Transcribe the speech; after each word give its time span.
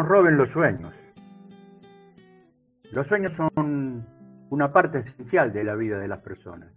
nos 0.00 0.08
roben 0.08 0.38
los 0.38 0.48
sueños. 0.50 0.94
Los 2.90 3.06
sueños 3.06 3.34
son 3.36 4.02
una 4.48 4.72
parte 4.72 5.00
esencial 5.00 5.52
de 5.52 5.62
la 5.62 5.74
vida 5.74 5.98
de 5.98 6.08
las 6.08 6.20
personas. 6.20 6.72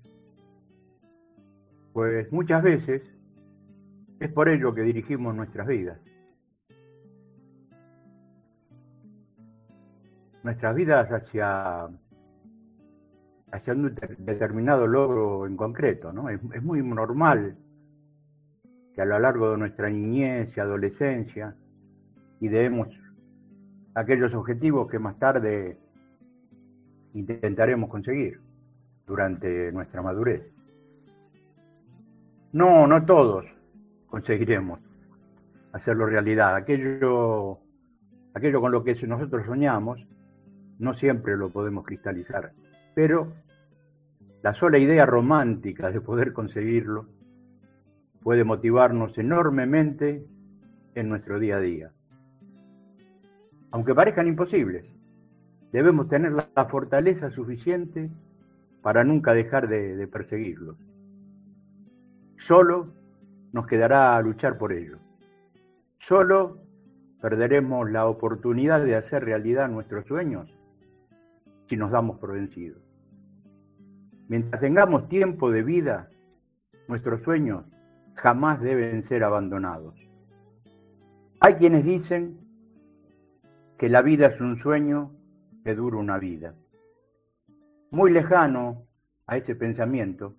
Pues 1.93 2.29
muchas 2.33 2.61
veces 2.61 3.01
es 4.19 4.31
por 4.33 4.49
ello 4.49 4.73
que 4.73 4.81
dirigimos 4.81 5.33
nuestras 5.35 5.67
vidas. 5.67 5.97
Nuestras 10.43 10.75
vidas 10.75 11.09
hacia, 11.09 11.85
hacia 13.53 13.73
un 13.73 13.95
determinado 14.17 14.85
logro 14.85 15.47
en 15.47 15.55
concreto, 15.55 16.11
¿no? 16.11 16.27
Es, 16.27 16.41
es 16.53 16.61
muy 16.61 16.83
normal 16.83 17.55
que 18.93 19.02
a 19.02 19.05
lo 19.05 19.17
largo 19.17 19.52
de 19.52 19.59
nuestra 19.59 19.89
niñez 19.89 20.52
y 20.58 20.59
adolescencia 20.59 21.55
ideemos 22.41 22.89
aquellos 23.95 24.33
objetivos 24.33 24.89
que 24.89 24.99
más 24.99 25.17
tarde 25.19 25.77
intentaremos 27.13 27.89
conseguir 27.89 28.39
durante 29.05 29.72
nuestra 29.72 30.02
madurez. 30.02 30.41
No, 32.52 32.88
no 32.88 33.05
todos 33.05 33.45
conseguiremos 34.08 34.80
hacerlo 35.73 36.05
realidad. 36.05 36.55
Aquello, 36.55 37.59
aquello 38.33 38.61
con 38.61 38.71
lo 38.71 38.83
que 38.83 38.95
nosotros 39.08 39.45
soñamos, 39.45 39.99
no 40.80 40.94
siempre 40.95 41.38
lo 41.38 41.49
podemos 41.49 41.86
cristalizar, 41.86 42.52
pero 42.95 43.33
la 44.41 44.53
sola 44.55 44.77
idea 44.77 45.05
romántica 45.05 45.89
de 45.89 46.02
poder 46.02 46.33
conseguirlo 46.33 47.05
puede 48.21 48.44
motivarnos 48.44 49.17
enormemente 49.17 50.25
en 50.95 51.09
nuestro 51.09 51.39
día 51.39 51.58
a 51.58 51.59
día. 51.59 51.91
Aunque 53.73 53.95
parezcan 53.95 54.27
imposibles, 54.27 54.85
debemos 55.71 56.07
tener 56.07 56.31
la 56.31 56.66
fortaleza 56.66 57.31
suficiente 57.31 58.11
para 58.83 59.03
nunca 59.03 59.33
dejar 59.33 59.67
de, 59.67 60.07
perseguirlos. 60.07 60.77
Solo 62.47 62.93
nos 63.52 63.65
quedará 63.65 64.21
luchar 64.21 64.59
por 64.59 64.73
ello. 64.73 64.99
Solo 66.07 66.59
perderemos 67.19 67.89
la 67.89 68.05
oportunidad 68.05 68.85
de 68.85 68.95
hacer 68.95 69.25
realidad 69.25 69.69
nuestros 69.69 70.05
sueños 70.05 70.48
si 71.67 71.75
nos 71.75 71.89
damos 71.89 72.19
por 72.19 72.33
vencidos. 72.33 72.83
Mientras 74.27 74.61
tengamos 74.61 75.09
tiempo 75.09 75.49
de 75.49 75.64
vida, 75.64 76.09
nuestros 76.87 77.23
sueños 77.23 77.65
jamás 78.14 78.61
deben 78.61 79.02
ser 79.08 79.23
abandonados. 79.23 79.95
Hay 81.39 81.55
quienes 81.55 81.83
dicen 81.83 82.42
que 83.83 83.89
la 83.89 84.02
vida 84.02 84.27
es 84.27 84.39
un 84.39 84.61
sueño 84.61 85.11
que 85.66 85.76
dura 85.76 85.98
una 85.98 86.17
vida. 86.17 86.54
Muy 87.92 88.14
lejano 88.14 88.83
a 89.27 89.36
ese 89.36 89.55
pensamiento, 89.55 90.36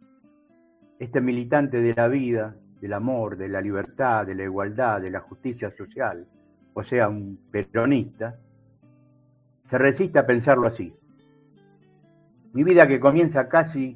este 0.98 1.20
militante 1.20 1.82
de 1.82 1.92
la 1.92 2.08
vida, 2.08 2.56
del 2.80 2.94
amor, 2.94 3.36
de 3.36 3.50
la 3.50 3.60
libertad, 3.60 4.24
de 4.24 4.34
la 4.34 4.44
igualdad, 4.44 5.02
de 5.02 5.10
la 5.10 5.20
justicia 5.20 5.70
social, 5.76 6.26
o 6.72 6.82
sea, 6.84 7.10
un 7.10 7.38
peronista, 7.50 8.38
se 9.68 9.76
resiste 9.76 10.18
a 10.18 10.24
pensarlo 10.24 10.66
así. 10.66 10.94
Mi 12.54 12.64
vida 12.64 12.88
que 12.88 12.98
comienza 12.98 13.50
casi 13.50 13.94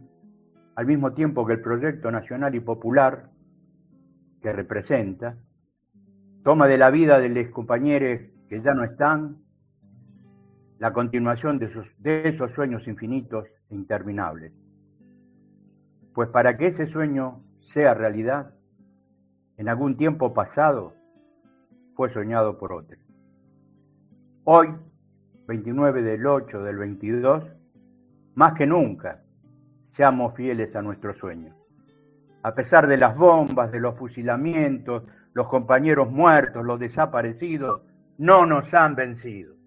al 0.74 0.84
mismo 0.84 1.14
tiempo 1.14 1.46
que 1.46 1.54
el 1.54 1.62
proyecto 1.62 2.10
nacional 2.10 2.54
y 2.54 2.60
popular 2.60 3.30
que 4.42 4.52
representa, 4.52 5.38
toma 6.44 6.68
de 6.68 6.76
la 6.76 6.90
vida 6.90 7.18
de 7.18 7.30
los 7.30 7.48
compañeros 7.48 8.20
que 8.48 8.60
ya 8.62 8.74
no 8.74 8.84
están 8.84 9.36
la 10.78 10.92
continuación 10.92 11.58
de 11.58 11.66
esos, 11.66 11.86
de 11.98 12.28
esos 12.28 12.50
sueños 12.52 12.86
infinitos 12.86 13.46
e 13.70 13.74
interminables. 13.74 14.52
Pues 16.14 16.28
para 16.30 16.56
que 16.56 16.68
ese 16.68 16.86
sueño 16.86 17.42
sea 17.72 17.94
realidad, 17.94 18.54
en 19.56 19.68
algún 19.68 19.96
tiempo 19.96 20.34
pasado 20.34 20.94
fue 21.94 22.12
soñado 22.12 22.58
por 22.58 22.72
otro. 22.72 22.96
Hoy, 24.44 24.68
29 25.46 26.02
del 26.02 26.26
8 26.26 26.62
del 26.62 26.76
22, 26.76 27.44
más 28.34 28.54
que 28.54 28.66
nunca, 28.66 29.20
seamos 29.96 30.34
fieles 30.34 30.74
a 30.76 30.82
nuestro 30.82 31.12
sueño. 31.14 31.54
A 32.42 32.54
pesar 32.54 32.86
de 32.86 32.98
las 32.98 33.16
bombas, 33.16 33.72
de 33.72 33.80
los 33.80 33.96
fusilamientos, 33.98 35.02
los 35.34 35.48
compañeros 35.48 36.10
muertos, 36.10 36.64
los 36.64 36.78
desaparecidos, 36.78 37.82
no 38.18 38.44
nos 38.46 38.72
han 38.74 38.94
vencido. 38.94 39.57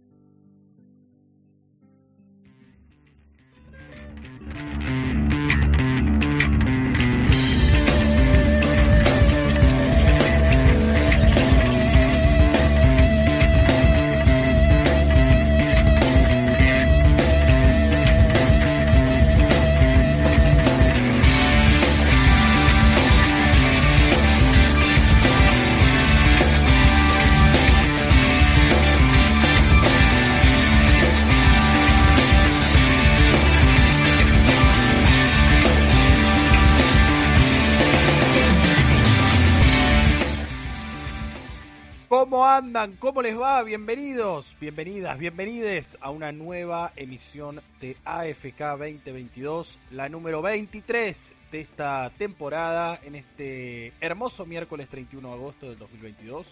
¿Cómo 42.98 43.22
les 43.22 43.40
va? 43.40 43.62
Bienvenidos, 43.62 44.56
bienvenidas, 44.60 45.20
bienvenides 45.20 45.96
a 46.02 46.10
una 46.10 46.32
nueva 46.32 46.92
emisión 46.96 47.62
de 47.80 47.96
AFK 48.04 48.58
2022, 48.80 49.78
la 49.92 50.10
número 50.10 50.42
23 50.42 51.36
de 51.52 51.62
esta 51.62 52.10
temporada 52.18 53.00
en 53.04 53.14
este 53.14 53.94
hermoso 54.02 54.48
miércoles 54.48 54.90
31 54.90 55.28
de 55.28 55.34
agosto 55.36 55.70
del 55.70 55.78
2022. 55.78 56.48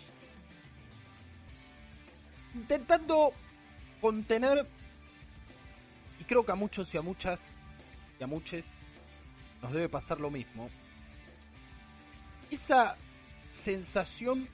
Intentando 2.54 3.34
contener, 4.00 4.68
y 6.20 6.24
creo 6.24 6.46
que 6.46 6.52
a 6.52 6.56
muchos 6.56 6.94
y 6.94 7.00
a 7.00 7.02
muchas 7.02 7.40
y 8.20 8.24
a 8.24 8.28
muchos 8.28 8.64
nos 9.64 9.74
debe 9.74 9.90
pasar 9.90 10.20
lo 10.20 10.30
mismo, 10.30 10.70
esa 12.52 12.96
sensación 13.50 14.48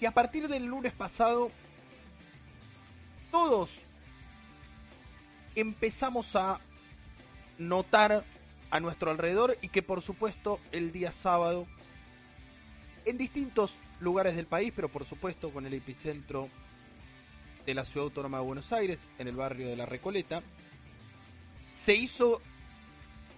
y 0.00 0.06
a 0.06 0.10
partir 0.12 0.48
del 0.48 0.64
lunes 0.64 0.92
pasado, 0.92 1.50
todos 3.30 3.70
empezamos 5.54 6.34
a 6.34 6.58
notar 7.58 8.24
a 8.70 8.80
nuestro 8.80 9.10
alrededor 9.10 9.58
y 9.60 9.68
que 9.68 9.82
por 9.82 10.00
supuesto 10.00 10.58
el 10.72 10.90
día 10.90 11.12
sábado, 11.12 11.66
en 13.04 13.18
distintos 13.18 13.76
lugares 14.00 14.36
del 14.36 14.46
país, 14.46 14.72
pero 14.74 14.88
por 14.88 15.04
supuesto 15.04 15.50
con 15.50 15.66
el 15.66 15.74
epicentro 15.74 16.48
de 17.66 17.74
la 17.74 17.84
ciudad 17.84 18.04
autónoma 18.04 18.38
de 18.38 18.44
Buenos 18.44 18.72
Aires, 18.72 19.10
en 19.18 19.28
el 19.28 19.36
barrio 19.36 19.68
de 19.68 19.76
La 19.76 19.84
Recoleta, 19.84 20.42
se 21.74 21.94
hizo 21.94 22.40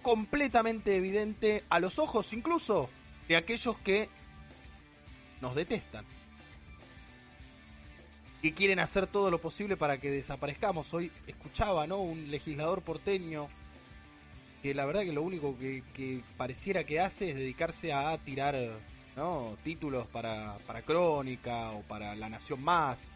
completamente 0.01 0.95
evidente 0.95 1.65
a 1.69 1.79
los 1.79 1.99
ojos 1.99 2.31
incluso 2.31 2.89
de 3.27 3.35
aquellos 3.35 3.77
que 3.79 4.09
nos 5.41 5.55
detestan 5.55 6.05
que 8.43 8.53
quieren 8.53 8.79
hacer 8.79 9.07
todo 9.07 9.31
lo 9.31 9.39
posible 9.39 9.77
para 9.77 9.99
que 9.99 10.11
desaparezcamos. 10.11 10.93
Hoy 10.93 11.09
escuchaba, 11.27 11.87
¿no? 11.87 11.99
Un 11.99 12.29
legislador 12.29 12.81
porteño 12.81 13.47
que 14.61 14.73
la 14.73 14.83
verdad 14.83 15.03
que 15.03 15.13
lo 15.13 15.21
único 15.21 15.57
que, 15.57 16.21
pareciera 16.35 16.83
que 16.83 16.99
hace 16.99 17.29
es 17.29 17.35
dedicarse 17.35 17.93
a 17.93 18.17
tirar, 18.17 18.57
¿no? 19.15 19.55
Títulos 19.63 20.07
para, 20.07 20.57
para 20.67 20.81
Crónica 20.81 21.71
o 21.71 21.83
para 21.83 22.15
La 22.15 22.27
Nación 22.27 22.61
Más. 22.61 23.09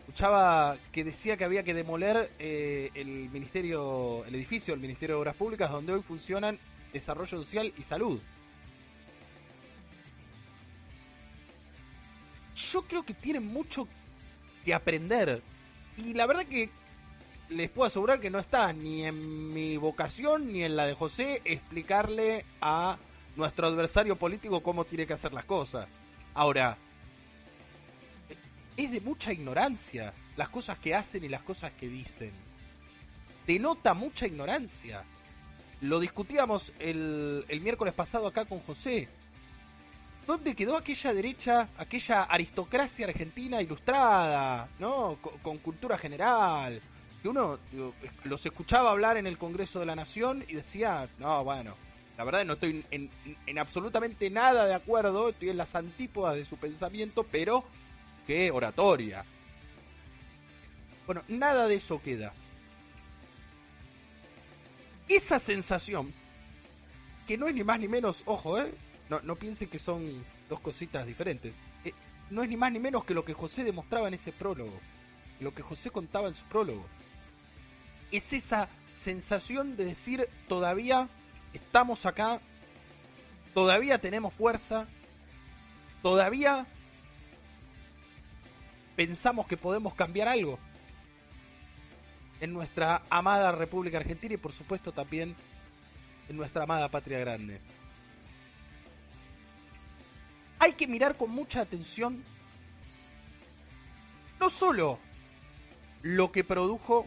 Escuchaba 0.00 0.76
que 0.92 1.02
decía 1.02 1.38
que 1.38 1.44
había 1.44 1.62
que 1.62 1.72
demoler 1.72 2.30
eh, 2.38 2.90
el 2.92 3.30
ministerio, 3.30 4.22
el 4.26 4.34
edificio 4.34 4.74
del 4.74 4.82
Ministerio 4.82 5.16
de 5.16 5.20
Obras 5.22 5.36
Públicas 5.36 5.70
donde 5.70 5.94
hoy 5.94 6.02
funcionan 6.02 6.58
Desarrollo 6.92 7.38
Social 7.38 7.72
y 7.78 7.82
Salud. 7.82 8.20
Yo 12.54 12.82
creo 12.82 13.02
que 13.02 13.14
tiene 13.14 13.40
mucho 13.40 13.88
que 14.66 14.74
aprender. 14.74 15.40
Y 15.96 16.12
la 16.12 16.26
verdad 16.26 16.44
que 16.44 16.68
les 17.48 17.70
puedo 17.70 17.86
asegurar 17.86 18.20
que 18.20 18.30
no 18.30 18.40
está 18.40 18.72
ni 18.72 19.06
en 19.06 19.54
mi 19.54 19.76
vocación 19.76 20.52
ni 20.52 20.64
en 20.64 20.74
la 20.74 20.86
de 20.86 20.94
José 20.94 21.40
explicarle 21.44 22.44
a 22.60 22.98
nuestro 23.36 23.68
adversario 23.68 24.16
político 24.16 24.60
cómo 24.62 24.84
tiene 24.84 25.06
que 25.06 25.12
hacer 25.12 25.32
las 25.32 25.44
cosas. 25.44 25.88
Ahora, 26.34 26.76
es 28.76 28.90
de 28.90 29.00
mucha 29.00 29.32
ignorancia 29.32 30.12
las 30.36 30.48
cosas 30.48 30.78
que 30.78 30.94
hacen 30.94 31.24
y 31.24 31.28
las 31.28 31.42
cosas 31.42 31.72
que 31.78 31.88
dicen. 31.88 32.32
Denota 33.46 33.94
mucha 33.94 34.26
ignorancia. 34.26 35.04
Lo 35.80 36.00
discutíamos 36.00 36.72
el, 36.80 37.44
el 37.46 37.60
miércoles 37.60 37.94
pasado 37.94 38.26
acá 38.26 38.44
con 38.44 38.58
José. 38.60 39.08
¿Dónde 40.26 40.56
quedó 40.56 40.76
aquella 40.76 41.14
derecha, 41.14 41.68
aquella 41.78 42.24
aristocracia 42.24 43.06
argentina 43.06 43.62
ilustrada, 43.62 44.68
¿no? 44.80 45.18
Con, 45.42 45.58
cultura 45.58 45.96
general. 45.96 46.82
Que 47.22 47.28
uno 47.28 47.60
los 48.24 48.44
escuchaba 48.44 48.90
hablar 48.90 49.16
en 49.16 49.28
el 49.28 49.38
Congreso 49.38 49.78
de 49.78 49.86
la 49.86 49.94
Nación 49.94 50.44
y 50.48 50.54
decía, 50.54 51.08
no, 51.18 51.44
bueno, 51.44 51.76
la 52.18 52.24
verdad 52.24 52.44
no 52.44 52.54
estoy 52.54 52.84
en, 52.90 53.08
en 53.46 53.58
absolutamente 53.58 54.28
nada 54.28 54.66
de 54.66 54.74
acuerdo, 54.74 55.28
estoy 55.28 55.50
en 55.50 55.58
las 55.58 55.76
antípodas 55.76 56.34
de 56.34 56.44
su 56.44 56.56
pensamiento, 56.56 57.24
pero 57.30 57.64
qué 58.26 58.50
oratoria. 58.50 59.24
Bueno, 61.06 61.22
nada 61.28 61.68
de 61.68 61.76
eso 61.76 62.02
queda. 62.02 62.32
Esa 65.08 65.38
sensación, 65.38 66.12
que 67.28 67.38
no 67.38 67.46
es 67.46 67.54
ni 67.54 67.62
más 67.62 67.78
ni 67.78 67.86
menos, 67.86 68.22
ojo, 68.24 68.58
¿eh? 68.58 68.74
No, 69.08 69.20
no 69.20 69.36
piensen 69.36 69.68
que 69.68 69.78
son 69.78 70.24
dos 70.48 70.60
cositas 70.60 71.06
diferentes. 71.06 71.56
Eh, 71.84 71.92
no 72.30 72.42
es 72.42 72.48
ni 72.48 72.56
más 72.56 72.72
ni 72.72 72.78
menos 72.78 73.04
que 73.04 73.14
lo 73.14 73.24
que 73.24 73.34
José 73.34 73.64
demostraba 73.64 74.08
en 74.08 74.14
ese 74.14 74.32
prólogo. 74.32 74.78
Lo 75.40 75.54
que 75.54 75.62
José 75.62 75.90
contaba 75.90 76.28
en 76.28 76.34
su 76.34 76.44
prólogo. 76.44 76.84
Es 78.10 78.32
esa 78.32 78.68
sensación 78.92 79.76
de 79.76 79.84
decir, 79.84 80.28
todavía 80.48 81.08
estamos 81.52 82.06
acá, 82.06 82.40
todavía 83.54 83.98
tenemos 83.98 84.32
fuerza, 84.34 84.86
todavía 86.02 86.66
pensamos 88.96 89.46
que 89.46 89.56
podemos 89.56 89.94
cambiar 89.94 90.28
algo 90.28 90.58
en 92.40 92.52
nuestra 92.52 93.02
amada 93.10 93.52
República 93.52 93.98
Argentina 93.98 94.34
y 94.34 94.38
por 94.38 94.52
supuesto 94.52 94.92
también 94.92 95.34
en 96.28 96.36
nuestra 96.36 96.64
amada 96.64 96.88
patria 96.88 97.18
grande. 97.18 97.60
Hay 100.58 100.72
que 100.72 100.86
mirar 100.86 101.16
con 101.16 101.30
mucha 101.30 101.60
atención 101.60 102.24
no 104.40 104.50
solo 104.50 104.98
lo 106.02 106.30
que 106.30 106.44
produjo 106.44 107.06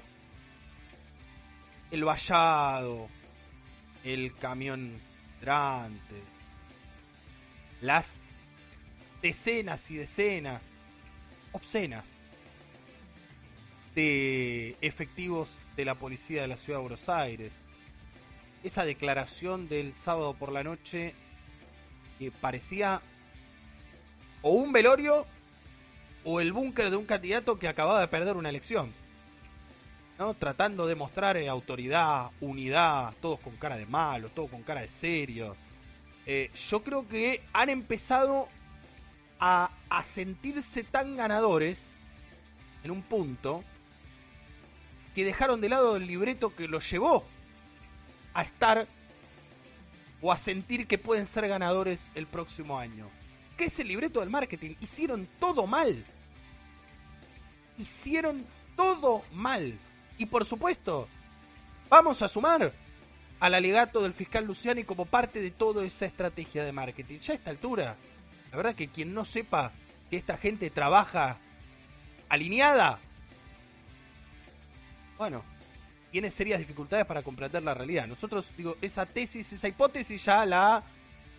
el 1.91 2.03
vallado, 2.03 3.07
el 4.03 4.35
camión 4.35 4.99
drante, 5.41 6.23
las 7.81 8.19
decenas 9.21 9.89
y 9.91 9.95
decenas 9.97 10.73
obscenas 11.51 12.07
de 13.95 14.75
efectivos 14.81 15.57
de 15.75 15.85
la 15.85 15.95
policía 15.95 16.41
de 16.41 16.47
la 16.47 16.57
ciudad 16.57 16.79
de 16.79 16.83
Buenos 16.83 17.09
Aires. 17.09 17.53
Esa 18.63 18.85
declaración 18.85 19.67
del 19.67 19.93
sábado 19.93 20.33
por 20.33 20.51
la 20.51 20.63
noche 20.63 21.15
que 22.17 22.31
parecía 22.31 23.01
o 24.41 24.51
un 24.51 24.71
velorio 24.71 25.25
o 26.23 26.41
el 26.41 26.53
búnker 26.53 26.89
de 26.89 26.95
un 26.95 27.05
candidato 27.05 27.57
que 27.57 27.67
acababa 27.67 28.01
de 28.01 28.07
perder 28.07 28.35
una 28.35 28.49
elección. 28.49 28.93
¿no? 30.17 30.33
Tratando 30.33 30.85
de 30.85 30.95
mostrar 30.95 31.37
eh, 31.37 31.47
autoridad, 31.47 32.31
unidad, 32.41 33.13
todos 33.21 33.39
con 33.39 33.55
cara 33.55 33.77
de 33.77 33.85
malo, 33.85 34.29
todos 34.29 34.49
con 34.49 34.63
cara 34.63 34.81
de 34.81 34.89
serio. 34.89 35.55
Eh, 36.25 36.51
yo 36.69 36.83
creo 36.83 37.07
que 37.07 37.41
han 37.53 37.69
empezado 37.69 38.49
a, 39.39 39.71
a 39.89 40.03
sentirse 40.03 40.83
tan 40.83 41.15
ganadores 41.15 41.97
en 42.83 42.91
un 42.91 43.01
punto 43.01 43.63
que 45.15 45.23
dejaron 45.23 45.61
de 45.61 45.69
lado 45.69 45.95
el 45.95 46.05
libreto 46.05 46.53
que 46.53 46.67
los 46.67 46.89
llevó 46.89 47.23
a 48.33 48.43
estar 48.43 48.87
o 50.21 50.31
a 50.31 50.37
sentir 50.37 50.85
que 50.85 50.97
pueden 50.97 51.25
ser 51.25 51.47
ganadores 51.47 52.11
el 52.13 52.27
próximo 52.27 52.77
año. 52.77 53.09
¿Qué 53.59 53.65
es 53.65 53.77
el 53.77 53.89
libreto 53.89 54.21
del 54.21 54.29
marketing? 54.29 54.75
Hicieron 54.79 55.27
todo 55.37 55.67
mal. 55.67 56.05
Hicieron 57.77 58.45
todo 58.77 59.25
mal. 59.33 59.77
Y 60.17 60.27
por 60.27 60.45
supuesto, 60.45 61.09
vamos 61.89 62.21
a 62.21 62.29
sumar 62.29 62.71
al 63.37 63.53
alegato 63.53 64.01
del 64.01 64.13
fiscal 64.13 64.45
Luciani 64.45 64.85
como 64.85 65.05
parte 65.05 65.41
de 65.41 65.51
toda 65.51 65.85
esa 65.85 66.05
estrategia 66.05 66.63
de 66.63 66.71
marketing. 66.71 67.19
Ya 67.19 67.33
a 67.33 67.35
esta 67.35 67.49
altura, 67.49 67.97
la 68.49 68.55
verdad 68.55 68.75
que 68.75 68.87
quien 68.87 69.13
no 69.13 69.25
sepa 69.25 69.73
que 70.09 70.15
esta 70.15 70.37
gente 70.37 70.69
trabaja 70.69 71.35
alineada, 72.29 72.97
bueno, 75.17 75.43
tiene 76.13 76.31
serias 76.31 76.59
dificultades 76.61 77.05
para 77.05 77.23
comprender 77.23 77.61
la 77.61 77.73
realidad. 77.73 78.07
Nosotros, 78.07 78.45
digo, 78.55 78.77
esa 78.81 79.05
tesis, 79.05 79.51
esa 79.51 79.67
hipótesis 79.67 80.23
ya 80.23 80.45
la, 80.45 80.81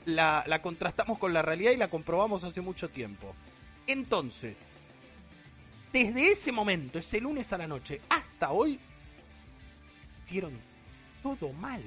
la, 0.05 0.61
contrastamos 0.62 1.19
con 1.19 1.32
la 1.32 1.43
realidad 1.43 1.72
y 1.72 1.77
la 1.77 1.89
comprobamos 1.89 2.44
hace 2.44 2.60
mucho 2.60 2.89
tiempo. 2.89 3.34
Entonces, 3.86 4.69
desde 5.93 6.29
ese 6.29 6.53
momento, 6.53 6.98
ese 6.98 7.20
lunes 7.20 7.53
a 7.53 7.58
la 7.58 7.67
noche, 7.67 8.01
hasta 8.08 8.51
hoy, 8.51 8.79
hicieron 10.25 10.53
todo 11.22 11.53
mal. 11.53 11.82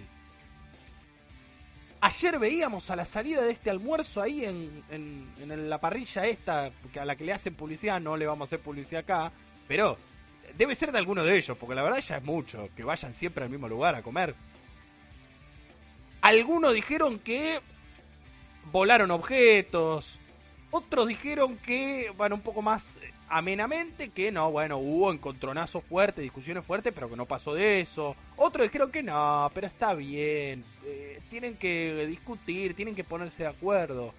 Ayer 2.02 2.38
veíamos 2.38 2.90
a 2.90 2.98
la 2.98 3.06
salida 3.06 3.44
de 3.44 3.54
este 3.54 3.70
almuerzo 3.70 4.22
ahí 4.22 4.44
en, 4.44 4.84
en, 4.90 5.70
la 5.70 5.80
parrilla 5.80 6.26
esta, 6.26 6.72
a 7.00 7.06
la 7.06 7.16
que 7.16 7.24
le 7.24 7.32
hacen 7.32 7.56
publicidad, 7.56 8.02
no 8.02 8.18
le 8.18 8.26
vamos 8.26 8.46
a 8.46 8.48
hacer 8.50 8.60
publicidad 8.60 9.02
acá, 9.02 9.32
pero 9.70 9.98
debe 10.58 10.76
ser 10.76 10.92
de 10.92 10.98
alguno 10.98 11.24
de 11.24 11.38
ellos, 11.38 11.58
porque 11.58 11.76
la 11.76 11.84
verdad 11.84 12.00
ya 12.00 12.18
es 12.18 12.24
mucho, 12.24 12.70
que 12.76 12.84
vayan 12.84 13.14
siempre 13.14 13.46
al 13.46 13.50
mismo 13.50 13.70
lugar 13.70 13.96
a 13.96 14.04
comer. 14.04 14.36
Algunos 16.20 16.74
dijeron 16.74 17.20
que 17.20 17.62
volaron 18.72 19.12
objetos, 19.12 20.20
otros 20.76 21.08
dijeron 21.08 21.58
que, 21.58 22.12
bueno, 22.18 22.34
un 22.34 22.42
poco 22.42 22.64
más 22.64 22.98
amenamente 23.30 24.10
que 24.10 24.32
no, 24.32 24.52
bueno, 24.52 24.78
hubo 24.78 25.12
encontronazos 25.12 25.84
fuertes, 25.84 26.24
discusiones 26.24 26.66
fuertes, 26.66 26.92
pero 26.94 27.10
que 27.10 27.16
no 27.16 27.26
pasó 27.26 27.54
de 27.54 27.82
eso. 27.82 28.16
Otros 28.38 28.66
dijeron 28.66 28.92
que 28.92 29.04
no, 29.04 29.52
pero 29.54 29.68
está 29.68 29.94
bien, 29.94 30.64
eh, 30.84 31.20
tienen 31.30 31.58
que 31.58 32.06
discutir, 32.08 32.76
tienen 32.76 32.96
que 32.96 33.04
ponerse 33.04 33.44
de 33.44 33.50
acuerdo. 33.50 34.14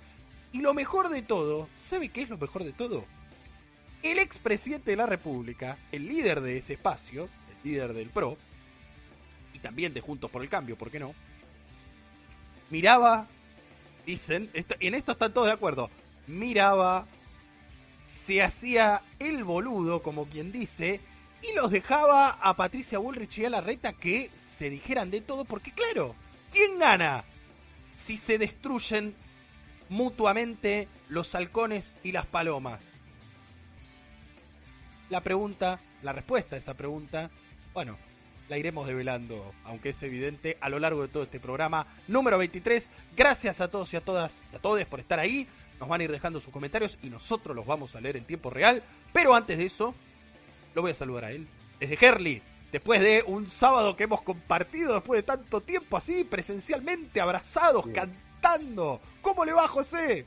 Y 0.52 0.60
lo 0.60 0.74
mejor 0.74 1.08
de 1.08 1.22
todo, 1.22 1.68
¿sabe 1.84 2.08
qué 2.08 2.22
es 2.22 2.30
lo 2.30 2.38
mejor 2.38 2.62
de 2.62 2.72
todo? 2.72 3.04
El 4.04 4.20
expresidente 4.20 4.92
de 4.92 4.96
la 4.96 5.06
República, 5.06 5.78
el 5.90 6.06
líder 6.06 6.40
de 6.40 6.58
ese 6.58 6.74
espacio, 6.74 7.28
el 7.50 7.70
líder 7.70 7.94
del 7.94 8.10
PRO, 8.10 8.36
y 9.52 9.58
también 9.58 9.92
de 9.92 10.02
Juntos 10.02 10.30
por 10.30 10.42
el 10.42 10.48
Cambio, 10.48 10.76
¿por 10.76 10.90
qué 10.90 11.00
no? 11.00 11.14
Miraba, 12.70 13.26
dicen, 14.06 14.50
en 14.52 14.94
esto 14.94 15.12
están 15.12 15.32
todos 15.32 15.46
de 15.46 15.52
acuerdo, 15.52 15.90
miraba 16.26 17.06
se 18.04 18.42
hacía 18.42 19.02
el 19.18 19.44
boludo, 19.44 20.02
como 20.02 20.26
quien 20.26 20.52
dice, 20.52 21.00
y 21.42 21.54
los 21.54 21.70
dejaba 21.70 22.30
a 22.30 22.54
Patricia 22.56 22.98
Bullrich 22.98 23.38
y 23.38 23.44
a 23.44 23.50
la 23.50 23.60
reta 23.60 23.92
que 23.92 24.30
se 24.36 24.70
dijeran 24.70 25.10
de 25.10 25.20
todo, 25.20 25.44
porque 25.44 25.72
claro, 25.72 26.14
¿quién 26.52 26.78
gana 26.78 27.24
si 27.94 28.16
se 28.16 28.38
destruyen 28.38 29.14
mutuamente 29.88 30.88
los 31.08 31.34
halcones 31.34 31.94
y 32.02 32.12
las 32.12 32.26
palomas? 32.26 32.90
La 35.10 35.20
pregunta, 35.20 35.80
la 36.02 36.12
respuesta 36.12 36.56
a 36.56 36.58
esa 36.58 36.74
pregunta, 36.74 37.30
bueno, 37.74 37.98
la 38.48 38.58
iremos 38.58 38.86
develando, 38.86 39.52
aunque 39.64 39.90
es 39.90 40.02
evidente, 40.02 40.56
a 40.60 40.68
lo 40.68 40.78
largo 40.78 41.02
de 41.02 41.08
todo 41.08 41.22
este 41.22 41.40
programa 41.40 41.86
número 42.08 42.38
23. 42.38 42.88
Gracias 43.16 43.60
a 43.60 43.68
todos 43.68 43.92
y 43.94 43.96
a 43.96 44.00
todas 44.00 44.42
y 44.52 44.56
a 44.56 44.58
todos 44.58 44.84
por 44.86 45.00
estar 45.00 45.18
ahí 45.18 45.48
nos 45.80 45.88
van 45.88 46.00
a 46.00 46.04
ir 46.04 46.12
dejando 46.12 46.40
sus 46.40 46.52
comentarios 46.52 46.98
y 47.02 47.10
nosotros 47.10 47.54
los 47.54 47.66
vamos 47.66 47.94
a 47.96 48.00
leer 48.00 48.16
en 48.16 48.24
tiempo 48.24 48.50
real. 48.50 48.82
Pero 49.12 49.34
antes 49.34 49.58
de 49.58 49.66
eso, 49.66 49.94
lo 50.74 50.82
voy 50.82 50.92
a 50.92 50.94
saludar 50.94 51.24
a 51.24 51.32
él. 51.32 51.46
Desde 51.80 51.98
Herley, 52.00 52.42
después 52.72 53.00
de 53.00 53.24
un 53.26 53.48
sábado 53.48 53.96
que 53.96 54.04
hemos 54.04 54.22
compartido, 54.22 54.94
después 54.94 55.18
de 55.18 55.22
tanto 55.24 55.60
tiempo 55.60 55.96
así, 55.96 56.24
presencialmente, 56.24 57.20
abrazados, 57.20 57.86
cantando. 57.88 59.00
¿Cómo 59.20 59.44
le 59.44 59.52
va, 59.52 59.68
José? 59.68 60.26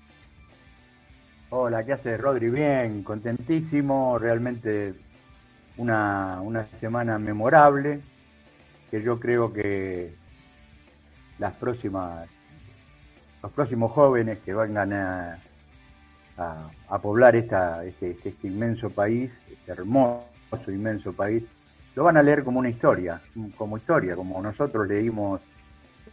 Hola, 1.49 1.85
¿qué 1.85 1.93
haces, 1.93 2.19
Rodri? 2.19 2.49
Bien, 2.49 3.03
contentísimo, 3.03 4.19
realmente 4.19 4.93
una, 5.77 6.41
una 6.41 6.67
semana 6.79 7.17
memorable, 7.19 8.01
que 8.89 9.01
yo 9.01 9.19
creo 9.19 9.53
que 9.53 10.13
las 11.39 11.53
próximas 11.53 12.27
los 13.43 13.51
próximos 13.51 13.91
jóvenes 13.91 14.39
que 14.39 14.53
vengan 14.53 14.91
a, 14.93 15.39
a, 16.37 16.99
poblar 16.99 17.35
esta, 17.35 17.83
este, 17.85 18.11
este, 18.11 18.29
este, 18.29 18.47
inmenso 18.47 18.89
país, 18.89 19.31
este 19.49 19.71
hermoso, 19.71 20.25
inmenso 20.67 21.13
país, 21.13 21.43
lo 21.95 22.03
van 22.03 22.17
a 22.17 22.23
leer 22.23 22.43
como 22.43 22.59
una 22.59 22.69
historia, 22.69 23.21
como 23.55 23.77
historia, 23.77 24.15
como 24.15 24.41
nosotros 24.41 24.87
leímos 24.87 25.41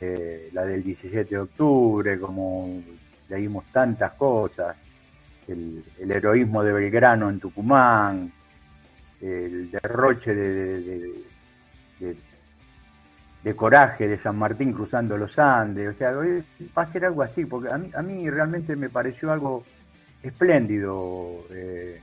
eh, 0.01 0.49
la 0.53 0.65
del 0.65 0.83
17 0.83 1.29
de 1.29 1.39
octubre, 1.39 2.19
como 2.19 2.83
leímos 3.29 3.65
tantas 3.73 4.13
cosas. 4.13 4.77
el, 5.49 5.85
heroísmo 5.99 6.63
de 6.63 6.73
Belgrano 6.73 7.29
en 7.29 7.41
Tucumán, 7.41 8.33
el 9.25 9.71
derroche 9.71 10.35
de, 10.35 11.15
de, 13.43 13.57
coraje 13.57 14.09
de 14.09 14.19
San 14.19 14.37
Martín 14.37 14.73
cruzando 14.73 15.17
los 15.17 15.39
Andes, 15.39 15.95
o 15.95 15.99
sea, 15.99 16.13
va 16.13 16.83
a 16.83 16.93
ser 16.93 17.05
algo 17.05 17.23
así, 17.23 17.45
porque 17.45 17.73
a 17.73 17.79
mí, 17.79 17.91
a 17.95 18.03
mí 18.03 18.29
realmente 18.29 18.77
me 18.77 18.89
pareció 18.89 19.33
algo 19.33 19.65
espléndido. 20.23 21.45
Eh, 21.51 22.01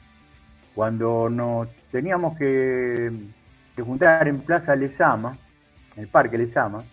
cuando 0.73 1.29
nos 1.29 1.67
teníamos 1.91 2.37
que, 2.37 3.11
juntar 3.77 4.27
en 4.27 4.39
Plaza 4.41 4.75
Lezama, 4.75 5.37
en 5.95 6.03
el 6.03 6.07
Parque 6.07 6.37
Lezama, 6.37 6.83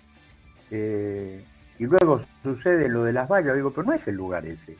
eh, 0.71 1.45
y 1.79 1.85
luego 1.85 2.23
sucede 2.43 2.89
lo 2.89 3.05
de 3.05 3.13
las 3.13 3.29
vallas, 3.29 3.55
digo, 3.55 3.71
pero 3.71 3.87
no 3.87 3.93
es 3.93 4.07
el 4.09 4.17
lugar 4.17 4.45
ese. 4.47 4.77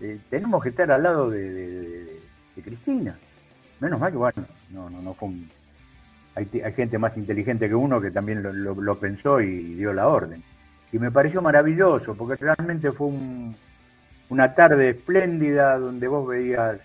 Eh, 0.00 0.18
tenemos 0.30 0.62
que 0.62 0.70
estar 0.70 0.90
al 0.90 1.02
lado 1.02 1.30
de, 1.30 2.20
Cristina. 2.62 3.16
Menos 3.84 4.00
mal 4.00 4.10
que, 4.10 4.16
bueno, 4.16 4.46
no, 4.70 4.88
no, 4.88 5.02
no 5.02 5.12
fue 5.12 5.28
hay, 6.36 6.46
gente 6.72 6.96
más 6.96 7.14
inteligente 7.18 7.68
que 7.68 7.74
uno 7.74 8.00
que 8.00 8.10
también 8.10 8.42
lo, 8.42 8.98
pensó 8.98 9.42
y 9.42 9.74
dio 9.74 9.92
la 9.92 10.08
orden. 10.08 10.42
Y 10.90 10.98
me 10.98 11.10
pareció 11.10 11.42
maravilloso, 11.42 12.14
porque 12.14 12.42
realmente 12.42 12.90
fue 12.92 13.10
una 14.30 14.54
tarde 14.54 14.88
espléndida 14.88 15.78
donde 15.78 16.08
vos 16.08 16.26
veías, 16.26 16.78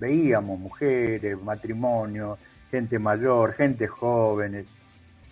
veíamos 0.00 0.58
mujeres, 0.58 1.40
matrimonio, 1.40 2.38
gente 2.72 2.98
mayor, 2.98 3.52
gente 3.52 3.86
jóvenes, 3.86 4.66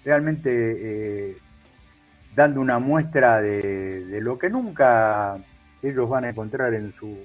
realmente 0.05 0.51
eh, 0.53 1.37
dando 2.37 2.61
una 2.61 2.79
muestra 2.79 3.41
de, 3.41 4.21
lo 4.21 4.39
que 4.39 4.49
nunca 4.49 5.39
ellos 5.83 6.09
van 6.09 6.23
a 6.25 6.29
encontrar 6.29 6.73
en 6.73 6.93
su 6.93 7.19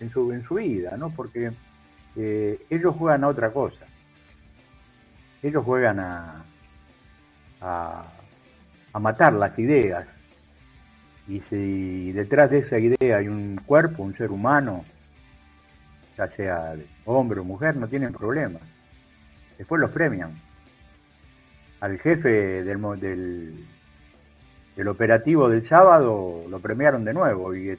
en 0.00 0.10
su, 0.10 0.32
en 0.32 0.44
su 0.44 0.56
vida, 0.56 0.96
¿no? 0.98 1.10
Porque 1.10 1.50
eh, 2.18 2.60
ellos 2.68 2.94
juegan 2.96 3.24
a 3.24 3.28
otra 3.28 3.50
cosa. 3.50 3.86
Ellos 5.42 5.64
juegan 5.64 6.00
a, 6.00 6.44
a, 7.60 8.04
a 8.92 8.98
matar 8.98 9.32
las 9.32 9.58
ideas. 9.58 10.06
Y 11.26 11.40
si 11.48 12.12
detrás 12.12 12.50
de 12.50 12.58
esa 12.58 12.78
idea 12.78 13.18
hay 13.18 13.28
un 13.28 13.60
cuerpo, 13.64 14.02
un 14.02 14.16
ser 14.16 14.30
humano, 14.30 14.84
ya 16.16 16.28
sea 16.36 16.74
hombre 17.04 17.40
o 17.40 17.44
mujer, 17.44 17.76
no 17.76 17.88
tienen 17.88 18.12
problema. 18.12 18.58
Después 19.56 19.80
los 19.80 19.90
premian 19.90 20.48
al 21.80 21.98
jefe 21.98 22.64
del, 22.64 23.54
del, 24.76 24.88
operativo 24.88 25.48
del 25.48 25.68
sábado 25.68 26.44
lo 26.48 26.60
premiaron 26.60 27.04
de 27.04 27.14
nuevo 27.14 27.54
y, 27.54 27.78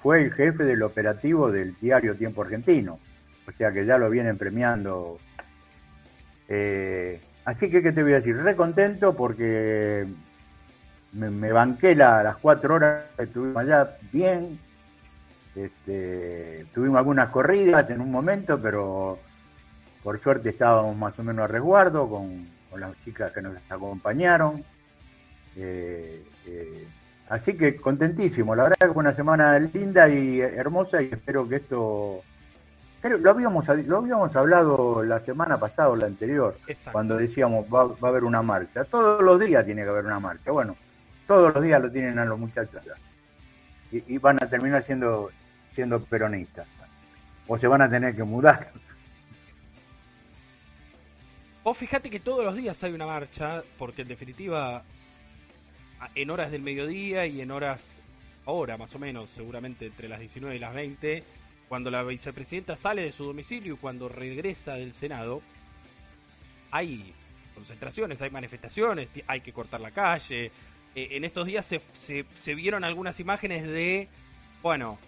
fue 0.00 0.22
el 0.22 0.32
jefe 0.32 0.64
del 0.64 0.82
operativo 0.82 1.50
del 1.50 1.74
diario 1.80 2.16
Tiempo 2.16 2.42
Argentino. 2.42 2.98
O 3.46 3.52
sea 3.52 3.72
que 3.72 3.84
ya 3.84 3.98
lo 3.98 4.10
vienen 4.10 4.38
premiando. 4.38 5.18
Eh, 6.48 7.20
así 7.44 7.70
que, 7.70 7.82
¿qué 7.82 7.92
te 7.92 8.02
voy 8.02 8.12
a 8.12 8.16
decir? 8.16 8.36
Re 8.36 8.56
contento 8.56 9.14
porque 9.16 10.06
me, 11.12 11.52
banqué 11.52 11.94
las 11.94 12.36
cuatro 12.36 12.74
horas 12.74 13.04
estuvimos 13.18 13.56
allá 13.56 13.96
bien. 14.12 14.58
Este, 15.54 16.66
tuvimos 16.72 16.98
algunas 16.98 17.30
corridas 17.30 17.88
en 17.90 18.00
un 18.00 18.10
momento, 18.10 18.60
pero 18.60 19.18
por 20.02 20.20
suerte 20.20 20.48
estábamos 20.50 20.96
más 20.96 21.18
o 21.18 21.22
menos 21.22 21.44
a 21.44 21.48
resguardo 21.48 22.08
con 22.08 22.46
con 22.72 22.80
las 22.80 22.92
chicas 23.04 23.30
que 23.32 23.42
nos 23.42 23.54
acompañaron. 23.68 24.64
Eh, 25.56 26.24
eh, 26.46 26.88
así 27.28 27.52
que 27.52 27.76
contentísimo, 27.76 28.56
la 28.56 28.64
verdad 28.64 28.78
que 28.80 28.94
fue 28.94 29.02
una 29.02 29.14
semana 29.14 29.58
linda 29.58 30.08
y 30.08 30.40
hermosa 30.40 31.02
y 31.02 31.10
espero 31.12 31.46
que 31.48 31.56
esto... 31.56 32.22
Pero 33.02 33.18
lo 33.18 33.30
habíamos, 33.30 33.66
lo 33.66 33.98
habíamos 33.98 34.34
hablado 34.36 35.02
la 35.02 35.18
semana 35.20 35.58
pasada 35.58 35.88
o 35.88 35.96
la 35.96 36.06
anterior, 36.06 36.56
cuando 36.92 37.16
decíamos 37.16 37.66
va, 37.66 37.86
va, 37.86 37.96
a 38.00 38.10
haber 38.10 38.22
una 38.22 38.42
marcha. 38.42 38.84
Todos 38.84 39.20
los 39.20 39.40
días 39.40 39.66
tiene 39.66 39.82
que 39.82 39.88
haber 39.88 40.06
una 40.06 40.20
marcha. 40.20 40.52
Bueno, 40.52 40.76
todos 41.26 41.52
los 41.52 41.64
días 41.64 41.82
lo 41.82 41.90
tienen 41.90 42.16
a 42.20 42.24
los 42.24 42.38
muchachos 42.38 42.80
Y, 43.90 44.14
y 44.14 44.18
van 44.18 44.36
a 44.40 44.48
terminar 44.48 44.86
siendo, 44.86 45.32
siendo 45.74 46.00
peronistas. 46.04 46.68
O 47.48 47.58
se 47.58 47.66
van 47.66 47.82
a 47.82 47.90
tener 47.90 48.14
que 48.14 48.22
mudar. 48.22 48.70
Vos 51.64 51.76
fíjate 51.76 52.08
que 52.08 52.20
todos 52.20 52.44
los 52.44 52.54
días 52.54 52.82
hay 52.84 52.92
una 52.92 53.06
marcha, 53.06 53.64
porque 53.78 54.02
en 54.02 54.08
definitiva, 54.08 54.84
en 56.14 56.30
horas 56.30 56.52
del 56.52 56.62
mediodía 56.62 57.26
y 57.26 57.40
en 57.40 57.50
horas, 57.50 57.98
ahora 58.46 58.76
más 58.76 58.94
o 58.94 59.00
menos, 59.00 59.30
seguramente 59.30 59.86
entre 59.86 60.08
las 60.08 60.20
19 60.20 60.54
y 60.54 60.58
las 60.60 60.72
20, 60.72 61.24
cuando 61.72 61.90
la 61.90 62.02
vicepresidenta 62.02 62.76
sale 62.76 63.00
de 63.00 63.12
su 63.12 63.24
domicilio 63.24 63.72
y 63.72 63.76
cuando 63.78 64.06
regresa 64.06 64.74
del 64.74 64.92
Senado, 64.92 65.40
hay 66.70 67.14
concentraciones, 67.54 68.20
hay 68.20 68.28
manifestaciones, 68.28 69.08
hay 69.26 69.40
que 69.40 69.54
cortar 69.54 69.80
la 69.80 69.90
calle. 69.90 70.52
Eh, 70.94 71.08
en 71.12 71.24
estos 71.24 71.46
días 71.46 71.64
se, 71.64 71.80
se, 72.34 72.54
vieron 72.54 72.84
algunas 72.84 73.20
imágenes 73.20 73.62
de, 73.62 74.10
bueno, 74.62 74.98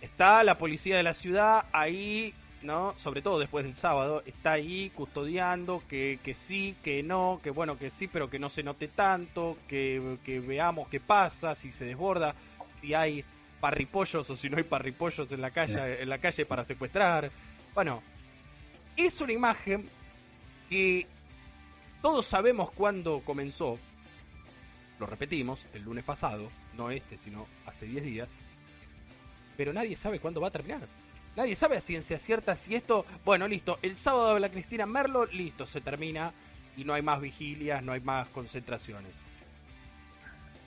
está 0.00 0.44
la 0.44 0.58
policía 0.58 0.96
de 0.96 1.02
la 1.02 1.12
ciudad 1.12 1.66
ahí 1.72 2.34
¿no? 2.62 2.94
Sobre 2.96 3.20
todo 3.20 3.40
después 3.40 3.64
del 3.64 3.74
sábado, 3.74 4.22
está 4.26 4.52
ahí 4.52 4.92
custodiando 4.94 5.82
que, 5.88 6.20
que 6.22 6.36
sí, 6.36 6.76
que 6.84 7.02
no, 7.02 7.40
que 7.42 7.50
bueno, 7.50 7.76
que 7.76 7.90
sí, 7.90 8.06
pero 8.06 8.30
que 8.30 8.38
no 8.38 8.48
se 8.48 8.62
note 8.62 8.86
tanto, 8.86 9.58
que, 9.66 10.20
veamos 10.46 10.86
qué 10.86 11.00
pasa, 11.00 11.56
si 11.56 11.72
se 11.72 11.84
desborda, 11.84 12.36
si 12.80 12.94
hay 12.94 13.24
parripollos 13.60 14.28
o 14.30 14.36
si 14.36 14.48
no 14.48 14.56
hay 14.56 14.64
parripollos 14.64 15.30
en 15.32 15.40
la 15.40 15.50
calle, 15.50 16.02
en 16.02 16.08
la 16.08 16.18
calle 16.18 16.46
para 16.46 16.64
secuestrar. 16.64 17.30
Bueno, 17.74 18.02
es 18.96 19.20
una 19.20 19.32
imagen 19.32 19.88
que 20.68 21.06
todos 22.02 22.26
sabemos 22.26 22.70
cuándo 22.72 23.20
comenzó. 23.24 23.78
Lo 24.98 25.06
repetimos, 25.06 25.66
el 25.74 25.82
lunes 25.82 26.04
pasado, 26.04 26.50
no 26.76 26.90
este, 26.90 27.18
sino 27.18 27.46
hace 27.66 27.86
10 27.86 28.04
días. 28.04 28.30
Pero 29.56 29.72
nadie 29.72 29.96
sabe 29.96 30.20
cuándo 30.20 30.40
va 30.40 30.48
a 30.48 30.52
terminar. 30.52 30.86
Nadie 31.36 31.54
sabe 31.54 31.76
a 31.76 31.80
ciencia 31.80 32.18
cierta 32.18 32.56
si 32.56 32.74
esto, 32.74 33.06
bueno, 33.24 33.46
listo, 33.46 33.78
el 33.82 33.96
sábado 33.96 34.30
habla 34.30 34.50
Cristina 34.50 34.84
Merlo, 34.84 35.26
listo, 35.26 35.64
se 35.64 35.80
termina 35.80 36.32
y 36.76 36.84
no 36.84 36.92
hay 36.92 37.02
más 37.02 37.20
vigilias, 37.20 37.82
no 37.82 37.92
hay 37.92 38.00
más 38.00 38.28
concentraciones. 38.28 39.12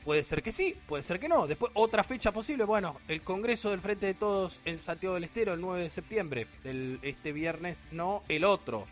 Puede 0.04 0.24
ser 0.24 0.44
que 0.44 0.52
sí, 0.52 0.76
puede 0.88 1.02
ser 1.02 1.20
que 1.20 1.30
no. 1.30 1.48
Después, 1.48 1.72
otra 1.76 2.04
fecha 2.04 2.32
posible, 2.32 2.66
bueno, 2.66 2.98
el 3.08 3.22
Congreso 3.22 3.70
del 3.70 3.80
Frente 3.80 4.08
de 4.08 4.14
Todos 4.14 4.60
en 4.66 4.78
Santiago 4.78 5.16
del 5.16 5.24
Estero 5.24 5.54
el 5.54 5.62
9 5.62 5.84
de 5.84 5.90
septiembre, 5.90 6.48
del, 6.64 7.00
este 7.02 7.32
viernes 7.32 7.88
no, 7.92 8.24
el 8.28 8.44
otro. 8.44 8.86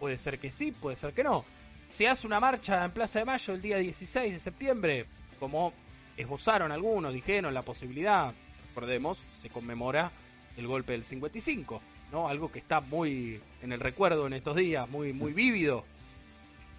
Puede 0.00 0.18
ser 0.18 0.38
que 0.38 0.50
sí, 0.50 0.72
puede 0.72 0.96
ser 0.96 1.12
que 1.12 1.22
no. 1.22 1.44
Se 1.88 2.08
hace 2.08 2.26
una 2.26 2.40
marcha 2.40 2.84
en 2.84 2.90
Plaza 2.90 3.20
de 3.20 3.24
Mayo 3.24 3.54
el 3.54 3.62
día 3.62 3.78
16 3.78 4.32
de 4.32 4.40
septiembre, 4.40 5.06
como 5.38 5.72
esbozaron 6.16 6.72
algunos, 6.72 7.14
dijeron 7.14 7.54
la 7.54 7.62
posibilidad, 7.62 8.34
recordemos, 8.68 9.18
se 9.38 9.50
conmemora 9.50 10.10
el 10.56 10.66
golpe 10.66 10.92
del 10.92 11.04
55, 11.04 11.80
¿no? 12.10 12.28
Algo 12.28 12.50
que 12.50 12.58
está 12.58 12.80
muy 12.80 13.40
en 13.62 13.72
el 13.72 13.78
recuerdo 13.78 14.26
en 14.26 14.32
estos 14.32 14.56
días, 14.56 14.88
muy, 14.88 15.12
muy 15.12 15.32
vívido. 15.32 15.84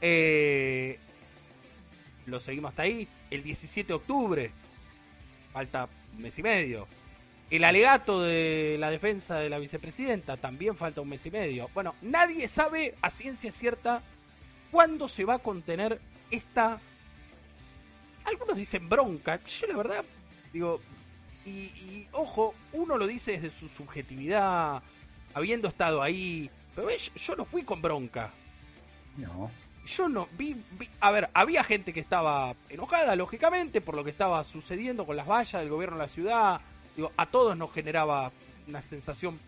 Eh, 0.01 0.99
lo 2.29 2.39
seguimos 2.39 2.69
hasta 2.69 2.83
ahí. 2.83 3.07
El 3.29 3.43
17 3.43 3.87
de 3.87 3.93
octubre, 3.93 4.51
falta 5.51 5.89
un 6.15 6.21
mes 6.21 6.37
y 6.39 6.43
medio. 6.43 6.87
El 7.49 7.63
alegato 7.63 8.21
de 8.21 8.77
la 8.79 8.91
defensa 8.91 9.37
de 9.39 9.49
la 9.49 9.57
vicepresidenta 9.57 10.37
también 10.37 10.75
falta 10.75 11.01
un 11.01 11.09
mes 11.09 11.25
y 11.25 11.31
medio. 11.31 11.69
Bueno, 11.73 11.95
nadie 12.01 12.47
sabe 12.47 12.95
a 13.01 13.09
ciencia 13.09 13.51
cierta 13.51 14.03
cuándo 14.71 15.09
se 15.09 15.25
va 15.25 15.35
a 15.35 15.39
contener 15.39 15.99
esta. 16.29 16.79
Algunos 18.23 18.55
dicen 18.55 18.87
bronca. 18.87 19.43
Yo 19.43 19.67
la 19.67 19.77
verdad 19.77 20.05
digo, 20.53 20.79
y, 21.45 22.07
ojo, 22.11 22.53
uno 22.73 22.97
lo 22.97 23.07
dice 23.07 23.33
desde 23.33 23.49
su 23.49 23.67
subjetividad, 23.67 24.83
habiendo 25.33 25.67
estado 25.67 26.01
ahí. 26.01 26.49
Pero 26.75 26.87
ves, 26.87 27.11
yo 27.15 27.35
no 27.35 27.45
fui 27.45 27.63
con 27.63 27.81
bronca. 27.81 28.31
No. 29.17 29.49
Yo 29.95 30.07
no 30.07 30.27
vi, 30.37 30.55
A 30.99 31.11
ver, 31.11 31.29
había 31.33 31.63
gente 31.63 31.93
que 31.93 31.99
estaba 31.99 32.55
enojada, 32.69 33.15
lógicamente, 33.15 33.81
por 33.81 33.95
lo 33.95 34.03
que 34.03 34.11
estaba 34.11 34.43
sucediendo 34.43 35.05
con 35.05 35.15
las 35.15 35.27
vallas 35.27 35.61
del 35.61 35.69
gobierno 35.69 35.97
de 35.97 36.03
la 36.03 36.09
ciudad. 36.09 36.61
Digo, 36.95 37.11
a 37.17 37.25
todos 37.25 37.57
nos 37.57 37.73
generaba 37.73 38.31
una 38.67 38.81
sensación 38.81 39.39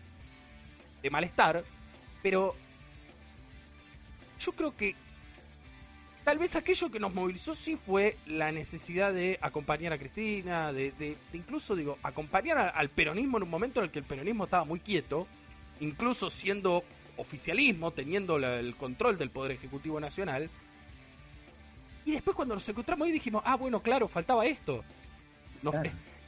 de 1.02 1.10
malestar. 1.10 1.64
Pero 2.22 2.56
yo 4.38 4.52
creo 4.52 4.76
que 4.76 4.96
Tal 6.24 6.38
vez 6.38 6.54
aquello 6.54 6.88
que 6.88 7.00
nos 7.00 7.12
movilizó 7.12 7.56
sí 7.56 7.76
fue 7.76 8.16
la 8.26 8.52
necesidad 8.52 9.12
de 9.12 9.38
acompañar 9.40 9.92
a 9.92 9.98
Cristina, 9.98 10.72
de, 10.72 11.16
incluso, 11.32 11.74
digo, 11.74 11.98
acompañar 12.00 12.72
al 12.76 12.90
peronismo 12.90 13.38
en 13.38 13.42
un 13.42 13.50
momento 13.50 13.80
en 13.80 13.86
el 13.86 13.90
que 13.90 13.98
el 13.98 14.04
peronismo 14.04 14.44
estaba 14.44 14.64
muy 14.64 14.78
quieto, 14.78 15.26
incluso 15.80 16.30
siendo 16.30 16.84
oficialismo, 17.16 17.90
teniendo 17.90 18.36
el 18.36 18.74
control 18.76 19.18
del 19.18 19.30
Poder 19.30 19.52
Ejecutivo 19.52 20.00
Nacional. 20.00 20.50
Y 22.04 22.12
después 22.12 22.34
cuando 22.34 22.54
nos 22.54 22.68
encontramos 22.68 23.06
ahí 23.06 23.12
dijimos, 23.12 23.42
ah, 23.44 23.56
bueno, 23.56 23.80
claro, 23.80 24.08
faltaba 24.08 24.46
esto. 24.46 24.84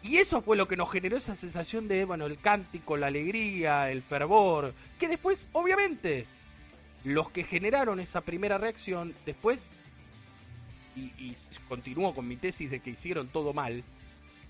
Y 0.03 0.19
eso 0.19 0.43
fue 0.43 0.57
lo 0.57 0.69
que 0.69 0.77
nos 0.77 0.93
generó 0.93 1.17
esa 1.17 1.35
sensación 1.35 1.89
de, 1.89 2.05
bueno, 2.05 2.27
el 2.27 2.39
cántico, 2.39 2.97
la 2.97 3.07
alegría, 3.07 3.91
el 3.91 4.03
fervor, 4.03 4.75
que 4.99 5.09
después, 5.09 5.49
obviamente, 5.53 6.27
los 7.05 7.31
que 7.31 7.45
generaron 7.45 7.99
esa 8.01 8.21
primera 8.21 8.59
reacción, 8.59 9.15
después, 9.25 9.73
y, 10.95 11.05
y 11.19 11.37
continúo 11.69 12.15
con 12.15 12.29
mi 12.29 12.37
tesis 12.37 12.71
de 12.71 12.81
que 12.81 12.91
hicieron 12.91 13.29
todo 13.29 13.53
mal, 13.55 13.83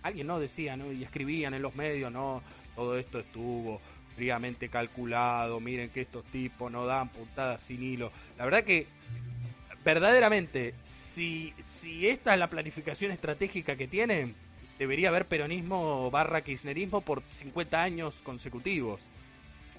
alguien 0.02 0.26
no 0.26 0.38
decía, 0.40 0.76
¿no? 0.76 0.92
Y 0.92 1.04
escribían 1.04 1.54
en 1.54 1.62
los 1.62 1.74
medios, 1.74 2.12
no, 2.12 2.42
todo 2.74 2.98
esto 2.98 3.20
estuvo 3.20 3.80
fríamente 4.14 4.68
calculado, 4.68 5.61
miren 5.61 5.90
que 5.90 6.02
estos 6.02 6.25
tipos 6.26 6.71
no 6.71 6.87
dan 6.87 7.09
puntadas 7.09 7.62
sin 7.62 7.83
hilo. 7.83 8.12
La 8.38 8.44
verdad 8.44 8.64
que 8.64 8.87
verdaderamente, 9.85 10.75
si, 10.83 11.52
si 11.59 12.09
esta 12.09 12.33
es 12.33 12.38
la 12.38 12.49
planificación 12.49 13.12
estratégica 13.12 13.76
que 13.76 13.87
tienen, 13.87 14.35
debería 14.78 15.09
haber 15.09 15.26
peronismo 15.26 16.11
barra 16.11 16.42
kirchnerismo 16.42 17.00
por 17.00 17.23
50 17.30 17.83
años 17.83 18.14
consecutivos. 18.23 19.00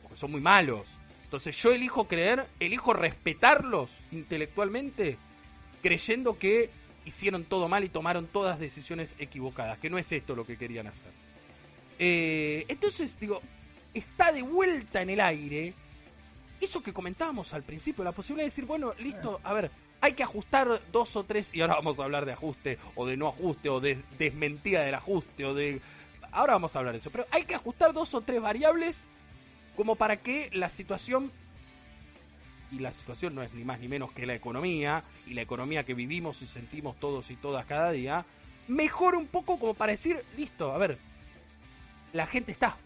Porque 0.02 0.18
son 0.18 0.32
muy 0.32 0.42
malos. 0.42 0.88
Entonces 1.24 1.58
yo 1.62 1.74
elijo 1.74 2.08
creer, 2.08 2.46
elijo 2.60 2.94
respetarlos 2.94 3.90
intelectualmente, 4.12 5.18
creyendo 5.82 6.38
que 6.38 6.70
hicieron 7.06 7.44
todo 7.44 7.68
mal 7.68 7.84
y 7.84 7.90
tomaron 7.90 8.28
todas 8.28 8.60
decisiones 8.60 9.16
equivocadas, 9.20 9.78
que 9.80 9.90
no 9.90 9.98
es 9.98 10.12
esto 10.12 10.36
lo 10.36 10.46
que 10.46 10.58
querían 10.58 10.88
hacer. 10.88 11.12
Eh, 12.00 12.66
entonces, 12.68 13.20
digo, 13.20 13.42
está 13.96 14.32
de 14.32 14.44
vuelta 14.44 15.02
en 15.02 15.10
el 15.10 15.20
aire 15.20 15.74
eso 16.66 16.84
que 16.84 16.94
comentábamos 16.94 17.54
al 17.54 17.64
principio, 17.64 18.04
la 18.04 18.12
posibilidad 18.12 18.46
de 18.46 18.50
decir, 18.50 18.66
bueno, 18.66 18.94
listo, 19.00 19.40
a 19.44 19.54
ver, 19.54 19.72
hay 20.02 20.14
que 20.14 20.24
ajustar 20.24 20.82
dos 20.92 21.16
o 21.16 21.24
tres, 21.24 21.50
y 21.54 21.62
ahora 21.62 21.76
vamos 21.76 22.00
a 22.00 22.04
hablar 22.04 22.26
de 22.26 22.34
ajuste, 22.34 22.78
o 22.96 23.06
de 23.06 23.18
no 23.18 23.28
ajuste, 23.28 23.70
o 23.70 23.80
de 23.80 24.02
desmentida 24.18 24.84
del 24.84 24.96
ajuste, 24.96 25.46
o 25.46 25.54
de... 25.54 25.82
Ahora 26.32 26.54
vamos 26.54 26.76
a 26.76 26.80
hablar 26.80 26.94
de 26.94 27.00
eso, 27.00 27.12
pero 27.12 27.26
hay 27.32 27.44
que 27.44 27.56
ajustar 27.56 27.94
dos 27.94 28.14
o 28.14 28.22
tres 28.22 28.42
variables 28.42 29.06
como 29.76 29.96
para 29.96 30.18
que 30.18 30.50
la 30.54 30.70
situación, 30.70 31.32
y 32.72 32.80
la 32.80 32.94
situación 32.94 33.36
no 33.36 33.44
es 33.44 33.54
ni 33.54 33.64
más 33.64 33.80
ni 33.80 33.88
menos 33.88 34.12
que 34.12 34.26
la 34.26 34.36
economía, 34.36 35.04
y 35.28 35.34
la 35.34 35.42
economía 35.42 35.86
que 35.86 35.94
vivimos 35.94 36.42
y 36.42 36.48
sentimos 36.48 37.00
todos 37.00 37.32
y 37.32 37.36
todas 37.36 37.66
cada 37.66 37.92
día, 37.92 38.26
mejore 38.68 39.18
un 39.18 39.28
poco 39.28 39.60
como 39.60 39.74
para 39.74 39.92
decir, 39.92 40.24
listo, 40.36 40.72
a 40.72 40.78
ver, 40.78 40.98
la 42.12 42.28
gente 42.28 42.52
está. 42.52 42.78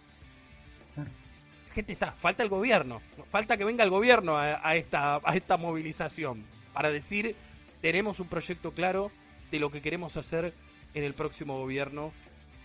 Gente 1.73 1.93
está, 1.93 2.11
falta 2.13 2.43
el 2.43 2.49
gobierno, 2.49 3.01
falta 3.31 3.57
que 3.57 3.63
venga 3.63 3.83
el 3.83 3.89
gobierno 3.89 4.37
a, 4.37 4.75
esta, 4.75 5.21
a 5.23 5.35
esta 5.35 5.57
movilización 5.57 6.43
para 6.73 6.91
decir, 6.91 7.35
tenemos 7.81 8.19
un 8.19 8.27
proyecto 8.27 8.73
claro 8.73 9.11
de 9.51 9.59
lo 9.59 9.71
que 9.71 9.81
queremos 9.81 10.17
hacer 10.17 10.53
en 10.93 11.03
el 11.03 11.13
próximo 11.13 11.59
gobierno 11.59 12.11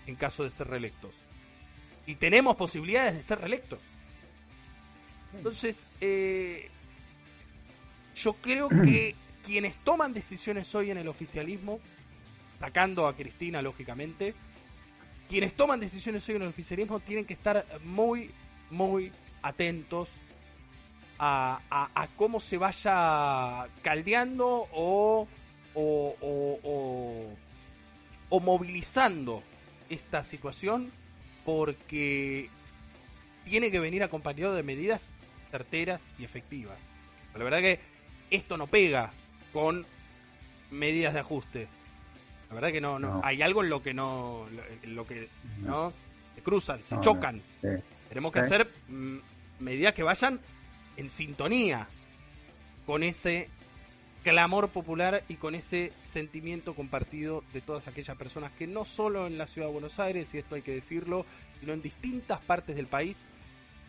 en 0.07 0.17
caso 0.17 0.45
de 0.45 0.51
ser 0.51 0.69
reelectos. 0.69 1.14
Y 2.07 2.17
tenemos 2.17 2.57
posibilidades 2.57 3.14
de 3.14 3.23
ser 3.23 3.40
reelectos. 3.40 3.81
Entonces, 5.37 5.87
eh, 6.01 6.71
yo 8.14 8.35
creo 8.35 8.69
que 8.85 9.14
quienes 9.45 9.77
toman 9.85 10.12
decisiones 10.12 10.75
hoy 10.75 10.90
en 10.90 10.99
el 10.99 11.09
oficialismo, 11.09 11.81
sacando 12.59 13.07
a 13.07 13.17
Cristina 13.17 13.62
lógicamente, 13.62 14.35
quienes 15.29 15.55
toman 15.55 15.81
decisiones 15.81 16.29
hoy 16.29 16.37
en 16.37 16.43
el 16.43 16.49
oficialismo 16.49 17.01
tienen 17.01 17.25
que 17.25 17.35
estar 17.35 17.67
muy, 17.85 18.31
muy 18.70 19.12
atentos 19.42 20.09
a, 21.18 22.09
cómo 22.16 22.40
se 22.40 22.59
vaya 22.59 23.66
caldeando 23.83 24.68
o, 24.72 25.29
o, 25.74 27.37
o, 28.31 28.40
movilizando 28.40 29.42
esta 29.88 30.24
situación 30.24 30.90
porque 31.44 32.50
tiene 33.44 33.70
que 33.70 33.79
venir 33.79 34.03
acompañado 34.03 34.55
de 34.55 34.62
medidas 34.62 35.09
certeras 35.50 36.07
y 36.18 36.24
efectivas. 36.24 36.79
la 37.35 37.44
verdad 37.44 37.61
que 37.61 37.81
esto 38.31 38.57
no 38.57 38.66
pega 38.66 39.12
con 39.53 39.87
medidas 40.70 41.14
de 41.14 41.20
ajuste. 41.20 41.68
La 42.48 42.55
verdad 42.57 42.72
que 42.72 42.81
no, 42.81 42.98
no, 42.98 43.20
hay 43.24 43.42
algo 43.42 43.62
en 43.62 43.70
lo 43.70 43.83
que 43.83 43.94
no, 43.94 44.46
en 44.83 44.94
lo 44.94 45.07
que 45.07 45.29
no, 45.59 45.92
cruzan, 46.44 46.83
se 46.85 47.00
chocan. 47.00 47.42
Tenemos 48.09 48.33
que 48.33 48.38
hacer 48.38 48.70
mm, 48.88 49.16
medidas 49.59 49.94
que 49.94 50.04
vayan 50.04 50.38
en 50.96 51.09
sintonía 51.09 51.88
con 52.87 53.02
ese 53.02 53.48
clamor 54.22 54.68
popular 54.68 55.22
y 55.28 55.35
con 55.35 55.54
ese 55.54 55.92
sentimiento 55.96 56.74
compartido 56.74 57.44
de 57.52 57.61
todas 57.61 57.88
aquellas 57.88 58.16
personas 58.16 58.52
que 58.52 58.66
no 58.66 58.85
solo 58.85 59.26
en 59.26 59.37
la 59.37 59.46
ciudad 59.46 59.68
de 59.68 59.72
Buenos 59.72 59.98
Aires, 60.00 60.33
y 60.35 60.38
esto 60.38 60.54
hay 60.54 60.62
que 60.62 60.72
decirlo, 60.72 61.26
sino 61.61 61.72
en 61.72 61.83
distintas 61.83 62.40
partes 62.40 62.76
del 62.76 62.87
país, 62.87 63.26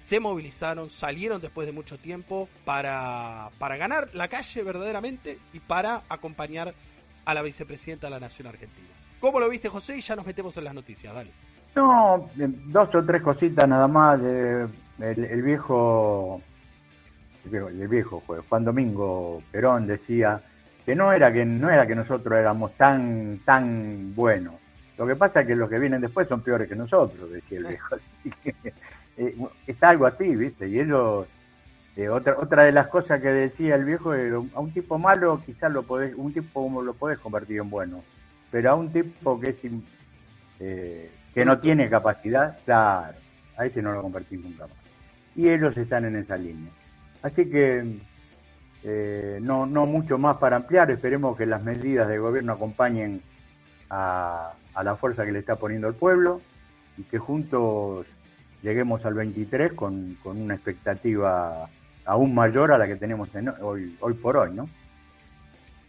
se 0.03 0.19
movilizaron, 0.19 0.89
salieron 0.89 1.41
después 1.41 1.65
de 1.65 1.71
mucho 1.71 1.97
tiempo 1.97 2.47
para, 2.63 3.49
para 3.57 3.77
ganar 3.77 4.09
la 4.13 4.27
calle 4.27 4.61
verdaderamente 4.61 5.39
y 5.53 5.59
para 5.59 6.03
acompañar 6.09 6.75
a 7.23 7.33
la 7.33 7.41
vicepresidenta 7.41 8.07
de 8.07 8.11
la 8.11 8.19
Nación 8.19 8.47
Argentina. 8.47 8.89
¿Cómo 9.19 9.39
lo 9.39 9.49
viste, 9.49 9.69
José? 9.69 9.97
Y 9.97 10.01
ya 10.01 10.15
nos 10.15 10.25
metemos 10.25 10.55
en 10.57 10.65
las 10.65 10.75
noticias, 10.75 11.13
dale. 11.13 11.31
No, 11.75 12.29
dos 12.67 12.95
o 12.95 13.03
tres 13.03 13.21
cositas 13.21 13.67
nada 13.67 13.88
más. 13.88 14.19
el 14.21 15.41
viejo 15.41 16.41
el 17.51 17.88
viejo, 17.88 18.23
Juan 18.49 18.65
Domingo 18.65 19.43
Perón 19.51 19.85
decía 19.85 20.41
que 20.85 20.95
no 20.95 21.11
era 21.11 21.31
que 21.31 21.45
no 21.45 21.69
era 21.69 21.85
que 21.85 21.95
nosotros 21.95 22.38
éramos 22.38 22.73
tan 22.73 23.39
tan 23.45 24.15
buenos. 24.15 24.55
Lo 24.97 25.05
que 25.05 25.15
pasa 25.15 25.41
es 25.41 25.47
que 25.47 25.55
los 25.55 25.69
que 25.69 25.79
vienen 25.79 26.01
después 26.01 26.27
son 26.27 26.41
peores 26.41 26.69
que 26.69 26.75
nosotros, 26.75 27.29
decía 27.31 27.59
el 27.59 27.65
viejo. 27.65 27.95
Eh, 29.17 29.33
está 29.65 29.91
algo 29.91 30.05
así, 30.07 30.35
¿viste? 30.35 30.67
Y 30.67 30.77
ellos 30.77 31.25
eh, 31.95 32.09
otra 32.09 32.35
otra 32.38 32.63
de 32.63 32.73
las 32.73 32.88
cosas 32.88 33.21
que 33.21 33.29
decía 33.29 33.75
el 33.75 33.85
viejo 33.85 34.13
es 34.13 34.33
a 34.53 34.59
un 34.59 34.73
tipo 34.73 34.97
malo 34.97 35.41
quizás 35.45 35.71
lo 35.71 35.83
podés 35.83 36.13
un 36.17 36.33
tipo 36.33 36.81
lo 36.83 36.93
podés 36.95 37.17
convertir 37.19 37.61
en 37.61 37.69
bueno, 37.69 38.03
pero 38.51 38.71
a 38.71 38.75
un 38.75 38.91
tipo 38.91 39.39
que 39.39 39.51
es 39.51 39.55
eh, 40.59 41.09
que 41.35 41.43
no 41.43 41.59
tiene 41.59 41.89
capacidad, 41.89 42.57
claro, 42.63 43.17
a 43.57 43.65
ese 43.65 43.81
no 43.81 43.91
lo 43.91 44.01
convertís 44.01 44.39
nunca 44.39 44.67
más. 44.67 44.77
Y 45.35 45.49
ellos 45.49 45.75
están 45.75 46.05
en 46.05 46.15
esa 46.15 46.37
línea. 46.37 46.71
Así 47.21 47.49
que 47.49 47.99
eh, 48.83 49.39
no, 49.41 49.65
no 49.65 49.85
mucho 49.85 50.17
más 50.17 50.37
para 50.37 50.55
ampliar, 50.55 50.89
esperemos 50.89 51.37
que 51.37 51.45
las 51.45 51.61
medidas 51.61 52.07
de 52.07 52.19
gobierno 52.19 52.53
acompañen 52.53 53.21
a, 53.89 54.53
la 54.81 54.95
fuerza 54.95 55.25
que 55.25 55.33
le 55.33 55.39
está 55.39 55.57
poniendo 55.57 55.89
el 55.89 55.95
pueblo 55.95 56.41
y 56.97 57.03
que 57.03 57.17
juntos 57.17 58.05
lleguemos 58.61 59.05
al 59.05 59.13
23 59.15 59.73
con, 59.73 60.17
con 60.23 60.41
una 60.41 60.55
expectativa 60.55 61.69
aún 62.05 62.33
mayor 62.33 62.71
a 62.71 62.77
la 62.77 62.87
que 62.87 62.95
tenemos 62.95 63.29
hoy, 63.61 63.97
hoy 63.99 64.13
por 64.13 64.37
hoy, 64.37 64.53
¿no? 64.53 64.69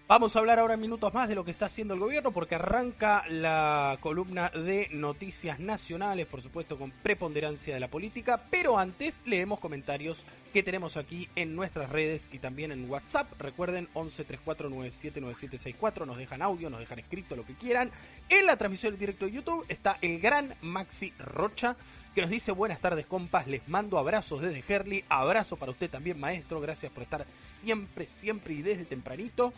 Vamos 0.09 0.37
a 0.37 0.39
hablar 0.39 0.61
ahora 0.61 0.75
en 0.75 0.81
minutos 0.81 1.13
más 1.13 1.29
de 1.29 1.35
lo 1.35 1.45
que 1.45 1.51
está 1.51 1.67
haciendo 1.67 1.95
el 1.95 1.99
gobierno 1.99 2.31
porque 2.31 2.55
arranca 2.55 3.25
la 3.29 3.99
columna 4.01 4.51
de 4.51 4.87
noticias 4.93 5.59
nacionales, 5.59 6.29
por 6.29 6.43
supuesto 6.43 6.79
con 6.79 6.93
preponderancia 6.93 7.75
de 7.75 7.81
la 7.81 7.89
política, 7.89 8.41
pero 8.49 8.79
antes 8.79 9.21
leemos 9.25 9.59
comentarios 9.59 10.25
que 10.53 10.63
tenemos 10.63 10.97
aquí 10.97 11.29
en 11.35 11.57
nuestras 11.57 11.91
redes 11.91 12.29
y 12.31 12.39
también 12.39 12.71
en 12.71 12.89
WhatsApp. 12.89 13.33
Recuerden 13.41 13.89
1134979764, 13.95 16.07
nos 16.07 16.19
dejan 16.19 16.41
audio, 16.41 16.71
nos 16.71 16.79
dejan 16.79 17.01
escrito 17.01 17.35
lo 17.35 17.45
que 17.45 17.57
quieran. 17.57 17.91
En 18.29 18.47
la 18.47 18.57
transmisión 18.57 18.93
del 18.93 19.01
directo 19.01 19.25
de 19.25 19.33
YouTube 19.33 19.67
está 19.69 19.99
el 20.03 20.21
gran 20.21 20.55
Maxi 20.61 21.15
Rocha 21.19 21.75
que 22.15 22.21
nos 22.21 22.31
dice 22.31 22.53
buenas 22.53 22.79
tardes 22.79 23.07
compas, 23.07 23.49
les 23.49 23.67
mando 23.69 23.99
abrazos 23.99 24.41
desde 24.41 24.63
Herley, 24.67 25.05
abrazo 25.09 25.57
para 25.57 25.73
usted 25.73 25.91
también 25.91 26.21
maestro, 26.21 26.61
gracias 26.61 26.93
por 26.93 27.03
estar 27.03 27.27
siempre, 27.33 28.07
siempre 28.07 28.55
y 28.55 28.63
desde 28.63 28.85
tempranito. 28.85 29.53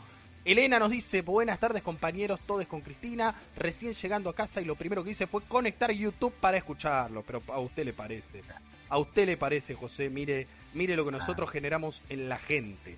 Elena 0.50 0.78
nos 0.78 0.90
dice, 0.90 1.20
buenas 1.20 1.60
tardes 1.60 1.82
compañeros, 1.82 2.40
todos 2.46 2.64
con 2.66 2.80
Cristina, 2.80 3.34
recién 3.54 3.92
llegando 3.92 4.30
a 4.30 4.34
casa 4.34 4.62
y 4.62 4.64
lo 4.64 4.76
primero 4.76 5.04
que 5.04 5.10
hice 5.10 5.26
fue 5.26 5.42
conectar 5.42 5.92
YouTube 5.92 6.32
para 6.40 6.56
escucharlo, 6.56 7.22
pero 7.22 7.42
a 7.48 7.58
usted 7.58 7.84
le 7.84 7.92
parece, 7.92 8.40
a 8.88 8.96
usted 8.96 9.26
le 9.26 9.36
parece 9.36 9.74
José, 9.74 10.08
mire, 10.08 10.46
mire 10.72 10.96
lo 10.96 11.04
que 11.04 11.12
nosotros 11.12 11.50
generamos 11.50 12.00
en 12.08 12.30
la 12.30 12.38
gente. 12.38 12.96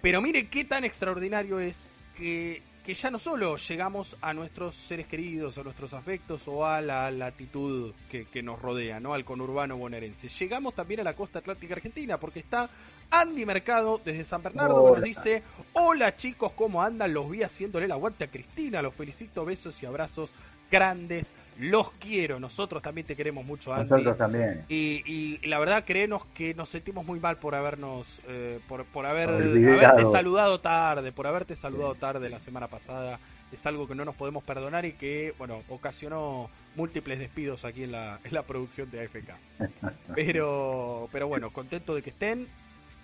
Pero 0.00 0.22
mire 0.22 0.48
qué 0.48 0.64
tan 0.64 0.84
extraordinario 0.84 1.60
es 1.60 1.86
que, 2.16 2.62
que 2.84 2.92
ya 2.92 3.10
no 3.10 3.18
solo 3.18 3.56
llegamos 3.56 4.14
a 4.20 4.34
nuestros 4.34 4.74
seres 4.74 5.06
queridos, 5.06 5.56
a 5.56 5.62
nuestros 5.62 5.94
afectos 5.94 6.46
o 6.46 6.66
a 6.66 6.82
la 6.82 7.10
latitud 7.10 7.94
que, 8.10 8.26
que 8.26 8.42
nos 8.42 8.60
rodea, 8.60 9.00
¿no? 9.00 9.14
Al 9.14 9.24
conurbano 9.24 9.78
bonaerense. 9.78 10.28
Llegamos 10.28 10.74
también 10.74 11.00
a 11.00 11.04
la 11.04 11.14
costa 11.14 11.38
atlántica 11.38 11.74
argentina 11.74 12.18
porque 12.18 12.40
está 12.40 12.68
Andy 13.10 13.46
Mercado 13.46 14.00
desde 14.04 14.24
San 14.24 14.42
Bernardo 14.42 14.94
nos 14.94 15.02
dice, 15.02 15.42
hola 15.72 16.14
chicos, 16.16 16.52
¿cómo 16.52 16.82
andan? 16.82 17.14
Los 17.14 17.30
vi 17.30 17.42
haciéndole 17.42 17.88
la 17.88 17.94
aguante 17.94 18.24
a 18.24 18.30
Cristina, 18.30 18.82
los 18.82 18.94
felicito, 18.94 19.44
besos 19.44 19.82
y 19.82 19.86
abrazos 19.86 20.30
grandes, 20.74 21.32
los 21.60 21.92
quiero, 21.92 22.40
nosotros 22.40 22.82
también 22.82 23.06
te 23.06 23.14
queremos 23.14 23.44
mucho, 23.44 23.72
Andy. 23.72 23.88
Nosotros 23.88 24.18
también. 24.18 24.64
Y, 24.68 25.38
la 25.46 25.60
verdad, 25.60 25.84
créenos 25.84 26.24
que 26.34 26.52
nos 26.52 26.68
sentimos 26.68 27.06
muy 27.06 27.20
mal 27.20 27.36
por 27.36 27.54
habernos, 27.54 28.08
eh, 28.26 28.58
por, 28.68 28.84
por 28.86 29.06
haber, 29.06 29.28
haberte 29.28 30.04
saludado 30.06 30.60
tarde, 30.60 31.12
por 31.12 31.28
haberte 31.28 31.54
saludado 31.54 31.94
tarde 31.94 32.28
la 32.28 32.40
semana 32.40 32.66
pasada. 32.66 33.20
Es 33.52 33.64
algo 33.66 33.86
que 33.86 33.94
no 33.94 34.04
nos 34.04 34.16
podemos 34.16 34.42
perdonar 34.42 34.84
y 34.84 34.94
que, 34.94 35.32
bueno, 35.38 35.62
ocasionó 35.68 36.50
múltiples 36.74 37.20
despidos 37.20 37.64
aquí 37.64 37.84
en 37.84 37.92
la, 37.92 38.18
en 38.24 38.34
la 38.34 38.42
producción 38.42 38.90
de 38.90 39.02
AFK. 39.02 39.30
Pero, 40.16 41.08
pero 41.12 41.28
bueno, 41.28 41.52
contento 41.52 41.94
de 41.94 42.02
que 42.02 42.10
estén. 42.10 42.48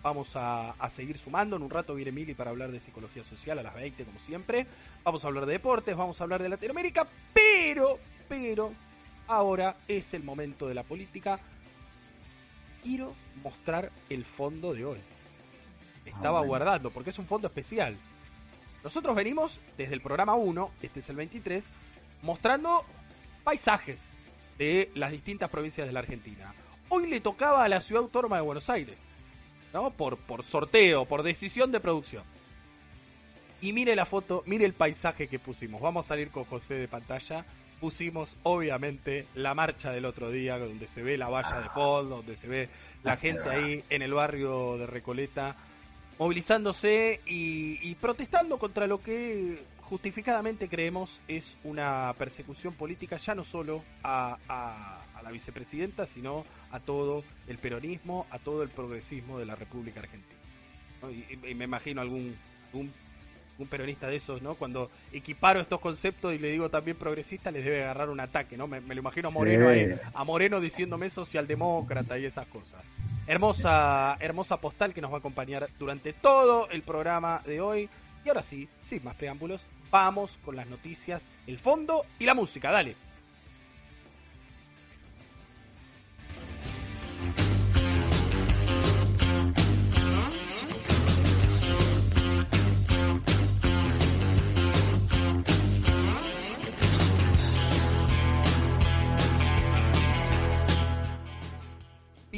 Vamos 0.02 0.30
a, 0.34 0.74
seguir 0.90 1.18
sumando. 1.18 1.56
En 1.56 1.62
un 1.62 1.70
rato 1.70 1.94
viene 1.94 2.12
Mili 2.12 2.34
para 2.34 2.50
hablar 2.50 2.70
de 2.70 2.80
psicología 2.80 3.22
social 3.22 3.58
a 3.58 3.62
las 3.62 3.74
20, 3.74 4.04
como 4.04 4.18
siempre. 4.20 4.66
Vamos 5.04 5.24
a 5.24 5.28
hablar 5.28 5.46
de 5.46 5.52
deportes, 5.52 5.96
vamos 5.96 6.20
a 6.20 6.24
hablar 6.24 6.42
de 6.42 6.48
Latinoamérica, 6.48 7.06
pero, 7.34 7.98
pero, 8.28 8.72
ahora 9.26 9.76
es 9.86 10.14
el 10.14 10.24
momento 10.24 10.66
de 10.68 10.74
la 10.74 10.84
política. 10.84 11.38
Quiero 12.82 13.14
mostrar 13.42 13.92
el 14.08 14.24
fondo 14.24 14.72
de 14.72 14.86
hoy. 14.86 14.98
Estaba 16.06 16.40
guardando, 16.40 16.90
porque 16.90 17.10
es 17.10 17.18
un 17.18 17.26
fondo 17.26 17.48
especial. 17.48 17.96
Nosotros 18.82 19.14
venimos 19.14 19.60
desde 19.76 19.92
el 19.92 20.00
programa 20.00 20.34
1, 20.34 20.70
este 20.80 21.00
es 21.00 21.10
el 21.10 21.16
23, 21.16 21.68
mostrando 22.22 22.86
paisajes 23.44 24.14
de 24.56 24.90
las 24.94 25.12
distintas 25.12 25.50
provincias 25.50 25.86
de 25.86 25.92
la 25.92 26.00
Argentina. 26.00 26.54
Hoy 26.88 27.06
le 27.06 27.20
tocaba 27.20 27.62
a 27.62 27.68
la 27.68 27.82
ciudad 27.82 28.02
autónoma 28.02 28.36
de 28.36 28.42
Buenos 28.42 28.70
Aires. 28.70 29.09
¿No? 29.72 29.90
Por, 29.90 30.18
por 30.18 30.44
sorteo, 30.44 31.04
por 31.04 31.22
decisión 31.22 31.72
de 31.72 31.80
producción. 31.80 32.24
Y 33.62 33.72
mire 33.72 33.94
la 33.94 34.06
foto, 34.06 34.42
mire 34.46 34.64
el 34.64 34.72
paisaje 34.72 35.28
que 35.28 35.38
pusimos. 35.38 35.80
Vamos 35.80 36.06
a 36.06 36.08
salir 36.08 36.30
con 36.30 36.44
José 36.44 36.74
de 36.74 36.88
pantalla. 36.88 37.44
Pusimos, 37.78 38.36
obviamente, 38.42 39.26
la 39.34 39.54
marcha 39.54 39.90
del 39.90 40.06
otro 40.06 40.30
día, 40.30 40.58
donde 40.58 40.86
se 40.86 41.02
ve 41.02 41.18
la 41.18 41.28
valla 41.28 41.60
de 41.60 41.68
fondo, 41.70 42.16
donde 42.16 42.36
se 42.36 42.46
ve 42.46 42.68
la 43.02 43.16
gente 43.16 43.48
ahí 43.48 43.84
en 43.90 44.02
el 44.02 44.14
barrio 44.14 44.76
de 44.78 44.86
Recoleta, 44.86 45.56
movilizándose 46.18 47.20
y, 47.26 47.94
protestando 47.96 48.58
contra 48.58 48.86
lo 48.86 49.02
que 49.02 49.62
justificadamente 49.90 50.68
creemos 50.68 51.20
es 51.28 51.58
una 51.64 52.14
persecución 52.16 52.72
política, 52.72 53.18
ya 53.18 53.34
no 53.34 53.44
solo 53.44 53.82
a 54.02 54.38
a 55.20 55.22
la 55.22 55.30
vicepresidenta, 55.30 56.06
sino 56.06 56.44
a 56.70 56.80
todo 56.80 57.24
el 57.46 57.58
peronismo, 57.58 58.26
a 58.30 58.38
todo 58.38 58.62
el 58.62 58.70
progresismo 58.70 59.38
de 59.38 59.46
la 59.46 59.54
República 59.54 60.00
Argentina. 60.00 60.38
Y, 61.30 61.54
me 61.54 61.64
imagino 61.64 62.00
algún 62.00 62.36
un, 62.72 62.92
peronista 63.68 64.08
de 64.08 64.16
esos, 64.16 64.40
¿no? 64.40 64.54
Cuando 64.54 64.90
equiparo 65.12 65.60
estos 65.60 65.80
conceptos 65.80 66.32
y 66.32 66.38
le 66.38 66.50
digo 66.50 66.70
también 66.70 66.96
progresista, 66.96 67.50
les 67.50 67.62
debe 67.62 67.82
agarrar 67.82 68.08
un 68.08 68.18
ataque, 68.18 68.56
¿no? 68.56 68.66
Me, 68.66 68.80
lo 68.80 69.00
imagino 69.00 69.28
a 69.28 69.30
Moreno 69.30 69.68
ahí, 69.68 69.94
a 70.14 70.24
Moreno 70.24 70.60
diciéndome 70.60 71.10
socialdemócrata 71.10 72.18
y 72.18 72.24
esas 72.24 72.46
cosas. 72.46 72.82
Hermosa, 73.26 74.16
hermosa 74.18 74.56
postal 74.56 74.94
que 74.94 75.02
nos 75.02 75.12
va 75.12 75.16
a 75.16 75.18
acompañar 75.18 75.68
durante 75.78 76.14
todo 76.14 76.70
el 76.70 76.80
programa 76.82 77.42
de 77.44 77.60
hoy. 77.60 77.90
Y 78.24 78.28
ahora 78.28 78.42
sí, 78.42 78.68
sin 78.80 79.04
más 79.04 79.16
preámbulos, 79.16 79.66
vamos 79.90 80.38
con 80.44 80.56
las 80.56 80.66
noticias, 80.66 81.26
el 81.46 81.58
fondo 81.58 82.04
y 82.18 82.24
la 82.24 82.34
música. 82.34 82.70
Dale. 82.70 83.09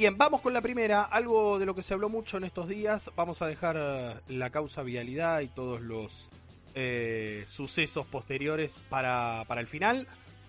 Bien, 0.03 0.19
vamos 0.19 0.41
con 0.41 0.53
la 0.53 0.61
primera. 0.61 1.03
Algo 1.03 1.61
de 1.61 1.65
lo 1.65 1.77
que 1.77 1.85
se 1.85 1.95
habló 1.95 2.09
mucho 2.09 2.37
en 2.37 2.43
estos 2.43 2.67
días. 2.67 3.09
Vamos 3.15 3.41
a 3.41 3.47
dejar 3.47 3.77
eh, 3.79 4.15
la 4.27 4.51
causa 4.51 4.83
vialidad 4.83 5.43
y 5.43 5.47
todos 5.47 5.81
los 5.81 6.29
eh, 6.75 7.47
sucesos 7.49 8.05
posteriores 8.07 8.73
para, 8.89 9.45
para 9.47 9.61
el 9.61 9.69
final. 9.69 10.09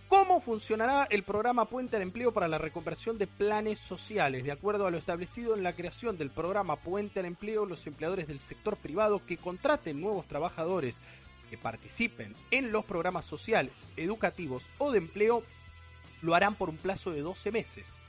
¿Cómo 0.10 0.42
funcionará 0.42 1.08
el 1.08 1.22
programa 1.22 1.66
Puente 1.66 1.98
al 1.98 2.02
Empleo 2.02 2.32
para 2.32 2.48
la 2.48 2.58
reconversión 2.58 3.20
de 3.20 3.28
planes 3.28 3.78
sociales? 3.78 4.44
De 4.44 4.52
acuerdo 4.52 4.88
a 4.88 4.90
lo 4.90 4.98
establecido 4.98 5.56
en 5.56 5.62
la 5.62 5.74
creación 5.74 6.18
del 6.18 6.32
programa 6.32 6.78
Puente 6.78 7.20
al 7.20 7.28
Empleo, 7.28 7.68
los 7.68 7.86
empleadores 7.86 8.28
del 8.28 8.40
sector 8.40 8.76
privado 8.76 9.24
que 9.24 9.38
contraten 9.38 10.02
nuevos 10.02 10.28
trabajadores 10.28 11.00
que 11.52 11.60
participen 11.60 12.34
en 12.50 12.72
los 12.72 12.86
programas 12.86 13.26
sociales, 13.26 13.86
educativos 13.98 14.64
o 14.80 14.92
de 14.92 14.98
empleo 14.98 15.44
lo 16.24 16.34
harán 16.34 16.56
por 16.56 16.70
un 16.70 16.78
plazo 16.78 17.12
de 17.12 17.22
12 17.22 17.52
meses. 17.52 18.03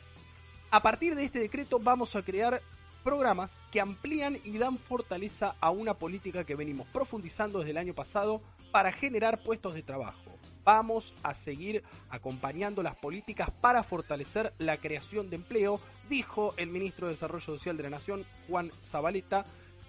A 0.74 0.82
partir 0.82 1.14
de 1.14 1.24
este 1.24 1.38
decreto 1.38 1.78
vamos 1.78 2.16
a 2.16 2.22
crear 2.22 2.60
programas 3.04 3.60
que 3.70 3.80
amplían 3.80 4.40
y 4.42 4.58
dan 4.58 4.76
fortaleza 4.76 5.54
a 5.60 5.70
una 5.70 5.94
política 5.94 6.42
que 6.42 6.56
venimos 6.56 6.88
profundizando 6.88 7.60
desde 7.60 7.70
el 7.70 7.76
año 7.76 7.94
pasado 7.94 8.42
para 8.72 8.90
generar 8.90 9.40
puestos 9.44 9.74
de 9.74 9.84
trabajo. 9.84 10.36
Vamos 10.64 11.14
a 11.22 11.32
seguir 11.32 11.84
acompañando 12.10 12.82
las 12.82 12.96
políticas 12.96 13.52
para 13.60 13.84
fortalecer 13.84 14.52
la 14.58 14.78
creación 14.78 15.30
de 15.30 15.36
empleo, 15.36 15.78
dijo 16.08 16.54
el 16.56 16.70
ministro 16.70 17.06
de 17.06 17.12
Desarrollo 17.12 17.44
Social 17.44 17.76
de 17.76 17.84
la 17.84 17.90
Nación, 17.90 18.26
Juan 18.48 18.72
Zabaleta, 18.82 19.46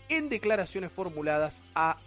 en 0.08 0.30
declaraciones 0.30 0.92
formuladas 0.92 1.64
a 1.74 1.98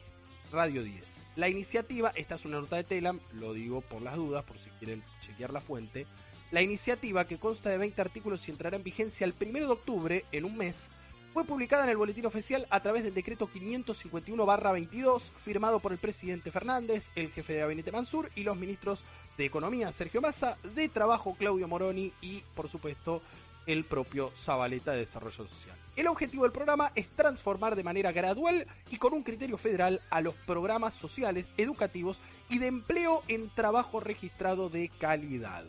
Radio 0.52 0.84
10. 0.84 1.24
La 1.34 1.48
iniciativa, 1.48 2.12
esta 2.14 2.36
es 2.36 2.44
una 2.44 2.60
nota 2.60 2.76
de 2.76 2.84
Telam, 2.84 3.18
lo 3.32 3.54
digo 3.54 3.80
por 3.80 4.02
las 4.02 4.14
dudas, 4.14 4.44
por 4.44 4.56
si 4.56 4.70
quieren 4.78 5.02
chequear 5.20 5.52
la 5.52 5.60
fuente, 5.60 6.06
la 6.50 6.62
iniciativa, 6.62 7.26
que 7.26 7.38
consta 7.38 7.70
de 7.70 7.78
20 7.78 8.00
artículos 8.00 8.46
y 8.48 8.50
entrará 8.50 8.76
en 8.76 8.82
vigencia 8.82 9.24
el 9.24 9.34
1 9.38 9.58
de 9.58 9.66
octubre, 9.66 10.24
en 10.32 10.44
un 10.44 10.56
mes, 10.56 10.90
fue 11.32 11.44
publicada 11.44 11.84
en 11.84 11.90
el 11.90 11.96
Boletín 11.96 12.26
Oficial 12.26 12.66
a 12.70 12.80
través 12.80 13.04
del 13.04 13.14
decreto 13.14 13.48
551-22, 13.48 15.20
firmado 15.44 15.78
por 15.78 15.92
el 15.92 15.98
presidente 15.98 16.50
Fernández, 16.50 17.10
el 17.14 17.30
jefe 17.30 17.52
de 17.52 17.60
gabinete 17.60 17.92
Mansur 17.92 18.30
y 18.34 18.42
los 18.42 18.56
ministros 18.56 19.04
de 19.36 19.44
Economía 19.44 19.92
Sergio 19.92 20.20
Massa, 20.20 20.56
de 20.74 20.88
Trabajo 20.88 21.36
Claudio 21.38 21.68
Moroni 21.68 22.12
y, 22.20 22.42
por 22.54 22.68
supuesto, 22.68 23.22
el 23.66 23.84
propio 23.84 24.32
Zabaleta 24.36 24.92
de 24.92 24.98
Desarrollo 24.98 25.46
Social. 25.46 25.76
El 25.94 26.08
objetivo 26.08 26.44
del 26.44 26.52
programa 26.52 26.90
es 26.94 27.08
transformar 27.08 27.76
de 27.76 27.84
manera 27.84 28.10
gradual 28.10 28.66
y 28.90 28.96
con 28.96 29.12
un 29.12 29.22
criterio 29.22 29.58
federal 29.58 30.00
a 30.10 30.20
los 30.22 30.34
programas 30.34 30.94
sociales, 30.94 31.52
educativos 31.56 32.18
y 32.48 32.58
de 32.58 32.66
empleo 32.68 33.22
en 33.28 33.50
trabajo 33.50 34.00
registrado 34.00 34.70
de 34.70 34.88
calidad. 34.98 35.64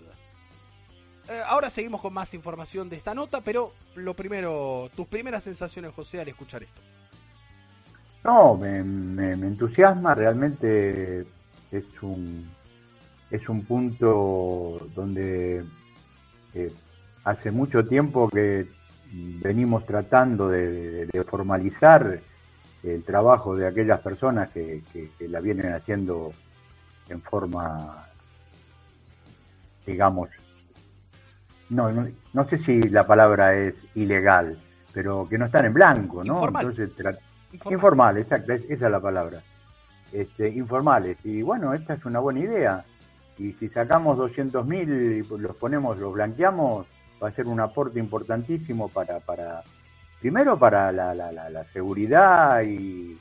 Eh, 1.30 1.42
ahora 1.46 1.70
seguimos 1.70 2.02
con 2.02 2.12
más 2.12 2.34
información 2.34 2.90
de 2.90 2.96
esta 2.96 3.14
nota, 3.14 3.40
pero 3.42 3.72
lo 3.94 4.16
primero, 4.16 4.90
tus 4.96 5.08
primeras 5.08 5.44
sensaciones, 5.44 5.94
José, 5.94 6.20
al 6.20 6.28
escuchar 6.28 6.64
esto. 6.64 6.82
No, 8.24 8.56
me, 8.56 8.80
entusiasma, 8.80 10.16
realmente 10.16 11.28
es 11.72 11.86
un, 12.02 12.50
es 13.30 13.48
un 13.48 13.64
punto 13.64 14.88
donde 14.96 15.64
eh, 16.56 16.74
hace 17.24 17.52
mucho 17.52 17.86
tiempo 17.86 18.28
que 18.28 18.66
venimos 19.12 19.86
tratando 19.86 20.50
de, 20.50 21.08
formalizar 21.30 22.20
el 22.82 23.04
trabajo 23.04 23.56
de 23.56 23.68
aquellas 23.68 24.00
personas 24.00 24.50
que 24.50 24.82
la 25.20 25.40
vienen 25.42 25.74
haciendo 25.74 26.34
en 27.08 27.22
forma, 27.22 28.08
digamos, 29.86 30.30
no, 31.70 31.92
no, 32.34 32.50
sé 32.50 32.58
si 32.60 32.82
la 32.84 33.06
palabra 33.06 33.56
es 33.56 33.76
ilegal, 33.96 34.58
pero 34.94 35.28
que 35.30 35.38
no 35.38 35.46
están 35.46 35.66
en 35.66 35.74
blanco, 35.74 36.24
¿no? 36.24 36.46
Entonces, 36.48 36.92
informal. 37.70 38.18
exacto, 38.18 38.54
esa 38.54 38.86
es 38.86 38.92
la 38.92 39.00
palabra. 39.00 39.42
Este, 40.12 40.50
informales. 40.50 41.18
Y 41.24 41.42
bueno, 41.44 41.74
esta 41.74 41.94
es 41.94 42.06
una 42.06 42.20
buena 42.20 42.40
idea. 42.40 42.86
Y 43.38 43.54
si 43.54 43.70
sacamos 43.70 44.18
200.000 44.18 45.24
y 45.24 45.42
los 45.42 45.56
ponemos, 45.56 45.98
los 45.98 46.14
blanqueamos, 46.14 46.88
va 47.22 47.28
a 47.28 47.32
ser 47.32 47.48
un 47.48 47.60
aporte 47.60 48.00
importantísimo 48.00 48.90
para, 48.90 49.20
para 49.20 49.64
primero 50.20 50.58
para 50.58 50.92
la, 50.92 51.14
la, 51.14 51.32
la, 51.32 51.64
seguridad 51.66 52.62
y, 52.62 53.18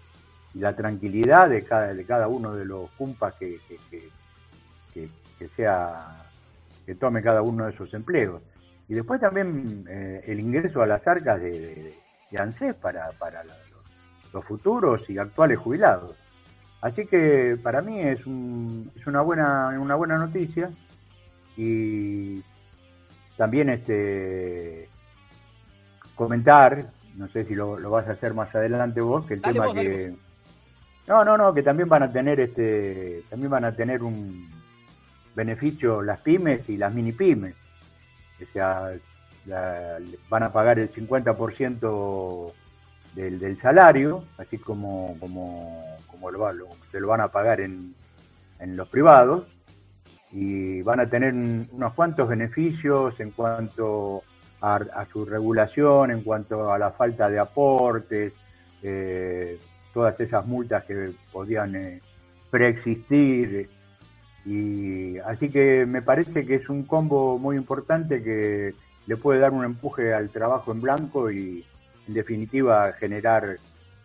la 0.54 0.74
tranquilidad 0.74 1.50
de 1.50 1.62
cada, 1.62 1.94
de 1.94 2.04
cada 2.04 2.26
uno 2.26 2.54
de 2.54 2.64
los 2.64 2.90
cumpas 2.92 3.34
que, 3.34 3.60
que, 3.68 4.08
que, 4.92 5.08
que 5.38 5.48
sea 5.48 6.27
que 6.88 6.94
tome 6.94 7.20
cada 7.20 7.42
uno 7.42 7.66
de 7.66 7.72
esos 7.72 7.92
empleos. 7.92 8.40
Y 8.88 8.94
después 8.94 9.20
también 9.20 9.84
eh, 9.90 10.24
el 10.26 10.40
ingreso 10.40 10.80
a 10.80 10.86
las 10.86 11.06
arcas 11.06 11.38
de, 11.38 11.94
de, 12.30 12.38
ANSES 12.40 12.76
para, 12.76 13.10
para 13.18 13.44
los, 14.32 14.42
futuros 14.46 15.02
y 15.10 15.18
actuales 15.18 15.58
jubilados. 15.58 16.16
Así 16.80 17.04
que 17.04 17.58
para 17.62 17.82
mí 17.82 18.00
es, 18.00 18.24
un, 18.24 18.90
es 18.96 19.06
una, 19.06 19.20
buena, 19.20 19.78
una 19.78 19.96
buena 19.96 20.16
noticia 20.16 20.70
y 21.58 22.42
también 23.36 23.68
este 23.68 24.88
comentar, 26.14 26.86
no 27.16 27.28
sé 27.28 27.44
si 27.44 27.54
lo, 27.54 27.78
lo 27.78 27.90
vas 27.90 28.08
a 28.08 28.12
hacer 28.12 28.32
más 28.32 28.54
adelante 28.54 29.02
vos, 29.02 29.26
que 29.26 29.34
el 29.34 29.42
tema 29.42 29.74
que... 29.74 30.14
No, 31.06 31.22
no, 31.22 31.36
no, 31.36 31.52
que 31.52 31.62
también 31.62 31.90
van 31.90 32.04
a 32.04 32.10
tener 32.10 32.40
este, 32.40 33.24
también 33.28 33.50
van 33.50 33.66
a 33.66 33.72
tener 33.72 34.02
un, 34.02 34.57
beneficios 35.38 36.04
las 36.04 36.18
pymes 36.18 36.68
y 36.68 36.76
las 36.76 36.92
mini 36.92 37.12
pymes. 37.12 37.54
O 38.42 38.52
sea, 38.52 38.90
van 40.28 40.42
a 40.42 40.52
pagar 40.52 40.80
el 40.80 40.92
50% 40.92 42.52
del, 43.14 43.38
del, 43.38 43.60
salario, 43.60 44.24
así 44.36 44.58
como, 44.58 45.16
como, 45.20 45.96
como 46.08 46.30
lo, 46.30 46.68
se 46.90 47.00
lo 47.00 47.06
van 47.06 47.20
a 47.20 47.28
pagar 47.28 47.60
en, 47.60 47.94
en 48.58 48.76
los 48.76 48.88
privados, 48.88 49.46
y 50.32 50.82
van 50.82 51.00
a 51.00 51.08
tener 51.08 51.32
unos 51.32 51.94
cuantos 51.94 52.28
beneficios 52.28 53.18
en 53.20 53.30
cuanto 53.30 54.24
a, 54.60 55.06
su 55.12 55.24
regulación, 55.24 56.10
en 56.10 56.22
cuanto 56.22 56.72
a 56.72 56.78
la 56.78 56.90
falta 56.90 57.30
de 57.30 57.38
aportes, 57.38 58.32
eh, 58.82 59.56
todas 59.94 60.18
esas 60.18 60.44
multas 60.46 60.84
que 60.84 61.12
podían 61.32 61.76
eh, 61.76 62.00
preexistir. 62.50 63.70
Y 64.48 65.18
así 65.18 65.50
que 65.50 65.84
me 65.84 66.00
parece 66.00 66.46
que 66.46 66.54
es 66.54 66.70
un 66.70 66.84
combo 66.84 67.38
muy 67.38 67.54
importante 67.56 68.22
que 68.22 68.72
le 69.06 69.16
puede 69.18 69.40
dar 69.40 69.52
un 69.52 69.62
empuje 69.62 70.14
al 70.14 70.30
trabajo 70.30 70.72
en 70.72 70.80
blanco 70.80 71.30
y 71.30 71.66
en 72.06 72.14
definitiva 72.14 72.90
generar 72.94 73.58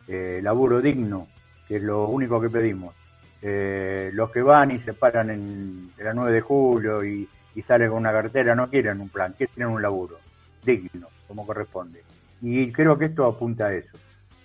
eh, 0.09 0.41
laburo 0.43 0.81
digno, 0.81 1.29
que 1.65 1.77
es 1.77 1.81
lo 1.81 2.09
único 2.09 2.41
que 2.41 2.49
pedimos. 2.49 2.93
Eh, 3.41 4.11
los 4.13 4.31
que 4.31 4.41
van 4.41 4.71
y 4.71 4.79
se 4.79 4.93
paran 4.93 5.29
en, 5.29 5.91
la 5.97 6.13
9 6.13 6.33
de 6.33 6.41
julio 6.41 7.05
y, 7.05 7.29
salen 7.65 7.89
con 7.89 7.99
una 7.99 8.11
cartera 8.11 8.53
no 8.53 8.69
quieren 8.69 8.99
un 8.99 9.07
plan, 9.07 9.35
quieren 9.37 9.67
un 9.67 9.81
laburo 9.81 10.17
digno, 10.65 11.07
como 11.25 11.47
corresponde. 11.47 12.03
Y 12.41 12.69
creo 12.73 12.97
que 12.97 13.05
esto 13.05 13.25
apunta 13.25 13.67
a 13.67 13.73
eso. 13.73 13.97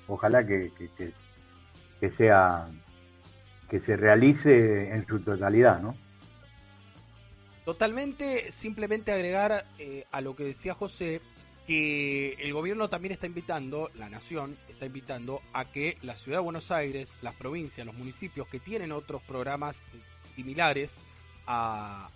Ojalá 0.06 0.46
que, 0.46 0.70
que, 1.98 2.11
sea 2.12 2.68
que 3.68 3.81
se 3.81 3.96
realice 3.96 4.92
en 4.92 5.07
su 5.07 5.20
totalidad, 5.20 5.81
¿no? 5.81 5.94
Totalmente, 7.64 8.50
simplemente 8.50 9.12
agregar 9.12 9.66
eh, 9.78 10.07
a 10.11 10.20
lo 10.20 10.35
que 10.35 10.44
decía 10.44 10.74
José, 10.74 11.20
que 11.66 12.33
el 12.40 12.54
gobierno 12.54 12.88
también 12.88 13.12
está 13.12 13.26
invitando, 13.26 13.90
la 13.94 14.09
nación 14.09 14.57
está 14.70 14.87
invitando 14.87 15.42
a 15.52 15.66
que 15.66 15.98
la 16.00 16.16
ciudad 16.16 16.38
de 16.38 16.44
Buenos 16.44 16.70
Aires, 16.70 17.14
las 17.20 17.35
provincias, 17.35 17.87
los 17.87 17.94
municipios 17.94 18.48
que 18.48 18.59
tienen 18.59 18.90
otros 18.90 19.20
programas 19.22 19.83
similares 20.35 20.98
a, 21.46 22.09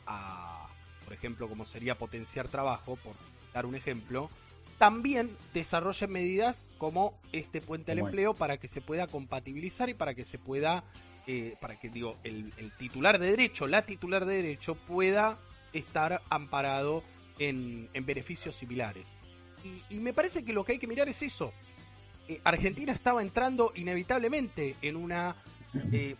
por 1.05 1.13
ejemplo, 1.13 1.49
como 1.49 1.67
sería 1.67 1.97
potenciar 1.97 2.49
trabajo, 2.49 2.97
por 2.97 3.13
dar 3.53 3.67
un 3.67 3.75
ejemplo, 3.75 4.31
también 4.79 5.37
desarrollen 5.53 6.11
medidas 6.11 6.67
como 6.79 7.15
este 7.33 7.61
puente 7.61 7.93
al 7.93 7.99
empleo 7.99 8.33
para 8.33 8.57
que 8.57 8.69
se 8.69 8.81
pueda 8.81 9.07
compatibilizar 9.07 9.91
y 9.91 9.95
para 9.95 10.15
que 10.15 10.25
se 10.25 10.39
pueda, 10.39 10.83
eh, 11.27 11.57
para 11.61 11.79
que 11.79 11.89
digo, 11.89 12.19
el, 12.25 12.53
titular 12.79 13.19
de 13.19 13.31
derecho, 13.31 13.67
la 13.67 13.83
titular 13.87 14.25
de 14.25 14.37
derecho 14.37 14.75
pueda 14.75 15.39
estar 15.73 16.23
amparado 16.31 17.03
en 17.39 17.89
beneficios 18.05 18.55
similares. 18.55 19.17
Y, 19.91 19.99
me 19.99 20.13
parece 20.13 20.45
que 20.45 20.53
lo 20.53 20.65
que 20.65 20.73
hay 20.73 20.79
que 20.79 20.87
mirar 20.87 21.09
es 21.09 21.23
eso. 21.23 21.53
Eh, 22.29 22.41
Argentina 22.45 22.93
estaba 22.93 23.23
entrando 23.23 23.73
inevitablemente 23.75 24.77
en 24.83 24.97
una... 24.97 25.37
Eh, 25.93 26.17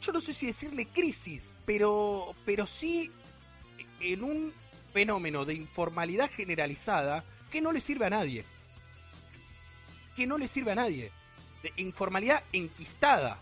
yo 0.00 0.12
no 0.12 0.20
sé 0.20 0.34
si 0.34 0.46
decirle 0.46 0.86
crisis, 0.86 1.52
pero, 1.64 2.34
pero 2.44 2.66
sí 2.66 3.10
en 4.00 4.24
un 4.24 4.52
fenómeno 4.92 5.44
de 5.44 5.54
informalidad 5.54 6.30
generalizada 6.30 7.24
que 7.50 7.60
no 7.60 7.70
le 7.70 7.80
sirve 7.80 8.06
a 8.06 8.10
nadie. 8.10 8.44
Que 10.16 10.26
no 10.26 10.38
le 10.38 10.48
sirve 10.48 10.72
a 10.72 10.76
nadie. 10.76 11.12
De 11.62 11.72
informalidad 11.76 12.42
enquistada. 12.52 13.38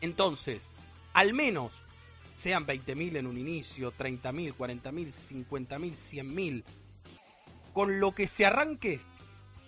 Entonces, 0.00 0.72
al 1.12 1.34
menos 1.34 1.72
sean 2.36 2.66
20.000 2.66 3.16
en 3.16 3.26
un 3.26 3.38
inicio, 3.38 3.92
30.000, 3.92 4.54
40.000, 4.56 5.46
50.000, 5.48 5.92
100.000, 5.92 6.64
con 7.72 8.00
lo 8.00 8.14
que 8.14 8.26
se 8.26 8.46
arranque, 8.46 9.00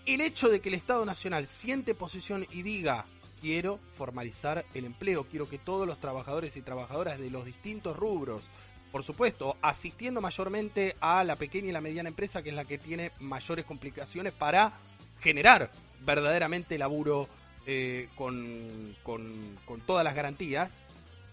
el 0.06 0.20
hecho 0.20 0.48
de 0.48 0.60
que 0.60 0.70
el 0.70 0.74
Estado 0.74 1.04
Nacional 1.04 1.46
siente 1.46 1.94
posición 1.94 2.46
y 2.50 2.62
diga 2.62 3.04
quiero 3.42 3.80
formalizar 3.98 4.64
el 4.72 4.84
empleo, 4.84 5.24
quiero 5.24 5.48
que 5.48 5.58
todos 5.58 5.86
los 5.86 6.00
trabajadores 6.00 6.56
y 6.56 6.62
trabajadoras 6.62 7.18
de 7.18 7.28
los 7.28 7.44
distintos 7.44 7.96
rubros, 7.96 8.44
por 8.92 9.02
supuesto, 9.02 9.56
asistiendo 9.62 10.20
mayormente 10.20 10.96
a 11.00 11.24
la 11.24 11.36
pequeña 11.36 11.68
y 11.68 11.72
la 11.72 11.80
mediana 11.80 12.08
empresa, 12.08 12.42
que 12.42 12.50
es 12.50 12.54
la 12.54 12.64
que 12.64 12.78
tiene 12.78 13.10
mayores 13.18 13.64
complicaciones 13.64 14.32
para 14.32 14.74
generar 15.20 15.70
verdaderamente 16.04 16.78
laburo 16.78 17.28
eh, 17.66 18.08
con, 18.16 18.96
con, 19.02 19.80
todas 19.86 20.04
las 20.04 20.14
garantías, 20.14 20.82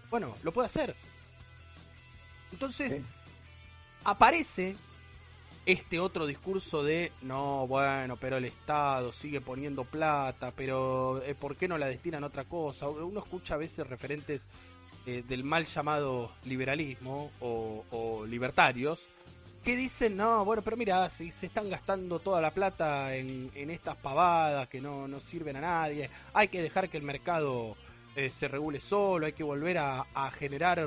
bueno, 0.10 0.36
lo 0.44 0.52
puede 0.52 0.68
hacer. 0.68 0.96
Entonces, 2.52 3.02
aparece 4.04 4.76
este 5.66 6.00
otro 6.00 6.26
discurso 6.26 6.84
de 6.84 7.12
no, 7.22 7.68
bueno, 7.68 8.18
pero 8.18 8.38
el 8.38 8.46
Estado 8.46 9.12
sigue 9.12 9.42
poniendo 9.42 9.84
plata, 9.84 10.52
pero 10.56 11.22
eh, 11.24 11.36
¿por 11.36 11.56
qué 11.56 11.68
no 11.68 11.78
la 11.78 11.88
destinan 11.88 12.24
a 12.24 12.28
otra 12.28 12.46
cosa? 12.46 12.90
Uno 12.90 13.20
escucha 13.20 13.54
a 13.54 13.58
veces 13.58 13.88
referentes 13.88 14.48
eh, 15.06 15.24
del 15.28 15.44
mal 15.44 15.66
llamado 15.66 16.32
liberalismo 16.46 17.32
o, 17.40 18.26
libertarios 18.28 19.00
que 19.64 19.76
dicen, 19.76 20.16
no, 20.16 20.46
bueno, 20.46 20.62
pero 20.62 20.78
mira, 20.78 21.10
si 21.10 21.32
se 21.32 21.48
están 21.48 21.70
gastando 21.70 22.20
toda 22.20 22.42
la 22.42 22.52
plata 22.52 23.16
en, 23.16 23.52
estas 23.70 23.98
pavadas 23.98 24.68
que 24.70 24.80
no, 24.80 25.08
no, 25.08 25.20
sirven 25.20 25.58
a 25.58 25.62
nadie, 25.62 26.10
hay 26.34 26.48
que 26.48 26.62
dejar 26.62 26.90
que 26.90 26.98
el 26.98 27.04
mercado 27.04 27.76
eh, 28.16 28.30
se 28.30 28.48
regule 28.48 28.80
solo, 28.80 29.26
hay 29.26 29.34
que 29.34 29.44
volver 29.44 29.78
a, 29.78 30.06
a 30.14 30.32
generar 30.32 30.80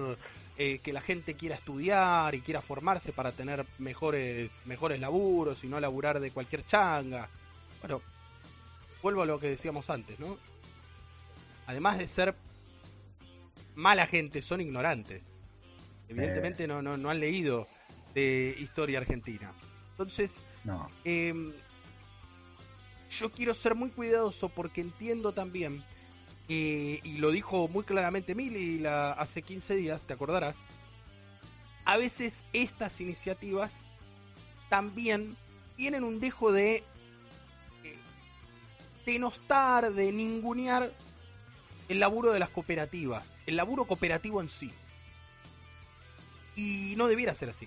eh, 0.58 0.78
que 0.82 0.92
la 0.92 1.00
gente 1.00 1.34
quiera 1.34 1.56
estudiar 1.56 2.34
y 2.34 2.40
quiera 2.40 2.60
formarse 2.60 3.12
para 3.12 3.32
tener 3.32 3.64
mejores, 3.78 4.52
mejores 4.64 5.00
laburos 5.00 5.64
y 5.64 5.66
no 5.66 5.80
laburar 5.80 6.20
de 6.20 6.30
cualquier 6.30 6.64
changa. 6.66 7.28
Bueno, 7.80 8.00
vuelvo 9.02 9.22
a 9.22 9.26
lo 9.26 9.40
que 9.40 9.48
decíamos 9.48 9.88
antes, 9.90 10.20
¿no? 10.20 10.36
Además 11.66 11.98
de 11.98 12.06
ser 12.06 12.34
mala 13.74 14.06
gente, 14.06 14.42
son 14.42 14.60
ignorantes. 14.60 15.32
Evidentemente 16.08 16.66
no, 16.66 16.82
no, 16.82 16.96
no 16.96 17.10
han 17.10 17.20
leído 17.20 17.66
de 18.14 18.56
historia 18.58 18.98
argentina. 18.98 19.52
Entonces, 19.92 20.38
em, 21.04 21.52
yo 23.10 23.30
quiero 23.30 23.54
ser 23.54 23.74
muy 23.74 23.90
cuidadoso 23.90 24.48
porque 24.48 24.80
entiendo 24.80 25.32
también 25.32 25.84
y 26.48 27.16
lo 27.18 27.30
dijo 27.30 27.66
muy 27.68 27.84
claramente 27.84 28.34
Mili 28.34 28.78
la, 28.78 29.12
hace 29.12 29.40
15 29.42 29.74
días, 29.74 30.02
te 30.02 30.12
acordarás, 30.12 30.58
a 31.84 31.96
veces 31.96 32.44
estas 32.52 33.00
iniciativas 33.00 33.86
también 34.68 35.36
tienen 35.76 36.04
un 36.04 36.20
dejo 36.20 36.52
de 36.52 36.84
eh, 37.84 37.96
denostar, 39.06 39.92
de 39.92 40.12
ningunear 40.12 40.92
el 41.88 42.00
laburo 42.00 42.32
de 42.32 42.38
las 42.38 42.50
cooperativas, 42.50 43.38
el 43.46 43.56
laburo 43.56 43.84
cooperativo 43.84 44.40
en 44.40 44.48
sí. 44.48 44.70
Y 46.54 46.94
no 46.96 47.06
debiera 47.06 47.34
ser 47.34 47.50
así. 47.50 47.66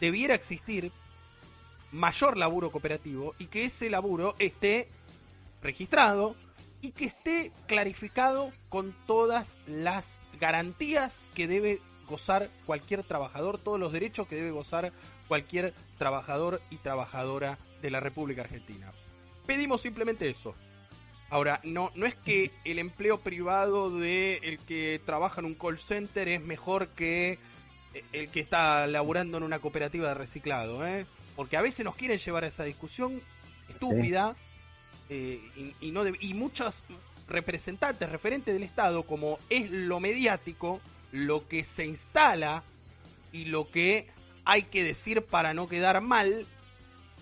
Debiera 0.00 0.34
existir 0.34 0.92
mayor 1.92 2.36
laburo 2.36 2.70
cooperativo 2.70 3.34
y 3.38 3.46
que 3.46 3.64
ese 3.64 3.88
laburo 3.88 4.34
esté 4.38 4.88
registrado, 5.62 6.36
y 6.84 6.90
que 6.90 7.06
esté 7.06 7.50
clarificado 7.66 8.52
con 8.68 8.94
todas 9.06 9.56
las 9.66 10.20
garantías 10.38 11.26
que 11.34 11.48
debe 11.48 11.80
gozar 12.06 12.50
cualquier 12.66 13.02
trabajador, 13.02 13.58
todos 13.58 13.80
los 13.80 13.90
derechos 13.90 14.28
que 14.28 14.36
debe 14.36 14.50
gozar 14.50 14.92
cualquier 15.26 15.72
trabajador 15.96 16.60
y 16.68 16.76
trabajadora 16.76 17.58
de 17.80 17.90
la 17.90 18.00
República 18.00 18.42
Argentina. 18.42 18.92
Pedimos 19.46 19.80
simplemente 19.80 20.28
eso. 20.28 20.54
Ahora, 21.30 21.60
no, 21.64 21.90
no 21.94 22.04
es 22.04 22.14
que 22.16 22.50
el 22.66 22.78
empleo 22.78 23.18
privado 23.18 23.90
de 23.98 24.58
que 24.66 25.00
trabaja 25.06 25.40
en 25.40 25.46
un 25.46 25.54
call 25.54 25.78
center 25.78 26.28
es 26.28 26.42
mejor 26.42 26.88
que 26.88 27.38
el 28.12 28.30
que 28.30 28.40
está 28.40 28.86
laburando 28.86 29.38
en 29.38 29.44
una 29.44 29.58
cooperativa 29.58 30.08
de 30.08 30.14
reciclado, 30.14 30.86
¿eh? 30.86 31.06
porque 31.36 31.56
a 31.56 31.62
veces 31.62 31.84
nos 31.84 31.96
quieren 31.96 32.18
llevar 32.18 32.44
a 32.44 32.48
esa 32.48 32.64
discusión 32.64 33.20
estúpida. 33.68 34.36
Eh, 35.10 35.40
y, 35.80 35.90
no 35.90 36.02
y 36.06 36.32
muchos 36.34 36.82
representantes, 37.28 38.08
referentes 38.08 38.54
del 38.54 38.62
Estado, 38.62 39.02
como 39.02 39.38
es 39.50 39.70
lo 39.70 40.00
mediático, 40.00 40.80
lo 41.12 41.46
que 41.46 41.62
se 41.62 41.84
instala 41.84 42.62
y 43.32 43.46
lo 43.46 43.70
que 43.70 44.08
hay 44.44 44.64
que 44.64 44.82
decir 44.82 45.22
para 45.22 45.54
no 45.54 45.68
quedar 45.68 46.00
mal, 46.00 46.46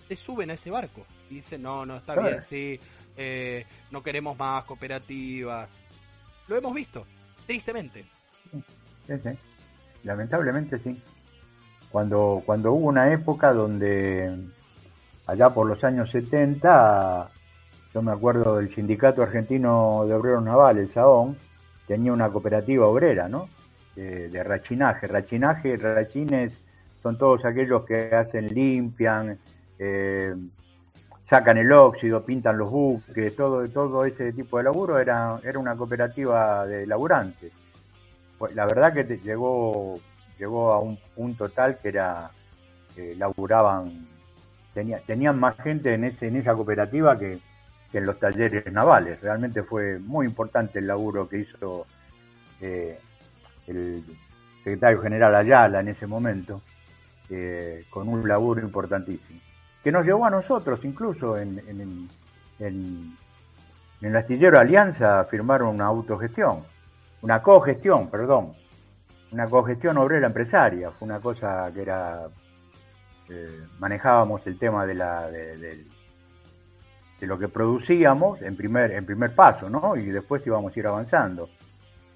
se 0.07 0.15
suben 0.15 0.49
a 0.51 0.53
ese 0.53 0.71
barco 0.71 1.05
y 1.29 1.35
dicen, 1.35 1.61
no, 1.61 1.85
no, 1.85 1.97
está 1.97 2.15
bien, 2.15 2.41
sí, 2.41 2.79
eh, 3.17 3.65
no 3.91 4.03
queremos 4.03 4.37
más 4.37 4.63
cooperativas. 4.65 5.69
Lo 6.47 6.57
hemos 6.57 6.73
visto, 6.73 7.05
tristemente. 7.45 8.05
Lamentablemente 10.03 10.79
sí. 10.79 11.01
Cuando, 11.91 12.41
cuando 12.45 12.73
hubo 12.73 12.87
una 12.87 13.11
época 13.11 13.53
donde, 13.53 14.35
allá 15.27 15.49
por 15.51 15.67
los 15.67 15.83
años 15.83 16.09
70, 16.11 17.29
yo 17.93 18.01
me 18.01 18.11
acuerdo 18.11 18.57
del 18.57 18.73
Sindicato 18.73 19.21
Argentino 19.21 20.05
de 20.07 20.15
Obreros 20.15 20.43
Navales, 20.43 20.87
el 20.87 20.93
SAON, 20.93 21.37
tenía 21.87 22.11
una 22.11 22.29
cooperativa 22.29 22.87
obrera, 22.87 23.29
¿no? 23.29 23.47
de 23.95 24.43
rachinaje. 24.43 25.05
Rachinaje, 25.05 25.77
rachines 25.77 26.53
son 27.03 27.17
todos 27.17 27.45
aquellos 27.45 27.83
que 27.85 28.15
hacen, 28.15 28.47
limpian, 28.47 29.37
eh, 29.77 30.33
sacan 31.29 31.57
el 31.57 31.71
óxido, 31.71 32.23
pintan 32.23 32.57
los 32.57 32.71
buques, 32.71 33.35
todo, 33.35 33.67
todo 33.69 34.05
ese 34.05 34.33
tipo 34.33 34.57
de 34.57 34.63
laburo 34.63 34.97
era, 34.97 35.39
era 35.43 35.59
una 35.59 35.75
cooperativa 35.75 36.65
de 36.65 36.87
laburantes. 36.87 37.51
Pues 38.37 38.55
la 38.55 38.65
verdad 38.65 38.93
que 38.93 39.03
llegó, 39.17 39.99
llegó 40.37 40.71
a 40.73 40.79
un 40.79 40.97
punto 41.15 41.49
tal 41.49 41.77
que 41.77 41.89
era, 41.89 42.31
laburaban, 43.17 44.07
tenía, 44.73 44.99
tenían 44.99 45.39
más 45.39 45.55
gente 45.57 45.93
en, 45.93 46.03
ese, 46.05 46.27
en 46.27 46.35
esa 46.35 46.53
cooperativa 46.53 47.17
que, 47.17 47.39
en 47.93 48.05
los 48.05 48.19
talleres 48.19 48.71
navales. 48.71 49.21
Realmente 49.21 49.63
fue 49.63 49.99
muy 49.99 50.25
importante 50.25 50.79
el 50.79 50.87
laburo 50.87 51.29
que 51.29 51.39
hizo 51.39 51.85
eh, 52.59 52.99
el 53.67 54.03
secretario 54.63 55.01
general 55.01 55.35
Ayala 55.35 55.79
en 55.79 55.89
ese 55.89 56.07
momento, 56.07 56.61
eh, 57.29 57.85
con 57.91 58.09
un 58.09 58.27
laburo 58.27 58.61
importantísimo 58.61 59.39
que 59.83 59.91
nos 59.91 60.05
llevó 60.05 60.25
a 60.25 60.29
nosotros 60.29 60.79
incluso 60.83 61.37
en, 61.37 61.61
en, 62.59 63.17
el 64.01 64.15
astillero 64.15 64.59
Alianza 64.59 65.19
a 65.19 65.25
firmar 65.25 65.63
una 65.63 65.85
autogestión, 65.85 66.63
una 67.23 67.41
cogestión, 67.41 68.09
perdón, 68.09 68.51
una 69.31 69.47
cogestión 69.47 69.97
obrera 69.97 70.27
empresaria, 70.27 70.91
fue 70.91 71.07
una 71.07 71.21
cosa 71.21 71.71
que 71.73 71.81
era, 71.81 72.27
eh, 73.29 73.61
manejábamos 73.79 74.45
el 74.45 74.59
tema 74.59 74.85
de, 74.85 74.93
la, 74.93 75.31
de, 75.31 75.85
lo 77.21 77.39
que 77.39 77.47
producíamos 77.47 78.41
en 78.41 78.57
primer, 78.57 78.91
en 78.91 79.05
primer 79.05 79.33
paso, 79.33 79.69
¿no? 79.69 79.95
Y 79.95 80.07
después 80.07 80.45
íbamos 80.45 80.75
a 80.75 80.79
ir 80.79 80.85
avanzando. 80.85 81.49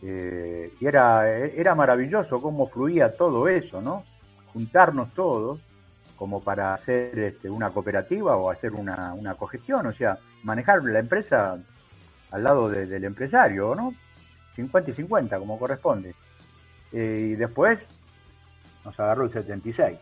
Eh, 0.03 0.73
y 0.77 0.85
era, 0.85 1.29
era 1.29 1.73
maravilloso 1.73 2.41
cómo 2.41 2.67
fluía 2.67 3.13
todo 3.13 3.47
eso, 3.47 3.81
¿no? 3.81 4.03
Juntarnos 4.51 5.13
todos 5.13 5.61
como 6.17 6.43
para 6.43 6.73
hacer 6.73 7.17
este, 7.17 7.49
una 7.49 7.69
cooperativa 7.69 8.35
o 8.35 8.51
hacer 8.51 8.73
una, 8.73 9.13
una 9.13 9.35
cogestión, 9.35 9.87
o 9.87 9.93
sea, 9.93 10.17
manejar 10.43 10.83
la 10.83 10.99
empresa 10.99 11.57
al 12.31 12.43
lado 12.43 12.67
del 12.67 13.05
empresario, 13.05 13.73
¿no? 13.73 13.93
50 14.57 14.91
y 14.91 14.93
50, 14.93 15.39
como 15.39 15.57
corresponde. 15.57 16.13
Eh, 16.91 17.29
y 17.31 17.35
después 17.35 17.79
nos 18.83 18.99
agarró 18.99 19.25
el 19.25 19.31
76, 19.31 19.97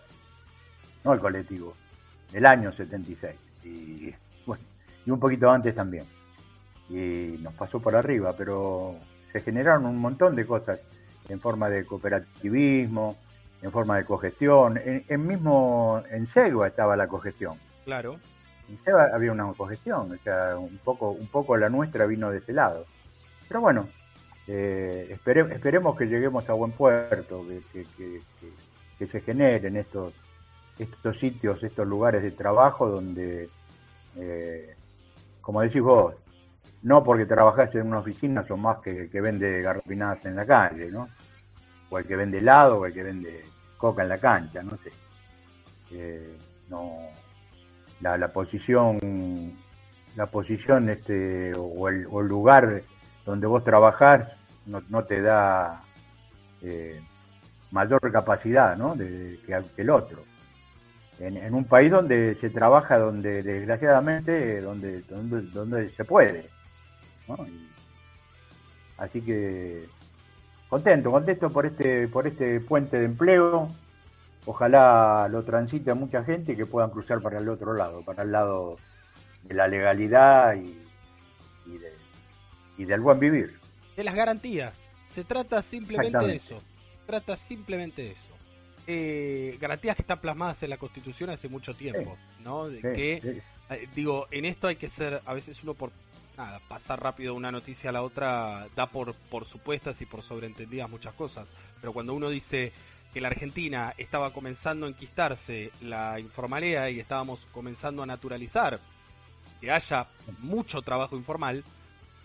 no 1.03 1.13
el 1.13 1.19
colectivo, 1.19 1.75
el 2.33 2.45
año 2.45 2.71
76. 2.71 3.35
Y, 3.63 4.13
bueno, 4.45 4.63
y 5.05 5.11
un 5.11 5.19
poquito 5.19 5.49
antes 5.51 5.75
también. 5.75 6.05
Y 6.89 7.37
nos 7.41 7.53
pasó 7.53 7.79
por 7.79 7.95
arriba, 7.95 8.33
pero 8.37 8.95
se 9.31 9.41
generaron 9.41 9.85
un 9.85 9.97
montón 9.97 10.35
de 10.35 10.45
cosas 10.45 10.79
en 11.27 11.39
forma 11.39 11.69
de 11.69 11.85
cooperativismo, 11.85 13.17
en 13.61 13.71
forma 13.71 13.97
de 13.97 14.05
cogestión. 14.05 14.79
En, 14.83 15.27
mismo 15.27 16.03
en 16.11 16.27
Segua 16.27 16.67
estaba 16.67 16.95
la 16.95 17.07
cogestión. 17.07 17.57
Claro. 17.83 18.19
En 18.69 18.77
Segua 18.83 19.09
había 19.13 19.31
una 19.31 19.51
cogestión, 19.53 20.11
o 20.11 20.17
sea, 20.23 20.57
un 20.57 20.77
poco, 20.77 21.09
un 21.09 21.27
poco 21.27 21.57
la 21.57 21.69
nuestra 21.69 22.05
vino 22.05 22.29
de 22.29 22.37
ese 22.37 22.53
lado. 22.53 22.85
Pero 23.47 23.61
bueno, 23.61 23.87
eh, 24.47 25.07
esperemos 25.11 25.97
que 25.97 26.05
lleguemos 26.05 26.47
a 26.49 26.53
buen 26.53 26.71
puerto, 26.71 27.45
que, 27.71 29.07
se 29.07 29.21
generen 29.21 29.77
estos, 29.77 30.13
estos 30.79 31.19
sitios, 31.19 31.61
estos 31.63 31.87
lugares 31.87 32.23
de 32.23 32.31
trabajo 32.31 32.87
donde, 32.87 33.49
eh, 34.15 34.75
como 35.41 35.61
decís 35.61 35.81
vos, 35.81 36.15
no 36.83 37.03
porque 37.03 37.25
trabajás 37.25 37.73
en 37.75 37.87
una 37.87 37.99
oficina 37.99 38.45
son 38.47 38.61
más 38.61 38.79
que 38.79 39.01
el 39.01 39.09
que 39.09 39.21
vende 39.21 39.61
garrapinadas 39.61 40.23
en 40.25 40.35
la 40.35 40.45
calle, 40.45 40.91
¿no? 40.91 41.07
O 41.89 41.97
el 41.97 42.05
que 42.05 42.15
vende 42.15 42.37
helado, 42.37 42.79
o 42.79 42.85
el 42.85 42.93
que 42.93 43.03
vende 43.03 43.43
coca 43.77 44.03
en 44.03 44.09
la 44.09 44.17
cancha, 44.17 44.61
no 44.61 44.77
sé. 44.77 44.91
Eh, 45.91 46.37
no, 46.69 46.97
la, 48.01 48.27
posición, 48.27 48.99
la 50.15 50.27
posición 50.27 50.89
este, 50.89 51.53
o, 51.55 51.87
el, 51.89 52.03
lugar 52.03 52.83
donde 53.25 53.47
vos 53.47 53.63
trabajás 53.63 54.27
no, 54.65 54.83
no 54.89 55.03
te 55.03 55.21
da 55.21 55.81
eh, 56.61 57.01
mayor 57.71 57.99
capacidad 58.11 58.77
¿no? 58.77 58.95
de, 58.95 59.39
que, 59.45 59.81
el 59.81 59.89
otro. 59.89 60.23
En, 61.19 61.53
un 61.53 61.63
país 61.63 61.91
donde 61.91 62.35
se 62.41 62.49
trabaja, 62.49 62.97
donde 62.97 63.41
desgraciadamente, 63.41 64.61
donde, 64.61 65.01
donde, 65.03 65.41
donde 65.43 65.89
se 65.91 66.03
puede. 66.03 66.49
así 68.97 69.21
que 69.21 69.87
contento, 70.69 71.11
contento 71.11 71.49
por 71.49 71.65
este, 71.65 72.07
por 72.07 72.27
este 72.27 72.59
puente 72.59 72.99
de 72.99 73.05
empleo. 73.05 73.69
Ojalá 74.45 75.27
lo 75.31 75.43
transite 75.43 75.91
a 75.91 75.95
mucha 75.95 76.23
gente 76.23 76.51
y 76.51 76.55
que 76.55 76.65
puedan 76.65 76.91
cruzar 76.91 77.21
para 77.21 77.39
el 77.39 77.49
otro 77.49 77.73
lado, 77.73 78.03
para 78.03 78.23
el 78.23 78.31
lado 78.31 78.77
de 79.43 79.55
la 79.55 79.67
legalidad 79.67 80.55
y, 80.55 80.77
y, 82.77 82.85
del 82.85 82.99
buen 82.99 83.19
vivir. 83.19 83.57
De 83.95 84.03
las 84.03 84.15
garantías. 84.15 84.91
Se 85.07 85.23
trata 85.23 85.61
simplemente 85.61 86.17
de 86.17 86.35
eso. 86.35 86.59
Se 86.59 87.05
trata 87.05 87.35
simplemente 87.37 88.01
de 88.01 88.11
eso. 88.11 88.35
Eh, 88.87 89.57
garantías 89.59 89.95
que 89.95 90.03
están 90.03 90.19
plasmadas 90.19 90.61
en 90.63 90.69
la 90.69 90.77
Constitución 90.77 91.29
hace 91.31 91.47
mucho 91.47 91.73
tiempo, 91.73 92.17
¿no? 92.43 92.67
que, 92.67 93.41
eh, 93.69 93.87
digo, 93.95 94.27
en 94.29 94.45
esto 94.45 94.67
hay 94.67 94.75
que 94.75 94.89
ser, 94.89 95.21
a 95.25 95.33
veces 95.33 95.63
uno 95.63 95.73
por 95.73 95.91
nada, 96.37 96.59
pasar 96.67 97.01
rápido 97.01 97.33
de 97.33 97.37
una 97.37 97.51
noticia 97.51 97.89
a 97.89 97.93
la 97.93 98.03
otra 98.03 98.67
da 98.75 98.87
por, 98.87 99.15
por 99.15 99.45
supuestas 99.45 100.01
y 100.01 100.05
por 100.05 100.21
sobreentendidas 100.21 100.89
muchas 100.89 101.13
cosas. 101.15 101.47
Pero 101.81 101.93
cuando 101.93 102.13
uno 102.13 102.29
dice 102.29 102.73
que 103.13 103.21
la 103.21 103.29
Argentina 103.29 103.93
estaba 103.97 104.31
comenzando 104.33 104.85
a 104.85 104.89
enquistarse 104.89 105.71
la 105.81 106.19
informalidad 106.19 106.89
y 106.89 106.99
estábamos 106.99 107.47
comenzando 107.53 108.03
a 108.03 108.05
naturalizar 108.05 108.79
que 109.61 109.71
haya 109.71 110.07
mucho 110.39 110.81
trabajo 110.81 111.15
informal, 111.15 111.63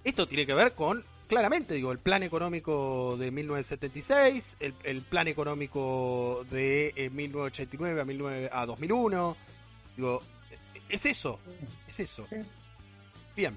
esto 0.04 0.26
tiene 0.26 0.44
que 0.44 0.54
ver 0.54 0.74
con, 0.74 1.04
claramente, 1.31 1.75
digo, 1.75 1.93
el 1.93 2.01
plan 2.01 2.25
económico 2.25 3.16
de 3.16 3.31
1976, 3.31 4.57
el, 4.59 4.75
el 4.83 5.03
plan 5.03 5.29
económico 5.29 6.45
de 6.51 7.09
1989 7.12 8.01
eh, 8.01 8.03
a, 8.03 8.05
19, 8.05 8.51
a 8.53 8.66
2001, 8.66 9.37
digo, 9.97 10.23
es 10.88 11.07
eso, 11.07 11.38
es 11.87 12.01
eso. 12.01 12.27
Bien. 13.37 13.57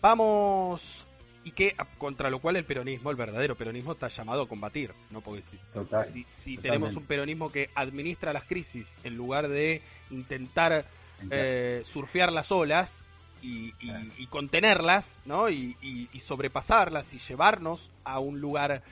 Vamos. 0.00 1.04
Y 1.42 1.50
que 1.50 1.74
contra 1.98 2.30
lo 2.30 2.38
cual 2.38 2.54
el 2.54 2.64
peronismo, 2.64 3.10
el 3.10 3.16
verdadero 3.16 3.56
peronismo, 3.56 3.92
está 3.92 4.06
llamado 4.06 4.42
a 4.42 4.48
combatir. 4.48 4.92
¿no? 5.10 5.20
Porque 5.20 5.42
si, 5.42 6.26
si, 6.30 6.58
tenemos 6.58 6.94
un 6.94 7.06
peronismo 7.06 7.50
que 7.50 7.70
administra 7.74 8.32
las 8.32 8.44
crisis 8.44 8.94
en 9.02 9.16
lugar 9.16 9.48
de 9.48 9.82
intentar 10.10 10.84
eh, 11.30 11.82
surfear 11.84 12.32
las 12.32 12.52
olas 12.52 13.02
y, 13.42 14.26
contenerlas, 14.28 15.16
¿no? 15.24 15.48
Y, 15.50 16.08
sobrepasarlas 16.24 17.14
y 17.14 17.18
llevarnos 17.18 17.90
a 18.04 18.18
un 18.18 18.40
lugar 18.40 18.82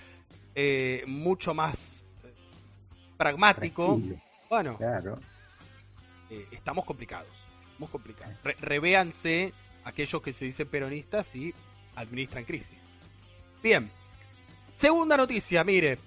eh, 0.55 1.05
mucho 1.07 1.55
más 1.55 2.07
eh, 2.25 2.33
pragmático, 3.17 4.01
bueno, 4.49 4.79
estamos 6.51 6.85
complicados. 6.85 7.29
Estamos 7.73 7.91
complicados. 7.91 8.35
revéanse 8.61 9.53
aquellos 9.85 10.23
que 10.23 10.33
se 10.33 10.47
dicen 10.47 10.67
peronistas 10.67 11.35
y 11.37 11.53
administran 11.95 12.45
crisis. 12.45 12.79
Bien, 13.63 13.91
segunda 14.77 15.17
noticia, 15.17 15.63
mire, 15.65 15.99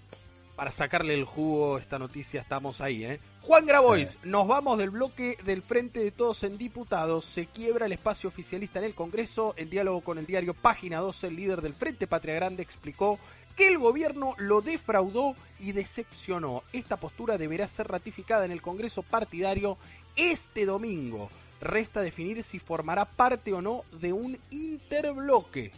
para 0.56 0.72
sacarle 0.72 1.14
el 1.14 1.26
jugo 1.26 1.78
a 1.78 1.80
esta 1.80 2.00
noticia 2.00 2.42
estamos 2.42 2.82
ahí, 2.82 3.06
¿eh? 3.06 3.20
Juan 3.42 3.66
Grabois, 3.66 4.20
nos 4.24 4.48
vamos 4.48 4.78
del 4.78 4.92
bloque 4.92 5.38
del 5.44 5.64
Frente 5.64 6.00
de 6.00 6.12
Todos 6.12 6.44
en 6.44 6.58
Diputados, 6.58 7.26
se 7.26 7.48
quiebra 7.48 7.88
el 7.88 7.94
espacio 7.94 8.28
oficialista 8.30 8.80
en 8.80 8.86
el 8.86 8.94
Congreso, 8.94 9.54
en 9.58 9.70
diálogo 9.70 10.02
con 10.02 10.18
el 10.18 10.26
diario 10.26 10.54
Página 10.54 11.00
12, 11.00 11.28
el 11.28 11.36
líder 11.36 11.62
del 11.62 11.74
Frente 11.74 12.06
Patria 12.06 12.36
Grande 12.36 12.62
explicó 12.62 13.18
que 13.56 13.68
el 13.68 13.80
gobierno 13.80 14.36
lo 14.38 14.62
defraudó 14.62 15.36
y 15.60 15.72
decepcionó. 15.72 16.64
Esta 16.74 16.98
postura 16.98 17.38
deberá 17.38 17.68
ser 17.68 17.88
ratificada 17.88 18.46
en 18.46 18.52
el 18.52 18.62
Congreso 18.62 19.04
partidario 19.04 19.78
este 20.16 20.66
domingo. 20.66 21.30
Resta 21.60 22.02
definir 22.02 22.44
si 22.44 22.60
formará 22.60 23.06
parte 23.06 23.52
o 23.54 23.62
no 23.62 23.84
de 24.00 24.14
un 24.14 24.38
interbloque. 24.52 25.72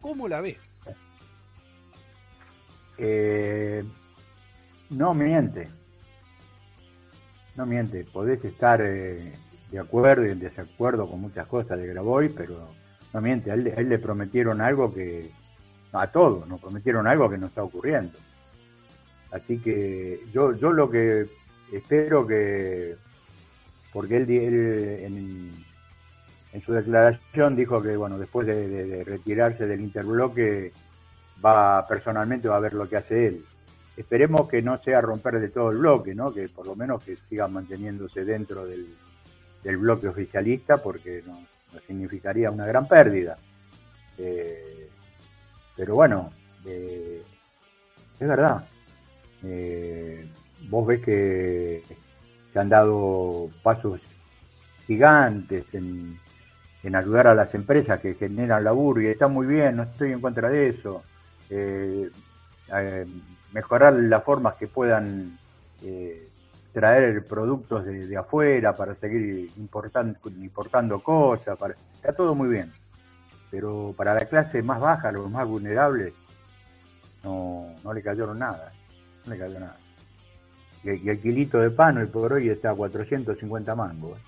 ¿Cómo 0.00 0.28
la 0.28 0.40
ve? 0.40 0.58
Eh, 2.98 3.82
no 4.90 5.14
miente. 5.14 5.83
No 7.56 7.66
miente. 7.66 8.04
Podés 8.04 8.44
estar 8.44 8.80
eh, 8.82 9.32
de 9.70 9.78
acuerdo 9.78 10.26
y 10.26 10.30
en 10.30 10.40
desacuerdo 10.40 11.08
con 11.08 11.20
muchas 11.20 11.46
cosas 11.46 11.78
de 11.78 11.86
Graboy, 11.86 12.28
pero 12.30 12.68
no 13.12 13.20
miente. 13.20 13.50
A 13.50 13.54
él, 13.54 13.88
le 13.88 13.98
prometieron 13.98 14.60
algo 14.60 14.92
que. 14.92 15.30
a 15.92 16.06
todos 16.08 16.48
nos 16.48 16.60
prometieron 16.60 17.06
algo 17.06 17.30
que 17.30 17.38
no 17.38 17.46
está 17.46 17.62
ocurriendo. 17.62 18.18
Así 19.30 19.58
que 19.58 20.20
yo, 20.32 20.52
yo 20.56 20.72
lo 20.72 20.90
que 20.90 21.26
espero 21.72 22.26
que 22.26 22.96
porque 23.94 24.16
él, 24.16 24.28
en, 26.52 26.62
su 26.64 26.72
declaración 26.72 27.54
dijo 27.54 27.80
que 27.80 27.96
bueno 27.96 28.18
después 28.18 28.46
de, 28.46 29.04
retirarse 29.04 29.66
del 29.66 29.80
interbloque 29.80 30.72
va 31.44 31.86
personalmente 31.86 32.48
va 32.48 32.56
a 32.56 32.60
ver 32.60 32.74
lo 32.74 32.88
que 32.88 32.96
hace 32.96 33.28
él. 33.28 33.44
Esperemos 33.96 34.48
que 34.48 34.60
no 34.60 34.82
sea 34.82 35.00
romper 35.00 35.38
de 35.38 35.50
todo 35.50 35.70
el 35.70 35.78
bloque, 35.78 36.14
¿no? 36.14 36.32
que 36.32 36.48
por 36.48 36.66
lo 36.66 36.74
menos 36.74 37.02
que 37.02 37.16
siga 37.28 37.46
manteniéndose 37.46 38.24
dentro 38.24 38.66
del, 38.66 38.86
bloque 39.78 40.08
oficialista, 40.08 40.78
porque 40.78 41.22
nos, 41.26 41.38
significaría 41.86 42.50
una 42.50 42.66
gran 42.66 42.88
pérdida. 42.88 43.38
Eh, 44.18 44.88
pero 45.76 45.94
bueno, 45.94 46.32
eh, 46.66 47.22
es 48.18 48.28
verdad. 48.28 48.66
Eh, 49.44 50.26
vos 50.68 50.86
ves 50.86 51.00
que 51.00 51.82
se 52.52 52.58
han 52.58 52.68
dado 52.68 53.48
pasos 53.62 54.00
gigantes 54.86 55.64
en, 55.72 56.18
en 56.82 56.96
ayudar 56.96 57.28
a 57.28 57.34
las 57.34 57.54
empresas 57.54 58.00
que 58.00 58.14
generan 58.14 58.64
laburo 58.64 59.00
y 59.00 59.06
está 59.06 59.28
muy 59.28 59.46
bien, 59.46 59.76
no 59.76 59.84
estoy 59.84 60.12
en 60.12 60.20
contra 60.20 60.48
de 60.48 60.68
eso. 60.68 61.02
Mejorar 63.54 63.94
las 63.94 64.24
formas 64.24 64.56
que 64.56 64.66
puedan 64.66 65.38
eh, 65.80 66.28
traer 66.72 67.24
productos 67.24 67.84
de, 67.86 68.16
afuera 68.16 68.74
para 68.74 68.96
seguir 68.96 69.48
importando, 69.56 70.18
importando 70.28 70.98
cosas, 70.98 71.56
está 71.94 72.12
todo 72.12 72.34
muy 72.34 72.48
bien. 72.48 72.72
Pero 73.52 73.94
para 73.96 74.12
la 74.12 74.24
clase 74.26 74.60
más 74.60 74.80
baja, 74.80 75.12
los 75.12 75.30
más 75.30 75.46
vulnerables, 75.46 76.12
no, 77.22 77.72
no 77.84 77.94
le 77.94 78.02
cayeron 78.02 78.40
nada, 78.40 78.72
no 79.24 79.32
le 79.32 79.38
cayó 79.38 79.60
nada. 79.60 79.78
Y, 80.82 81.08
el 81.08 81.20
kilito 81.20 81.60
de 81.60 81.70
pan 81.70 81.98
hoy 81.98 82.06
por 82.06 82.32
hoy 82.32 82.48
está 82.48 82.72
a 82.72 82.74
450 82.74 83.74
mangos. 83.76 84.18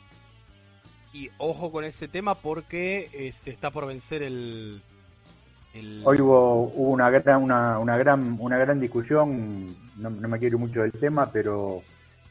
Y 1.13 1.31
ojo 1.39 1.73
con 1.73 1.85
ese 1.85 2.07
tema 2.07 2.37
porque 2.37 3.11
eh, 3.13 3.33
se 3.33 3.51
está 3.51 3.73
por 3.73 3.87
vencer 3.87 4.23
el, 4.23 4.83
Hoy 6.05 6.21
hubo, 6.21 6.69
una, 6.69 7.11
gran, 7.11 7.43
una, 7.43 7.79
una, 7.79 7.97
gran, 7.97 8.37
una 8.39 8.59
gran 8.59 8.81
discusión, 8.81 9.75
no, 9.97 10.11
me 10.11 10.39
quiero 10.39 10.59
mucho 10.59 10.83
del 10.83 10.93
tema, 10.93 11.31
pero 11.33 11.83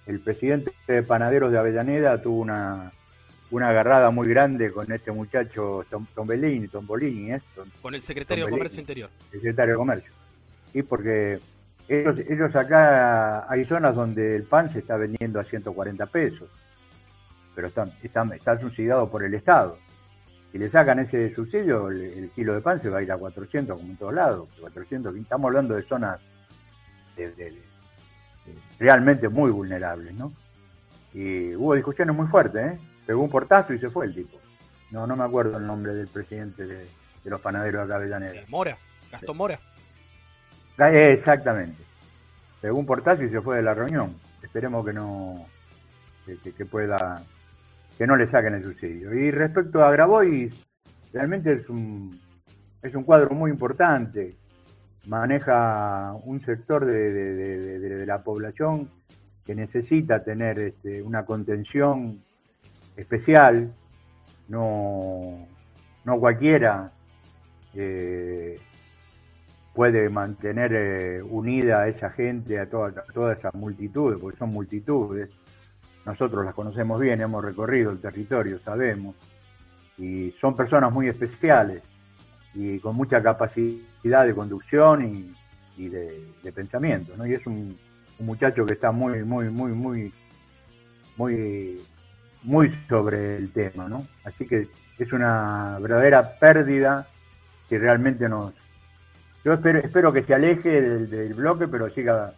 el 0.05 0.19
presidente 0.19 0.71
de 0.87 1.03
Panaderos 1.03 1.51
de 1.51 1.57
Avellaneda 1.57 2.21
tuvo 2.21 2.41
una, 2.41 2.91
una 3.51 3.69
agarrada 3.69 4.11
muy 4.11 4.27
grande 4.27 4.71
con 4.71 4.91
este 4.91 5.11
muchacho 5.11 5.85
Tombellini, 6.13 6.67
Tombolini, 6.67 7.33
¿eh? 7.33 7.41
con 7.81 7.95
el 7.95 8.01
secretario 8.01 8.45
de 8.45 8.51
Comercio 8.51 8.79
Interior. 8.79 9.09
El 9.31 9.39
secretario 9.39 9.73
de 9.73 9.77
Comercio. 9.77 10.11
Sí, 10.71 10.83
porque 10.83 11.39
ellos, 11.87 12.19
ellos 12.29 12.55
acá 12.55 13.51
hay 13.51 13.65
zonas 13.65 13.95
donde 13.95 14.35
el 14.35 14.43
pan 14.43 14.71
se 14.71 14.79
está 14.79 14.97
vendiendo 14.97 15.39
a 15.39 15.43
140 15.43 16.05
pesos 16.07 16.49
pero 17.55 17.69
está, 17.69 17.87
está, 18.03 18.59
subsidiado 18.59 19.09
por 19.09 19.23
el 19.23 19.33
Estado. 19.33 19.77
Si 20.55 20.59
le 20.59 20.69
sacan 20.69 20.99
ese 20.99 21.35
subsidio, 21.35 21.89
el, 21.89 22.31
kilo 22.33 22.53
de 22.53 22.61
pan 22.61 22.81
se 22.81 22.87
va 22.87 22.99
a 22.99 23.01
ir 23.03 23.11
a 23.11 23.17
400 23.17 23.77
como 23.77 23.91
en 23.91 23.97
todos 23.97 24.13
lados. 24.13 24.47
400, 24.61 25.13
estamos 25.17 25.49
hablando 25.49 25.75
de 25.75 25.83
zonas 25.83 26.17
realmente 28.79 29.27
muy 29.27 29.51
vulnerables, 29.51 30.13
¿no? 30.13 30.31
Y 31.13 31.53
hubo 31.55 31.75
discusiones 31.75 32.15
muy 32.15 32.27
fuertes, 32.27 32.71
¿eh? 32.71 32.79
Pegó 33.05 33.21
un 33.21 33.29
portazo 33.29 33.73
y 33.73 33.79
se 33.79 33.89
fue 33.89 34.05
el 34.05 34.15
tipo. 34.15 34.39
No, 34.91 35.05
no 35.05 35.17
me 35.17 35.25
acuerdo 35.25 35.57
el 35.57 35.67
nombre 35.67 35.93
del 35.93 36.07
presidente 36.07 36.65
de, 36.65 36.87
los 37.25 37.41
panaderos 37.41 37.85
de 37.89 37.93
Avellaneda. 37.93 38.35
Eh, 38.35 38.45
Mora, 38.47 38.77
Gastón 39.11 39.35
Mora. 39.35 39.59
Eh, 40.77 41.17
exactamente. 41.19 41.83
Pegó 42.61 42.79
un 42.79 42.85
portazo 42.85 43.23
y 43.23 43.29
se 43.29 43.41
fue 43.41 43.57
de 43.57 43.61
la 43.61 43.73
reunión. 43.73 44.15
Esperemos 44.41 44.85
que 44.85 44.93
no, 44.93 45.47
que 46.25 46.65
pueda 46.65 47.21
que 47.97 48.07
no 48.07 48.15
le 48.15 48.29
saquen 48.29 48.55
el 48.55 48.63
subsidio. 48.63 49.13
Y 49.13 49.31
respecto 49.31 49.83
a 49.83 49.91
Grabois, 49.91 50.53
realmente 51.13 51.53
es 51.53 51.69
un, 51.69 52.19
es 52.81 52.93
un 52.95 53.03
cuadro 53.03 53.33
muy 53.33 53.51
importante, 53.51 54.35
maneja 55.07 56.13
un 56.23 56.43
sector 56.43 56.85
de, 56.85 58.03
la 58.05 58.23
población 58.23 58.89
que 59.45 59.55
necesita 59.55 60.23
tener 60.23 60.59
este, 60.59 61.01
una 61.01 61.25
contención 61.25 62.19
especial, 62.97 63.71
no, 64.47 65.47
no 66.03 66.19
cualquiera 66.19 66.91
eh, 67.75 68.59
puede 69.73 70.09
mantener 70.09 70.71
eh, 70.73 71.21
unida 71.21 71.81
a 71.81 71.87
esa 71.87 72.09
gente, 72.11 72.59
a 72.59 72.69
toda, 72.69 72.89
a 72.89 73.13
toda 73.13 73.33
esa 73.33 73.51
porque 73.51 74.37
son 74.37 74.49
multitudes 74.49 75.29
nosotros 76.05 76.45
las 76.45 76.53
conocemos 76.53 77.01
bien, 77.01 77.19
hemos 77.21 77.43
recorrido 77.43 77.91
el 77.91 77.99
territorio, 77.99 78.59
sabemos, 78.59 79.15
y 79.97 80.31
son 80.39 80.55
personas 80.55 80.91
muy 80.91 81.07
especiales 81.07 81.81
y 82.53 82.79
con 82.79 82.95
mucha 82.95 83.21
capacidad 83.21 84.25
de 84.25 84.35
conducción 84.35 85.33
y, 85.77 85.89
de, 85.89 86.51
pensamiento, 86.53 87.17
¿no? 87.17 87.25
Y 87.25 87.33
es 87.33 87.45
un, 87.47 87.77
muchacho 88.19 88.65
que 88.65 88.73
está 88.73 88.91
muy, 88.91 89.23
muy, 89.23 89.49
muy, 89.49 89.73
muy, 89.73 90.13
muy, 91.17 91.81
muy 92.43 92.71
sobre 92.87 93.35
el 93.35 93.51
tema, 93.51 93.89
¿no? 93.89 94.07
Así 94.23 94.47
que 94.47 94.69
es 94.97 95.11
una 95.11 95.77
verdadera 95.81 96.39
pérdida 96.39 97.07
que 97.67 97.77
realmente 97.77 98.29
nos... 98.29 98.53
Yo 99.43 99.53
espero, 99.53 99.79
espero 99.79 100.13
que 100.13 100.23
se 100.23 100.33
aleje 100.33 100.81
del 100.81 101.33
bloque, 101.33 101.67
pero 101.67 101.89
siga 101.89 102.33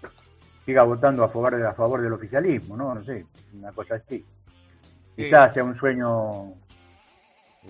siga 0.68 0.84
votando 0.84 1.24
a 1.24 1.30
favor, 1.30 1.56
a 1.56 1.74
favor 1.74 2.02
del 2.02 2.12
oficialismo, 2.12 2.76
¿no? 2.76 2.94
No 2.94 3.02
sé, 3.06 3.26
una 3.54 3.72
cosa 3.72 3.96
así. 3.96 4.24
Quizás 5.16 5.54
sea 5.54 5.64
un 5.64 5.78
sueño 5.80 6.54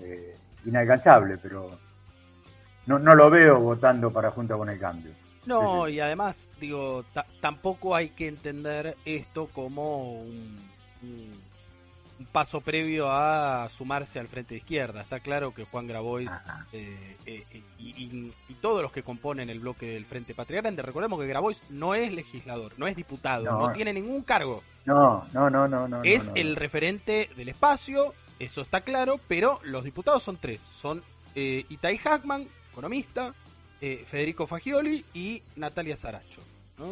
eh, 0.02 0.34
inalcanzable, 0.66 1.38
pero 1.38 1.70
no, 2.86 2.98
no 2.98 3.14
lo 3.14 3.30
veo 3.30 3.60
votando 3.60 4.12
para 4.12 4.32
Junta 4.32 4.56
con 4.56 4.68
el 4.68 4.80
Cambio. 4.80 5.12
No, 5.46 5.88
y 5.88 6.00
además, 6.00 6.48
digo, 6.60 7.04
tampoco 7.40 7.94
hay 7.94 8.10
que 8.10 8.26
entender 8.26 8.96
esto 9.04 9.48
como 9.54 10.20
un 10.20 10.58
un 11.02 11.32
paso 12.32 12.60
previo 12.60 13.10
a 13.10 13.68
sumarse 13.70 14.18
al 14.18 14.28
frente 14.28 14.54
de 14.54 14.58
izquierda. 14.58 15.00
Está 15.00 15.20
claro 15.20 15.54
que 15.54 15.64
Juan 15.64 15.86
Grabois 15.86 16.30
eh, 16.72 17.16
eh, 17.26 17.44
eh, 17.50 17.62
y, 17.78 18.30
todos 18.60 18.82
los 18.82 18.90
que 18.90 19.04
componen 19.04 19.50
el 19.50 19.60
bloque 19.60 19.86
del 19.86 20.04
Frente 20.04 20.34
Patria 20.34 20.60
Grande, 20.60 20.82
recordemos 20.82 21.20
que 21.20 21.26
Grabois 21.26 21.62
no 21.70 21.94
es 21.94 22.12
legislador, 22.12 22.72
no 22.76 22.88
es 22.88 22.96
diputado, 22.96 23.44
no, 23.44 23.72
tiene 23.72 23.92
ningún 23.92 24.22
cargo. 24.22 24.62
No, 24.84 25.24
no, 25.32 25.48
no, 25.48 25.68
no. 25.68 25.86
no 25.86 26.02
es 26.02 26.32
el 26.34 26.56
referente 26.56 27.30
del 27.36 27.50
espacio, 27.50 28.14
eso 28.40 28.62
está 28.62 28.80
claro, 28.80 29.20
pero 29.28 29.60
los 29.62 29.84
diputados 29.84 30.24
son 30.24 30.38
tres. 30.38 30.60
Son 30.80 31.02
eh, 31.36 31.64
Itai 31.68 31.98
Hackman, 31.98 32.48
economista, 32.72 33.32
Federico 33.80 34.48
Fagioli 34.48 35.04
y 35.14 35.40
Natalia 35.54 35.96
Saracho. 35.96 36.40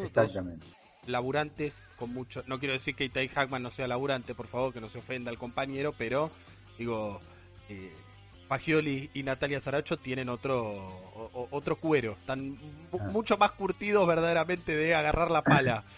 Exactamente 0.05 0.67
laburantes 1.07 1.89
con 1.97 2.13
mucho. 2.13 2.43
No 2.47 2.59
quiero 2.59 2.75
decir 2.75 2.95
que 2.95 3.05
Itai 3.05 3.29
Hackman 3.29 3.63
no 3.63 3.71
sea 3.71 3.89
laburante, 3.89 4.35
por 4.35 4.47
favor, 4.47 4.73
que 4.73 4.81
no 4.81 4.89
se 4.89 4.99
ofenda 4.99 5.31
al 5.31 5.39
compañero, 5.39 5.95
pero 5.97 6.31
digo, 6.79 7.21
eh, 7.69 7.93
Pagioli 8.49 9.11
y 9.15 9.23
Natalia 9.23 9.61
Saracho 9.61 9.97
tienen 9.97 10.29
otro 10.29 11.49
otro 11.51 11.77
cuero, 11.77 12.17
están 12.21 12.57
ah. 12.93 12.97
mucho 13.11 13.37
más 13.37 13.53
curtidos 13.53 14.07
verdaderamente 14.07 14.77
de 14.77 14.95
agarrar 14.95 15.31
la 15.31 15.43
pala. 15.43 15.85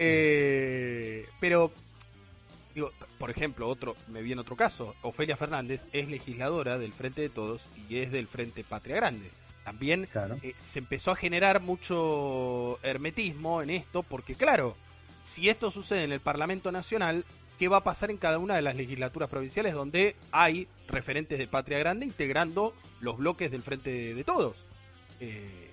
Eh, 0.00 1.26
pero, 1.40 1.72
digo, 2.72 2.92
por 3.18 3.30
ejemplo, 3.30 3.68
otro 3.68 3.96
me 4.06 4.22
viene 4.22 4.42
otro 4.42 4.54
caso, 4.54 4.94
Ofelia 5.02 5.36
Fernández 5.36 5.88
es 5.92 6.08
legisladora 6.08 6.78
del 6.78 6.92
Frente 6.92 7.20
de 7.20 7.28
Todos 7.28 7.62
y 7.88 7.98
es 7.98 8.12
del 8.12 8.28
Frente 8.28 8.62
Patria 8.62 8.94
Grande. 8.94 9.28
También 9.68 10.08
eh, 10.42 10.54
se 10.66 10.78
empezó 10.78 11.10
a 11.10 11.14
generar 11.14 11.60
mucho 11.60 12.78
hermetismo 12.82 13.60
en 13.60 13.68
esto, 13.68 14.02
porque 14.02 14.34
claro, 14.34 14.76
si 15.22 15.50
esto 15.50 15.70
sucede 15.70 16.04
en 16.04 16.12
el 16.12 16.20
Parlamento 16.20 16.72
Nacional, 16.72 17.26
¿qué 17.58 17.68
va 17.68 17.76
a 17.76 17.84
pasar 17.84 18.10
en 18.10 18.16
cada 18.16 18.38
una 18.38 18.56
de 18.56 18.62
las 18.62 18.76
legislaturas 18.76 19.28
provinciales 19.28 19.74
donde 19.74 20.16
hay 20.32 20.68
referentes 20.86 21.38
de 21.38 21.46
Patria 21.46 21.78
Grande 21.78 22.06
integrando 22.06 22.72
los 23.02 23.18
bloques 23.18 23.50
del 23.50 23.62
Frente 23.62 24.14
de, 24.14 24.24
Todos? 24.24 24.56
Eh, 25.20 25.70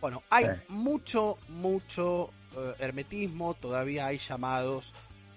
bueno, 0.00 0.24
hay 0.30 0.46
mucho, 0.66 1.38
mucho 1.48 2.30
eh, 2.56 2.74
hermetismo, 2.80 3.54
todavía 3.54 4.06
hay 4.06 4.18
llamados 4.18 4.92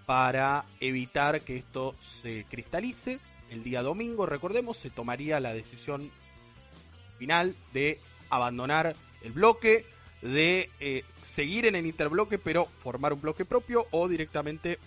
para 0.08 0.66
evitar 0.80 1.42
que 1.42 1.58
esto 1.58 1.94
se 2.24 2.46
cristalice. 2.50 3.20
El 3.52 3.64
día 3.64 3.84
domingo, 3.84 4.26
recordemos, 4.26 4.78
se 4.78 4.90
tomaría 4.90 5.40
la 5.40 5.54
decisión 5.54 6.10
final 7.22 7.56
de 7.72 8.00
abandonar 8.32 8.96
el 9.22 9.32
bloque, 9.32 9.86
de 10.24 10.72
eh, 10.80 11.04
seguir 11.22 11.68
en 11.68 11.76
el 11.76 11.86
interbloque 11.86 12.40
pero 12.40 12.66
formar 12.66 13.14
un 13.14 13.22
bloque 13.22 13.46
propio 13.46 13.86
o 13.92 14.08
directamente 14.08 14.80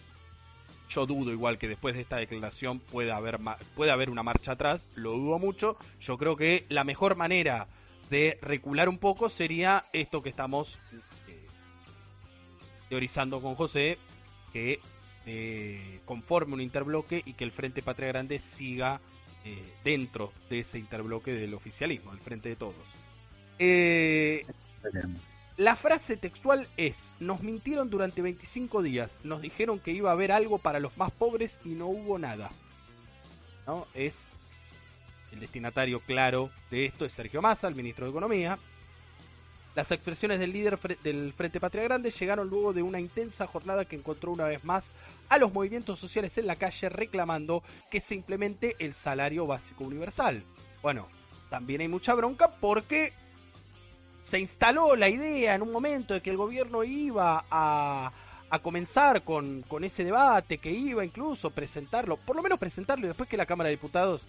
yo 0.89 1.07
dudo 1.07 1.31
igual 1.31 1.59
que 1.59 1.69
después 1.69 1.95
de 1.95 2.01
esta 2.01 2.17
declaración 2.17 2.81
pueda 2.81 3.15
haber, 3.15 3.39
puede 3.77 3.93
haber 3.93 4.11
una 4.11 4.25
marcha 4.25 4.53
atrás, 4.53 4.89
lo 4.97 5.13
dudo 5.13 5.39
mucho, 5.39 5.77
yo 6.01 6.19
creo 6.19 6.35
que 6.35 6.67
la 6.69 6.83
mejor 6.83 7.15
manera 7.15 7.69
de 8.11 8.37
recular 8.43 8.89
un 8.89 8.99
poco 8.99 9.29
sería 9.29 9.85
esto 9.93 10.21
que 10.21 10.31
estamos 10.31 10.77
eh, 11.29 11.47
teorizando 12.89 13.41
con 13.41 13.55
José, 13.55 13.97
que 14.53 14.81
se 15.25 16.01
conforme 16.05 16.55
un 16.55 16.61
interbloque 16.61 17.23
y 17.25 17.35
que 17.35 17.45
el 17.45 17.53
Frente 17.53 17.81
Patria 17.81 18.09
Grande 18.09 18.41
siga 18.41 19.01
eh, 19.45 19.75
dentro 19.85 20.33
de 20.49 20.61
ese 20.61 20.79
interbloque 20.79 21.33
del 21.33 21.55
oficialismo, 21.55 22.13
al 22.13 22.21
frente 22.21 22.49
de 22.49 22.57
todos. 22.57 22.75
Eh, 23.59 24.45
La 25.57 25.77
frase 25.77 26.17
textual 26.17 26.67
es, 26.77 27.13
nos 27.21 27.43
mintieron 27.43 27.89
durante 27.89 28.23
25 28.23 28.83
días, 28.83 29.21
nos 29.23 29.41
dijeron 29.41 29.79
que 29.79 29.93
iba 29.93 30.11
a 30.11 30.15
haber 30.15 30.33
algo 30.33 30.59
para 30.59 30.81
los 30.81 30.97
más 30.97 31.13
pobres 31.13 31.61
y 31.65 31.71
no 31.71 31.87
hubo 31.87 32.19
nada. 32.19 32.51
¿No? 33.67 33.87
Es 33.95 34.25
el 35.33 35.41
destinatario 35.41 36.01
claro 36.01 36.51
de 36.71 36.87
esto 36.87 37.05
es 37.05 37.13
Sergio 37.13 37.41
Massa, 37.41 37.69
el 37.69 37.75
ministro 37.75 38.07
de 38.07 38.11
Economía. 38.11 38.59
Las 39.75 39.91
expresiones 39.91 40.39
del 40.39 40.53
líder 40.53 40.79
del 41.03 41.33
Frente 41.33 41.59
Patria 41.59 41.83
Grande 41.83 42.11
llegaron 42.11 42.49
luego 42.49 42.73
de 42.73 42.83
una 42.83 43.01
intensa 43.01 43.47
jornada 43.49 43.85
que 43.85 43.97
encontró 43.97 44.31
una 44.31 44.45
vez 44.45 44.63
más 44.65 44.93
a 45.29 45.37
los 45.37 45.53
movimientos 45.53 45.99
sociales 45.99 46.39
en 46.39 46.47
la 46.47 46.55
calle 46.55 46.89
reclamando 46.89 47.65
que 47.91 47.99
se 47.99 48.15
implemente 48.15 48.77
el 48.79 48.95
salario 48.95 49.47
básico 49.47 49.83
universal. 49.83 50.45
Bueno, 50.81 51.09
también 51.51 51.81
hay 51.81 51.89
mucha 51.89 52.15
bronca 52.15 52.53
porque 52.61 53.13
se 54.23 54.39
instaló 54.39 54.95
la 54.95 55.09
idea 55.09 55.57
en 55.57 55.63
un 55.63 55.73
momento 55.73 56.15
de 56.15 56.21
que 56.21 56.31
el 56.31 56.37
gobierno 56.37 56.85
iba 56.85 57.45
a, 57.51 58.13
a 58.51 58.59
comenzar 58.61 59.25
con, 59.25 59.63
con, 59.63 59.83
ese 59.83 60.05
debate, 60.05 60.59
que 60.59 60.71
iba 60.71 61.05
incluso 61.05 61.49
a 61.49 61.51
presentarlo, 61.51 62.17
por 62.17 62.37
lo 62.37 62.43
menos 62.43 62.61
presentarlo 62.61 63.07
y 63.07 63.09
después 63.09 63.29
que 63.29 63.37
la 63.37 63.45
Cámara 63.45 63.69
de 63.69 63.77
Diputados, 63.77 64.23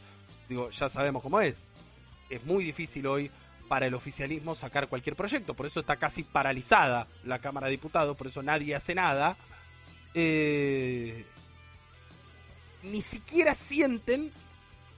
digo, 0.49 0.71
ya 0.71 0.89
sabemos 0.89 1.21
cómo 1.21 1.39
es. 1.39 1.67
Es 2.31 2.43
muy 2.43 2.63
difícil 2.63 3.05
hoy 3.05 3.29
para 3.67 3.87
el 3.87 3.93
oficialismo 3.93 4.55
sacar 4.55 4.87
cualquier 4.87 5.15
proyecto. 5.15 5.53
Por 5.53 5.65
eso 5.65 5.79
está 5.79 5.95
casi 5.95 6.23
paralizada 6.23 7.07
la 7.23 7.39
Cámara 7.39 7.67
de 7.67 7.71
Diputados, 7.71 8.15
por 8.15 8.27
eso 8.27 8.41
nadie 8.41 8.75
hace 8.75 8.95
nada. 8.95 9.35
Eh, 10.13 11.25
ni 12.83 13.01
siquiera 13.01 13.55
sienten 13.55 14.31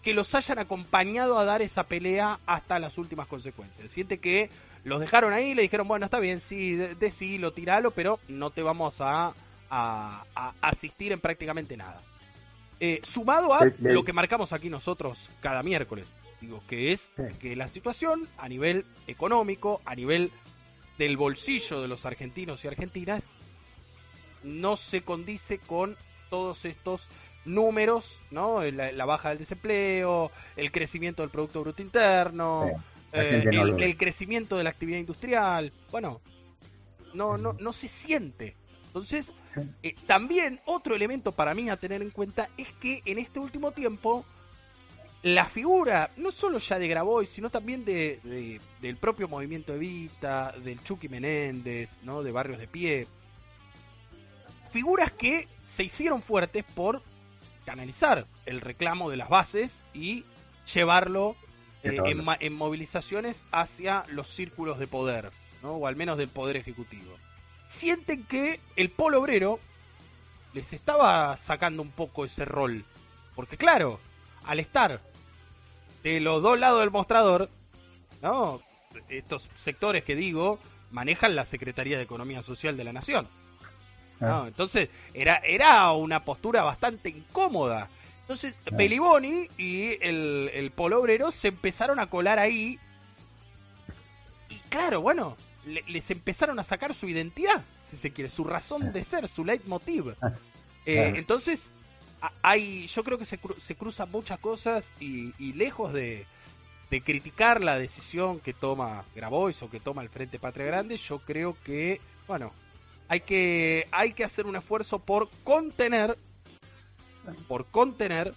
que 0.03 0.13
los 0.13 0.33
hayan 0.35 0.59
acompañado 0.59 1.37
a 1.37 1.45
dar 1.45 1.61
esa 1.61 1.83
pelea 1.83 2.39
hasta 2.45 2.79
las 2.79 2.97
últimas 2.97 3.27
consecuencias. 3.27 3.91
Siente 3.91 4.19
que 4.19 4.49
los 4.83 4.99
dejaron 4.99 5.33
ahí, 5.33 5.53
le 5.53 5.63
dijeron, 5.63 5.87
bueno, 5.87 6.05
está 6.05 6.19
bien, 6.19 6.39
sí, 6.39 6.75
decilo, 6.75 7.51
tiralo, 7.51 7.91
pero 7.91 8.19
no 8.29 8.51
te 8.51 8.61
vamos 8.61 9.01
a, 9.01 9.33
a, 9.69 10.23
asistir 10.61 11.11
en 11.11 11.19
prácticamente 11.19 11.75
nada. 11.75 12.01
Eh, 12.79 13.01
sumado 13.11 13.53
a 13.53 13.65
lo 13.79 14.03
que 14.03 14.13
marcamos 14.13 14.53
aquí 14.53 14.69
nosotros 14.69 15.29
cada 15.41 15.63
miércoles. 15.63 16.07
Digo, 16.41 16.61
que 16.67 16.91
es 16.91 17.09
que 17.39 17.55
la 17.55 17.67
situación 17.67 18.27
a 18.37 18.47
nivel 18.47 18.85
económico, 19.07 19.81
a 19.85 19.95
nivel 19.95 20.31
del 20.97 21.17
bolsillo 21.17 21.81
de 21.81 21.87
los 21.87 22.05
argentinos 22.05 22.63
y 22.63 22.67
argentinas, 22.67 23.29
no 24.43 24.77
se 24.77 25.01
condice 25.01 25.57
con 25.57 25.95
todos 26.29 26.65
estos 26.65 27.07
números, 27.45 28.17
¿no? 28.29 28.63
La, 28.63 29.05
baja 29.05 29.29
del 29.29 29.39
desempleo, 29.39 30.31
el 30.55 30.71
crecimiento 30.71 31.23
del 31.23 31.31
Producto 31.31 31.61
Bruto 31.61 31.81
Interno, 31.81 32.69
eh, 33.11 33.43
el, 33.79 33.97
crecimiento 33.97 34.57
de 34.57 34.63
la 34.63 34.69
actividad 34.69 34.99
industrial. 34.99 35.71
Bueno, 35.91 36.21
no, 37.13 37.37
no, 37.37 37.53
no 37.53 37.73
se 37.73 37.87
siente. 37.87 38.55
Entonces, 38.87 39.33
eh, 39.83 39.95
también 40.05 40.59
otro 40.65 40.95
elemento 40.95 41.31
para 41.31 41.53
mí 41.53 41.69
a 41.69 41.77
tener 41.77 42.01
en 42.01 42.09
cuenta 42.09 42.49
es 42.57 42.71
que 42.73 43.01
en 43.05 43.19
este 43.19 43.39
último 43.39 43.71
tiempo 43.71 44.25
la 45.33 45.45
figura, 45.45 46.11
no 46.17 46.31
solo 46.31 46.59
ya 46.59 46.79
de 46.79 46.87
Grabois, 46.87 47.29
sino 47.29 47.49
también 47.49 47.83
de, 47.83 48.59
del 48.81 48.97
propio 48.97 49.27
movimiento 49.27 49.73
Evita, 49.73 50.53
del 50.63 50.81
Chucky 50.83 51.09
Menéndez, 51.09 51.99
¿no? 52.03 52.23
de 52.23 52.31
Barrios 52.31 52.59
de 52.59 52.67
Pie. 52.67 53.07
Figuras 54.71 55.11
que 55.11 55.47
se 55.63 55.83
hicieron 55.83 56.21
fuertes 56.21 56.63
por 56.75 57.01
canalizar 57.65 58.27
el 58.45 58.61
reclamo 58.61 59.09
de 59.09 59.17
las 59.17 59.29
bases 59.29 59.83
y 59.93 60.23
llevarlo 60.73 61.35
eh, 61.83 61.97
en, 62.39 62.53
movilizaciones 62.53 63.45
hacia 63.51 64.03
los 64.09 64.27
círculos 64.27 64.79
de 64.79 64.87
poder, 64.87 65.31
¿no? 65.63 65.73
o 65.73 65.87
al 65.87 65.95
menos 65.95 66.17
del 66.17 66.29
poder 66.29 66.57
ejecutivo. 66.57 67.11
Sienten 67.67 68.23
que 68.23 68.59
el 68.75 68.89
polo 68.89 69.19
obrero 69.19 69.59
les 70.53 70.73
estaba 70.73 71.35
sacando 71.37 71.81
un 71.81 71.91
poco 71.91 72.25
ese 72.25 72.45
rol. 72.45 72.85
Porque 73.35 73.57
claro, 73.57 73.99
al 74.45 74.59
estar 74.59 75.01
de 76.03 76.19
los 76.19 76.41
dos 76.41 76.57
lados 76.59 76.79
del 76.81 76.91
mostrador, 76.91 77.49
¿no? 78.21 78.61
Estos 79.09 79.49
sectores 79.55 80.03
que 80.03 80.15
digo 80.15 80.59
manejan 80.91 81.35
la 81.35 81.45
Secretaría 81.45 81.97
de 81.97 82.03
Economía 82.03 82.43
Social 82.43 82.77
de 82.77 82.83
la 82.83 82.93
Nación. 82.93 83.27
¿no? 84.19 84.43
Ah. 84.43 84.45
Entonces, 84.47 84.89
era, 85.13 85.37
era 85.37 85.91
una 85.91 86.23
postura 86.23 86.63
bastante 86.63 87.09
incómoda. 87.09 87.89
Entonces, 88.21 88.59
ah. 88.65 88.75
Peliboni 88.75 89.47
y 89.57 89.97
el, 90.01 90.49
el 90.53 90.71
Polo 90.71 90.99
Obrero 90.99 91.31
se 91.31 91.49
empezaron 91.49 91.99
a 91.99 92.07
colar 92.07 92.39
ahí. 92.39 92.79
Y 94.49 94.55
claro, 94.69 95.01
bueno, 95.01 95.37
les 95.65 96.09
empezaron 96.11 96.59
a 96.59 96.63
sacar 96.63 96.93
su 96.93 97.07
identidad, 97.07 97.63
si 97.83 97.97
se 97.97 98.11
quiere, 98.11 98.29
su 98.29 98.43
razón 98.43 98.91
de 98.91 99.03
ser, 99.03 99.27
su 99.27 99.43
leitmotiv. 99.45 100.15
Ah. 100.21 100.33
Eh, 100.85 101.13
entonces, 101.15 101.71
hay, 102.41 102.87
yo 102.87 103.03
creo 103.03 103.17
que 103.17 103.25
se, 103.25 103.39
se 103.61 103.75
cruzan 103.75 104.11
muchas 104.11 104.39
cosas 104.39 104.91
y, 104.99 105.31
lejos 105.53 105.93
de, 105.93 106.25
criticar 107.03 107.61
la 107.61 107.77
decisión 107.77 108.39
que 108.39 108.53
toma 108.53 109.03
Grabois 109.15 109.61
o 109.61 109.69
que 109.69 109.79
toma 109.79 110.01
el 110.01 110.09
Frente 110.09 110.39
Patria 110.39 110.65
Grande, 110.65 110.97
yo 110.97 111.19
creo 111.19 111.55
que, 111.63 111.99
bueno, 112.27 112.51
hay 113.09 113.21
que, 113.21 113.87
hay 113.91 114.13
que 114.13 114.23
hacer 114.23 114.45
un 114.45 114.55
esfuerzo 114.55 114.99
por 114.99 115.29
contener, 115.43 116.17
por 117.47 117.65
contener, 117.65 118.33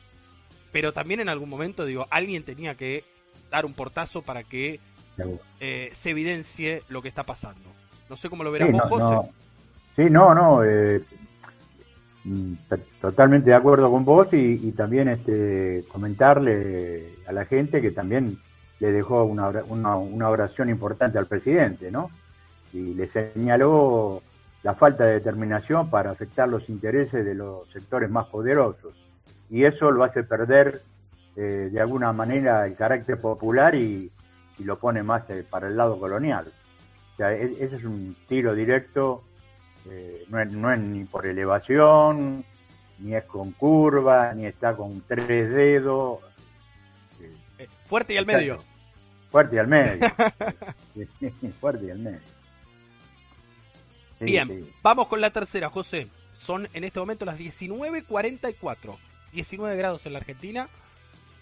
pero 0.73 0.93
también 0.93 1.21
en 1.21 1.29
algún 1.29 1.49
momento, 1.49 1.85
digo, 1.85 2.07
alguien 2.11 2.43
tenía 2.43 2.75
que 2.75 3.05
dar 3.51 3.67
un 3.67 3.75
portazo 3.75 4.23
para 4.23 4.43
que 4.43 4.81
eh, 5.61 5.91
se 5.93 6.11
evidencie 6.11 6.83
lo 6.89 7.03
que 7.03 7.09
está 7.09 7.25
pasando. 7.25 7.71
No 8.09 8.17
sé 8.17 8.29
cómo 8.29 8.43
lo 8.43 8.51
verás 8.51 8.73
vos, 8.73 8.83
José. 8.89 9.31
Sí, 9.97 10.05
no, 10.11 10.35
no. 10.35 10.65
Eh, 10.65 11.03
totalmente 13.01 13.51
de 13.51 13.57
acuerdo 13.57 13.91
con 13.91 14.05
vos 14.05 14.29
y, 14.33 14.73
también 14.73 15.09
este, 15.09 15.85
comentarle 15.91 17.15
a 17.27 17.33
la 17.33 17.45
gente 17.45 17.81
que 17.81 17.91
también 17.91 18.39
le 18.79 18.93
dejó 18.93 19.25
una, 19.25 19.49
una, 19.49 20.29
oración 20.29 20.69
importante 20.69 21.19
al 21.19 21.27
presidente, 21.27 21.91
¿no? 21.91 22.11
Y 22.73 22.95
le 22.95 23.09
señaló 23.09 24.23
la 24.63 24.75
falta 24.75 25.05
de 25.05 25.15
determinación 25.15 25.91
para 25.91 26.11
afectar 26.11 26.49
los 26.49 26.69
intereses 26.69 27.25
de 27.25 27.35
los 27.35 27.69
sectores 27.71 28.11
más 28.11 28.27
poderosos. 28.27 28.95
Y 29.49 29.65
eso 29.65 29.91
lo 29.91 30.05
hace 30.05 30.23
perder 30.23 30.83
eh, 31.37 31.71
de 31.73 31.81
alguna 31.81 32.13
manera 32.13 32.67
el 32.67 32.75
carácter 32.75 33.21
popular 33.21 33.75
y, 33.75 34.11
lo 34.59 34.79
pone 34.79 35.03
más 35.03 35.23
eh, 35.31 35.43
para 35.49 35.69
el 35.69 35.77
lado 35.79 35.99
colonial. 35.99 36.53
O 37.15 37.17
sea, 37.17 37.33
e, 37.33 37.51
ese 37.61 37.77
es 37.77 37.85
un 37.85 38.15
tiro 38.29 38.55
directo 38.55 39.23
eh, 39.91 40.25
no, 40.29 40.41
es, 40.41 40.53
no, 40.53 40.73
es, 40.73 40.79
ni 40.79 41.05
por 41.05 41.27
elevación, 41.27 42.45
ni 43.01 43.15
es 43.15 43.25
con 43.25 43.53
curva, 43.53 44.33
ni 44.35 44.47
está 44.47 44.77
con 44.77 45.01
tres 45.03 45.51
dedos. 45.51 46.21
Eh, 47.59 47.69
fuerte 47.87 48.15
y 48.15 48.17
al 48.17 48.27
medio. 48.27 48.63
Fuerte 49.31 49.57
y 49.57 49.59
al 49.59 49.69
medio. 49.69 50.09
fuerte 51.61 51.87
y 51.87 51.91
al 51.91 51.99
medio. 51.99 52.21
Bien, 54.21 54.69
vamos 54.83 55.09
con 55.09 55.21
la 55.21 55.31
tercera, 55.31 55.71
José. 55.71 56.09
Son 56.35 56.69
en 56.73 56.85
este 56.85 57.01
momento 57.01 57.25
las 57.25 57.39
19.44. 57.39 58.97
19 59.33 59.77
grados 59.77 60.07
en 60.07 60.13
la 60.13 60.19
Argentina. 60.19 60.69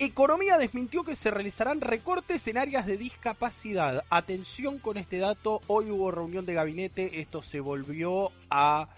Economía 0.00 0.58
desmintió 0.58 1.02
que 1.02 1.16
se 1.16 1.32
realizarán 1.32 1.80
recortes 1.80 2.46
en 2.46 2.56
áreas 2.56 2.86
de 2.86 2.96
discapacidad. 2.96 4.04
Atención 4.10 4.78
con 4.78 4.96
este 4.96 5.18
dato, 5.18 5.60
hoy 5.66 5.90
hubo 5.90 6.12
reunión 6.12 6.46
de 6.46 6.54
gabinete, 6.54 7.20
esto 7.20 7.42
se 7.42 7.58
volvió 7.58 8.30
a 8.48 8.90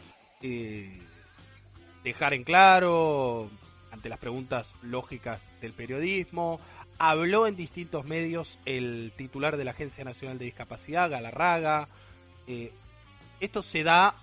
eh, 0.42 1.01
dejar 2.05 2.34
en 2.34 2.44
claro 2.44 3.48
ante 3.90 4.11
las 4.11 4.18
preguntas 4.18 4.74
lógicas 4.82 5.51
del 5.62 5.72
periodismo. 5.72 6.61
Habló 6.98 7.46
en 7.46 7.57
distintos 7.57 8.05
medios 8.05 8.59
el 8.66 9.14
titular 9.16 9.57
de 9.57 9.64
la 9.64 9.70
Agencia 9.70 10.05
Nacional 10.05 10.38
de 10.38 10.44
Discapacidad, 10.44 11.09
Galarraga. 11.09 11.88
Eh, 12.46 12.72
esto 13.40 13.62
se 13.62 13.84
da 13.84 14.14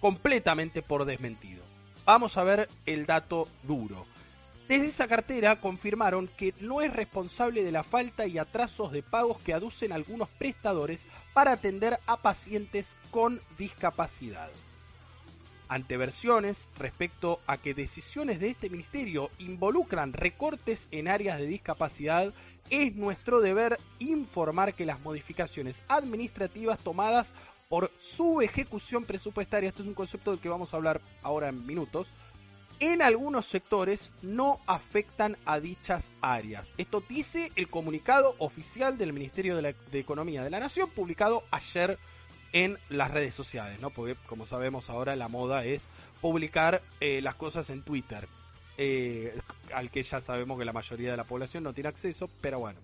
completamente 0.00 0.80
por 0.80 1.04
desmentido. 1.04 1.62
Vamos 2.06 2.38
a 2.38 2.44
ver 2.44 2.70
el 2.86 3.04
dato 3.04 3.46
duro. 3.62 4.06
Desde 4.68 4.88
esa 4.88 5.08
cartera 5.08 5.56
confirmaron 5.56 6.28
que 6.36 6.52
no 6.60 6.82
es 6.82 6.92
responsable 6.92 7.64
de 7.64 7.72
la 7.72 7.84
falta 7.84 8.26
y 8.26 8.36
atrasos 8.36 8.92
de 8.92 9.02
pagos 9.02 9.38
que 9.40 9.54
aducen 9.54 9.92
algunos 9.92 10.28
prestadores 10.28 11.06
para 11.32 11.52
atender 11.52 11.98
a 12.06 12.18
pacientes 12.18 12.94
con 13.10 13.40
discapacidad. 13.56 14.50
Ante 15.70 15.96
versiones 15.96 16.68
respecto 16.78 17.40
a 17.46 17.56
que 17.56 17.72
decisiones 17.72 18.40
de 18.40 18.48
este 18.48 18.68
ministerio 18.68 19.30
involucran 19.38 20.12
recortes 20.12 20.86
en 20.90 21.08
áreas 21.08 21.38
de 21.38 21.46
discapacidad, 21.46 22.34
es 22.68 22.94
nuestro 22.94 23.40
deber 23.40 23.78
informar 24.00 24.74
que 24.74 24.84
las 24.84 25.00
modificaciones 25.00 25.82
administrativas 25.88 26.78
tomadas 26.80 27.32
por 27.70 27.90
su 28.00 28.42
ejecución 28.42 29.04
presupuestaria, 29.04 29.70
esto 29.70 29.82
es 29.82 29.88
un 29.88 29.94
concepto 29.94 30.30
del 30.30 30.40
que 30.40 30.48
vamos 30.50 30.72
a 30.72 30.76
hablar 30.76 31.00
ahora 31.22 31.48
en 31.48 31.66
minutos, 31.66 32.06
en 32.80 33.02
algunos 33.02 33.46
sectores 33.46 34.10
no 34.22 34.60
afectan 34.66 35.36
a 35.44 35.60
dichas 35.60 36.10
áreas. 36.20 36.72
Esto 36.78 37.02
dice 37.08 37.52
el 37.56 37.68
comunicado 37.68 38.34
oficial 38.38 38.98
del 38.98 39.12
Ministerio 39.12 39.56
de, 39.56 39.74
Economía 39.92 40.42
de 40.42 40.50
la 40.50 40.60
Nación 40.60 40.88
publicado 40.90 41.42
ayer 41.50 41.98
en 42.52 42.78
las 42.88 43.10
redes 43.10 43.34
sociales, 43.34 43.80
¿no? 43.80 43.90
Porque 43.90 44.14
como 44.26 44.46
sabemos 44.46 44.88
ahora 44.90 45.16
la 45.16 45.28
moda 45.28 45.64
es 45.64 45.88
publicar 46.20 46.82
eh, 47.00 47.20
las 47.20 47.34
cosas 47.34 47.68
en 47.70 47.82
Twitter, 47.82 48.26
eh, 48.78 49.38
al 49.74 49.90
que 49.90 50.02
ya 50.02 50.20
sabemos 50.20 50.58
que 50.58 50.64
la 50.64 50.72
mayoría 50.72 51.10
de 51.10 51.16
la 51.16 51.24
población 51.24 51.64
no 51.64 51.74
tiene 51.74 51.88
acceso, 51.88 52.30
pero 52.40 52.60
bueno, 52.60 52.80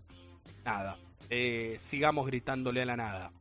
nada, 0.64 0.98
eh, 1.30 1.78
sigamos 1.80 2.26
gritándole 2.26 2.82
a 2.82 2.86
la 2.86 2.96
nada. 2.96 3.32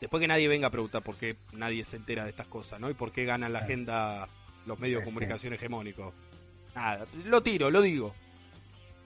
Después 0.00 0.20
que 0.20 0.28
nadie 0.28 0.48
venga 0.48 0.68
a 0.68 0.70
preguntar 0.70 1.02
por 1.02 1.16
qué 1.16 1.36
nadie 1.52 1.84
se 1.84 1.96
entera 1.96 2.24
de 2.24 2.30
estas 2.30 2.46
cosas, 2.46 2.80
¿no? 2.80 2.88
Y 2.90 2.94
por 2.94 3.12
qué 3.12 3.24
ganan 3.26 3.52
la 3.52 3.60
agenda 3.60 4.28
los 4.66 4.78
medios 4.78 5.00
de 5.00 5.04
comunicación 5.04 5.52
hegemónicos. 5.54 6.14
Nada, 6.74 7.06
lo 7.24 7.42
tiro, 7.42 7.70
lo 7.70 7.82
digo. 7.82 8.14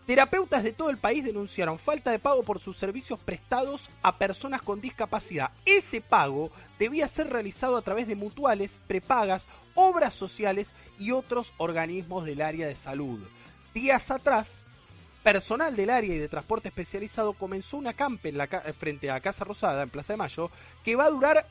Terapeutas 0.07 0.63
de 0.63 0.73
todo 0.73 0.91
el 0.91 0.99
país 0.99 1.25
denunciaron 1.25 1.79
falta 1.79 2.11
de 2.11 2.19
pago 2.19 2.43
por 2.43 2.61
sus 2.61 2.77
servicios 2.77 3.19
prestados 3.21 3.89
a 4.03 4.19
personas 4.19 4.61
con 4.61 4.83
discapacidad. 4.83 5.51
Ese 5.65 6.03
pago 6.03 6.51
debía 6.79 7.09
ser 7.09 7.31
realizado 7.31 7.79
a 7.79 7.83
través 7.83 8.07
de 8.07 8.15
mutuales, 8.15 8.79
prepagas, 8.87 9.49
obras 9.75 10.13
sociales 10.13 10.75
y 10.99 11.13
otros 11.13 11.55
organismos 11.57 12.27
del 12.27 12.43
área 12.43 12.67
de 12.67 12.77
salud. 12.77 13.19
Días 13.73 14.11
atrás, 14.11 14.67
personal 15.23 15.75
del 15.75 15.89
área 15.89 16.15
y 16.15 16.19
de 16.19 16.29
transporte 16.29 16.69
especializado 16.69 17.33
comenzó 17.33 17.79
una 17.79 17.95
campe 17.95 18.29
en 18.29 18.37
la 18.37 18.47
frente 18.79 19.11
a 19.11 19.21
Casa 19.21 19.45
Rosada, 19.45 19.83
en 19.83 19.91
Plaza 19.91 20.13
de 20.13 20.19
Mayo, 20.19 20.51
que 20.85 20.97
va 20.97 21.07
a 21.07 21.11
durar, 21.11 21.49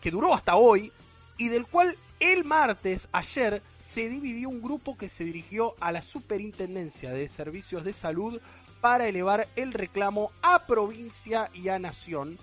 que 0.00 0.10
duró 0.10 0.34
hasta 0.34 0.56
hoy, 0.56 0.90
y 1.36 1.48
del 1.48 1.66
cual 1.66 1.96
el 2.20 2.44
martes, 2.44 3.08
ayer, 3.12 3.62
se 3.78 4.08
dividió 4.08 4.48
un 4.48 4.62
grupo 4.62 4.96
que 4.96 5.08
se 5.08 5.24
dirigió 5.24 5.74
a 5.80 5.92
la 5.92 6.02
Superintendencia 6.02 7.10
de 7.10 7.28
Servicios 7.28 7.84
de 7.84 7.92
Salud 7.92 8.40
para 8.80 9.08
elevar 9.08 9.48
el 9.56 9.72
reclamo 9.72 10.30
a 10.42 10.66
provincia 10.66 11.50
y 11.52 11.68
a 11.68 11.78
nación, 11.78 12.38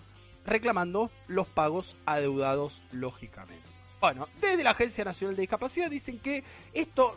reclamando 0.46 1.12
los 1.28 1.48
pagos 1.48 1.96
adeudados 2.06 2.82
lógicamente. 2.92 3.64
Bueno, 4.00 4.28
desde 4.42 4.64
la 4.64 4.72
Agencia 4.72 5.06
Nacional 5.06 5.36
de 5.36 5.42
Discapacidad 5.42 5.89
dicen 5.89 6.20
que 6.20 6.44
esto 6.74 7.16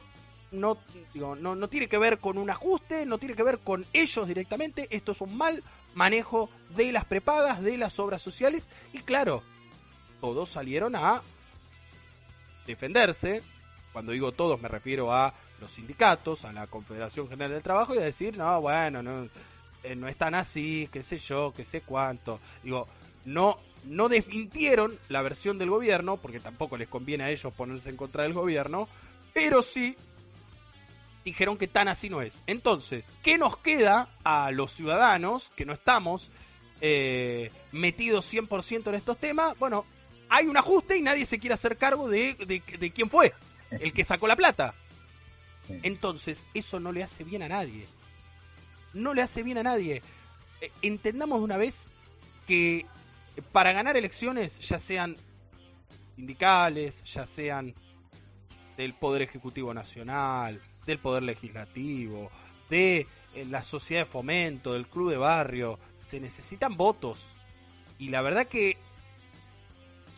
no, 0.52 0.78
no, 1.14 1.54
no 1.54 1.68
tiene 1.68 1.88
que 1.88 1.98
ver 1.98 2.18
con 2.18 2.38
un 2.38 2.50
ajuste, 2.50 3.06
no 3.06 3.18
tiene 3.18 3.34
que 3.34 3.42
ver 3.42 3.58
con 3.58 3.84
ellos 3.92 4.28
directamente, 4.28 4.86
esto 4.90 5.12
es 5.12 5.20
un 5.20 5.36
mal 5.36 5.62
manejo 5.94 6.50
de 6.76 6.92
las 6.92 7.04
prepagas, 7.04 7.62
de 7.62 7.78
las 7.78 7.98
obras 7.98 8.22
sociales 8.22 8.68
y 8.92 8.98
claro, 8.98 9.42
todos 10.20 10.50
salieron 10.50 10.96
a 10.96 11.22
defenderse, 12.66 13.42
cuando 13.92 14.12
digo 14.12 14.32
todos 14.32 14.60
me 14.60 14.68
refiero 14.68 15.12
a 15.12 15.32
los 15.60 15.70
sindicatos, 15.70 16.44
a 16.44 16.52
la 16.52 16.66
Confederación 16.66 17.28
General 17.28 17.52
del 17.52 17.62
Trabajo 17.62 17.94
y 17.94 17.98
a 17.98 18.02
decir, 18.02 18.36
no, 18.36 18.60
bueno, 18.60 19.02
no, 19.02 19.28
eh, 19.82 19.94
no 19.94 20.08
es 20.08 20.16
tan 20.16 20.34
así, 20.34 20.88
qué 20.92 21.02
sé 21.02 21.18
yo, 21.18 21.52
qué 21.56 21.64
sé 21.64 21.82
cuánto. 21.82 22.40
Digo, 22.62 22.88
no, 23.24 23.58
no 23.86 24.08
desmintieron 24.08 24.98
la 25.08 25.22
versión 25.22 25.58
del 25.58 25.70
gobierno, 25.70 26.16
porque 26.16 26.40
tampoco 26.40 26.76
les 26.76 26.88
conviene 26.88 27.24
a 27.24 27.30
ellos 27.30 27.52
ponerse 27.52 27.90
en 27.90 27.96
contra 27.96 28.24
del 28.24 28.32
gobierno, 28.32 28.88
pero 29.32 29.62
sí 29.62 29.96
dijeron 31.24 31.56
que 31.56 31.68
tan 31.68 31.88
así 31.88 32.08
no 32.08 32.22
es. 32.22 32.42
Entonces, 32.46 33.12
¿qué 33.22 33.38
nos 33.38 33.56
queda 33.56 34.08
a 34.24 34.50
los 34.50 34.72
ciudadanos 34.72 35.50
que 35.56 35.64
no 35.64 35.72
estamos 35.72 36.30
eh, 36.80 37.50
metidos 37.72 38.30
100% 38.32 38.88
en 38.88 38.94
estos 38.94 39.18
temas? 39.18 39.58
Bueno, 39.58 39.86
hay 40.28 40.46
un 40.46 40.56
ajuste 40.56 40.96
y 40.96 41.02
nadie 41.02 41.26
se 41.26 41.38
quiere 41.38 41.54
hacer 41.54 41.76
cargo 41.76 42.08
de, 42.08 42.34
de, 42.34 42.90
quién 42.90 43.10
fue, 43.10 43.32
el 43.70 43.92
que 43.92 44.04
sacó 44.04 44.26
la 44.26 44.36
plata. 44.36 44.74
Entonces, 45.82 46.44
eso 46.54 46.80
no 46.80 46.92
le 46.92 47.02
hace 47.02 47.24
bien 47.24 47.42
a 47.42 47.48
nadie. 47.48 47.86
No 48.92 49.14
le 49.14 49.22
hace 49.22 49.42
bien 49.42 49.58
a 49.58 49.62
nadie. 49.62 50.02
Eh, 50.60 50.70
entendamos 50.82 51.38
de 51.40 51.44
una 51.44 51.56
vez 51.56 51.86
que 52.46 52.86
para 53.52 53.72
ganar 53.72 53.96
elecciones, 53.96 54.58
ya 54.60 54.78
sean 54.78 55.16
sindicales, 56.14 57.02
ya 57.04 57.26
sean 57.26 57.74
del 58.76 58.94
Poder 58.94 59.22
Ejecutivo 59.22 59.74
Nacional, 59.74 60.60
del 60.86 60.98
Poder 60.98 61.22
Legislativo, 61.22 62.30
de 62.70 63.06
eh, 63.34 63.44
la 63.48 63.62
sociedad 63.62 64.02
de 64.02 64.10
fomento, 64.10 64.74
del 64.74 64.86
club 64.86 65.10
de 65.10 65.16
barrio, 65.16 65.78
se 65.96 66.20
necesitan 66.20 66.76
votos. 66.76 67.24
Y 67.98 68.08
la 68.08 68.22
verdad 68.22 68.46
que 68.46 68.76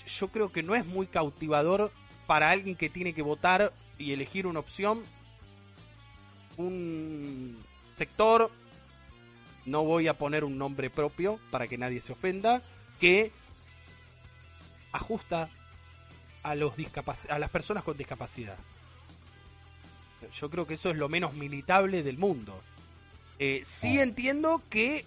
yo 0.06 0.28
creo 0.28 0.50
que 0.50 0.62
no 0.62 0.74
es 0.74 0.86
muy 0.86 1.06
cautivador 1.06 1.90
para 2.26 2.50
alguien 2.50 2.76
que 2.76 2.88
tiene 2.88 3.12
que 3.12 3.22
votar 3.22 3.72
y 3.98 4.12
elegir 4.12 4.46
una 4.46 4.60
opción. 4.60 5.02
Un 6.56 7.58
sector, 7.96 8.50
no 9.64 9.84
voy 9.84 10.08
a 10.08 10.14
poner 10.14 10.44
un 10.44 10.58
nombre 10.58 10.90
propio 10.90 11.38
para 11.50 11.68
que 11.68 11.78
nadie 11.78 12.00
se 12.00 12.12
ofenda, 12.12 12.62
que 13.00 13.32
ajusta 14.92 15.50
a, 16.42 16.54
los 16.54 16.72
a 17.28 17.38
las 17.38 17.50
personas 17.50 17.84
con 17.84 17.96
discapacidad. 17.96 18.56
Yo 20.32 20.50
creo 20.50 20.66
que 20.66 20.74
eso 20.74 20.90
es 20.90 20.96
lo 20.96 21.08
menos 21.08 21.34
militable 21.34 22.02
del 22.02 22.18
mundo. 22.18 22.60
Eh, 23.38 23.62
sí 23.64 24.00
entiendo 24.00 24.62
que 24.70 25.04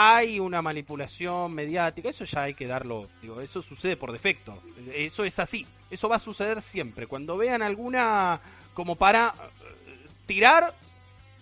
hay 0.00 0.38
una 0.38 0.62
manipulación 0.62 1.52
mediática, 1.52 2.10
eso 2.10 2.24
ya 2.24 2.42
hay 2.42 2.54
que 2.54 2.68
darlo, 2.68 3.08
digo, 3.20 3.40
eso 3.40 3.62
sucede 3.62 3.96
por 3.96 4.12
defecto, 4.12 4.62
eso 4.94 5.24
es 5.24 5.40
así, 5.40 5.66
eso 5.90 6.08
va 6.08 6.14
a 6.14 6.20
suceder 6.20 6.62
siempre. 6.62 7.08
Cuando 7.08 7.36
vean 7.36 7.62
alguna 7.62 8.40
como 8.74 8.94
para 8.94 9.34
eh, 9.34 10.06
tirar, 10.24 10.72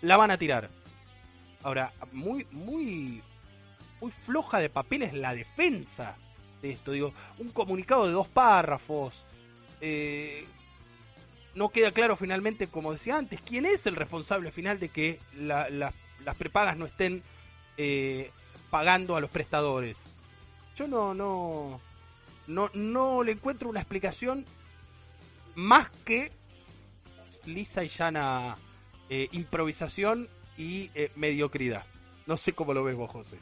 la 0.01 0.17
van 0.17 0.31
a 0.31 0.39
tirar. 0.39 0.71
Ahora, 1.63 1.93
muy, 2.13 2.47
muy, 2.51 3.21
muy 4.01 4.11
floja 4.11 4.59
de 4.59 4.71
papel 4.71 5.03
es 5.03 5.13
la 5.13 5.35
defensa 5.35 6.17
de 6.63 6.71
esto, 6.71 6.93
digo, 6.93 7.13
un 7.37 7.51
comunicado 7.51 8.07
de 8.07 8.13
dos 8.13 8.29
párrafos. 8.29 9.23
Eh, 9.83 10.47
no 11.55 11.69
queda 11.69 11.91
claro 11.91 12.17
finalmente, 12.17 12.69
como 12.69 12.93
decía 12.93 13.19
antes, 13.19 13.39
quién 13.43 13.67
es 13.67 13.87
el 13.87 13.97
responsable 13.97 14.51
final 14.51 14.81
de 14.81 14.89
que 14.89 15.21
las 15.37 16.37
prepagas 16.39 16.79
no 16.79 16.87
estén 16.87 17.23
eh, 17.77 18.31
pagando 18.71 19.17
a 19.17 19.21
los 19.21 19.31
prestadores. 19.31 20.05
Yo 20.77 20.87
no, 20.87 21.15
no, 21.15 21.81
no, 22.47 22.71
no 22.75 23.23
le 23.23 23.33
encuentro 23.33 23.69
una 23.69 23.81
explicación 23.81 24.45
más 25.55 25.91
que 26.05 26.31
lisa 27.47 27.85
y 27.85 27.89
llana 27.89 28.57
eh, 29.09 29.29
improvisación 29.33 30.29
y 30.57 30.91
eh, 30.95 31.11
mediocridad. 31.17 31.85
No 32.27 32.37
sé 32.37 32.53
cómo 32.53 32.75
lo 32.75 32.85
ves 32.85 32.97
vos, 32.97 33.11
José. 33.11 33.39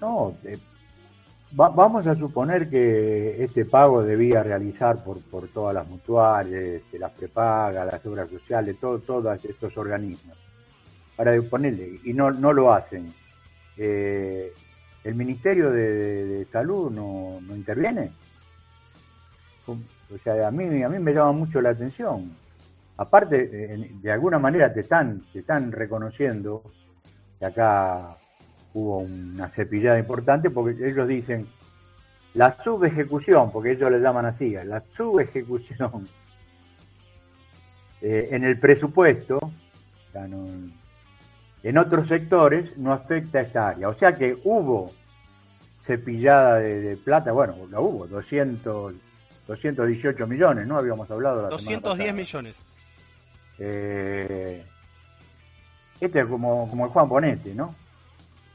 No, 0.00 0.36
eh, 0.44 0.58
vamos 1.52 2.06
a 2.06 2.14
suponer 2.16 2.68
que 2.68 3.42
este 3.42 3.64
pago 3.64 4.02
debía 4.02 4.42
realizar 4.42 5.02
por, 5.02 5.20
por 5.22 5.48
todas 5.48 5.74
las 5.74 5.88
mutuales, 5.88 6.82
las 6.92 7.12
prepagas, 7.12 7.86
las 7.86 8.04
obras 8.04 8.28
sociales, 8.28 8.76
todo, 8.80 8.98
todos 8.98 9.44
estos 9.44 9.76
organismos. 9.76 10.36
Para 11.14 11.40
ponerle, 11.42 12.00
y 12.04 12.12
no, 12.12 12.30
no 12.30 12.52
lo 12.52 12.72
hacen. 12.72 13.14
Eh, 13.76 14.52
¿El 15.04 15.14
Ministerio 15.14 15.70
de, 15.70 16.46
Salud 16.50 16.90
no, 16.90 17.38
interviene? 17.54 18.10
O 19.66 20.18
sea, 20.22 20.48
a 20.48 20.50
mí, 20.50 20.82
a 20.82 20.88
mí 20.88 20.98
me 20.98 21.12
llama 21.12 21.32
mucho 21.32 21.60
la 21.60 21.70
atención. 21.70 22.32
Aparte, 22.96 23.46
de 24.02 24.12
alguna 24.12 24.38
manera 24.38 24.72
te 24.72 24.80
están, 24.80 25.22
te 25.32 25.40
están 25.40 25.70
reconociendo 25.70 26.62
que 27.38 27.44
acá 27.44 28.16
hubo 28.72 28.98
una 28.98 29.48
cepillada 29.48 29.98
importante 29.98 30.50
porque 30.50 30.88
ellos 30.88 31.06
dicen 31.06 31.46
la 32.34 32.62
subejecución, 32.62 33.50
porque 33.50 33.72
ellos 33.72 33.90
le 33.90 34.00
llaman 34.00 34.26
así, 34.26 34.54
la 34.64 34.82
subejecución 34.96 36.06
eh, 38.02 38.28
en 38.30 38.44
el 38.44 38.58
presupuesto, 38.58 39.38
en 41.66 41.78
otros 41.78 42.06
sectores 42.06 42.78
no 42.78 42.92
afecta 42.92 43.40
a 43.40 43.42
esta 43.42 43.68
área. 43.70 43.88
O 43.88 43.94
sea 43.94 44.14
que 44.14 44.38
hubo 44.44 44.92
cepillada 45.84 46.58
de, 46.58 46.96
plata, 46.96 47.32
bueno, 47.32 47.56
la 47.68 47.80
hubo, 47.80 48.06
200, 48.06 48.94
218 49.48 50.26
millones, 50.28 50.64
¿no? 50.68 50.78
Habíamos 50.78 51.10
hablado 51.10 51.42
la 51.42 51.48
210 51.48 52.14
millones. 52.14 52.54
Eh, 53.58 54.64
este 56.00 56.20
es 56.20 56.26
como, 56.26 56.70
como 56.70 56.84
el 56.84 56.92
Juan 56.92 57.08
Bonete, 57.08 57.52
¿no? 57.52 57.74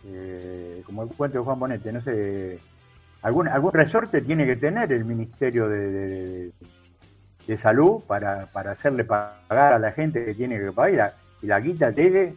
Eh, 0.05 0.81
como 0.85 1.03
el 1.03 1.09
cuento 1.09 1.39
de 1.39 1.43
Juan 1.43 1.59
Bonete, 1.59 1.91
no 1.91 2.01
sé, 2.01 2.59
algún, 3.23 3.49
algún 3.49 3.73
resorte 3.73 4.21
tiene 4.21 4.45
que 4.45 4.55
tener 4.55 4.89
el 4.93 5.03
Ministerio 5.03 5.67
de, 5.67 6.51
de, 7.45 7.57
Salud 7.61 8.01
para, 8.07 8.45
para 8.45 8.71
hacerle 8.71 9.03
pagar 9.03 9.73
a 9.73 9.79
la 9.79 9.91
gente 9.91 10.23
que 10.23 10.33
tiene 10.33 10.57
que 10.57 10.71
pagar 10.71 11.15
y 11.41 11.47
la, 11.47 11.59
guita 11.59 11.89
llegue 11.89 12.35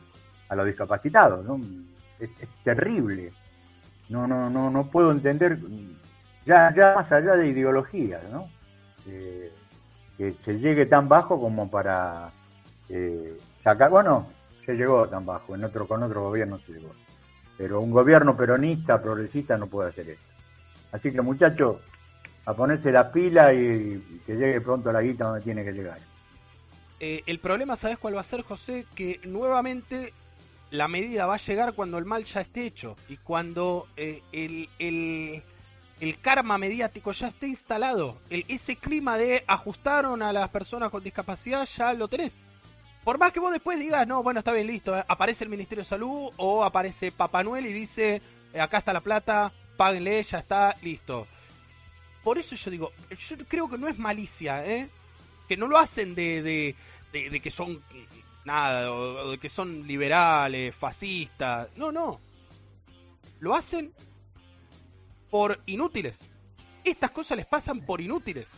a 0.55 0.57
los 0.57 0.67
discapacitados, 0.67 1.45
¿no? 1.45 1.61
Es, 2.19 2.31
terrible. 2.63 3.33
No, 4.09 4.27
no, 4.27 4.49
no, 4.49 4.71
no 4.71 4.87
puedo 4.87 5.11
entender, 5.11 5.59
ya, 6.47 6.73
ya 6.75 6.95
más 6.95 7.11
allá 7.11 7.37
de 7.37 7.49
ideología, 7.49 8.21
¿no? 8.31 8.49
Eh, 9.07 9.53
que 10.17 10.35
se 10.45 10.59
llegue 10.59 10.87
tan 10.87 11.09
bajo 11.09 11.41
como 11.41 11.71
para 11.71 12.31
eh, 12.89 13.37
sacar, 13.63 13.91
bueno, 13.91 14.29
se 14.65 14.75
llegó 14.75 15.09
tan 15.09 15.27
bajo, 15.27 15.55
en 15.55 15.65
otro, 15.65 15.87
con 15.87 16.03
otro 16.03 16.23
gobierno 16.23 16.59
se 16.59 16.73
llegó. 16.73 16.93
Pero 17.59 17.81
un 17.81 17.91
gobierno 17.91 18.37
peronista, 18.37 19.01
progresista, 19.03 19.57
no 19.57 19.67
puede 19.67 19.91
hacer 19.91 20.11
esto. 20.11 20.25
Así 20.93 21.13
que 21.13 21.21
muchachos, 21.21 21.77
a 22.47 22.55
ponerse 22.55 22.93
la 22.93 23.11
pila 23.11 23.53
y, 23.53 24.23
que 24.27 24.35
llegue 24.37 24.61
pronto 24.61 24.93
la 24.93 25.03
guita 25.03 25.25
donde 25.25 25.41
tiene 25.41 25.65
que 25.65 25.73
llegar. 25.73 25.99
Eh, 27.01 27.23
el 27.27 27.39
problema, 27.39 27.77
¿sabes 27.77 27.99
cuál 27.99 28.17
va 28.17 28.21
a 28.21 28.25
ser, 28.25 28.43
José? 28.43 28.87
Que 28.95 29.21
nuevamente 29.25 30.13
la 30.75 30.89
medida 30.89 31.27
va 31.27 31.35
a 31.35 31.39
llegar 31.39 31.72
cuando 31.75 31.99
el 31.99 32.05
mal 32.05 32.25
ya 32.25 32.41
esté 32.41 32.66
hecho 32.66 32.97
y 33.09 33.16
cuando 33.16 33.87
eh, 33.97 34.22
el, 34.33 34.68
el, 34.81 35.43
el, 36.01 36.18
karma 36.18 36.59
mediático 36.59 37.12
ya 37.12 37.29
esté 37.29 37.47
instalado. 37.47 38.18
Ese 38.29 38.75
clima 38.77 39.16
de 39.16 39.45
ajustaron 39.47 40.20
a 40.20 40.33
las 40.33 40.49
personas 40.49 40.91
con 40.91 41.05
discapacidad 41.05 41.64
ya 41.66 41.93
lo 41.93 42.09
tenés. 42.09 42.39
Por 43.05 43.18
más 43.18 43.33
que 43.33 43.39
vos 43.39 43.53
después 43.53 43.79
digas, 43.79 44.05
no, 44.07 44.22
bueno, 44.22 44.41
está 44.41 44.51
bien, 44.51 44.66
listo, 44.66 44.99
eh, 44.99 45.05
aparece 45.07 45.45
el 45.45 45.51
Ministerio 45.51 45.85
de 45.85 45.89
Salud 45.89 46.33
o 46.39 46.64
aparece 46.64 47.12
Papá 47.12 47.45
Noel 47.45 47.66
y 47.66 47.72
dice, 47.72 48.20
eh, 48.53 48.61
acá 48.61 48.79
está 48.79 48.93
la 48.93 49.01
plata, 49.01 49.53
páguenle, 49.77 50.22
ya 50.25 50.39
está, 50.39 50.75
listo. 50.83 51.29
Por 52.25 52.39
eso 52.39 52.57
yo 52.57 52.70
digo, 52.70 52.93
yo 53.11 53.37
creo 53.47 53.68
que 53.68 53.79
no 53.79 53.87
es 53.87 53.99
malicia, 53.99 54.66
¿eh? 54.66 54.89
Que 55.47 55.57
no 55.57 55.68
lo 55.68 55.79
hacen 55.79 56.14
de, 56.14 56.75
de, 57.12 57.41
que 57.41 57.51
son 57.51 57.81
nada, 58.45 58.93
o, 58.93 59.39
que 59.39 59.49
son 59.49 59.87
liberales, 59.87 60.75
fascistas. 60.75 61.69
No, 61.77 61.93
no. 61.93 62.21
Lo 63.41 63.55
hacen 63.55 63.93
por 65.31 65.61
inútiles. 65.67 66.29
Estas 66.85 67.11
cosas 67.11 67.37
les 67.37 67.47
pasan 67.47 67.81
por 67.81 68.01
inútiles. 68.01 68.51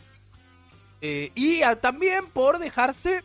Eh, 1.01 1.31
y 1.35 1.61
también 1.81 2.27
por 2.27 2.59
dejarse 2.59 3.23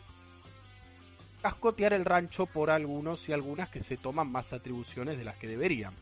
cascotear 1.41 1.93
el 1.93 2.05
rancho 2.05 2.45
por 2.45 2.69
algunos 2.69 3.27
y 3.27 3.33
algunas 3.33 3.69
que 3.69 3.83
se 3.83 3.97
toman 3.97 4.31
más 4.31 4.53
atribuciones 4.53 5.17
de 5.17 5.23
las 5.25 5.35
que 5.35 5.47
deberían. 5.47 5.93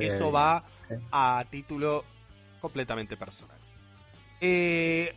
Eso 0.00 0.32
va 0.32 0.64
a 1.12 1.44
título 1.50 2.04
completamente 2.60 3.16
personal. 3.16 3.56
Eh, 4.40 5.14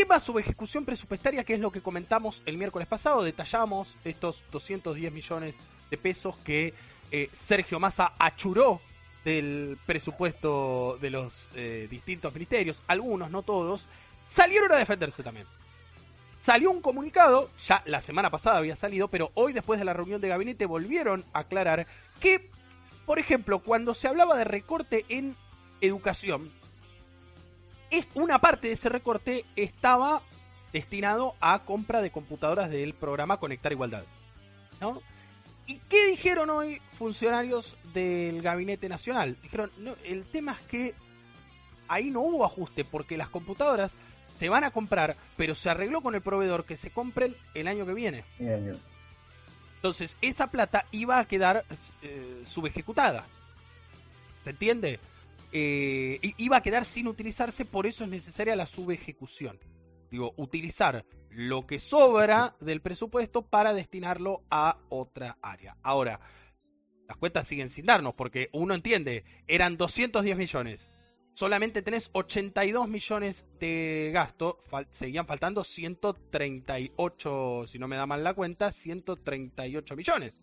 tema 0.00 0.22
ejecución 0.38 0.86
presupuestaria, 0.86 1.44
que 1.44 1.52
es 1.52 1.60
lo 1.60 1.70
que 1.70 1.82
comentamos 1.82 2.40
el 2.46 2.56
miércoles 2.56 2.88
pasado. 2.88 3.22
Detallamos 3.22 3.94
estos 4.02 4.40
210 4.50 5.12
millones 5.12 5.56
de 5.90 5.98
pesos 5.98 6.36
que 6.38 6.72
eh, 7.10 7.28
Sergio 7.34 7.78
Massa 7.78 8.14
achuró 8.18 8.80
del 9.26 9.76
presupuesto 9.84 10.96
de 11.02 11.10
los 11.10 11.48
eh, 11.54 11.86
distintos 11.90 12.32
ministerios. 12.32 12.82
Algunos, 12.86 13.30
no 13.30 13.42
todos, 13.42 13.84
salieron 14.26 14.72
a 14.72 14.76
defenderse 14.76 15.22
también. 15.22 15.46
Salió 16.40 16.70
un 16.70 16.80
comunicado, 16.80 17.50
ya 17.62 17.82
la 17.84 18.00
semana 18.00 18.30
pasada 18.30 18.56
había 18.56 18.76
salido, 18.76 19.08
pero 19.08 19.32
hoy 19.34 19.52
después 19.52 19.78
de 19.78 19.84
la 19.84 19.92
reunión 19.92 20.22
de 20.22 20.28
gabinete 20.28 20.64
volvieron 20.64 21.26
a 21.34 21.40
aclarar 21.40 21.86
que, 22.20 22.48
por 23.04 23.18
ejemplo, 23.18 23.58
cuando 23.58 23.92
se 23.92 24.08
hablaba 24.08 24.38
de 24.38 24.44
recorte 24.44 25.04
en 25.10 25.36
educación, 25.82 26.50
una 28.14 28.38
parte 28.38 28.68
de 28.68 28.74
ese 28.74 28.88
recorte 28.88 29.44
estaba 29.56 30.22
destinado 30.72 31.34
a 31.40 31.60
compra 31.64 32.02
de 32.02 32.10
computadoras 32.10 32.70
del 32.70 32.94
programa 32.94 33.38
Conectar 33.38 33.72
Igualdad. 33.72 34.04
¿no? 34.80 35.02
¿Y 35.66 35.78
qué 35.88 36.08
dijeron 36.08 36.50
hoy 36.50 36.80
funcionarios 36.98 37.76
del 37.92 38.42
Gabinete 38.42 38.88
Nacional? 38.88 39.36
Dijeron, 39.42 39.70
no, 39.78 39.94
el 40.04 40.24
tema 40.24 40.56
es 40.60 40.66
que 40.66 40.94
ahí 41.88 42.10
no 42.10 42.20
hubo 42.20 42.44
ajuste 42.44 42.84
porque 42.84 43.16
las 43.16 43.28
computadoras 43.28 43.96
se 44.38 44.48
van 44.48 44.64
a 44.64 44.70
comprar, 44.70 45.16
pero 45.36 45.54
se 45.54 45.68
arregló 45.68 46.00
con 46.00 46.14
el 46.14 46.22
proveedor 46.22 46.64
que 46.64 46.76
se 46.76 46.90
compren 46.90 47.36
el 47.54 47.68
año 47.68 47.84
que 47.84 47.94
viene. 47.94 48.24
Entonces, 49.76 50.16
esa 50.22 50.48
plata 50.48 50.86
iba 50.92 51.18
a 51.18 51.24
quedar 51.26 51.64
eh, 52.02 52.42
subejecutada. 52.46 53.26
¿Se 54.42 54.50
entiende? 54.50 54.98
Eh, 55.52 56.20
iba 56.36 56.56
a 56.56 56.62
quedar 56.62 56.84
sin 56.84 57.08
utilizarse, 57.08 57.64
por 57.64 57.86
eso 57.86 58.04
es 58.04 58.10
necesaria 58.10 58.56
la 58.56 58.66
subejecución. 58.66 59.58
Digo, 60.10 60.34
utilizar 60.36 61.04
lo 61.30 61.66
que 61.66 61.78
sobra 61.78 62.56
del 62.60 62.80
presupuesto 62.80 63.42
para 63.42 63.72
destinarlo 63.72 64.42
a 64.50 64.78
otra 64.88 65.38
área. 65.42 65.76
Ahora, 65.82 66.20
las 67.08 67.16
cuentas 67.16 67.46
siguen 67.46 67.68
sin 67.68 67.86
darnos, 67.86 68.14
porque 68.14 68.48
uno 68.52 68.74
entiende, 68.74 69.24
eran 69.46 69.76
210 69.76 70.36
millones 70.36 70.90
solamente 71.40 71.82
tenés 71.82 72.10
82 72.12 72.86
millones 72.86 73.46
de 73.58 74.10
gasto, 74.12 74.60
seguían 74.90 75.26
faltando 75.26 75.64
138, 75.64 77.64
si 77.66 77.78
no 77.78 77.88
me 77.88 77.96
da 77.96 78.04
mal 78.04 78.22
la 78.22 78.34
cuenta, 78.34 78.70
138 78.70 79.96
millones. 79.96 80.34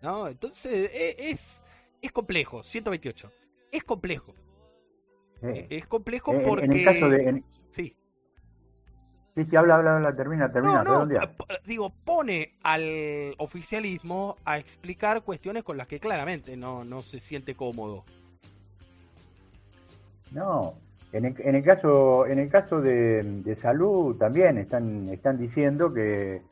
¿No? 0.00 0.28
Entonces 0.28 0.90
e, 0.94 1.30
es, 1.30 1.62
es 2.00 2.12
complejo, 2.12 2.62
128. 2.62 3.30
Es 3.70 3.84
complejo. 3.84 4.34
Eh, 5.42 5.66
es 5.70 5.86
complejo 5.86 6.32
porque... 6.44 6.64
En 6.64 6.72
el 6.72 6.84
caso 6.84 7.08
de... 7.08 7.42
Sí. 7.70 7.96
Sí, 9.34 9.44
sí, 9.44 9.54
habla, 9.54 9.76
habla, 9.76 9.96
habla, 9.96 10.16
termina, 10.16 10.50
termina. 10.50 10.82
No, 10.82 11.06
no, 11.06 11.14
digo, 11.64 11.92
pone 12.04 12.54
al 12.64 13.36
oficialismo 13.38 14.34
a 14.44 14.58
explicar 14.58 15.22
cuestiones 15.22 15.62
con 15.62 15.76
las 15.76 15.86
que 15.86 16.00
claramente 16.00 16.56
no, 16.56 16.84
no 16.84 17.02
se 17.02 17.20
siente 17.20 17.54
cómodo. 17.54 18.04
No, 20.32 20.74
en 21.12 21.24
el, 21.24 21.36
en 21.38 21.54
el 21.54 21.62
caso, 21.62 22.26
en 22.26 22.38
el 22.38 22.50
caso 22.50 22.80
de, 22.80 23.56
salud 23.62 24.16
también 24.16 24.58
están, 24.58 25.08
están 25.08 25.38
diciendo 25.38 25.92
que 25.94 26.42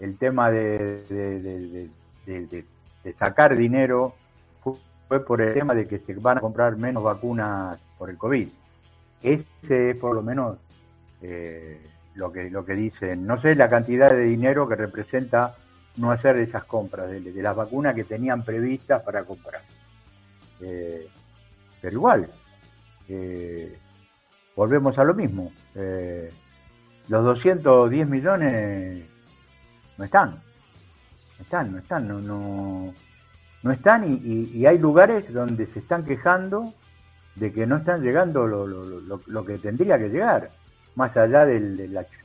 el 0.00 0.16
tema 0.16 0.50
de, 0.50 1.02
de, 2.24 2.64
sacar 3.18 3.56
dinero 3.56 4.14
fue 5.08 5.24
por 5.24 5.40
el 5.40 5.54
tema 5.54 5.74
de 5.74 5.88
que 5.88 5.98
se 5.98 6.14
van 6.14 6.38
a 6.38 6.40
comprar 6.40 6.76
menos 6.76 7.02
vacunas 7.02 7.80
por 7.96 8.10
el 8.10 8.18
COVID. 8.18 8.48
Ese 9.22 9.90
es 9.90 9.96
por 9.96 10.14
lo 10.14 10.22
menos 10.22 10.58
eh, 11.22 11.80
lo 12.14 12.30
que 12.30 12.50
lo 12.50 12.64
que 12.64 12.74
dicen. 12.74 13.26
No 13.26 13.40
sé 13.40 13.54
la 13.54 13.68
cantidad 13.68 14.10
de 14.10 14.24
dinero 14.24 14.68
que 14.68 14.76
representa 14.76 15.56
no 15.96 16.12
hacer 16.12 16.36
esas 16.36 16.64
compras 16.64 17.10
de, 17.10 17.20
las 17.42 17.56
vacunas 17.56 17.94
que 17.94 18.04
tenían 18.04 18.44
previstas 18.44 19.02
para 19.02 19.24
comprar. 19.24 19.62
Eh, 20.60 21.08
pero 21.80 21.94
igual, 21.94 22.28
eh, 23.08 23.78
volvemos 24.54 24.98
a 24.98 25.04
lo 25.04 25.14
mismo. 25.14 25.52
Eh, 25.74 26.30
los 27.08 27.24
210 27.24 28.08
millones 28.08 29.04
no 29.96 30.04
están. 30.04 30.30
No 30.30 31.42
están, 31.42 31.72
no 31.72 31.78
están, 31.78 32.08
no, 32.08 32.20
no, 32.20 32.94
no 33.62 33.72
están 33.72 34.20
y, 34.22 34.66
hay 34.66 34.78
lugares 34.78 35.32
donde 35.32 35.66
se 35.66 35.80
están 35.80 36.04
quejando 36.04 36.74
de 37.34 37.52
que 37.52 37.66
no 37.66 37.76
están 37.76 38.02
llegando 38.02 38.46
lo, 38.46 38.66
lo, 38.66 39.20
lo, 39.26 39.44
que 39.44 39.58
tendría 39.58 39.98
que 39.98 40.08
llegar, 40.08 40.50
más 40.96 41.16
allá 41.16 41.46
del, 41.46 41.76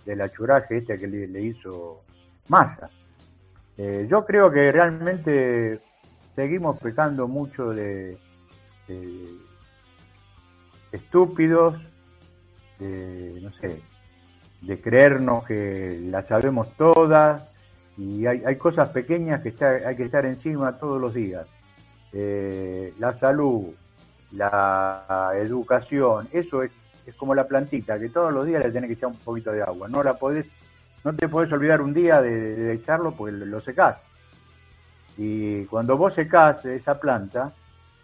del, 0.06 0.22
achuraje 0.22 0.78
este 0.78 0.98
que 0.98 1.08
le, 1.08 1.42
hizo 1.42 2.02
Massa. 2.48 2.90
Eh, 3.78 4.08
yo 4.10 4.26
creo 4.26 4.52
que 4.52 4.72
realmente 4.72 5.80
seguimos 6.36 6.80
pecando 6.80 7.28
mucho 7.28 7.72
de, 7.72 8.18
estúpidos, 10.92 11.76
de, 12.80 13.40
no 13.42 13.52
sé, 13.54 13.82
de 14.62 14.82
creernos 14.82 15.46
que 15.46 16.00
la 16.10 16.26
sabemos 16.26 16.72
todas 16.76 17.53
y 17.98 18.26
hay, 18.26 18.44
hay 18.46 18.56
cosas 18.56 18.90
pequeñas 18.90 19.42
que 19.42 19.54
hay 19.64 19.96
que 19.96 20.06
estar 20.06 20.26
encima 20.26 20.78
todos 20.78 21.00
los 21.00 21.14
días. 21.14 21.48
Eh, 22.12 22.94
la 23.00 23.18
salud, 23.18 23.74
la 24.32 25.32
educación, 25.36 26.28
eso 26.32 26.64
es, 26.64 26.72
es 27.06 27.16
como 27.16 27.36
la 27.36 27.48
plantita, 27.48 28.00
que 28.00 28.10
todos 28.10 28.34
los 28.34 28.46
días 28.46 28.64
le 28.64 28.72
tenés 28.72 28.88
que 28.88 28.94
echar 28.94 29.10
un 29.10 29.18
poquito 29.18 29.52
de 29.52 29.62
agua. 29.62 29.88
No 29.90 30.04
la 30.04 30.16
podés, 30.16 30.48
no 31.04 31.14
te 31.14 31.28
podés 31.28 31.52
olvidar 31.52 31.82
un 31.82 31.94
día 31.94 32.22
de, 32.22 32.74
echarlo 32.74 33.14
porque 33.14 33.34
lo 33.34 33.60
secás. 33.62 33.98
Y 35.18 35.66
cuando 35.66 35.98
vos 35.98 36.14
secás 36.14 36.66
esa 36.66 37.00
planta, 37.00 37.54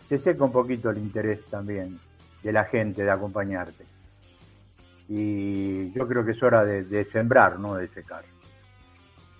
se 0.07 0.19
seca 0.19 0.43
un 0.43 0.51
poquito 0.51 0.89
el 0.89 0.97
interés 0.97 1.43
también 1.45 1.99
de 2.43 2.51
la 2.51 2.65
gente 2.65 3.03
de 3.03 3.11
acompañarte. 3.11 3.85
Y 5.07 5.91
yo 5.91 6.07
creo 6.07 6.23
que 6.23 6.31
es 6.31 6.43
hora 6.43 6.63
de, 6.63 7.05
sembrar, 7.05 7.59
no 7.59 7.75
de 7.75 7.87
secar. 7.87 8.23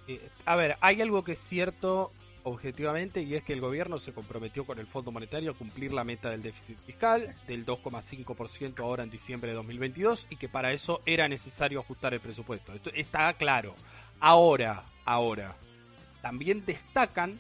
Eh, 0.10 0.28
a 0.46 0.56
ver, 0.56 0.76
hay 0.82 1.02
algo 1.04 1.24
que 1.24 1.34
es 1.34 1.40
cierto 1.40 2.12
objetivamente 2.44 3.22
y 3.22 3.36
es 3.36 3.44
que 3.44 3.54
el 3.54 3.62
gobierno 3.62 4.00
se 4.00 4.12
comprometió 4.12 4.66
con 4.66 4.80
el 4.80 4.88
Fondo 4.88 5.12
Monetario 5.12 5.52
a 5.52 5.54
cumplir 5.54 5.94
la 5.94 6.04
meta 6.04 6.32
del 6.32 6.42
déficit 6.42 6.80
fiscal 6.84 7.36
del 7.48 7.64
2,5% 7.64 8.80
ahora 8.80 9.04
en 9.04 9.12
diciembre 9.12 9.50
de 9.50 9.56
2022 9.58 10.26
y 10.32 10.38
que 10.38 10.50
para 10.50 10.72
eso 10.72 11.02
era 11.06 11.28
necesario 11.28 11.80
ajustar 11.80 12.16
el 12.16 12.22
presupuesto. 12.22 12.74
Esto 12.74 12.90
está 12.96 13.32
claro. 13.34 13.76
Ahora, 14.20 14.84
ahora, 15.06 15.56
también 16.24 16.66
destacan, 16.66 17.40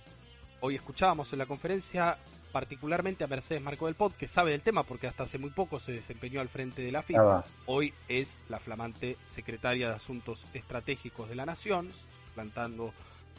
hoy 0.59 0.75
escuchábamos 0.75 1.33
en 1.33 1.39
la 1.39 1.47
conferencia 1.47 2.17
particularmente 2.51 3.23
a 3.23 3.27
Mercedes 3.27 3.63
Marco 3.63 3.87
del 3.87 3.95
Pot, 3.95 4.15
que 4.15 4.27
sabe 4.27 4.51
del 4.51 4.61
tema 4.61 4.83
porque 4.83 5.07
hasta 5.07 5.23
hace 5.23 5.39
muy 5.39 5.49
poco 5.49 5.79
se 5.79 5.91
desempeñó 5.91 6.39
al 6.39 6.49
frente 6.49 6.83
de 6.83 6.91
la 6.91 7.01
FIFA. 7.01 7.45
Hoy 7.65 7.95
es 8.07 8.35
la 8.47 8.59
flamante 8.59 9.17
secretaria 9.23 9.89
de 9.89 9.95
Asuntos 9.95 10.45
Estratégicos 10.53 11.29
de 11.29 11.35
la 11.35 11.45
Nación, 11.45 11.89
plantando 12.39 12.93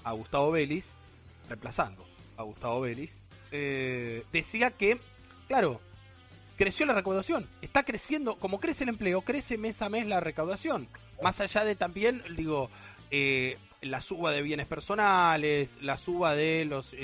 a 0.04 0.12
Gustavo 0.12 0.50
Vélez, 0.50 0.96
reemplazando 1.48 2.04
a 2.36 2.42
Gustavo 2.42 2.82
Vélez. 2.82 3.30
Eh, 3.50 4.24
decía 4.30 4.72
que, 4.72 5.00
claro, 5.48 5.80
creció 6.58 6.84
la 6.84 6.92
recaudación, 6.92 7.48
está 7.62 7.82
creciendo, 7.82 8.36
como 8.36 8.60
crece 8.60 8.84
el 8.84 8.90
empleo, 8.90 9.22
crece 9.22 9.56
mes 9.56 9.80
a 9.80 9.88
mes 9.88 10.06
la 10.06 10.20
recaudación. 10.20 10.86
Más 11.22 11.40
allá 11.40 11.64
de 11.64 11.76
también, 11.76 12.22
digo, 12.36 12.68
eh, 13.10 13.56
la 13.80 14.02
suba 14.02 14.32
de 14.32 14.42
bienes 14.42 14.66
personales, 14.66 15.78
la 15.80 15.96
suba 15.96 16.34
de 16.34 16.66
los, 16.66 16.94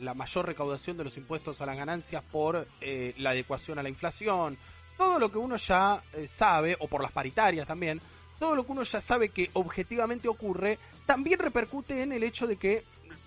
la 0.00 0.12
mayor 0.12 0.44
recaudación 0.44 0.98
de 0.98 1.04
los 1.04 1.16
impuestos 1.16 1.62
a 1.62 1.66
las 1.66 1.78
ganancias 1.78 2.22
por 2.30 2.68
eh, 2.82 3.14
la 3.16 3.30
adecuación 3.30 3.78
a 3.78 3.82
la 3.82 3.88
inflación, 3.88 4.58
todo 4.98 5.18
lo 5.18 5.32
que 5.32 5.38
uno 5.38 5.56
ya 5.56 6.02
eh, 6.12 6.28
sabe, 6.28 6.76
o 6.78 6.88
por 6.88 7.00
las 7.00 7.12
paritarias 7.12 7.66
también, 7.66 8.02
todo 8.38 8.54
lo 8.54 8.64
que 8.64 8.72
uno 8.72 8.82
ya 8.82 9.00
sabe 9.00 9.30
que 9.30 9.50
objetivamente 9.52 10.28
ocurre, 10.28 10.78
también 11.06 11.38
repercute 11.38 12.02
en 12.02 12.12
el 12.12 12.22
hecho 12.22 12.46
de 12.46 12.56
que 12.56 12.84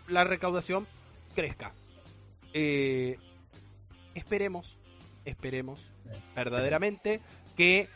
la 0.07 0.23
recaudación 0.23 0.87
crezca. 1.35 1.73
Eh, 2.53 3.17
esperemos, 4.15 4.77
esperemos 5.25 5.85
verdaderamente 6.35 7.21
que 7.55 7.87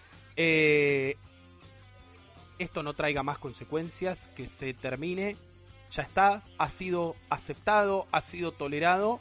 esto 2.60 2.84
no 2.84 2.94
traiga 2.94 3.24
más 3.24 3.38
consecuencias, 3.38 4.30
que 4.36 4.48
se 4.48 4.74
termine, 4.74 5.36
ya 5.92 6.04
está, 6.04 6.44
ha 6.58 6.70
sido 6.70 7.16
aceptado, 7.30 8.08
ha 8.12 8.22
sido 8.22 8.52
tolerado, 8.52 9.20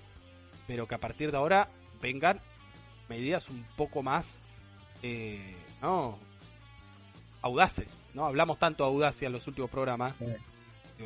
pero 0.67 0.87
que 0.87 0.95
a 0.95 0.99
partir 0.99 1.31
de 1.31 1.37
ahora 1.37 1.69
vengan 2.01 2.41
medidas 3.09 3.49
un 3.49 3.65
poco 3.77 4.03
más, 4.03 4.41
eh, 5.03 5.55
¿no? 5.83 6.19
Audaces, 7.45 8.03
¿no? 8.15 8.25
Hablamos 8.25 8.59
tanto 8.59 8.85
de 8.85 8.91
audacia 8.91 9.27
en 9.27 9.33
los 9.33 9.47
últimos 9.47 9.71
programas. 9.71 10.15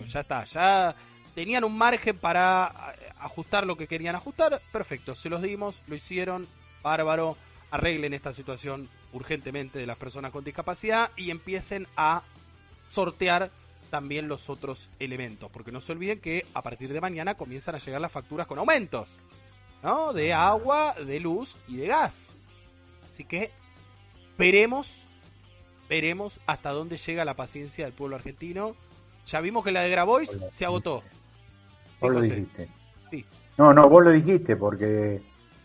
ya 0.08 0.20
está, 0.20 0.44
ya 0.44 0.94
tenían 1.34 1.64
un 1.64 1.76
margen 1.76 2.16
para 2.16 2.94
eh, 2.96 3.12
ajustar 3.20 3.66
lo 3.66 3.76
que 3.76 3.88
querían 3.88 4.14
ajustar, 4.14 4.62
perfecto, 4.70 5.14
se 5.14 5.28
los 5.28 5.42
dimos, 5.42 5.76
lo 5.88 5.96
hicieron, 5.96 6.46
bárbaro, 6.82 7.36
arreglen 7.72 8.14
esta 8.14 8.32
situación 8.32 8.88
urgentemente 9.12 9.78
de 9.78 9.86
las 9.86 9.98
personas 9.98 10.30
con 10.30 10.44
discapacidad 10.44 11.10
y 11.16 11.30
empiecen 11.30 11.86
a 11.96 12.22
sortear 12.88 13.50
también 13.90 14.28
los 14.28 14.48
otros 14.48 14.90
elementos, 15.00 15.50
porque 15.50 15.72
no 15.72 15.80
se 15.80 15.92
olviden 15.92 16.20
que 16.20 16.46
a 16.54 16.62
partir 16.62 16.92
de 16.92 17.00
mañana 17.00 17.34
comienzan 17.34 17.74
a 17.74 17.78
llegar 17.78 18.00
las 18.00 18.12
facturas 18.12 18.46
con 18.46 18.58
aumentos, 18.58 19.08
¿no? 19.82 20.12
De 20.12 20.32
ah. 20.32 20.48
agua, 20.48 20.94
de 20.94 21.20
luz 21.20 21.56
y 21.66 21.76
de 21.76 21.86
gas. 21.86 22.36
Así 23.04 23.24
que 23.24 23.50
veremos, 24.36 24.92
veremos 25.88 26.38
hasta 26.46 26.70
dónde 26.70 26.96
llega 26.96 27.24
la 27.24 27.34
paciencia 27.34 27.84
del 27.84 27.94
pueblo 27.94 28.16
argentino. 28.16 28.76
Ya 29.26 29.40
vimos 29.40 29.64
que 29.64 29.72
la 29.72 29.82
de 29.82 29.90
Grabois 29.90 30.30
se 30.52 30.64
agotó. 30.64 31.02
Vos 32.00 32.12
lo 32.12 32.20
dijiste. 32.20 32.68
Sí. 33.10 33.24
No, 33.56 33.72
no, 33.74 33.88
vos 33.88 34.04
lo 34.04 34.10
dijiste, 34.10 34.56
porque 34.56 35.20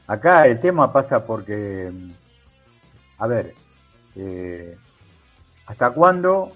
acá 0.08 0.48
el 0.48 0.60
tema 0.60 0.92
pasa 0.92 1.26
porque 1.26 1.92
a 3.24 3.28
ver, 3.28 3.54
eh, 4.18 4.78
¿hasta 5.66 5.92
cuándo 5.92 6.52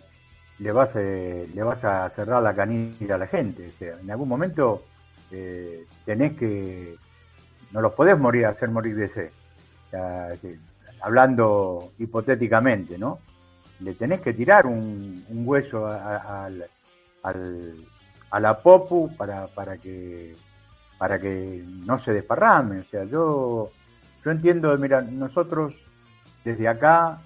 le 0.60 0.72
vas, 0.74 0.90
eh, 0.96 1.50
le 1.54 1.64
vas 1.64 1.82
a 1.84 2.10
cerrar 2.10 2.44
la 2.44 2.54
canilla 2.54 3.16
a 3.16 3.20
la 3.20 3.28
gente? 3.28 3.68
O 3.68 3.80
sea, 3.80 3.98
en 4.00 4.12
algún 4.12 4.28
momento 4.28 4.84
eh, 5.32 5.86
tenés 6.04 6.38
que, 6.38 6.98
no 7.72 7.80
los 7.80 7.94
podés 7.94 8.20
morir, 8.20 8.48
hacer 8.48 8.70
morir 8.70 8.98
de 8.98 9.10
sed. 9.10 9.30
hablando 11.00 11.94
hipotéticamente, 12.00 12.98
¿no? 12.98 13.20
Le 13.80 13.94
tenés 13.94 14.22
que 14.22 14.34
tirar 14.34 14.66
un, 14.66 15.24
hueso 15.30 15.86
a, 15.88 16.50
a, 17.24 18.40
la 18.40 18.62
popu 18.62 19.16
para, 19.16 19.48
para 19.48 19.78
que 19.78 20.36
para 20.98 21.20
que 21.20 21.64
no 21.86 22.04
se 22.04 22.14
desparrame. 22.14 22.80
O 22.80 22.86
sea, 22.86 23.04
yo, 23.06 23.72
yo 24.24 24.32
entiendo, 24.32 24.76
mira, 24.78 25.02
nosotros 25.02 25.76
desde 26.44 26.68
acá 26.68 27.20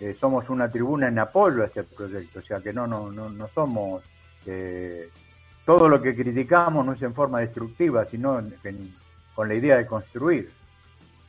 eh, 0.00 0.16
somos 0.18 0.48
una 0.50 0.70
tribuna 0.70 1.08
en 1.08 1.18
apoyo 1.18 1.62
a 1.62 1.66
este 1.66 1.84
proyecto, 1.84 2.40
o 2.40 2.42
sea 2.42 2.60
que 2.60 2.72
no, 2.72 2.86
no, 2.86 3.10
no, 3.10 3.30
no 3.30 3.48
somos, 3.54 4.02
eh, 4.46 5.08
todo 5.64 5.88
lo 5.88 6.02
que 6.02 6.16
criticamos 6.16 6.84
no 6.84 6.94
es 6.94 7.02
en 7.02 7.14
forma 7.14 7.40
destructiva, 7.40 8.04
sino 8.06 8.40
con 9.34 9.48
la 9.48 9.54
idea 9.54 9.76
de 9.76 9.86
construir, 9.86 10.50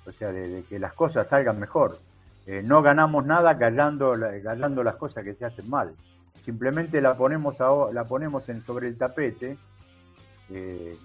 o 0.06 0.12
sea, 0.12 0.32
de, 0.32 0.64
que 0.68 0.80
las 0.80 0.94
cosas 0.94 1.28
salgan 1.28 1.60
mejor. 1.60 2.00
Eh, 2.46 2.62
no 2.64 2.82
ganamos 2.82 3.26
nada 3.26 3.58
callando, 3.58 4.16
callando 4.44 4.84
las 4.84 4.96
cosas 4.96 5.24
que 5.24 5.34
se 5.34 5.46
hacen 5.46 5.70
mal, 5.70 5.94
simplemente 6.44 7.02
la 7.02 7.16
ponemos, 7.16 7.56
la 7.94 8.04
ponemos 8.04 8.48
en, 8.50 8.62
sobre 8.64 8.88
el 8.88 8.98
tapete, 8.98 9.58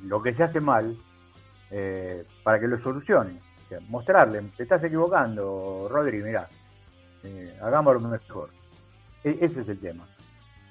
lo 0.04 0.20
que 0.20 0.34
se 0.34 0.42
hace 0.42 0.60
mal, 0.60 0.96
para 2.42 2.58
que 2.58 2.66
lo 2.66 2.82
solucione 2.82 3.38
mostrarle, 3.88 4.42
te 4.56 4.62
estás 4.62 4.82
equivocando, 4.82 5.88
Rodri, 5.90 6.22
mira, 6.22 6.48
eh, 7.24 7.56
hagámoslo 7.60 8.00
mejor. 8.00 8.50
E, 9.24 9.38
ese 9.40 9.60
es 9.60 9.68
el 9.68 9.78
tema. 9.78 10.06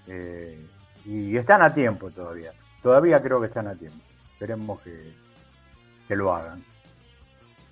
Eh, 0.07 0.65
y 1.05 1.37
están 1.37 1.61
a 1.61 1.73
tiempo 1.73 2.09
todavía, 2.11 2.51
todavía 2.81 3.21
creo 3.21 3.39
que 3.39 3.47
están 3.47 3.67
a 3.67 3.75
tiempo. 3.75 3.99
Esperemos 4.33 4.81
que, 4.81 5.13
que 6.07 6.15
lo 6.15 6.33
hagan. 6.33 6.63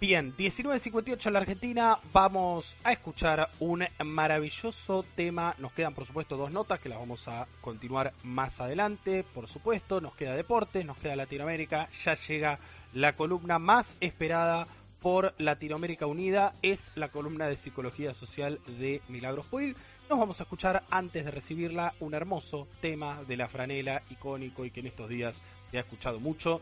Bien, 0.07 0.35
19.58 0.37 1.25
en 1.25 1.33
la 1.33 1.39
Argentina, 1.39 1.97
vamos 2.13 2.75
a 2.83 2.91
escuchar 2.91 3.49
un 3.59 3.83
maravilloso 4.03 5.03
tema. 5.15 5.55
Nos 5.57 5.71
quedan, 5.71 5.95
por 5.95 6.05
supuesto, 6.05 6.37
dos 6.37 6.51
notas 6.51 6.79
que 6.79 6.89
las 6.89 6.99
vamos 6.99 7.27
a 7.27 7.47
continuar 7.59 8.13
más 8.21 8.61
adelante. 8.61 9.23
Por 9.23 9.47
supuesto, 9.47 10.01
nos 10.01 10.13
queda 10.13 10.35
deportes, 10.35 10.85
nos 10.85 10.99
queda 10.99 11.15
Latinoamérica. 11.15 11.89
Ya 12.03 12.13
llega 12.13 12.59
la 12.93 13.15
columna 13.15 13.57
más 13.57 13.97
esperada 13.99 14.67
por 15.05 15.33
Latinoamérica 15.39 16.05
Unida 16.05 16.53
es 16.63 16.91
la 16.95 17.09
columna 17.09 17.47
de 17.47 17.57
psicología 17.57 18.13
social 18.13 18.59
de 18.79 19.01
Milagros 19.07 19.47
Puig. 19.47 19.75
Nos 20.09 20.19
vamos 20.19 20.39
a 20.39 20.43
escuchar 20.43 20.83
antes 20.89 21.25
de 21.25 21.31
recibirla 21.31 21.93
un 21.99 22.13
hermoso 22.13 22.67
tema 22.79 23.23
de 23.27 23.37
la 23.37 23.47
franela 23.47 24.03
icónico 24.11 24.65
y 24.65 24.71
que 24.71 24.79
en 24.79 24.87
estos 24.87 25.09
días 25.09 25.39
se 25.69 25.77
ha 25.77 25.81
escuchado 25.81 26.19
mucho, 26.19 26.61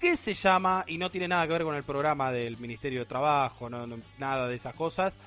que 0.00 0.16
se 0.16 0.34
llama, 0.34 0.84
y 0.86 0.98
no 0.98 1.10
tiene 1.10 1.28
nada 1.28 1.46
que 1.46 1.52
ver 1.52 1.64
con 1.64 1.74
el 1.74 1.82
programa 1.82 2.30
del 2.30 2.58
Ministerio 2.58 3.00
de 3.00 3.06
Trabajo, 3.06 3.68
no, 3.68 3.86
nada 4.18 4.48
de 4.48 4.56
esas 4.56 4.74
cosas, 4.74 5.18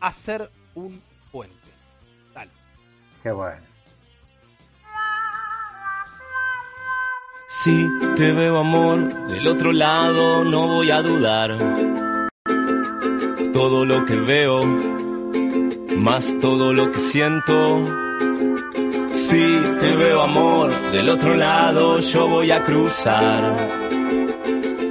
Hacer 0.00 0.50
un 0.74 1.00
puente. 1.30 1.56
Dale. 2.34 2.50
Qué 3.22 3.30
bueno. 3.30 3.72
Si 7.48 7.86
te 8.16 8.32
veo 8.32 8.58
amor 8.58 9.28
del 9.28 9.46
otro 9.46 9.72
lado, 9.72 10.42
no 10.42 10.66
voy 10.66 10.90
a 10.90 11.02
dudar. 11.02 11.56
Todo 13.52 13.84
lo 13.84 14.04
que 14.06 14.16
veo, 14.16 14.64
más 15.98 16.34
todo 16.40 16.72
lo 16.72 16.90
que 16.90 17.00
siento. 17.00 17.86
Si 19.14 19.60
te 19.78 19.94
veo 19.94 20.22
amor 20.22 20.72
del 20.92 21.10
otro 21.10 21.34
lado, 21.34 22.00
yo 22.00 22.26
voy 22.26 22.50
a 22.50 22.64
cruzar. 22.64 23.81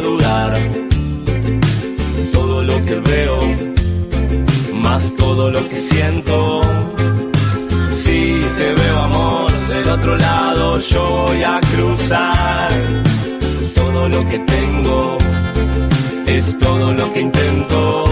Dudar. 0.00 0.60
Todo 2.32 2.62
lo 2.62 2.84
que 2.84 2.94
veo, 2.94 3.38
más 4.74 5.16
todo 5.16 5.50
lo 5.50 5.68
que 5.68 5.76
siento 5.76 6.62
si 7.98 8.40
te 8.58 8.74
veo 8.74 8.98
amor 9.00 9.50
del 9.68 9.88
otro 9.88 10.16
lado, 10.16 10.78
yo 10.78 11.02
voy 11.26 11.42
a 11.42 11.60
cruzar. 11.60 12.70
Todo 13.74 14.08
lo 14.08 14.28
que 14.28 14.38
tengo 14.38 15.18
es 16.26 16.58
todo 16.58 16.92
lo 16.92 17.12
que 17.12 17.20
intento. 17.20 18.04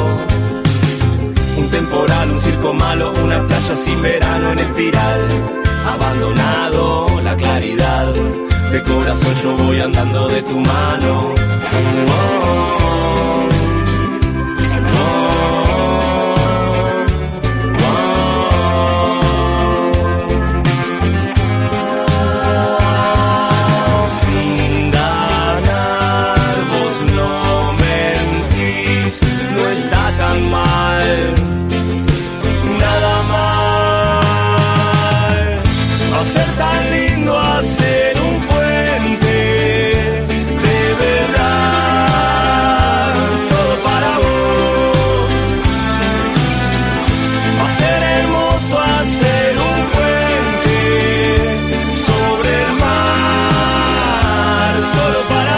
Un 1.58 1.70
temporal, 1.70 2.30
un 2.30 2.40
circo 2.40 2.72
malo, 2.74 3.12
una 3.24 3.46
playa 3.46 3.76
sin 3.76 4.02
verano 4.02 4.52
en 4.52 4.58
espiral. 4.58 5.20
Abandonado 5.94 7.20
la 7.22 7.36
claridad, 7.36 8.12
De 8.72 8.82
corazón 8.82 9.34
yo 9.42 9.56
voy 9.56 9.80
andando 9.80 10.28
de 10.28 10.42
tu 10.42 10.60
mano. 10.60 11.34
Sin 11.70 12.85
solo 55.06 55.26
para 55.28 55.55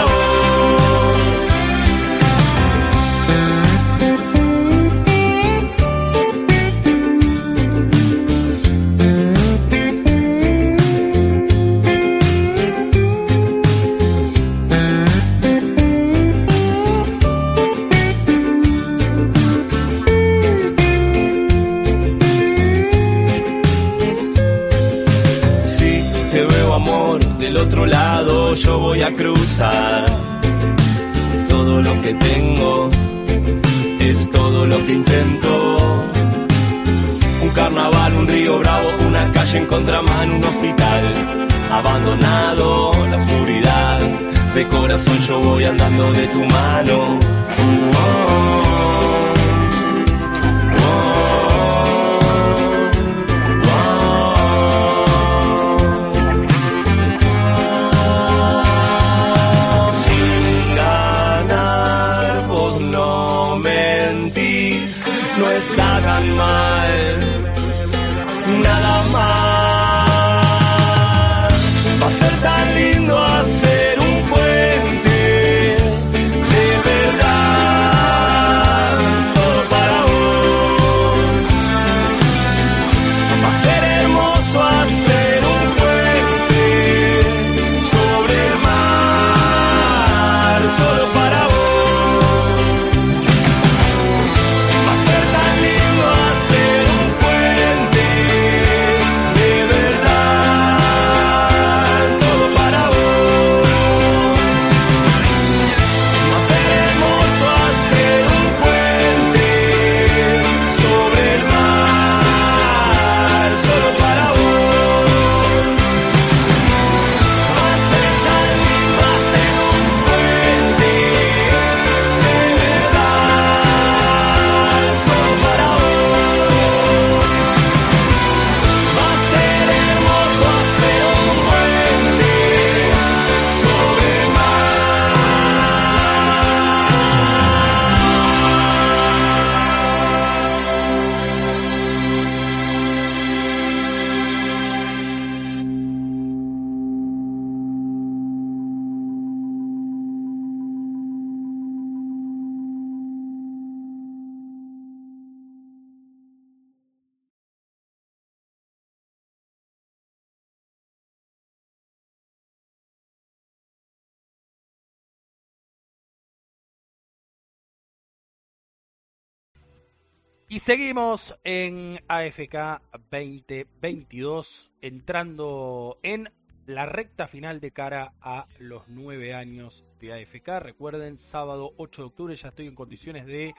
seguimos 170.68 171.34
en 171.44 171.98
AFK 172.08 172.82
2022, 173.10 174.70
entrando 174.82 175.98
en 176.02 176.30
la 176.66 176.84
recta 176.84 177.26
final 177.26 177.58
de 177.58 177.70
cara 177.70 178.12
a 178.20 178.46
los 178.58 178.86
nueve 178.86 179.32
años 179.32 179.86
de 179.98 180.12
AFK. 180.12 180.60
Recuerden, 180.60 181.16
sábado 181.16 181.72
8 181.78 182.02
de 182.02 182.06
octubre 182.06 182.36
ya 182.36 182.48
estoy 182.48 182.66
en 182.66 182.74
condiciones 182.74 183.24
de 183.24 183.54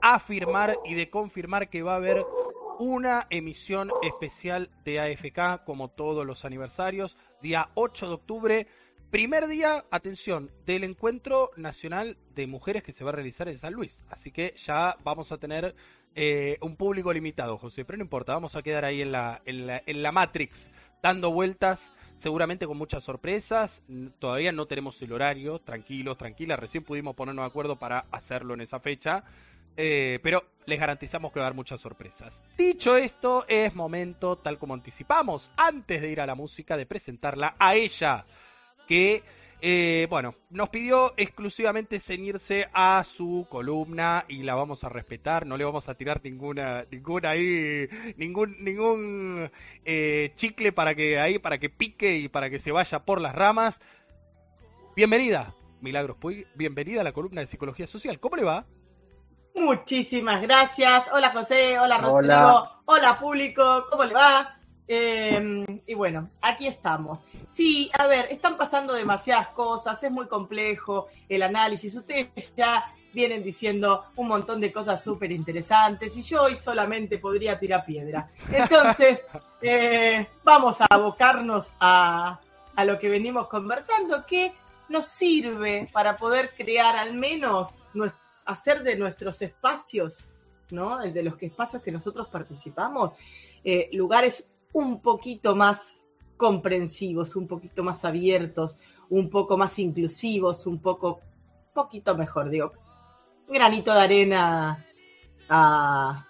afirmar 0.00 0.78
y 0.84 0.94
de 0.94 1.10
confirmar 1.10 1.68
que 1.68 1.82
va 1.82 1.94
a 1.94 1.96
haber 1.96 2.24
una 2.78 3.26
emisión 3.30 3.90
especial 4.04 4.70
de 4.84 5.00
AFK 5.00 5.64
como 5.64 5.88
todos 5.88 6.24
los 6.24 6.44
aniversarios. 6.44 7.16
Día 7.42 7.70
8 7.74 8.06
de 8.06 8.14
octubre, 8.14 8.66
primer 9.12 9.46
día, 9.46 9.84
atención, 9.90 10.50
del 10.64 10.84
encuentro 10.84 11.50
nacional 11.56 12.16
de 12.34 12.46
mujeres 12.46 12.82
que 12.82 12.92
se 12.92 13.04
va 13.04 13.10
a 13.10 13.12
realizar 13.12 13.46
en 13.46 13.58
San 13.58 13.74
Luis. 13.74 14.02
Así 14.08 14.32
que 14.32 14.54
ya 14.56 14.96
vamos 15.04 15.32
a 15.32 15.36
tener 15.36 15.74
eh, 16.14 16.56
un 16.62 16.76
público 16.76 17.12
limitado, 17.12 17.58
José, 17.58 17.84
pero 17.84 17.98
no 17.98 18.04
importa, 18.04 18.32
vamos 18.32 18.56
a 18.56 18.62
quedar 18.62 18.86
ahí 18.86 19.02
en 19.02 19.12
la, 19.12 19.42
en 19.44 19.66
la, 19.66 19.82
en 19.84 20.02
la 20.02 20.12
Matrix, 20.12 20.70
dando 21.02 21.30
vueltas, 21.30 21.92
seguramente 22.16 22.66
con 22.66 22.78
muchas 22.78 23.04
sorpresas. 23.04 23.82
Todavía 24.18 24.50
no 24.50 24.64
tenemos 24.64 25.00
el 25.02 25.12
horario, 25.12 25.58
tranquilos, 25.58 26.16
tranquilas, 26.16 26.58
recién 26.58 26.82
pudimos 26.82 27.14
ponernos 27.14 27.42
de 27.44 27.48
acuerdo 27.48 27.76
para 27.76 28.06
hacerlo 28.12 28.54
en 28.54 28.62
esa 28.62 28.80
fecha. 28.80 29.24
eh, 29.76 30.18
pero 30.22 30.44
les 30.66 30.78
garantizamos 30.78 31.32
que 31.32 31.40
va 31.40 31.46
a 31.46 31.48
haber 31.48 31.56
muchas 31.56 31.80
sorpresas. 31.80 32.42
Dicho 32.56 32.96
esto, 32.96 33.44
es 33.48 33.74
momento, 33.74 34.36
tal 34.36 34.58
como 34.58 34.74
anticipamos, 34.74 35.50
antes 35.56 36.00
de 36.00 36.10
ir 36.10 36.20
a 36.20 36.26
la 36.26 36.34
música, 36.34 36.76
de 36.76 36.86
presentarla 36.86 37.56
a 37.58 37.74
ella, 37.74 38.24
que 38.86 39.22
eh, 39.64 40.08
bueno, 40.10 40.34
nos 40.50 40.70
pidió 40.70 41.14
exclusivamente 41.16 42.00
ceñirse 42.00 42.68
a 42.72 43.04
su 43.04 43.46
columna 43.48 44.24
y 44.26 44.42
la 44.42 44.56
vamos 44.56 44.82
a 44.82 44.88
respetar, 44.88 45.46
no 45.46 45.56
le 45.56 45.64
vamos 45.64 45.88
a 45.88 45.94
tirar 45.94 46.20
ninguna, 46.24 46.84
ninguna 46.90 47.30
ahí, 47.30 47.88
ningún, 48.16 48.56
ningún 48.58 49.48
eh, 49.84 50.32
chicle 50.34 50.72
para 50.72 50.96
que 50.96 51.20
ahí, 51.20 51.38
para 51.38 51.58
que 51.58 51.70
pique 51.70 52.16
y 52.16 52.26
para 52.26 52.50
que 52.50 52.58
se 52.58 52.72
vaya 52.72 53.04
por 53.04 53.20
las 53.20 53.36
ramas. 53.36 53.80
Bienvenida, 54.96 55.54
Milagros 55.80 56.16
Puig, 56.16 56.48
bienvenida 56.56 57.02
a 57.02 57.04
la 57.04 57.12
columna 57.12 57.40
de 57.40 57.46
Psicología 57.46 57.86
Social. 57.86 58.18
¿Cómo 58.18 58.34
le 58.34 58.42
va? 58.42 58.66
Muchísimas 59.54 60.42
gracias. 60.42 61.04
Hola 61.12 61.30
José, 61.30 61.78
hola 61.78 61.98
Rodrigo, 61.98 62.34
Hola. 62.34 62.80
hola, 62.86 63.18
público, 63.20 63.86
¿cómo 63.88 64.02
le 64.02 64.14
va? 64.14 64.58
Em, 64.94 65.64
y 65.86 65.94
bueno, 65.94 66.28
aquí 66.42 66.66
estamos. 66.66 67.20
Sí, 67.48 67.90
a 67.98 68.06
ver, 68.06 68.26
están 68.30 68.58
pasando 68.58 68.92
demasiadas 68.92 69.48
cosas, 69.48 70.02
es 70.02 70.10
muy 70.10 70.26
complejo 70.26 71.08
el 71.30 71.42
análisis. 71.42 71.96
Ustedes 71.96 72.52
ya 72.54 72.92
vienen 73.14 73.42
diciendo 73.42 74.04
un 74.16 74.28
montón 74.28 74.60
de 74.60 74.70
cosas 74.70 75.02
súper 75.02 75.32
interesantes 75.32 76.14
y 76.18 76.22
yo 76.22 76.42
hoy 76.42 76.56
solamente 76.56 77.16
podría 77.16 77.58
tirar 77.58 77.86
piedra. 77.86 78.28
Entonces, 78.52 79.20
eh, 79.62 80.26
vamos 80.44 80.82
a 80.82 80.86
abocarnos 80.90 81.72
a, 81.80 82.38
a 82.76 82.84
lo 82.84 82.98
que 82.98 83.08
venimos 83.08 83.48
conversando, 83.48 84.26
que 84.26 84.52
nos 84.90 85.06
sirve 85.06 85.88
para 85.90 86.18
poder 86.18 86.52
crear 86.54 86.96
al 86.96 87.14
menos, 87.14 87.70
hacer 88.44 88.82
de 88.82 88.96
nuestros 88.96 89.40
espacios, 89.40 90.30
¿no? 90.70 91.00
El 91.00 91.14
de 91.14 91.22
los 91.22 91.42
espacios 91.42 91.82
que 91.82 91.92
nosotros 91.92 92.28
participamos, 92.28 93.12
eh, 93.64 93.88
lugares 93.92 94.48
un 94.72 95.00
poquito 95.00 95.54
más 95.54 96.06
comprensivos, 96.36 97.36
un 97.36 97.46
poquito 97.46 97.82
más 97.82 98.04
abiertos, 98.04 98.76
un 99.10 99.28
poco 99.30 99.56
más 99.56 99.78
inclusivos, 99.78 100.66
un 100.66 100.80
poco, 100.80 101.20
poquito 101.74 102.16
mejor, 102.16 102.50
digo, 102.50 102.72
granito 103.48 103.92
de 103.92 104.00
arena 104.00 104.84
a, 105.48 106.26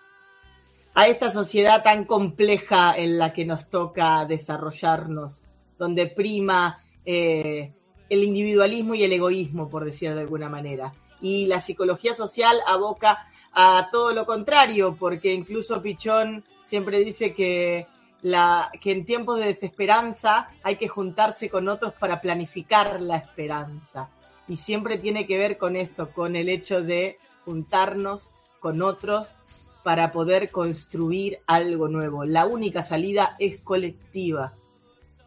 a 0.95 1.07
esta 1.07 1.31
sociedad 1.31 1.83
tan 1.83 2.05
compleja 2.05 2.95
en 2.97 3.19
la 3.19 3.33
que 3.33 3.45
nos 3.45 3.71
toca 3.71 4.25
desarrollarnos, 4.27 5.41
donde 5.79 6.07
prima 6.07 6.79
eh, 7.05 7.73
el 8.09 8.25
individualismo 8.25 8.95
y 8.95 9.05
el 9.05 9.13
egoísmo, 9.13 9.69
por 9.69 9.85
decirlo 9.85 10.17
de 10.17 10.23
alguna 10.23 10.49
manera. 10.49 10.93
Y 11.21 11.47
la 11.47 11.61
psicología 11.61 12.15
social 12.15 12.59
aboca 12.67 13.27
a 13.53 13.89
todo 13.91 14.13
lo 14.13 14.27
contrario, 14.27 14.97
porque 14.99 15.33
incluso 15.33 15.81
Pichón 15.81 16.45
siempre 16.63 16.99
dice 17.01 17.33
que 17.33 17.87
la, 18.23 18.71
que 18.81 18.93
en 18.93 19.05
tiempos 19.05 19.39
de 19.39 19.47
desesperanza 19.47 20.49
hay 20.63 20.77
que 20.77 20.89
juntarse 20.89 21.51
con 21.51 21.69
otros 21.69 21.93
para 21.95 22.21
planificar 22.21 23.01
la 23.01 23.17
esperanza. 23.17 24.11
Y 24.49 24.57
siempre 24.57 24.99
tiene 24.99 25.27
que 25.27 25.39
ver 25.39 25.59
con 25.59 25.77
esto, 25.77 26.11
con 26.11 26.37
el 26.37 26.49
hecho 26.49 26.83
de 26.83 27.19
juntarnos 27.45 28.33
con 28.61 28.83
otros 28.83 29.35
para 29.83 30.13
poder 30.13 30.51
construir 30.51 31.41
algo 31.47 31.89
nuevo. 31.89 32.25
La 32.25 32.47
única 32.47 32.83
salida 32.83 33.37
es 33.39 33.61
colectiva, 33.61 34.55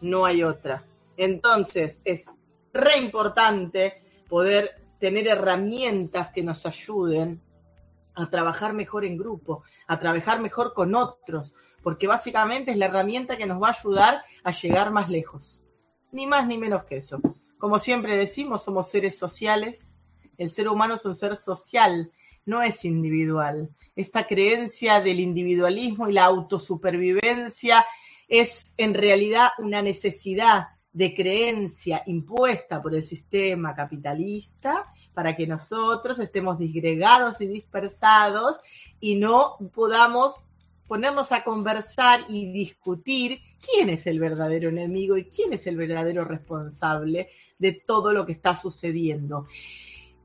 no 0.01 0.25
hay 0.25 0.43
otra. 0.43 0.85
Entonces 1.17 2.01
es 2.05 2.31
re 2.73 2.97
importante 2.97 4.01
poder 4.29 4.81
tener 4.99 5.27
herramientas 5.27 6.31
que 6.31 6.43
nos 6.43 6.65
ayuden 6.65 7.41
a 8.15 8.29
trabajar 8.29 8.73
mejor 8.73 9.03
en 9.03 9.17
grupo, 9.17 9.63
a 9.87 9.99
trabajar 9.99 10.39
mejor 10.39 10.73
con 10.73 10.95
otros, 10.95 11.53
porque 11.85 12.07
básicamente 12.07 12.71
es 12.71 12.77
la 12.77 12.87
herramienta 12.87 13.37
que 13.37 13.45
nos 13.45 13.61
va 13.61 13.67
a 13.67 13.75
ayudar 13.79 14.23
a 14.43 14.49
llegar 14.49 14.89
más 14.89 15.07
lejos. 15.07 15.63
Ni 16.11 16.25
más 16.25 16.47
ni 16.47 16.57
menos 16.57 16.83
que 16.83 16.95
eso. 16.95 17.21
Como 17.59 17.77
siempre 17.77 18.17
decimos, 18.17 18.63
somos 18.63 18.89
seres 18.89 19.19
sociales. 19.19 19.99
El 20.35 20.49
ser 20.49 20.67
humano 20.67 20.95
es 20.95 21.05
un 21.05 21.13
ser 21.13 21.37
social, 21.37 22.11
no 22.43 22.63
es 22.63 22.85
individual. 22.85 23.69
Esta 23.95 24.25
creencia 24.25 24.99
del 24.99 25.19
individualismo 25.19 26.09
y 26.09 26.13
la 26.13 26.23
autosupervivencia 26.23 27.85
es 28.27 28.73
en 28.77 28.95
realidad 28.95 29.49
una 29.59 29.83
necesidad 29.83 30.69
de 30.91 31.13
creencia 31.13 32.01
impuesta 32.07 32.81
por 32.81 32.95
el 32.95 33.03
sistema 33.03 33.75
capitalista 33.75 34.91
para 35.13 35.35
que 35.35 35.45
nosotros 35.45 36.17
estemos 36.17 36.57
disgregados 36.57 37.41
y 37.41 37.47
dispersados 37.47 38.59
y 38.99 39.17
no 39.17 39.57
podamos 39.71 40.41
ponernos 40.87 41.31
a 41.31 41.43
conversar 41.43 42.25
y 42.29 42.51
discutir 42.51 43.39
quién 43.59 43.89
es 43.89 44.05
el 44.07 44.19
verdadero 44.19 44.69
enemigo 44.69 45.17
y 45.17 45.25
quién 45.25 45.53
es 45.53 45.65
el 45.67 45.77
verdadero 45.77 46.23
responsable 46.23 47.29
de 47.57 47.73
todo 47.73 48.13
lo 48.13 48.25
que 48.25 48.33
está 48.33 48.55
sucediendo. 48.55 49.47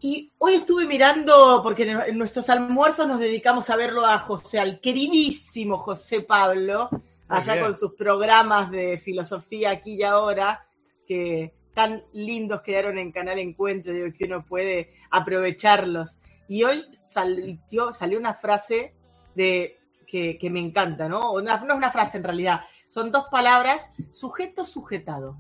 Y 0.03 0.33
hoy 0.39 0.55
estuve 0.55 0.87
mirando, 0.87 1.61
porque 1.63 1.83
en 1.83 2.17
nuestros 2.17 2.49
almuerzos 2.49 3.07
nos 3.07 3.21
dedicamos 3.21 3.69
a 3.69 3.77
verlo 3.77 4.07
a 4.07 4.19
José, 4.19 4.59
al 4.59 4.81
queridísimo 4.81 5.77
José 5.77 6.23
Pablo, 6.23 6.89
allá 7.29 7.61
con 7.61 7.75
sus 7.75 7.93
programas 7.95 8.71
de 8.71 8.97
filosofía 8.99 9.73
aquí 9.73 9.95
y 9.95 10.03
ahora, 10.03 10.67
que 11.07 11.53
tan 11.75 12.03
lindos 12.15 12.63
quedaron 12.63 12.99
en 12.99 13.13
Canal 13.13 13.39
Encuentro, 13.39 13.93
digo 13.93 14.09
que 14.17 14.25
uno 14.25 14.45
puede 14.45 14.95
aprovecharlos. 15.11 16.17
Y 16.49 16.65
hoy 16.65 16.85
salió, 16.93 17.93
salió 17.93 18.19
una 18.19 18.35
frase 18.35 18.95
de 19.35 19.80
que, 20.11 20.51
me 20.51 20.59
encanta, 20.59 21.09
¿no? 21.09 21.41
no 21.41 21.55
es 21.55 21.63
una 21.63 21.91
frase 21.91 22.19
en 22.19 22.25
realidad, 22.25 22.63
son 22.89 23.13
dos 23.13 23.27
palabras, 23.31 23.89
sujeto, 24.13 24.65
sujetado. 24.65 25.37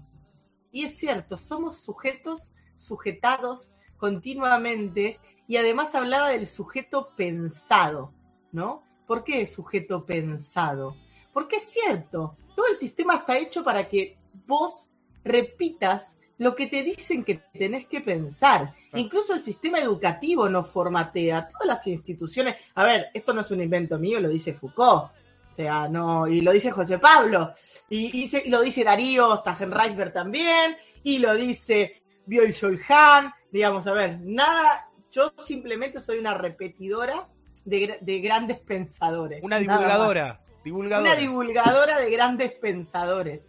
Y 0.70 0.84
es 0.84 0.96
cierto, 0.96 1.36
somos 1.36 1.80
sujetos, 1.80 2.52
sujetados 2.76 3.72
continuamente, 3.96 5.18
y 5.48 5.56
además 5.56 5.94
hablaba 5.96 6.28
del 6.28 6.46
sujeto 6.46 7.10
pensado, 7.16 8.12
¿no? 8.52 8.84
¿Por 9.06 9.24
qué 9.24 9.48
sujeto 9.48 10.06
pensado? 10.06 10.96
Porque 11.32 11.56
es 11.56 11.64
cierto, 11.64 12.36
todo 12.54 12.68
el 12.68 12.76
sistema 12.76 13.16
está 13.16 13.36
hecho 13.36 13.64
para 13.64 13.88
que 13.88 14.16
vos 14.46 14.90
repitas 15.24 16.19
lo 16.40 16.56
que 16.56 16.66
te 16.68 16.82
dicen 16.82 17.22
que 17.22 17.42
tenés 17.52 17.86
que 17.86 18.00
pensar. 18.00 18.72
Incluso 18.94 19.34
el 19.34 19.42
sistema 19.42 19.78
educativo 19.78 20.48
nos 20.48 20.70
formatea, 20.70 21.46
todas 21.46 21.66
las 21.66 21.86
instituciones. 21.86 22.56
A 22.76 22.84
ver, 22.84 23.08
esto 23.12 23.34
no 23.34 23.42
es 23.42 23.50
un 23.50 23.60
invento 23.60 23.98
mío, 23.98 24.18
lo 24.20 24.28
dice 24.30 24.54
Foucault. 24.54 25.10
O 25.50 25.52
sea, 25.52 25.86
no, 25.86 26.26
y 26.26 26.40
lo 26.40 26.52
dice 26.52 26.70
José 26.70 26.98
Pablo, 26.98 27.52
y, 27.90 28.30
lo 28.48 28.62
dice 28.62 28.84
Darío 28.84 29.36
Stagenreiber 29.36 30.12
también, 30.12 30.76
y 31.02 31.18
lo 31.18 31.34
dice 31.34 32.00
Biol 32.24 32.54
Han, 32.88 33.34
digamos, 33.50 33.86
a 33.86 33.92
ver, 33.92 34.18
nada, 34.22 34.88
yo 35.10 35.34
simplemente 35.44 36.00
soy 36.00 36.18
una 36.20 36.32
repetidora 36.32 37.28
de, 37.66 38.20
grandes 38.22 38.60
pensadores. 38.60 39.44
Una 39.44 39.58
divulgadora, 39.58 40.40
divulgadora. 40.64 41.10
Una 41.10 41.20
divulgadora 41.20 41.98
de 41.98 42.10
grandes 42.10 42.52
pensadores. 42.52 43.46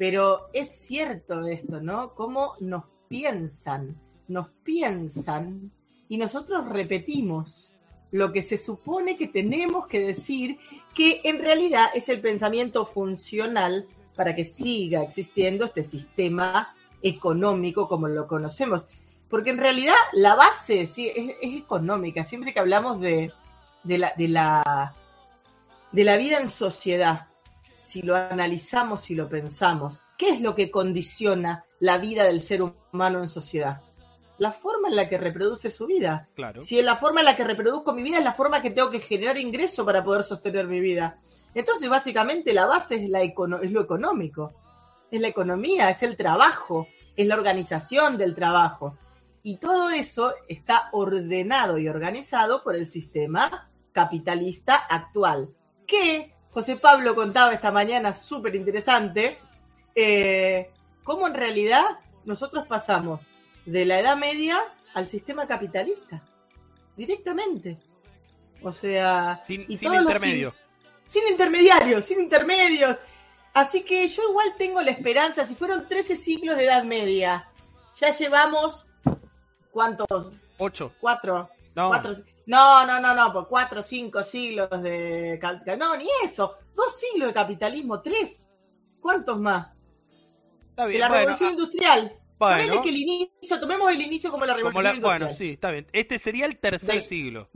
Pero 0.00 0.48
es 0.54 0.70
cierto 0.80 1.46
esto, 1.46 1.82
¿no? 1.82 2.14
Cómo 2.14 2.54
nos 2.60 2.84
piensan, 3.06 4.00
nos 4.28 4.48
piensan 4.64 5.70
y 6.08 6.16
nosotros 6.16 6.70
repetimos 6.70 7.74
lo 8.10 8.32
que 8.32 8.42
se 8.42 8.56
supone 8.56 9.18
que 9.18 9.28
tenemos 9.28 9.86
que 9.86 10.00
decir, 10.00 10.56
que 10.94 11.20
en 11.24 11.38
realidad 11.38 11.88
es 11.92 12.08
el 12.08 12.22
pensamiento 12.22 12.86
funcional 12.86 13.88
para 14.16 14.34
que 14.34 14.46
siga 14.46 15.02
existiendo 15.02 15.66
este 15.66 15.84
sistema 15.84 16.74
económico 17.02 17.86
como 17.86 18.08
lo 18.08 18.26
conocemos. 18.26 18.88
Porque 19.28 19.50
en 19.50 19.58
realidad 19.58 19.92
la 20.14 20.34
base 20.34 20.86
sí, 20.86 21.12
es, 21.14 21.34
económica. 21.42 22.24
Siempre 22.24 22.54
que 22.54 22.60
hablamos 22.60 23.02
de, 23.02 23.34
la, 23.84 24.14
de, 24.16 24.28
la, 24.28 24.94
de 25.92 26.04
la 26.04 26.16
vida 26.16 26.40
en 26.40 26.48
sociedad, 26.48 27.26
si 27.90 28.02
lo 28.02 28.14
analizamos, 28.14 29.00
si 29.00 29.16
lo 29.16 29.28
pensamos, 29.28 30.00
¿qué 30.16 30.30
es 30.30 30.40
lo 30.40 30.54
que 30.54 30.70
condiciona 30.70 31.64
la 31.80 31.98
vida 31.98 32.22
del 32.22 32.40
ser 32.40 32.62
humano 32.62 33.18
en 33.18 33.28
sociedad? 33.28 33.82
La 34.38 34.52
forma 34.52 34.88
en 34.88 34.94
la 34.94 35.08
que 35.08 35.18
reproduce 35.18 35.72
su 35.72 35.86
vida. 35.88 36.28
Claro. 36.36 36.62
Si 36.62 36.80
la 36.82 36.94
forma 36.94 37.20
en 37.20 37.26
la 37.26 37.34
que 37.34 37.42
reproduzco 37.42 37.92
mi 37.92 38.04
vida 38.04 38.18
es 38.18 38.24
la 38.24 38.32
forma 38.32 38.62
que 38.62 38.70
tengo 38.70 38.90
que 38.90 39.00
generar 39.00 39.38
ingreso 39.38 39.84
para 39.84 40.04
poder 40.04 40.22
sostener 40.22 40.68
mi 40.68 40.78
vida. 40.78 41.18
Entonces, 41.52 41.90
básicamente, 41.90 42.54
la 42.54 42.66
base 42.66 42.94
es, 42.94 43.10
la 43.10 43.22
es 43.22 43.72
lo 43.72 43.80
económico. 43.80 44.52
Es 45.10 45.20
la 45.20 45.28
economía, 45.28 45.90
es 45.90 46.04
el 46.04 46.16
trabajo, 46.16 46.86
es 47.16 47.26
la 47.26 47.34
organización 47.34 48.16
del 48.16 48.36
trabajo. 48.36 48.96
Y 49.42 49.56
todo 49.56 49.90
eso 49.90 50.32
está 50.48 50.90
ordenado 50.92 51.76
y 51.76 51.88
organizado 51.88 52.62
por 52.62 52.76
el 52.76 52.86
sistema 52.86 53.68
capitalista 53.92 54.76
actual, 54.76 55.52
que 55.88 56.36
José 56.50 56.76
Pablo 56.76 57.14
contaba 57.14 57.52
esta 57.52 57.70
mañana, 57.70 58.14
súper 58.14 58.54
interesante, 58.54 59.38
eh, 59.94 60.70
cómo 61.04 61.26
en 61.28 61.34
realidad 61.34 61.84
nosotros 62.24 62.66
pasamos 62.66 63.22
de 63.66 63.84
la 63.84 64.00
Edad 64.00 64.16
Media 64.16 64.60
al 64.94 65.08
sistema 65.08 65.46
capitalista, 65.46 66.22
directamente. 66.96 67.78
O 68.62 68.72
sea, 68.72 69.40
sin, 69.44 69.62
intermedio. 69.70 70.52
Sin, 71.06 71.26
intermediarios, 71.28 72.04
sin 72.04 72.20
intermedios. 72.20 72.96
Así 73.54 73.82
que 73.82 74.06
yo 74.06 74.22
igual 74.28 74.54
tengo 74.58 74.82
la 74.82 74.90
esperanza, 74.90 75.46
si 75.46 75.54
fueron 75.54 75.88
13 75.88 76.16
siglos 76.16 76.56
de 76.56 76.66
Edad 76.66 76.84
Media, 76.84 77.48
ya 77.98 78.10
llevamos, 78.10 78.86
¿cuántos? 79.70 80.32
Ocho. 80.58 80.92
Cuatro. 81.00 81.48
No. 81.74 81.90
No, 82.50 82.84
no, 82.84 82.98
no, 82.98 83.14
no, 83.14 83.32
por 83.32 83.46
cuatro 83.46 83.78
o 83.78 83.82
cinco 83.82 84.24
siglos 84.24 84.68
de... 84.82 85.38
No, 85.78 85.96
ni 85.96 86.08
eso. 86.24 86.56
Dos 86.74 86.98
siglos 86.98 87.28
de 87.28 87.34
capitalismo, 87.34 88.02
tres. 88.02 88.50
¿Cuántos 88.98 89.38
más? 89.38 89.68
Está 90.70 90.86
bien, 90.86 91.00
de 91.00 91.08
la 91.08 91.14
revolución 91.16 91.50
industrial. 91.50 92.12
Bueno. 92.36 92.82
que 92.82 92.88
el 92.88 92.96
inicio, 92.96 93.60
tomemos 93.60 93.92
el 93.92 94.00
inicio 94.00 94.32
como 94.32 94.44
la 94.46 94.54
revolución 94.54 94.96
industrial. 94.96 95.20
Bueno, 95.20 95.32
sí, 95.32 95.50
está 95.50 95.70
bien. 95.70 95.86
Este 95.92 96.18
sería 96.18 96.46
el 96.46 96.58
tercer 96.58 97.02
siglo. 97.02 97.48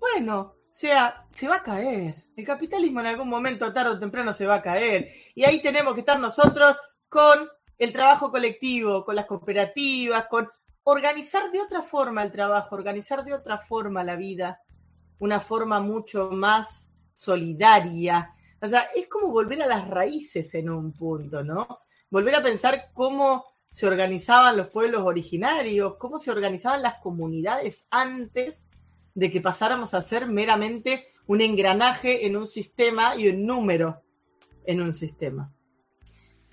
Bueno, 0.00 0.56
sea, 0.68 1.24
se 1.30 1.46
va 1.46 1.56
a 1.56 1.62
caer. 1.62 2.24
El 2.36 2.44
capitalismo 2.44 2.98
en 2.98 3.06
algún 3.06 3.28
momento, 3.28 3.72
tarde 3.72 3.90
o 3.90 4.00
temprano, 4.00 4.32
se 4.32 4.46
va 4.46 4.56
a 4.56 4.62
caer. 4.62 5.12
Y 5.36 5.44
ahí 5.44 5.62
tenemos 5.62 5.94
que 5.94 6.00
estar 6.00 6.18
nosotros 6.18 6.76
con 7.08 7.48
el 7.78 7.92
trabajo 7.92 8.32
colectivo, 8.32 9.04
con 9.04 9.14
las 9.14 9.26
cooperativas, 9.26 10.26
con 10.26 10.48
organizar 10.84 11.50
de 11.50 11.60
otra 11.60 11.82
forma 11.82 12.22
el 12.22 12.32
trabajo, 12.32 12.74
organizar 12.74 13.24
de 13.24 13.34
otra 13.34 13.58
forma 13.58 14.04
la 14.04 14.16
vida, 14.16 14.60
una 15.18 15.40
forma 15.40 15.80
mucho 15.80 16.30
más 16.30 16.90
solidaria. 17.14 18.34
O 18.60 18.68
sea, 18.68 18.88
es 18.94 19.08
como 19.08 19.28
volver 19.28 19.62
a 19.62 19.66
las 19.66 19.88
raíces 19.88 20.54
en 20.54 20.70
un 20.70 20.92
punto, 20.92 21.42
¿no? 21.42 21.80
Volver 22.10 22.34
a 22.36 22.42
pensar 22.42 22.90
cómo 22.92 23.44
se 23.70 23.86
organizaban 23.86 24.56
los 24.56 24.68
pueblos 24.68 25.02
originarios, 25.02 25.96
cómo 25.96 26.18
se 26.18 26.30
organizaban 26.30 26.82
las 26.82 26.96
comunidades 26.96 27.86
antes 27.90 28.68
de 29.14 29.30
que 29.30 29.40
pasáramos 29.40 29.94
a 29.94 30.02
ser 30.02 30.26
meramente 30.26 31.06
un 31.26 31.40
engranaje 31.40 32.26
en 32.26 32.36
un 32.36 32.46
sistema 32.46 33.16
y 33.16 33.28
un 33.28 33.46
número 33.46 34.02
en 34.64 34.80
un 34.80 34.92
sistema. 34.92 35.52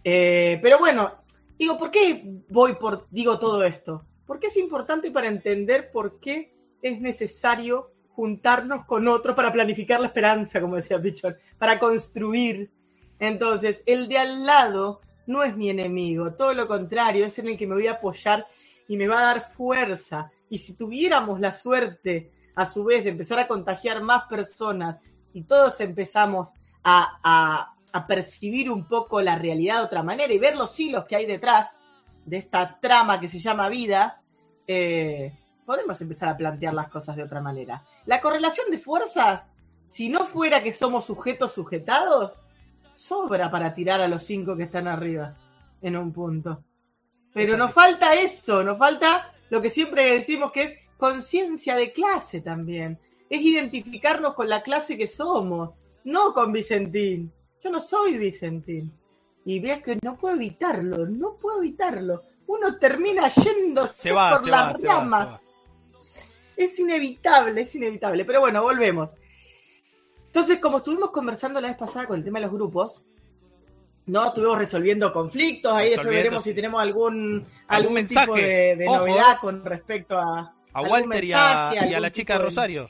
Eh, 0.04 0.60
pero 0.62 0.80
bueno, 0.80 1.24
digo, 1.58 1.78
¿por 1.78 1.92
qué 1.92 2.24
voy 2.50 2.76
por, 2.76 3.08
digo 3.10 3.38
todo 3.38 3.64
esto? 3.64 4.06
Porque 4.30 4.46
es 4.46 4.58
importante 4.58 5.10
para 5.10 5.28
entender 5.28 5.92
por 5.92 6.20
qué 6.20 6.54
es 6.84 7.02
necesario 7.02 7.94
juntarnos 8.10 8.86
con 8.86 9.08
otros 9.08 9.36
para 9.36 9.52
planificar 9.52 10.00
la 10.00 10.06
esperanza, 10.06 10.62
como 10.62 10.76
decía 10.76 11.02
Pichón, 11.02 11.36
para 11.58 11.80
construir. 11.80 12.70
Entonces, 13.18 13.82
el 13.88 14.08
de 14.08 14.20
al 14.20 14.46
lado 14.46 15.02
no 15.26 15.42
es 15.42 15.58
mi 15.58 15.72
enemigo, 15.72 16.36
todo 16.36 16.54
lo 16.54 16.68
contrario, 16.68 17.26
es 17.26 17.40
en 17.40 17.48
el 17.48 17.58
que 17.58 17.66
me 17.66 17.74
voy 17.74 17.88
a 17.88 17.94
apoyar 17.94 18.46
y 18.88 18.98
me 18.98 19.08
va 19.08 19.18
a 19.18 19.34
dar 19.34 19.42
fuerza. 19.42 20.32
Y 20.48 20.60
si 20.60 20.78
tuviéramos 20.78 21.40
la 21.40 21.52
suerte, 21.52 22.32
a 22.54 22.68
su 22.68 22.84
vez, 22.84 23.06
de 23.06 23.10
empezar 23.10 23.40
a 23.40 23.48
contagiar 23.48 24.04
más 24.04 24.26
personas 24.26 24.98
y 25.34 25.46
todos 25.46 25.82
empezamos 25.82 26.54
a, 26.84 27.74
percibir 28.08 28.70
un 28.70 28.88
poco 28.88 29.22
la 29.22 29.40
realidad 29.40 29.78
de 29.78 29.86
otra 29.86 30.04
manera 30.04 30.32
y 30.32 30.38
ver 30.38 30.56
los 30.56 30.80
hilos 30.80 31.06
que 31.06 31.16
hay 31.16 31.26
detrás 31.26 31.80
de 32.26 32.38
esta 32.38 32.80
trama 32.80 33.20
que 33.20 33.28
se 33.28 33.40
llama 33.40 33.68
vida, 33.68 34.19
eh, 34.72 35.34
podemos 35.66 36.00
empezar 36.00 36.30
a 36.30 36.38
plantear 36.38 36.76
las 36.76 36.90
cosas 36.90 37.16
de 37.16 37.24
otra 37.24 37.42
manera. 37.42 37.84
La 38.06 38.22
correlación 38.22 38.70
de 38.70 38.78
fuerzas, 38.78 39.48
si 39.88 40.10
no 40.10 40.28
fuera 40.28 40.62
que 40.62 40.74
somos 40.74 41.06
sujetos 41.06 41.54
sujetados, 41.54 42.40
sobra 42.92 43.50
para 43.50 43.74
tirar 43.74 44.00
a 44.00 44.08
los 44.08 44.22
cinco 44.22 44.56
que 44.56 44.66
están 44.66 44.88
arriba 44.88 45.36
en 45.82 45.98
un 45.98 46.14
punto. 46.14 46.64
Pero 47.34 47.58
nos 47.58 47.74
falta 47.74 48.14
eso, 48.14 48.64
nos 48.64 48.78
falta 48.78 49.34
lo 49.50 49.60
que 49.60 49.72
siempre 49.72 50.14
decimos 50.14 50.52
que 50.52 50.64
es 50.64 50.74
conciencia 50.98 51.76
de 51.76 51.92
clase 51.92 52.42
también. 52.42 53.00
Es 53.28 53.42
identificarnos 53.42 54.36
con 54.36 54.50
la 54.50 54.62
clase 54.62 54.96
que 55.00 55.08
somos, 55.08 55.72
no 56.04 56.32
con 56.32 56.52
Vicentín. 56.52 57.34
Yo 57.60 57.72
no 57.72 57.80
soy 57.80 58.20
Vicentín. 58.20 58.94
Y 59.46 59.60
veas 59.60 59.82
que 59.82 59.98
no 60.04 60.16
puedo 60.16 60.36
evitarlo, 60.36 61.08
no 61.08 61.38
puedo 61.38 61.58
evitarlo. 61.58 62.24
Uno 62.50 62.78
termina 62.78 63.28
yéndose 63.28 64.10
por 64.12 64.48
las 64.48 64.82
ramas. 64.82 65.52
es 66.58 66.80
inevitable, 66.80 67.62
es 67.62 67.76
inevitable. 67.76 68.26
Pero 68.26 68.40
bueno, 68.40 68.64
volvemos. 68.64 69.14
Entonces, 70.26 70.58
como 70.58 70.80
estuvimos 70.80 71.12
conversando 71.12 71.62
la 71.62 71.68
vez 71.68 71.78
pasada 71.78 72.08
con 72.08 72.18
el 72.18 72.24
tema 72.24 72.40
de 72.40 72.46
los 72.46 72.54
grupos, 72.54 73.04
¿no? 74.08 74.26
Estuvimos 74.26 74.58
resolviendo 74.58 75.14
conflictos, 75.14 75.74
ahí 75.74 75.92
después 75.92 76.10
veremos 76.10 76.44
si 76.44 76.56
tenemos 76.56 76.82
algún, 76.82 77.46
algún, 77.68 78.08
tipo 78.08 78.34
de, 78.34 78.84
novedad 78.84 79.38
con 79.40 79.64
respecto 79.64 80.18
a... 80.18 80.56
A 80.74 80.82
Walter 80.82 81.24
y 81.24 81.34
a, 81.34 82.00
la 82.00 82.12
chica 82.12 82.40
de 82.40 82.46
Rosario. 82.46 82.90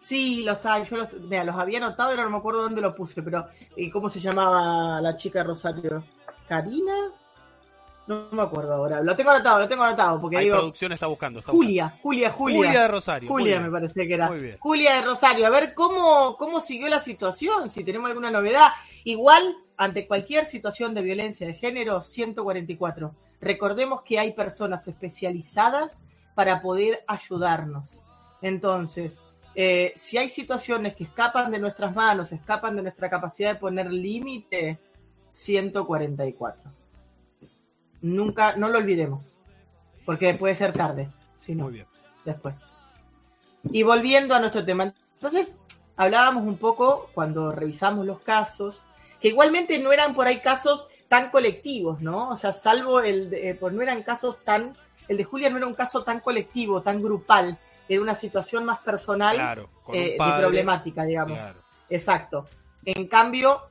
Sí, 0.00 0.42
los, 0.42 0.58
yo 0.62 0.98
los, 0.98 1.12
los 1.14 1.56
había 1.56 1.78
anotado 1.78 2.12
y 2.12 2.16
no 2.18 2.28
me 2.28 2.36
acuerdo 2.36 2.60
dónde 2.60 2.82
lo 2.82 2.94
puse, 2.94 3.22
pero 3.22 3.46
eh, 3.74 3.90
¿cómo 3.90 4.10
se 4.10 4.20
llamaba 4.20 5.00
la 5.00 5.16
chica 5.16 5.38
de 5.38 5.44
Rosario? 5.46 6.04
¿Karina? 6.46 7.10
No 8.06 8.28
me 8.32 8.42
acuerdo 8.42 8.74
ahora. 8.74 9.00
Lo 9.00 9.16
tengo 9.16 9.30
anotado, 9.30 9.60
lo 9.60 9.68
tengo 9.68 9.82
anotado. 9.82 10.20
Porque 10.20 10.36
Hay 10.36 10.50
producción 10.50 10.92
está 10.92 11.06
buscando. 11.06 11.42
Julia, 11.42 11.98
Julia, 12.02 12.30
Julia. 12.30 12.56
Julia 12.58 12.82
de 12.82 12.88
Rosario. 12.88 13.28
Julia, 13.28 13.60
me 13.60 13.70
parece 13.70 14.06
que 14.06 14.14
era. 14.14 14.30
Julia 14.58 14.94
de 14.96 15.02
Rosario. 15.02 15.46
A 15.46 15.50
ver 15.50 15.72
cómo, 15.74 16.36
cómo 16.36 16.60
siguió 16.60 16.88
la 16.88 17.00
situación, 17.00 17.70
si 17.70 17.82
tenemos 17.82 18.08
alguna 18.08 18.30
novedad. 18.30 18.68
Igual, 19.04 19.56
ante 19.76 20.06
cualquier 20.06 20.44
situación 20.44 20.92
de 20.92 21.02
violencia 21.02 21.46
de 21.46 21.54
género, 21.54 22.00
144. 22.02 23.14
Recordemos 23.40 24.02
que 24.02 24.18
hay 24.18 24.32
personas 24.32 24.86
especializadas 24.86 26.04
para 26.34 26.60
poder 26.60 27.04
ayudarnos. 27.06 28.04
Entonces, 28.42 29.22
eh, 29.54 29.92
si 29.96 30.18
hay 30.18 30.28
situaciones 30.28 30.94
que 30.94 31.04
escapan 31.04 31.50
de 31.50 31.58
nuestras 31.58 31.94
manos, 31.94 32.32
escapan 32.32 32.76
de 32.76 32.82
nuestra 32.82 33.08
capacidad 33.08 33.54
de 33.54 33.58
poner 33.58 33.90
límite, 33.90 34.78
144 35.30 36.83
nunca, 38.04 38.54
no 38.56 38.68
lo 38.68 38.78
olvidemos, 38.78 39.40
porque 40.04 40.34
puede 40.34 40.54
ser 40.54 40.72
tarde, 40.72 41.08
si 41.38 41.54
no, 41.54 41.70
después. 42.24 42.76
Y 43.70 43.82
volviendo 43.82 44.34
a 44.34 44.40
nuestro 44.40 44.64
tema, 44.64 44.92
entonces 45.14 45.56
hablábamos 45.96 46.44
un 46.44 46.58
poco 46.58 47.08
cuando 47.14 47.50
revisamos 47.50 48.04
los 48.04 48.20
casos, 48.20 48.84
que 49.20 49.28
igualmente 49.28 49.78
no 49.78 49.90
eran 49.90 50.14
por 50.14 50.26
ahí 50.26 50.40
casos 50.40 50.88
tan 51.08 51.30
colectivos, 51.30 52.02
¿no? 52.02 52.28
O 52.28 52.36
sea, 52.36 52.52
salvo 52.52 53.00
el, 53.00 53.30
de, 53.30 53.50
eh, 53.50 53.54
pues 53.54 53.72
no 53.72 53.80
eran 53.80 54.02
casos 54.02 54.44
tan, 54.44 54.76
el 55.08 55.16
de 55.16 55.24
Julia 55.24 55.48
no 55.48 55.56
era 55.56 55.66
un 55.66 55.74
caso 55.74 56.04
tan 56.04 56.20
colectivo, 56.20 56.82
tan 56.82 57.02
grupal, 57.02 57.58
era 57.88 58.02
una 58.02 58.16
situación 58.16 58.66
más 58.66 58.80
personal 58.80 59.66
eh, 59.92 60.16
de 60.18 60.38
problemática, 60.38 61.04
digamos. 61.04 61.40
Exacto. 61.88 62.48
En 62.84 63.08
cambio, 63.08 63.62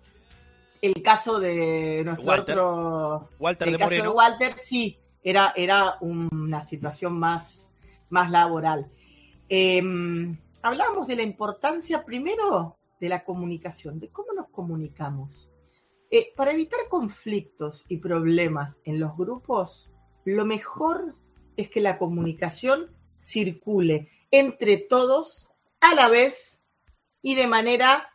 el 0.84 1.02
caso 1.02 1.40
de 1.40 2.04
nuestro 2.04 2.28
Walter. 2.28 2.60
otro. 2.60 3.30
Walter 3.40 3.68
el 3.70 3.78
caso 3.78 3.96
de 3.96 4.08
Walter, 4.10 4.56
sí, 4.60 5.00
era, 5.24 5.54
era 5.56 5.98
una 6.02 6.62
situación 6.62 7.18
más, 7.18 7.72
más 8.10 8.30
laboral. 8.30 8.92
Em, 9.48 10.38
hablábamos 10.62 11.08
de 11.08 11.16
la 11.16 11.22
importancia 11.22 12.04
primero 12.04 12.76
de 13.00 13.08
la 13.08 13.24
comunicación, 13.24 13.98
de 13.98 14.10
cómo 14.10 14.34
nos 14.34 14.50
comunicamos. 14.50 15.50
Eh, 16.12 16.34
para 16.36 16.52
evitar 16.52 16.82
conflictos 16.90 17.86
y 17.88 17.98
problemas 17.98 18.82
en 18.84 19.00
los 19.00 19.16
grupos, 19.16 19.90
lo 20.26 20.44
mejor 20.44 21.16
es 21.56 21.70
que 21.70 21.80
la 21.80 21.98
comunicación 21.98 22.94
circule 23.18 24.10
entre 24.32 24.78
todos 24.78 25.50
a 25.80 25.96
la 25.96 26.10
vez 26.10 26.62
y 27.22 27.36
de 27.36 27.48
manera 27.48 28.10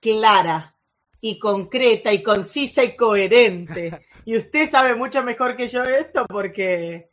clara, 0.00 0.77
y 1.20 1.38
concreta 1.38 2.12
y 2.12 2.22
concisa 2.22 2.84
y 2.84 2.96
coherente. 2.96 4.00
Y 4.24 4.36
usted 4.36 4.68
sabe 4.68 4.94
mucho 4.94 5.22
mejor 5.22 5.56
que 5.56 5.68
yo 5.68 5.82
esto 5.82 6.26
porque 6.28 7.10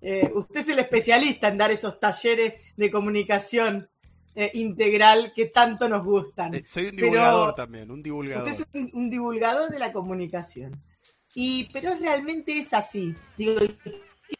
eh, 0.00 0.30
usted 0.34 0.60
es 0.60 0.68
el 0.68 0.78
especialista 0.78 1.48
en 1.48 1.58
dar 1.58 1.70
esos 1.70 1.98
talleres 1.98 2.54
de 2.76 2.90
comunicación 2.90 3.88
eh, 4.34 4.50
integral 4.54 5.32
que 5.34 5.46
tanto 5.46 5.88
nos 5.88 6.04
gustan. 6.04 6.54
Eh, 6.54 6.62
soy 6.66 6.88
un 6.88 6.96
divulgador 6.96 7.54
también, 7.54 7.90
un 7.90 8.02
divulgador. 8.02 8.46
Usted 8.46 8.66
es 8.74 8.92
un, 8.92 9.08
divulgador 9.08 9.70
de 9.70 9.78
la 9.78 9.92
comunicación. 9.92 10.82
Y, 11.34 11.70
pero 11.72 11.94
realmente 11.98 12.58
es 12.58 12.74
así. 12.74 13.14
Digo, 13.36 13.60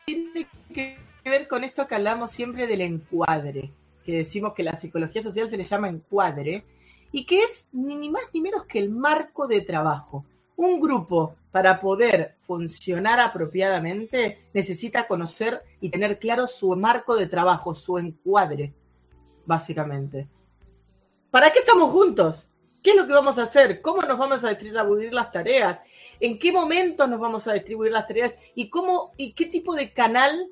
tiene 0.05 0.47
que 0.72 0.98
ver 1.24 1.48
con 1.48 1.64
esto 1.64 1.86
que 1.86 1.94
hablamos 1.94 2.30
siempre 2.30 2.66
del 2.66 2.82
encuadre, 2.82 3.70
que 4.05 4.18
decimos 4.18 4.52
que 4.52 4.62
la 4.62 4.76
psicología 4.76 5.22
social 5.22 5.48
se 5.48 5.56
le 5.56 5.64
llama 5.64 5.88
encuadre, 5.88 6.64
y 7.12 7.24
que 7.24 7.42
es 7.42 7.68
ni 7.72 8.08
más 8.08 8.24
ni 8.32 8.40
menos 8.40 8.64
que 8.64 8.78
el 8.78 8.90
marco 8.90 9.46
de 9.46 9.60
trabajo. 9.60 10.24
Un 10.56 10.80
grupo, 10.80 11.36
para 11.50 11.80
poder 11.80 12.34
funcionar 12.38 13.20
apropiadamente, 13.20 14.48
necesita 14.54 15.06
conocer 15.06 15.62
y 15.80 15.90
tener 15.90 16.18
claro 16.18 16.46
su 16.46 16.74
marco 16.76 17.14
de 17.14 17.26
trabajo, 17.26 17.74
su 17.74 17.98
encuadre, 17.98 18.74
básicamente. 19.44 20.28
¿Para 21.30 21.50
qué 21.50 21.58
estamos 21.58 21.90
juntos? 21.90 22.48
¿Qué 22.82 22.90
es 22.90 22.96
lo 22.96 23.06
que 23.06 23.12
vamos 23.12 23.38
a 23.38 23.42
hacer? 23.42 23.82
¿Cómo 23.82 24.02
nos 24.02 24.16
vamos 24.16 24.44
a 24.44 24.50
distribuir 24.50 25.12
las 25.12 25.30
tareas? 25.32 25.80
¿En 26.20 26.38
qué 26.38 26.52
momento 26.52 27.06
nos 27.06 27.20
vamos 27.20 27.46
a 27.48 27.52
distribuir 27.52 27.92
las 27.92 28.06
tareas? 28.06 28.34
¿Y 28.54 28.70
cómo 28.70 29.12
y 29.16 29.32
qué 29.32 29.46
tipo 29.46 29.74
de 29.74 29.92
canal 29.92 30.50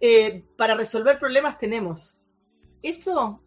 eh, 0.00 0.44
para 0.56 0.74
resolver 0.74 1.18
problemas 1.18 1.58
tenemos? 1.58 2.16
Eso 2.82 3.40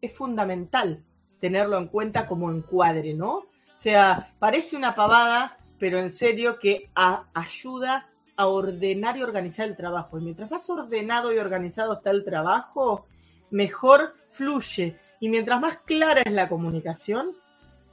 es 0.00 0.14
fundamental 0.14 1.04
tenerlo 1.40 1.78
en 1.78 1.88
cuenta 1.88 2.26
como 2.26 2.50
encuadre, 2.50 3.14
¿no? 3.14 3.34
O 3.34 3.46
sea, 3.80 4.32
parece 4.38 4.76
una 4.76 4.94
pavada, 4.94 5.58
pero 5.78 5.98
en 5.98 6.10
serio 6.10 6.58
que 6.58 6.90
ayuda 6.94 8.08
a 8.36 8.46
ordenar 8.46 9.16
y 9.16 9.22
organizar 9.22 9.68
el 9.68 9.76
trabajo. 9.76 10.18
Y 10.18 10.22
mientras 10.22 10.50
más 10.50 10.68
ordenado 10.70 11.32
y 11.32 11.38
organizado 11.38 11.94
está 11.94 12.10
el 12.10 12.24
trabajo, 12.24 13.06
mejor 13.50 14.14
fluye. 14.30 14.96
Y 15.20 15.28
mientras 15.28 15.60
más 15.60 15.78
clara 15.78 16.22
es 16.22 16.32
la 16.32 16.48
comunicación, 16.48 17.32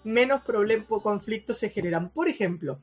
menos 0.04 0.42
problemas 0.42 0.88
o 0.90 1.02
conflictos 1.02 1.58
se 1.58 1.70
generan. 1.70 2.10
Por 2.10 2.28
ejemplo, 2.28 2.80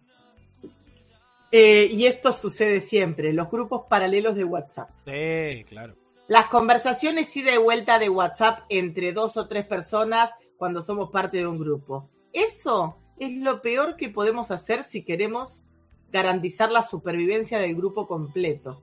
eh, 1.51 1.87
y 1.91 2.07
esto 2.07 2.33
sucede 2.33 2.81
siempre, 2.81 3.33
los 3.33 3.51
grupos 3.51 3.87
paralelos 3.89 4.35
de 4.35 4.45
WhatsApp. 4.45 4.91
Sí, 5.05 5.65
claro. 5.65 5.95
Las 6.29 6.47
conversaciones 6.47 7.37
ida 7.37 7.53
y 7.53 7.59
vuelta 7.59 7.99
de 7.99 8.09
WhatsApp 8.09 8.61
entre 8.71 9.13
dos 9.13 9.37
o 9.37 9.47
tres 9.47 9.67
personas 9.67 10.31
cuando 10.63 10.81
somos 10.81 11.11
parte 11.11 11.39
de 11.39 11.47
un 11.49 11.59
grupo. 11.59 12.09
Eso 12.33 12.97
es 13.19 13.37
lo 13.37 13.63
peor 13.63 13.97
que 13.97 14.11
podemos 14.11 14.53
hacer 14.53 14.85
si 14.85 15.03
queremos 15.03 15.65
garantizar 16.13 16.71
la 16.71 16.83
supervivencia 16.83 17.59
del 17.59 17.75
grupo 17.75 18.07
completo. 18.07 18.81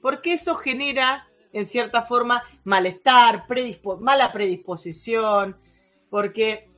Porque 0.00 0.34
eso 0.34 0.54
genera, 0.54 1.26
en 1.52 1.66
cierta 1.66 2.04
forma, 2.04 2.44
malestar, 2.62 3.44
mala 3.98 4.30
predisposición, 4.30 5.56
porque 6.10 6.70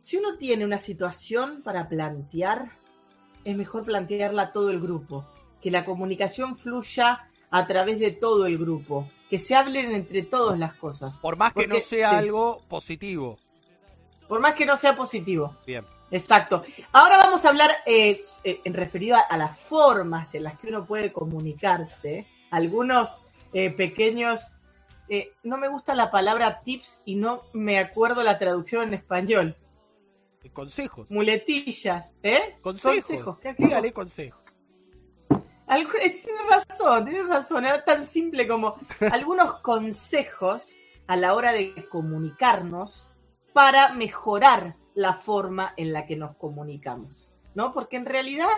si 0.00 0.16
uno 0.16 0.38
tiene 0.38 0.64
una 0.64 0.78
situación 0.78 1.62
para 1.62 1.90
plantear, 1.90 2.70
es 3.44 3.54
mejor 3.54 3.84
plantearla 3.84 4.44
a 4.44 4.52
todo 4.52 4.70
el 4.70 4.80
grupo, 4.80 5.26
que 5.60 5.70
la 5.70 5.84
comunicación 5.84 6.56
fluya 6.56 7.28
a 7.52 7.66
través 7.66 8.00
de 8.00 8.10
todo 8.10 8.46
el 8.46 8.58
grupo, 8.58 9.08
que 9.30 9.38
se 9.38 9.54
hablen 9.54 9.92
entre 9.92 10.22
todas 10.22 10.58
las 10.58 10.74
cosas. 10.74 11.20
Por 11.20 11.36
más 11.36 11.52
que 11.52 11.66
no 11.66 11.78
sea 11.80 12.18
algo 12.18 12.62
positivo. 12.66 13.38
Por 14.26 14.40
más 14.40 14.54
que 14.54 14.64
no 14.64 14.76
sea 14.76 14.96
positivo. 14.96 15.54
Bien. 15.66 15.84
Exacto. 16.10 16.64
Ahora 16.92 17.18
vamos 17.18 17.44
a 17.44 17.50
hablar 17.50 17.70
eh, 17.86 18.18
eh, 18.44 18.60
en 18.64 18.74
referido 18.74 19.16
a, 19.28 19.36
las 19.36 19.58
formas 19.58 20.34
en 20.34 20.44
las 20.44 20.58
que 20.58 20.68
uno 20.68 20.86
puede 20.86 21.12
comunicarse. 21.12 22.26
Algunos 22.50 23.22
eh, 23.52 23.70
pequeños, 23.70 24.52
no 25.42 25.58
me 25.58 25.68
gusta 25.68 25.94
la 25.94 26.10
palabra 26.10 26.62
tips 26.62 27.02
y 27.04 27.16
no 27.16 27.42
me 27.52 27.78
acuerdo 27.78 28.22
la 28.22 28.38
traducción 28.38 28.88
en 28.88 28.94
español. 28.94 29.56
Consejos. 30.54 31.10
Muletillas, 31.10 32.16
¿eh? 32.22 32.56
Consejos. 32.62 33.38
Dígale 33.58 33.92
consejos. 33.92 34.41
Tienes 35.72 36.46
razón, 36.48 37.04
tienes 37.04 37.26
razón. 37.28 37.64
Era 37.64 37.84
tan 37.84 38.06
simple 38.06 38.46
como 38.46 38.76
algunos 39.10 39.60
consejos 39.60 40.76
a 41.06 41.16
la 41.16 41.34
hora 41.34 41.52
de 41.52 41.72
comunicarnos 41.88 43.08
para 43.52 43.92
mejorar 43.92 44.76
la 44.94 45.14
forma 45.14 45.72
en 45.76 45.92
la 45.92 46.06
que 46.06 46.16
nos 46.16 46.34
comunicamos, 46.36 47.30
¿no? 47.54 47.72
Porque 47.72 47.96
en 47.96 48.06
realidad, 48.06 48.48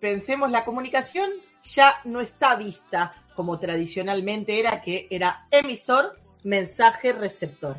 pensemos, 0.00 0.50
la 0.50 0.64
comunicación 0.64 1.30
ya 1.62 2.00
no 2.04 2.20
está 2.20 2.54
vista 2.54 3.14
como 3.34 3.58
tradicionalmente 3.58 4.58
era, 4.58 4.82
que 4.82 5.08
era 5.10 5.46
emisor, 5.50 6.18
mensaje, 6.42 7.12
receptor. 7.12 7.76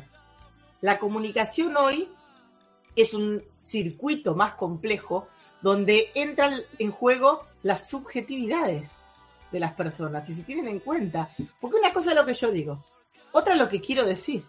La 0.80 0.98
comunicación 0.98 1.76
hoy 1.76 2.08
es 2.96 3.14
un 3.14 3.42
circuito 3.56 4.34
más 4.34 4.54
complejo 4.54 5.28
donde 5.62 6.10
entran 6.14 6.60
en 6.78 6.90
juego 6.90 7.46
las 7.62 7.88
subjetividades 7.88 8.90
de 9.50 9.60
las 9.60 9.74
personas 9.74 10.28
y 10.28 10.34
se 10.34 10.42
tienen 10.42 10.68
en 10.68 10.80
cuenta. 10.80 11.30
Porque 11.60 11.76
una 11.76 11.92
cosa 11.92 12.10
es 12.10 12.16
lo 12.16 12.26
que 12.26 12.34
yo 12.34 12.50
digo, 12.50 12.84
otra 13.32 13.54
lo 13.54 13.68
que 13.68 13.80
quiero 13.80 14.04
decir, 14.04 14.44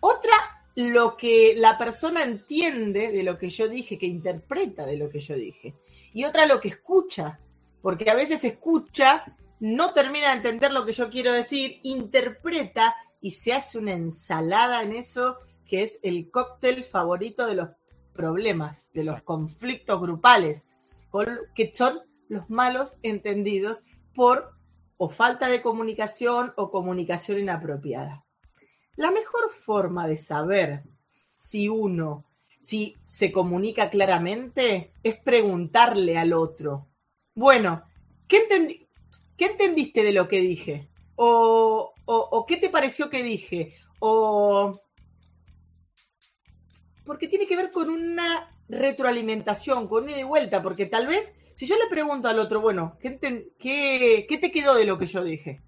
otra 0.00 0.32
lo 0.74 1.16
que 1.16 1.54
la 1.56 1.78
persona 1.78 2.22
entiende 2.22 3.10
de 3.10 3.22
lo 3.22 3.38
que 3.38 3.48
yo 3.48 3.68
dije, 3.68 3.98
que 3.98 4.06
interpreta 4.06 4.84
de 4.84 4.96
lo 4.96 5.08
que 5.08 5.20
yo 5.20 5.34
dije, 5.34 5.74
y 6.12 6.24
otra 6.24 6.46
lo 6.46 6.60
que 6.60 6.68
escucha, 6.68 7.40
porque 7.82 8.10
a 8.10 8.14
veces 8.14 8.44
escucha, 8.44 9.24
no 9.58 9.92
termina 9.94 10.30
de 10.30 10.36
entender 10.36 10.72
lo 10.72 10.84
que 10.84 10.92
yo 10.92 11.08
quiero 11.08 11.32
decir, 11.32 11.80
interpreta 11.82 12.94
y 13.20 13.32
se 13.32 13.52
hace 13.52 13.78
una 13.78 13.92
ensalada 13.92 14.82
en 14.82 14.92
eso 14.92 15.38
que 15.66 15.82
es 15.82 15.98
el 16.02 16.30
cóctel 16.30 16.84
favorito 16.84 17.46
de 17.46 17.54
los 17.54 17.70
problemas, 18.16 18.90
de 18.92 19.04
los 19.04 19.22
conflictos 19.22 20.00
grupales, 20.00 20.68
que 21.54 21.70
son 21.74 22.00
los 22.28 22.50
malos 22.50 22.98
entendidos 23.02 23.82
por 24.14 24.56
o 24.98 25.08
falta 25.08 25.48
de 25.48 25.62
comunicación 25.62 26.52
o 26.56 26.70
comunicación 26.70 27.38
inapropiada. 27.38 28.24
La 28.96 29.10
mejor 29.10 29.50
forma 29.50 30.06
de 30.06 30.16
saber 30.16 30.82
si 31.34 31.68
uno, 31.68 32.24
si 32.60 32.96
se 33.04 33.30
comunica 33.30 33.90
claramente, 33.90 34.92
es 35.02 35.16
preguntarle 35.16 36.16
al 36.16 36.32
otro, 36.32 36.86
bueno, 37.34 37.82
¿qué, 38.26 38.48
¿qué 39.36 39.46
entendiste 39.46 40.02
de 40.02 40.12
lo 40.12 40.26
que 40.26 40.40
dije? 40.40 40.88
O, 41.16 41.92
o, 42.06 42.46
qué 42.46 42.56
te 42.56 42.70
pareció 42.70 43.10
que 43.10 43.22
dije? 43.22 43.74
O 43.98 44.80
porque 47.06 47.28
tiene 47.28 47.46
que 47.46 47.56
ver 47.56 47.70
con 47.70 47.88
una 47.88 48.54
retroalimentación, 48.68 49.88
con 49.88 50.04
una 50.04 50.16
de 50.16 50.24
vuelta, 50.24 50.62
porque 50.62 50.86
tal 50.86 51.06
vez 51.06 51.32
si 51.54 51.66
yo 51.66 51.76
le 51.76 51.88
pregunto 51.88 52.28
al 52.28 52.38
otro, 52.38 52.60
bueno, 52.60 52.98
¿qué 53.00 53.12
te, 53.12 53.48
qué, 53.58 54.38
te 54.38 54.50
quedó 54.50 54.74
de 54.74 54.84
lo 54.84 54.98
que 54.98 55.06
yo 55.06 55.24
dije? 55.24 55.62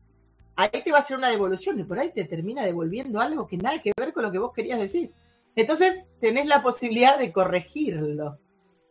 Ahí 0.54 0.68
te 0.84 0.90
va 0.90 0.98
a 0.98 1.00
hacer 1.00 1.16
una 1.16 1.30
devolución 1.30 1.80
y 1.80 1.84
por 1.84 1.98
ahí 1.98 2.12
te 2.12 2.24
termina 2.24 2.62
devolviendo 2.64 3.20
algo 3.20 3.46
que 3.46 3.56
nada 3.56 3.80
que 3.80 3.92
ver 3.98 4.12
con 4.12 4.24
lo 4.24 4.30
que 4.30 4.38
vos 4.38 4.52
querías 4.52 4.78
decir. 4.78 5.12
Entonces 5.56 6.06
tenés 6.20 6.46
la 6.46 6.62
posibilidad 6.62 7.18
de 7.18 7.32
corregirlo, 7.32 8.38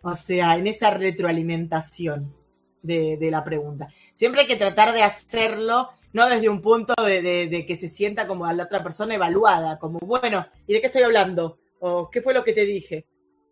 o 0.01 0.15
sea, 0.15 0.55
en 0.55 0.65
esa 0.65 0.89
retroalimentación 0.89 2.33
de, 2.81 3.19
la 3.29 3.43
pregunta. 3.43 3.89
Siempre 4.15 4.41
hay 4.41 4.47
que 4.47 4.55
tratar 4.55 4.93
de 4.93 5.03
hacerlo, 5.03 5.89
no 6.13 6.27
desde 6.27 6.49
un 6.49 6.61
punto 6.61 6.93
de, 7.03 7.63
que 7.67 7.75
se 7.75 7.89
sienta 7.89 8.27
como 8.27 8.45
a 8.45 8.53
la 8.53 8.63
otra 8.63 8.81
persona 8.81 9.13
evaluada, 9.13 9.77
como, 9.77 9.99
bueno, 9.99 10.47
¿y 10.65 10.73
de 10.73 10.81
qué 10.81 10.87
estoy 10.87 11.03
hablando? 11.03 11.59
¿O 11.79 12.09
qué 12.09 12.21
fue 12.21 12.33
lo 12.33 12.43
que 12.43 12.53
te 12.53 12.65
dije? 12.65 13.05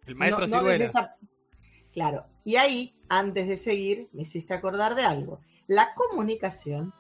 El 0.07 0.15
maestro 0.15 0.47
no, 0.47 0.61
Claro, 1.91 2.26
y 2.43 2.57
ahí, 2.57 2.93
antes 3.07 3.47
de 3.47 3.57
seguir, 3.57 4.10
me 4.11 4.23
hiciste 4.23 4.53
acordar 4.53 4.95
de 4.95 5.03
algo. 5.03 5.39
La 5.68 5.93
comunicación, 5.95 6.93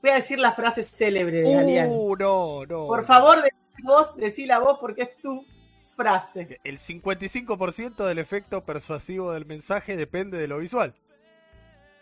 voy 0.00 0.12
a 0.12 0.14
decir 0.14 0.38
la 0.38 0.52
frase 0.52 0.82
célebre 0.82 1.42
de 1.42 1.86
uh, 1.86 2.16
No, 2.16 2.64
no. 2.64 2.86
Por 2.86 3.04
favor, 3.04 3.42
decí 3.42 3.82
vos, 3.84 4.48
la 4.48 4.58
voz 4.60 4.78
porque 4.80 5.02
es 5.02 5.18
tu 5.18 5.44
frase. 5.94 6.58
El 6.64 6.78
55% 6.78 8.06
del 8.06 8.18
efecto 8.18 8.64
persuasivo 8.64 9.32
del 9.32 9.44
mensaje 9.44 9.96
depende 9.96 10.38
de 10.38 10.48
lo 10.48 10.58
visual. 10.58 10.94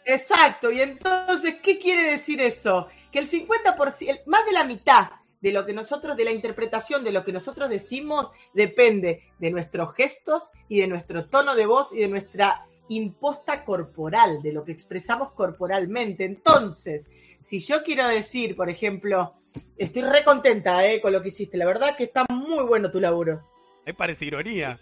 Exacto, 0.04 0.70
y 0.70 0.80
entonces, 0.80 1.56
¿qué 1.62 1.78
quiere 1.78 2.12
decir 2.12 2.40
eso? 2.40 2.86
Que 3.10 3.18
el 3.18 3.28
50%, 3.28 4.22
más 4.26 4.46
de 4.46 4.52
la 4.52 4.64
mitad 4.64 5.08
de 5.40 5.52
lo 5.52 5.64
que 5.64 5.72
nosotros, 5.72 6.16
de 6.16 6.24
la 6.24 6.32
interpretación 6.32 7.04
de 7.04 7.12
lo 7.12 7.24
que 7.24 7.32
nosotros 7.32 7.68
decimos, 7.70 8.30
depende 8.54 9.22
de 9.38 9.50
nuestros 9.50 9.94
gestos 9.94 10.50
y 10.68 10.80
de 10.80 10.88
nuestro 10.88 11.28
tono 11.28 11.54
de 11.54 11.66
voz 11.66 11.92
y 11.92 12.00
de 12.00 12.08
nuestra 12.08 12.66
imposta 12.88 13.64
corporal, 13.64 14.42
de 14.42 14.52
lo 14.52 14.64
que 14.64 14.72
expresamos 14.72 15.32
corporalmente. 15.32 16.24
Entonces, 16.24 17.10
si 17.42 17.60
yo 17.60 17.82
quiero 17.82 18.08
decir, 18.08 18.56
por 18.56 18.70
ejemplo, 18.70 19.34
estoy 19.76 20.02
re 20.02 20.24
contenta 20.24 20.86
eh, 20.86 21.00
con 21.00 21.12
lo 21.12 21.22
que 21.22 21.28
hiciste, 21.28 21.56
la 21.56 21.66
verdad 21.66 21.96
que 21.96 22.04
está 22.04 22.24
muy 22.30 22.64
bueno 22.64 22.90
tu 22.90 23.00
laburo. 23.00 23.46
Es 23.84 23.94
parece 23.94 24.24
ironía. 24.24 24.80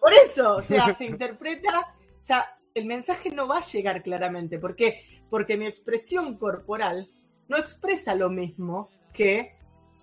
Por 0.00 0.12
eso, 0.12 0.56
o 0.56 0.62
sea, 0.62 0.94
se 0.96 1.06
interpreta, 1.06 1.94
o 2.20 2.24
sea, 2.24 2.58
el 2.74 2.86
mensaje 2.86 3.30
no 3.30 3.48
va 3.48 3.58
a 3.58 3.66
llegar 3.66 4.02
claramente. 4.02 4.58
¿Por 4.58 4.76
qué? 4.76 5.02
Porque 5.30 5.56
mi 5.56 5.66
expresión 5.66 6.36
corporal 6.38 7.10
no 7.48 7.56
expresa 7.56 8.14
lo 8.14 8.30
mismo 8.30 8.90
que 9.12 9.57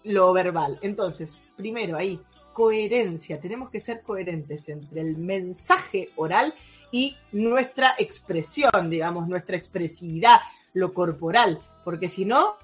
lo 0.06 0.32
verbal. 0.34 0.80
Entonces, 0.82 1.44
primero 1.58 1.98
ahí, 1.98 2.20
coherencia. 2.54 3.40
Tenemos 3.40 3.70
que 3.70 3.80
ser 3.80 4.02
coherentes 4.02 4.70
entre 4.70 5.02
el 5.02 5.18
mensaje 5.18 6.10
oral 6.16 6.54
y 6.92 7.18
nuestra 7.34 7.96
expresión, 7.98 8.90
digamos, 8.90 9.28
nuestra 9.28 9.58
expresividad, 9.58 10.40
lo 10.74 10.94
corporal. 10.94 11.60
Porque 11.84 12.08
si 12.08 12.24
no, 12.24 12.56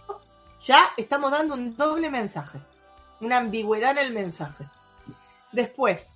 ya 0.66 0.92
estamos 0.96 1.32
dando 1.32 1.56
un 1.56 1.76
doble 1.76 2.10
mensaje, 2.10 2.60
una 3.20 3.38
ambigüedad 3.38 3.92
en 3.92 3.98
el 3.98 4.14
mensaje. 4.14 4.66
Después, 5.52 6.16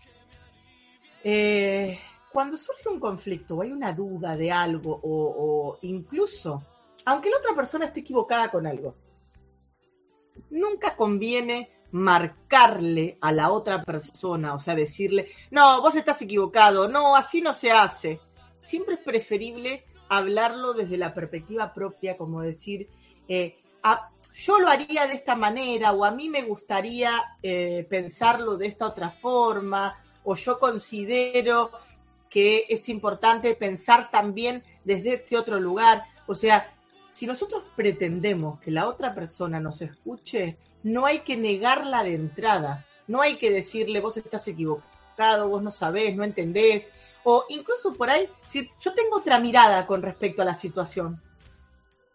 eh, 1.23 1.99
cuando 2.31 2.57
surge 2.57 2.88
un 2.88 2.99
conflicto 2.99 3.56
o 3.56 3.61
hay 3.61 3.72
una 3.72 3.91
duda 3.91 4.38
de 4.38 4.52
algo 4.52 4.99
o, 5.03 5.35
o 5.38 5.80
incluso, 5.81 6.64
aunque 7.03 7.30
la 7.30 7.38
otra 7.39 7.53
persona 7.53 7.85
esté 7.85 7.99
equivocada 7.99 8.49
con 8.49 8.65
algo, 8.65 8.95
nunca 10.49 10.95
conviene 10.95 11.69
marcarle 11.91 13.17
a 13.22 13.31
la 13.31 13.51
otra 13.51 13.84
persona, 13.84 14.53
o 14.53 14.59
sea, 14.59 14.76
decirle, 14.76 15.30
no, 15.51 15.81
vos 15.81 15.95
estás 15.95 16.22
equivocado, 16.22 16.88
no, 16.88 17.15
así 17.15 17.41
no 17.41 17.53
se 17.53 17.72
hace. 17.72 18.19
Siempre 18.61 18.95
es 18.95 18.99
preferible 18.99 19.85
hablarlo 20.09 20.73
desde 20.73 20.97
la 20.97 21.13
perspectiva 21.13 21.73
propia, 21.73 22.17
como 22.17 22.41
decir, 22.41 22.89
eh, 23.27 23.57
yo 24.34 24.59
lo 24.59 24.67
haría 24.67 25.07
de 25.07 25.13
esta 25.13 25.35
manera, 25.35 25.93
o 25.93 26.03
a 26.03 26.11
mí 26.11 26.27
me 26.27 26.43
gustaría 26.43 27.23
eh, 27.41 27.85
pensarlo 27.89 28.57
de 28.57 28.67
esta 28.67 28.88
otra 28.88 29.09
forma, 29.09 29.95
o 30.23 30.35
yo 30.35 30.59
considero 30.59 31.72
que 32.30 32.65
es 32.67 32.89
importante 32.89 33.55
pensar 33.55 34.11
también 34.11 34.63
desde 34.84 35.13
este 35.13 35.38
otro 35.38 35.59
lugar. 35.59 36.03
O 36.27 36.35
sea, 36.35 36.74
si 37.16 37.26
nosotros 37.26 37.64
pretendemos 37.78 38.60
que 38.60 38.72
la 38.72 38.90
otra 38.90 39.16
persona 39.16 39.62
nos 39.62 39.82
escuche, 39.82 40.58
no 40.84 41.06
hay 41.06 41.20
que 41.22 41.38
negarla 41.38 42.04
de 42.04 42.14
entrada. 42.14 42.86
No 43.08 43.22
hay 43.22 43.38
que 43.38 43.50
decirle, 43.50 44.02
vos 44.02 44.18
estás 44.18 44.46
equivocado, 44.50 45.48
vos 45.48 45.64
no 45.64 45.72
sabés, 45.72 46.14
no 46.14 46.26
entendés. 46.26 46.90
O 47.24 47.46
incluso 47.48 47.94
por 47.94 48.10
ahí, 48.10 48.30
yo 48.82 48.94
tengo 48.94 49.16
otra 49.16 49.40
mirada 49.40 49.88
con 49.88 50.02
respecto 50.02 50.42
a 50.42 50.46
la 50.46 50.56
situación. 50.56 51.22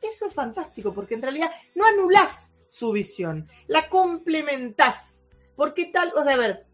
eso 0.02 0.26
es 0.26 0.34
fantástico, 0.34 0.92
porque 0.92 1.14
en 1.14 1.22
realidad 1.22 1.50
no 1.74 1.86
anulás 1.86 2.52
su 2.68 2.92
visión, 2.92 3.48
la 3.68 3.88
complementás. 3.88 5.24
Porque 5.56 5.86
tal, 5.86 6.12
o 6.14 6.22
sea, 6.22 6.34
a 6.34 6.38
ver, 6.38 6.66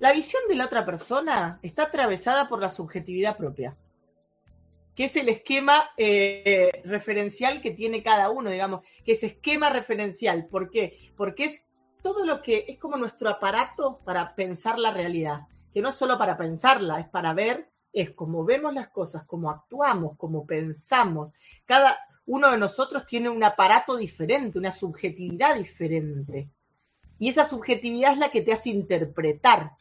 la 0.00 0.12
visión 0.12 0.42
de 0.48 0.56
la 0.56 0.66
otra 0.66 0.84
persona 0.84 1.60
está 1.62 1.84
atravesada 1.84 2.48
por 2.48 2.60
la 2.60 2.70
subjetividad 2.70 3.36
propia, 3.36 3.76
que 4.94 5.04
es 5.04 5.16
el 5.16 5.28
esquema 5.28 5.90
eh, 5.96 6.70
referencial 6.84 7.60
que 7.60 7.72
tiene 7.72 8.02
cada 8.02 8.30
uno, 8.30 8.50
digamos, 8.50 8.82
que 9.04 9.12
es 9.12 9.24
esquema 9.24 9.70
referencial. 9.70 10.46
¿Por 10.46 10.70
qué? 10.70 11.12
Porque 11.16 11.44
es 11.44 11.64
todo 12.02 12.26
lo 12.26 12.42
que 12.42 12.66
es 12.68 12.78
como 12.78 12.96
nuestro 12.96 13.28
aparato 13.28 14.00
para 14.04 14.34
pensar 14.34 14.78
la 14.78 14.92
realidad, 14.92 15.46
que 15.72 15.82
no 15.82 15.88
es 15.88 15.96
solo 15.96 16.18
para 16.18 16.36
pensarla, 16.36 17.00
es 17.00 17.08
para 17.08 17.32
ver, 17.32 17.70
es 17.92 18.10
como 18.10 18.44
vemos 18.44 18.74
las 18.74 18.88
cosas, 18.88 19.24
como 19.24 19.50
actuamos, 19.50 20.16
como 20.16 20.46
pensamos. 20.46 21.32
Cada 21.64 21.98
uno 22.26 22.50
de 22.50 22.58
nosotros 22.58 23.06
tiene 23.06 23.28
un 23.28 23.42
aparato 23.42 23.96
diferente, 23.96 24.58
una 24.58 24.72
subjetividad 24.72 25.56
diferente. 25.56 26.50
Y 27.18 27.28
esa 27.28 27.44
subjetividad 27.44 28.12
es 28.12 28.18
la 28.18 28.30
que 28.30 28.42
te 28.42 28.52
hace 28.52 28.70
interpretar. 28.70 29.72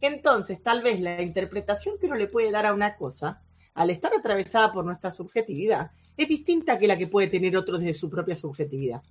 Entonces, 0.00 0.62
tal 0.62 0.82
vez 0.82 1.00
la 1.00 1.22
interpretación 1.22 1.98
que 1.98 2.06
uno 2.06 2.16
le 2.16 2.28
puede 2.28 2.50
dar 2.50 2.66
a 2.66 2.72
una 2.72 2.96
cosa, 2.96 3.42
al 3.78 3.90
estar 3.90 4.12
atravesada 4.12 4.72
por 4.72 4.84
nuestra 4.84 5.12
subjetividad, 5.12 5.92
es 6.16 6.26
distinta 6.26 6.76
que 6.76 6.88
la 6.88 6.98
que 6.98 7.06
puede 7.06 7.28
tener 7.28 7.56
otro 7.56 7.78
desde 7.78 7.94
su 7.94 8.10
propia 8.10 8.34
subjetividad. 8.34 9.02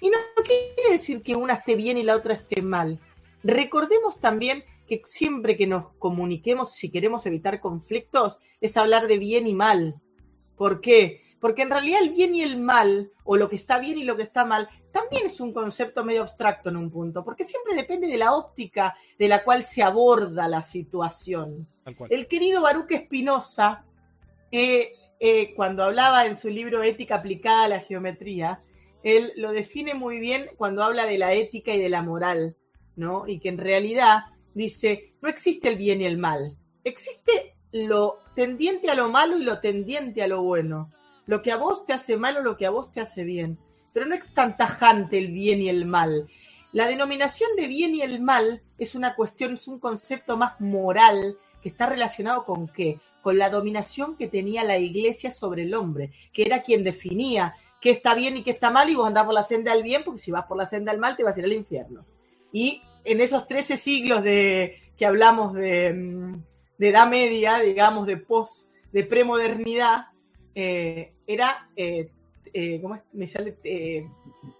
Y 0.00 0.10
no 0.10 0.16
quiere 0.44 0.90
decir 0.90 1.22
que 1.22 1.36
una 1.36 1.54
esté 1.54 1.76
bien 1.76 1.98
y 1.98 2.02
la 2.02 2.16
otra 2.16 2.34
esté 2.34 2.60
mal. 2.60 2.98
Recordemos 3.44 4.18
también 4.18 4.64
que 4.88 5.00
siempre 5.04 5.56
que 5.56 5.68
nos 5.68 5.90
comuniquemos, 6.00 6.72
si 6.72 6.90
queremos 6.90 7.26
evitar 7.26 7.60
conflictos, 7.60 8.40
es 8.60 8.76
hablar 8.76 9.06
de 9.06 9.18
bien 9.18 9.46
y 9.46 9.54
mal. 9.54 10.00
¿Por 10.56 10.80
qué? 10.80 11.22
Porque 11.40 11.62
en 11.62 11.70
realidad 11.70 12.02
el 12.02 12.10
bien 12.10 12.34
y 12.34 12.42
el 12.42 12.58
mal, 12.58 13.12
o 13.22 13.36
lo 13.36 13.48
que 13.48 13.54
está 13.54 13.78
bien 13.78 13.98
y 13.98 14.04
lo 14.04 14.16
que 14.16 14.24
está 14.24 14.44
mal, 14.44 14.68
también 14.90 15.26
es 15.26 15.40
un 15.40 15.52
concepto 15.52 16.04
medio 16.04 16.22
abstracto 16.22 16.70
en 16.70 16.76
un 16.76 16.90
punto, 16.90 17.24
porque 17.24 17.44
siempre 17.44 17.76
depende 17.76 18.08
de 18.08 18.18
la 18.18 18.34
óptica 18.34 18.96
de 19.16 19.28
la 19.28 19.44
cual 19.44 19.62
se 19.62 19.84
aborda 19.84 20.48
la 20.48 20.62
situación. 20.62 21.68
El 22.10 22.26
querido 22.26 22.62
Baruch 22.62 22.90
Espinosa, 22.90 23.84
eh, 24.50 24.92
eh, 25.20 25.54
cuando 25.54 25.84
hablaba 25.84 26.26
en 26.26 26.36
su 26.36 26.48
libro 26.48 26.82
Ética 26.82 27.16
aplicada 27.16 27.64
a 27.64 27.68
la 27.68 27.80
geometría, 27.80 28.62
él 29.02 29.32
lo 29.36 29.52
define 29.52 29.94
muy 29.94 30.18
bien 30.18 30.50
cuando 30.56 30.82
habla 30.82 31.06
de 31.06 31.18
la 31.18 31.32
ética 31.32 31.74
y 31.74 31.80
de 31.80 31.88
la 31.88 32.02
moral, 32.02 32.56
¿no? 32.96 33.26
Y 33.26 33.40
que 33.40 33.48
en 33.48 33.58
realidad 33.58 34.20
dice, 34.54 35.14
no 35.20 35.28
existe 35.28 35.68
el 35.68 35.76
bien 35.76 36.00
y 36.00 36.04
el 36.04 36.18
mal, 36.18 36.56
existe 36.84 37.56
lo 37.72 38.18
tendiente 38.34 38.90
a 38.90 38.94
lo 38.94 39.08
malo 39.08 39.36
y 39.36 39.42
lo 39.42 39.60
tendiente 39.60 40.22
a 40.22 40.26
lo 40.26 40.42
bueno, 40.42 40.90
lo 41.26 41.42
que 41.42 41.52
a 41.52 41.56
vos 41.56 41.84
te 41.84 41.92
hace 41.92 42.16
mal 42.16 42.38
o 42.38 42.42
lo 42.42 42.56
que 42.56 42.66
a 42.66 42.70
vos 42.70 42.90
te 42.90 43.00
hace 43.00 43.24
bien, 43.24 43.58
pero 43.92 44.06
no 44.06 44.14
es 44.14 44.32
tan 44.32 44.56
tajante 44.56 45.18
el 45.18 45.28
bien 45.28 45.60
y 45.60 45.68
el 45.68 45.84
mal. 45.84 46.28
La 46.72 46.86
denominación 46.86 47.50
de 47.56 47.66
bien 47.66 47.94
y 47.94 48.02
el 48.02 48.20
mal 48.20 48.62
es 48.78 48.94
una 48.94 49.14
cuestión, 49.14 49.54
es 49.54 49.68
un 49.68 49.78
concepto 49.78 50.36
más 50.36 50.60
moral 50.60 51.38
que 51.62 51.68
está 51.68 51.86
relacionado 51.86 52.44
con 52.44 52.68
qué? 52.68 52.98
Con 53.22 53.38
la 53.38 53.50
dominación 53.50 54.16
que 54.16 54.28
tenía 54.28 54.64
la 54.64 54.78
iglesia 54.78 55.30
sobre 55.30 55.62
el 55.62 55.74
hombre, 55.74 56.10
que 56.32 56.42
era 56.42 56.62
quien 56.62 56.84
definía 56.84 57.54
qué 57.80 57.90
está 57.90 58.14
bien 58.14 58.36
y 58.36 58.42
qué 58.42 58.50
está 58.50 58.70
mal, 58.70 58.88
y 58.90 58.94
vos 58.94 59.06
andás 59.06 59.24
por 59.24 59.34
la 59.34 59.44
senda 59.44 59.72
del 59.72 59.82
bien, 59.82 60.02
porque 60.04 60.20
si 60.20 60.30
vas 60.30 60.46
por 60.46 60.56
la 60.56 60.66
senda 60.66 60.92
del 60.92 61.00
mal 61.00 61.16
te 61.16 61.24
vas 61.24 61.36
a 61.36 61.40
ir 61.40 61.44
al 61.44 61.52
infierno. 61.52 62.04
Y 62.52 62.82
en 63.04 63.20
esos 63.20 63.46
13 63.46 63.76
siglos 63.76 64.22
de, 64.22 64.78
que 64.96 65.06
hablamos 65.06 65.54
de, 65.54 65.92
mm, 65.92 66.42
de 66.78 66.88
edad 66.88 67.08
media, 67.08 67.58
digamos, 67.58 68.06
de 68.06 68.16
post, 68.16 68.70
de 68.92 69.04
premodernidad, 69.04 70.06
eh, 70.54 71.12
era, 71.26 71.68
eh, 71.76 72.10
eh, 72.52 72.80
¿cómo 72.80 72.94
es? 72.94 73.02
Me 73.12 73.28
sale 73.28 73.56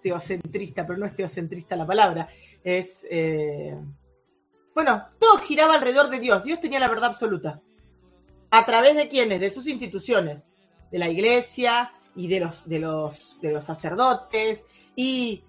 teocentrista, 0.01 0.85
pero 0.85 0.99
no 0.99 1.05
es 1.05 1.15
teocentrista 1.15 1.75
la 1.75 1.87
palabra, 1.87 2.27
es, 2.63 3.07
bueno, 4.83 5.07
todo 5.19 5.37
giraba 5.37 5.75
alrededor 5.75 6.09
de 6.09 6.19
Dios, 6.19 6.43
Dios 6.43 6.59
tenía 6.59 6.79
la 6.79 6.89
verdad 6.89 7.11
absoluta. 7.11 7.61
¿A 8.51 8.65
través 8.65 8.95
de 8.95 9.07
quiénes? 9.07 9.39
De 9.39 9.49
sus 9.49 9.67
instituciones, 9.67 10.45
de 10.91 10.99
la 10.99 11.09
iglesia, 11.09 11.93
y 12.15 12.27
de 12.27 12.41
los, 12.41 12.67
de 12.67 12.79
los, 12.79 13.39
de 13.41 13.53
los 13.53 13.63
sacerdotes 13.63 14.65
y 14.93 15.41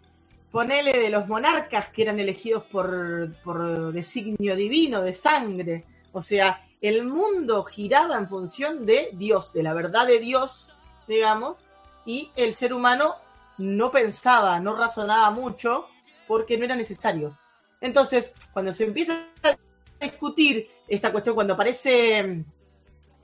ponele 0.52 0.92
de 0.98 1.10
los 1.10 1.26
monarcas 1.26 1.88
que 1.88 2.02
eran 2.02 2.20
elegidos 2.20 2.64
por, 2.64 3.34
por 3.42 3.92
designio 3.92 4.54
divino, 4.54 5.02
de 5.02 5.12
sangre. 5.12 5.84
O 6.12 6.20
sea, 6.20 6.64
el 6.80 7.04
mundo 7.04 7.64
giraba 7.64 8.16
en 8.16 8.28
función 8.28 8.86
de 8.86 9.10
Dios, 9.14 9.52
de 9.52 9.62
la 9.62 9.74
verdad 9.74 10.06
de 10.06 10.20
Dios, 10.20 10.72
digamos, 11.08 11.66
y 12.06 12.30
el 12.36 12.54
ser 12.54 12.72
humano 12.72 13.16
no 13.58 13.90
pensaba, 13.90 14.60
no 14.60 14.76
razonaba 14.76 15.30
mucho 15.30 15.86
porque 16.28 16.56
no 16.56 16.64
era 16.64 16.76
necesario. 16.76 17.36
Entonces, 17.80 18.32
cuando 18.52 18.72
se 18.72 18.84
empieza 18.84 19.26
a 19.42 20.04
discutir 20.04 20.68
esta 20.86 21.12
cuestión, 21.12 21.34
cuando 21.34 21.54
aparece 21.54 22.44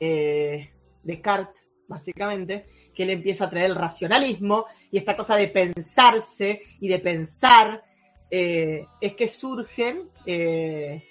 eh, 0.00 0.70
Descartes, 1.02 1.64
básicamente, 1.88 2.66
que 2.94 3.02
él 3.02 3.10
empieza 3.10 3.44
a 3.44 3.50
traer 3.50 3.66
el 3.66 3.76
racionalismo 3.76 4.66
y 4.90 4.98
esta 4.98 5.16
cosa 5.16 5.36
de 5.36 5.48
pensarse 5.48 6.62
y 6.80 6.88
de 6.88 6.98
pensar, 6.98 7.84
eh, 8.30 8.86
es 9.00 9.14
que 9.14 9.28
surgen 9.28 10.08
eh, 10.24 11.04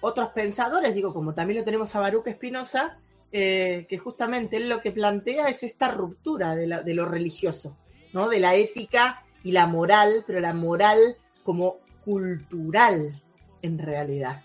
otros 0.00 0.30
pensadores, 0.30 0.94
digo, 0.94 1.12
como 1.12 1.34
también 1.34 1.60
lo 1.60 1.64
tenemos 1.64 1.94
a 1.94 2.00
Baruch 2.00 2.26
Espinosa, 2.26 2.98
que 3.30 4.00
justamente 4.02 4.56
él 4.56 4.70
lo 4.70 4.80
que 4.80 4.92
plantea 4.92 5.48
es 5.48 5.62
esta 5.62 5.88
ruptura 5.88 6.54
de, 6.54 6.66
de, 6.82 6.94
lo 6.94 7.04
religioso, 7.04 7.76
¿no? 8.14 8.30
de 8.30 8.40
la 8.40 8.54
ética 8.54 9.22
y 9.44 9.52
la 9.52 9.66
moral, 9.66 10.24
pero 10.26 10.40
la 10.40 10.54
moral 10.54 11.18
como 11.46 11.78
cultural 12.04 13.22
en 13.62 13.78
realidad. 13.78 14.42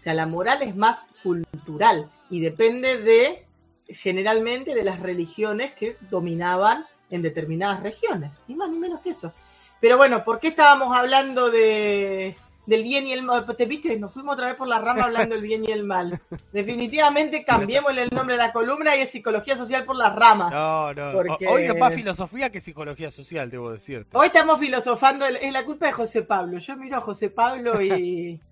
O 0.00 0.02
sea, 0.02 0.14
la 0.14 0.26
moral 0.26 0.62
es 0.62 0.74
más 0.74 1.08
cultural 1.22 2.10
y 2.30 2.40
depende 2.40 2.96
de 2.96 3.46
generalmente 3.86 4.74
de 4.74 4.82
las 4.82 5.00
religiones 5.00 5.72
que 5.72 5.98
dominaban 6.08 6.86
en 7.10 7.20
determinadas 7.20 7.82
regiones, 7.82 8.40
ni 8.48 8.54
más 8.54 8.70
ni 8.70 8.78
menos 8.78 9.00
que 9.02 9.10
eso. 9.10 9.34
Pero 9.80 9.98
bueno, 9.98 10.24
¿por 10.24 10.40
qué 10.40 10.48
estábamos 10.48 10.96
hablando 10.96 11.50
de, 11.50 12.36
del 12.66 12.82
bien 12.82 13.06
y 13.06 13.12
el 13.12 13.22
mal? 13.22 13.44
¿Te 13.56 13.66
viste? 13.66 13.98
Nos 13.98 14.12
fuimos 14.12 14.34
otra 14.34 14.48
vez 14.48 14.56
por 14.56 14.68
la 14.68 14.78
rama 14.78 15.04
hablando 15.04 15.34
del 15.34 15.42
bien 15.42 15.64
y 15.64 15.72
el 15.72 15.84
mal. 15.84 16.20
Definitivamente 16.52 17.44
cambiemos 17.44 17.96
el 17.96 18.08
nombre 18.10 18.34
de 18.34 18.38
la 18.38 18.52
columna 18.52 18.96
y 18.96 19.00
es 19.00 19.10
psicología 19.10 19.56
social 19.56 19.84
por 19.84 19.96
las 19.96 20.14
ramas. 20.14 20.50
No, 20.52 20.92
no. 20.94 21.18
Hoy 21.48 21.64
es 21.64 21.76
más 21.76 21.94
filosofía 21.94 22.50
que 22.50 22.60
psicología 22.60 23.10
social, 23.10 23.50
debo 23.50 23.72
decir. 23.72 24.06
Hoy 24.12 24.26
estamos 24.26 24.60
filosofando, 24.60 25.26
es 25.26 25.52
la 25.52 25.64
culpa 25.64 25.86
de 25.86 25.92
José 25.92 26.22
Pablo. 26.22 26.58
Yo 26.58 26.76
miro 26.76 26.96
a 26.96 27.00
José 27.00 27.30
Pablo 27.30 27.80
y... 27.82 28.40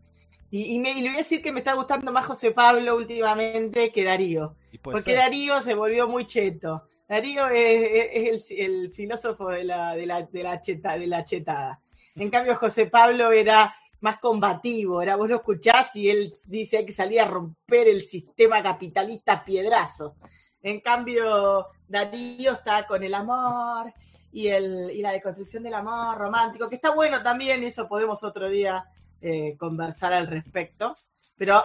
Y, 0.50 0.78
me, 0.78 0.94
le 0.94 1.02
voy 1.02 1.16
a 1.16 1.18
decir 1.18 1.42
que 1.42 1.52
me 1.52 1.58
está 1.58 1.74
gustando 1.74 2.10
más 2.10 2.24
José 2.24 2.52
Pablo 2.52 2.96
últimamente 2.96 3.92
que 3.92 4.02
Darío. 4.02 4.56
Porque 4.80 5.14
Darío 5.14 5.60
se 5.60 5.74
volvió 5.74 6.08
muy 6.08 6.26
cheto. 6.26 6.88
Darío 7.06 7.48
es, 7.48 8.50
el, 8.50 8.90
filósofo 8.90 9.50
de 9.50 9.64
la, 9.64 9.94
de, 9.94 10.06
la, 10.06 10.22
de, 10.22 10.42
la 10.42 10.60
cheta, 10.62 10.96
de 10.96 11.06
la 11.06 11.24
chetada. 11.24 11.80
En 12.14 12.30
cambio, 12.30 12.54
José 12.54 12.86
Pablo 12.86 13.30
era 13.30 13.74
más 14.00 14.18
combativo. 14.18 15.02
Era, 15.02 15.16
vos 15.16 15.28
lo 15.28 15.36
escuchás 15.36 15.94
y 15.96 16.08
él 16.08 16.32
dice 16.46 16.84
que 16.84 16.92
salía 16.92 17.24
a 17.24 17.28
romper 17.28 17.88
el 17.88 18.06
sistema 18.06 18.62
capitalista 18.62 19.44
piedrazo. 19.44 20.16
En 20.62 20.80
cambio, 20.80 21.66
Darío 21.86 22.52
está 22.52 22.86
con 22.86 23.02
el 23.02 23.14
amor 23.14 23.92
y, 24.32 24.48
el, 24.48 24.90
y 24.90 25.00
la 25.00 25.12
deconstrucción 25.12 25.62
del 25.62 25.74
amor 25.74 26.18
romántico, 26.18 26.68
que 26.68 26.76
está 26.76 26.94
bueno 26.94 27.22
también, 27.22 27.62
eso 27.64 27.88
podemos 27.88 28.22
otro 28.22 28.48
día 28.48 28.84
eh, 29.20 29.56
conversar 29.56 30.12
al 30.12 30.26
respecto, 30.26 30.96
pero 31.36 31.62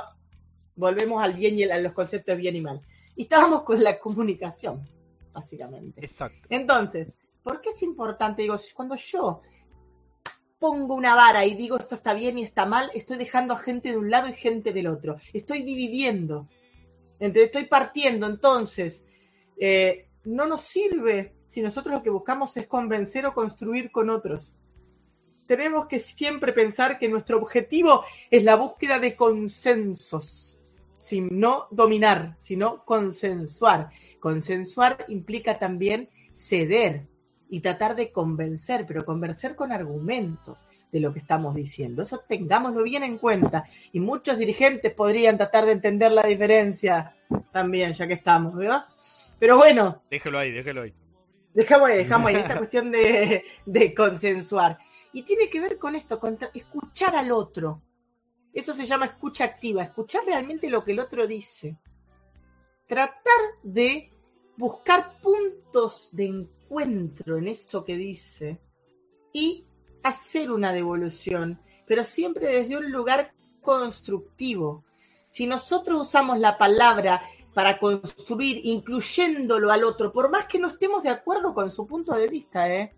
volvemos 0.76 1.22
al 1.24 1.34
bien 1.34 1.60
y 1.60 1.64
a 1.64 1.78
los 1.78 1.94
conceptos 1.94 2.36
de 2.36 2.42
bien 2.42 2.56
y 2.56 2.62
mal. 2.62 2.82
Y 3.16 3.24
estábamos 3.24 3.64
con 3.64 3.84
la 3.84 4.00
comunicación, 4.00 4.88
básicamente. 5.32 6.04
Exacto. 6.04 6.48
Entonces, 6.50 7.14
¿por 7.44 7.62
qué 7.62 7.72
es 7.72 7.84
importante? 7.84 8.42
Digo, 8.42 8.56
cuando 8.76 8.96
yo 8.96 9.42
pongo 10.64 10.96
una 10.96 11.14
vara 11.14 11.46
y 11.46 11.56
digo 11.56 11.78
esto 11.78 11.96
está 11.96 12.14
bien 12.14 12.38
y 12.40 12.44
está 12.44 12.66
mal, 12.66 12.90
estoy 12.94 13.18
dejando 13.18 13.54
a 13.54 13.58
gente 13.58 13.92
de 13.92 13.98
un 13.98 14.10
lado 14.10 14.30
y 14.30 14.34
gente 14.34 14.72
del 14.72 14.88
otro. 14.88 15.18
Estoy 15.34 15.62
dividiendo. 15.62 16.48
estoy 17.20 17.66
partiendo. 17.66 18.28
Entonces, 18.28 19.04
eh, 19.58 20.08
no 20.24 20.48
nos 20.48 20.62
sirve 20.62 21.36
si 21.50 21.62
nosotros 21.62 21.96
lo 21.96 22.02
que 22.02 22.10
buscamos 22.10 22.56
es 22.56 22.66
convencer 22.66 23.26
o 23.26 23.34
construir 23.34 23.92
con 23.92 24.10
otros 24.10 24.58
tenemos 25.46 25.86
que 25.88 26.00
siempre 26.00 26.54
pensar 26.54 26.98
que 26.98 27.10
nuestro 27.10 27.38
objetivo 27.38 28.06
es 28.32 28.46
la 28.46 28.56
búsqueda 28.56 29.00
de 29.00 29.18
consensos, 29.18 30.58
sin 30.98 31.28
no 31.42 31.68
dominar, 31.72 32.38
sino 32.40 32.86
consensuar. 32.86 33.90
Consensuar 34.22 35.04
implica 35.10 35.60
también 35.60 36.10
ceder 36.34 37.10
y 37.54 37.60
tratar 37.60 37.96
de 37.96 38.12
convencer, 38.12 38.84
pero 38.88 39.06
convencer 39.06 39.56
con 39.56 39.72
argumentos 39.72 40.68
de 40.92 41.00
lo 41.00 41.14
que 41.14 41.20
estamos 41.20 41.54
diciendo. 41.54 42.02
Eso 42.02 42.24
tengámoslo 42.28 42.82
bien 42.82 43.04
en 43.04 43.20
cuenta. 43.20 43.66
Y 43.92 44.00
muchos 44.00 44.40
dirigentes 44.40 44.92
podrían 44.92 45.38
tratar 45.38 45.68
de 45.68 45.74
entender 45.74 46.12
la 46.14 46.24
diferencia 46.24 47.16
también, 47.52 47.94
ya 47.94 48.08
que 48.08 48.16
estamos, 48.16 48.56
¿verdad? 48.56 48.86
Pero 49.38 49.58
bueno. 49.58 50.02
Déjelo 50.10 50.40
ahí, 50.40 50.52
déjelo 50.52 50.82
ahí. 50.82 50.96
Dejamos 51.54 51.90
ahí, 51.90 51.98
dejamos 51.98 52.28
ahí 52.30 52.36
esta 52.38 52.58
cuestión 52.58 52.92
de, 52.92 53.44
de 53.68 53.94
consensuar. 53.94 54.80
Y 55.12 55.22
tiene 55.22 55.48
que 55.48 55.62
ver 55.62 55.78
con 55.78 55.96
esto, 55.96 56.20
con 56.20 56.40
escuchar 56.56 57.16
al 57.16 57.32
otro. 57.32 57.84
Eso 58.52 58.74
se 58.74 58.88
llama 58.88 59.06
escucha 59.06 59.44
activa, 59.44 59.84
escuchar 59.84 60.24
realmente 60.26 60.72
lo 60.72 60.84
que 60.84 60.94
el 60.94 61.00
otro 61.00 61.28
dice. 61.28 61.78
Tratar 62.88 63.44
de 63.62 64.12
buscar 64.58 65.20
puntos 65.22 66.10
de 66.14 66.26
encuentro 66.26 66.63
en 66.82 67.48
eso 67.48 67.84
que 67.84 67.98
dice 67.98 68.60
y 69.32 69.66
hacer 70.04 70.52
una 70.52 70.74
devolución, 70.74 71.60
pero 71.86 72.04
siempre 72.04 72.48
desde 72.48 72.78
un 72.78 72.92
lugar 72.92 73.34
constructivo. 73.62 74.84
Si 75.30 75.48
nosotros 75.48 76.02
usamos 76.02 76.38
la 76.40 76.58
palabra 76.58 77.24
para 77.54 77.80
construir, 77.80 78.62
incluyéndolo 78.64 79.72
al 79.72 79.84
otro, 79.84 80.12
por 80.12 80.30
más 80.30 80.46
que 80.46 80.60
no 80.60 80.68
estemos 80.68 81.04
de 81.04 81.10
acuerdo 81.10 81.54
con 81.54 81.72
su 81.72 81.88
punto 81.88 82.14
de 82.14 82.28
vista, 82.28 82.70
¿eh? 82.70 82.94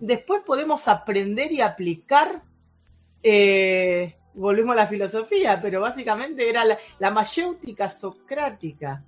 después 0.00 0.42
podemos 0.44 0.88
aprender 0.88 1.52
y 1.52 1.60
aplicar, 1.60 2.42
eh, 3.22 4.14
volvemos 4.34 4.72
a 4.72 4.76
la 4.76 4.86
filosofía, 4.86 5.60
pero 5.60 5.80
básicamente 5.80 6.48
era 6.48 6.64
la, 6.64 6.78
la 6.98 7.10
mayéutica 7.10 7.90
socrática. 7.90 9.04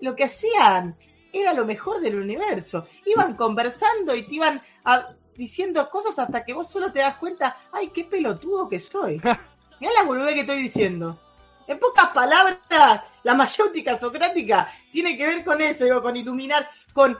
Lo 0.00 0.14
que 0.14 0.24
hacían 0.24 0.96
era 1.34 1.52
lo 1.52 1.64
mejor 1.64 2.00
del 2.00 2.16
universo. 2.16 2.86
Iban 3.04 3.34
conversando 3.34 4.14
y 4.14 4.22
te 4.22 4.34
iban 4.36 4.62
diciendo 5.34 5.88
cosas 5.90 6.18
hasta 6.18 6.44
que 6.44 6.54
vos 6.54 6.70
solo 6.70 6.92
te 6.92 7.00
das 7.00 7.16
cuenta, 7.16 7.56
ay, 7.72 7.88
qué 7.88 8.04
pelotudo 8.04 8.68
que 8.68 8.80
soy. 8.80 9.20
Mira 9.80 9.92
la 9.94 10.04
boludez 10.04 10.34
que 10.34 10.40
estoy 10.40 10.62
diciendo. 10.62 11.18
En 11.66 11.78
pocas 11.78 12.08
palabras, 12.10 12.58
la 13.22 13.34
mayéutica 13.34 13.98
socrática 13.98 14.70
tiene 14.92 15.16
que 15.16 15.26
ver 15.26 15.44
con 15.44 15.60
eso, 15.60 15.84
digo, 15.84 16.02
con 16.02 16.16
iluminar, 16.16 16.68
con 16.92 17.18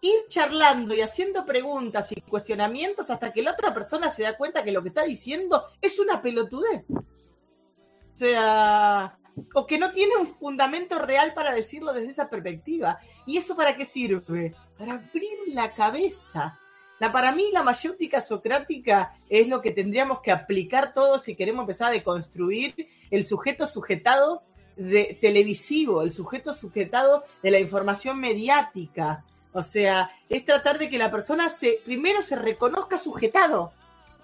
ir 0.00 0.26
charlando 0.28 0.94
y 0.94 1.00
haciendo 1.00 1.44
preguntas 1.44 2.12
y 2.12 2.20
cuestionamientos 2.20 3.10
hasta 3.10 3.32
que 3.32 3.42
la 3.42 3.52
otra 3.52 3.72
persona 3.72 4.10
se 4.10 4.22
da 4.22 4.36
cuenta 4.36 4.62
que 4.62 4.72
lo 4.72 4.82
que 4.82 4.88
está 4.88 5.02
diciendo 5.02 5.64
es 5.80 5.98
una 5.98 6.22
pelotudez. 6.22 6.84
O 6.88 8.16
sea, 8.16 9.18
o 9.54 9.66
que 9.66 9.78
no 9.78 9.92
tiene 9.92 10.16
un 10.16 10.26
fundamento 10.26 10.98
real 10.98 11.34
para 11.34 11.54
decirlo 11.54 11.92
desde 11.92 12.10
esa 12.10 12.28
perspectiva. 12.28 12.98
¿Y 13.26 13.36
eso 13.36 13.56
para 13.56 13.76
qué 13.76 13.84
sirve? 13.84 14.54
Para 14.78 14.94
abrir 14.94 15.38
la 15.48 15.72
cabeza. 15.72 16.58
La, 17.00 17.12
para 17.12 17.32
mí 17.32 17.50
la 17.52 17.62
mayéutica 17.62 18.20
socrática 18.20 19.16
es 19.28 19.48
lo 19.48 19.60
que 19.60 19.72
tendríamos 19.72 20.20
que 20.20 20.30
aplicar 20.30 20.94
todos 20.94 21.22
si 21.22 21.34
queremos 21.34 21.62
empezar 21.62 21.88
a 21.88 21.94
deconstruir 21.94 22.88
el 23.10 23.24
sujeto 23.24 23.66
sujetado 23.66 24.42
de, 24.76 25.18
televisivo, 25.20 26.02
el 26.02 26.12
sujeto 26.12 26.52
sujetado 26.52 27.24
de 27.42 27.50
la 27.50 27.58
información 27.58 28.20
mediática. 28.20 29.24
O 29.52 29.62
sea, 29.62 30.10
es 30.28 30.44
tratar 30.44 30.78
de 30.78 30.88
que 30.88 30.98
la 30.98 31.10
persona 31.10 31.48
se, 31.48 31.80
primero 31.84 32.22
se 32.22 32.36
reconozca 32.36 32.98
sujetado 32.98 33.72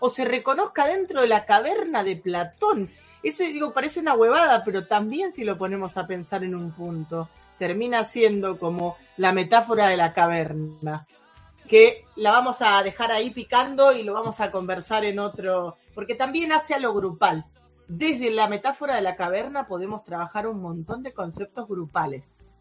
o 0.01 0.09
se 0.09 0.25
reconozca 0.25 0.87
dentro 0.87 1.21
de 1.21 1.29
la 1.29 1.45
caverna 1.45 2.03
de 2.03 2.17
Platón 2.17 2.91
ese, 3.23 3.45
digo, 3.45 3.73
parece 3.73 4.01
una 4.01 4.15
huevada, 4.15 4.65
pero 4.65 4.87
también 4.87 5.33
si 5.33 5.45
lo 5.45 5.59
ponemos 5.59 5.97
a 5.97 6.07
pensar 6.07 6.45
en 6.45 6.55
un 6.55 6.73
punto, 6.73 7.29
termina 7.59 8.05
siendo 8.05 8.59
como 8.59 8.97
la 9.17 9.33
metáfora 9.33 9.89
de 9.89 9.97
la 9.97 10.13
caverna, 10.15 11.07
que 11.69 12.05
la 12.17 12.33
vamos 12.33 12.63
a 12.63 12.83
dejar 12.83 13.13
ahí 13.13 13.31
picando 13.31 13.93
y 13.93 14.03
lo 14.03 14.15
vamos 14.15 14.41
a 14.41 14.51
conversar 14.51 15.05
en 15.05 15.19
otro, 15.19 15.77
porque 15.95 16.15
también 16.15 16.53
hace 16.53 16.75
a 16.75 16.79
lo 16.79 16.95
grupal. 16.95 17.47
Desde 17.87 18.31
la 18.31 18.49
metáfora 18.49 18.95
de 18.95 19.03
la 19.03 19.17
caverna 19.17 19.67
podemos 19.67 20.05
trabajar 20.05 20.47
un 20.47 20.63
montón 20.63 21.03
de 21.03 21.13
conceptos 21.13 21.69
grupales. 21.69 22.59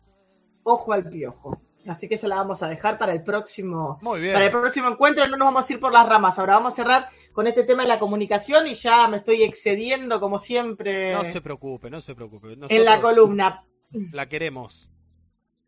Ojo 0.64 0.92
al 0.92 1.08
piojo. 1.08 1.62
Así 1.88 2.10
que 2.10 2.18
se 2.18 2.28
la 2.28 2.36
vamos 2.36 2.62
a 2.62 2.68
dejar 2.68 2.98
para 2.98 3.14
el 3.14 3.24
próximo, 3.24 4.00
para 4.02 4.46
el 4.46 4.52
próximo 4.52 4.90
encuentro. 4.90 5.26
No 5.28 5.38
nos 5.38 5.48
vamos 5.48 5.70
a 5.70 5.74
ir 5.74 5.80
por 5.80 5.94
las 5.94 6.08
ramas. 6.08 6.38
Ahora 6.38 6.56
vamos 6.56 6.74
a 6.74 6.76
cerrar 6.76 7.10
con 7.32 7.48
este 7.48 7.64
tema 7.64 7.84
de 7.84 7.88
la 7.88 8.00
comunicación 8.00 8.68
y 8.68 8.74
ya 8.74 9.08
me 9.08 9.18
estoy 9.18 9.44
excediendo 9.44 10.20
como 10.20 10.38
siempre. 10.40 11.14
No 11.14 11.24
se 11.24 11.42
preocupe, 11.42 11.90
no 11.90 12.02
se 12.02 12.16
preocupe. 12.16 12.58
en 12.68 12.86
la 12.86 13.00
columna. 13.00 13.64
La 14.12 14.28
queremos. 14.28 14.90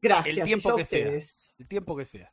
Gracias. 0.02 0.38
El 0.38 0.44
tiempo 0.44 0.76
que 0.76 0.86
sea. 0.86 1.12
El 1.60 1.68
tiempo 1.68 1.96
que 1.96 2.06
sea. 2.06 2.32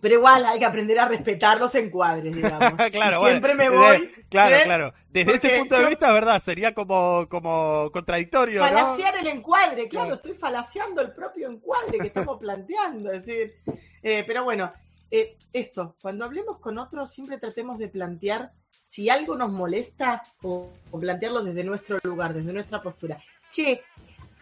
Pero 0.00 0.16
igual 0.16 0.44
hay 0.44 0.58
que 0.58 0.64
aprender 0.64 0.98
a 0.98 1.08
respetar 1.08 1.58
los 1.58 1.74
encuadres, 1.74 2.34
digamos. 2.34 2.74
claro, 2.92 3.20
siempre 3.20 3.54
me 3.54 3.70
voy. 3.70 4.12
claro, 4.28 4.56
claro. 4.64 4.94
Desde 5.08 5.34
ese 5.36 5.58
punto 5.58 5.78
de 5.78 5.86
vista, 5.86 6.12
¿verdad? 6.12 6.40
Sería 6.42 6.74
como, 6.74 7.26
como 7.28 7.90
contradictorio. 7.92 8.60
Falaciar 8.60 9.16
el 9.16 9.26
encuadre, 9.28 9.88
claro, 9.88 10.14
estoy 10.14 10.34
falaciando 10.34 11.00
el 11.00 11.12
propio 11.12 11.50
encuadre 11.50 11.98
que 11.98 12.08
estamos 12.08 12.38
planteando. 12.40 13.10
Es 13.10 13.24
decir, 13.24 13.56
eh, 14.02 14.22
pero 14.26 14.44
bueno, 14.44 14.72
eh, 15.10 15.36
esto, 15.52 15.96
cuando 16.02 16.26
hablemos 16.26 16.58
con 16.58 16.78
otros, 16.78 17.10
siempre 17.10 17.38
tratemos 17.38 17.78
de 17.78 17.88
plantear 17.88 18.52
si 18.82 19.08
algo 19.08 19.34
nos 19.34 19.50
molesta 19.50 20.22
o, 20.42 20.70
o 20.90 21.00
plantearlo 21.00 21.42
desde 21.42 21.64
nuestro 21.64 21.98
lugar, 22.02 22.34
desde 22.34 22.52
nuestra 22.52 22.82
postura. 22.82 23.18
Che, 23.50 23.82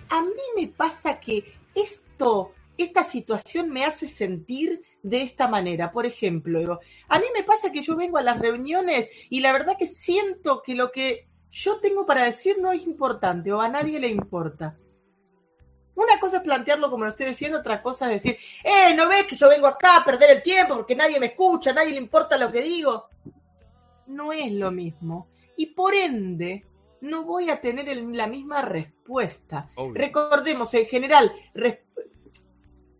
a 0.09 0.21
mí 0.21 0.43
me 0.57 0.67
pasa 0.69 1.21
que 1.21 1.45
esto 1.75 2.53
esta 2.77 3.05
situación 3.05 3.71
me 3.71 3.85
hace 3.85 4.09
sentir 4.09 4.83
de 5.03 5.23
esta 5.23 5.49
manera. 5.49 5.91
Por 5.91 6.07
ejemplo, 6.07 6.81
a 7.09 7.19
mí 7.19 7.27
me 7.35 7.43
pasa 7.43 7.71
que 7.71 7.83
yo 7.83 7.97
vengo 7.97 8.19
a 8.19 8.23
las 8.23 8.39
reuniones 8.39 9.09
y 9.31 9.41
la 9.41 9.53
verdad 9.53 9.77
que 9.79 9.87
siento 9.87 10.63
que 10.63 10.75
lo 10.75 10.91
que 10.91 11.29
yo 11.51 11.79
tengo 11.79 12.05
para 12.05 12.25
decir 12.25 12.59
no 12.61 12.73
es 12.73 12.83
importante 12.83 13.53
o 13.53 13.61
a 13.61 13.69
nadie 13.69 14.01
le 14.01 14.09
importa. 14.09 14.77
Una 15.95 16.19
cosa 16.19 16.39
es 16.39 16.43
plantearlo 16.43 16.91
como 16.91 17.05
lo 17.05 17.11
estoy 17.11 17.27
diciendo, 17.27 17.59
otra 17.59 17.81
cosa 17.81 18.13
es 18.13 18.23
decir, 18.23 18.37
eh, 18.65 18.95
¿no 18.97 19.09
ves 19.09 19.27
que 19.27 19.37
yo 19.37 19.49
vengo 19.49 19.69
acá 19.69 19.99
a 19.99 20.05
perder 20.05 20.31
el 20.31 20.43
tiempo 20.43 20.75
porque 20.75 20.97
nadie 20.97 21.21
me 21.21 21.27
escucha, 21.27 21.71
a 21.71 21.75
nadie 21.75 21.93
le 21.93 21.99
importa 21.99 22.37
lo 22.37 22.51
que 22.51 22.63
digo? 22.63 23.07
No 24.09 24.33
es 24.33 24.51
lo 24.51 24.73
mismo. 24.73 25.29
Y 25.57 25.67
por 25.67 25.95
ende, 25.95 26.65
no 27.01 27.23
voy 27.23 27.51
a 27.51 27.61
tener 27.61 27.97
la 27.97 28.27
misma 28.27 28.63
respuesta. 28.63 29.71
Recordemos, 29.93 30.75
en 30.75 30.87
general, 30.87 31.33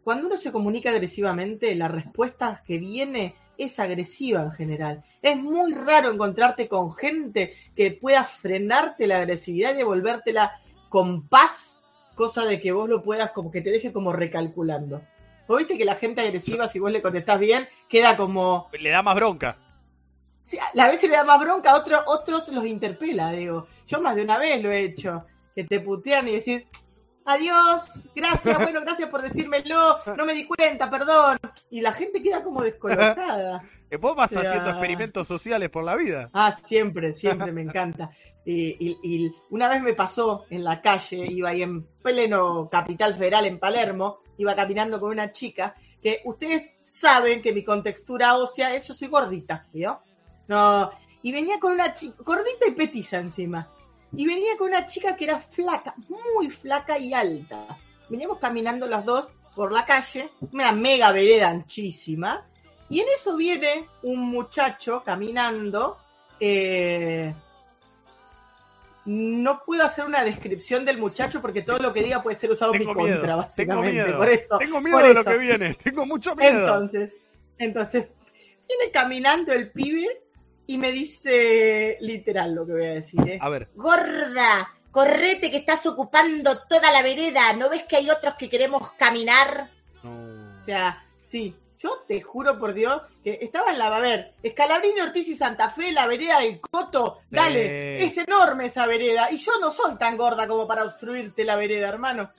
cuando 0.05 0.27
uno 0.27 0.37
se 0.37 0.53
comunica 0.53 0.91
agresivamente, 0.91 1.75
la 1.75 1.89
respuesta 1.89 2.63
que 2.67 2.79
viene 2.79 3.35
es 3.57 3.81
agresiva 3.81 4.43
en 4.43 4.53
general. 4.53 5.05
Es 5.23 5.37
muy 5.37 5.73
raro 5.73 6.13
encontrarte 6.13 6.69
con 6.69 6.93
gente 6.93 7.55
que 7.75 7.93
pueda 7.93 8.25
frenarte 8.25 9.07
la 9.07 9.19
agresividad 9.19 9.73
y 9.73 9.79
devolvértela 9.79 10.61
con 10.91 11.27
paz, 11.27 11.81
cosa 12.15 12.45
de 12.45 12.61
que 12.61 12.73
vos 12.73 12.89
lo 12.89 13.03
puedas 13.03 13.31
como 13.31 13.51
que 13.51 13.63
te 13.63 13.71
deje 13.71 13.93
como 13.93 14.13
recalculando. 14.13 15.03
¿Vos 15.49 15.59
viste 15.59 15.79
que 15.79 15.85
la 15.85 15.95
gente 15.95 16.21
agresiva, 16.21 16.69
si 16.69 16.79
vos 16.79 16.93
le 16.93 17.03
contestás 17.03 17.41
bien, 17.41 17.67
queda 17.89 18.17
como... 18.17 18.69
Le 18.79 18.91
da 18.91 19.03
más 19.03 19.15
bronca. 19.15 19.57
Sí, 20.43 20.59
a 20.59 20.89
veces 20.89 21.09
le 21.09 21.17
da 21.17 21.25
más 21.25 21.41
bronca, 21.41 21.71
a 21.71 21.77
otros, 21.77 22.03
otros 22.07 22.49
los 22.49 22.67
interpela, 22.67 23.31
digo. 23.33 23.67
Yo 23.87 24.01
más 24.03 24.15
de 24.15 24.23
una 24.23 24.39
vez 24.39 24.63
lo 24.63 24.71
he 24.71 24.81
hecho, 24.81 25.25
que 25.55 25.65
te 25.65 25.81
putean 25.81 26.29
y 26.29 26.33
decís, 26.33 26.67
adiós, 27.25 28.09
gracias, 28.15 28.57
bueno, 28.59 28.81
gracias 28.81 29.09
por 29.09 29.23
decírmelo, 29.23 29.99
no 30.17 30.25
me 30.25 30.35
di 30.35 30.47
cuenta, 30.47 30.91
perdón. 30.91 31.39
Y 31.71 31.81
la 31.81 31.93
gente 31.93 32.23
queda 32.23 32.43
como 32.43 32.63
descolocada. 32.63 33.63
Vos 34.01 34.17
vas 34.17 34.33
haciendo 34.33 34.71
experimentos 34.71 35.29
sociales 35.29 35.71
por 35.71 35.85
la 35.85 35.95
vida. 35.95 36.29
Ah, 36.33 36.53
siempre, 36.53 37.15
siempre, 37.15 37.53
me 37.53 37.63
encanta. 37.63 38.11
Y, 38.45 39.33
una 39.51 39.69
vez 39.69 39.83
me 39.83 39.95
pasó 39.95 40.47
en 40.51 40.65
la 40.65 40.81
calle, 40.81 41.27
iba 41.31 41.51
ahí 41.51 41.63
en 41.63 41.85
pleno 42.03 42.69
Capital 42.69 43.15
Federal 43.15 43.47
en 43.47 43.59
Palermo, 43.59 44.19
iba 44.39 44.55
caminando 44.57 45.01
con 45.01 45.11
una 45.11 45.31
chica 45.31 45.75
que 46.03 46.21
ustedes 46.25 46.77
saben 46.83 47.41
que 47.41 47.53
mi 47.53 47.63
contextura 47.63 48.37
ósea 48.37 48.75
es 48.75 48.89
yo 48.89 48.95
soy 48.95 49.09
gordita, 49.09 49.67
¿vio? 49.73 50.01
No, 50.49 50.91
y 51.23 51.33
venía 51.33 51.59
con 51.59 51.73
una 51.73 51.95
chica, 51.95 52.17
gordita 52.19 52.67
y 52.69 52.73
petiza 52.73 53.19
encima 53.19 53.69
y 54.17 54.27
venía 54.27 54.57
con 54.57 54.69
una 54.69 54.87
chica 54.87 55.17
que 55.17 55.25
era 55.25 55.41
flaca, 55.41 55.95
muy 56.09 56.51
flaca 56.51 56.99
y 56.99 57.13
alta. 57.13 57.79
Veníamos 58.09 58.39
caminando 58.39 58.87
las 58.87 59.05
dos 59.05 59.27
por 59.55 59.73
la 59.73 59.85
calle, 59.85 60.31
una 60.53 60.73
mega 60.73 61.13
vereda 61.13 61.49
anchísima, 61.49 62.47
y 62.89 63.01
en 63.01 63.07
eso 63.15 63.37
viene 63.37 63.89
un 64.03 64.21
muchacho 64.21 65.03
caminando. 65.05 65.99
Eh, 66.39 67.33
no 69.07 69.63
puedo 69.65 69.85
hacer 69.85 70.07
una 70.07 70.25
descripción 70.25 70.85
del 70.85 70.99
muchacho 70.99 71.41
porque 71.41 71.63
todo 71.63 71.79
lo 71.79 71.93
que 71.93 72.03
diga 72.03 72.23
puede 72.23 72.37
ser 72.37 72.51
usado 72.51 72.75
en 72.75 72.87
mi 72.87 72.93
contra, 72.93 73.37
básicamente. 73.37 73.91
Tengo 73.91 74.07
miedo, 74.07 74.19
por 74.19 74.29
eso, 74.29 74.59
tengo 74.59 74.81
miedo 74.81 74.99
de 74.99 75.15
lo 75.15 75.25
que 75.25 75.39
viene, 75.39 75.75
tengo 75.83 76.07
mucho 76.07 76.35
miedo. 76.35 76.61
Entonces, 76.61 77.23
entonces, 77.59 78.09
viene 78.67 78.91
caminando 78.93 79.53
el 79.53 79.71
pibe 79.71 80.24
y 80.67 80.79
me 80.79 80.93
dice 80.93 81.97
literal 82.01 82.55
lo 82.55 82.67
que 82.67 82.73
voy 82.73 82.85
a 82.87 82.95
decir. 82.95 83.21
¿eh? 83.29 83.39
A 83.41 83.49
ver. 83.49 83.69
Gorda, 83.75 84.73
correte 84.91 85.51
que 85.51 85.59
estás 85.59 85.85
ocupando 85.87 86.59
toda 86.69 86.91
la 86.91 87.03
vereda. 87.03 87.53
¿No 87.55 87.69
ves 87.69 87.85
que 87.85 87.97
hay 87.97 88.11
otros 88.11 88.35
que 88.35 88.49
queremos 88.49 88.93
caminar? 88.93 89.69
O 90.03 90.65
sea, 90.65 91.03
sí. 91.23 91.55
Yo 91.79 92.03
te 92.09 92.23
juro 92.23 92.59
por 92.59 92.73
Dios 92.73 93.03
que 93.23 93.39
estaba 93.43 93.71
en 93.71 93.79
la. 93.79 93.95
A 93.95 94.01
ver, 94.01 94.33
Escalabrini, 94.43 95.03
Ortiz 95.03 95.29
y 95.29 95.37
Santa 95.37 95.69
Fe, 95.69 95.93
la 95.93 96.07
vereda 96.07 96.39
del 96.41 96.59
Coto. 96.59 97.19
Dale, 97.31 98.03
es 98.03 98.17
enorme 98.17 98.67
esa 98.67 98.87
vereda. 98.87 99.31
Y 99.31 99.37
yo 99.37 99.53
no 99.61 99.71
soy 99.71 99.97
tan 99.97 100.17
gorda 100.17 100.49
como 100.49 100.67
para 100.67 100.85
obstruirte 100.85 101.45
la 101.45 101.57
vereda, 101.57 101.91
hermano. 101.91 102.31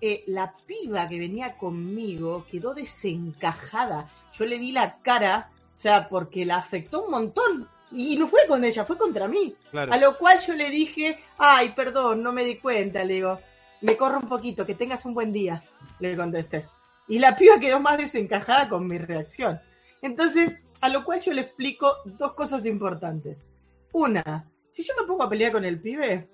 eh, 0.00 0.24
la 0.26 0.52
piba 0.66 1.08
que 1.08 1.18
venía 1.18 1.56
conmigo 1.56 2.44
quedó 2.50 2.74
desencajada. 2.74 4.10
Yo 4.36 4.44
le 4.44 4.58
vi 4.58 4.72
la 4.72 4.98
cara, 4.98 5.48
o 5.78 5.80
sea, 5.80 6.08
porque 6.08 6.44
la 6.44 6.56
afectó 6.56 7.04
un 7.04 7.12
montón. 7.12 7.68
Y 7.92 8.16
no 8.16 8.26
fue 8.26 8.40
con 8.48 8.64
ella, 8.64 8.84
fue 8.84 8.98
contra 8.98 9.28
mí. 9.28 9.54
A 9.72 9.96
lo 9.96 10.18
cual 10.18 10.40
yo 10.44 10.52
le 10.54 10.70
dije, 10.70 11.20
ay, 11.38 11.68
perdón, 11.68 12.20
no 12.20 12.32
me 12.32 12.42
di 12.42 12.56
cuenta, 12.56 13.04
le 13.04 13.14
digo, 13.14 13.38
me 13.82 13.96
corro 13.96 14.18
un 14.18 14.28
poquito, 14.28 14.66
que 14.66 14.74
tengas 14.74 15.04
un 15.06 15.14
buen 15.14 15.32
día, 15.32 15.62
le 16.00 16.16
contesté. 16.16 16.66
Y 17.06 17.20
la 17.20 17.36
piba 17.36 17.60
quedó 17.60 17.78
más 17.78 17.96
desencajada 17.96 18.68
con 18.68 18.88
mi 18.88 18.98
reacción. 18.98 19.60
Entonces, 20.02 20.56
a 20.80 20.88
lo 20.88 21.04
cual 21.04 21.20
yo 21.20 21.32
le 21.32 21.42
explico 21.42 21.98
dos 22.06 22.32
cosas 22.32 22.66
importantes. 22.66 23.46
Una, 23.92 24.50
si 24.70 24.82
yo 24.82 24.94
me 25.00 25.06
pongo 25.06 25.22
a 25.22 25.28
pelear 25.28 25.52
con 25.52 25.64
el 25.64 25.80
pibe, 25.80 26.28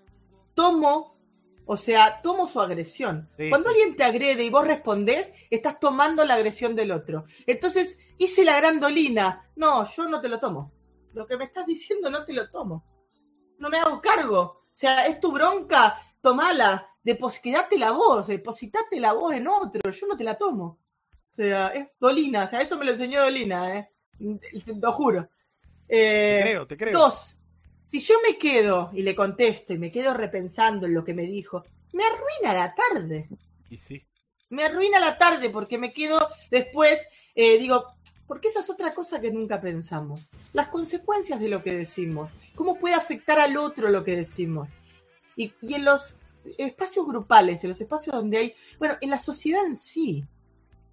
tomo, 0.55 1.14
o 1.67 1.77
sea, 1.77 2.21
tomo 2.23 2.47
su 2.47 2.61
agresión. 2.61 3.29
Cuando 3.51 3.69
alguien 3.69 3.97
te 3.97 4.05
agrede 4.05 4.45
y 4.45 4.51
vos 4.51 4.67
respondés, 4.67 5.33
estás 5.51 5.81
tomando 5.81 6.25
la 6.25 6.35
agresión 6.35 6.75
del 6.75 6.93
otro. 6.93 7.25
Entonces, 7.47 7.99
hice 8.19 8.45
la 8.45 8.57
gran 8.57 8.81
dolina. 8.81 9.51
No, 9.57 9.85
yo 9.85 10.09
no 10.09 10.21
te 10.21 10.29
lo 10.29 10.39
tomo. 10.39 10.73
Lo 11.13 11.27
que 11.27 11.37
me 11.37 11.45
estás 11.45 11.67
diciendo 11.67 12.11
no 12.11 12.25
te 12.25 12.33
lo 12.33 12.51
tomo. 12.51 12.85
No 13.59 13.69
me 13.69 13.79
hago 13.79 14.01
cargo. 14.01 14.41
O 14.41 14.77
sea, 14.77 15.07
es 15.07 15.21
tu 15.21 15.33
bronca, 15.33 15.99
tomala 16.21 16.95
depositate 17.05 17.79
la 17.79 17.93
voz, 17.93 18.27
depositate 18.27 18.99
la 18.99 19.13
voz 19.13 19.35
en 19.35 19.47
otro, 19.47 19.91
yo 19.91 20.07
no 20.09 20.17
te 20.17 20.25
la 20.25 20.37
tomo. 20.37 20.81
O 21.33 21.37
sea, 21.37 21.69
es 21.69 21.89
Dolina, 22.01 22.45
o 22.45 22.47
sea, 22.47 22.61
eso 22.61 22.79
me 22.79 22.87
lo 22.87 22.93
enseñó 22.93 23.23
Dolina, 23.23 23.79
¿eh? 23.79 23.91
Lo 24.19 24.93
juro. 24.93 25.29
Eh, 25.87 26.41
te 26.43 26.49
creo, 26.49 26.67
te 26.67 26.77
creo. 26.77 26.99
Dos, 26.99 27.39
si 27.87 28.01
yo 28.01 28.15
me 28.27 28.39
quedo 28.39 28.91
y 28.93 29.03
le 29.03 29.15
contesto 29.15 29.73
y 29.73 29.79
me 29.79 29.93
quedo 29.93 30.15
repensando 30.15 30.87
en 30.87 30.95
lo 30.95 31.05
que 31.05 31.15
me 31.15 31.27
dijo, 31.27 31.65
me 31.93 32.05
arruina 32.05 32.53
la 32.53 32.75
tarde. 32.75 33.29
Y 33.71 33.77
sí. 33.77 34.03
Me 34.51 34.65
arruina 34.65 34.99
la 35.01 35.19
tarde 35.19 35.51
porque 35.51 35.79
me 35.79 35.93
quedo 35.93 36.29
después, 36.51 37.07
eh, 37.35 37.59
digo, 37.59 37.87
porque 38.27 38.49
esa 38.49 38.61
es 38.61 38.71
otra 38.71 38.95
cosa 38.95 39.21
que 39.21 39.31
nunca 39.31 39.61
pensamos. 39.61 40.29
Las 40.53 40.69
consecuencias 40.69 41.41
de 41.41 41.49
lo 41.49 41.63
que 41.63 41.75
decimos. 41.75 42.33
¿Cómo 42.55 42.79
puede 42.79 42.95
afectar 42.95 43.39
al 43.39 43.57
otro 43.57 43.89
lo 43.89 44.05
que 44.05 44.17
decimos? 44.17 44.71
Y, 45.37 45.53
y 45.61 45.75
en 45.75 45.85
los 45.85 46.17
espacios 46.59 47.07
grupales, 47.07 47.65
en 47.65 47.69
los 47.69 47.81
espacios 47.81 48.15
donde 48.15 48.39
hay, 48.39 48.55
bueno, 48.79 48.97
en 49.01 49.11
la 49.11 49.19
sociedad 49.19 49.65
en 49.65 49.77
sí. 49.77 50.25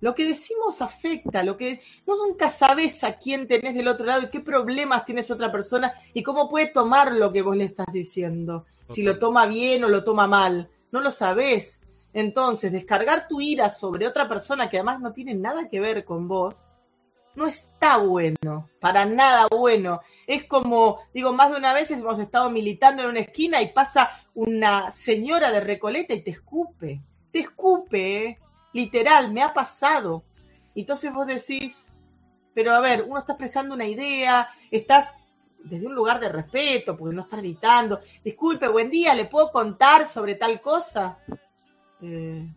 Lo 0.02 0.16
que 0.16 0.28
decimos 0.28 0.82
afecta, 0.82 1.44
lo 1.44 1.56
que 1.56 1.80
no 2.08 2.16
nunca 2.16 2.50
sabes 2.50 3.04
a 3.04 3.18
quién 3.18 3.48
tenés 3.48 3.76
del 3.76 3.88
otro 3.88 4.08
lado 4.08 4.24
y 4.24 4.30
qué 4.30 4.40
problemas 4.40 5.06
tienes 5.06 5.30
otra 5.30 5.52
persona 5.52 5.94
y 6.14 6.24
cómo 6.24 6.50
puede 6.50 6.68
tomar 6.68 7.14
lo 7.14 7.32
que 7.32 7.44
vos 7.44 7.56
le 7.56 7.66
estás 7.66 7.94
diciendo. 7.94 8.66
Si 8.90 9.04
lo 9.04 9.20
toma 9.20 9.46
bien 9.46 9.84
o 9.84 9.90
lo 9.90 10.04
toma 10.04 10.28
mal, 10.28 10.70
no 10.92 11.02
lo 11.02 11.12
sabés. 11.12 11.84
Entonces, 12.14 12.72
descargar 12.72 13.28
tu 13.28 13.40
ira 13.40 13.70
sobre 13.70 14.08
otra 14.08 14.28
persona 14.28 14.70
que 14.70 14.78
además 14.78 15.00
no 15.00 15.14
tiene 15.14 15.36
nada 15.36 15.70
que 15.70 15.80
ver 15.80 16.04
con 16.04 16.28
vos, 16.28 16.66
no 17.36 17.48
está 17.48 17.98
bueno, 17.98 18.70
para 18.80 19.06
nada 19.06 19.48
bueno. 19.50 20.02
Es 20.28 20.46
como, 20.46 21.00
digo, 21.14 21.32
más 21.32 21.52
de 21.52 21.58
una 21.58 21.74
vez 21.74 21.92
hemos 21.92 22.20
estado 22.20 22.50
militando 22.50 23.04
en 23.04 23.10
una 23.10 23.22
esquina 23.22 23.62
y 23.62 23.72
pasa 23.72 24.10
una 24.34 24.92
señora 24.92 25.52
de 25.52 25.62
Recoleta 25.62 26.14
y 26.14 26.22
te 26.22 26.32
escupe, 26.32 27.02
te 27.32 27.40
escupe, 27.40 28.26
¿eh? 28.26 28.40
Literal, 28.74 29.32
me 29.32 29.44
ha 29.44 29.54
pasado. 29.54 30.24
Entonces 30.76 31.14
vos 31.14 31.28
decís, 31.28 31.92
pero 32.54 32.74
a 32.74 32.80
ver, 32.80 33.04
uno 33.08 33.20
está 33.20 33.34
expresando 33.34 33.76
una 33.76 33.88
idea, 33.88 34.48
estás 34.70 35.14
desde 35.64 35.88
un 35.88 35.96
lugar 35.96 36.20
de 36.20 36.30
respeto, 36.30 36.98
porque 36.98 37.16
no 37.16 37.22
estás 37.22 37.40
gritando, 37.40 38.00
disculpe, 38.24 38.68
buen 38.68 38.90
día, 38.90 39.14
¿le 39.14 39.26
puedo 39.26 39.52
contar 39.52 40.08
sobre 40.08 40.36
tal 40.36 40.60
cosa? 40.60 41.20
Eh, 42.02 42.48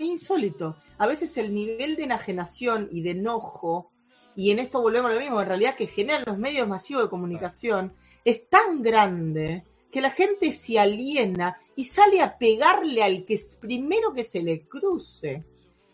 insólito. 0.00 0.76
A 0.98 1.06
veces 1.06 1.36
el 1.36 1.54
nivel 1.54 1.96
de 1.96 2.04
enajenación 2.04 2.88
y 2.90 3.02
de 3.02 3.10
enojo 3.10 3.92
y 4.38 4.52
en 4.52 4.60
esto 4.60 4.80
volvemos 4.80 5.10
a 5.10 5.14
lo 5.14 5.20
mismo, 5.20 5.40
en 5.40 5.48
realidad 5.48 5.74
que 5.74 5.88
generan 5.88 6.22
los 6.24 6.38
medios 6.38 6.68
masivos 6.68 7.02
de 7.02 7.08
comunicación, 7.10 7.92
es 8.24 8.48
tan 8.48 8.82
grande 8.82 9.64
que 9.90 10.00
la 10.00 10.10
gente 10.10 10.52
se 10.52 10.78
aliena 10.78 11.58
y 11.74 11.82
sale 11.82 12.20
a 12.20 12.38
pegarle 12.38 13.02
al 13.02 13.24
que 13.24 13.34
es 13.34 13.58
primero 13.60 14.14
que 14.14 14.22
se 14.22 14.40
le 14.40 14.60
cruce. 14.60 15.42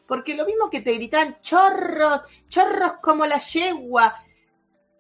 Porque 0.07 0.35
lo 0.35 0.45
mismo 0.45 0.69
que 0.71 0.81
te 0.81 0.93
gritan 0.95 1.41
chorros, 1.41 2.21
chorros 2.49 2.95
como 3.03 3.25
la 3.27 3.39
yegua. 3.39 4.15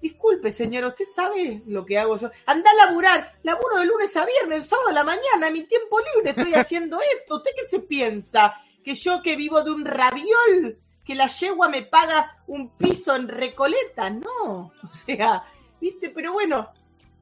Disculpe, 0.00 0.52
señor, 0.52 0.84
usted 0.84 1.04
sabe 1.04 1.62
lo 1.66 1.84
que 1.84 1.98
hago 1.98 2.16
yo. 2.16 2.30
Anda 2.46 2.70
a 2.70 2.86
laburar, 2.86 3.38
laburo 3.42 3.78
de 3.78 3.86
lunes 3.86 4.16
a 4.16 4.24
viernes, 4.24 4.66
sábado 4.66 4.88
a 4.90 4.92
la 4.92 5.04
mañana, 5.04 5.50
mi 5.50 5.64
tiempo 5.64 5.98
libre 5.98 6.30
estoy 6.30 6.54
haciendo 6.60 6.98
esto. 7.00 7.36
¿Usted 7.36 7.50
qué 7.56 7.64
se 7.64 7.80
piensa? 7.80 8.54
Que 8.82 8.94
yo 8.94 9.22
que 9.22 9.36
vivo 9.36 9.62
de 9.62 9.70
un 9.70 9.84
raviol 9.84 10.78
que 11.04 11.14
la 11.14 11.26
yegua 11.26 11.68
me 11.68 11.82
paga 11.82 12.42
un 12.46 12.70
piso 12.76 13.14
en 13.14 13.28
Recoleta, 13.28 14.10
no, 14.10 14.72
o 14.82 14.92
sea, 14.92 15.44
viste, 15.80 16.10
pero 16.10 16.32
bueno, 16.32 16.70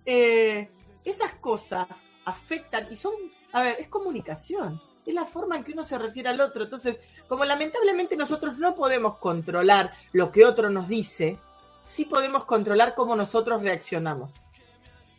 eh, 0.04 0.70
esas 1.04 1.34
cosas 1.34 1.88
afectan 2.24 2.88
y 2.90 2.96
son, 2.96 3.12
a 3.52 3.62
ver, 3.62 3.76
es 3.80 3.88
comunicación, 3.88 4.80
es 5.06 5.14
la 5.14 5.24
forma 5.24 5.56
en 5.56 5.64
que 5.64 5.72
uno 5.72 5.84
se 5.84 5.98
refiere 5.98 6.28
al 6.28 6.40
otro, 6.40 6.64
entonces, 6.64 6.98
como 7.28 7.44
lamentablemente 7.44 8.16
nosotros 8.16 8.58
no 8.58 8.74
podemos 8.74 9.16
controlar 9.16 9.92
lo 10.12 10.30
que 10.30 10.44
otro 10.44 10.70
nos 10.70 10.88
dice, 10.88 11.38
sí 11.82 12.04
podemos 12.04 12.44
controlar 12.44 12.94
cómo 12.94 13.16
nosotros 13.16 13.62
reaccionamos. 13.62 14.44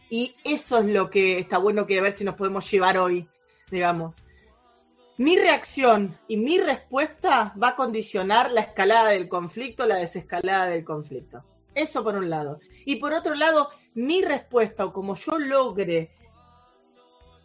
Y 0.10 0.36
eso 0.44 0.80
es 0.80 0.86
lo 0.86 1.10
que 1.10 1.40
está 1.40 1.58
bueno 1.58 1.86
que 1.86 2.02
ver 2.02 2.14
si 2.14 2.24
nos 2.24 2.36
podemos 2.36 2.70
llevar 2.70 2.98
hoy, 2.98 3.28
digamos 3.70 4.24
mi 5.18 5.38
reacción 5.38 6.18
y 6.28 6.38
mi 6.38 6.58
respuesta 6.58 7.54
va 7.62 7.70
a 7.70 7.76
condicionar 7.76 8.52
la 8.52 8.62
escalada 8.62 9.10
del 9.10 9.28
conflicto, 9.28 9.86
la 9.86 9.98
desescalada 9.98 10.66
del 10.68 10.84
conflicto. 10.84 11.44
Eso 11.76 12.04
por 12.04 12.16
un 12.16 12.30
lado. 12.30 12.60
Y 12.86 12.96
por 12.96 13.14
otro 13.14 13.36
lado, 13.36 13.70
mi 13.94 14.22
respuesta 14.22 14.86
o 14.86 14.92
como 14.92 15.16
yo 15.16 15.38
logre 15.38 16.12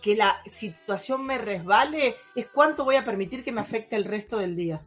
que 0.03 0.17
la 0.17 0.41
situación 0.47 1.25
me 1.25 1.39
resbale 1.39 2.17
es 2.35 2.47
cuánto 2.47 2.85
voy 2.85 2.97
a 2.97 3.05
permitir 3.05 3.45
que 3.45 3.53
me 3.53 3.61
afecte 3.61 3.97
el 3.97 4.05
resto 4.05 4.39
del 4.39 4.55
día 4.55 4.81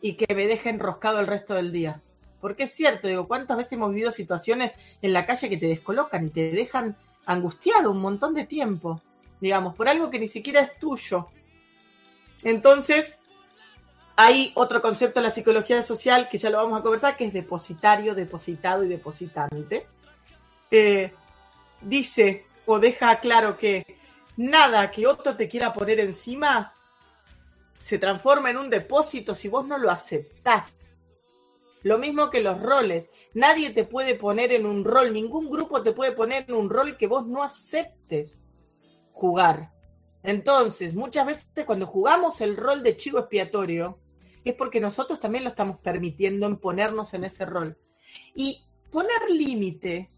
y 0.00 0.14
que 0.14 0.34
me 0.34 0.46
deje 0.46 0.70
enroscado 0.70 1.20
el 1.20 1.26
resto 1.26 1.54
del 1.54 1.72
día. 1.72 2.02
Porque 2.40 2.64
es 2.64 2.72
cierto, 2.72 3.08
digo, 3.08 3.26
¿cuántas 3.26 3.56
veces 3.56 3.72
hemos 3.72 3.90
vivido 3.90 4.10
situaciones 4.10 4.72
en 5.00 5.12
la 5.12 5.24
calle 5.24 5.48
que 5.48 5.56
te 5.56 5.66
descolocan 5.66 6.26
y 6.26 6.30
te 6.30 6.50
dejan 6.50 6.96
angustiado 7.24 7.90
un 7.90 8.00
montón 8.00 8.34
de 8.34 8.44
tiempo? 8.44 9.00
Digamos, 9.40 9.74
por 9.74 9.88
algo 9.88 10.10
que 10.10 10.18
ni 10.18 10.28
siquiera 10.28 10.60
es 10.60 10.78
tuyo 10.78 11.28
entonces, 12.44 13.18
hay 14.16 14.52
otro 14.54 14.82
concepto 14.82 15.18
en 15.18 15.24
la 15.24 15.30
psicología 15.30 15.82
social 15.82 16.28
que 16.28 16.38
ya 16.38 16.50
lo 16.50 16.58
vamos 16.58 16.78
a 16.78 16.82
conversar, 16.82 17.16
que 17.16 17.24
es 17.24 17.32
depositario, 17.32 18.14
depositado 18.14 18.84
y 18.84 18.88
depositante. 18.88 19.86
Eh, 20.70 21.12
dice 21.80 22.46
o 22.66 22.78
deja 22.78 23.20
claro 23.20 23.56
que 23.56 23.98
nada 24.36 24.90
que 24.90 25.06
otro 25.06 25.36
te 25.36 25.48
quiera 25.48 25.72
poner 25.72 26.00
encima 26.00 26.72
se 27.78 27.98
transforma 27.98 28.50
en 28.50 28.56
un 28.56 28.70
depósito 28.70 29.34
si 29.34 29.48
vos 29.48 29.66
no 29.66 29.78
lo 29.78 29.90
aceptás. 29.90 30.96
Lo 31.82 31.98
mismo 31.98 32.30
que 32.30 32.40
los 32.40 32.60
roles. 32.62 33.10
Nadie 33.34 33.70
te 33.70 33.84
puede 33.84 34.14
poner 34.14 34.52
en 34.52 34.64
un 34.64 34.84
rol, 34.84 35.12
ningún 35.12 35.50
grupo 35.50 35.82
te 35.82 35.92
puede 35.92 36.12
poner 36.12 36.46
en 36.48 36.54
un 36.54 36.70
rol 36.70 36.96
que 36.96 37.06
vos 37.06 37.26
no 37.26 37.42
aceptes 37.42 38.40
jugar. 39.12 39.70
Entonces, 40.22 40.94
muchas 40.94 41.26
veces 41.26 41.46
cuando 41.66 41.86
jugamos 41.86 42.40
el 42.40 42.56
rol 42.56 42.82
de 42.82 42.96
chivo 42.96 43.18
expiatorio, 43.18 43.98
es 44.44 44.54
porque 44.54 44.80
nosotros 44.80 45.20
también 45.20 45.44
lo 45.44 45.50
estamos 45.50 45.78
permitiendo 45.78 46.46
en 46.46 46.56
ponernos 46.56 47.12
en 47.12 47.24
ese 47.24 47.44
rol. 47.44 47.76
Y 48.34 48.64
poner 48.90 49.30
límite 49.30 50.10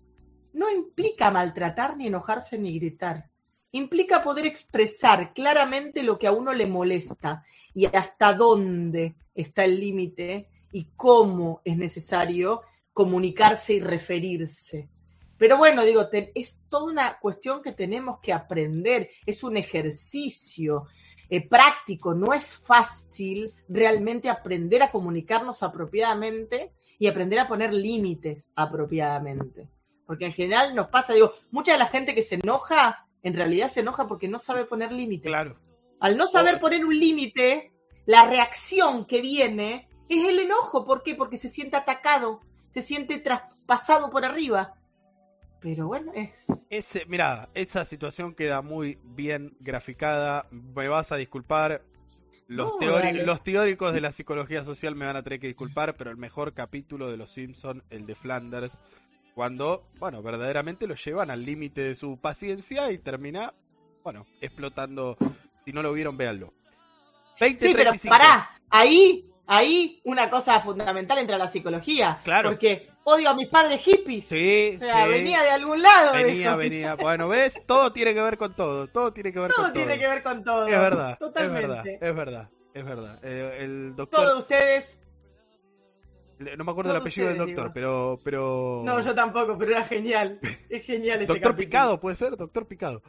no 0.52 0.70
implica 0.70 1.32
maltratar, 1.32 1.96
ni 1.96 2.06
enojarse, 2.06 2.58
ni 2.58 2.78
gritar. 2.78 3.30
Implica 3.76 4.22
poder 4.22 4.46
expresar 4.46 5.34
claramente 5.34 6.02
lo 6.02 6.18
que 6.18 6.26
a 6.26 6.32
uno 6.32 6.54
le 6.54 6.66
molesta 6.66 7.44
y 7.74 7.84
hasta 7.84 8.32
dónde 8.32 9.16
está 9.34 9.66
el 9.66 9.78
límite 9.78 10.48
y 10.72 10.92
cómo 10.96 11.60
es 11.62 11.76
necesario 11.76 12.62
comunicarse 12.94 13.74
y 13.74 13.80
referirse. 13.80 14.88
Pero 15.36 15.58
bueno, 15.58 15.84
digo, 15.84 16.08
es 16.34 16.62
toda 16.70 16.84
una 16.84 17.18
cuestión 17.18 17.60
que 17.62 17.72
tenemos 17.72 18.18
que 18.20 18.32
aprender, 18.32 19.10
es 19.26 19.44
un 19.44 19.58
ejercicio 19.58 20.86
eh, 21.28 21.46
práctico, 21.46 22.14
no 22.14 22.32
es 22.32 22.56
fácil 22.56 23.52
realmente 23.68 24.30
aprender 24.30 24.82
a 24.84 24.90
comunicarnos 24.90 25.62
apropiadamente 25.62 26.72
y 26.98 27.08
aprender 27.08 27.40
a 27.40 27.48
poner 27.48 27.74
límites 27.74 28.52
apropiadamente. 28.56 29.68
Porque 30.06 30.24
en 30.24 30.32
general 30.32 30.74
nos 30.74 30.88
pasa, 30.88 31.12
digo, 31.12 31.34
mucha 31.50 31.72
de 31.72 31.78
la 31.78 31.86
gente 31.86 32.14
que 32.14 32.22
se 32.22 32.36
enoja, 32.36 33.05
en 33.26 33.34
realidad 33.34 33.68
se 33.68 33.80
enoja 33.80 34.06
porque 34.06 34.28
no 34.28 34.38
sabe 34.38 34.66
poner 34.66 34.92
límites. 34.92 35.28
Claro. 35.28 35.58
Al 35.98 36.16
no 36.16 36.28
saber 36.28 36.60
poner 36.60 36.84
un 36.84 36.96
límite, 36.96 37.72
la 38.04 38.24
reacción 38.24 39.04
que 39.04 39.20
viene 39.20 39.88
es 40.08 40.28
el 40.28 40.38
enojo. 40.38 40.84
¿Por 40.84 41.02
qué? 41.02 41.16
Porque 41.16 41.36
se 41.36 41.48
siente 41.48 41.76
atacado, 41.76 42.40
se 42.70 42.82
siente 42.82 43.18
traspasado 43.18 44.10
por 44.10 44.24
arriba. 44.24 44.74
Pero 45.60 45.88
bueno, 45.88 46.12
es. 46.14 46.68
Ese, 46.70 47.04
mira, 47.06 47.48
esa 47.54 47.84
situación 47.84 48.32
queda 48.32 48.62
muy 48.62 49.00
bien 49.02 49.56
graficada. 49.58 50.46
Me 50.52 50.86
vas 50.86 51.10
a 51.10 51.16
disculpar. 51.16 51.82
Los, 52.46 52.74
No, 52.80 53.12
los 53.24 53.42
teóricos 53.42 53.92
de 53.92 54.00
la 54.00 54.12
psicología 54.12 54.62
social 54.62 54.94
me 54.94 55.04
van 55.04 55.16
a 55.16 55.24
tener 55.24 55.40
que 55.40 55.48
disculpar, 55.48 55.96
pero 55.96 56.12
el 56.12 56.16
mejor 56.16 56.54
capítulo 56.54 57.10
de 57.10 57.16
Los 57.16 57.32
Simpson, 57.32 57.82
el 57.90 58.06
de 58.06 58.14
Flanders, 58.14 58.78
cuando, 59.36 59.84
bueno, 59.98 60.22
verdaderamente 60.22 60.86
lo 60.86 60.94
llevan 60.94 61.30
al 61.30 61.44
límite 61.44 61.82
de 61.82 61.94
su 61.94 62.18
paciencia 62.18 62.90
y 62.90 62.96
termina, 62.96 63.52
bueno, 64.02 64.24
explotando. 64.40 65.18
Si 65.66 65.72
no 65.74 65.82
lo 65.82 65.92
vieron, 65.92 66.16
véanlo. 66.16 66.54
20, 67.38 67.66
Sí, 67.68 67.74
pero 67.74 67.90
35. 67.90 68.10
pará, 68.16 68.50
ahí, 68.70 69.28
ahí 69.46 70.00
una 70.04 70.30
cosa 70.30 70.58
fundamental 70.60 71.18
entra 71.18 71.36
la 71.36 71.48
psicología. 71.48 72.18
Claro. 72.24 72.48
Porque 72.48 72.88
odio 73.04 73.28
a 73.28 73.34
mis 73.34 73.48
padres 73.48 73.82
hippies. 73.82 74.24
Sí, 74.24 74.78
O 74.80 74.84
sea, 74.84 75.04
sí. 75.04 75.10
venía 75.10 75.42
de 75.42 75.50
algún 75.50 75.82
lado. 75.82 76.14
Venía, 76.14 76.32
dijo. 76.48 76.56
venía. 76.56 76.94
Bueno, 76.94 77.28
¿ves? 77.28 77.60
Todo 77.66 77.92
tiene 77.92 78.14
que 78.14 78.22
ver 78.22 78.38
con 78.38 78.54
todo. 78.54 78.86
Todo 78.88 79.12
tiene 79.12 79.34
que 79.34 79.40
ver 79.40 79.50
Todo 79.52 79.64
con 79.66 79.74
todo. 79.74 79.84
tiene 79.84 80.00
que 80.00 80.08
ver 80.08 80.22
con 80.22 80.42
todo. 80.42 80.66
Es 80.66 80.80
verdad, 80.80 81.18
Totalmente. 81.18 81.94
es 81.96 82.00
verdad, 82.00 82.08
es 82.08 82.14
verdad, 82.16 82.48
es 82.72 82.84
verdad. 82.86 83.18
Eh, 83.22 83.58
el 83.64 83.94
doctor, 83.94 84.22
Todos 84.22 84.38
ustedes. 84.38 84.98
No 86.38 86.64
me 86.64 86.70
acuerdo 86.70 86.90
el 86.92 86.98
apellido 86.98 87.28
del 87.28 87.38
doctor, 87.38 87.56
digo. 87.56 87.72
pero, 87.74 88.18
pero. 88.22 88.82
No, 88.84 89.00
yo 89.00 89.14
tampoco, 89.14 89.56
pero 89.58 89.72
era 89.72 89.84
genial. 89.84 90.38
Es 90.68 90.84
genial 90.84 91.18
ese 91.18 91.26
Doctor 91.26 91.52
capítulo. 91.52 91.66
Picado, 91.68 92.00
puede 92.00 92.16
ser, 92.16 92.36
Doctor 92.36 92.66
Picado. 92.66 93.02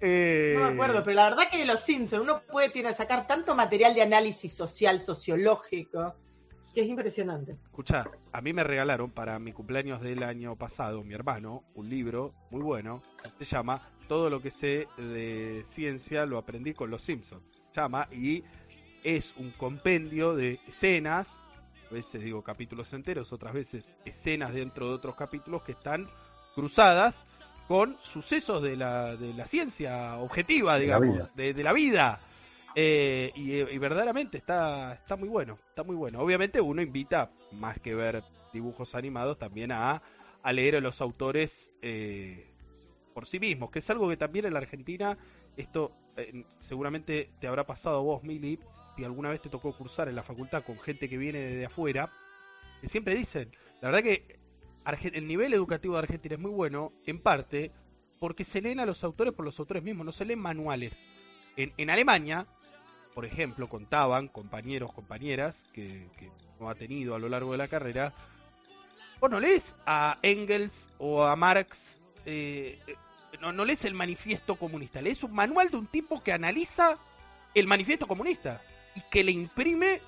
Eh, 0.00 0.54
No 0.56 0.62
me 0.66 0.74
acuerdo, 0.74 1.02
pero 1.02 1.16
la 1.16 1.28
verdad 1.28 1.50
que 1.50 1.58
de 1.58 1.66
los 1.66 1.80
Simpsons 1.80 2.22
uno 2.22 2.42
puede 2.50 2.70
tiene, 2.70 2.94
sacar 2.94 3.26
tanto 3.26 3.54
material 3.54 3.94
de 3.94 4.00
análisis 4.02 4.54
social, 4.54 5.02
sociológico, 5.02 6.14
que 6.74 6.80
es 6.80 6.88
impresionante. 6.88 7.56
Escuchá, 7.64 8.10
a 8.32 8.40
mí 8.40 8.52
me 8.54 8.64
regalaron 8.64 9.10
para 9.10 9.38
mi 9.38 9.52
cumpleaños 9.52 10.00
del 10.00 10.22
año 10.22 10.56
pasado, 10.56 11.02
mi 11.04 11.12
hermano, 11.12 11.64
un 11.74 11.90
libro 11.90 12.32
muy 12.50 12.62
bueno, 12.62 13.02
que 13.38 13.44
se 13.44 13.56
llama 13.56 13.82
Todo 14.08 14.30
lo 14.30 14.40
que 14.40 14.50
sé 14.50 14.88
de 14.96 15.62
ciencia 15.66 16.24
lo 16.24 16.38
aprendí 16.38 16.72
con 16.72 16.90
los 16.90 17.02
Simpsons. 17.02 17.42
Llama 17.76 18.08
y 18.10 18.42
es 19.04 19.34
un 19.36 19.50
compendio 19.50 20.34
de 20.34 20.60
escenas, 20.66 21.38
veces 21.90 22.22
digo 22.22 22.42
capítulos 22.42 22.92
enteros, 22.92 23.32
otras 23.32 23.52
veces 23.52 23.94
escenas 24.04 24.52
dentro 24.54 24.88
de 24.88 24.94
otros 24.94 25.16
capítulos 25.16 25.62
que 25.62 25.72
están 25.72 26.08
cruzadas 26.54 27.24
con 27.68 27.96
sucesos 28.00 28.62
de 28.62 28.76
la, 28.76 29.16
de 29.16 29.32
la 29.34 29.46
ciencia 29.46 30.18
objetiva, 30.18 30.78
digamos, 30.78 31.34
de, 31.36 31.54
de 31.54 31.62
la 31.62 31.72
vida. 31.72 32.20
Eh, 32.74 33.32
y, 33.34 33.54
y 33.54 33.78
verdaderamente 33.78 34.38
está, 34.38 34.94
está 34.94 35.16
muy 35.16 35.28
bueno, 35.28 35.58
está 35.68 35.82
muy 35.82 35.96
bueno. 35.96 36.20
Obviamente 36.20 36.60
uno 36.60 36.82
invita, 36.82 37.30
más 37.52 37.78
que 37.80 37.94
ver 37.94 38.22
dibujos 38.52 38.94
animados, 38.94 39.38
también 39.38 39.72
a, 39.72 40.02
a 40.42 40.52
leer 40.52 40.76
a 40.76 40.80
los 40.80 41.00
autores 41.00 41.70
eh, 41.82 42.46
por 43.14 43.26
sí 43.26 43.38
mismos, 43.38 43.70
que 43.70 43.80
es 43.80 43.90
algo 43.90 44.08
que 44.08 44.16
también 44.16 44.46
en 44.46 44.54
la 44.54 44.60
Argentina, 44.60 45.18
esto 45.56 45.92
eh, 46.16 46.44
seguramente 46.58 47.30
te 47.40 47.48
habrá 47.48 47.66
pasado 47.66 47.98
a 47.98 48.02
vos, 48.02 48.22
Mili, 48.22 48.58
si 48.96 49.04
alguna 49.04 49.30
vez 49.30 49.42
te 49.42 49.48
tocó 49.48 49.72
cursar 49.72 50.08
en 50.08 50.16
la 50.16 50.22
facultad 50.22 50.64
con 50.64 50.78
gente 50.78 51.08
que 51.08 51.18
viene 51.18 51.38
de 51.38 51.66
afuera, 51.66 52.10
que 52.80 52.88
siempre 52.88 53.14
dicen, 53.14 53.50
la 53.80 53.90
verdad 53.90 54.02
que 54.02 54.38
el 55.14 55.26
nivel 55.26 55.54
educativo 55.54 55.94
de 55.94 56.00
Argentina 56.00 56.34
es 56.34 56.40
muy 56.40 56.50
bueno, 56.50 56.92
en 57.06 57.20
parte, 57.20 57.70
porque 58.18 58.44
se 58.44 58.60
leen 58.60 58.80
a 58.80 58.86
los 58.86 59.04
autores 59.04 59.32
por 59.32 59.44
los 59.44 59.58
autores 59.58 59.82
mismos, 59.82 60.06
no 60.06 60.12
se 60.12 60.24
leen 60.24 60.40
manuales. 60.40 61.06
En, 61.56 61.72
en 61.76 61.90
Alemania, 61.90 62.46
por 63.14 63.24
ejemplo, 63.24 63.68
contaban 63.68 64.28
compañeros, 64.28 64.92
compañeras 64.92 65.64
que, 65.72 66.08
que 66.18 66.30
no 66.58 66.70
ha 66.70 66.74
tenido 66.74 67.14
a 67.14 67.18
lo 67.18 67.28
largo 67.28 67.52
de 67.52 67.58
la 67.58 67.68
carrera, 67.68 68.14
vos 69.20 69.30
no 69.30 69.40
lees 69.40 69.76
a 69.86 70.18
Engels 70.22 70.88
o 70.98 71.24
a 71.24 71.36
Marx, 71.36 72.00
eh, 72.24 72.78
eh, 72.86 72.94
no, 73.40 73.52
no 73.52 73.64
lees 73.64 73.84
el 73.84 73.94
manifiesto 73.94 74.56
comunista, 74.56 75.00
lees 75.00 75.22
un 75.22 75.32
manual 75.32 75.70
de 75.70 75.76
un 75.76 75.86
tipo 75.86 76.22
que 76.22 76.32
analiza 76.32 76.98
el 77.54 77.66
manifiesto 77.66 78.06
comunista 78.06 78.62
y 78.94 79.00
que 79.10 79.22
le 79.24 79.32
imprime 79.32 80.00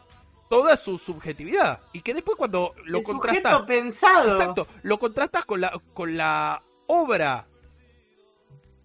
toda 0.50 0.76
su 0.76 0.98
subjetividad 0.98 1.80
y 1.92 2.02
que 2.02 2.12
después 2.14 2.36
cuando 2.36 2.74
lo 2.84 2.98
el 2.98 3.04
contrastas 3.04 3.62
pensado. 3.66 4.32
Exacto, 4.32 4.66
lo 4.82 4.98
contrastas 4.98 5.44
con 5.46 5.60
la, 5.60 5.80
con 5.94 6.16
la 6.16 6.62
obra 6.88 7.46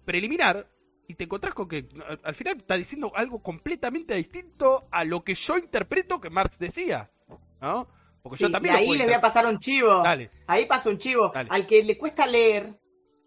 preliminar 0.04 0.66
y 1.06 1.14
te 1.14 1.24
encontrás 1.24 1.54
con 1.54 1.68
que 1.68 1.86
al- 2.06 2.20
al 2.22 2.34
final 2.34 2.56
está 2.58 2.74
diciendo 2.76 3.12
algo 3.14 3.42
completamente 3.42 4.14
distinto 4.14 4.86
a 4.90 5.04
lo 5.04 5.22
que 5.24 5.34
yo 5.34 5.56
interpreto 5.58 6.20
que 6.20 6.30
Marx 6.30 6.58
decía, 6.58 7.10
¿no? 7.60 7.88
Porque 8.22 8.38
Sí, 8.38 8.44
yo 8.44 8.50
también 8.50 8.74
y 8.74 8.78
ahí 8.78 8.96
le 8.98 9.04
voy 9.04 9.14
a 9.14 9.20
pasar 9.20 9.46
un 9.46 9.58
chivo. 9.58 10.02
Dale. 10.02 10.30
Ahí 10.46 10.66
pasa 10.66 10.90
un 10.90 10.98
chivo. 10.98 11.30
Dale. 11.32 11.48
Al 11.50 11.66
que 11.66 11.82
le 11.82 11.96
cuesta 11.96 12.26
leer, 12.26 12.74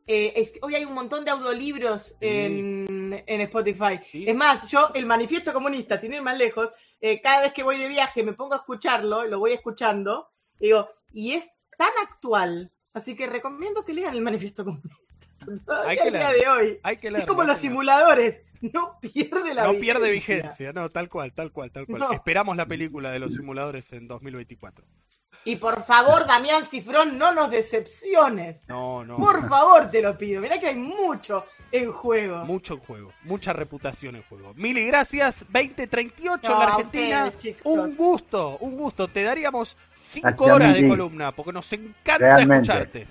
eh, 0.05 0.33
es- 0.35 0.59
hoy 0.61 0.75
hay 0.75 0.85
un 0.85 0.93
montón 0.93 1.25
de 1.25 1.31
audiolibros 1.31 2.15
en, 2.21 2.85
en 3.13 3.41
Spotify. 3.41 3.99
Sí. 4.11 4.25
Es 4.27 4.35
más, 4.35 4.69
yo, 4.69 4.91
el 4.93 5.05
manifiesto 5.05 5.53
comunista, 5.53 5.99
sin 5.99 6.13
ir 6.13 6.21
más 6.21 6.37
lejos, 6.37 6.69
eh, 6.99 7.19
cada 7.21 7.41
vez 7.41 7.53
que 7.53 7.63
voy 7.63 7.77
de 7.77 7.87
viaje 7.87 8.23
me 8.23 8.33
pongo 8.33 8.53
a 8.53 8.57
escucharlo, 8.57 9.25
lo 9.25 9.39
voy 9.39 9.53
escuchando, 9.53 10.29
digo, 10.59 10.87
y 11.11 11.33
es 11.33 11.49
tan 11.77 11.91
actual. 12.01 12.71
Así 12.93 13.15
que 13.15 13.27
recomiendo 13.27 13.85
que 13.85 13.93
lean 13.93 14.13
el 14.15 14.21
manifiesto 14.21 14.65
comunista. 14.65 14.97
Hay 15.87 15.97
que 15.97 16.11
de 16.11 16.47
hoy. 16.47 16.79
Hay 16.83 16.97
que 16.97 17.07
Es 17.07 17.13
leerlo, 17.13 17.27
como 17.27 17.41
hay 17.41 17.47
los 17.47 17.57
simuladores. 17.57 18.43
No 18.61 18.99
pierde 19.01 19.55
la 19.55 19.65
No 19.65 19.73
pierde 19.79 20.11
vigencia, 20.11 20.71
no, 20.71 20.89
tal 20.91 21.09
cual, 21.09 21.33
tal 21.33 21.51
cual, 21.51 21.71
tal 21.71 21.87
cual. 21.87 21.99
No. 21.99 22.11
Esperamos 22.11 22.55
la 22.55 22.67
película 22.67 23.11
de 23.11 23.17
los 23.17 23.33
simuladores 23.33 23.91
en 23.91 24.07
2024. 24.07 24.85
Y 25.43 25.55
por 25.55 25.83
favor, 25.83 26.27
Damián 26.27 26.65
Cifrón, 26.65 27.17
no 27.17 27.31
nos 27.33 27.49
decepciones. 27.49 28.61
No, 28.67 29.03
no. 29.03 29.17
Por 29.17 29.47
favor, 29.49 29.89
te 29.89 29.99
lo 30.01 30.15
pido. 30.17 30.39
Mirá 30.39 30.59
que 30.59 30.67
hay 30.67 30.75
mucho 30.75 31.45
en 31.71 31.91
juego. 31.91 32.45
Mucho 32.45 32.75
en 32.75 32.79
juego, 32.81 33.11
mucha 33.23 33.51
reputación 33.51 34.17
en 34.17 34.23
juego. 34.23 34.53
Mil 34.55 34.77
y 34.77 34.85
gracias, 34.85 35.39
2038 35.49 36.41
en 36.45 36.51
No, 36.53 36.59
la 36.59 36.65
a 36.65 36.67
Argentina. 36.75 37.25
ustedes, 37.25 37.57
un 37.63 37.95
gusto, 37.95 38.57
un 38.59 38.77
gusto. 38.77 39.07
Te 39.07 39.23
daríamos 39.23 39.75
cinco 39.95 40.27
Gracias, 40.45 40.55
horas 40.55 40.73
de 40.75 40.79
Mili. 40.81 40.89
columna, 40.89 41.31
porque 41.31 41.53
nos 41.53 41.73
encanta 41.73 42.17
Realmente. 42.19 42.53
escucharte. 42.71 43.07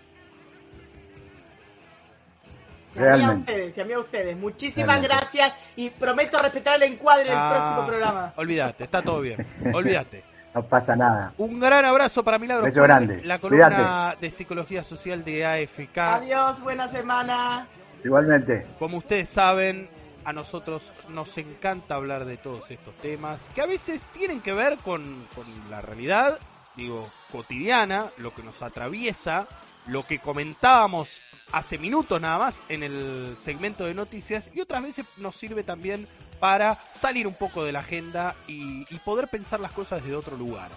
Y 2.94 2.98
a 2.98 3.02
mí 3.02 3.06
a 3.08 3.16
Realmente. 3.16 3.52
ustedes, 3.52 3.76
y 3.76 3.80
a 3.80 3.84
mí 3.84 3.92
a 3.92 3.98
ustedes. 4.00 4.36
Muchísimas 4.36 5.00
Realmente. 5.00 5.16
gracias 5.16 5.54
y 5.76 5.90
prometo 5.90 6.38
respetar 6.38 6.76
el 6.76 6.92
encuadre 6.92 7.24
del 7.30 7.38
Ah, 7.38 7.52
próximo 7.56 7.86
programa. 7.86 8.32
Olvídate, 8.36 8.84
está 8.84 9.02
todo 9.02 9.20
bien. 9.20 9.44
Olvídate. 9.74 10.29
No 10.54 10.62
pasa 10.64 10.96
nada. 10.96 11.32
Un 11.38 11.60
gran 11.60 11.84
abrazo 11.84 12.24
para 12.24 12.38
Milagros. 12.38 12.68
Beso 12.68 12.82
grande. 12.82 13.22
La 13.24 13.38
columna 13.38 13.66
Cuídate. 13.68 14.26
de 14.26 14.30
psicología 14.30 14.82
social 14.82 15.22
de 15.24 15.46
AFK. 15.46 15.98
Adiós, 15.98 16.60
buena 16.60 16.88
semana. 16.88 17.66
Igualmente. 18.02 18.66
Como 18.78 18.98
ustedes 18.98 19.28
saben, 19.28 19.88
a 20.24 20.32
nosotros 20.32 20.82
nos 21.08 21.36
encanta 21.38 21.94
hablar 21.94 22.24
de 22.24 22.36
todos 22.36 22.70
estos 22.70 22.94
temas 22.96 23.48
que 23.54 23.60
a 23.60 23.66
veces 23.66 24.02
tienen 24.12 24.40
que 24.40 24.52
ver 24.52 24.76
con, 24.78 25.02
con 25.34 25.44
la 25.70 25.80
realidad, 25.80 26.38
digo, 26.76 27.08
cotidiana, 27.30 28.06
lo 28.18 28.34
que 28.34 28.42
nos 28.42 28.60
atraviesa, 28.62 29.46
lo 29.86 30.04
que 30.04 30.18
comentábamos 30.18 31.20
hace 31.52 31.78
minutos 31.78 32.20
nada 32.20 32.38
más 32.38 32.62
en 32.68 32.82
el 32.82 33.36
segmento 33.40 33.84
de 33.84 33.94
noticias 33.94 34.50
y 34.54 34.60
otras 34.60 34.82
veces 34.82 35.06
nos 35.18 35.36
sirve 35.36 35.62
también 35.64 36.06
para 36.40 36.78
salir 36.92 37.26
un 37.26 37.34
poco 37.34 37.62
de 37.62 37.72
la 37.72 37.80
agenda 37.80 38.34
y, 38.48 38.84
poder 39.04 39.28
pensar 39.28 39.60
las 39.60 39.72
cosas 39.72 40.02
desde 40.02 40.16
otro 40.16 40.36
lugar. 40.36 40.70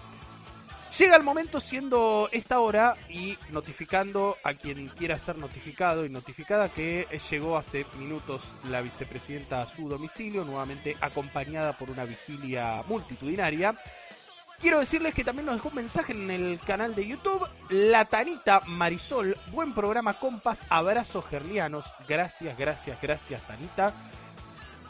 Llega 0.98 1.16
el 1.16 1.24
momento 1.24 1.60
siendo 1.60 2.28
esta 2.30 2.60
hora 2.60 2.96
y 3.08 3.36
notificando 3.50 4.36
a 4.44 4.54
quien 4.54 4.88
quiera 4.88 5.18
ser 5.18 5.36
notificado 5.36 6.04
y 6.06 6.08
notificada 6.08 6.68
que 6.68 7.08
llegó 7.30 7.56
hace 7.56 7.84
minutos 7.98 8.42
la 8.70 8.80
vicepresidenta 8.80 9.62
a 9.62 9.66
su 9.66 9.88
domicilio, 9.88 10.44
nuevamente 10.44 10.96
acompañada 11.00 11.72
por 11.72 11.90
una 11.90 12.04
vigilia 12.04 12.82
multitudinaria. 12.86 13.74
Quiero 14.60 14.78
decirles 14.78 15.14
que 15.14 15.24
también 15.24 15.46
nos 15.46 15.56
dejó 15.56 15.68
un 15.68 15.74
mensaje 15.74 16.12
en 16.12 16.30
el 16.30 16.60
canal 16.60 16.94
de 16.94 17.06
YouTube. 17.06 17.46
La 17.70 18.04
Tanita 18.04 18.60
Marisol, 18.66 19.36
buen 19.50 19.74
programa, 19.74 20.14
compas, 20.14 20.64
abrazos 20.68 21.24
gerlianos. 21.26 21.84
Gracias, 22.08 22.56
gracias, 22.56 22.98
gracias, 23.02 23.42
Tanita. 23.42 23.92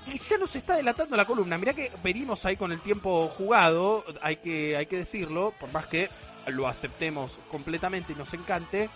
Y 0.06 0.18
ya 0.18 0.38
nos 0.38 0.54
está 0.54 0.76
delatando 0.76 1.16
la 1.16 1.24
columna. 1.24 1.58
Mirá 1.58 1.72
que 1.72 1.90
venimos 2.02 2.44
ahí 2.44 2.56
con 2.56 2.72
el 2.72 2.80
tiempo 2.80 3.28
jugado, 3.28 4.04
hay 4.20 4.36
que, 4.36 4.76
hay 4.76 4.86
que 4.86 4.98
decirlo, 4.98 5.52
por 5.58 5.72
más 5.72 5.86
que 5.86 6.08
lo 6.48 6.68
aceptemos 6.68 7.30
completamente 7.50 8.12
y 8.12 8.16
nos 8.16 8.32
encante. 8.34 8.90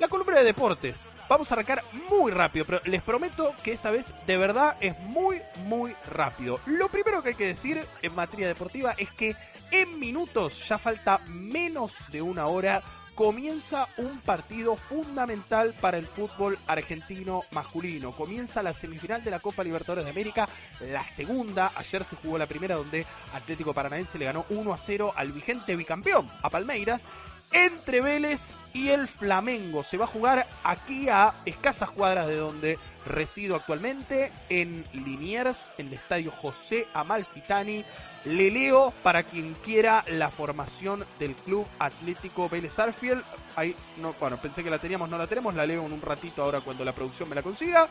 La 0.00 0.08
columna 0.08 0.38
de 0.38 0.44
deportes. 0.44 0.96
Vamos 1.28 1.50
a 1.50 1.54
arrancar 1.54 1.82
muy 2.10 2.32
rápido, 2.32 2.66
pero 2.66 2.80
les 2.84 3.02
prometo 3.02 3.54
que 3.62 3.72
esta 3.72 3.90
vez 3.90 4.12
de 4.26 4.36
verdad 4.36 4.76
es 4.80 4.98
muy, 5.00 5.40
muy 5.66 5.94
rápido. 6.10 6.60
Lo 6.66 6.88
primero 6.88 7.22
que 7.22 7.30
hay 7.30 7.34
que 7.34 7.46
decir 7.46 7.82
en 8.02 8.14
materia 8.14 8.46
deportiva 8.46 8.94
es 8.98 9.10
que 9.12 9.34
en 9.70 9.98
minutos, 9.98 10.68
ya 10.68 10.76
falta 10.76 11.18
menos 11.26 11.92
de 12.10 12.20
una 12.20 12.46
hora, 12.46 12.82
comienza 13.14 13.88
un 13.96 14.18
partido 14.20 14.76
fundamental 14.76 15.74
para 15.80 15.98
el 15.98 16.06
fútbol 16.06 16.58
argentino 16.66 17.42
masculino. 17.52 18.12
Comienza 18.12 18.62
la 18.62 18.74
semifinal 18.74 19.22
de 19.22 19.30
la 19.30 19.40
Copa 19.40 19.62
Libertadores 19.62 20.04
de 20.04 20.10
América, 20.10 20.48
la 20.80 21.06
segunda. 21.06 21.72
Ayer 21.76 22.04
se 22.04 22.16
jugó 22.16 22.38
la 22.38 22.46
primera 22.46 22.76
donde 22.76 23.06
Atlético 23.32 23.72
Paranaense 23.72 24.18
le 24.18 24.26
ganó 24.26 24.44
1 24.50 24.74
a 24.74 24.78
0 24.78 25.12
al 25.16 25.32
vigente 25.32 25.76
bicampeón, 25.76 26.28
a 26.42 26.50
Palmeiras. 26.50 27.04
Entre 27.52 28.00
Vélez 28.00 28.40
y 28.74 28.90
el 28.90 29.08
Flamengo. 29.08 29.84
Se 29.84 29.96
va 29.96 30.04
a 30.04 30.08
jugar 30.08 30.46
aquí 30.64 31.08
a 31.08 31.32
escasas 31.46 31.90
cuadras 31.90 32.26
de 32.26 32.36
donde 32.36 32.78
resido 33.06 33.56
actualmente, 33.56 34.32
en 34.48 34.84
Liniers, 34.92 35.68
en 35.78 35.88
el 35.88 35.94
estadio 35.94 36.32
José 36.32 36.86
Amalfitani. 36.92 37.84
Le 38.24 38.50
leo 38.50 38.92
para 39.02 39.22
quien 39.22 39.54
quiera 39.64 40.02
la 40.08 40.30
formación 40.30 41.04
del 41.18 41.34
Club 41.34 41.66
Atlético 41.78 42.48
Vélez 42.48 42.78
Arfield. 42.78 43.22
Ahí, 43.56 43.76
no, 43.98 44.14
bueno, 44.18 44.38
pensé 44.38 44.64
que 44.64 44.70
la 44.70 44.78
teníamos, 44.78 45.08
no 45.08 45.18
la 45.18 45.26
tenemos, 45.26 45.54
la 45.54 45.66
leo 45.66 45.86
en 45.86 45.92
un 45.92 46.02
ratito 46.02 46.42
ahora 46.42 46.60
cuando 46.60 46.84
la 46.84 46.92
producción 46.92 47.28
me 47.28 47.36
la 47.36 47.42
consiga. 47.42 47.88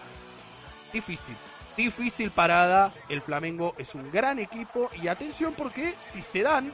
Difícil, 0.91 1.35
difícil 1.77 2.29
parada. 2.31 2.91
El 3.07 3.21
Flamengo 3.21 3.73
es 3.77 3.95
un 3.95 4.11
gran 4.11 4.39
equipo 4.39 4.89
y 5.01 5.07
atención 5.07 5.53
porque 5.57 5.93
si 6.11 6.21
se 6.21 6.41
dan 6.41 6.73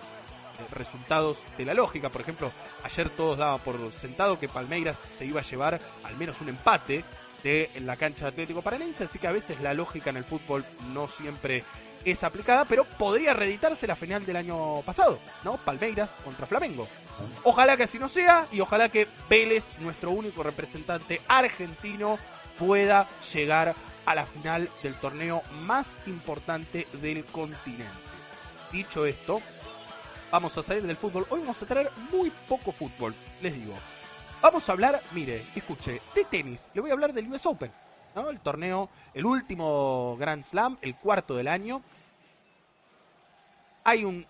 resultados 0.72 1.38
de 1.57 1.65
la 1.65 1.73
lógica. 1.73 2.10
Por 2.10 2.22
ejemplo, 2.22 2.52
ayer 2.84 3.10
todos 3.10 3.38
daban 3.38 3.60
por 3.60 3.76
sentado 3.91 4.40
que 4.40 4.48
Palmeiras 4.48 4.99
se 5.18 5.26
iba 5.26 5.41
a 5.41 5.44
llevar 5.44 5.80
al 6.03 6.18
menos 6.18 6.40
un 6.41 6.49
empate 6.49 7.03
de 7.44 7.69
la 7.81 7.95
cancha 7.95 8.26
de 8.26 8.31
Atlético 8.31 8.61
Paranense, 8.61 9.06
así 9.06 9.19
que 9.19 9.27
a 9.27 9.31
veces 9.31 9.61
la 9.61 9.73
lógica 9.73 10.10
en 10.10 10.18
el 10.18 10.26
fútbol 10.26 10.65
no 10.94 11.07
siempre 11.07 11.64
es 12.06 12.23
aplicada, 12.23 12.65
pero 12.65 12.86
podría 12.86 13.34
reeditarse 13.34 13.88
la 13.88 13.95
final 13.95 14.26
del 14.26 14.38
año 14.38 14.81
pasado, 14.81 15.19
¿no? 15.44 15.57
Palmeiras 15.57 16.11
contra 16.23 16.45
Flamengo. 16.45 16.88
Ojalá 17.44 17.76
que 17.76 17.84
así 17.84 17.99
no 17.99 18.10
sea 18.10 18.45
y 18.52 18.61
ojalá 18.61 18.90
que 18.90 19.07
Vélez, 19.30 19.65
nuestro 19.80 20.11
único 20.11 20.44
representante 20.44 21.22
argentino, 21.27 22.18
pueda 22.57 23.07
llegar 23.34 23.76
a 24.06 24.15
la 24.15 24.26
final 24.26 24.69
del 24.81 24.95
torneo 24.95 25.44
más 25.61 25.98
importante 26.07 26.88
del 27.02 27.26
continente. 27.26 27.86
Dicho 28.72 29.06
esto, 29.06 29.41
vamos 30.32 30.58
a 30.58 30.64
salir 30.64 30.84
del 30.84 30.96
fútbol. 30.96 31.26
Hoy 31.30 31.42
vamos 31.42 31.62
a 31.62 31.66
traer 31.66 31.90
muy 32.12 32.32
poco 32.48 32.72
fútbol, 32.72 33.14
les 33.42 33.54
digo. 33.54 33.76
Vamos 34.42 34.68
a 34.70 34.72
hablar, 34.72 35.02
mire, 35.14 35.44
escuche, 35.56 36.02
de 36.16 36.24
tenis. 36.26 36.70
Le 36.74 36.82
voy 36.82 36.90
a 36.90 36.94
hablar 36.94 37.14
del 37.14 37.30
US 37.32 37.46
Open, 37.46 37.72
¿no? 38.16 38.30
El 38.30 38.40
torneo, 38.40 38.90
el 39.14 39.26
último 39.26 40.16
Grand 40.18 40.44
Slam, 40.44 40.78
el 40.82 40.96
cuarto 40.96 41.36
del 41.36 41.48
año. 41.48 41.82
Hay 43.84 44.06
un 44.06 44.26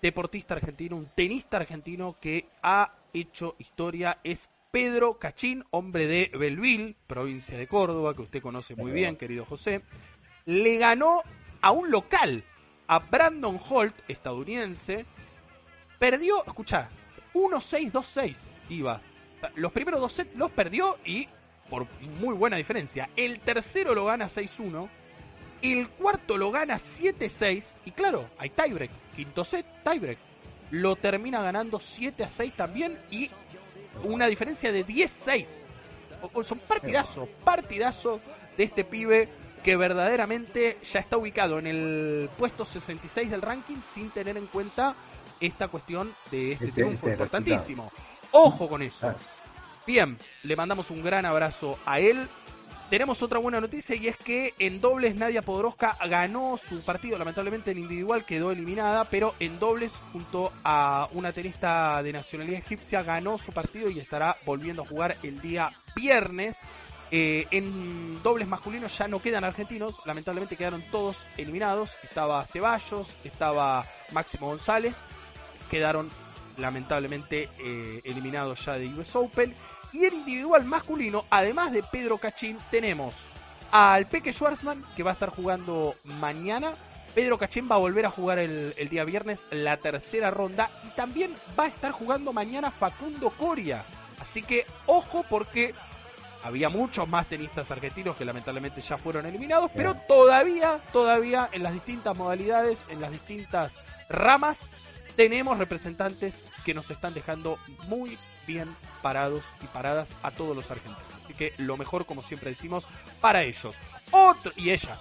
deportista 0.00 0.54
argentino, 0.54 0.96
un 0.96 1.06
tenista 1.14 1.58
argentino 1.58 2.16
que 2.20 2.48
ha 2.62 2.94
hecho 3.12 3.56
historia, 3.58 4.18
es 4.24 4.48
Pedro 4.70 5.18
Cachín, 5.18 5.64
hombre 5.70 6.06
de 6.06 6.30
Belville, 6.36 6.96
provincia 7.06 7.58
de 7.58 7.66
Córdoba, 7.66 8.14
que 8.14 8.22
usted 8.22 8.42
conoce 8.42 8.74
muy 8.74 8.90
bien, 8.90 9.16
querido 9.16 9.44
José. 9.44 9.82
Le 10.46 10.78
ganó 10.78 11.22
a 11.60 11.72
un 11.72 11.90
local, 11.90 12.42
a 12.86 12.98
Brandon 13.00 13.60
Holt, 13.68 13.94
estadounidense, 14.08 15.04
Perdió, 16.02 16.44
escucha, 16.44 16.88
1-6-2-6 17.32 18.36
iba. 18.70 19.00
Los 19.54 19.70
primeros 19.70 20.00
dos 20.00 20.12
sets 20.12 20.34
los 20.34 20.50
perdió 20.50 20.98
y 21.04 21.28
por 21.70 21.86
muy 22.18 22.34
buena 22.34 22.56
diferencia. 22.56 23.08
El 23.14 23.38
tercero 23.38 23.94
lo 23.94 24.06
gana 24.06 24.26
6-1. 24.26 24.88
El 25.62 25.88
cuarto 25.90 26.36
lo 26.36 26.50
gana 26.50 26.78
7-6. 26.78 27.74
Y 27.84 27.92
claro, 27.92 28.28
hay 28.36 28.50
tiebreak. 28.50 28.90
Quinto 29.14 29.44
set, 29.44 29.64
tiebreak. 29.84 30.18
Lo 30.72 30.96
termina 30.96 31.40
ganando 31.40 31.78
7-6 31.78 32.52
también 32.56 32.98
y 33.08 33.30
una 34.02 34.26
diferencia 34.26 34.72
de 34.72 34.84
10-6. 34.84 35.46
Son 36.42 36.58
partidazo, 36.58 37.28
partidazo 37.44 38.20
de 38.56 38.64
este 38.64 38.82
pibe 38.82 39.28
que 39.62 39.76
verdaderamente 39.76 40.78
ya 40.82 40.98
está 40.98 41.16
ubicado 41.16 41.60
en 41.60 41.68
el 41.68 42.28
puesto 42.36 42.64
66 42.64 43.30
del 43.30 43.40
ranking 43.40 43.80
sin 43.80 44.10
tener 44.10 44.36
en 44.36 44.48
cuenta 44.48 44.96
esta 45.42 45.68
cuestión 45.68 46.12
de 46.30 46.52
este 46.52 46.72
triunfo 46.72 47.10
importantísimo. 47.10 47.90
Ojo 48.30 48.68
con 48.68 48.80
eso. 48.80 49.14
Bien, 49.86 50.16
le 50.44 50.56
mandamos 50.56 50.90
un 50.90 51.02
gran 51.02 51.26
abrazo 51.26 51.78
a 51.84 51.98
él. 51.98 52.28
Tenemos 52.88 53.22
otra 53.22 53.38
buena 53.38 53.60
noticia 53.60 53.96
y 53.96 54.06
es 54.06 54.16
que 54.16 54.54
en 54.58 54.80
dobles 54.80 55.16
Nadia 55.16 55.42
Podoroska 55.42 55.96
ganó 56.08 56.58
su 56.58 56.80
partido. 56.84 57.18
Lamentablemente 57.18 57.70
en 57.70 57.78
individual 57.78 58.24
quedó 58.24 58.52
eliminada, 58.52 59.04
pero 59.04 59.34
en 59.40 59.58
dobles 59.58 59.92
junto 60.12 60.52
a 60.62 61.08
una 61.12 61.32
tenista 61.32 62.02
de 62.02 62.12
nacionalidad 62.12 62.58
egipcia 62.58 63.02
ganó 63.02 63.38
su 63.38 63.50
partido 63.50 63.90
y 63.90 63.98
estará 63.98 64.36
volviendo 64.44 64.82
a 64.82 64.86
jugar 64.86 65.16
el 65.22 65.40
día 65.40 65.72
viernes. 65.96 66.56
Eh, 67.10 67.46
en 67.50 68.22
dobles 68.22 68.46
masculinos 68.46 68.96
ya 68.96 69.08
no 69.08 69.20
quedan 69.20 69.44
argentinos, 69.44 69.96
lamentablemente 70.06 70.56
quedaron 70.56 70.82
todos 70.90 71.16
eliminados. 71.36 71.90
Estaba 72.02 72.44
Ceballos, 72.46 73.08
estaba 73.24 73.84
Máximo 74.12 74.48
González 74.48 74.96
quedaron 75.72 76.10
lamentablemente 76.58 77.48
eh, 77.58 78.02
eliminados 78.04 78.62
ya 78.62 78.78
de 78.78 78.88
US 78.88 79.16
Open. 79.16 79.54
Y 79.94 80.04
el 80.04 80.12
individual 80.12 80.64
masculino, 80.66 81.24
además 81.30 81.72
de 81.72 81.82
Pedro 81.82 82.18
Cachín, 82.18 82.58
tenemos 82.70 83.14
al 83.70 84.04
Peque 84.04 84.34
Schwarzman, 84.34 84.84
que 84.94 85.02
va 85.02 85.12
a 85.12 85.14
estar 85.14 85.30
jugando 85.30 85.94
mañana. 86.20 86.72
Pedro 87.14 87.38
Cachín 87.38 87.68
va 87.70 87.76
a 87.76 87.78
volver 87.78 88.04
a 88.04 88.10
jugar 88.10 88.38
el, 88.38 88.74
el, 88.76 88.88
día 88.90 89.04
viernes 89.04 89.46
la 89.50 89.78
tercera 89.78 90.30
ronda. 90.30 90.68
Y 90.86 90.90
también 90.90 91.34
va 91.58 91.64
a 91.64 91.68
estar 91.68 91.90
jugando 91.90 92.34
mañana 92.34 92.70
Facundo 92.70 93.30
Coria. 93.30 93.82
Así 94.20 94.42
que 94.42 94.66
ojo 94.86 95.24
porque 95.28 95.74
había 96.44 96.68
muchos 96.68 97.08
más 97.08 97.28
tenistas 97.28 97.70
argentinos 97.70 98.16
que 98.16 98.26
lamentablemente 98.26 98.82
ya 98.82 98.98
fueron 98.98 99.24
eliminados. 99.24 99.70
Pero 99.74 99.94
todavía, 100.06 100.80
todavía 100.92 101.48
en 101.52 101.62
las 101.62 101.72
distintas 101.72 102.16
modalidades, 102.16 102.84
en 102.90 103.00
las 103.00 103.10
distintas 103.10 103.80
ramas, 104.08 104.68
tenemos 105.16 105.58
representantes 105.58 106.46
que 106.64 106.74
nos 106.74 106.90
están 106.90 107.14
dejando 107.14 107.58
muy 107.88 108.18
bien 108.46 108.68
parados 109.02 109.42
y 109.62 109.66
paradas 109.66 110.14
a 110.22 110.30
todos 110.30 110.56
los 110.56 110.70
argentinos. 110.70 111.02
Así 111.24 111.34
que 111.34 111.54
lo 111.58 111.76
mejor, 111.76 112.06
como 112.06 112.22
siempre 112.22 112.50
decimos, 112.50 112.84
para 113.20 113.42
ellos. 113.42 113.74
Otro, 114.10 114.52
y 114.56 114.70
ellas. 114.70 115.00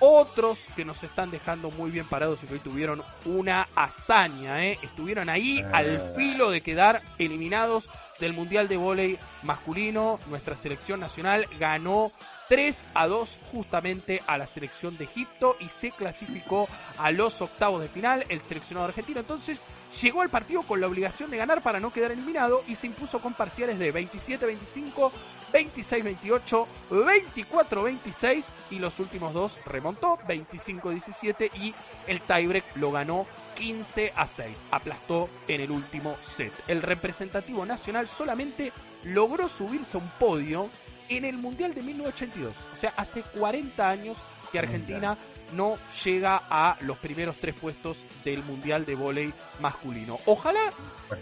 Otros 0.00 0.58
que 0.74 0.84
nos 0.84 1.02
están 1.02 1.30
dejando 1.30 1.70
muy 1.70 1.90
bien 1.90 2.06
parados 2.06 2.40
y 2.42 2.46
que 2.46 2.54
hoy 2.54 2.60
tuvieron 2.60 3.02
una 3.24 3.68
hazaña, 3.74 4.64
¿eh? 4.64 4.78
estuvieron 4.82 5.28
ahí 5.28 5.58
eh. 5.58 5.66
al 5.72 6.14
filo 6.16 6.50
de 6.50 6.60
quedar 6.60 7.00
eliminados 7.18 7.88
del 8.18 8.32
Mundial 8.32 8.68
de 8.68 8.76
Vóley 8.76 9.18
masculino. 9.42 10.18
Nuestra 10.28 10.56
selección 10.56 11.00
nacional 11.00 11.46
ganó 11.58 12.12
3 12.48 12.76
a 12.94 13.06
2 13.06 13.28
justamente 13.52 14.22
a 14.26 14.38
la 14.38 14.46
selección 14.46 14.96
de 14.96 15.04
Egipto 15.04 15.56
y 15.60 15.68
se 15.68 15.90
clasificó 15.90 16.68
a 16.98 17.10
los 17.10 17.40
octavos 17.40 17.80
de 17.80 17.88
final 17.88 18.24
el 18.28 18.40
seleccionado 18.40 18.86
argentino. 18.86 19.20
Entonces 19.20 19.62
llegó 20.00 20.22
al 20.22 20.28
partido 20.28 20.62
con 20.62 20.80
la 20.80 20.86
obligación 20.86 21.30
de 21.30 21.36
ganar 21.36 21.62
para 21.62 21.80
no 21.80 21.92
quedar 21.92 22.12
eliminado 22.12 22.62
y 22.66 22.74
se 22.74 22.86
impuso 22.86 23.20
con 23.20 23.34
parciales 23.34 23.78
de 23.78 23.94
27-25, 23.94 25.12
26-28, 25.52 26.66
24-26 26.90 28.44
y 28.70 28.78
los 28.78 28.98
últimos 28.98 29.32
dos 29.32 29.52
remontó 29.66 30.18
25-17 30.26 31.50
y 31.54 31.74
el 32.08 32.20
tiebreak 32.20 32.64
lo 32.76 32.90
ganó 32.90 33.26
15 33.56 34.12
a 34.16 34.26
6. 34.26 34.64
Aplastó 34.70 35.28
en 35.48 35.60
el 35.60 35.70
último 35.70 36.16
set. 36.36 36.52
El 36.66 36.82
representativo 36.82 37.64
nacional 37.64 38.08
solamente 38.08 38.72
logró 39.04 39.48
subirse 39.48 39.96
a 39.96 40.00
un 40.00 40.08
podio 40.18 40.68
en 41.08 41.24
el 41.24 41.36
Mundial 41.36 41.74
de 41.74 41.82
1982. 41.82 42.54
O 42.76 42.80
sea, 42.80 42.92
hace 42.96 43.22
40 43.22 43.88
años 43.88 44.16
que 44.50 44.58
Argentina 44.58 45.16
no 45.54 45.78
llega 46.04 46.42
a 46.48 46.76
los 46.80 46.98
primeros 46.98 47.36
tres 47.36 47.54
puestos 47.54 47.96
del 48.24 48.42
Mundial 48.42 48.84
de 48.84 48.94
Voley 48.94 49.32
masculino. 49.60 50.18
Ojalá 50.26 50.72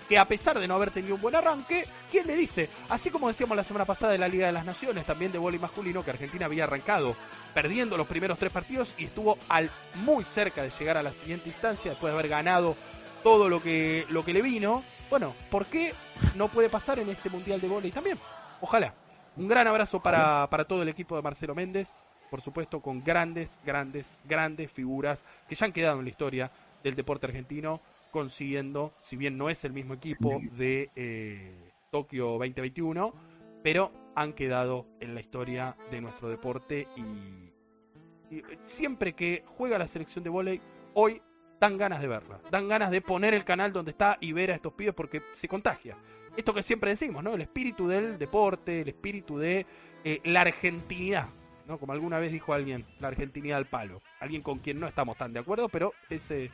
que 0.08 0.18
a 0.18 0.24
pesar 0.24 0.58
de 0.58 0.68
no 0.68 0.74
haber 0.74 0.90
tenido 0.90 1.14
un 1.16 1.20
buen 1.20 1.34
arranque, 1.34 1.86
¿quién 2.10 2.26
le 2.26 2.36
dice? 2.36 2.68
Así 2.88 3.10
como 3.10 3.28
decíamos 3.28 3.56
la 3.56 3.64
semana 3.64 3.84
pasada 3.84 4.12
de 4.12 4.18
la 4.18 4.28
Liga 4.28 4.46
de 4.46 4.52
las 4.52 4.64
Naciones, 4.64 5.04
también 5.04 5.32
de 5.32 5.38
Voley 5.38 5.58
masculino, 5.58 6.04
que 6.04 6.10
Argentina 6.10 6.46
había 6.46 6.64
arrancado 6.64 7.16
perdiendo 7.52 7.96
los 7.96 8.06
primeros 8.06 8.38
tres 8.38 8.52
partidos 8.52 8.92
y 8.96 9.04
estuvo 9.04 9.36
al 9.48 9.70
muy 9.96 10.24
cerca 10.24 10.62
de 10.62 10.70
llegar 10.70 10.96
a 10.96 11.02
la 11.02 11.12
siguiente 11.12 11.48
instancia 11.48 11.90
después 11.90 12.12
de 12.12 12.18
haber 12.18 12.30
ganado 12.30 12.76
todo 13.22 13.48
lo 13.48 13.62
que, 13.62 14.06
lo 14.08 14.24
que 14.24 14.32
le 14.32 14.42
vino. 14.42 14.82
Bueno, 15.10 15.34
¿por 15.50 15.66
qué 15.66 15.92
no 16.36 16.48
puede 16.48 16.70
pasar 16.70 16.98
en 16.98 17.10
este 17.10 17.28
Mundial 17.28 17.60
de 17.60 17.68
Voley 17.68 17.90
también? 17.90 18.18
Ojalá. 18.60 18.94
Un 19.36 19.48
gran 19.48 19.66
abrazo 19.66 20.00
para, 20.00 20.48
para 20.50 20.64
todo 20.64 20.82
el 20.82 20.88
equipo 20.88 21.16
de 21.16 21.22
Marcelo 21.22 21.54
Méndez, 21.54 21.94
por 22.30 22.42
supuesto 22.42 22.80
con 22.80 23.02
grandes, 23.02 23.58
grandes, 23.64 24.14
grandes 24.24 24.70
figuras 24.70 25.24
que 25.48 25.54
ya 25.54 25.66
han 25.66 25.72
quedado 25.72 25.98
en 25.98 26.04
la 26.04 26.10
historia 26.10 26.50
del 26.82 26.94
deporte 26.94 27.26
argentino, 27.26 27.80
consiguiendo, 28.10 28.92
si 28.98 29.16
bien 29.16 29.38
no 29.38 29.48
es 29.48 29.64
el 29.64 29.72
mismo 29.72 29.94
equipo 29.94 30.40
de 30.52 30.90
eh, 30.96 31.72
Tokio 31.90 32.38
2021, 32.38 33.14
pero 33.62 33.92
han 34.14 34.34
quedado 34.34 34.86
en 35.00 35.14
la 35.14 35.20
historia 35.20 35.76
de 35.90 36.00
nuestro 36.00 36.28
deporte 36.28 36.86
y, 36.96 38.34
y 38.34 38.42
siempre 38.64 39.14
que 39.14 39.44
juega 39.56 39.78
la 39.78 39.86
selección 39.86 40.24
de 40.24 40.30
vóley, 40.30 40.60
hoy 40.94 41.22
dan 41.62 41.78
ganas 41.78 42.00
de 42.00 42.08
verla, 42.08 42.40
dan 42.50 42.66
ganas 42.66 42.90
de 42.90 43.00
poner 43.00 43.34
el 43.34 43.44
canal 43.44 43.72
donde 43.72 43.92
está 43.92 44.18
y 44.20 44.32
ver 44.32 44.50
a 44.50 44.56
estos 44.56 44.72
pibes 44.72 44.94
porque 44.94 45.22
se 45.32 45.46
contagia 45.46 45.96
esto 46.36 46.54
que 46.54 46.62
siempre 46.62 46.90
decimos, 46.90 47.22
¿no? 47.22 47.34
El 47.34 47.42
espíritu 47.42 47.88
del 47.88 48.18
deporte, 48.18 48.80
el 48.80 48.88
espíritu 48.88 49.38
de 49.38 49.66
eh, 50.04 50.20
la 50.24 50.40
argentinidad, 50.42 51.28
¿no? 51.68 51.78
Como 51.78 51.92
alguna 51.92 52.18
vez 52.18 52.32
dijo 52.32 52.54
alguien, 52.54 52.86
la 53.00 53.08
argentinidad 53.08 53.58
al 53.58 53.66
palo. 53.66 54.00
Alguien 54.20 54.42
con 54.42 54.58
quien 54.58 54.80
no 54.80 54.86
estamos 54.86 55.16
tan 55.16 55.32
de 55.32 55.40
acuerdo, 55.40 55.68
pero 55.68 55.92
ese, 56.08 56.44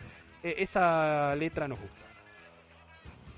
eh, 0.42 0.54
esa 0.58 1.34
letra 1.36 1.68
nos 1.68 1.80
gusta. 1.80 2.07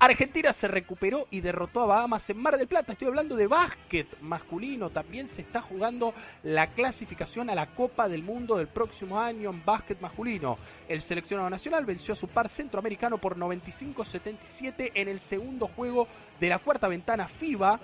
Argentina 0.01 0.51
se 0.51 0.67
recuperó 0.67 1.27
y 1.29 1.41
derrotó 1.41 1.81
a 1.81 1.85
Bahamas 1.85 2.27
en 2.31 2.37
Mar 2.37 2.57
del 2.57 2.67
Plata. 2.67 2.93
Estoy 2.93 3.09
hablando 3.09 3.35
de 3.35 3.45
básquet 3.45 4.07
masculino. 4.19 4.89
También 4.89 5.27
se 5.27 5.41
está 5.41 5.61
jugando 5.61 6.15
la 6.41 6.65
clasificación 6.73 7.51
a 7.51 7.55
la 7.55 7.67
Copa 7.67 8.09
del 8.09 8.23
Mundo 8.23 8.57
del 8.57 8.67
próximo 8.67 9.21
año 9.21 9.51
en 9.51 9.63
básquet 9.63 10.01
masculino. 10.01 10.57
El 10.89 11.03
seleccionado 11.03 11.51
nacional 11.51 11.85
venció 11.85 12.15
a 12.15 12.17
su 12.17 12.27
par 12.27 12.49
centroamericano 12.49 13.19
por 13.19 13.37
95-77 13.37 14.91
en 14.95 15.07
el 15.07 15.19
segundo 15.19 15.67
juego 15.67 16.07
de 16.39 16.49
la 16.49 16.57
cuarta 16.57 16.87
ventana 16.87 17.27
FIBA 17.27 17.79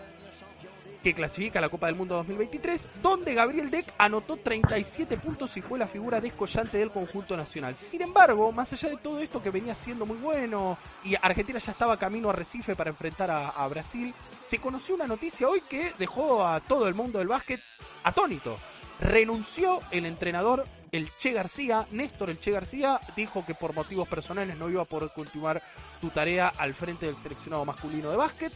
que 1.04 1.14
clasifica 1.14 1.60
a 1.60 1.62
la 1.62 1.70
Copa 1.70 1.88
del 1.88 1.96
Mundo 1.96 2.16
2023, 2.16 2.88
donde 3.02 3.34
Gabriel 3.34 3.70
Deck 3.70 3.94
anotó 3.98 4.38
37 4.38 5.18
puntos 5.18 5.56
y 5.58 5.62
fue 5.62 5.80
la 5.80 5.88
figura 5.88 6.20
descollante 6.20 6.78
del 6.78 6.92
conjunto 6.92 7.38
nacional. 7.38 7.76
Sin 7.76 8.02
embargo, 8.02 8.52
más 8.52 8.72
allá 8.74 8.90
de 8.90 8.98
todo 8.98 9.20
esto 9.20 9.42
que 9.42 9.50
venía 9.50 9.76
siendo 9.76 10.06
muy 10.06 10.18
bueno 10.18 10.78
y 11.04 11.16
Argentina 11.22 11.60
ya 11.60 11.72
estaba 11.72 11.98
camino 11.98 12.30
a 12.30 12.34
Recife 12.34 12.76
para 12.76 12.90
enfrentar 12.90 13.32
a, 13.32 13.68
Brasil, 13.68 14.14
se 14.46 14.60
conoció 14.60 14.96
una 14.96 15.08
noticia 15.08 15.48
hoy 15.48 15.62
que 15.70 15.94
dejó 15.98 16.46
a 16.46 16.60
todo 16.62 16.88
el 16.88 16.96
mundo 16.96 17.20
del 17.20 17.28
básquet 17.28 17.62
atónito. 18.04 18.58
Renunció 19.00 19.82
el 19.92 20.06
entrenador 20.06 20.66
el 20.92 21.10
Che 21.18 21.32
García, 21.32 21.86
Néstor 21.92 22.30
el 22.30 22.40
Che 22.40 22.52
García, 22.52 23.00
dijo 23.16 23.46
que 23.46 23.54
por 23.54 23.74
motivos 23.74 24.08
personales 24.08 24.58
no 24.58 24.70
iba 24.70 24.82
a 24.82 24.86
poder 24.86 25.10
continuar 25.14 25.62
su 26.00 26.10
tarea 26.10 26.48
al 26.58 26.74
frente 26.74 27.06
del 27.06 27.16
seleccionado 27.16 27.66
masculino 27.66 28.10
de 28.10 28.18
básquet 28.18 28.54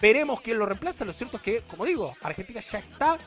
Veremos 0.00 0.40
quién 0.40 0.58
lo 0.58 0.66
reemplaza. 0.66 1.04
Lo 1.04 1.12
cierto 1.12 1.36
es 1.36 1.42
que, 1.42 1.62
como 1.62 1.84
digo, 1.84 2.14
Argentina 2.22 2.60
ya 2.60 2.78
está 2.78 3.18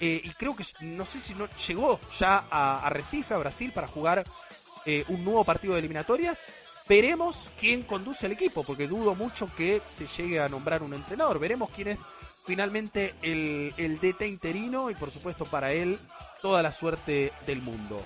eh, 0.00 0.20
y 0.22 0.30
creo 0.30 0.56
que 0.56 0.64
no 0.80 1.06
sé 1.06 1.20
si 1.20 1.34
no 1.34 1.48
llegó 1.66 2.00
ya 2.18 2.44
a, 2.50 2.88
Recife, 2.90 3.34
a 3.34 3.38
Brasil, 3.38 3.72
para 3.72 3.86
jugar 3.86 4.24
eh, 4.84 5.04
un 5.08 5.24
nuevo 5.24 5.44
partido 5.44 5.74
de 5.74 5.80
eliminatorias. 5.80 6.42
Veremos 6.88 7.48
quién 7.58 7.82
conduce 7.82 8.26
al 8.26 8.32
equipo, 8.32 8.62
porque 8.62 8.86
dudo 8.86 9.14
mucho 9.14 9.48
que 9.56 9.80
se 9.96 10.06
llegue 10.06 10.40
a 10.40 10.48
nombrar 10.48 10.82
un 10.82 10.92
entrenador. 10.92 11.38
Veremos 11.38 11.70
quién 11.70 11.88
es 11.88 12.00
finalmente 12.44 13.14
el, 13.22 13.72
el 13.78 13.98
DT 13.98 14.22
interino 14.28 14.90
y 14.90 14.94
por 14.94 15.10
supuesto 15.10 15.46
para 15.46 15.72
él 15.72 15.98
toda 16.42 16.62
la 16.62 16.72
suerte 16.72 17.32
del 17.46 17.62
mundo. 17.62 18.02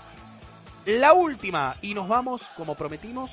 La 0.87 1.13
última, 1.13 1.77
y 1.83 1.93
nos 1.93 2.09
vamos, 2.09 2.43
como 2.57 2.77
prometimos, 2.77 3.33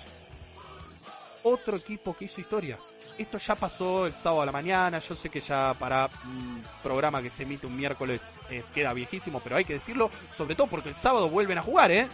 otro 1.44 1.78
equipo 1.78 2.16
que 2.18 2.26
hizo 2.26 2.42
historia 2.42 2.80
esto 3.18 3.38
ya 3.38 3.56
pasó 3.56 4.08
el 4.08 4.14
sábado 4.14 4.42
a 4.42 4.46
la 4.46 4.52
mañana. 4.52 5.00
Yo 5.00 5.16
sé 5.16 5.30
que 5.30 5.40
ya 5.40 5.74
para 5.78 6.10
un 6.26 6.64
programa 6.84 7.22
que 7.22 7.30
se 7.30 7.44
emite 7.44 7.68
un 7.68 7.76
miércoles 7.76 8.22
eh, 8.50 8.64
queda 8.74 8.94
viejísimo, 8.94 9.40
pero 9.40 9.56
hay 9.56 9.66
que 9.66 9.74
decirlo, 9.74 10.10
sobre 10.38 10.56
todo 10.56 10.68
porque 10.68 10.90
el 10.90 10.96
sábado 10.96 11.30
vuelven 11.30 11.58
a 11.58 11.64
jugar, 11.64 11.92
¿eh? 11.92 12.08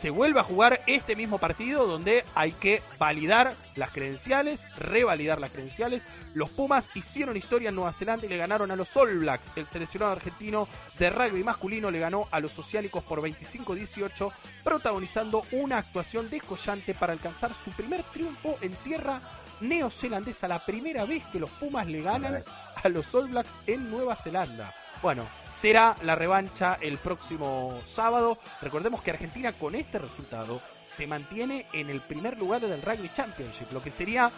Se 0.00 0.10
vuelve 0.10 0.40
a 0.40 0.44
jugar 0.44 0.80
este 0.86 1.16
mismo 1.16 1.38
partido 1.38 1.86
donde 1.86 2.24
hay 2.34 2.52
que 2.52 2.82
validar 2.98 3.54
las 3.76 3.90
credenciales, 3.90 4.66
revalidar 4.76 5.40
las 5.40 5.52
credenciales. 5.52 6.02
Los 6.34 6.50
Pumas 6.50 6.88
hicieron 6.94 7.36
historia 7.36 7.68
en 7.68 7.76
Nueva 7.76 7.92
Zelanda 7.92 8.26
y 8.26 8.28
le 8.28 8.36
ganaron 8.36 8.70
a 8.72 8.76
los 8.76 8.94
All 8.96 9.18
Blacks. 9.18 9.52
El 9.54 9.66
seleccionado 9.66 10.12
argentino 10.12 10.68
de 10.98 11.10
rugby 11.10 11.44
masculino 11.44 11.92
le 11.92 12.00
ganó 12.00 12.26
a 12.32 12.40
los 12.40 12.58
Oceánicos 12.58 13.04
por 13.04 13.22
25-18, 13.22 14.32
protagonizando 14.64 15.44
una 15.52 15.78
actuación 15.78 16.28
descollante 16.28 16.92
para 16.92 17.12
alcanzar 17.12 17.52
su 17.54 17.70
primer 17.70 18.02
triunfo 18.02 18.58
en 18.60 18.72
tierra 18.76 19.20
neozelandesa, 19.68 20.48
la 20.48 20.58
primera 20.58 21.04
vez 21.04 21.24
que 21.32 21.40
los 21.40 21.50
Pumas 21.50 21.86
le 21.86 22.02
ganan 22.02 22.42
a 22.82 22.88
los 22.88 23.14
All 23.14 23.28
Blacks 23.28 23.50
en 23.66 23.90
Nueva 23.90 24.16
Zelanda. 24.16 24.72
Bueno, 25.02 25.26
será 25.60 25.96
la 26.02 26.14
revancha 26.14 26.78
el 26.80 26.98
próximo 26.98 27.80
sábado. 27.92 28.38
Recordemos 28.62 29.02
que 29.02 29.10
Argentina 29.10 29.52
con 29.52 29.74
este 29.74 29.98
resultado 29.98 30.60
se 30.86 31.06
mantiene 31.06 31.66
en 31.72 31.90
el 31.90 32.00
primer 32.00 32.38
lugar 32.38 32.60
del 32.60 32.82
Rugby 32.82 33.10
Championship, 33.14 33.72
lo 33.72 33.82
que 33.82 33.90
sería 33.90 34.30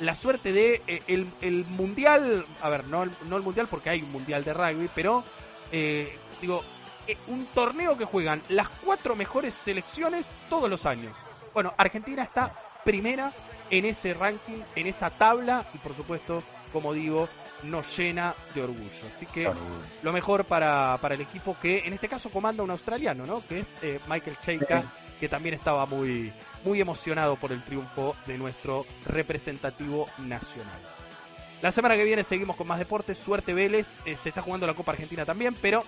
la 0.00 0.14
suerte 0.14 0.52
de 0.52 0.82
eh, 0.86 1.02
el, 1.06 1.64
mundial, 1.66 2.44
a 2.62 2.68
ver, 2.68 2.86
no, 2.86 3.06
no 3.28 3.36
el 3.36 3.42
mundial 3.42 3.66
porque 3.68 3.90
hay 3.90 4.02
un 4.02 4.12
mundial 4.12 4.44
de 4.44 4.52
rugby, 4.52 4.88
pero 4.94 5.24
eh, 5.70 6.16
digo, 6.40 6.62
eh, 7.06 7.16
un 7.28 7.46
torneo 7.46 7.96
que 7.96 8.04
juegan 8.04 8.42
las 8.48 8.68
cuatro 8.68 9.14
mejores 9.14 9.54
selecciones 9.54 10.26
todos 10.48 10.68
los 10.68 10.84
años. 10.86 11.14
Bueno, 11.52 11.74
Argentina 11.76 12.22
está 12.22 12.52
primera 12.84 13.32
en 13.70 13.84
ese 13.84 14.14
ranking, 14.14 14.60
en 14.76 14.86
esa 14.86 15.10
tabla 15.10 15.64
y 15.74 15.78
por 15.78 15.94
supuesto, 15.96 16.42
como 16.72 16.92
digo, 16.92 17.28
nos 17.64 17.96
llena 17.96 18.34
de 18.54 18.62
orgullo. 18.62 19.06
Así 19.14 19.26
que 19.26 19.50
lo 20.02 20.12
mejor 20.12 20.44
para, 20.44 20.98
para, 21.00 21.14
el 21.14 21.20
equipo 21.20 21.56
que 21.60 21.86
en 21.86 21.92
este 21.92 22.08
caso 22.08 22.30
comanda 22.30 22.62
un 22.62 22.70
australiano, 22.70 23.26
¿no? 23.26 23.42
Que 23.46 23.60
es 23.60 23.74
eh, 23.82 24.00
Michael 24.08 24.36
Cheika, 24.44 24.84
que 25.18 25.28
también 25.28 25.54
estaba 25.54 25.86
muy, 25.86 26.32
muy 26.64 26.80
emocionado 26.80 27.36
por 27.36 27.52
el 27.52 27.62
triunfo 27.62 28.16
de 28.26 28.38
nuestro 28.38 28.84
representativo 29.06 30.06
nacional. 30.18 30.80
La 31.62 31.72
semana 31.72 31.96
que 31.96 32.04
viene 32.04 32.24
seguimos 32.24 32.56
con 32.56 32.66
más 32.66 32.78
deportes. 32.78 33.16
Suerte 33.16 33.54
Vélez. 33.54 33.98
Eh, 34.04 34.16
se 34.16 34.28
está 34.28 34.42
jugando 34.42 34.66
la 34.66 34.74
Copa 34.74 34.92
Argentina 34.92 35.24
también. 35.24 35.56
Pero 35.62 35.82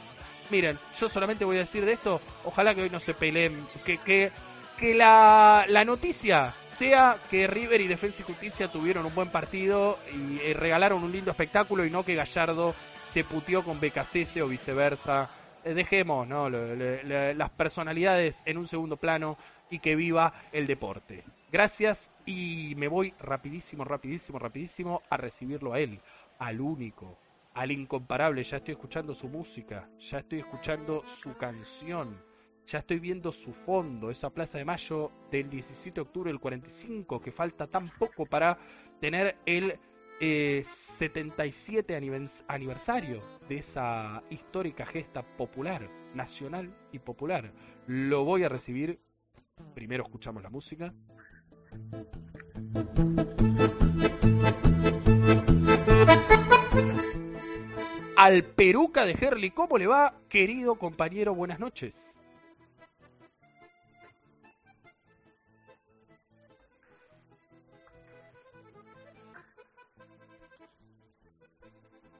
miren, 0.49 0.79
yo 0.99 1.11
solamente 1.11 1.45
voy 1.45 1.57
a 1.57 1.61
decir 1.61 1.85
de 1.85 1.93
esto. 1.93 2.19
Ojalá 2.45 2.75
que 2.75 2.83
hoy 2.83 2.91
no 2.91 2.99
se 2.99 3.13
peleen. 3.13 3.63
Que, 3.85 3.99
que, 3.99 4.33
que 4.79 4.95
la, 4.95 5.67
la 5.69 5.85
noticia 5.85 6.55
sea 6.77 7.17
que 7.31 7.47
River 7.47 7.81
y 7.81 7.87
Defensa 7.87 8.21
y 8.21 8.25
Justicia 8.25 8.69
tuvieron 8.69 9.07
un 9.07 9.15
buen 9.15 9.31
partido 9.31 9.99
y, 10.15 10.39
eh, 10.41 10.53
regalaron 10.53 11.03
un 11.03 11.11
lindo 11.11 11.31
espectáculo 11.31 11.87
y 11.87 11.91
no 11.91 12.05
que 12.05 12.15
Gallardo 12.15 12.75
se 13.11 13.25
puteó 13.25 13.65
con 13.65 13.81
BKC 13.81 14.43
o 14.43 14.49
viceversa. 14.49 15.31
Eh, 15.65 15.73
dejemos 15.73 16.29
¿no? 16.29 16.51
las 16.51 17.51
personalidades 17.51 18.43
en 18.45 18.59
un 18.59 18.69
segundo 18.69 18.99
plano 18.99 19.39
y 19.71 19.79
que 19.79 19.97
viva 19.97 20.35
el 20.53 20.67
deporte. 20.67 21.25
Gracias 21.51 22.13
y 22.27 22.75
me 22.77 22.89
voy 22.89 23.15
rapidísimo, 23.21 23.85
rapidísimo, 23.85 24.39
rapidísimo 24.39 25.03
a 25.09 25.17
recibirlo 25.17 25.73
a 25.73 25.81
él, 25.81 25.99
al 26.39 26.61
único, 26.61 27.19
al 27.55 27.73
incomparable. 27.73 28.45
Ya 28.45 28.59
estoy 28.59 28.73
escuchando 28.73 29.15
su 29.15 29.29
música, 29.29 29.89
ya 29.99 30.19
estoy 30.19 30.41
escuchando 30.41 31.03
su 31.07 31.35
canción 31.39 32.26
ya 32.67 32.81
estoy 32.81 32.99
viendo 32.99 33.33
su 33.33 33.53
fondo, 33.53 34.11
esa 34.11 34.31
Plaza 34.31 34.59
de 34.59 34.65
Mayo 34.65 35.13
del 35.31 35.49
17 35.49 35.95
de 35.95 36.01
octubre 36.01 36.31
del 36.31 36.41
45, 36.41 37.21
que 37.21 37.31
falta 37.31 37.67
tan 37.67 37.89
poco 37.91 38.27
para 38.27 38.59
tener 39.01 39.37
el 39.47 39.79
77 40.19 41.93
eh, 41.93 42.27
aniversario 42.49 43.23
de 43.49 43.59
esa 43.59 44.23
histórica 44.31 44.85
gesta 44.85 45.23
popular, 45.23 45.89
nacional 46.15 46.75
y 46.93 46.99
popular. 46.99 47.53
Lo 47.87 48.25
voy 48.25 48.43
a 48.45 48.49
recibir. 48.49 48.99
Primero 49.75 50.05
escuchamos 50.05 50.43
la 50.43 50.51
música. 50.51 50.93
Al 58.17 58.43
Peruca 58.43 59.05
de 59.05 59.13
Herli, 59.13 59.51
¿cómo 59.51 59.77
le 59.79 59.87
va, 59.87 60.15
querido 60.29 60.77
compañero? 60.77 61.35
Buenas 61.35 61.61
noches. 61.61 62.16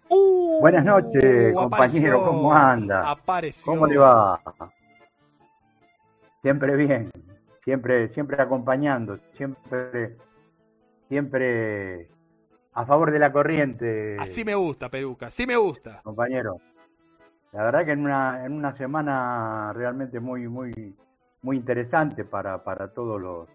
Uh, 0.09 0.61
Buenas 0.61 0.85
noches, 0.85 1.55
compañero, 1.55 2.25
¿cómo 2.25 2.53
anda? 2.53 3.11
Apareció. 3.11 3.65
¿Cómo 3.65 3.87
le 3.87 3.99
va? 3.99 4.41
Siempre 6.43 6.77
bien, 6.77 7.11
siempre, 7.65 8.09
siempre 8.15 8.41
acompañando, 8.41 9.19
siempre, 9.37 10.17
siempre 11.09 12.09
a 12.73 12.87
favor 12.87 13.11
de 13.11 13.19
la 13.19 13.33
corriente. 13.33 14.17
Así 14.21 14.45
me 14.45 14.55
gusta, 14.55 14.89
Peruca, 14.89 15.27
así 15.27 15.47
me 15.47 15.57
gusta. 15.57 16.01
Compañero, 16.03 16.61
la 17.53 17.65
verdad 17.65 17.85
que 17.85 17.93
en 17.93 18.01
una, 18.01 18.45
en 18.45 18.53
una 18.53 18.77
semana 18.77 19.73
realmente 19.75 20.21
muy, 20.21 20.47
muy, 20.47 20.95
muy 21.43 21.57
interesante 21.57 22.25
para, 22.25 22.63
para 22.63 22.93
todos 22.93 23.21
los, 23.21 23.49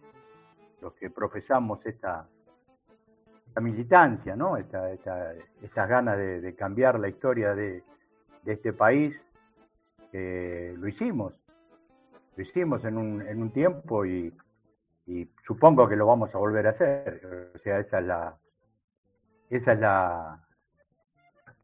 los 0.82 0.94
que 0.96 1.10
profesamos 1.10 1.86
esta, 1.86 2.28
esta 3.52 3.60
militancia, 3.60 4.34
¿no? 4.34 4.56
Esta, 4.56 4.92
esta, 4.92 5.34
estas 5.62 5.90
ganas 5.90 6.18
de, 6.18 6.56
cambiar 6.56 6.98
la 6.98 7.10
historia 7.10 7.54
de, 7.54 7.84
este 8.46 8.72
país, 8.72 9.14
lo 10.14 10.88
hicimos. 10.88 11.34
Lo 12.38 12.44
hicimos 12.44 12.86
en 12.86 12.98
un, 12.98 13.22
en 13.22 13.42
un 13.42 13.52
tiempo 13.52 14.06
y, 14.06 14.34
supongo 15.46 15.90
que 15.90 15.98
lo 15.98 16.08
vamos 16.08 16.34
a 16.34 16.38
volver 16.38 16.68
a 16.68 16.70
hacer. 16.70 17.52
O 17.54 17.60
sea, 17.60 17.80
esa 17.80 18.00
es 18.00 18.06
la, 18.06 18.38
esa 19.50 19.74
es 19.74 19.80
la, 19.82 20.40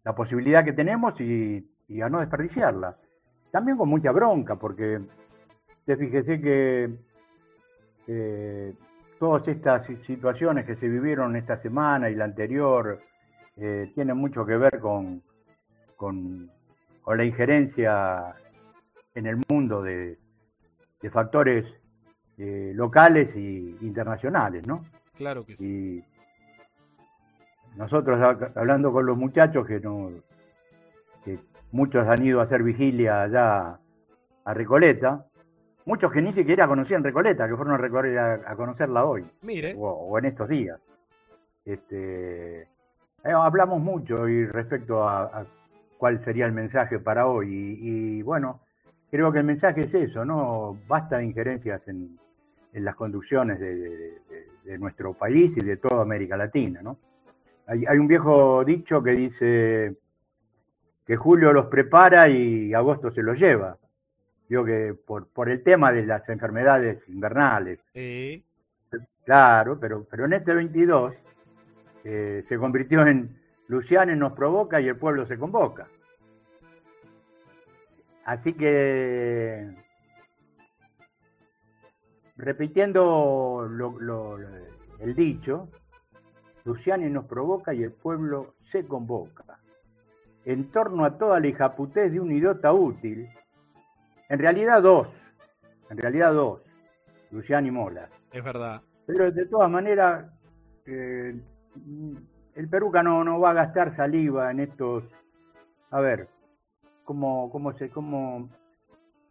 la 0.04 0.14
posibilidad 0.14 0.66
que 0.66 0.74
tenemos 0.74 1.18
y, 1.22 1.66
a 2.02 2.10
no 2.10 2.20
desperdiciarla. 2.20 2.98
También 3.50 3.78
con 3.78 3.88
mucha 3.88 4.12
bronca, 4.12 4.58
porque 4.58 5.00
te 5.86 5.96
fíjese 5.96 6.42
que 6.42 6.90
eh, 8.08 8.74
todas 9.20 9.48
estas 9.48 9.86
situaciones 10.06 10.66
que 10.66 10.76
se 10.76 10.88
vivieron 10.88 11.36
esta 11.36 11.58
semana 11.62 12.10
y 12.10 12.16
la 12.16 12.26
anterior 12.26 13.00
eh, 13.56 13.92
tienen 13.96 14.18
mucho 14.18 14.46
que 14.46 14.58
ver 14.58 14.80
con, 14.80 15.22
con, 15.96 16.52
la 17.08 17.24
injerencia 17.24 18.36
en 19.16 19.26
el 19.26 19.38
mundo 19.50 19.82
de, 19.82 20.18
factores 21.12 21.66
eh, 22.38 22.74
locales 22.76 23.34
e 23.34 23.76
internacionales, 23.82 24.68
¿no? 24.68 24.86
Claro 25.16 25.46
que 25.46 25.56
sí. 25.56 26.04
nosotros 27.78 28.20
hablando 28.56 28.92
con 28.92 29.06
los 29.06 29.18
muchachos 29.18 29.66
que 29.66 29.80
no 29.80 30.12
que 31.24 31.40
muchos 31.72 32.06
han 32.08 32.26
ido 32.26 32.42
a 32.42 32.44
hacer 32.44 32.62
vigilia 32.62 33.22
allá 33.24 33.80
a 34.44 34.54
Recoleta, 34.54 35.26
muchos 35.88 36.12
que 36.12 36.22
ni 36.22 36.34
siquiera 36.34 36.68
conocían 36.68 37.04
Recoleta, 37.04 37.48
que 37.48 37.56
fueron 37.56 37.74
a, 37.74 37.78
recorrer, 37.78 38.20
a, 38.20 38.56
conocerla 38.56 39.06
hoy, 39.06 39.26
Mire. 39.42 39.74
O, 39.78 40.20
en 40.20 40.26
estos 40.26 40.50
días. 40.50 40.80
Este, 41.66 42.62
eh, 42.62 43.32
hablamos 43.32 43.82
mucho 43.82 44.28
y 44.28 44.46
respecto 44.46 45.08
a, 45.08 45.46
cuál 45.98 46.24
sería 46.24 46.46
el 46.46 46.52
mensaje 46.52 47.00
para 47.00 47.28
hoy 47.28 47.80
y, 47.82 48.22
bueno, 48.22 48.60
creo 49.10 49.32
que 49.32 49.40
el 49.40 49.46
mensaje 49.46 49.82
es 49.82 49.94
eso, 49.94 50.24
no 50.26 50.78
basta 50.88 51.18
de 51.18 51.26
injerencias 51.26 51.82
en, 51.88 52.20
las 52.74 52.96
conducciones 52.96 53.60
de, 53.60 54.78
nuestro 54.78 55.14
país 55.14 55.52
y 55.56 55.66
de 55.66 55.78
toda 55.78 56.04
América 56.04 56.38
Latina, 56.38 56.82
¿no? 56.84 56.98
Hay, 57.66 57.86
hay 57.86 57.98
un 57.98 58.08
viejo 58.08 58.64
dicho 58.66 59.02
que 59.02 59.12
dice 59.12 59.96
que 61.06 61.16
julio 61.16 61.54
los 61.54 61.68
prepara 61.68 62.28
y 62.28 62.74
agosto 62.74 63.12
se 63.12 63.24
los 63.24 63.38
lleva. 63.38 63.78
Digo 64.50 64.64
que 64.64 64.96
por, 65.06 65.28
por 65.28 65.50
el 65.50 65.64
tema 65.64 65.92
de 65.92 66.06
las 66.06 66.28
enfermedades 66.30 67.02
invernales. 67.10 67.80
Sí. 67.94 68.44
Claro, 69.26 69.78
pero, 69.80 70.06
pero 70.10 70.26
en 70.26 70.34
este 70.34 70.54
22 70.54 71.14
eh, 72.06 72.46
se 72.48 72.58
convirtió 72.58 73.06
en 73.06 73.38
Luciane 73.68 74.16
nos 74.16 74.32
provoca 74.34 74.80
y 74.80 74.88
el 74.88 74.96
pueblo 74.96 75.28
se 75.28 75.38
convoca. 75.38 75.88
Así 78.24 78.54
que, 78.54 79.70
repitiendo 82.38 83.70
el 85.00 85.16
dicho, 85.16 85.70
Luciane 86.66 87.10
nos 87.10 87.26
provoca 87.26 87.74
y 87.74 87.84
el 87.84 87.92
pueblo 87.92 88.54
se 88.72 88.86
convoca. 88.86 89.44
En 90.46 90.72
torno 90.72 91.04
a 91.06 91.18
toda 91.18 91.40
la 91.40 91.48
hijaputez 91.48 92.12
de 92.12 92.20
un 92.20 92.32
idiota 92.32 92.72
útil, 92.72 93.28
en 94.30 94.40
realidad 94.40 94.82
dos, 94.82 95.08
en 95.90 95.98
realidad 95.98 96.34
dos, 96.34 96.62
Luciano 97.32 97.68
y 97.68 97.72
Mola. 97.72 98.10
Es 98.32 98.44
verdad. 98.44 98.82
Pero 99.06 99.32
de 99.32 99.46
todas 99.46 99.70
maneras, 99.70 100.26
eh, 100.86 101.40
el 102.56 102.70
Peruca 102.70 103.04
no, 103.04 103.24
no 103.24 103.40
va 103.40 103.52
a 103.52 103.54
gastar 103.54 103.96
saliva 103.96 104.52
en 104.52 104.60
estos, 104.60 105.04
a 105.92 106.00
ver, 106.02 106.28
como, 107.04 107.50
como 107.52 107.74
se, 107.74 107.90
como 107.90 108.50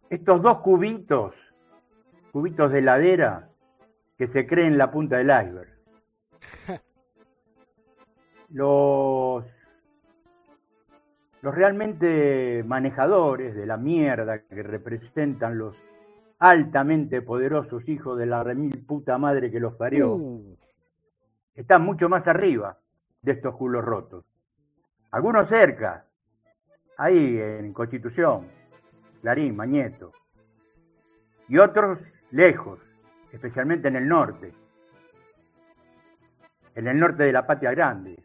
estos 0.09 0.41
dos 0.41 0.59
cubitos, 0.59 1.33
cubitos 2.31 2.71
de 2.71 2.81
ladera 2.81 3.49
que 4.17 4.27
se 4.29 4.47
creen 4.47 4.73
en 4.73 4.77
la 4.77 4.91
punta 4.91 5.17
del 5.17 5.27
iceberg. 5.27 5.69
Los 8.49 9.45
los 11.41 11.53
realmente 11.53 12.63
manejadores 12.65 13.55
de 13.55 13.65
la 13.65 13.77
mierda 13.77 14.39
que 14.39 14.63
representan 14.63 15.57
los 15.57 15.75
altamente 16.39 17.21
poderosos 17.21 17.87
hijos 17.87 18.17
de 18.17 18.25
la 18.25 18.43
remil 18.43 18.85
puta 18.85 19.17
madre 19.17 19.51
que 19.51 19.59
los 19.59 19.75
parió, 19.75 20.15
uh. 20.15 20.57
están 21.55 21.83
mucho 21.83 22.09
más 22.09 22.27
arriba 22.27 22.77
de 23.21 23.31
estos 23.33 23.55
culos 23.55 23.83
rotos. 23.83 24.25
Algunos 25.11 25.49
cerca, 25.49 26.05
ahí 26.97 27.39
en 27.39 27.73
Constitución, 27.73 28.47
Clarín, 29.21 29.55
Mañeto, 29.55 30.11
y 31.47 31.57
otros 31.57 31.99
lejos, 32.31 32.79
especialmente 33.31 33.87
en 33.87 33.95
el 33.95 34.07
norte, 34.07 34.53
en 36.75 36.87
el 36.87 36.99
norte 36.99 37.23
de 37.23 37.31
la 37.31 37.47
patria 37.47 37.71
grande, 37.71 38.17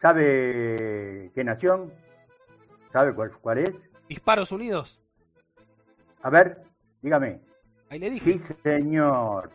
¿Sabe 0.00 1.30
qué 1.34 1.44
nación? 1.44 1.92
¿Sabe 2.92 3.14
cuál, 3.14 3.32
cuál 3.40 3.58
es? 3.58 3.70
Disparos 4.08 4.50
Unidos. 4.50 5.00
A 6.22 6.30
ver, 6.30 6.62
dígame. 7.02 7.40
Ahí 7.90 7.98
le 7.98 8.10
dije. 8.10 8.32
Sí, 8.32 8.54
señor. 8.62 9.50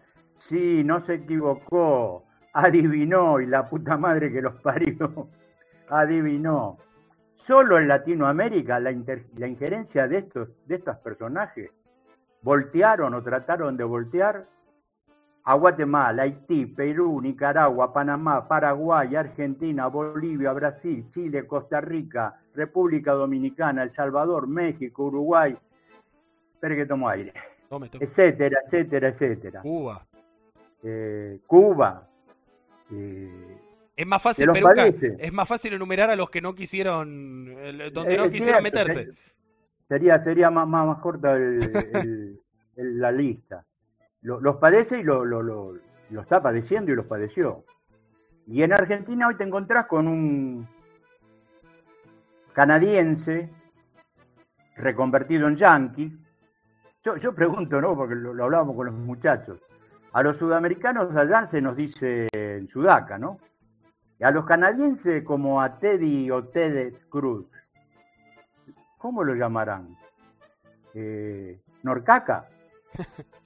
Sí, 0.48 0.84
no 0.84 1.06
se 1.06 1.16
equivocó. 1.16 2.26
Adivinó 2.54 3.40
y 3.42 3.48
la 3.48 3.68
puta 3.70 3.98
madre 3.98 4.32
que 4.32 4.42
los 4.42 4.62
parió. 4.62 5.30
Adivinó. 5.90 6.78
Solo 7.48 7.78
en 7.78 7.88
Latinoamérica 7.88 8.80
la, 8.80 8.92
la 9.38 9.48
injerencia 9.48 10.08
de 10.08 10.20
estos, 10.20 10.50
de 10.66 10.76
estos 10.76 10.98
personajes 10.98 11.72
voltearon 12.42 13.14
o 13.16 13.24
trataron 13.24 13.76
de 13.76 13.84
voltear 13.84 14.46
a 15.46 15.54
Guatemala, 15.54 16.24
Haití, 16.24 16.66
Perú, 16.66 17.22
Nicaragua, 17.22 17.94
Panamá, 17.94 18.48
Paraguay, 18.48 19.16
Argentina, 19.16 19.88
Bolivia, 19.88 20.52
Brasil, 20.54 21.06
Chile, 21.12 21.46
Costa 21.46 21.80
Rica, 21.82 22.36
República 22.56 23.12
Dominicana, 23.12 23.84
El 23.84 23.94
Salvador, 23.94 24.48
México, 24.48 25.04
Uruguay, 25.04 25.56
espere 26.52 26.76
que 26.76 26.86
tomo 26.88 27.08
aire, 27.08 27.32
etcétera, 28.00 28.58
etcétera, 28.66 29.10
etcétera. 29.10 29.62
Cuba. 29.62 30.04
Eh, 30.82 31.40
Cuba. 31.46 32.08
Eh, 32.92 33.58
es 33.96 34.08
más 34.08 34.22
fácil, 34.24 34.50
es 35.20 35.32
más 35.32 35.48
fácil 35.48 35.74
enumerar 35.76 36.10
a 36.10 36.16
los 36.16 36.32
que 36.32 36.42
no 36.42 36.56
quisieron, 36.56 37.46
donde 37.94 38.18
no 38.18 38.32
quisieron 38.32 38.64
meterse. 38.64 39.10
Sería, 39.88 40.24
sería 40.24 40.50
más, 40.50 40.68
más, 40.68 40.98
corta 40.98 41.38
la 42.76 43.12
lista 43.12 43.64
los 44.26 44.58
padece 44.58 45.00
y 45.00 45.04
lo, 45.04 45.24
lo, 45.24 45.76
está 46.20 46.42
padeciendo 46.42 46.92
y 46.92 46.96
los 46.96 47.06
padeció. 47.06 47.64
Y 48.48 48.64
en 48.64 48.74
Argentina 48.74 49.28
hoy 49.28 49.36
te 49.36 49.44
encontrás 49.44 49.86
con 49.86 50.08
un 50.08 50.68
canadiense 52.54 53.50
reconvertido 54.78 55.48
en 55.48 55.58
yanqui. 55.58 56.18
Yo, 57.04 57.18
yo 57.18 57.34
pregunto, 57.34 57.80
¿no? 57.80 57.96
Porque 57.96 58.16
lo, 58.16 58.32
hablábamos 58.44 58.76
con 58.76 58.88
los 58.88 58.96
muchachos. 58.96 59.60
A 60.12 60.24
los 60.24 60.38
sudamericanos 60.38 61.16
allá 61.16 61.48
se 61.52 61.62
nos 61.62 61.76
dice 61.76 62.28
en 62.34 62.68
Sudaca, 62.70 63.20
¿no? 63.20 63.38
Y 64.18 64.24
a 64.24 64.32
los 64.32 64.46
canadienses 64.46 65.24
como 65.24 65.62
a 65.62 65.78
Teddy 65.78 66.32
o 66.32 66.46
Ted 66.46 66.94
Cruz, 67.10 67.46
¿cómo 68.98 69.24
lo 69.24 69.36
llamarán? 69.36 69.90
Eh, 70.94 71.60
¿Norcaca? 71.84 72.48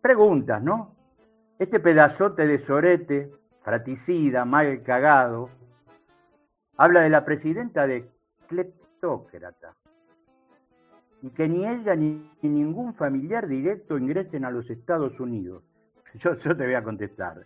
preguntas, 0.00 0.62
¿no? 0.62 0.94
Este 1.58 1.80
pedazote 1.80 2.46
de 2.46 2.64
sorete, 2.66 3.30
fraticida, 3.62 4.44
mal 4.44 4.82
cagado, 4.82 5.50
habla 6.76 7.02
de 7.02 7.10
la 7.10 7.24
presidenta 7.24 7.86
de 7.86 8.08
cleptócrata 8.48 9.74
y 11.22 11.30
que 11.30 11.48
ni 11.48 11.66
ella 11.66 11.94
ni, 11.96 12.30
ningún 12.42 12.94
familiar 12.94 13.48
directo 13.48 13.96
ingresen 13.96 14.44
a 14.44 14.50
los 14.50 14.68
Estados 14.68 15.18
Unidos. 15.18 15.62
Yo, 16.20 16.34
yo 16.38 16.56
te 16.56 16.64
voy 16.64 16.74
a 16.74 16.84
contestar. 16.84 17.44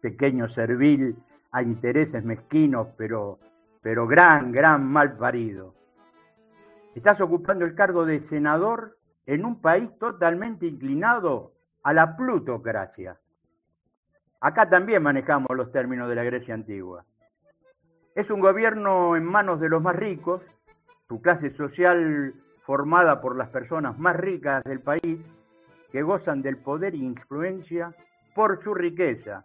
Pequeño 0.00 0.48
servil 0.48 1.16
a 1.50 1.62
intereses 1.62 2.24
mezquinos, 2.24 2.88
pero, 2.96 3.38
pero 3.82 4.06
gran, 4.06 4.52
gran 4.52 4.86
mal 4.86 5.16
parido. 5.16 5.74
Estás 6.94 7.20
ocupando 7.20 7.64
el 7.64 7.74
cargo 7.74 8.06
de 8.06 8.20
senador 8.20 8.96
en 9.26 9.44
un 9.44 9.60
país 9.60 9.90
totalmente 9.98 10.66
inclinado 10.66 11.52
a 11.82 11.92
la 11.92 12.16
plutocracia. 12.16 13.18
Acá 14.40 14.68
también 14.68 15.02
manejamos 15.02 15.48
los 15.56 15.72
términos 15.72 16.08
de 16.08 16.14
la 16.14 16.24
Grecia 16.24 16.54
antigua. 16.54 17.04
Es 18.14 18.30
un 18.30 18.40
gobierno 18.40 19.16
en 19.16 19.24
manos 19.24 19.60
de 19.60 19.68
los 19.68 19.82
más 19.82 19.96
ricos, 19.96 20.42
su 21.08 21.20
clase 21.20 21.50
social 21.56 22.34
formada 22.64 23.20
por 23.20 23.36
las 23.36 23.48
personas 23.48 23.98
más 23.98 24.16
ricas 24.16 24.62
del 24.64 24.80
país, 24.80 25.20
que 25.90 26.02
gozan 26.02 26.42
del 26.42 26.56
poder 26.56 26.94
e 26.94 26.98
influencia 26.98 27.94
por 28.34 28.62
su 28.62 28.74
riqueza. 28.74 29.44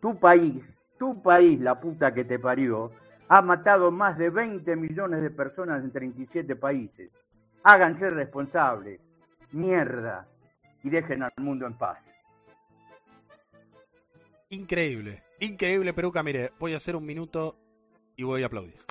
Tu 0.00 0.18
país, 0.18 0.62
tu 0.98 1.22
país, 1.22 1.60
la 1.60 1.80
puta 1.80 2.14
que 2.14 2.24
te 2.24 2.38
parió, 2.38 2.90
ha 3.28 3.42
matado 3.42 3.90
más 3.90 4.18
de 4.18 4.30
20 4.30 4.76
millones 4.76 5.22
de 5.22 5.30
personas 5.30 5.82
en 5.82 5.90
37 5.90 6.56
países 6.56 7.10
háganse 7.64 8.10
responsables, 8.10 9.00
mierda, 9.50 10.28
y 10.84 10.90
dejen 10.90 11.22
al 11.22 11.32
mundo 11.38 11.66
en 11.66 11.74
paz. 11.74 11.98
Increíble, 14.50 15.22
increíble 15.40 15.92
Peruca. 15.92 16.22
Mire, 16.22 16.52
voy 16.60 16.74
a 16.74 16.76
hacer 16.76 16.94
un 16.94 17.04
minuto 17.04 17.56
y 18.16 18.22
voy 18.22 18.42
a 18.42 18.46
aplaudir. 18.46 18.84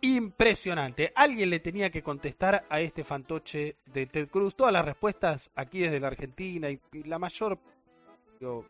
Impresionante. 0.00 1.12
Alguien 1.14 1.50
le 1.50 1.60
tenía 1.60 1.90
que 1.90 2.02
contestar 2.02 2.64
a 2.70 2.80
este 2.80 3.04
fantoche 3.04 3.76
de 3.84 4.06
Ted 4.06 4.28
Cruz. 4.28 4.56
Todas 4.56 4.72
las 4.72 4.84
respuestas 4.84 5.50
aquí 5.54 5.80
desde 5.80 6.00
la 6.00 6.08
Argentina 6.08 6.70
y, 6.70 6.80
la 7.04 7.18
mayor, 7.18 7.58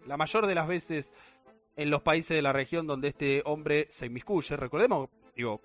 la 0.06 0.16
mayor 0.16 0.46
de 0.48 0.54
las 0.56 0.66
veces 0.66 1.12
en 1.76 1.88
los 1.88 2.02
países 2.02 2.36
de 2.36 2.42
la 2.42 2.52
región 2.52 2.88
donde 2.88 3.08
este 3.08 3.42
hombre 3.44 3.86
se 3.90 4.06
inmiscuye. 4.06 4.56
Recordemos, 4.56 5.08
digo, 5.36 5.60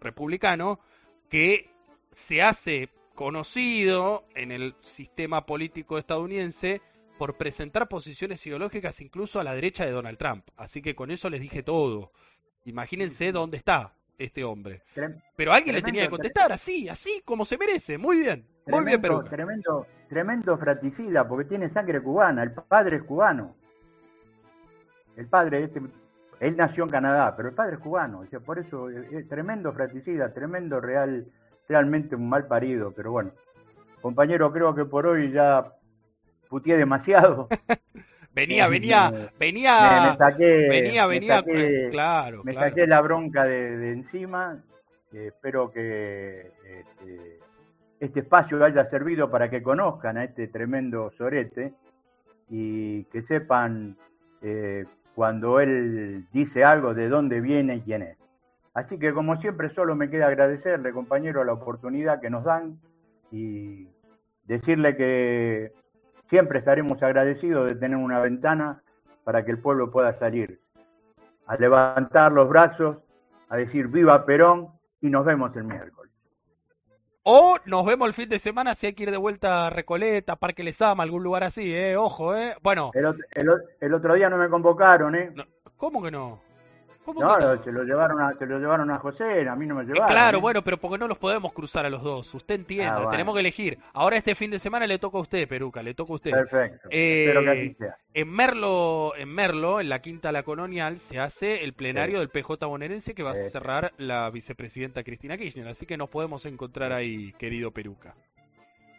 republicano, 0.00 0.80
que 1.28 1.73
se 2.14 2.42
hace 2.42 2.88
conocido 3.14 4.24
en 4.34 4.50
el 4.50 4.74
sistema 4.80 5.46
político 5.46 5.98
estadounidense 5.98 6.80
por 7.18 7.36
presentar 7.36 7.88
posiciones 7.88 8.44
ideológicas 8.46 9.00
incluso 9.00 9.38
a 9.38 9.44
la 9.44 9.54
derecha 9.54 9.84
de 9.84 9.92
Donald 9.92 10.18
Trump. 10.18 10.48
Así 10.56 10.82
que 10.82 10.94
con 10.94 11.10
eso 11.10 11.30
les 11.30 11.40
dije 11.40 11.62
todo. 11.62 12.12
Imagínense 12.64 13.30
dónde 13.30 13.58
está 13.58 13.94
este 14.18 14.44
hombre. 14.44 14.82
Pero 15.36 15.52
alguien 15.52 15.76
le 15.76 15.82
tenía 15.82 16.04
que 16.04 16.10
contestar 16.10 16.52
así, 16.52 16.88
así 16.88 17.22
como 17.24 17.44
se 17.44 17.58
merece. 17.58 17.98
Muy 17.98 18.18
bien, 18.18 18.46
muy 18.66 18.84
bien, 18.84 19.00
pero 19.00 19.22
Tremendo, 19.24 19.86
tremendo 20.08 20.56
fratricida, 20.58 21.26
porque 21.26 21.48
tiene 21.48 21.70
sangre 21.70 22.00
cubana. 22.02 22.42
El 22.42 22.52
padre 22.52 22.96
es 22.96 23.02
cubano. 23.02 23.54
El 25.16 25.28
padre, 25.28 25.64
este, 25.64 25.80
él 26.40 26.56
nació 26.56 26.84
en 26.84 26.90
Canadá, 26.90 27.34
pero 27.36 27.50
el 27.50 27.54
padre 27.54 27.74
es 27.74 27.80
cubano. 27.80 28.20
O 28.20 28.26
sea, 28.26 28.40
por 28.40 28.58
eso 28.58 28.90
es, 28.90 29.28
tremendo 29.28 29.72
fratricida, 29.72 30.32
tremendo 30.32 30.80
real, 30.80 31.26
realmente 31.68 32.16
un 32.16 32.28
mal 32.28 32.46
parido. 32.46 32.92
Pero 32.92 33.12
bueno, 33.12 33.32
compañero, 34.00 34.52
creo 34.52 34.74
que 34.74 34.84
por 34.84 35.06
hoy 35.06 35.32
ya 35.32 35.72
putié 36.48 36.76
demasiado. 36.76 37.48
venía, 38.34 38.68
venía, 38.68 39.30
venía, 39.38 40.10
me, 40.10 40.16
saqué, 40.16 40.68
venía, 40.68 41.06
venía, 41.06 41.42
claro, 41.90 42.42
me 42.44 42.54
saqué 42.54 42.86
la 42.86 43.00
bronca 43.00 43.44
de, 43.44 43.92
encima. 43.92 44.62
espero 45.12 45.70
que 45.70 46.52
este, 46.80 47.40
este, 48.00 48.20
espacio 48.20 48.62
haya 48.64 48.84
servido 48.90 49.30
para 49.30 49.48
que 49.48 49.62
conozcan 49.62 50.18
a 50.18 50.24
este 50.24 50.48
tremendo 50.48 51.10
sorete 51.16 51.72
y 52.50 53.04
que 53.04 53.22
sepan 53.22 53.96
eh, 54.42 54.84
cuando 55.14 55.60
él 55.60 56.26
dice 56.32 56.64
algo 56.64 56.92
de 56.92 57.08
dónde 57.08 57.40
viene 57.40 57.76
y 57.76 57.80
quién 57.80 58.02
es. 58.02 58.23
Así 58.74 58.98
que 58.98 59.14
como 59.14 59.40
siempre 59.40 59.72
solo 59.72 59.94
me 59.94 60.10
queda 60.10 60.26
agradecerle, 60.26 60.92
compañero, 60.92 61.44
la 61.44 61.52
oportunidad 61.52 62.20
que 62.20 62.28
nos 62.28 62.44
dan 62.44 62.80
y 63.30 63.88
decirle 64.44 64.96
que 64.96 65.72
siempre 66.28 66.58
estaremos 66.58 67.00
agradecidos 67.00 67.68
de 67.68 67.76
tener 67.76 67.96
una 67.96 68.18
ventana 68.20 68.82
para 69.22 69.44
que 69.44 69.52
el 69.52 69.58
pueblo 69.58 69.92
pueda 69.92 70.12
salir 70.14 70.60
a 71.46 71.56
levantar 71.56 72.32
los 72.32 72.48
brazos, 72.48 72.96
a 73.48 73.56
decir 73.56 73.86
viva 73.88 74.26
Perón 74.26 74.68
y 75.00 75.08
nos 75.08 75.24
vemos 75.24 75.54
el 75.56 75.64
miércoles. 75.64 76.12
O 77.22 77.56
nos 77.64 77.86
vemos 77.86 78.08
el 78.08 78.14
fin 78.14 78.28
de 78.28 78.38
semana 78.38 78.74
si 78.74 78.86
hay 78.86 78.92
que 78.94 79.04
ir 79.04 79.10
de 79.10 79.16
vuelta 79.16 79.68
a 79.68 79.70
Recoleta, 79.70 80.36
Parque 80.36 80.64
Lesama, 80.64 81.04
algún 81.04 81.22
lugar 81.22 81.44
así, 81.44 81.74
¿eh? 81.74 81.96
Ojo, 81.96 82.36
¿eh? 82.36 82.54
Bueno. 82.62 82.90
El, 82.92 83.94
otro 83.94 84.14
día 84.14 84.28
no 84.28 84.36
me 84.36 84.50
convocaron, 84.50 85.14
¿eh? 85.14 85.32
¿Cómo 85.76 86.02
que 86.02 86.10
no? 86.10 86.40
No, 87.12 87.62
se 87.62 87.72
lo 87.72 87.84
llevaron 87.84 88.20
a, 88.20 88.32
se 88.32 88.46
lo 88.46 88.58
llevaron 88.58 88.90
a 88.90 88.98
José, 88.98 89.48
a 89.48 89.54
mí 89.54 89.66
no 89.66 89.74
me 89.74 89.84
llevaron. 89.84 90.08
claro, 90.08 90.38
¿eh? 90.38 90.40
bueno, 90.40 90.62
pero 90.62 90.78
porque 90.78 90.98
no 90.98 91.06
los 91.06 91.18
podemos 91.18 91.52
cruzar 91.52 91.84
a 91.84 91.90
los 91.90 92.02
dos. 92.02 92.32
Usted 92.34 92.54
entiende, 92.54 93.02
ah, 93.04 93.10
tenemos 93.10 93.34
que 93.34 93.40
elegir. 93.40 93.78
Ahora 93.92 94.16
este 94.16 94.34
fin 94.34 94.50
de 94.50 94.58
semana 94.58 94.86
le 94.86 94.98
toca 94.98 95.18
a 95.18 95.20
usted, 95.20 95.48
Peruca, 95.48 95.82
le 95.82 95.94
toca 95.94 96.12
a 96.12 96.16
usted. 96.16 96.30
Perfecto. 96.30 96.88
Eh, 96.90 97.26
Espero 97.26 97.42
que 97.42 97.50
así 97.50 97.74
sea. 97.74 97.96
En 98.14 98.30
Merlo, 98.30 99.12
en 99.16 99.28
Merlo, 99.28 99.80
en 99.80 99.88
la 99.88 100.00
Quinta 100.00 100.32
La 100.32 100.42
Colonial, 100.42 100.98
se 100.98 101.18
hace 101.18 101.64
el 101.64 101.74
plenario 101.74 102.20
del 102.20 102.28
PJ 102.28 102.64
bonaerense 102.66 103.14
que 103.14 103.22
va 103.22 103.32
a 103.32 103.34
cerrar 103.34 103.92
la 103.98 104.30
vicepresidenta 104.30 105.02
Cristina 105.02 105.36
Kirchner. 105.36 105.68
Así 105.68 105.86
que 105.86 105.96
nos 105.96 106.08
podemos 106.08 106.46
encontrar 106.46 106.92
ahí, 106.92 107.32
querido 107.34 107.70
Peruca. 107.70 108.14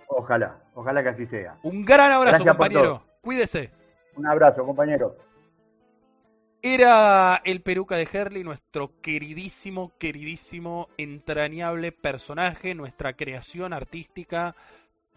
Ojalá, 0.08 0.58
ojalá 0.74 1.02
que 1.02 1.10
así 1.10 1.26
sea. 1.28 1.56
Un 1.64 1.84
gran 1.84 2.12
abrazo, 2.12 2.46
compañero. 2.46 3.02
Cuídese. 3.22 3.72
Un 4.16 4.28
abrazo, 4.28 4.64
compañero. 4.64 5.16
Era 6.68 7.44
el 7.46 7.62
peruca 7.62 7.96
de 7.96 8.10
Herley, 8.12 8.44
nuestro 8.44 9.00
queridísimo, 9.00 9.94
queridísimo, 10.00 10.90
entrañable 10.98 11.92
personaje, 11.92 12.74
nuestra 12.74 13.14
creación 13.14 13.72
artística, 13.72 14.56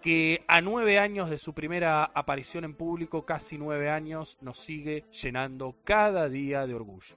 que 0.03 0.45
a 0.47 0.61
nueve 0.61 0.99
años 0.99 1.31
de 1.31 1.39
su 1.39 1.55
primera 1.55 2.05
aparición 2.05 2.65
en 2.65 2.75
público, 2.75 3.25
casi 3.25 3.57
nueve 3.57 3.89
años, 3.89 4.37
nos 4.43 4.59
sigue 4.59 5.07
llenando 5.11 5.75
cada 5.85 6.29
día 6.29 6.67
de 6.67 6.75
orgullo. 6.75 7.17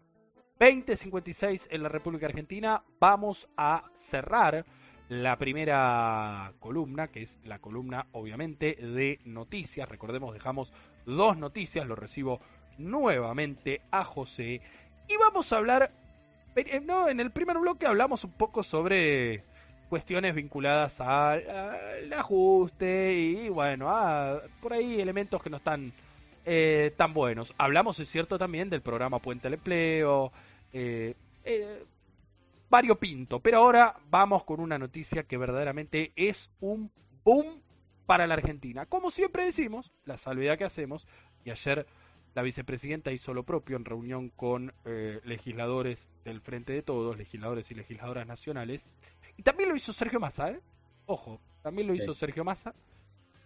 2056 0.62 1.68
en 1.70 1.84
la 1.84 1.90
República 1.90 2.28
Argentina, 2.28 2.86
vamos 3.02 3.50
a 3.58 3.84
cerrar 3.96 4.66
la 5.10 5.38
primera 5.38 6.54
columna, 6.62 7.10
que 7.10 7.24
es 7.24 7.38
la 7.44 7.60
columna 7.60 8.08
obviamente 8.14 8.76
de 8.76 9.20
noticias. 9.26 9.90
Recordemos, 9.90 10.34
dejamos 10.34 10.72
dos 11.06 11.36
noticias, 11.36 11.86
lo 11.86 11.98
recibo 11.98 12.40
nuevamente 12.78 13.82
a 13.92 14.04
José 14.04 14.62
y 15.08 15.18
vamos 15.18 15.52
a 15.52 15.58
hablar, 15.58 15.92
eh, 16.56 16.80
no, 16.80 17.08
en 17.10 17.20
el 17.20 17.32
primer 17.32 17.58
bloque 17.58 17.86
hablamos 17.86 18.24
un 18.24 18.32
poco 18.32 18.64
sobre 18.64 19.44
cuestiones 19.92 20.34
vinculadas 20.34 21.02
al, 21.02 22.14
ajuste 22.14 23.14
y 23.14 23.50
bueno, 23.50 23.90
a, 23.90 24.42
por 24.62 24.72
ahí 24.72 25.02
elementos 25.02 25.44
que 25.44 25.50
no 25.50 25.58
están 25.58 25.92
eh, 26.46 26.94
tan 26.96 27.14
buenos. 27.14 27.54
Hablamos, 27.58 28.00
es 28.00 28.10
cierto, 28.10 28.40
también 28.40 28.70
del 28.70 28.82
programa 28.82 29.20
Puente 29.20 29.48
al 29.48 29.56
Empleo, 29.56 30.32
eh, 30.72 31.14
eh, 31.44 31.84
variopinto, 32.70 33.42
pero 33.42 33.58
ahora 33.58 33.98
vamos 34.10 34.46
con 34.46 34.62
una 34.62 34.80
noticia 34.80 35.24
que 35.24 35.38
verdaderamente 35.38 36.14
es 36.16 36.50
un 36.62 36.90
boom 37.26 37.62
para 38.06 38.26
la 38.28 38.36
Argentina. 38.36 38.86
Como 38.86 39.12
siempre 39.12 39.44
decimos, 39.44 39.92
la 40.06 40.16
salvedad 40.16 40.58
que 40.58 40.64
hacemos, 40.64 41.06
y 41.44 41.50
ayer 41.50 41.86
la 42.34 42.42
vicepresidenta 42.42 43.12
hizo 43.12 43.34
lo 43.34 43.44
propio 43.44 43.76
en 43.78 43.86
reunión 43.86 44.30
con 44.30 44.74
eh, 44.86 45.20
legisladores 45.26 46.10
del 46.24 46.42
Frente 46.42 46.74
de 46.74 46.82
Todos, 46.82 47.18
legisladores 47.18 47.70
y 47.72 47.76
legisladoras 47.76 48.26
nacionales. 48.26 48.90
Y 49.38 49.44
también 49.44 49.70
lo 49.70 49.76
hizo 49.76 49.92
Sergio 49.92 50.20
Massa, 50.20 50.52
¿eh? 50.52 50.60
Ojo, 51.08 51.42
también 51.62 51.88
lo 51.88 51.94
hizo 51.94 52.14
Sergio 52.14 52.44
Massa. 52.44 52.74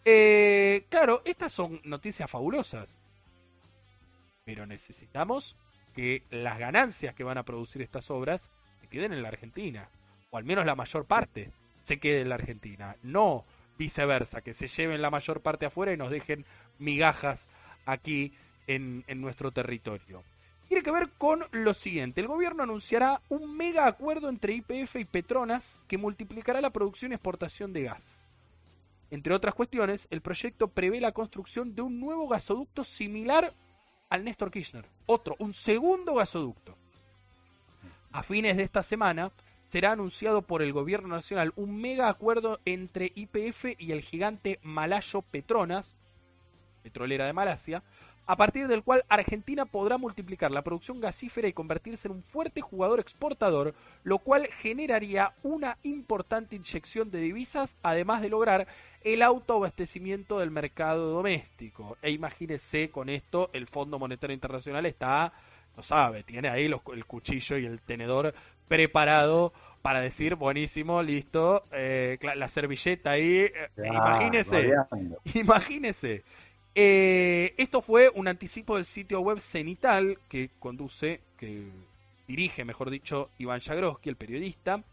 Eh, 0.04 0.86
claro, 0.90 1.24
estas 1.26 1.52
son 1.52 1.82
noticias 1.84 2.30
fabulosas. 2.30 3.00
Pero 4.44 4.68
necesitamos 4.68 5.56
que 5.96 6.24
las 6.30 6.60
ganancias 6.60 7.16
que 7.16 7.24
van 7.24 7.40
a 7.40 7.44
producir 7.44 7.82
estas 7.82 8.12
obras 8.12 8.52
se 8.82 8.88
queden 8.88 9.14
en 9.14 9.24
la 9.24 9.30
Argentina. 9.30 9.90
O 10.30 10.38
al 10.38 10.44
menos 10.44 10.66
la 10.66 10.76
mayor 10.76 11.06
parte 11.06 11.52
se 11.82 12.00
quede 12.00 12.22
en 12.22 12.30
la 12.30 12.36
Argentina. 12.36 12.98
No 13.02 13.46
viceversa, 13.78 14.42
que 14.42 14.54
se 14.54 14.68
lleven 14.68 15.02
la 15.02 15.10
mayor 15.10 15.42
parte 15.42 15.66
afuera 15.66 15.92
y 15.92 15.98
nos 15.98 16.12
dejen 16.12 16.46
migajas 16.78 17.48
aquí 17.86 18.34
en, 18.68 19.04
nuestro 19.22 19.52
territorio. 19.52 20.24
Tiene 20.68 20.84
que 20.84 20.92
ver 20.92 21.10
con 21.18 21.46
lo 21.52 21.74
siguiente. 21.74 22.22
El 22.22 22.28
gobierno 22.28 22.64
anunciará 22.64 23.22
un 23.30 23.56
mega 23.56 23.88
acuerdo 23.88 24.30
entre 24.30 24.54
IPF 24.54 24.96
y 24.96 25.06
Petronas 25.06 25.80
que 25.88 25.98
multiplicará 25.98 26.60
la 26.60 26.72
producción 26.72 27.12
y 27.12 27.16
exportación 27.16 27.72
de 27.72 27.84
gas. 27.84 28.28
Entre 29.12 29.34
otras 29.34 29.54
cuestiones, 29.54 30.08
el 30.10 30.22
proyecto 30.22 30.68
prevé 30.68 31.00
la 31.00 31.12
construcción 31.12 31.76
de 31.76 31.84
un 31.84 32.00
nuevo 32.00 32.28
gasoducto 32.28 32.84
similar 32.84 33.54
al 34.10 34.24
Néstor 34.24 34.52
Kirchner. 34.52 34.86
Otro, 35.06 35.36
un 35.40 35.54
segundo 35.54 36.16
gasoducto. 36.16 36.76
A 38.12 38.24
fines 38.24 38.58
de 38.58 38.64
esta 38.64 38.82
semana 38.82 39.32
será 39.68 39.92
anunciado 39.92 40.42
por 40.42 40.62
el 40.62 40.74
gobierno 40.74 41.10
nacional 41.10 41.54
un 41.56 41.80
mega 41.80 42.08
acuerdo 42.08 42.60
entre 42.66 43.12
IPF 43.14 43.76
y 43.78 43.92
el 43.92 44.02
gigante 44.02 44.60
malayo 44.64 45.22
Petronas, 45.22 45.96
petrolera 46.82 47.26
de 47.26 47.34
Malasia, 47.34 47.84
a 48.28 48.36
partir 48.36 48.68
del 48.68 48.84
cual 48.84 49.06
Argentina 49.08 49.66
podrá 49.66 49.98
multiplicar 49.98 50.52
la 50.52 50.64
producción 50.64 51.00
gasífera 51.00 51.48
y 51.48 51.54
convertirse 51.54 52.08
en 52.08 52.16
un 52.16 52.24
fuerte 52.24 52.62
jugador 52.62 53.00
exportador, 53.00 53.74
lo 54.04 54.20
cual 54.20 54.48
generaría 54.60 55.34
una 55.44 55.78
importante 55.84 56.56
inyección 56.56 57.12
de 57.12 57.20
divisas, 57.20 57.78
además 57.84 58.22
de 58.22 58.30
lograr 58.30 58.68
el 59.04 59.22
autoabastecimiento 59.22 60.40
del 60.40 60.52
mercado 60.52 61.12
doméstico. 61.12 61.98
E 62.02 62.12
imagínese 62.12 62.90
con 62.90 63.10
esto, 63.10 63.50
el 63.54 63.68
Fondo 63.68 64.00
Monetario 64.00 64.34
Internacional 64.34 64.86
está, 64.86 65.32
lo 65.78 65.84
sabe, 65.84 66.24
tiene 66.24 66.50
ahí 66.50 66.66
el 66.66 67.06
cuchillo 67.06 67.58
y 67.58 67.66
el 67.66 67.82
tenedor 67.82 68.34
preparado 68.68 69.54
para 69.84 70.02
decir, 70.02 70.34
buenísimo, 70.34 71.04
listo, 71.04 71.66
eh, 71.72 72.18
la 72.36 72.48
servilleta 72.48 73.12
ahí, 73.12 73.42
eh, 73.42 73.70
imagínese, 73.78 74.74
imagínese. 75.36 76.24
Eh, 76.78 77.54
esto 77.58 77.82
fue 77.82 78.12
un 78.14 78.28
anticipo 78.28 78.76
del 78.76 78.86
sitio 78.86 79.22
web 79.22 79.40
Cenital 79.40 80.20
que 80.28 80.50
conduce, 80.60 81.22
que 81.38 81.64
dirige, 82.28 82.66
mejor 82.66 82.90
dicho, 82.90 83.30
Iván 83.38 83.62
Jagroski, 83.62 84.10
el 84.10 84.18
periodista. 84.18 84.84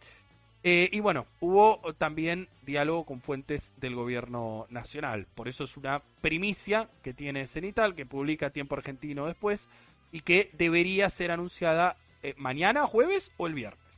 Eh, 0.64 0.88
y 0.92 1.00
bueno, 1.00 1.26
hubo 1.40 1.80
también 1.98 2.48
diálogo 2.64 3.04
con 3.04 3.20
fuentes 3.20 3.72
del 3.78 3.96
gobierno 3.96 4.66
nacional. 4.70 5.26
Por 5.34 5.48
eso 5.48 5.64
es 5.64 5.76
una 5.76 6.00
primicia 6.20 6.88
que 7.02 7.12
tiene 7.12 7.48
Cenital, 7.48 7.96
que 7.96 8.06
publica 8.06 8.50
Tiempo 8.50 8.76
Argentino 8.76 9.26
después 9.26 9.68
y 10.12 10.20
que 10.20 10.50
debería 10.52 11.10
ser 11.10 11.32
anunciada 11.32 11.96
eh, 12.22 12.34
mañana, 12.36 12.86
jueves 12.86 13.32
o 13.38 13.48
el 13.48 13.54
viernes. 13.54 13.91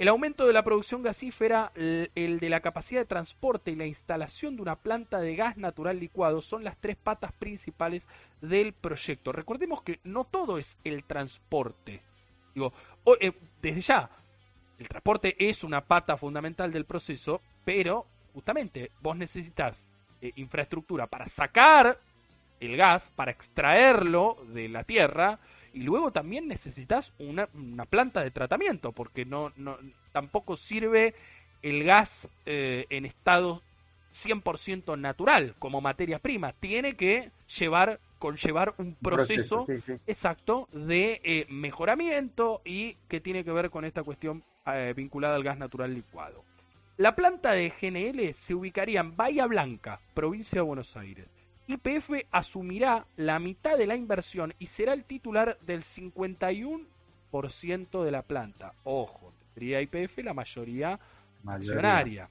El 0.00 0.08
aumento 0.08 0.46
de 0.46 0.54
la 0.54 0.64
producción 0.64 1.02
gasífera, 1.02 1.72
el 1.74 2.40
de 2.40 2.48
la 2.48 2.60
capacidad 2.60 3.02
de 3.02 3.04
transporte 3.04 3.70
y 3.70 3.76
la 3.76 3.84
instalación 3.84 4.56
de 4.56 4.62
una 4.62 4.76
planta 4.76 5.20
de 5.20 5.36
gas 5.36 5.58
natural 5.58 6.00
licuado 6.00 6.40
son 6.40 6.64
las 6.64 6.78
tres 6.78 6.96
patas 6.96 7.32
principales 7.32 8.08
del 8.40 8.72
proyecto. 8.72 9.30
Recordemos 9.30 9.82
que 9.82 10.00
no 10.02 10.24
todo 10.24 10.56
es 10.56 10.78
el 10.84 11.04
transporte. 11.04 12.00
Digo, 12.54 12.72
eh, 13.20 13.32
desde 13.60 13.82
ya, 13.82 14.10
el 14.78 14.88
transporte 14.88 15.36
es 15.38 15.62
una 15.64 15.82
pata 15.82 16.16
fundamental 16.16 16.72
del 16.72 16.86
proceso, 16.86 17.42
pero 17.66 18.06
justamente 18.32 18.92
vos 19.02 19.18
necesitas 19.18 19.86
eh, 20.22 20.32
infraestructura 20.36 21.08
para 21.08 21.28
sacar 21.28 22.00
el 22.58 22.74
gas, 22.74 23.12
para 23.14 23.32
extraerlo 23.32 24.38
de 24.48 24.66
la 24.70 24.82
tierra, 24.82 25.40
y 25.72 25.82
luego 25.82 26.12
también 26.12 26.48
necesitas 26.48 27.12
una, 27.18 27.48
una 27.54 27.84
planta 27.84 28.22
de 28.22 28.30
tratamiento, 28.30 28.92
porque 28.92 29.24
no, 29.24 29.52
no 29.56 29.78
tampoco 30.12 30.56
sirve 30.56 31.14
el 31.62 31.84
gas 31.84 32.28
eh, 32.46 32.86
en 32.90 33.04
estado 33.04 33.62
100% 34.14 34.98
natural 34.98 35.54
como 35.58 35.80
materia 35.80 36.18
prima. 36.18 36.52
Tiene 36.52 36.94
que 36.94 37.30
llevar 37.58 38.00
conllevar 38.20 38.74
un 38.76 38.94
proceso, 38.94 39.66
exacto 40.06 40.68
de 40.72 41.20
eh, 41.24 41.46
mejoramiento 41.48 42.60
y 42.64 42.94
que 43.08 43.18
tiene 43.18 43.44
que 43.44 43.50
ver 43.50 43.70
con 43.70 43.84
esta 43.84 44.04
cuestión 44.04 44.44
eh, 44.66 44.92
vinculada 44.94 45.34
al 45.34 45.42
gas 45.42 45.58
natural 45.58 45.92
licuado. 45.94 46.44
La 46.98 47.16
planta 47.16 47.52
de 47.52 47.70
GNL 47.70 48.34
se 48.34 48.54
ubicaría 48.54 49.00
en 49.00 49.16
Bahía 49.16 49.46
Blanca, 49.46 50.00
provincia 50.12 50.58
de 50.58 50.66
Buenos 50.66 50.96
Aires. 50.98 51.34
YPF 51.70 52.26
asumirá 52.32 53.06
la 53.16 53.38
mitad 53.38 53.78
de 53.78 53.86
la 53.86 53.94
inversión 53.94 54.52
y 54.58 54.66
será 54.66 54.92
el 54.92 55.04
titular 55.04 55.56
del 55.60 55.84
51% 55.84 58.04
de 58.04 58.10
la 58.10 58.22
planta. 58.22 58.74
Ojo, 58.84 59.32
tendría 59.54 59.80
YPF 59.80 60.18
la 60.24 60.34
mayoría 60.34 60.98
accionaria. 61.46 62.28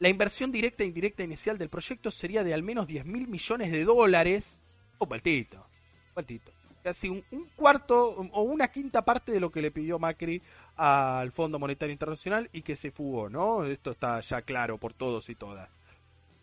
La 0.00 0.10
inversión 0.10 0.52
directa 0.52 0.82
e 0.82 0.86
indirecta 0.86 1.22
inicial 1.22 1.56
del 1.56 1.70
proyecto 1.70 2.10
sería 2.10 2.44
de 2.44 2.52
al 2.52 2.62
menos 2.62 2.86
10 2.86 3.06
mil 3.06 3.26
millones 3.26 3.72
de 3.72 3.84
dólares. 3.84 4.58
O 4.98 5.06
vueltito, 5.06 5.64
vueltito. 6.12 6.52
Casi 6.82 7.08
un, 7.08 7.24
cuarto 7.56 8.10
o 8.10 8.42
una 8.42 8.68
quinta 8.68 9.02
parte 9.02 9.32
de 9.32 9.40
lo 9.40 9.50
que 9.50 9.62
le 9.62 9.70
pidió 9.70 9.98
Macri 9.98 10.42
al 10.76 11.32
Fondo 11.32 11.58
Monetario 11.58 11.94
Internacional 11.94 12.50
y 12.52 12.60
que 12.60 12.76
se 12.76 12.90
fugó, 12.90 13.30
¿no? 13.30 13.64
Esto 13.64 13.92
está 13.92 14.20
ya 14.20 14.42
claro 14.42 14.76
por 14.76 14.92
todos 14.92 15.30
y 15.30 15.34
todas. 15.34 15.70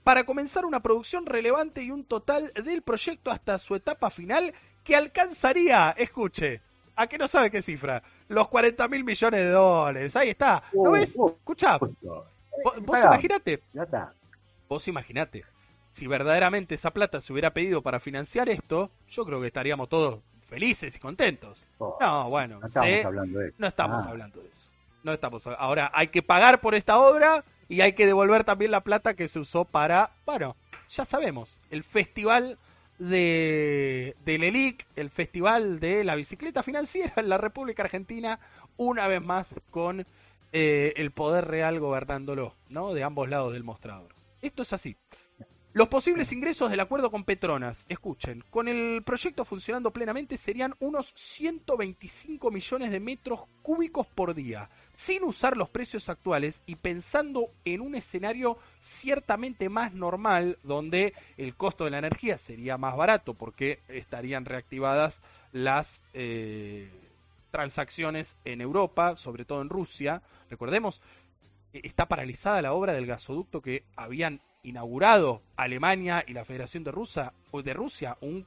Para 0.03 0.23
comenzar 0.23 0.65
una 0.65 0.81
producción 0.81 1.25
relevante 1.25 1.83
y 1.83 1.91
un 1.91 2.03
total 2.03 2.51
del 2.53 2.81
proyecto 2.81 3.29
hasta 3.29 3.57
su 3.59 3.75
etapa 3.75 4.09
final 4.09 4.53
que 4.83 4.95
alcanzaría, 4.95 5.91
escuche, 5.97 6.61
¿a 6.95 7.07
qué 7.07 7.17
no 7.17 7.27
sabe 7.27 7.51
qué 7.51 7.61
cifra? 7.61 8.01
Los 8.27 8.47
40 8.47 8.87
mil 8.87 9.03
millones 9.03 9.39
de 9.39 9.49
dólares. 9.49 10.15
Ahí 10.15 10.29
está. 10.29 10.63
¿No 10.73 10.89
uh, 10.89 10.91
ves? 10.91 11.13
Uh, 11.17 11.29
Escucha. 11.29 11.77
Vos, 11.77 12.99
imaginate. 13.03 13.61
Vos 14.67 14.87
imaginate. 14.87 15.45
Si 15.91 16.07
verdaderamente 16.07 16.75
esa 16.75 16.91
plata 16.91 17.21
se 17.21 17.31
hubiera 17.33 17.53
pedido 17.53 17.81
para 17.81 17.99
financiar 17.99 18.49
esto, 18.49 18.91
yo 19.09 19.25
creo 19.25 19.41
que 19.41 19.47
estaríamos 19.47 19.89
todos 19.89 20.21
felices 20.47 20.95
y 20.95 20.99
contentos. 20.99 21.65
Oh, 21.77 21.97
no, 21.99 22.29
bueno, 22.29 22.59
no 22.59 22.67
estamos 22.67 23.05
hablando 23.05 23.39
de 23.39 23.47
eso. 23.47 23.55
No 23.57 23.67
estamos 23.67 24.05
ah. 24.05 24.09
hablando 24.09 24.41
de 24.41 24.49
eso. 24.49 24.69
No 25.03 25.13
estamos 25.13 25.47
Ahora 25.47 25.91
hay 25.93 26.07
que 26.07 26.21
pagar 26.21 26.61
por 26.61 26.75
esta 26.75 26.99
obra 26.99 27.43
y 27.71 27.79
hay 27.79 27.93
que 27.93 28.05
devolver 28.05 28.43
también 28.43 28.69
la 28.69 28.81
plata 28.81 29.13
que 29.13 29.29
se 29.29 29.39
usó 29.39 29.63
para, 29.63 30.11
bueno, 30.25 30.57
ya 30.89 31.05
sabemos, 31.05 31.61
el 31.69 31.85
festival 31.85 32.57
de 32.99 34.13
del 34.25 34.43
ELIC, 34.43 34.85
el 34.97 35.09
festival 35.09 35.79
de 35.79 36.03
la 36.03 36.15
bicicleta 36.15 36.63
financiera 36.63 37.13
en 37.15 37.29
la 37.29 37.37
República 37.37 37.83
Argentina, 37.83 38.41
una 38.75 39.07
vez 39.07 39.21
más 39.21 39.55
con 39.69 40.05
eh, 40.51 40.91
el 40.97 41.11
poder 41.11 41.47
real 41.47 41.79
gobernándolo, 41.79 42.55
¿no? 42.67 42.93
De 42.93 43.03
ambos 43.03 43.29
lados 43.29 43.53
del 43.53 43.63
mostrador. 43.63 44.13
Esto 44.41 44.63
es 44.63 44.73
así. 44.73 44.97
Los 45.73 45.87
posibles 45.87 46.33
ingresos 46.33 46.69
del 46.69 46.81
acuerdo 46.81 47.09
con 47.09 47.23
Petronas, 47.23 47.85
escuchen, 47.87 48.43
con 48.49 48.67
el 48.67 49.03
proyecto 49.03 49.45
funcionando 49.45 49.91
plenamente 49.91 50.37
serían 50.37 50.75
unos 50.81 51.13
125 51.15 52.51
millones 52.51 52.91
de 52.91 52.99
metros 52.99 53.43
cúbicos 53.61 54.05
por 54.07 54.35
día, 54.35 54.69
sin 54.91 55.23
usar 55.23 55.55
los 55.55 55.69
precios 55.69 56.09
actuales 56.09 56.61
y 56.65 56.75
pensando 56.75 57.51
en 57.63 57.79
un 57.79 57.95
escenario 57.95 58.57
ciertamente 58.81 59.69
más 59.69 59.93
normal, 59.93 60.57
donde 60.63 61.13
el 61.37 61.55
costo 61.55 61.85
de 61.85 61.91
la 61.91 61.99
energía 61.99 62.37
sería 62.37 62.77
más 62.77 62.97
barato 62.97 63.33
porque 63.33 63.79
estarían 63.87 64.43
reactivadas 64.43 65.21
las... 65.53 66.03
Eh, 66.13 66.89
transacciones 67.51 68.37
en 68.45 68.61
Europa, 68.61 69.17
sobre 69.17 69.43
todo 69.43 69.61
en 69.61 69.67
Rusia. 69.67 70.21
Recordemos, 70.49 71.01
e, 71.73 71.81
está 71.83 72.07
paralizada 72.07 72.61
la 72.61 72.71
obra 72.73 72.93
del 72.93 73.05
gasoducto 73.05 73.61
que 73.61 73.83
habían 73.97 74.39
inaugurado 74.63 75.41
Alemania 75.55 76.23
y 76.27 76.33
la 76.33 76.45
Federación 76.45 76.83
de, 76.83 76.91
Rusia, 76.91 77.33
de 77.51 77.73
Rusia, 77.73 78.17
un, 78.21 78.45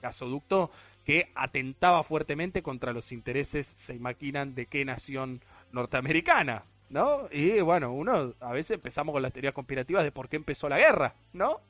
gasoducto 0.00 0.70
que 1.04 1.30
atentaba 1.34 2.02
fuertemente 2.02 2.62
contra 2.62 2.92
los 2.92 3.12
intereses, 3.12 3.66
se 3.66 3.94
imaginan, 3.94 4.54
de 4.54 4.66
qué 4.66 4.84
nación 4.84 5.42
norteamericana, 5.72 6.64
¿no? 6.88 7.28
Y 7.30 7.60
bueno, 7.60 7.92
uno 7.92 8.34
a 8.40 8.52
veces 8.52 8.72
empezamos 8.72 9.12
con 9.12 9.22
las 9.22 9.32
teorías 9.32 9.52
conspirativas 9.52 10.04
de 10.04 10.12
por 10.12 10.28
qué 10.28 10.36
empezó 10.36 10.68
la 10.68 10.78
guerra, 10.78 11.14
¿no? 11.32 11.60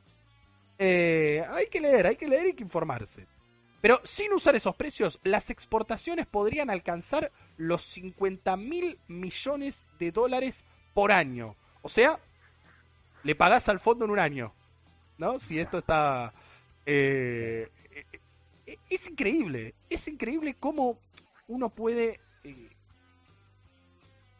Eh, 0.78 1.44
hay 1.50 1.66
que 1.66 1.80
leer, 1.80 2.06
hay 2.06 2.16
que 2.16 2.28
leer 2.28 2.48
y 2.48 2.52
que 2.54 2.62
informarse. 2.62 3.26
Pero 3.80 4.00
sin 4.04 4.32
usar 4.32 4.54
esos 4.56 4.76
precios, 4.76 5.18
las 5.22 5.50
exportaciones 5.50 6.26
podrían 6.26 6.70
alcanzar 6.70 7.32
los 7.56 7.82
50 7.82 8.56
mil 8.56 8.98
millones 9.08 9.84
de 9.98 10.12
dólares 10.12 10.64
por 10.92 11.12
año. 11.12 11.56
O 11.82 11.88
sea, 11.88 12.20
le 13.22 13.34
pagás 13.34 13.68
al 13.68 13.80
fondo 13.80 14.04
en 14.04 14.10
un 14.10 14.18
año. 14.18 14.52
¿No? 15.18 15.38
Si 15.38 15.58
esto 15.58 15.78
está... 15.78 16.32
Eh, 16.86 17.68
eh, 18.66 18.76
es 18.88 19.08
increíble. 19.08 19.74
Es 19.88 20.08
increíble 20.08 20.56
cómo 20.58 20.98
uno 21.48 21.68
puede 21.68 22.20
eh, 22.44 22.70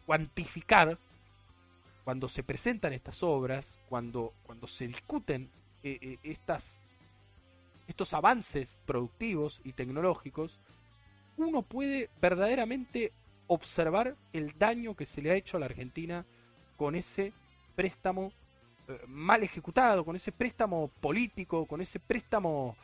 cuantificar 0.07 0.99
cuando 2.05 2.29
se 2.29 2.43
presentan 2.43 2.93
estas 2.93 3.23
obras, 3.23 3.79
cuando, 3.89 4.33
cuando 4.45 4.67
se 4.67 4.87
discuten 4.89 5.51
estas 5.83 6.79
estos 7.91 8.15
avances 8.15 8.79
productivos 8.87 9.61
y 9.65 9.73
tecnológicos, 9.73 10.61
uno 11.37 11.63
puede 11.63 12.09
verdaderamente 12.21 13.13
observar 13.49 14.17
el 14.33 14.57
daño 14.59 14.95
que 14.95 15.05
se 15.05 15.21
le 15.21 15.33
ha 15.33 15.35
hecho 15.35 15.57
a 15.57 15.61
la 15.61 15.67
Argentina 15.67 16.25
con 16.77 16.95
ese 16.95 17.33
préstamo 17.75 18.33
eh, 18.91 19.01
mal 19.07 19.43
ejecutado, 19.43 20.05
con 20.05 20.17
ese 20.17 20.33
préstamo 20.33 20.89
político, 21.01 21.67
con 21.67 21.81
ese 21.81 22.01
préstamo, 22.01 22.77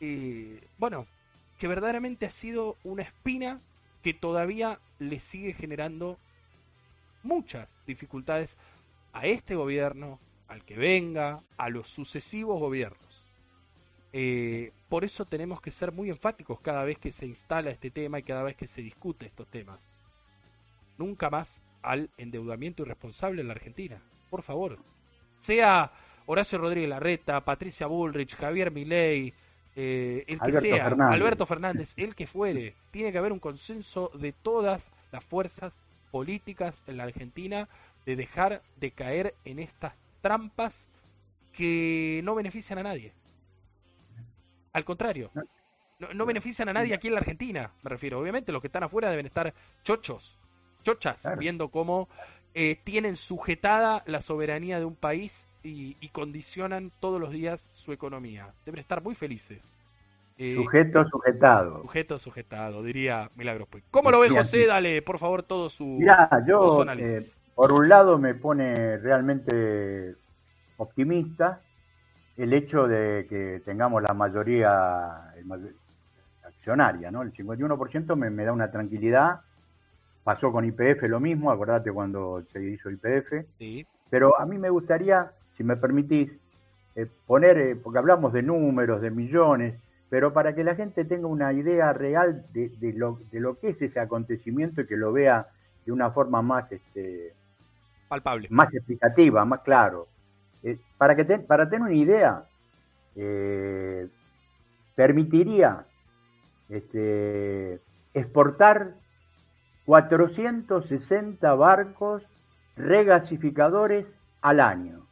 eh, 0.00 0.66
bueno, 0.78 1.06
que 1.58 1.68
verdaderamente 1.68 2.26
ha 2.26 2.30
sido 2.30 2.76
una 2.82 3.02
espina 3.02 3.60
que 4.02 4.14
todavía 4.14 4.80
le 4.98 5.20
sigue 5.20 5.54
generando 5.54 6.18
muchas 7.22 7.78
dificultades 7.86 8.58
a 9.12 9.26
este 9.26 9.54
gobierno, 9.54 10.18
al 10.48 10.64
que 10.64 10.76
venga, 10.76 11.42
a 11.56 11.68
los 11.70 11.88
sucesivos 11.88 12.58
gobiernos. 12.58 13.24
Eh, 14.12 14.72
por 14.88 15.04
eso 15.04 15.24
tenemos 15.24 15.60
que 15.60 15.70
ser 15.70 15.92
muy 15.92 16.10
enfáticos 16.10 16.60
cada 16.60 16.84
vez 16.84 16.98
que 16.98 17.12
se 17.12 17.26
instala 17.26 17.70
este 17.70 17.90
tema 17.90 18.18
y 18.18 18.22
cada 18.24 18.42
vez 18.42 18.56
que 18.56 18.66
se 18.66 18.82
discute 18.82 19.26
estos 19.26 19.48
temas. 19.48 19.88
Nunca 20.98 21.30
más 21.30 21.62
al 21.82 22.10
endeudamiento 22.16 22.82
irresponsable 22.82 23.40
en 23.40 23.48
la 23.48 23.54
Argentina. 23.54 24.02
Por 24.30 24.42
favor. 24.42 24.78
Sea 25.44 25.92
Horacio 26.24 26.56
Rodríguez 26.56 26.88
Larreta, 26.88 27.44
Patricia 27.44 27.86
Bullrich, 27.86 28.34
Javier 28.34 28.70
Milei, 28.70 29.34
eh, 29.76 30.24
el 30.26 30.40
que 30.40 30.52
sea, 30.54 30.86
Alberto 30.86 31.44
Fernández, 31.44 31.92
el 31.98 32.14
que 32.14 32.26
fuere. 32.26 32.74
Tiene 32.90 33.12
que 33.12 33.18
haber 33.18 33.30
un 33.30 33.40
consenso 33.40 34.10
de 34.14 34.32
todas 34.32 34.90
las 35.12 35.22
fuerzas 35.22 35.78
políticas 36.10 36.82
en 36.86 36.96
la 36.96 37.04
Argentina 37.04 37.68
de 38.06 38.16
dejar 38.16 38.62
de 38.76 38.92
caer 38.92 39.34
en 39.44 39.58
estas 39.58 39.92
trampas 40.22 40.86
que 41.52 42.22
no 42.24 42.34
benefician 42.34 42.78
a 42.78 42.84
nadie. 42.84 43.12
Al 44.72 44.86
contrario, 44.86 45.30
no, 46.14 46.24
benefician 46.24 46.70
a 46.70 46.72
nadie 46.72 46.94
aquí 46.94 47.08
en 47.08 47.14
la 47.14 47.20
Argentina, 47.20 47.70
me 47.82 47.90
refiero. 47.90 48.18
Obviamente 48.18 48.50
los 48.50 48.62
que 48.62 48.68
están 48.68 48.82
afuera 48.82 49.10
deben 49.10 49.26
estar 49.26 49.52
chochos, 49.82 50.38
chochas, 50.82 51.22
viendo 51.38 51.68
cómo 51.68 52.08
eh, 52.56 52.78
tienen 52.84 53.16
sujetada 53.16 54.04
la 54.06 54.20
soberanía 54.20 54.78
de 54.78 54.84
un 54.84 54.94
país 54.94 55.48
y, 55.64 56.08
condicionan 56.10 56.92
todos 57.00 57.20
los 57.20 57.32
días 57.32 57.68
su 57.72 57.92
economía. 57.92 58.52
Deben 58.64 58.78
estar 58.78 59.02
muy 59.02 59.16
felices. 59.16 59.76
Eh, 60.38 60.54
sujeto 60.54 61.04
sujetado. 61.08 61.82
Sujeto 61.82 62.18
sujetado, 62.18 62.82
diría 62.82 63.30
Milagros 63.34 63.68
¿Cómo 63.90 64.10
lo 64.10 64.20
ve 64.20 64.30
José? 64.30 64.66
Dale, 64.66 65.02
por 65.02 65.18
favor, 65.18 65.42
todo 65.42 65.68
su, 65.68 65.84
Mirá, 65.84 66.28
yo, 66.46 66.84
eh, 66.84 67.20
por 67.54 67.72
un 67.72 67.88
lado 67.88 68.18
me 68.18 68.34
pone 68.34 68.98
realmente 68.98 70.14
optimista 70.76 71.60
el 72.36 72.52
hecho 72.52 72.86
de 72.86 73.26
que 73.28 73.62
tengamos 73.64 74.02
la 74.02 74.12
mayoría 74.12 75.32
accionaria, 76.44 77.10
¿no? 77.10 77.22
El 77.22 77.32
51% 77.32 78.16
me, 78.16 78.30
me 78.30 78.44
da 78.44 78.52
una 78.52 78.70
tranquilidad. 78.70 79.40
Pasó 80.24 80.50
con 80.50 80.64
IPF 80.64 81.02
lo 81.02 81.20
mismo, 81.20 81.50
acordate 81.50 81.92
cuando 81.92 82.42
se 82.52 82.62
hizo 82.64 82.90
IPF. 82.90 83.46
Sí. 83.58 83.86
Pero 84.10 84.40
a 84.40 84.46
mí 84.46 84.58
me 84.58 84.70
gustaría, 84.70 85.30
si 85.56 85.62
me 85.64 85.76
permitís, 85.76 86.30
eh, 86.96 87.06
poner, 87.26 87.58
eh, 87.58 87.76
porque 87.76 87.98
hablamos 87.98 88.32
de 88.32 88.42
números, 88.42 89.00
de 89.00 89.10
millones, 89.10 89.74
pero 90.08 90.32
para 90.32 90.54
que 90.54 90.64
la 90.64 90.74
gente 90.74 91.04
tenga 91.04 91.26
una 91.26 91.52
idea 91.52 91.92
real 91.92 92.46
de, 92.52 92.70
de, 92.78 92.92
lo, 92.92 93.18
de 93.30 93.40
lo 93.40 93.58
que 93.58 93.70
es 93.70 93.82
ese 93.82 94.00
acontecimiento 94.00 94.80
y 94.80 94.86
que 94.86 94.96
lo 94.96 95.12
vea 95.12 95.48
de 95.84 95.92
una 95.92 96.10
forma 96.10 96.40
más 96.40 96.70
este, 96.72 97.34
palpable, 98.08 98.48
más 98.50 98.72
explicativa, 98.72 99.44
más 99.44 99.60
claro. 99.60 100.06
Eh, 100.62 100.78
para, 100.96 101.14
que 101.14 101.24
para 101.24 101.68
tener 101.68 101.82
una 101.82 101.94
idea, 101.94 102.44
eh, 103.16 104.08
permitiría 104.94 105.84
este, 106.68 107.80
exportar 108.14 108.94
460 109.86 111.54
barcos 111.54 112.22
regasificadores 112.76 114.06
al 114.40 114.60
año. 114.60 115.06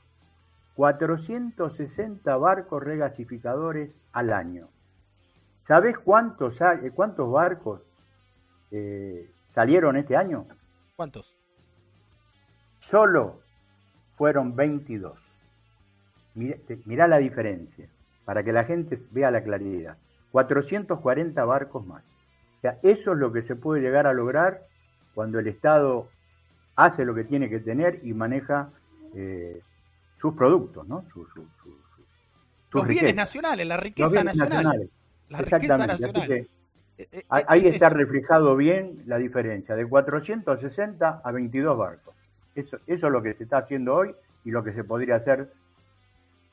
460 0.75 2.37
barcos 2.37 2.83
regasificadores 2.83 3.91
al 4.13 4.33
año. 4.33 4.69
¿Sabes 5.67 5.99
cuántos, 5.99 6.57
cuántos 6.95 7.31
barcos 7.31 7.83
eh, 8.71 9.31
salieron 9.55 9.97
este 9.97 10.17
año? 10.17 10.47
¿Cuántos? 10.97 11.33
Solo 12.91 13.41
fueron 14.17 14.57
22. 14.57 15.19
Mirá, 16.35 17.07
la 17.07 17.19
diferencia, 17.19 17.89
para 18.25 18.43
que 18.43 18.53
la 18.53 18.65
gente 18.65 19.01
vea 19.11 19.31
la 19.31 19.43
claridad. 19.43 19.97
440 20.33 21.45
barcos 21.45 21.87
más. 21.87 22.03
Sea, 22.63 22.79
eso 22.83 23.13
es 23.13 23.19
lo 23.19 23.33
que 23.33 23.43
se 23.43 23.57
puede 23.57 23.83
llegar 23.83 24.07
a 24.07 24.13
lograr 24.13 24.63
cuando 25.15 25.41
el 25.41 25.49
Estado 25.49 26.09
hace 26.77 27.05
lo 27.05 27.13
que 27.13 27.25
tiene 27.25 27.51
que 27.51 27.59
tener 27.59 28.01
y 28.05 28.15
maneja 28.15 28.71
eh, 29.15 29.61
sus 30.21 30.35
productos, 30.35 30.87
¿no? 30.87 31.05
Los 32.73 32.87
bienes 32.87 33.17
nacionales, 33.17 33.67
la 33.67 33.77
riqueza 33.77 34.23
nacional. 34.23 34.89
La 35.29 35.39
riqueza 35.39 35.87
nacional. 35.87 36.33
Eh, 36.33 36.49
eh, 36.99 37.25
ahí 37.29 37.67
está 37.67 37.89
reflejado 37.89 38.55
bien 38.55 39.03
la 39.07 39.19
diferencia, 39.19 39.75
de 39.75 39.85
460 39.85 41.21
a 41.25 41.33
22 41.33 41.77
barcos. 41.77 42.15
Eso, 42.55 42.79
eso 42.87 43.07
es 43.07 43.13
lo 43.13 43.23
que 43.23 43.35
se 43.35 43.43
está 43.43 43.59
haciendo 43.59 43.95
hoy 43.95 44.15
y 44.45 44.53
lo 44.53 44.63
que 44.63 44.73
se 44.73 44.85
podría 44.85 45.17
hacer 45.17 45.51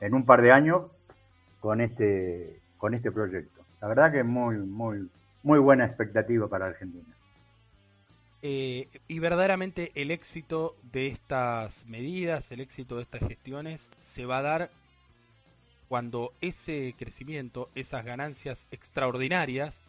en 0.00 0.14
un 0.14 0.24
par 0.24 0.42
de 0.42 0.50
años 0.50 0.90
con 1.60 1.80
este, 1.80 2.58
con 2.78 2.94
este 2.94 3.12
proyecto. 3.12 3.62
La 3.80 3.86
verdad 3.86 4.10
que 4.10 4.20
es 4.20 4.26
muy, 4.26 4.56
muy, 4.56 5.08
muy 5.42 5.58
buena 5.58 5.86
expectativa 5.86 6.48
para 6.48 6.66
Argentina. 6.66 7.14
Eh, 8.42 8.88
y 9.06 9.18
verdaderamente 9.18 9.92
el 9.94 10.10
éxito 10.10 10.76
de 10.82 11.08
estas 11.08 11.86
medidas, 11.86 12.50
el 12.52 12.60
éxito 12.60 12.96
de 12.96 13.02
estas 13.02 13.20
gestiones 13.28 13.90
se 13.98 14.24
va 14.24 14.38
a 14.38 14.42
dar 14.42 14.70
cuando 15.88 16.32
ese 16.40 16.94
crecimiento, 16.96 17.68
esas 17.74 18.04
ganancias 18.04 18.66
extraordinarias, 18.70 19.84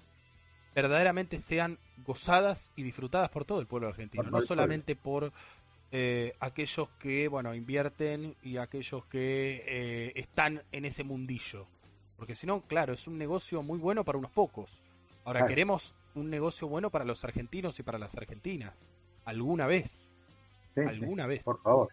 verdaderamente 0.76 1.40
sean 1.40 1.78
gozadas 2.06 2.72
y 2.76 2.84
disfrutadas 2.84 3.30
por 3.30 3.46
todo 3.46 3.62
el 3.62 3.68
pueblo 3.68 3.88
argentino, 3.88 4.24
no 4.24 4.42
solamente 4.42 4.96
por 4.96 5.32
eh, 5.92 6.34
aquellos 6.40 6.90
que 7.00 7.28
bueno 7.28 7.54
invierten 7.54 8.36
y 8.42 8.58
aquellos 8.58 9.06
que 9.06 9.64
eh, 9.66 10.12
están 10.16 10.64
en 10.72 10.86
ese 10.86 11.04
mundillo. 11.04 11.68
Porque 12.18 12.36
si 12.36 12.48
no, 12.48 12.62
claro, 12.62 12.94
es 12.94 13.08
un 13.08 13.18
negocio 13.18 13.62
muy 13.62 13.80
bueno 13.80 14.04
para 14.04 14.18
unos 14.18 14.32
pocos. 14.32 14.82
Ahora 15.26 15.46
queremos 15.48 15.94
un 16.16 16.30
negocio 16.30 16.68
bueno 16.68 16.90
para 16.90 17.06
los 17.06 17.24
argentinos 17.24 17.80
y 17.80 17.84
para 17.84 17.98
las 17.98 18.16
argentinas. 18.16 18.74
¿Alguna 19.26 19.68
vez? 19.68 20.10
¿Alguna 20.76 21.28
vez? 21.28 21.44
Por 21.44 21.62
favor. 21.62 21.90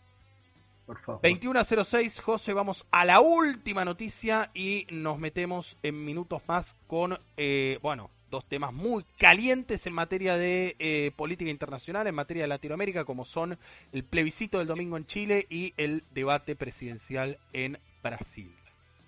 Por 0.86 0.98
favor. 1.00 1.20
21.06, 1.22 2.20
José, 2.22 2.52
vamos 2.54 2.86
a 2.90 3.04
la 3.04 3.20
última 3.20 3.84
noticia 3.84 4.50
y 4.54 4.86
nos 4.90 5.18
metemos 5.18 5.76
en 5.82 6.02
minutos 6.04 6.40
más 6.48 6.74
con, 6.86 7.18
eh, 7.36 7.78
bueno, 7.82 8.10
dos 8.30 8.44
temas 8.46 8.72
muy 8.72 9.04
calientes 9.18 9.86
en 9.86 9.92
materia 9.92 10.36
de 10.36 10.76
eh, 10.78 11.12
política 11.16 11.50
internacional, 11.50 12.06
en 12.06 12.14
materia 12.14 12.44
de 12.44 12.48
Latinoamérica, 12.48 13.04
como 13.04 13.24
son 13.24 13.58
el 13.92 14.04
plebiscito 14.04 14.58
del 14.58 14.66
domingo 14.66 14.96
en 14.96 15.06
Chile 15.06 15.46
y 15.50 15.74
el 15.76 16.04
debate 16.12 16.56
presidencial 16.56 17.38
en 17.52 17.78
Brasil. 18.02 18.54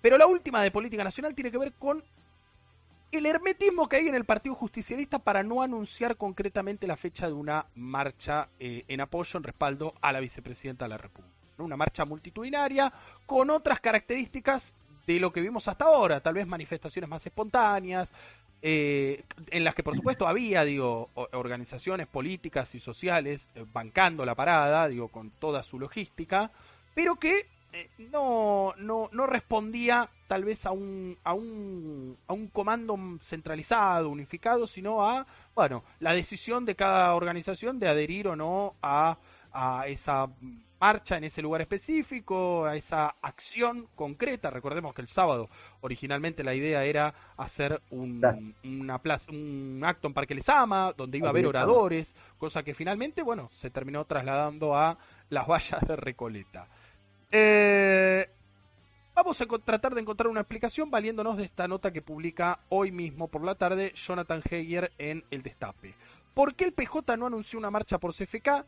Pero 0.01 0.17
la 0.17 0.27
última 0.27 0.61
de 0.61 0.71
política 0.71 1.03
nacional 1.03 1.35
tiene 1.35 1.51
que 1.51 1.57
ver 1.57 1.73
con 1.73 2.03
el 3.11 3.25
hermetismo 3.25 3.89
que 3.89 3.97
hay 3.97 4.07
en 4.07 4.15
el 4.15 4.25
Partido 4.25 4.55
Justicialista 4.55 5.19
para 5.19 5.43
no 5.43 5.61
anunciar 5.61 6.15
concretamente 6.15 6.87
la 6.87 6.95
fecha 6.95 7.27
de 7.27 7.33
una 7.33 7.65
marcha 7.75 8.47
eh, 8.59 8.85
en 8.87 9.01
apoyo, 9.01 9.37
en 9.37 9.43
respaldo 9.43 9.93
a 10.01 10.11
la 10.11 10.19
vicepresidenta 10.19 10.85
de 10.85 10.89
la 10.89 10.97
República. 10.97 11.35
Una 11.57 11.77
marcha 11.77 12.05
multitudinaria 12.05 12.91
con 13.25 13.49
otras 13.49 13.79
características 13.79 14.73
de 15.05 15.19
lo 15.19 15.31
que 15.31 15.41
vimos 15.41 15.67
hasta 15.67 15.85
ahora, 15.85 16.21
tal 16.21 16.35
vez 16.35 16.47
manifestaciones 16.47 17.09
más 17.09 17.25
espontáneas, 17.25 18.13
eh, 18.63 19.23
en 19.49 19.63
las 19.63 19.73
que 19.73 19.83
por 19.83 19.95
supuesto 19.95 20.27
había, 20.27 20.63
digo, 20.63 21.09
organizaciones 21.15 22.07
políticas 22.07 22.75
y 22.75 22.79
sociales 22.79 23.49
eh, 23.55 23.65
bancando 23.73 24.25
la 24.25 24.35
parada, 24.35 24.87
digo, 24.87 25.07
con 25.07 25.31
toda 25.31 25.63
su 25.63 25.79
logística, 25.79 26.51
pero 26.93 27.15
que 27.15 27.47
eh, 27.73 27.89
no, 27.97 28.73
no, 28.77 29.09
no 29.11 29.27
respondía 29.27 30.09
tal 30.27 30.43
vez 30.43 30.65
a 30.65 30.71
un, 30.71 31.17
a 31.23 31.33
un, 31.33 32.17
a 32.27 32.33
un 32.33 32.47
comando 32.47 32.97
centralizado, 33.21 34.09
unificado, 34.09 34.67
sino 34.67 35.05
a, 35.05 35.25
bueno, 35.55 35.83
la 35.99 36.13
decisión 36.13 36.65
de 36.65 36.75
cada 36.75 37.13
organización 37.15 37.79
de 37.79 37.87
adherir 37.87 38.27
o 38.27 38.35
no 38.35 38.75
a, 38.81 39.17
a 39.51 39.87
esa 39.87 40.29
marcha 40.79 41.17
en 41.17 41.25
ese 41.25 41.43
lugar 41.43 41.61
específico, 41.61 42.65
a 42.65 42.75
esa 42.75 43.15
acción 43.21 43.87
concreta. 43.95 44.49
Recordemos 44.49 44.95
que 44.95 45.01
el 45.01 45.07
sábado 45.07 45.47
originalmente 45.81 46.43
la 46.43 46.55
idea 46.55 46.83
era 46.83 47.13
hacer 47.37 47.81
un, 47.91 48.55
una 48.63 48.97
plaza, 48.97 49.31
un 49.31 49.81
acto 49.85 50.07
en 50.07 50.13
Parque 50.15 50.33
Lesama, 50.33 50.93
donde 50.97 51.19
iba 51.19 51.27
a 51.27 51.29
haber 51.29 51.45
oradores, 51.45 52.15
cosa 52.39 52.63
que 52.63 52.73
finalmente, 52.73 53.21
bueno, 53.21 53.47
se 53.51 53.69
terminó 53.69 54.05
trasladando 54.05 54.75
a 54.75 54.97
las 55.29 55.47
vallas 55.47 55.81
de 55.87 55.95
Recoleta. 55.95 56.67
Eh, 57.31 58.29
vamos 59.15 59.41
a 59.41 59.45
tratar 59.45 59.95
de 59.95 60.01
encontrar 60.01 60.27
una 60.27 60.41
explicación 60.41 60.91
valiéndonos 60.91 61.37
de 61.37 61.45
esta 61.45 61.67
nota 61.67 61.91
que 61.91 62.01
publica 62.01 62.59
hoy 62.69 62.91
mismo 62.91 63.27
por 63.27 63.43
la 63.43 63.55
tarde 63.55 63.93
Jonathan 63.95 64.41
Heyer 64.49 64.91
en 64.97 65.23
El 65.31 65.41
Destape. 65.41 65.95
¿Por 66.33 66.55
qué 66.55 66.65
el 66.65 66.73
PJ 66.73 67.17
no 67.17 67.27
anunció 67.27 67.57
una 67.59 67.71
marcha 67.71 67.97
por 67.97 68.13
CFK? 68.13 68.65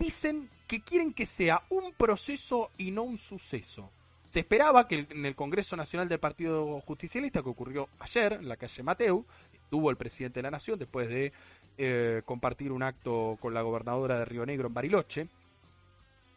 dicen 0.00 0.48
que 0.66 0.80
quieren 0.80 1.12
que 1.12 1.26
sea 1.26 1.62
un 1.68 1.92
proceso 1.92 2.70
y 2.78 2.90
no 2.90 3.02
un 3.02 3.18
suceso. 3.18 3.90
Se 4.30 4.40
esperaba 4.40 4.88
que 4.88 5.06
en 5.10 5.26
el 5.26 5.34
Congreso 5.34 5.76
Nacional 5.76 6.08
del 6.08 6.18
Partido 6.18 6.80
Justicialista, 6.80 7.42
que 7.42 7.48
ocurrió 7.50 7.88
ayer 7.98 8.32
en 8.34 8.48
la 8.48 8.56
calle 8.56 8.82
Mateu, 8.82 9.26
estuvo 9.52 9.90
el 9.90 9.96
presidente 9.96 10.38
de 10.38 10.44
la 10.44 10.50
Nación 10.50 10.78
después 10.78 11.08
de 11.08 11.32
eh, 11.76 12.22
compartir 12.24 12.72
un 12.72 12.82
acto 12.82 13.36
con 13.40 13.52
la 13.52 13.62
gobernadora 13.62 14.18
de 14.18 14.24
Río 14.24 14.46
Negro 14.46 14.68
en 14.68 14.74
Bariloche, 14.74 15.28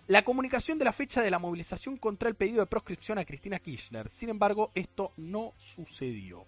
la 0.07 0.23
comunicación 0.23 0.77
de 0.77 0.85
la 0.85 0.91
fecha 0.91 1.21
de 1.21 1.31
la 1.31 1.39
movilización 1.39 1.97
contra 1.97 2.27
el 2.27 2.35
pedido 2.35 2.59
de 2.59 2.65
proscripción 2.65 3.17
a 3.17 3.25
Cristina 3.25 3.59
Kirchner. 3.59 4.09
Sin 4.09 4.29
embargo, 4.29 4.71
esto 4.75 5.13
no 5.17 5.53
sucedió. 5.57 6.45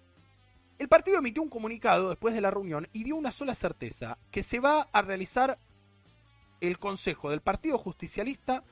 El 0.78 0.88
partido 0.88 1.18
emitió 1.18 1.42
un 1.42 1.48
comunicado 1.48 2.10
después 2.10 2.34
de 2.34 2.42
la 2.42 2.50
reunión 2.50 2.86
y 2.92 3.02
dio 3.02 3.16
una 3.16 3.32
sola 3.32 3.54
certeza, 3.54 4.18
que 4.30 4.42
se 4.42 4.60
va 4.60 4.88
a 4.92 5.00
realizar 5.00 5.58
el 6.60 6.78
Consejo 6.78 7.30
del 7.30 7.40
Partido 7.40 7.78
Justicialista 7.78 8.62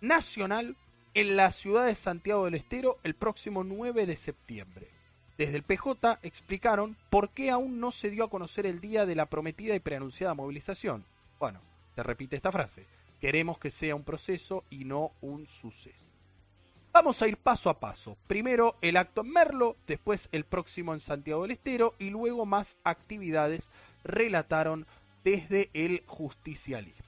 Nacional 0.00 0.76
en 1.14 1.36
la 1.36 1.50
ciudad 1.50 1.86
de 1.86 1.94
Santiago 1.94 2.46
del 2.46 2.54
Estero 2.54 2.98
el 3.02 3.14
próximo 3.14 3.64
9 3.64 4.06
de 4.06 4.16
septiembre. 4.16 4.88
Desde 5.36 5.56
el 5.56 5.62
PJ 5.62 6.20
explicaron 6.22 6.96
por 7.10 7.30
qué 7.30 7.50
aún 7.50 7.80
no 7.80 7.90
se 7.90 8.08
dio 8.08 8.24
a 8.24 8.30
conocer 8.30 8.64
el 8.64 8.80
día 8.80 9.04
de 9.04 9.14
la 9.14 9.26
prometida 9.26 9.74
y 9.74 9.80
preanunciada 9.80 10.34
movilización. 10.34 11.04
Bueno, 11.38 11.60
se 11.94 12.02
repite 12.02 12.36
esta 12.36 12.52
frase. 12.52 12.86
Queremos 13.22 13.56
que 13.60 13.70
sea 13.70 13.94
un 13.94 14.02
proceso 14.02 14.64
y 14.68 14.84
no 14.84 15.12
un 15.20 15.46
suceso. 15.46 16.04
Vamos 16.92 17.22
a 17.22 17.28
ir 17.28 17.36
paso 17.36 17.70
a 17.70 17.78
paso. 17.78 18.16
Primero 18.26 18.74
el 18.80 18.96
acto 18.96 19.20
en 19.20 19.30
Merlo, 19.30 19.76
después 19.86 20.28
el 20.32 20.42
próximo 20.42 20.92
en 20.92 20.98
Santiago 20.98 21.42
del 21.42 21.52
Estero 21.52 21.94
y 22.00 22.10
luego 22.10 22.46
más 22.46 22.78
actividades 22.82 23.70
relataron 24.02 24.88
desde 25.22 25.70
el 25.72 26.02
justicialismo. 26.04 27.06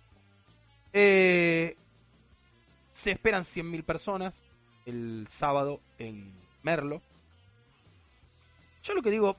Eh, 0.93 1.77
se 2.93 3.11
esperan 3.11 3.43
100.000 3.43 3.83
personas 3.83 4.41
el 4.87 5.27
sábado 5.29 5.81
en 5.99 6.33
Merlo. 6.63 7.03
Yo 8.85 8.95
lo 8.95 9.03
que 9.03 9.11
digo, 9.11 9.37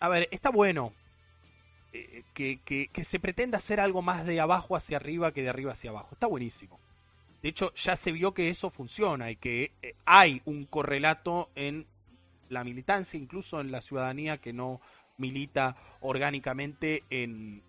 a 0.00 0.08
ver, 0.08 0.26
está 0.32 0.50
bueno 0.50 0.94
eh, 1.92 2.22
que, 2.32 2.58
que, 2.90 3.04
se 3.04 3.20
pretenda 3.20 3.58
hacer 3.58 3.78
algo 3.78 4.00
más 4.00 4.24
de 4.24 4.40
abajo 4.40 4.76
hacia 4.76 4.96
arriba 4.96 5.32
que 5.32 5.42
de 5.42 5.50
arriba 5.50 5.72
hacia 5.72 5.90
abajo. 5.90 6.08
Está 6.12 6.26
buenísimo. 6.26 6.80
De 7.42 7.48
hecho, 7.48 7.74
ya 7.74 7.96
se 7.96 8.12
vio 8.12 8.32
que 8.32 8.48
eso 8.48 8.70
funciona 8.70 9.30
y 9.30 9.36
que 9.36 9.72
eh, 9.82 9.94
hay 10.04 10.40
un 10.44 10.64
correlato 10.64 11.50
en 11.54 11.86
la 12.48 12.64
militancia, 12.64 13.18
incluso 13.18 13.60
en 13.60 13.72
la 13.72 13.80
ciudadanía 13.80 14.38
que 14.38 14.52
no 14.52 14.80
milita 15.18 15.76
orgánicamente 16.00 17.02
en, 17.10 17.62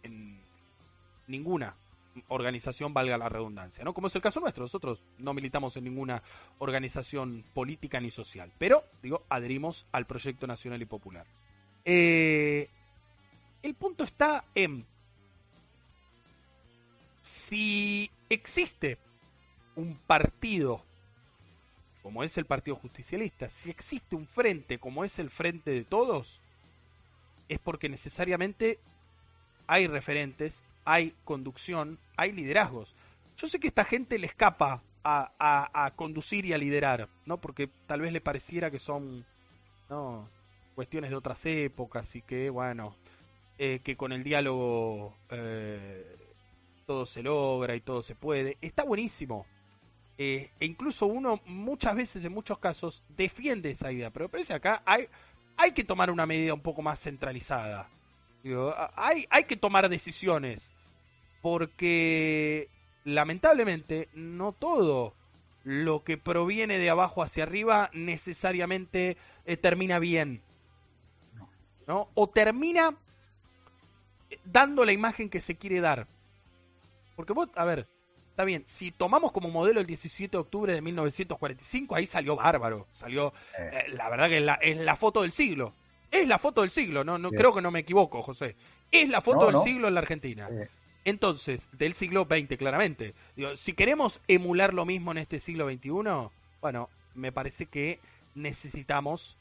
ninguna 1.27 1.75
organización, 2.27 2.93
valga 2.93 3.17
la 3.17 3.27
redundancia, 3.27 3.83
¿no? 3.83 3.93
Como 3.93 4.07
es 4.07 4.15
el 4.15 4.21
caso 4.21 4.39
nuestro, 4.39 4.63
nosotros 4.63 5.03
no 5.17 5.33
militamos 5.33 5.75
en 5.77 5.85
ninguna 5.85 6.21
organización 6.59 7.43
política 7.53 7.99
ni 7.99 8.11
social, 8.11 8.51
pero, 8.59 8.83
digo, 9.01 9.23
adherimos 9.29 9.87
al 9.91 10.05
proyecto 10.05 10.45
nacional 10.45 10.81
y 10.81 10.85
popular. 10.85 11.25
Eh, 11.85 12.69
el 13.63 13.73
punto 13.73 14.03
está 14.03 14.45
en 14.53 14.85
si 17.21 18.11
existe 18.29 18.97
un 19.75 19.95
partido 19.95 20.83
como 22.03 22.21
es 22.21 22.37
el 22.37 22.45
Partido 22.45 22.75
Justicialista, 22.75 23.47
si 23.47 23.69
existe 23.69 24.17
un 24.17 24.27
frente 24.27 24.77
como 24.77 25.05
es 25.05 25.19
el 25.19 25.29
frente 25.29 25.71
de 25.71 25.85
todos, 25.85 26.41
es 27.47 27.59
porque 27.59 27.87
necesariamente 27.87 28.77
hay 29.67 29.87
referentes, 29.87 30.63
hay 30.83 31.15
conducción, 31.23 31.97
hay 32.17 32.33
liderazgos. 32.33 32.93
Yo 33.37 33.47
sé 33.47 33.57
que 33.57 33.69
esta 33.69 33.85
gente 33.85 34.19
le 34.19 34.27
escapa 34.27 34.83
a, 35.05 35.93
conducir 35.95 36.45
y 36.45 36.51
a 36.51 36.57
liderar, 36.57 37.07
¿no? 37.25 37.37
Porque 37.39 37.69
tal 37.87 38.01
vez 38.01 38.11
le 38.11 38.21
pareciera 38.21 38.69
que 38.69 38.79
son 38.79 39.25
¿no? 39.89 40.29
cuestiones 40.75 41.09
de 41.09 41.15
otras 41.15 41.45
épocas 41.45 42.15
y 42.15 42.21
que, 42.21 42.49
bueno, 42.49 42.95
eh, 43.57 43.81
que 43.83 43.95
con 43.95 44.11
el 44.11 44.23
diálogo 44.23 45.15
eh, 45.29 46.17
todo 46.87 47.05
se 47.05 47.21
logra 47.21 47.75
y 47.75 47.81
todo 47.81 48.01
se 48.01 48.15
puede. 48.15 48.57
Está 48.61 48.83
buenísimo. 48.83 49.45
Eh, 50.17 50.51
e 50.59 50.65
incluso 50.65 51.05
uno 51.05 51.39
muchas 51.45 51.95
veces, 51.95 52.25
en 52.25 52.33
muchos 52.33 52.57
casos, 52.57 53.03
defiende 53.09 53.71
esa 53.71 53.91
idea. 53.91 54.09
Pero 54.09 54.29
parece 54.29 54.53
acá 54.53 54.81
hay, 54.85 55.07
hay 55.55 55.71
que 55.71 55.83
tomar 55.83 56.09
una 56.09 56.25
medida 56.25 56.53
un 56.53 56.61
poco 56.61 56.81
más 56.81 56.99
centralizada. 56.99 57.89
hay, 58.95 59.27
hay 59.29 59.43
que 59.43 59.55
tomar 59.55 59.87
decisiones. 59.87 60.71
Porque 61.41 62.69
lamentablemente 63.03 64.09
no 64.13 64.53
todo 64.53 65.13
lo 65.63 66.03
que 66.03 66.17
proviene 66.17 66.79
de 66.79 66.89
abajo 66.89 67.21
hacia 67.21 67.43
arriba 67.43 67.89
necesariamente 67.93 69.17
termina 69.61 69.99
bien. 69.99 70.41
¿no? 71.87 72.09
O 72.13 72.29
termina 72.29 72.95
dando 74.45 74.85
la 74.85 74.91
imagen 74.91 75.29
que 75.29 75.41
se 75.41 75.55
quiere 75.55 75.81
dar. 75.81 76.07
Porque 77.15 77.33
vos, 77.33 77.49
a 77.55 77.65
ver, 77.65 77.87
está 78.29 78.43
bien, 78.43 78.63
si 78.65 78.91
tomamos 78.91 79.31
como 79.31 79.49
modelo 79.49 79.79
el 79.79 79.85
17 79.85 80.31
de 80.31 80.37
octubre 80.37 80.73
de 80.73 80.81
1945, 80.81 81.95
ahí 81.95 82.07
salió 82.07 82.35
bárbaro, 82.35 82.87
salió, 82.93 83.33
eh, 83.57 83.85
la 83.89 84.09
verdad 84.09 84.29
que 84.29 84.37
es 84.37 84.43
la, 84.43 84.53
es 84.55 84.77
la, 84.77 84.95
foto 84.95 85.21
del 85.21 85.31
siglo. 85.31 85.73
Es 86.09 86.27
la 86.27 86.39
foto 86.39 86.61
del 86.61 86.71
siglo, 86.71 87.03
no, 87.03 87.17
no 87.17 87.31
creo 87.31 87.53
que 87.53 87.61
no 87.61 87.71
me 87.71 87.79
equivoco, 87.79 88.21
José. 88.21 88.55
Es 88.91 89.09
la 89.09 89.21
foto 89.21 89.47
del 89.47 89.57
siglo 89.59 89.87
en 89.87 89.93
la 89.95 90.01
Argentina. 90.01 90.49
Entonces, 91.05 91.69
del 91.73 91.93
siglo 91.93 92.27
XX, 92.29 92.57
claramente. 92.57 93.13
Digo, 93.35 93.57
si 93.57 93.73
queremos 93.73 94.21
emular 94.27 94.73
lo 94.73 94.85
mismo 94.85 95.11
en 95.11 95.17
este 95.17 95.39
siglo 95.39 95.69
XXI, 95.69 96.29
bueno, 96.61 96.89
me 97.13 97.31
parece 97.31 97.65
que 97.65 97.99
necesitamos 98.35 99.37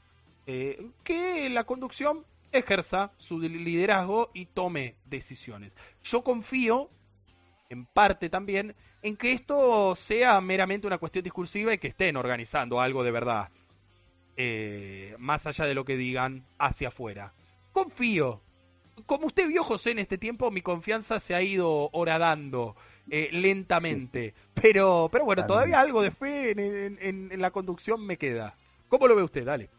eh, 0.46 0.86
que 1.04 1.48
la 1.50 1.64
conducción 1.64 2.24
ejerza 2.52 3.12
su 3.16 3.40
liderazgo 3.40 4.30
y 4.34 4.46
tome 4.46 4.96
decisiones. 5.04 5.74
Yo 6.02 6.22
confío, 6.22 6.90
en 7.68 7.86
parte 7.86 8.28
también, 8.28 8.74
en 9.02 9.16
que 9.16 9.32
esto 9.32 9.94
sea 9.94 10.40
meramente 10.40 10.86
una 10.86 10.98
cuestión 10.98 11.24
discursiva 11.24 11.74
y 11.74 11.78
que 11.78 11.88
estén 11.88 12.16
organizando 12.16 12.80
algo 12.80 13.02
de 13.02 13.10
verdad, 13.10 13.50
eh, 14.36 15.16
más 15.18 15.46
allá 15.46 15.66
de 15.66 15.74
lo 15.74 15.84
que 15.84 15.96
digan 15.96 16.46
hacia 16.58 16.88
afuera. 16.88 17.34
Confío. 17.72 18.42
Como 19.06 19.26
usted 19.26 19.48
vio, 19.48 19.64
José, 19.64 19.92
en 19.92 19.98
este 19.98 20.18
tiempo, 20.18 20.50
mi 20.50 20.60
confianza 20.60 21.18
se 21.18 21.34
ha 21.34 21.42
ido 21.42 21.88
horadando 21.92 22.76
eh, 23.10 23.30
lentamente. 23.32 24.34
Pero, 24.54 25.08
pero 25.10 25.24
bueno, 25.24 25.46
todavía 25.46 25.80
algo 25.80 26.02
de 26.02 26.10
fe 26.10 26.50
en 26.52 27.40
la 27.40 27.50
conducción 27.50 28.06
me 28.06 28.18
queda. 28.18 28.54
¿Cómo 28.88 29.08
lo 29.08 29.16
ve 29.16 29.22
usted? 29.22 29.46
Dale. 29.46 29.70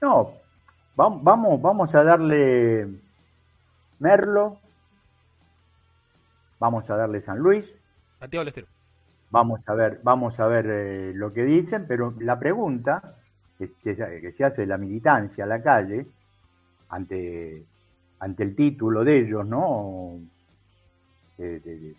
No, 0.00 0.32
vamos, 0.96 1.60
vamos 1.60 1.94
a 1.94 2.02
darle 2.02 2.88
Merlo, 3.98 4.58
vamos 6.58 6.88
a 6.88 6.96
darle 6.96 7.20
San 7.22 7.38
Luis. 7.38 7.66
Santiago. 8.18 8.50
Vamos 9.30 9.60
a 9.68 9.74
ver, 9.74 10.00
vamos 10.02 10.40
a 10.40 10.46
ver 10.46 10.66
eh, 10.68 11.12
lo 11.14 11.32
que 11.32 11.44
dicen, 11.44 11.84
pero 11.86 12.14
la 12.18 12.38
pregunta 12.38 13.14
que, 13.58 13.72
que, 13.74 14.32
se 14.36 14.44
hace 14.44 14.62
de 14.62 14.66
la 14.66 14.78
militancia 14.78 15.44
a 15.44 15.46
la 15.46 15.62
calle 15.62 16.06
ante, 16.88 17.62
ante 18.18 18.42
el 18.42 18.56
título 18.56 19.04
de 19.04 19.18
ellos, 19.18 19.46
¿no? 19.46 20.18
De, 21.36 21.94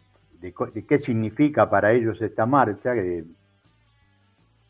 qué 0.87 0.99
significa 0.99 1.69
para 1.69 1.93
ellos 1.93 2.21
esta 2.21 2.45
marcha, 2.45 2.93
que, 2.93 3.23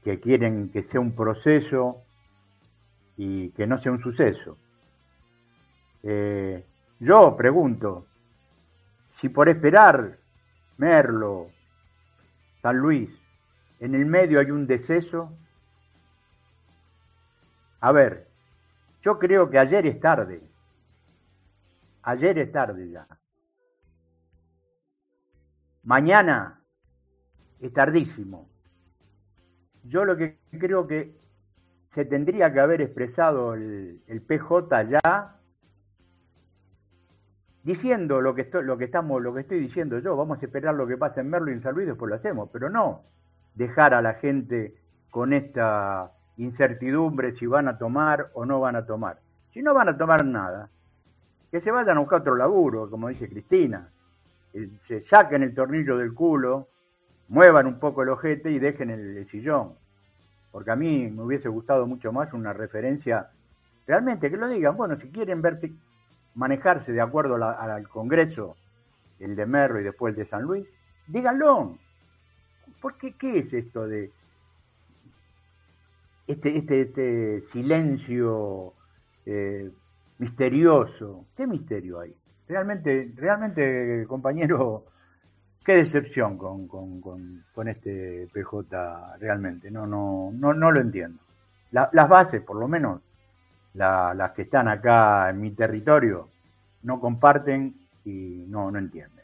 que 0.03 0.19
quieren 0.19 0.69
que 0.69 0.83
sea 0.83 0.99
un 0.99 1.15
proceso 1.15 2.03
y 3.23 3.51
que 3.51 3.67
no 3.67 3.79
sea 3.79 3.91
un 3.91 4.01
suceso. 4.01 4.57
Eh, 6.01 6.65
yo 6.99 7.37
pregunto, 7.37 8.07
si 9.19 9.29
por 9.29 9.47
esperar 9.47 10.17
Merlo, 10.77 11.51
San 12.63 12.77
Luis, 12.77 13.11
en 13.79 13.93
el 13.93 14.07
medio 14.07 14.39
hay 14.39 14.49
un 14.49 14.65
deceso, 14.65 15.37
a 17.79 17.91
ver, 17.91 18.27
yo 19.03 19.19
creo 19.19 19.51
que 19.51 19.59
ayer 19.59 19.85
es 19.85 19.99
tarde, 19.99 20.41
ayer 22.01 22.39
es 22.39 22.51
tarde 22.51 22.89
ya. 22.89 23.05
Mañana 25.83 26.59
es 27.59 27.71
tardísimo. 27.71 28.49
Yo 29.83 30.05
lo 30.05 30.17
que 30.17 30.39
creo 30.59 30.87
que 30.87 31.21
se 31.93 32.05
tendría 32.05 32.53
que 32.53 32.59
haber 32.59 32.81
expresado 32.81 33.53
el, 33.53 34.23
PJ 34.27 34.83
ya 34.83 35.35
diciendo 37.63 38.21
lo 38.21 38.33
que 38.33 38.43
estoy, 38.43 38.63
lo 38.63 38.77
que 38.77 38.85
estamos, 38.85 39.21
lo 39.21 39.33
que 39.33 39.41
estoy 39.41 39.59
diciendo 39.59 39.99
yo, 39.99 40.15
vamos 40.15 40.41
a 40.41 40.45
esperar 40.45 40.73
lo 40.73 40.87
que 40.87 40.97
pasa 40.97 41.21
en 41.21 41.29
Merlo 41.29 41.51
y 41.51 41.55
en 41.55 41.63
San 41.63 41.75
Luis, 41.75 41.87
después 41.87 42.09
lo 42.09 42.15
hacemos, 42.15 42.49
pero 42.51 42.69
no 42.69 43.03
dejar 43.55 43.93
a 43.93 44.01
la 44.01 44.13
gente 44.15 44.73
con 45.09 45.33
esta 45.33 46.11
incertidumbre 46.37 47.35
si 47.35 47.45
van 47.45 47.67
a 47.67 47.77
tomar 47.77 48.29
o 48.33 48.45
no 48.45 48.61
van 48.61 48.77
a 48.77 48.85
tomar. 48.85 49.19
Si 49.53 49.61
no 49.61 49.73
van 49.73 49.89
a 49.89 49.97
tomar 49.97 50.25
nada, 50.25 50.69
que 51.51 51.59
se 51.59 51.71
vayan 51.71 51.97
a 51.97 51.99
buscar 51.99 52.21
otro 52.21 52.35
laburo, 52.35 52.89
como 52.89 53.09
dice 53.09 53.27
Cristina, 53.27 53.89
se 54.87 55.01
saquen 55.07 55.43
el 55.43 55.53
tornillo 55.53 55.97
del 55.97 56.13
culo, 56.13 56.69
muevan 57.27 57.67
un 57.67 57.79
poco 57.79 58.03
el 58.03 58.09
ojete 58.09 58.49
y 58.49 58.59
dejen 58.59 58.89
el 58.89 59.27
sillón 59.29 59.73
porque 60.51 60.71
a 60.71 60.75
mí 60.75 61.09
me 61.09 61.23
hubiese 61.23 61.49
gustado 61.49 61.87
mucho 61.87 62.11
más 62.11 62.33
una 62.33 62.53
referencia, 62.53 63.29
realmente 63.87 64.29
que 64.29 64.37
lo 64.37 64.47
digan, 64.47 64.75
bueno, 64.75 64.97
si 64.97 65.09
quieren 65.09 65.41
verte 65.41 65.71
manejarse 66.35 66.91
de 66.91 67.01
acuerdo 67.01 67.35
al 67.35 67.87
Congreso, 67.87 68.55
el 69.19 69.35
de 69.35 69.45
Merro 69.45 69.79
y 69.79 69.83
después 69.83 70.13
el 70.13 70.23
de 70.23 70.29
San 70.29 70.43
Luis, 70.43 70.67
díganlo. 71.07 71.77
¿Por 72.81 72.97
qué, 72.97 73.13
qué 73.13 73.39
es 73.39 73.53
esto 73.53 73.87
de 73.87 74.11
este, 76.27 76.57
este, 76.57 76.81
este 76.81 77.41
silencio 77.51 78.73
eh, 79.25 79.69
misterioso? 80.17 81.25
¿Qué 81.37 81.45
misterio 81.45 81.99
hay? 81.99 82.15
Realmente, 82.47 83.11
realmente, 83.15 84.05
compañero, 84.07 84.85
qué 85.65 85.73
decepción 85.73 86.37
con, 86.37 86.67
con, 86.67 87.01
con, 87.01 87.67
este 87.67 88.27
PJ 88.33 89.17
realmente, 89.19 89.69
no, 89.69 89.85
no, 89.85 90.31
no, 90.33 90.53
no 90.53 90.71
lo 90.71 90.81
entiendo. 90.81 91.21
las 91.71 92.09
bases, 92.09 92.41
por 92.41 92.57
lo 92.57 92.67
menos, 92.67 93.01
las 93.73 94.31
que 94.31 94.43
están 94.43 94.67
acá 94.67 95.29
en 95.29 95.39
mi 95.39 95.51
territorio, 95.51 96.29
no 96.83 96.99
comparten 96.99 97.75
y 98.03 98.45
no, 98.47 98.71
no 98.71 98.79
entienden. 98.79 99.21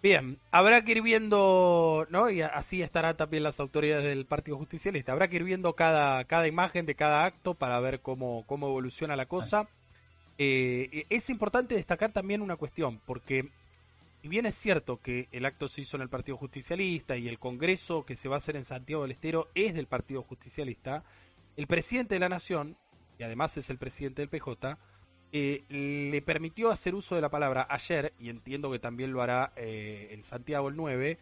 Bien, 0.00 0.38
habrá 0.52 0.82
que 0.82 0.92
ir 0.92 1.02
viendo, 1.02 2.06
¿no? 2.08 2.30
Y 2.30 2.40
así 2.40 2.82
estarán 2.82 3.16
también 3.16 3.42
las 3.42 3.58
autoridades 3.58 4.04
del 4.04 4.26
Partido 4.26 4.56
Justicialista. 4.56 5.10
Habrá 5.10 5.26
que 5.26 5.36
ir 5.36 5.44
viendo 5.44 5.72
cada, 5.72 6.24
cada 6.24 6.46
imagen 6.46 6.86
de 6.86 6.94
cada 6.94 7.24
acto 7.24 7.54
para 7.54 7.80
ver 7.80 8.00
cómo, 8.00 8.44
cómo 8.46 8.68
evoluciona 8.68 9.16
la 9.16 9.26
cosa. 9.26 9.68
Eh, 10.38 11.04
es 11.10 11.28
importante 11.30 11.74
destacar 11.74 12.12
también 12.12 12.42
una 12.42 12.54
cuestión, 12.54 13.00
porque 13.06 13.48
y 14.22 14.28
bien 14.28 14.46
es 14.46 14.56
cierto 14.56 15.00
que 15.00 15.28
el 15.32 15.44
acto 15.44 15.68
se 15.68 15.82
hizo 15.82 15.96
en 15.96 16.02
el 16.02 16.08
Partido 16.08 16.36
Justicialista 16.36 17.16
y 17.16 17.28
el 17.28 17.38
Congreso 17.38 18.04
que 18.04 18.16
se 18.16 18.28
va 18.28 18.36
a 18.36 18.38
hacer 18.38 18.56
en 18.56 18.64
Santiago 18.64 19.02
del 19.02 19.12
Estero 19.12 19.48
es 19.54 19.74
del 19.74 19.86
Partido 19.86 20.22
Justicialista, 20.22 21.04
el 21.56 21.66
presidente 21.66 22.14
de 22.14 22.20
la 22.20 22.28
Nación, 22.28 22.76
y 23.18 23.22
además 23.22 23.56
es 23.56 23.70
el 23.70 23.78
presidente 23.78 24.22
del 24.22 24.28
PJ, 24.28 24.78
eh, 25.30 25.64
le 25.68 26.22
permitió 26.22 26.70
hacer 26.70 26.94
uso 26.94 27.14
de 27.14 27.20
la 27.20 27.30
palabra 27.30 27.66
ayer, 27.70 28.12
y 28.18 28.30
entiendo 28.30 28.70
que 28.70 28.78
también 28.78 29.12
lo 29.12 29.22
hará 29.22 29.52
eh, 29.56 30.08
en 30.10 30.22
Santiago 30.22 30.68
el 30.68 30.76
9, 30.76 31.18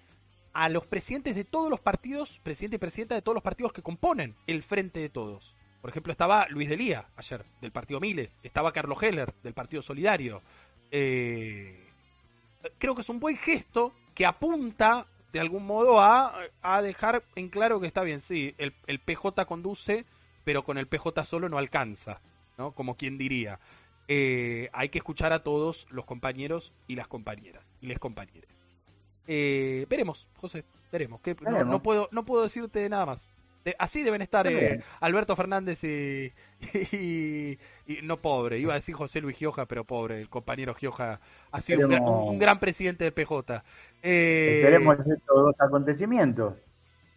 a 0.53 0.69
los 0.71 0.87
presidentes 0.87 1.35
de 1.35 1.45
todos 1.45 1.69
los 1.69 1.81
partidos, 1.81 2.41
presidente 2.43 2.77
y 2.77 2.79
presidenta 2.79 3.15
de 3.15 3.23
todos 3.23 3.35
los 3.35 3.43
partidos 3.43 3.73
que 3.73 3.83
componen 3.83 4.35
el 4.47 4.63
Frente 4.63 5.01
de 5.01 5.11
Todos. 5.11 5.55
Por 5.83 5.91
ejemplo, 5.91 6.13
estaba 6.13 6.49
Luis 6.49 6.69
Delía 6.69 7.09
ayer, 7.17 7.45
del 7.61 7.73
Partido 7.73 8.01
Miles, 8.01 8.41
estaba 8.43 8.73
Carlos 8.73 9.03
Heller, 9.03 9.35
del 9.43 9.55
Partido 9.55 9.83
Solidario. 9.83 10.43
Eh, 10.91 11.86
creo 12.79 12.95
que 12.95 13.03
es 13.03 13.09
un 13.09 13.21
buen 13.21 13.37
gesto 13.37 13.93
que 14.15 14.27
apunta 14.27 15.07
de 15.33 15.41
algún 15.41 15.67
modo 15.67 16.01
a, 16.01 16.35
a 16.63 16.83
dejar 16.83 17.23
en 17.35 17.49
claro 17.49 17.81
que 17.81 17.87
está 17.87 18.03
bien, 18.03 18.21
sí, 18.21 18.55
el, 18.59 18.73
el, 18.87 19.01
PJ 19.01 19.45
conduce, 19.45 20.07
pero 20.45 20.65
con 20.65 20.79
el 20.79 20.87
PJ 20.87 21.25
solo 21.25 21.49
no 21.49 21.59
alcanza, 21.59 22.21
¿no? 22.57 22.73
Como 22.73 22.97
quien 22.97 23.19
diría. 23.19 23.59
Eh, 24.09 24.71
hay 24.73 24.89
que 24.89 24.99
escuchar 24.99 25.33
a 25.33 25.43
todos 25.43 25.87
los 25.91 26.05
compañeros 26.05 26.73
y 26.87 26.95
las 26.95 27.09
compañeras 27.09 27.71
y 27.81 27.87
les 27.87 27.99
compañeros. 27.99 28.51
Eh, 29.27 29.85
veremos, 29.91 30.27
José, 30.37 30.65
veremos. 30.93 31.21
Que 31.21 31.37
no, 31.43 31.83
puedo, 31.83 32.09
no 32.13 32.25
puedo 32.25 32.45
decirte 32.45 32.89
nada 32.89 33.05
más. 33.05 33.29
De- 33.67 33.75
así 33.81 34.05
deben 34.05 34.23
estar 34.23 34.47
eh. 34.47 34.81
Alberto 35.01 35.35
Fernández 35.35 35.83
y, 35.83 36.33
y- 36.93 37.59
y- 37.89 37.99
no 38.05 38.19
pobre, 38.19 38.61
iba 38.61 38.73
a 38.75 38.77
decir 38.77 38.95
José 38.95 39.21
Luis 39.21 39.37
Gioja, 39.37 39.67
pero 39.67 39.83
pobre, 39.83 40.21
el 40.21 40.29
compañero 40.29 40.73
Gioja 40.73 41.19
ha 41.51 41.61
sido 41.61 41.81
un, 41.81 42.39
gran- 42.39 42.55
un- 42.55 42.61
presidente 42.61 43.03
de 43.03 43.11
PJ. 43.11 43.65
Eh, 44.05 44.61
Esperemos 44.63 45.01
estos 45.01 45.19
dos 45.27 45.55
acontecimientos. 45.59 46.55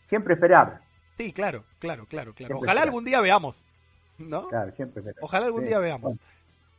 Siempre 0.09 0.33
esperar. 0.33 0.81
Sí, 1.17 1.31
claro, 1.33 1.65
claro, 1.77 2.07
claro, 2.07 2.33
claro. 2.33 2.33
Siempre 2.35 2.55
Ojalá 2.57 2.71
esperar. 2.71 2.87
algún 2.87 3.05
día 3.05 3.21
veamos, 3.21 3.63
¿no? 4.17 4.47
Claro, 4.47 4.71
siempre 4.75 5.01
esperar. 5.01 5.23
Ojalá 5.23 5.45
algún 5.45 5.61
Sí. 5.61 5.67
día 5.67 5.77
veamos. 5.77 6.17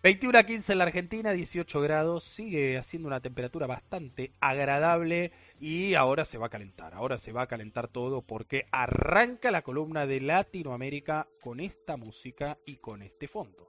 21 0.02 0.38
a 0.38 0.44
15 0.44 0.72
en 0.72 0.78
la 0.78 0.84
Argentina, 0.84 1.32
18 1.32 1.78
grados, 1.82 2.24
sigue 2.24 2.78
haciendo 2.78 3.06
una 3.06 3.20
temperatura 3.20 3.66
bastante 3.66 4.32
agradable 4.40 5.30
y 5.60 5.92
ahora 5.92 6.24
se 6.24 6.38
va 6.38 6.46
a 6.46 6.50
calentar, 6.50 6.94
ahora 6.94 7.18
se 7.18 7.32
va 7.32 7.42
a 7.42 7.46
calentar 7.46 7.86
todo 7.86 8.22
porque 8.22 8.66
arranca 8.72 9.50
la 9.50 9.60
columna 9.60 10.06
de 10.06 10.22
Latinoamérica 10.22 11.28
con 11.42 11.60
esta 11.60 11.98
música 11.98 12.56
y 12.64 12.76
con 12.76 13.02
este 13.02 13.28
fondo. 13.28 13.68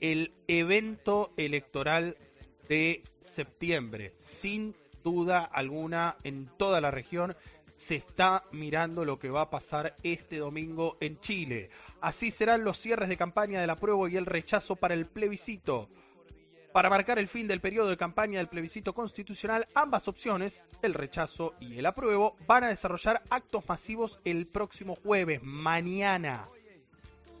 el 0.00 0.32
evento 0.46 1.32
electoral 1.36 2.16
de 2.68 3.02
septiembre. 3.20 4.12
Sin 4.16 4.74
duda 5.02 5.44
alguna, 5.44 6.16
en 6.24 6.50
toda 6.56 6.80
la 6.80 6.90
región 6.90 7.36
se 7.76 7.94
está 7.94 8.42
mirando 8.50 9.04
lo 9.04 9.18
que 9.18 9.30
va 9.30 9.42
a 9.42 9.50
pasar 9.50 9.96
este 10.02 10.38
domingo 10.38 10.96
en 11.00 11.20
Chile. 11.20 11.70
Así 12.00 12.30
serán 12.30 12.64
los 12.64 12.78
cierres 12.78 13.08
de 13.08 13.16
campaña 13.16 13.60
del 13.60 13.70
apruebo 13.70 14.08
y 14.08 14.16
el 14.16 14.26
rechazo 14.26 14.76
para 14.76 14.94
el 14.94 15.06
plebiscito. 15.06 15.88
Para 16.72 16.90
marcar 16.90 17.18
el 17.18 17.28
fin 17.28 17.48
del 17.48 17.60
periodo 17.60 17.88
de 17.88 17.96
campaña 17.96 18.38
del 18.38 18.48
plebiscito 18.48 18.92
constitucional, 18.92 19.66
ambas 19.74 20.06
opciones, 20.06 20.64
el 20.82 20.92
rechazo 20.92 21.54
y 21.60 21.78
el 21.78 21.86
apruebo, 21.86 22.36
van 22.46 22.64
a 22.64 22.68
desarrollar 22.68 23.22
actos 23.30 23.66
masivos 23.68 24.20
el 24.24 24.46
próximo 24.46 24.94
jueves, 24.96 25.40
mañana. 25.42 26.46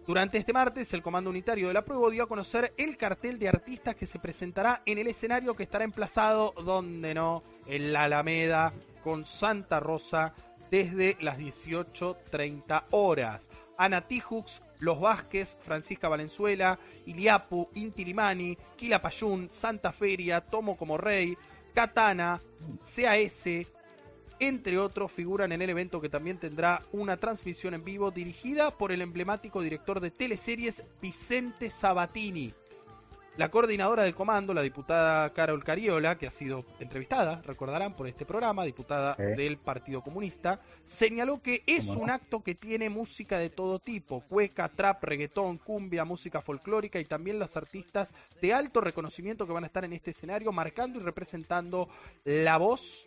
Durante 0.08 0.38
este 0.38 0.54
martes, 0.54 0.94
el 0.94 1.02
Comando 1.02 1.28
Unitario 1.28 1.68
del 1.68 1.76
Apruebo 1.76 2.08
dio 2.08 2.22
a 2.22 2.28
conocer 2.28 2.72
el 2.78 2.96
cartel 2.96 3.38
de 3.38 3.50
artistas 3.50 3.94
que 3.94 4.06
se 4.06 4.18
presentará 4.18 4.80
en 4.86 4.96
el 4.96 5.06
escenario 5.06 5.54
que 5.54 5.64
estará 5.64 5.84
emplazado, 5.84 6.54
donde 6.64 7.12
no, 7.12 7.42
en 7.66 7.92
la 7.92 8.04
Alameda, 8.04 8.72
con 9.04 9.26
Santa 9.26 9.80
Rosa, 9.80 10.32
desde 10.70 11.18
las 11.20 11.38
18.30 11.38 12.84
horas. 12.92 13.50
Ana 13.76 14.08
Tijux, 14.08 14.62
Los 14.78 14.98
Vázquez, 14.98 15.58
Francisca 15.60 16.08
Valenzuela, 16.08 16.78
Iliapu, 17.04 17.68
Inti 17.74 18.06
Limani, 18.06 18.56
Quilapayún, 18.78 19.50
Santa 19.50 19.92
Feria, 19.92 20.40
Tomo 20.40 20.78
como 20.78 20.96
Rey, 20.96 21.36
Katana, 21.74 22.40
CAS, 22.82 23.44
entre 24.40 24.78
otros, 24.78 25.10
figuran 25.12 25.52
en 25.52 25.62
el 25.62 25.70
evento 25.70 26.00
que 26.00 26.08
también 26.08 26.38
tendrá 26.38 26.82
una 26.92 27.16
transmisión 27.16 27.74
en 27.74 27.84
vivo 27.84 28.10
dirigida 28.10 28.70
por 28.70 28.92
el 28.92 29.02
emblemático 29.02 29.62
director 29.62 30.00
de 30.00 30.10
teleseries 30.10 30.82
Vicente 31.00 31.70
Sabatini. 31.70 32.54
La 33.38 33.52
coordinadora 33.52 34.02
del 34.02 34.16
comando, 34.16 34.52
la 34.52 34.62
diputada 34.62 35.32
Carol 35.32 35.62
Cariola, 35.62 36.18
que 36.18 36.26
ha 36.26 36.30
sido 36.30 36.64
entrevistada, 36.80 37.40
recordarán, 37.46 37.94
por 37.94 38.08
este 38.08 38.26
programa, 38.26 38.64
diputada 38.64 39.14
del 39.14 39.58
Partido 39.58 40.02
Comunista, 40.02 40.60
señaló 40.84 41.40
que 41.40 41.62
es 41.64 41.86
un 41.86 42.10
acto 42.10 42.42
que 42.42 42.56
tiene 42.56 42.90
música 42.90 43.38
de 43.38 43.48
todo 43.48 43.78
tipo, 43.78 44.24
cueca, 44.28 44.68
trap, 44.68 45.04
reggaetón, 45.04 45.58
cumbia, 45.58 46.04
música 46.04 46.40
folclórica 46.42 46.98
y 46.98 47.04
también 47.04 47.38
las 47.38 47.56
artistas 47.56 48.12
de 48.42 48.52
alto 48.52 48.80
reconocimiento 48.80 49.46
que 49.46 49.52
van 49.52 49.62
a 49.62 49.68
estar 49.68 49.84
en 49.84 49.92
este 49.92 50.10
escenario 50.10 50.50
marcando 50.50 50.98
y 50.98 51.02
representando 51.04 51.88
la 52.24 52.56
voz 52.56 53.06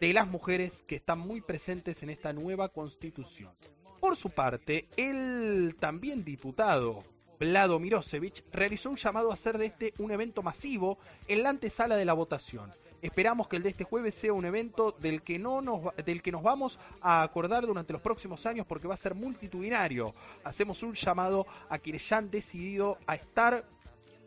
de 0.00 0.12
las 0.12 0.28
mujeres 0.28 0.82
que 0.86 0.96
están 0.96 1.18
muy 1.18 1.40
presentes 1.40 2.02
en 2.02 2.10
esta 2.10 2.32
nueva 2.32 2.68
constitución. 2.68 3.52
Por 4.00 4.16
su 4.16 4.30
parte, 4.30 4.86
el 4.96 5.76
también 5.78 6.24
diputado 6.24 7.04
Vlado 7.38 7.78
Mirosevich 7.78 8.44
realizó 8.52 8.90
un 8.90 8.96
llamado 8.96 9.30
a 9.30 9.34
hacer 9.34 9.58
de 9.58 9.66
este 9.66 9.94
un 9.98 10.10
evento 10.10 10.42
masivo 10.42 10.98
en 11.26 11.42
la 11.42 11.50
antesala 11.50 11.96
de 11.96 12.04
la 12.04 12.12
votación. 12.12 12.72
Esperamos 13.00 13.46
que 13.46 13.56
el 13.56 13.62
de 13.62 13.68
este 13.68 13.84
jueves 13.84 14.14
sea 14.14 14.32
un 14.32 14.44
evento 14.44 14.90
del 14.90 15.22
que, 15.22 15.38
no 15.38 15.60
nos, 15.60 15.94
del 16.04 16.20
que 16.20 16.32
nos 16.32 16.42
vamos 16.42 16.80
a 17.00 17.22
acordar 17.22 17.64
durante 17.64 17.92
los 17.92 18.02
próximos 18.02 18.44
años 18.44 18.66
porque 18.66 18.88
va 18.88 18.94
a 18.94 18.96
ser 18.96 19.14
multitudinario. 19.14 20.14
Hacemos 20.42 20.82
un 20.82 20.94
llamado 20.94 21.46
a 21.68 21.78
quienes 21.78 22.08
ya 22.08 22.16
han 22.16 22.30
decidido 22.30 22.98
a 23.06 23.14
estar 23.14 23.64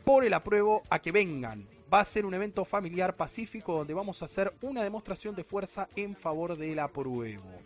por 0.04 0.26
el 0.26 0.34
apruebo 0.34 0.84
a 0.90 1.00
que 1.00 1.12
vengan. 1.12 1.68
Va 1.94 2.00
a 2.00 2.06
ser 2.06 2.26
un 2.26 2.34
evento 2.34 2.64
familiar 2.66 3.16
pacífico 3.16 3.74
donde 3.74 3.94
vamos 3.94 4.22
a 4.22 4.26
hacer 4.26 4.54
una 4.62 4.84
demostración 4.84 5.36
de 5.36 5.44
fuerza 5.44 5.88
en 5.96 6.16
favor 6.16 6.58
del 6.58 6.80
apruebo. 6.80 7.62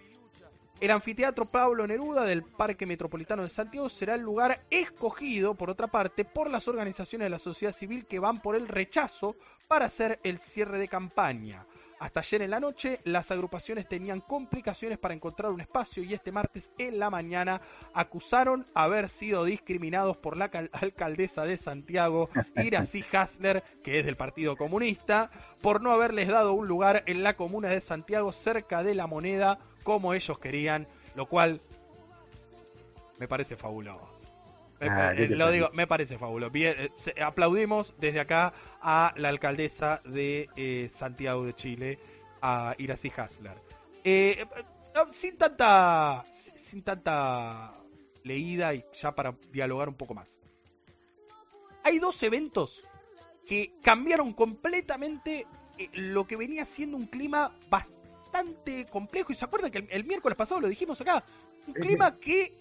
El 0.82 0.92
anfiteatro 0.92 1.46
Pablo 1.46 1.88
Neruda 1.88 2.26
del 2.26 2.44
Parque 2.44 2.86
Metropolitano 2.86 3.44
de 3.44 3.50
Santiago 3.50 3.88
será 3.88 4.16
el 4.16 4.22
lugar 4.22 4.66
escogido, 4.70 5.56
por 5.56 5.70
otra 5.70 5.88
parte, 5.88 6.26
por 6.26 6.50
las 6.50 6.68
organizaciones 6.68 7.28
de 7.28 7.30
la 7.30 7.40
sociedad 7.40 7.74
civil 7.74 8.06
que 8.06 8.20
van 8.20 8.42
por 8.42 8.58
el 8.58 8.68
rechazo 8.68 9.38
para 9.70 9.86
hacer 9.86 10.20
el 10.24 10.38
cierre 10.38 10.78
de 10.78 10.90
campaña. 10.90 11.66
Hasta 12.00 12.20
ayer 12.20 12.42
en 12.42 12.52
la 12.52 12.60
noche, 12.60 13.00
las 13.06 13.32
agrupaciones 13.32 13.88
tenían 13.88 14.20
complicaciones 14.22 14.98
para 15.00 15.14
encontrar 15.14 15.52
un 15.52 15.62
espacio 15.62 16.04
y 16.04 16.14
este 16.14 16.32
martes 16.32 16.70
en 16.78 17.00
la 17.00 17.10
mañana 17.10 17.62
acusaron 17.94 18.68
haber 18.74 19.08
sido 19.08 19.46
discriminados 19.46 20.18
por 20.18 20.36
la 20.36 20.50
cal- 20.50 20.70
alcaldesa 20.74 21.46
de 21.46 21.56
Santiago, 21.58 22.30
Iracy 22.58 23.04
Hasler, 23.14 23.64
que 23.84 24.00
es 24.00 24.06
del 24.06 24.18
Partido 24.18 24.58
Comunista, 24.58 25.32
por 25.62 25.82
no 25.82 25.92
haberles 25.92 26.28
dado 26.28 26.54
un 26.54 26.68
lugar 26.68 27.04
en 27.06 27.24
la 27.24 27.36
comuna 27.38 27.70
de 27.70 27.80
Santiago 27.82 28.34
cerca 28.34 28.84
de 28.84 28.94
la 28.94 29.08
moneda 29.08 29.60
como 29.84 30.14
ellos 30.14 30.38
querían, 30.40 30.88
lo 31.16 31.28
cual 31.28 31.62
me 33.18 33.28
parece 33.28 33.56
fabuloso. 33.56 34.15
Me- 34.80 34.90
Ah, 34.90 35.14
eh, 35.14 35.18
¿qué 35.18 35.28
te 35.28 35.36
lo 35.36 35.52
digo, 35.52 35.70
me 35.74 35.88
parece 35.88 36.18
fabuloso. 36.18 36.52
Bien, 36.52 36.76
eh, 36.78 36.92
se- 36.96 37.22
aplaudimos 37.22 37.94
desde 37.98 38.20
acá 38.20 38.54
a 38.82 39.14
la 39.18 39.30
alcaldesa 39.30 40.02
de 40.06 40.50
eh, 40.56 40.88
Santiago 40.90 41.46
de 41.46 41.54
Chile, 41.56 42.00
a 42.42 42.76
Iracy 42.78 43.12
Hasler. 43.16 43.58
Sin 45.12 45.38
tanta, 45.38 46.26
sin 46.32 46.82
tanta 46.84 47.74
leída 48.24 48.74
y 48.74 48.84
ya 48.94 49.14
para 49.14 49.34
dialogar 49.52 49.90
un 49.90 49.96
poco 49.96 50.14
más. 50.14 50.40
Hay 51.84 52.00
dos 52.00 52.22
eventos 52.24 52.82
que 53.46 53.74
cambiaron 53.82 54.34
completamente 54.34 55.46
lo 55.94 56.26
que 56.26 56.36
venía 56.38 56.66
siendo 56.66 56.98
un 56.98 57.08
clima 57.08 57.52
bastante 57.70 58.86
complejo. 58.86 59.32
Y 59.32 59.36
se 59.36 59.46
acuerdan 59.46 59.70
que 59.72 59.80
el, 59.80 59.88
el 59.92 60.04
miércoles 60.06 60.38
pasado 60.38 60.62
lo 60.62 60.68
dijimos 60.68 61.00
acá. 61.02 61.24
Un 61.68 61.74
clima 61.74 62.18
que 62.18 62.54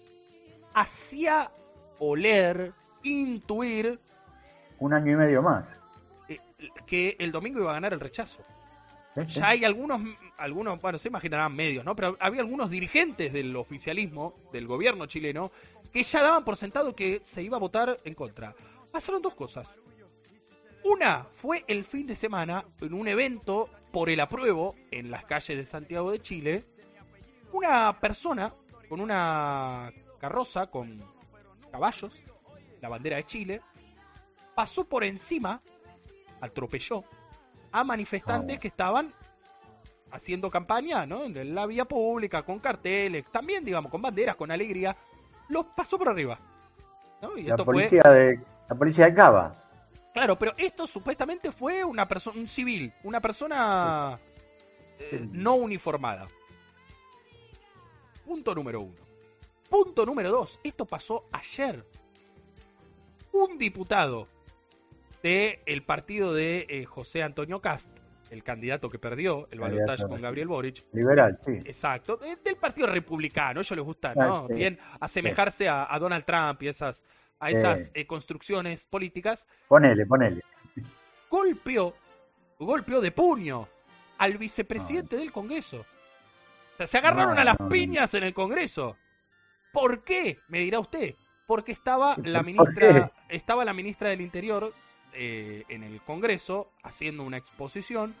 hacía 0.73 1.49
oler, 1.99 2.73
intuir 3.03 3.99
Un 4.79 4.93
año 4.93 5.13
y 5.13 5.15
medio 5.15 5.41
más. 5.41 5.65
eh, 6.27 6.39
que 6.85 7.15
el 7.19 7.31
domingo 7.31 7.59
iba 7.59 7.71
a 7.71 7.75
ganar 7.75 7.93
el 7.93 7.99
rechazo. 7.99 8.41
Sí. 9.15 9.39
Ya 9.39 9.47
hay 9.49 9.63
algunos, 9.63 10.01
algunos, 10.37 10.81
bueno, 10.81 10.97
se 10.99 11.07
imaginarán 11.07 11.55
medios, 11.55 11.85
¿no? 11.85 11.95
Pero 11.95 12.17
había 12.19 12.41
algunos 12.41 12.69
dirigentes 12.69 13.31
del 13.31 13.55
oficialismo, 13.55 14.33
del 14.51 14.67
gobierno 14.67 15.05
chileno, 15.05 15.49
que 15.93 16.03
ya 16.03 16.21
daban 16.21 16.43
por 16.43 16.57
sentado 16.57 16.93
que 16.93 17.21
se 17.23 17.41
iba 17.41 17.55
a 17.55 17.59
votar 17.61 17.97
en 18.03 18.13
contra. 18.13 18.53
Pasaron 18.91 19.21
dos 19.21 19.33
cosas. 19.33 19.79
Una 20.83 21.25
fue 21.35 21.63
el 21.67 21.85
fin 21.85 22.05
de 22.07 22.15
semana 22.17 22.65
en 22.81 22.93
un 22.93 23.07
evento 23.07 23.69
por 23.91 24.09
el 24.09 24.19
apruebo 24.19 24.75
en 24.91 25.09
las 25.09 25.23
calles 25.25 25.57
de 25.57 25.63
Santiago 25.65 26.11
de 26.11 26.19
Chile. 26.21 26.65
Una 27.53 27.97
persona 27.99 28.53
con 28.89 28.99
una 28.99 29.91
carroza 30.19 30.67
con 30.67 31.01
caballos, 31.75 32.13
la 32.79 32.87
bandera 32.87 33.17
de 33.17 33.25
Chile, 33.25 33.61
pasó 34.55 34.85
por 34.85 35.03
encima, 35.03 35.61
atropelló 36.39 37.03
a 37.69 37.83
manifestantes 37.83 38.59
que 38.59 38.69
estaban 38.69 39.13
haciendo 40.09 40.49
campaña, 40.49 41.05
¿no? 41.05 41.25
En 41.25 41.53
la 41.53 41.65
vía 41.65 41.83
pública, 41.83 42.43
con 42.43 42.59
carteles, 42.59 43.25
también, 43.29 43.65
digamos, 43.65 43.91
con 43.91 44.01
banderas, 44.01 44.37
con 44.37 44.51
alegría. 44.51 44.95
Los 45.49 45.65
pasó 45.75 45.97
por 45.97 46.07
arriba. 46.07 46.39
¿no? 47.21 47.37
Y 47.37 47.43
La 47.43 47.55
esto 47.55 47.65
fue 47.65 47.73
policía 47.73 48.09
de 48.09 48.39
la 48.69 48.75
policía 48.75 49.05
de 49.07 49.13
Cava. 49.13 49.55
Claro, 50.13 50.39
pero 50.39 50.53
esto 50.57 50.87
supuestamente 50.87 51.51
fue 51.51 51.83
una 51.83 52.07
persona, 52.07 52.39
un 52.39 52.47
civil, 52.47 52.93
una 53.03 53.19
persona 53.19 54.17
eh, 54.97 55.27
no 55.29 55.55
uniformada. 55.55 56.25
Punto 58.25 58.55
número 58.55 58.79
uno. 58.79 59.05
Punto 59.69 60.05
número 60.05 60.31
dos. 60.31 60.59
Esto 60.63 60.85
pasó 60.85 61.25
ayer. 61.31 61.85
Un 63.31 63.57
diputado 63.57 64.27
del 65.21 65.59
el 65.65 65.83
partido 65.83 66.33
de 66.33 66.65
eh, 66.69 66.85
José 66.85 67.23
Antonio 67.23 67.59
Cast, 67.59 67.89
el 68.29 68.43
candidato 68.43 68.89
que 68.89 68.99
perdió 68.99 69.47
el 69.51 69.59
balotaje 69.59 70.07
con. 70.07 70.21
Gabriel 70.21 70.47
Boric, 70.47 70.83
Liberal, 70.93 71.39
sí. 71.43 71.51
Exacto, 71.65 72.17
del 72.17 72.55
Partido 72.55 72.87
Republicano, 72.87 73.59
a 73.59 73.63
ellos 73.63 73.75
les 73.77 73.85
gusta, 73.85 74.11
Ah, 74.11 74.25
¿no? 74.25 74.47
sí. 74.47 74.53
Bien 74.53 74.79
asemejarse 74.99 75.67
a, 75.67 75.93
a 75.93 75.99
Donald 75.99 76.25
Trump 76.25 76.61
y 76.63 76.67
esas, 76.69 77.03
a 77.39 77.49
esas 77.51 77.91
eh, 77.93 78.05
construcciones 78.07 78.85
políticas, 78.85 79.45
Ponele, 79.67 80.05
ponele. 80.05 80.41
golpeó, 81.29 81.93
golpeó 82.59 83.01
de 83.01 83.11
puño 83.11 83.67
al 84.17 84.37
vicepresidente 84.37 85.17
del 85.17 85.31
Congreso. 85.31 85.81
O 85.81 86.77
sea, 86.77 86.87
se 86.87 86.97
agarraron 86.99 87.35
No, 87.35 87.41
a 87.41 87.43
las 87.43 87.59
no. 87.59 87.67
piñas 87.67 88.13
en 88.13 88.23
el 88.23 88.33
Congreso. 88.33 88.95
¿Por 89.75 90.03
qué? 90.03 90.39
Me 90.47 90.59
dirá 90.59 90.79
usted. 90.79 91.13
Porque 91.45 91.71
estaba 91.73 92.15
la 92.23 92.39
¿Por 92.39 92.45
ministra, 92.47 93.11
estaba 93.29 93.63
la 93.65 93.73
ministra 93.73 94.09
del 94.09 94.21
Interior 94.21 94.73
eh, 95.13 95.63
en 95.69 95.83
el 95.83 96.01
Congreso 96.01 96.71
haciendo 96.83 97.23
una 97.23 97.37
exposición. 97.37 98.15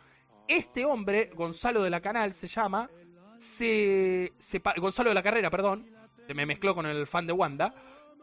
Este 0.47 0.85
hombre, 0.85 1.31
Gonzalo 1.33 1.81
de 1.81 1.89
la 1.89 2.01
Canal 2.01 2.33
se 2.33 2.47
llama, 2.47 2.87
se, 3.39 4.31
se 4.37 4.61
Gonzalo 4.77 5.09
de 5.09 5.15
la 5.15 5.23
Carrera, 5.23 5.49
perdón, 5.49 5.87
se 6.27 6.33
me 6.35 6.45
mezcló 6.45 6.75
con 6.75 6.85
el 6.85 7.07
fan 7.07 7.25
de 7.25 7.33
Wanda, 7.33 7.73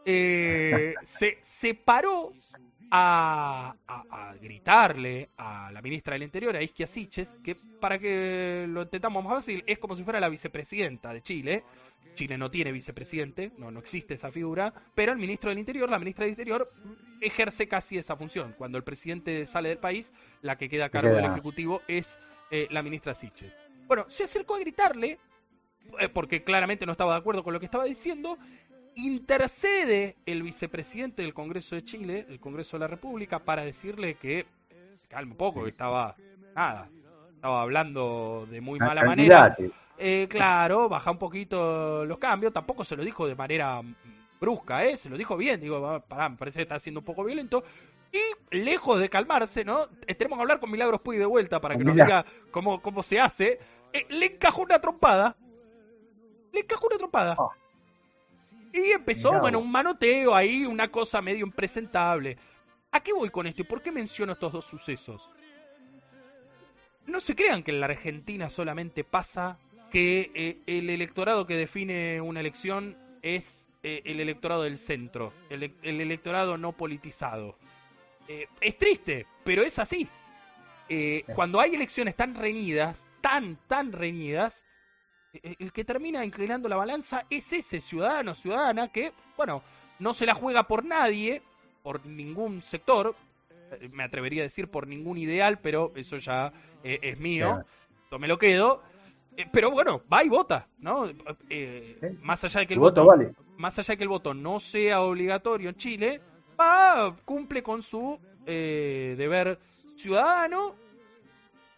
eh, 0.05 0.93
se, 1.03 1.37
se 1.41 1.73
paró 1.73 2.31
a, 2.91 3.75
a- 3.87 4.29
a 4.29 4.33
gritarle 4.35 5.29
a 5.37 5.69
la 5.73 5.81
ministra 5.81 6.13
del 6.13 6.23
Interior, 6.23 6.55
a 6.55 6.61
Isquia 6.63 6.87
Siches, 6.87 7.35
que 7.43 7.55
para 7.81 7.99
que 7.99 8.65
lo 8.69 8.83
entendamos 8.83 9.21
más 9.23 9.33
fácil, 9.33 9.63
es 9.67 9.79
como 9.79 9.95
si 9.97 10.03
fuera 10.05 10.19
la 10.21 10.29
vicepresidenta 10.29 11.11
de 11.13 11.21
Chile. 11.21 11.63
Chile 12.13 12.37
no 12.37 12.51
tiene 12.51 12.71
vicepresidente, 12.71 13.51
no, 13.57 13.71
no 13.71 13.79
existe 13.79 14.13
esa 14.13 14.31
figura, 14.31 14.73
pero 14.95 15.11
el 15.11 15.17
ministro 15.17 15.49
del 15.49 15.59
Interior, 15.59 15.89
la 15.89 15.99
ministra 15.99 16.23
del 16.23 16.31
Interior, 16.31 16.69
ejerce 17.21 17.67
casi 17.67 17.97
esa 17.97 18.15
función. 18.15 18.53
Cuando 18.57 18.77
el 18.77 18.83
presidente 18.83 19.45
sale 19.45 19.69
del 19.69 19.77
país, 19.77 20.13
la 20.41 20.57
que 20.57 20.69
queda 20.69 20.85
a 20.85 20.89
cargo 20.89 21.15
del. 21.15 21.25
Ejecutivo 21.25 21.81
es 21.87 22.19
eh, 22.51 22.67
la 22.69 22.83
ministra 22.83 23.13
Siches. 23.13 23.53
Bueno, 23.87 24.05
se 24.09 24.23
acercó 24.23 24.55
a 24.55 24.59
gritarle, 24.59 25.19
eh, 25.99 26.09
porque 26.09 26.43
claramente 26.43 26.85
no 26.85 26.91
estaba 26.91 27.13
de 27.13 27.19
acuerdo 27.19 27.43
con 27.43 27.53
lo 27.53 27.59
que 27.59 27.65
estaba 27.65 27.85
diciendo, 27.85 28.37
intercede 28.95 30.17
el 30.25 30.43
vicepresidente 30.43 31.21
del 31.21 31.33
Congreso 31.33 31.75
de 31.75 31.83
Chile, 31.83 32.23
del 32.23 32.39
Congreso 32.39 32.77
de 32.77 32.81
la 32.81 32.87
República, 32.87 33.39
para 33.39 33.63
decirle 33.63 34.15
que 34.15 34.45
calma 35.07 35.31
un 35.31 35.37
poco, 35.37 35.63
que 35.63 35.69
estaba 35.69 36.15
nada, 36.55 36.89
estaba 37.35 37.61
hablando 37.61 38.47
de 38.49 38.61
muy 38.61 38.79
mala 38.79 39.03
manera. 39.03 39.55
Candidate. 39.55 39.82
Eh, 39.97 40.27
claro, 40.29 40.89
baja 40.89 41.11
un 41.11 41.17
poquito 41.19 42.05
los 42.05 42.17
cambios, 42.17 42.51
tampoco 42.51 42.83
se 42.83 42.95
lo 42.95 43.03
dijo 43.03 43.27
de 43.27 43.35
manera 43.35 43.81
mm, 43.81 43.95
brusca, 44.39 44.83
¿eh? 44.85 44.97
Se 44.97 45.09
lo 45.09 45.17
dijo 45.17 45.37
bien, 45.37 45.61
digo, 45.61 45.87
"Ah, 45.87 45.99
pará, 45.99 46.29
me 46.29 46.37
parece 46.37 46.57
que 46.57 46.63
está 46.63 46.79
siendo 46.79 46.99
un 47.01 47.05
poco 47.05 47.23
violento. 47.23 47.63
Y 48.11 48.55
lejos 48.57 48.99
de 48.99 49.09
calmarse, 49.09 49.65
¿no? 49.65 49.87
Eh, 50.05 50.13
tenemos 50.13 50.37
que 50.37 50.41
hablar 50.41 50.59
con 50.59 50.69
Milagros 50.69 51.01
Puy 51.01 51.17
de 51.17 51.25
vuelta 51.25 51.59
para 51.59 51.75
que 51.75 51.83
nos 51.83 51.95
diga 51.95 52.23
cómo, 52.51 52.79
cómo 52.79 53.01
se 53.01 53.19
hace. 53.19 53.59
Eh, 53.91 54.05
le 54.09 54.27
encajó 54.27 54.61
una 54.61 54.79
trompada. 54.79 55.35
Le 56.51 56.59
encajó 56.59 56.87
una 56.87 56.97
trompada. 56.97 57.35
Ah. 57.39 57.49
Y 58.71 58.91
empezó, 58.91 59.29
Mirá 59.29 59.41
bueno, 59.41 59.59
un 59.59 59.71
manoteo 59.71 60.35
ahí, 60.35 60.65
una 60.65 60.89
cosa 60.89 61.21
medio 61.21 61.43
impresentable. 61.45 62.37
¿A 62.91 62.99
qué 62.99 63.13
voy 63.13 63.31
con 63.31 63.47
esto 63.47 63.61
y 63.61 63.65
por 63.65 63.81
qué 63.81 63.91
menciono 63.91 64.33
estos 64.33 64.53
dos 64.53 64.65
sucesos? 64.65 65.27
No 67.07 67.19
se 67.19 67.35
crean 67.35 67.63
que 67.63 67.71
en 67.71 67.79
la 67.79 67.87
Argentina 67.87 68.49
solamente 68.49 69.03
pasa 69.03 69.57
que 69.93 70.31
eh, 70.33 70.57
el 70.65 70.89
electorado 70.89 71.45
que 71.45 71.55
define 71.55 72.19
una 72.19 72.39
elección 72.39 72.97
es 73.21 73.69
eh, 73.83 74.01
el 74.05 74.19
electorado 74.19 74.63
del 74.63 74.79
centro, 74.79 75.31
el, 75.51 75.71
el 75.83 76.01
electorado 76.01 76.57
no 76.57 76.71
politizado. 76.71 77.55
Eh, 78.27 78.47
es 78.59 78.75
triste, 78.77 79.27
pero 79.43 79.61
es 79.61 79.77
así. 79.77 80.09
Sí. 80.89 81.23
cuando 81.33 81.59
hay 81.59 81.73
elecciones 81.73 82.15
tan 82.15 82.35
reñidas, 82.35 83.07
tan, 83.21 83.57
tan 83.67 83.93
reñidas, 83.93 84.63
el 85.41 85.71
que 85.71 85.83
termina 85.83 86.23
inclinando 86.23 86.69
la 86.69 86.75
balanza 86.75 87.25
es 87.31 87.51
ese 87.51 87.81
ciudadano, 87.81 88.35
ciudadana 88.35 88.89
que, 88.89 89.11
bueno, 89.35 89.63
no 89.97 90.13
se 90.13 90.27
la 90.27 90.35
juega 90.35 90.67
por 90.67 90.85
nadie, 90.85 91.41
por 91.81 92.05
ningún 92.05 92.61
sector, 92.61 93.15
me 93.91 94.03
atrevería 94.03 94.41
a 94.41 94.43
decir 94.43 94.67
por 94.67 94.87
ningún 94.87 95.17
ideal, 95.17 95.57
pero 95.59 95.91
eso 95.95 96.17
ya 96.17 96.53
eh, 96.83 96.99
es 97.01 97.17
mío, 97.17 97.65
me 98.19 98.27
lo 98.27 98.37
quedo. 98.37 98.83
Eh, 99.35 99.47
pero 99.51 99.71
bueno, 99.71 100.01
va 100.11 100.23
y 100.23 100.29
vota, 100.29 100.67
¿no? 100.79 101.09
Eh. 101.49 102.17
Más 102.21 102.43
allá 102.43 102.61
de 102.61 102.67
que 102.67 102.73
el 102.73 102.79
voto 102.79 103.03
voto, 103.03 103.17
vale. 103.17 103.33
más 103.57 103.77
allá 103.79 103.93
de 103.93 103.97
que 103.97 104.03
el 104.03 104.09
voto 104.09 104.33
no 104.33 104.59
sea 104.59 105.01
obligatorio 105.01 105.69
en 105.69 105.75
Chile, 105.75 106.21
va, 106.59 107.15
cumple 107.25 107.63
con 107.63 107.81
su 107.81 108.19
eh, 108.45 109.15
deber 109.17 109.59
ciudadano 109.95 110.75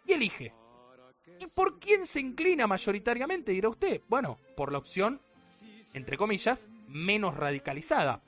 y 0.05 0.13
elige. 0.13 0.53
¿Y 1.39 1.47
por 1.47 1.79
quién 1.79 2.05
se 2.05 2.19
inclina 2.19 2.67
mayoritariamente, 2.67 3.51
dirá 3.51 3.69
usted? 3.69 4.01
Bueno, 4.07 4.37
por 4.55 4.71
la 4.71 4.77
opción, 4.77 5.21
entre 5.93 6.17
comillas, 6.17 6.67
menos 6.87 7.35
radicalizada. 7.35 8.21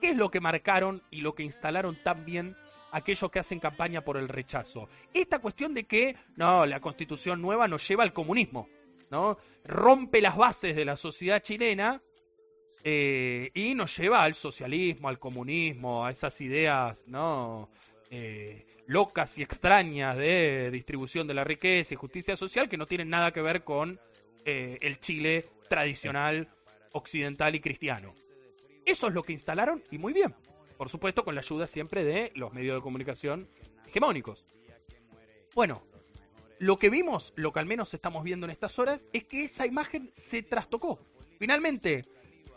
¿Qué 0.00 0.10
es 0.10 0.16
lo 0.16 0.30
que 0.30 0.40
marcaron 0.40 1.02
y 1.10 1.20
lo 1.20 1.34
que 1.34 1.44
instalaron 1.44 1.96
tan 2.02 2.24
bien 2.24 2.56
aquellos 2.92 3.30
que 3.30 3.40
hacen 3.40 3.58
campaña 3.58 4.04
por 4.04 4.16
el 4.16 4.28
rechazo? 4.28 4.88
Esta 5.12 5.40
cuestión 5.40 5.74
de 5.74 5.84
que, 5.84 6.16
no, 6.36 6.64
la 6.64 6.80
constitución 6.80 7.42
nueva 7.42 7.66
nos 7.66 7.86
lleva 7.86 8.04
al 8.04 8.12
comunismo, 8.12 8.68
¿no? 9.10 9.36
Rompe 9.64 10.20
las 10.20 10.36
bases 10.36 10.76
de 10.76 10.84
la 10.84 10.96
sociedad 10.96 11.42
chilena 11.42 12.00
eh, 12.84 13.50
y 13.54 13.74
nos 13.74 13.96
lleva 13.96 14.22
al 14.22 14.34
socialismo, 14.34 15.08
al 15.08 15.18
comunismo, 15.18 16.04
a 16.04 16.10
esas 16.10 16.40
ideas, 16.40 17.04
¿no? 17.06 17.68
Eh, 18.10 18.66
locas 18.86 19.38
y 19.38 19.42
extrañas 19.42 20.16
de 20.16 20.70
distribución 20.70 21.26
de 21.26 21.34
la 21.34 21.44
riqueza 21.44 21.94
y 21.94 21.96
justicia 21.96 22.36
social 22.36 22.68
que 22.68 22.76
no 22.76 22.86
tienen 22.86 23.08
nada 23.08 23.32
que 23.32 23.40
ver 23.40 23.64
con 23.64 23.98
eh, 24.44 24.78
el 24.82 24.98
Chile 25.00 25.46
tradicional, 25.68 26.48
occidental 26.92 27.54
y 27.54 27.60
cristiano. 27.60 28.14
Eso 28.84 29.06
es 29.06 29.14
lo 29.14 29.22
que 29.22 29.32
instalaron 29.32 29.82
y 29.90 29.98
muy 29.98 30.12
bien. 30.12 30.34
Por 30.82 30.90
supuesto, 30.90 31.24
con 31.24 31.36
la 31.36 31.42
ayuda 31.42 31.68
siempre 31.68 32.02
de 32.02 32.32
los 32.34 32.52
medios 32.52 32.74
de 32.74 32.82
comunicación 32.82 33.46
hegemónicos. 33.86 34.44
Bueno, 35.54 35.84
lo 36.58 36.76
que 36.76 36.90
vimos, 36.90 37.32
lo 37.36 37.52
que 37.52 37.60
al 37.60 37.66
menos 37.66 37.94
estamos 37.94 38.24
viendo 38.24 38.46
en 38.46 38.50
estas 38.50 38.80
horas, 38.80 39.06
es 39.12 39.22
que 39.22 39.44
esa 39.44 39.64
imagen 39.64 40.10
se 40.12 40.42
trastocó. 40.42 40.98
Finalmente, 41.38 42.04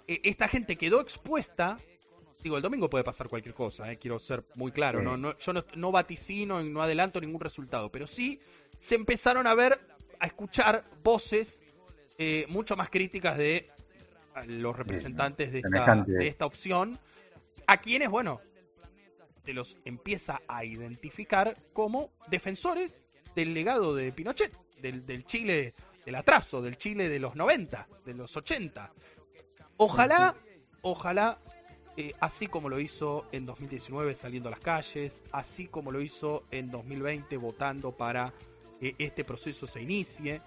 eh, 0.07 0.21
esta 0.23 0.47
gente 0.47 0.75
quedó 0.75 1.01
expuesta. 1.01 1.77
Digo, 2.41 2.57
el 2.57 2.63
domingo 2.63 2.89
puede 2.89 3.03
pasar 3.03 3.29
cualquier 3.29 3.53
cosa, 3.53 3.91
eh, 3.91 3.97
quiero 3.97 4.17
ser 4.17 4.43
muy 4.55 4.71
claro. 4.71 5.01
Sí. 5.01 5.05
No, 5.05 5.17
no, 5.17 5.37
yo 5.37 5.53
no, 5.53 5.63
no 5.75 5.91
vaticino 5.91 6.63
y 6.63 6.69
no 6.71 6.81
adelanto 6.81 7.21
ningún 7.21 7.41
resultado, 7.41 7.91
pero 7.91 8.07
sí 8.07 8.39
se 8.79 8.95
empezaron 8.95 9.45
a 9.45 9.53
ver, 9.53 9.79
a 10.19 10.25
escuchar 10.25 10.83
voces 11.03 11.61
eh, 12.17 12.47
mucho 12.49 12.75
más 12.75 12.89
críticas 12.89 13.37
de 13.37 13.69
los 14.47 14.75
representantes 14.75 15.51
de 15.51 15.59
esta, 15.59 15.69
semejante. 15.69 16.11
de 16.11 16.27
esta 16.27 16.47
opción, 16.47 16.97
a 17.67 17.77
quienes, 17.77 18.09
bueno, 18.09 18.41
te 19.43 19.53
los 19.53 19.77
empieza 19.85 20.41
a 20.47 20.65
identificar 20.65 21.55
como 21.73 22.09
defensores 22.27 22.99
del 23.35 23.53
legado 23.53 23.93
de 23.93 24.11
Pinochet, 24.11 24.57
del, 24.81 25.25
Chile 25.25 25.73
del 26.05 26.15
atraso, 26.15 26.61
del 26.61 26.77
Chile 26.77 27.09
de 27.09 27.19
los 27.19 27.35
90, 27.35 27.87
de 28.05 28.13
los 28.13 28.35
80. 28.35 28.91
Ojalá, 29.77 30.35
ojalá, 30.81 31.39
eh, 31.97 32.13
así 32.19 32.47
como 32.47 32.69
lo 32.69 32.79
hizo 32.79 33.27
en 33.31 33.45
2019 33.45 34.15
saliendo 34.15 34.49
a 34.49 34.51
las 34.51 34.59
calles, 34.59 35.23
así 35.31 35.67
como 35.67 35.91
lo 35.91 36.01
hizo 36.01 36.43
en 36.51 36.71
2020 36.71 37.37
votando 37.37 37.91
para 37.91 38.33
que 38.79 38.95
este 38.97 39.23
proceso 39.23 39.67
se 39.67 39.81
inicie, 39.81 40.41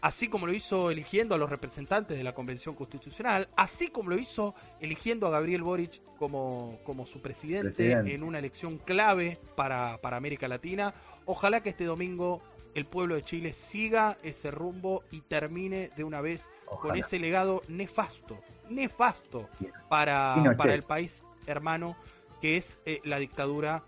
así 0.00 0.28
como 0.28 0.46
lo 0.46 0.52
hizo 0.52 0.90
eligiendo 0.90 1.34
a 1.34 1.38
los 1.38 1.50
representantes 1.50 2.16
de 2.16 2.24
la 2.24 2.34
Convención 2.34 2.74
Constitucional, 2.74 3.48
así 3.56 3.88
como 3.88 4.10
lo 4.10 4.18
hizo 4.18 4.54
eligiendo 4.80 5.26
a 5.26 5.30
Gabriel 5.30 5.62
Boric 5.62 6.00
como, 6.18 6.78
como 6.84 7.06
su 7.06 7.20
presidente, 7.20 7.72
Presidente. 7.72 8.14
en 8.14 8.22
una 8.22 8.38
elección 8.38 8.78
clave 8.78 9.38
para, 9.54 9.98
para 9.98 10.16
América 10.16 10.48
Latina. 10.48 10.94
Ojalá 11.24 11.62
que 11.62 11.70
este 11.70 11.84
domingo 11.84 12.42
el 12.74 12.84
pueblo 12.84 13.14
de 13.14 13.22
Chile 13.22 13.54
siga 13.54 14.18
ese 14.22 14.50
rumbo 14.50 15.02
y 15.10 15.22
termine 15.22 15.90
de 15.96 16.04
una 16.04 16.20
vez 16.20 16.50
con 16.66 16.94
ese 16.94 17.18
legado 17.18 17.62
nefasto, 17.68 18.38
nefasto 18.68 19.48
para, 19.88 20.54
para 20.58 20.74
el 20.74 20.82
país 20.82 21.24
hermano 21.46 21.96
que 22.40 22.56
es 22.56 22.78
eh, 22.84 23.00
la 23.04 23.18
dictadura 23.18 23.82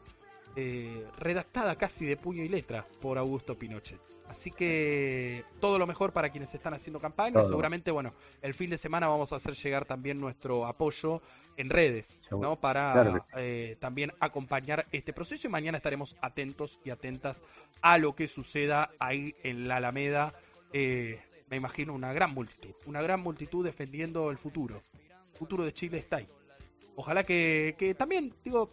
eh, 0.57 1.07
redactada 1.19 1.77
casi 1.77 2.07
de 2.07 2.17
puño 2.17 2.43
y 2.43 2.49
letra 2.49 2.87
por 3.01 3.19
Augusto 3.19 3.57
Pinochet. 3.57 4.01
Así 4.29 4.51
que 4.51 5.45
todo 5.59 5.79
lo 5.79 5.87
mejor 5.87 6.13
para 6.13 6.31
quienes 6.31 6.55
están 6.55 6.75
haciendo 6.75 7.01
campaña. 7.01 7.35
Todo. 7.35 7.45
Seguramente, 7.45 7.91
bueno, 7.91 8.13
el 8.43 8.53
fin 8.53 8.69
de 8.69 8.77
semana 8.77 9.09
vamos 9.09 9.33
a 9.33 9.37
hacer 9.37 9.55
llegar 9.55 9.87
también 9.87 10.21
nuestro 10.21 10.67
apoyo 10.67 11.23
en 11.57 11.71
redes. 11.71 12.21
¿no? 12.31 12.57
Para 12.57 12.93
Claro 12.93 13.27
eh, 13.37 13.77
también 13.81 14.13
acompañar 14.21 14.87
este 14.93 15.13
proceso 15.13 15.47
y 15.47 15.51
mañana 15.51 15.79
estaremos 15.79 16.15
atentos 16.21 16.79
y 16.85 16.91
atentas 16.91 17.43
a 17.81 17.97
lo 17.97 18.15
que 18.15 18.29
suceda 18.29 18.91
ahí 18.99 19.35
en 19.43 19.67
la 19.67 19.77
Alameda. 19.77 20.35
Eh, 20.75 21.21
me 21.49 21.57
imagino 21.57 21.95
una 21.95 22.13
gran 22.13 22.35
multitud, 22.35 22.75
una 22.85 23.01
gran 23.01 23.21
multitud 23.21 23.65
defendiendo 23.65 24.31
el 24.31 24.37
futuro. 24.37 24.83
El 25.33 25.39
futuro 25.39 25.65
de 25.65 25.73
Chile 25.73 25.99
está 25.99 26.17
ahí. 26.17 26.29
Ojalá 26.97 27.25
que, 27.25 27.77
que 27.79 27.95
también, 27.95 28.35
digo, 28.45 28.71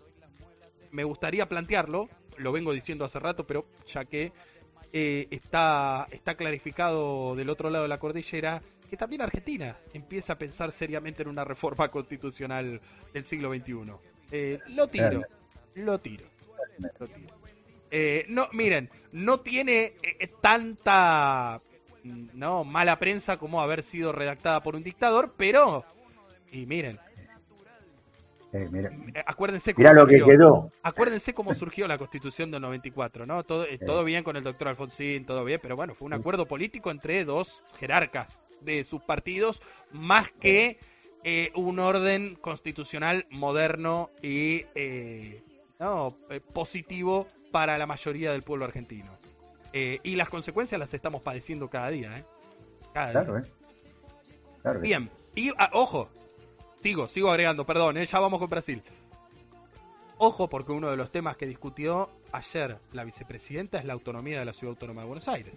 me 0.95 1.03
gustaría 1.03 1.47
plantearlo, 1.47 2.09
lo 2.37 2.51
vengo 2.51 2.71
diciendo 2.71 3.05
hace 3.05 3.19
rato, 3.19 3.45
pero 3.45 3.65
ya 3.85 4.05
que 4.05 4.31
eh, 4.93 5.27
está, 5.29 6.07
está 6.09 6.35
clarificado 6.35 7.35
del 7.35 7.49
otro 7.49 7.69
lado 7.69 7.83
de 7.83 7.89
la 7.89 7.99
cordillera, 7.99 8.61
que 8.89 8.97
también 8.97 9.21
Argentina 9.21 9.77
empieza 9.93 10.33
a 10.33 10.37
pensar 10.37 10.71
seriamente 10.71 11.23
en 11.23 11.29
una 11.29 11.43
reforma 11.43 11.89
constitucional 11.89 12.79
del 13.13 13.25
siglo 13.25 13.53
XXI. 13.53 13.91
Eh, 14.31 14.59
lo 14.69 14.87
tiro, 14.87 15.21
lo 15.75 15.99
tiro, 15.99 16.25
lo 16.99 17.07
tiro. 17.07 17.35
Eh, 17.91 18.25
no, 18.29 18.47
miren, 18.53 18.89
no 19.11 19.39
tiene 19.39 19.93
eh, 20.01 20.27
tanta 20.41 21.61
mm, 22.03 22.27
no 22.33 22.63
mala 22.63 22.97
prensa 22.97 23.37
como 23.37 23.61
haber 23.61 23.83
sido 23.83 24.11
redactada 24.11 24.63
por 24.63 24.75
un 24.75 24.83
dictador, 24.83 25.33
pero 25.37 25.85
y 26.51 26.65
miren, 26.65 26.99
Eh, 28.53 28.69
mira, 28.71 28.89
eh, 29.13 29.23
acuérdense 29.25 29.73
cómo 29.73 29.83
mirá 29.83 29.93
lo 29.93 30.07
que 30.07 30.19
surgió. 30.19 30.37
quedó. 30.37 30.71
Acuérdense 30.83 31.33
cómo 31.33 31.53
surgió 31.53 31.87
la 31.87 31.97
Constitución 31.97 32.51
del 32.51 32.61
94, 32.61 33.25
¿no? 33.25 33.43
Todo, 33.43 33.65
eh, 33.65 33.77
todo 33.77 34.03
bien 34.03 34.23
con 34.23 34.37
el 34.37 34.43
doctor 34.43 34.69
Alfonsín, 34.69 35.25
todo 35.25 35.43
bien, 35.43 35.59
pero 35.61 35.75
bueno, 35.75 35.93
fue 35.93 36.05
un 36.05 36.13
acuerdo 36.13 36.45
político 36.45 36.91
entre 36.91 37.25
dos 37.25 37.63
jerarcas 37.79 38.43
de 38.61 38.83
sus 38.83 39.01
partidos, 39.01 39.61
más 39.91 40.31
que 40.31 40.79
eh, 41.23 41.51
un 41.55 41.79
orden 41.79 42.35
constitucional 42.35 43.25
moderno 43.29 44.09
y 44.21 44.65
eh, 44.75 45.43
no, 45.79 46.15
positivo 46.53 47.27
para 47.51 47.77
la 47.77 47.85
mayoría 47.87 48.31
del 48.31 48.43
pueblo 48.43 48.65
argentino. 48.65 49.17
Y 49.73 50.15
las 50.15 50.29
consecuencias 50.29 50.79
las 50.79 50.93
estamos 50.93 51.21
padeciendo 51.21 51.69
cada 51.69 51.89
día, 51.89 52.19
¿eh? 52.19 52.23
Cada 52.93 53.07
día. 53.07 53.23
Claro, 53.23 53.37
¿eh? 53.39 53.43
Claro, 54.61 54.79
¿eh? 54.79 54.81
Bien, 54.83 55.09
y 55.35 55.51
ah, 55.57 55.69
ojo, 55.73 56.09
sigo, 56.85 57.07
sigo 57.07 57.31
agregando, 57.31 57.65
perdón, 57.65 57.97
¿eh? 57.97 58.05
ya 58.05 58.19
vamos 58.19 58.37
con 58.37 58.47
Brasil. 58.47 58.79
Ojo, 60.19 60.47
porque 60.47 60.71
uno 60.71 60.91
de 60.91 60.95
los 60.95 61.11
temas 61.11 61.35
que 61.35 61.47
discutió 61.47 62.11
ayer 62.31 62.77
la 62.93 63.03
vicepresidenta 63.03 63.79
es 63.79 63.85
la 63.85 63.93
autonomía 63.93 64.37
de 64.37 64.45
la 64.45 64.53
Ciudad 64.53 64.73
Autónoma 64.73 65.01
de 65.01 65.07
Buenos 65.07 65.27
Aires. 65.27 65.55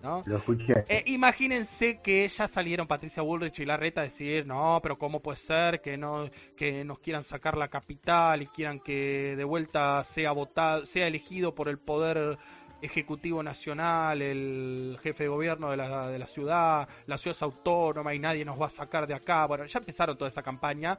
¿no? 0.00 0.22
Lo 0.26 0.36
escuché. 0.36 0.84
Eh, 0.88 1.02
imagínense 1.06 1.98
que 2.00 2.28
ya 2.28 2.46
salieron 2.46 2.86
Patricia 2.86 3.20
Bullrich 3.20 3.58
y 3.58 3.66
Larreta 3.66 4.02
a 4.02 4.04
decir, 4.04 4.46
no, 4.46 4.78
pero 4.80 4.96
¿cómo 4.96 5.18
puede 5.18 5.38
ser 5.38 5.80
que 5.80 5.96
no 5.96 6.30
que 6.56 6.84
nos 6.84 7.00
quieran 7.00 7.24
sacar 7.24 7.56
la 7.56 7.66
capital 7.66 8.40
y 8.40 8.46
quieran 8.46 8.78
que 8.78 9.34
de 9.36 9.42
vuelta 9.42 10.04
sea 10.04 10.30
votado, 10.30 10.86
sea 10.86 11.08
elegido 11.08 11.52
por 11.52 11.68
el 11.68 11.78
poder 11.78 12.38
ejecutivo 12.80 13.42
nacional, 13.42 14.22
el 14.22 14.98
jefe 15.02 15.24
de 15.24 15.28
gobierno 15.28 15.70
de 15.70 15.76
la, 15.76 16.08
de 16.08 16.18
la 16.18 16.26
ciudad, 16.26 16.88
la 17.06 17.18
ciudad 17.18 17.36
es 17.36 17.42
autónoma 17.42 18.14
y 18.14 18.18
nadie 18.18 18.44
nos 18.44 18.60
va 18.60 18.66
a 18.66 18.70
sacar 18.70 19.06
de 19.06 19.14
acá. 19.14 19.46
Bueno, 19.46 19.64
ya 19.66 19.78
empezaron 19.78 20.16
toda 20.16 20.28
esa 20.28 20.42
campaña. 20.42 20.98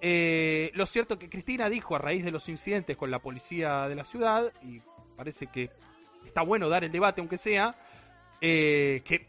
Eh, 0.00 0.70
lo 0.74 0.86
cierto 0.86 1.18
que 1.18 1.28
Cristina 1.28 1.68
dijo 1.68 1.94
a 1.94 1.98
raíz 1.98 2.24
de 2.24 2.30
los 2.30 2.48
incidentes 2.48 2.96
con 2.96 3.10
la 3.10 3.18
policía 3.18 3.86
de 3.88 3.94
la 3.94 4.04
ciudad, 4.04 4.50
y 4.62 4.80
parece 5.16 5.48
que 5.48 5.70
está 6.24 6.42
bueno 6.42 6.68
dar 6.68 6.84
el 6.84 6.92
debate 6.92 7.20
aunque 7.20 7.36
sea, 7.36 7.74
eh, 8.40 9.02
que 9.04 9.26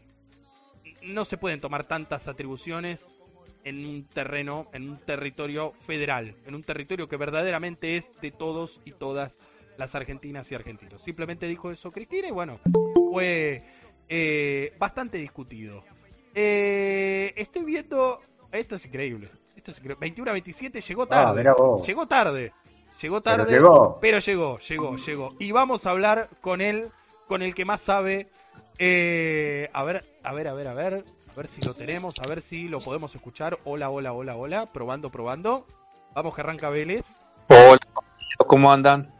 no 1.02 1.24
se 1.24 1.36
pueden 1.36 1.60
tomar 1.60 1.84
tantas 1.84 2.26
atribuciones 2.28 3.10
en 3.64 3.84
un 3.84 4.04
terreno, 4.04 4.68
en 4.72 4.88
un 4.88 4.98
territorio 4.98 5.72
federal, 5.86 6.34
en 6.46 6.54
un 6.54 6.62
territorio 6.62 7.08
que 7.08 7.16
verdaderamente 7.16 7.96
es 7.96 8.10
de 8.20 8.30
todos 8.30 8.80
y 8.84 8.92
todas 8.92 9.38
las 9.76 9.94
argentinas 9.94 10.50
y 10.52 10.54
argentinos. 10.54 11.02
Simplemente 11.02 11.46
dijo 11.46 11.70
eso 11.70 11.90
Cristina 11.90 12.28
y 12.28 12.30
bueno, 12.30 12.58
fue 13.10 13.62
eh, 14.08 14.74
bastante 14.78 15.18
discutido. 15.18 15.84
Eh, 16.34 17.32
estoy 17.36 17.64
viendo, 17.64 18.20
esto 18.50 18.76
es 18.76 18.86
increíble, 18.86 19.30
esto 19.56 19.70
es 19.70 19.78
increíble. 19.78 19.98
21 20.00 20.30
a 20.30 20.32
27 20.32 20.80
llegó 20.80 21.02
Ah, 21.04 21.08
tarde, 21.08 21.44
llegó 21.86 22.06
tarde, 22.06 22.52
llegó 23.00 23.20
Pero 23.20 23.36
tarde, 23.36 23.52
llegó. 23.52 23.98
pero 24.00 24.18
llegó, 24.18 24.58
llegó, 24.58 24.96
llegó. 24.96 25.34
Y 25.38 25.52
vamos 25.52 25.86
a 25.86 25.90
hablar 25.90 26.30
con 26.40 26.60
él, 26.60 26.88
con 27.28 27.42
el 27.42 27.54
que 27.54 27.64
más 27.64 27.80
sabe. 27.80 28.28
Eh, 28.78 29.68
a 29.72 29.82
ver, 29.84 30.04
a 30.22 30.32
ver, 30.32 30.48
a 30.48 30.54
ver, 30.54 30.68
a 30.68 30.74
ver. 30.74 31.04
A 31.30 31.34
ver 31.34 31.48
si 31.48 31.62
lo 31.62 31.72
tenemos, 31.72 32.18
a 32.18 32.28
ver 32.28 32.42
si 32.42 32.68
lo 32.68 32.80
podemos 32.80 33.14
escuchar. 33.14 33.58
Hola, 33.64 33.88
hola, 33.88 34.12
hola, 34.12 34.36
hola. 34.36 34.66
Probando, 34.70 35.10
probando. 35.10 35.66
Vamos 36.14 36.34
que 36.34 36.42
arranca 36.42 36.68
Vélez. 36.68 37.16
Hola, 37.48 37.78
¿cómo 38.46 38.70
andan? 38.70 39.10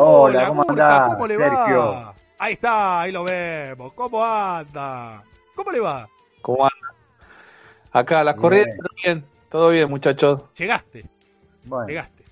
Hola, 0.00 0.46
¿cómo 0.48 0.64
andás, 0.68 1.02
¿Cómo 1.10 1.26
le 1.26 1.36
Sergio? 1.36 1.80
va? 1.90 2.14
Ahí 2.38 2.52
está, 2.54 3.00
ahí 3.00 3.12
lo 3.12 3.24
vemos. 3.24 3.92
¿Cómo 3.94 4.24
anda? 4.24 5.22
¿Cómo 5.56 5.72
le 5.72 5.80
va? 5.80 6.08
¿Cómo 6.40 6.64
andan? 6.64 6.96
Acá, 7.90 8.22
las 8.22 8.34
Bien. 8.36 8.42
corrientes, 8.42 8.78
todo 8.78 8.94
bien, 9.02 9.24
todo 9.50 9.68
bien, 9.70 9.90
muchachos. 9.90 10.42
Llegaste, 10.56 11.04
Bueno, 11.64 11.88
llegaste. 11.88 12.24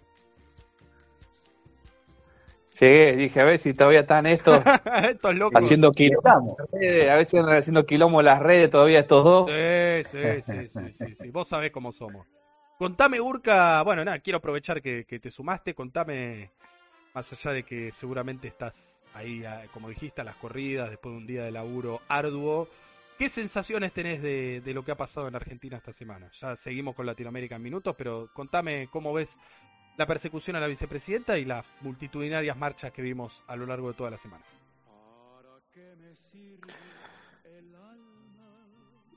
Llegué, 2.78 3.16
dije, 3.16 3.40
a 3.40 3.44
ver 3.44 3.58
si 3.58 3.72
todavía 3.74 4.00
están 4.00 4.26
estos 4.26 4.62
Estos 5.02 5.34
locos. 5.34 5.60
haciendo 5.62 5.90
quilombo. 5.92 6.56
Eh, 6.80 7.10
A 7.10 7.16
ver 7.16 7.26
si 7.26 7.36
andan 7.38 7.56
haciendo 7.56 7.84
quilombo 7.86 8.20
las 8.22 8.38
redes 8.38 8.70
todavía 8.70 9.00
estos 9.00 9.24
dos. 9.24 9.50
Sí, 9.50 10.04
sí, 10.04 10.42
sí, 10.42 10.68
sí, 10.68 10.92
sí, 10.92 11.14
sí. 11.16 11.30
Vos 11.32 11.48
sabés 11.48 11.72
cómo 11.72 11.90
somos. 11.90 12.26
Contame, 12.78 13.18
Urca. 13.20 13.82
Bueno, 13.82 14.04
nada, 14.04 14.18
quiero 14.18 14.36
aprovechar 14.38 14.82
que, 14.82 15.04
que 15.06 15.18
te 15.18 15.30
sumaste. 15.30 15.74
Contame, 15.74 16.50
más 17.16 17.32
allá 17.32 17.52
de 17.52 17.62
que 17.62 17.92
seguramente 17.92 18.46
estás 18.46 19.00
ahí, 19.14 19.42
a- 19.42 19.62
como 19.72 19.88
dijiste, 19.88 20.20
a 20.20 20.24
las 20.24 20.36
corridas, 20.36 20.90
después 20.90 21.14
de 21.14 21.16
un 21.16 21.26
día 21.26 21.44
de 21.44 21.50
laburo 21.50 22.02
arduo. 22.08 22.68
¿Qué 23.18 23.30
sensaciones 23.30 23.92
tenés 23.92 24.20
de, 24.20 24.60
de 24.62 24.74
lo 24.74 24.84
que 24.84 24.90
ha 24.92 24.96
pasado 24.96 25.26
en 25.26 25.34
Argentina 25.34 25.78
esta 25.78 25.92
semana? 25.94 26.30
Ya 26.38 26.54
seguimos 26.56 26.94
con 26.94 27.06
Latinoamérica 27.06 27.56
en 27.56 27.62
minutos, 27.62 27.94
pero 27.96 28.28
contame 28.34 28.88
cómo 28.92 29.14
ves 29.14 29.38
la 29.96 30.06
persecución 30.06 30.56
a 30.56 30.60
la 30.60 30.66
vicepresidenta 30.66 31.38
y 31.38 31.46
las 31.46 31.64
multitudinarias 31.80 32.54
marchas 32.54 32.92
que 32.92 33.00
vimos 33.00 33.42
a 33.46 33.56
lo 33.56 33.64
largo 33.64 33.88
de 33.88 33.94
toda 33.94 34.10
la 34.10 34.18
semana. 34.18 34.44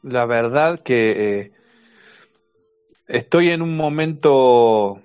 La 0.04 0.26
verdad 0.26 0.80
que 0.82 1.42
eh, 1.42 1.52
estoy 3.08 3.50
en 3.50 3.62
un 3.62 3.76
momento 3.76 5.02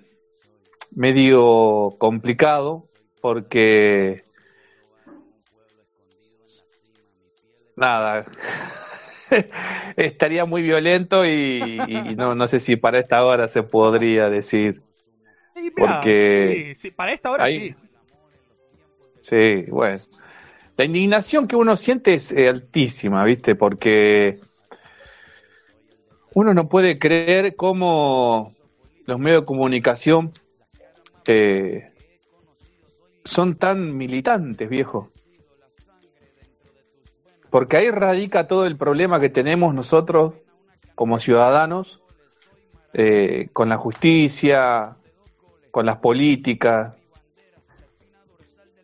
medio 0.94 1.96
complicado 1.98 2.88
porque 3.20 4.24
nada 7.76 8.26
estaría 9.96 10.44
muy 10.44 10.62
violento 10.62 11.24
y, 11.26 11.78
y 11.88 12.14
no, 12.16 12.34
no 12.34 12.46
sé 12.46 12.60
si 12.60 12.76
para 12.76 13.00
esta 13.00 13.24
hora 13.24 13.48
se 13.48 13.62
podría 13.62 14.28
decir 14.30 14.82
mirá, 15.54 16.00
Porque 16.00 16.74
sí, 16.74 16.74
sí, 16.74 16.90
para 16.90 17.12
esta 17.12 17.30
hora 17.30 17.46
sí. 17.48 17.74
Sí, 19.20 19.64
bueno. 19.68 20.00
La 20.76 20.84
indignación 20.84 21.46
que 21.48 21.56
uno 21.56 21.76
siente 21.76 22.14
es 22.14 22.32
eh, 22.32 22.48
altísima, 22.48 23.24
¿viste? 23.24 23.54
Porque 23.54 24.40
uno 26.34 26.52
no 26.52 26.68
puede 26.68 26.98
creer 26.98 27.56
cómo 27.56 28.52
los 29.06 29.18
medios 29.18 29.42
de 29.42 29.46
comunicación 29.46 30.32
eh, 31.26 31.92
son 33.24 33.56
tan 33.56 33.96
militantes, 33.96 34.68
viejo. 34.68 35.10
Porque 37.50 37.76
ahí 37.76 37.90
radica 37.90 38.48
todo 38.48 38.66
el 38.66 38.76
problema 38.76 39.20
que 39.20 39.28
tenemos 39.28 39.74
nosotros 39.74 40.34
como 40.94 41.18
ciudadanos 41.18 42.02
eh, 42.92 43.48
con 43.52 43.68
la 43.68 43.76
justicia, 43.76 44.96
con 45.70 45.86
las 45.86 45.98
políticas, 45.98 46.94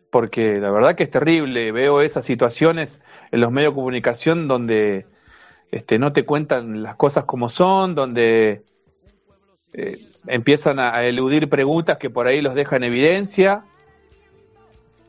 porque 0.09 0.59
la 0.59 0.71
verdad 0.71 0.95
que 0.95 1.03
es 1.03 1.11
terrible. 1.11 1.71
Veo 1.71 2.01
esas 2.01 2.25
situaciones 2.25 3.01
en 3.31 3.41
los 3.41 3.51
medios 3.51 3.71
de 3.71 3.75
comunicación 3.75 4.47
donde 4.47 5.05
este, 5.71 5.97
no 5.97 6.11
te 6.13 6.25
cuentan 6.25 6.83
las 6.83 6.95
cosas 6.95 7.23
como 7.23 7.49
son, 7.49 7.95
donde 7.95 8.63
eh, 9.73 10.10
empiezan 10.27 10.79
a, 10.79 11.03
eludir 11.03 11.49
preguntas 11.49 11.97
que 11.97 12.09
por 12.09 12.27
ahí 12.27 12.41
los 12.41 12.55
dejan 12.55 12.83
en 12.83 12.91
evidencia. 12.91 13.63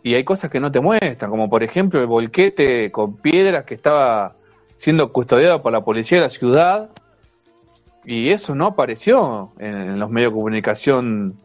Y 0.02 0.14
hay 0.14 0.24
cosas 0.24 0.50
que 0.50 0.60
no 0.60 0.72
te 0.72 0.80
muestran, 0.80 1.30
como 1.30 1.48
por 1.48 1.62
ejemplo 1.62 2.00
el 2.00 2.06
volquete 2.06 2.90
con 2.90 3.16
piedras 3.16 3.64
que 3.64 3.74
estaba 3.74 4.34
siendo 4.74 5.12
custodiado 5.12 5.62
por 5.62 5.72
la 5.72 5.82
policía 5.82 6.18
de 6.18 6.24
la 6.24 6.30
ciudad. 6.30 6.90
Y 8.04 8.30
eso 8.30 8.54
no 8.54 8.66
apareció 8.66 9.52
en, 9.58 9.74
en 9.76 9.98
los 10.00 10.10
medios 10.10 10.32
de 10.32 10.36
comunicación 10.36 11.36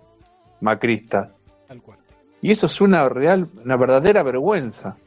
macristas. 0.60 1.30
Tal 1.68 1.82
cual. 1.82 2.00
Y 2.42 2.52
eso 2.52 2.66
es 2.66 2.82
una 2.82 3.08
real, 3.10 3.48
una 3.64 3.76
verdadera 3.76 4.24
vergüenza. 4.24 4.98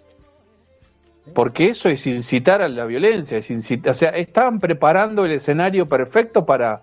Porque 1.34 1.68
eso 1.68 1.88
es 1.88 2.06
incitar 2.06 2.62
a 2.62 2.68
la 2.68 2.84
violencia, 2.86 3.38
es 3.38 3.50
incitar, 3.50 3.92
o 3.92 3.94
sea, 3.94 4.10
estaban 4.10 4.58
preparando 4.58 5.24
el 5.24 5.32
escenario 5.32 5.88
perfecto 5.88 6.44
para, 6.44 6.82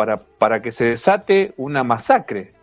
para, 0.00 0.16
para 0.16 0.62
que 0.62 0.72
se 0.72 0.86
desate 0.86 1.52
una 1.58 1.84
masacre. 1.84 2.54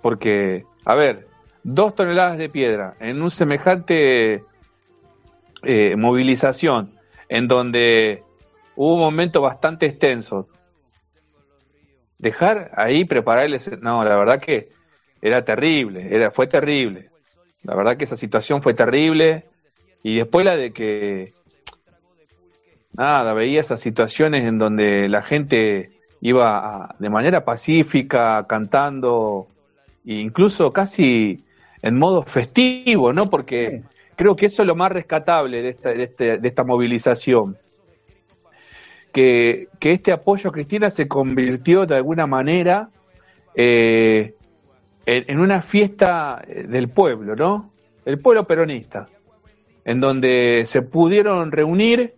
Porque, 0.00 0.64
a 0.86 0.94
ver, 0.94 1.28
dos 1.62 1.94
toneladas 1.94 2.38
de 2.38 2.48
piedra 2.48 2.94
en 2.98 3.20
un 3.20 3.30
semejante 3.30 4.42
eh, 5.64 5.96
movilización, 5.98 6.94
en 7.28 7.46
donde 7.46 8.22
hubo 8.74 8.94
un 8.94 9.00
momento 9.00 9.42
bastante 9.42 9.84
extenso, 9.84 10.48
dejar 12.16 12.70
ahí 12.74 13.04
preparar 13.04 13.44
el 13.44 13.60
No, 13.82 14.02
la 14.02 14.16
verdad 14.16 14.40
que 14.40 14.70
era 15.20 15.44
terrible, 15.44 16.08
era, 16.10 16.30
fue 16.30 16.46
terrible. 16.46 17.10
La 17.64 17.74
verdad 17.74 17.98
que 17.98 18.04
esa 18.04 18.16
situación 18.16 18.62
fue 18.62 18.72
terrible. 18.72 19.44
Y 20.02 20.16
después 20.16 20.46
la 20.46 20.56
de 20.56 20.72
que, 20.72 21.34
nada, 22.96 23.34
veía 23.34 23.60
esas 23.60 23.82
situaciones 23.82 24.46
en 24.46 24.58
donde 24.58 25.06
la 25.10 25.20
gente 25.20 25.93
iba 26.20 26.94
de 26.98 27.10
manera 27.10 27.44
pacífica, 27.44 28.46
cantando, 28.48 29.48
e 30.06 30.14
incluso 30.14 30.72
casi 30.72 31.44
en 31.82 31.98
modo 31.98 32.22
festivo, 32.22 33.12
¿no? 33.12 33.28
Porque 33.28 33.82
creo 34.16 34.36
que 34.36 34.46
eso 34.46 34.62
es 34.62 34.68
lo 34.68 34.74
más 34.74 34.92
rescatable 34.92 35.62
de 35.62 35.68
esta, 35.70 35.90
de 35.90 36.02
este, 36.02 36.38
de 36.38 36.48
esta 36.48 36.64
movilización 36.64 37.58
que, 39.14 39.68
este 39.80 40.12
apoyo 40.12 40.50
a 40.50 40.52
Cristina 40.52 40.90
se 40.90 41.08
convirtió 41.08 41.86
de 41.86 41.96
alguna 41.96 42.26
manera 42.26 42.90
eh, 43.54 44.34
en, 45.06 45.38
una 45.38 45.62
fiesta 45.62 46.42
eh, 46.46 46.66
del 46.68 46.88
pueblo, 46.88 47.36
¿no? 47.36 47.70
El 48.04 48.18
pueblo 48.18 48.46
peronista, 48.46 49.08
en 49.84 50.00
donde 50.00 50.64
se 50.66 50.82
pudieron 50.82 51.52
reunir. 51.52 52.14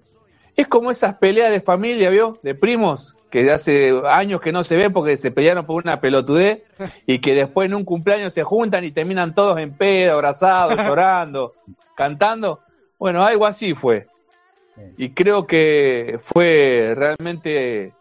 Es 0.56 0.66
como 0.68 0.90
esas 0.90 1.16
peleas 1.16 1.50
de 1.50 1.60
familia, 1.60 2.08
¿vio? 2.08 2.38
De 2.42 2.54
primos, 2.54 3.14
que 3.36 3.50
hace 3.50 3.92
años 4.06 4.40
que 4.40 4.50
no 4.50 4.64
se 4.64 4.76
ven 4.76 4.94
porque 4.94 5.18
se 5.18 5.30
pelearon 5.30 5.66
por 5.66 5.82
una 5.82 6.00
pelotudez 6.00 6.62
y 7.06 7.18
que 7.18 7.34
después 7.34 7.66
en 7.66 7.74
un 7.74 7.84
cumpleaños 7.84 8.32
se 8.32 8.44
juntan 8.44 8.82
y 8.84 8.92
terminan 8.92 9.34
todos 9.34 9.58
en 9.58 9.74
pedo, 9.74 10.14
abrazados, 10.14 10.74
llorando, 10.86 11.52
cantando. 11.94 12.60
Bueno, 12.98 13.22
algo 13.22 13.44
así 13.44 13.74
fue. 13.74 14.06
Y 14.96 15.10
creo 15.10 15.46
que 15.46 16.18
fue 16.22 16.94
realmente... 16.96 17.92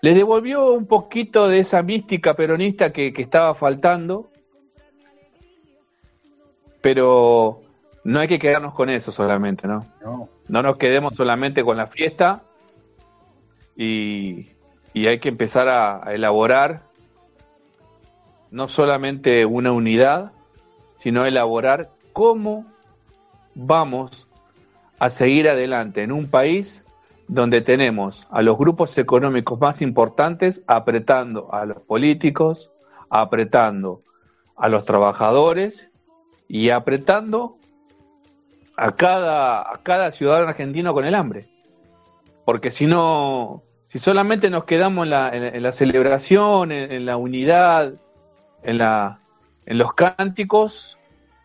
Le 0.00 0.14
devolvió 0.14 0.72
un 0.72 0.86
poquito 0.86 1.46
de 1.46 1.60
esa 1.60 1.80
mística 1.82 2.34
peronista 2.34 2.92
que, 2.92 3.12
estaba 3.16 3.54
faltando, 3.54 4.32
pero 6.80 7.60
no 8.02 8.18
hay 8.18 8.26
que 8.26 8.40
quedarnos 8.40 8.74
con 8.74 8.90
eso 8.90 9.12
solamente, 9.12 9.68
¿no? 9.68 9.86
No, 10.02 10.28
no 10.48 10.62
nos 10.62 10.76
quedemos 10.76 11.14
solamente 11.14 11.62
con 11.62 11.76
la 11.76 11.86
fiesta 11.86 12.42
y, 13.82 14.46
hay 15.06 15.18
que 15.20 15.30
empezar 15.30 15.68
a, 15.68 16.06
a, 16.06 16.14
elaborar 16.14 16.82
no 18.50 18.68
solamente 18.68 19.46
una 19.46 19.72
unidad, 19.72 20.32
sino 20.96 21.24
elaborar 21.24 21.90
cómo 22.12 22.66
vamos 23.54 24.26
a 24.98 25.08
seguir 25.08 25.48
adelante 25.48 26.02
en 26.02 26.12
un 26.12 26.28
país 26.28 26.84
donde 27.26 27.62
tenemos 27.62 28.26
a 28.30 28.42
los 28.42 28.58
grupos 28.58 28.98
económicos 28.98 29.58
más 29.58 29.80
importantes 29.80 30.62
apretando 30.66 31.48
a 31.54 31.64
los 31.64 31.80
políticos, 31.80 32.70
apretando 33.08 34.02
a 34.56 34.68
los 34.68 34.84
trabajadores 34.84 35.90
y 36.48 36.68
apretando 36.68 37.56
a 38.76 38.92
cada, 38.92 39.72
a 39.72 39.78
cada 39.82 40.12
ciudadano 40.12 40.48
argentino 40.48 40.92
con 40.92 41.06
el 41.06 41.14
hambre. 41.14 41.48
Porque 42.44 42.70
si 42.70 42.86
no, 42.86 43.62
si 43.90 43.98
solamente 43.98 44.50
nos 44.50 44.64
quedamos 44.64 45.04
en 45.04 45.10
la, 45.10 45.30
en, 45.30 45.62
la 45.64 45.72
celebración, 45.72 46.70
en, 46.70 47.04
la 47.04 47.16
unidad, 47.16 47.94
en, 48.62 48.78
la, 48.78 49.18
en 49.66 49.78
los 49.78 49.94
cánticos, 49.94 50.96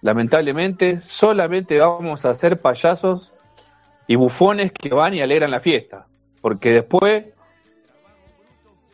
lamentablemente 0.02 1.02
solamente 1.02 1.80
vamos 1.80 2.24
a 2.24 2.36
ser 2.36 2.62
payasos 2.62 3.34
y 4.06 4.16
bufones 4.16 4.72
que 4.72 4.90
van 4.90 5.16
y 5.16 5.22
alegran 5.22 5.50
la 5.50 5.60
fiesta, 5.60 6.06
porque 6.40 6.72
después 6.72 7.26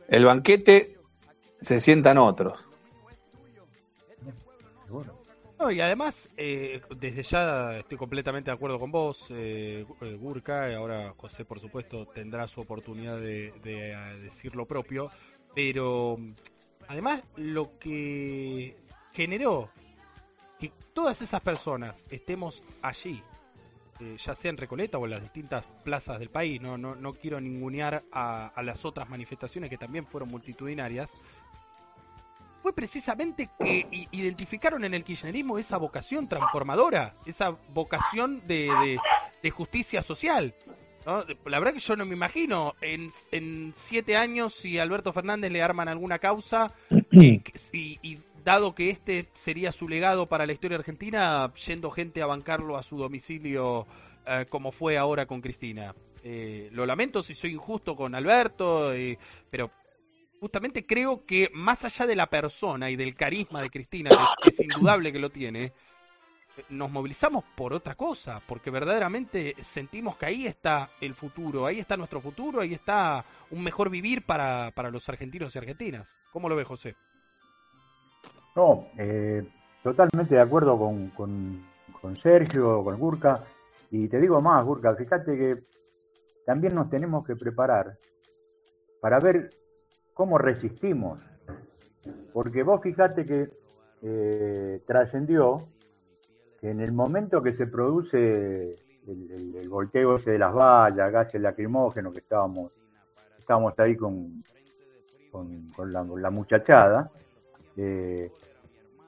el 0.08 0.24
banquete 0.24 0.96
se 1.60 1.82
sientan 1.82 2.20
otros. 2.20 2.71
Y 5.70 5.82
además, 5.82 6.30
eh, 6.38 6.82
desde 6.98 7.22
ya 7.24 7.78
estoy 7.78 7.98
completamente 7.98 8.50
de 8.50 8.56
acuerdo 8.56 8.80
con 8.80 8.92
vos, 8.92 9.26
eh, 9.30 9.86
eh 10.02 10.18
Gurka, 10.20 10.74
ahora 10.76 11.14
José 11.18 11.46
por 11.46 11.60
supuesto 11.60 12.08
tendrá 12.08 12.48
su 12.48 12.62
oportunidad 12.62 13.18
de, 13.18 13.54
de 13.62 13.96
decir 14.22 14.56
lo 14.56 14.66
propio, 14.66 15.12
pero 15.54 16.18
además 16.88 17.22
lo 17.36 17.78
que 17.78 18.76
generó 19.12 19.70
que 20.58 20.72
todas 20.94 21.22
esas 21.22 21.42
personas 21.42 22.06
estemos 22.10 22.64
allí 22.82 23.22
eh, 24.02 24.18
ya 24.18 24.34
sea 24.34 24.50
en 24.50 24.58
Recoleta 24.58 24.98
o 24.98 25.06
en 25.06 25.12
las 25.12 25.22
distintas 25.22 25.64
plazas 25.84 26.18
del 26.18 26.30
país, 26.30 26.60
no, 26.60 26.76
no, 26.76 26.96
no 26.96 27.14
quiero 27.14 27.40
ningunear 27.40 28.04
a, 28.12 28.52
las 28.64 28.84
otras 28.84 29.08
manifestaciones 29.08 29.70
que 29.70 29.78
también 29.78 30.08
fueron 30.08 30.30
multitudinarias, 30.30 31.14
fue 32.62 32.74
precisamente 32.74 33.50
que 33.60 33.88
identificaron 34.12 34.84
en 34.84 34.94
el 34.94 35.04
kirchnerismo 35.04 35.58
esa 35.58 35.78
vocación 35.78 36.28
transformadora, 36.28 37.16
esa 37.26 37.58
vocación 37.74 38.42
de, 38.48 38.98
justicia 39.52 40.02
social. 40.02 40.54
La 41.46 41.60
verdad 41.60 41.74
que 41.74 41.80
yo 41.80 41.96
no 41.96 42.06
me 42.06 42.14
imagino 42.14 42.76
en, 42.80 43.10
en, 43.32 43.74
siete 43.76 44.16
años 44.16 44.54
si 44.54 44.78
Alberto 44.78 45.12
Fernández 45.12 45.52
le 45.52 45.64
arman 45.64 45.88
alguna 45.88 46.20
causa 46.20 46.72
y, 47.12 47.42
y, 47.74 48.20
dado 48.44 48.74
que 48.74 48.90
este 48.90 49.30
sería 49.34 49.72
su 49.72 49.88
legado 49.88 50.28
para 50.28 50.48
la 50.48 50.54
historia 50.54 50.78
argentina, 50.78 51.52
yendo 51.68 51.92
gente 51.92 52.24
a 52.24 52.26
bancarlo 52.26 52.76
a 52.76 52.82
su 52.84 52.98
domicilio 52.98 53.86
eh, 54.26 54.46
como 54.50 54.72
fue 54.72 54.98
ahora 54.98 55.26
con 55.26 55.42
Cristina. 55.42 55.96
Eh, 56.24 56.70
lo 56.72 56.86
lamento 56.86 57.24
si 57.24 57.34
soy 57.34 57.52
injusto 57.52 57.96
con 57.96 58.14
Alberto, 58.14 58.94
eh, 58.94 59.18
pero 59.50 59.72
justamente 60.42 60.88
creo 60.88 61.24
que 61.24 61.50
más 61.54 61.86
allá 61.86 62.08
de 62.08 62.16
la 62.16 62.26
persona 62.26 62.90
y 62.90 62.96
del 62.96 63.14
carisma 63.14 63.62
de 63.62 63.70
Cristina, 63.70 64.10
que 64.42 64.50
es, 64.50 64.60
indudable 64.60 65.14
que 65.14 65.20
lo 65.20 65.30
tiene, 65.30 65.72
nos 66.70 66.90
movilizamos 66.92 67.44
por 67.56 67.74
otra 67.74 67.94
cosa, 67.94 68.42
porque 68.48 68.72
verdaderamente 68.72 69.56
sentimos 69.62 70.18
que 70.18 70.26
ahí 70.26 70.48
está 70.48 70.90
el 71.00 71.14
futuro, 71.14 71.68
ahí 71.68 71.80
está 71.80 71.96
nuestro 71.96 72.20
futuro, 72.22 72.60
ahí 72.60 72.74
está 72.74 73.24
un 73.52 73.64
mejor 73.64 73.92
vivir 73.92 74.26
para, 74.26 74.72
para 74.72 74.90
los 74.90 75.08
argentinos 75.08 75.56
y 75.56 75.60
argentinas. 75.60 76.18
¿Cómo 76.34 76.50
lo 76.50 76.56
ve 76.56 76.64
José? 76.64 76.96
No, 78.56 78.88
eh, 78.98 79.48
totalmente 79.84 80.34
de 80.34 80.42
acuerdo 80.42 80.76
con, 80.76 81.10
con, 82.02 82.16
Sergio, 82.16 82.84
con 82.84 82.98
Gurka. 82.98 83.44
Y 83.92 84.08
te 84.08 84.20
digo 84.20 84.42
más, 84.42 84.66
Gurka, 84.66 84.96
fíjate 84.96 85.38
que 85.38 85.64
también 86.48 86.74
nos 86.74 86.90
tenemos 86.90 87.26
que 87.28 87.36
preparar 87.36 87.96
para 89.00 89.20
ver 89.20 89.61
cómo 90.14 90.38
resistimos. 90.38 91.20
Porque 92.34 92.64
vos 92.64 92.82
fíjate 92.82 93.26
que 93.26 93.50
eh, 94.02 94.82
trascendió 94.86 95.68
que 96.60 96.70
en 96.70 96.80
el 96.80 96.92
momento 96.92 97.42
que 97.42 97.54
se 97.54 97.68
produce 97.68 98.76
el, 99.08 99.70
volteo 99.70 100.18
ese 100.18 100.32
de 100.32 100.40
las 100.40 100.54
vallas, 100.54 101.12
gases 101.12 101.42
lacrimógenos, 101.42 102.14
que 102.14 102.20
estábamos, 102.20 102.72
estábamos 103.40 103.78
ahí 103.80 103.96
con, 103.96 104.44
con, 105.32 105.92
la, 105.92 106.30
muchachada, 106.30 107.10
eh, 107.78 108.32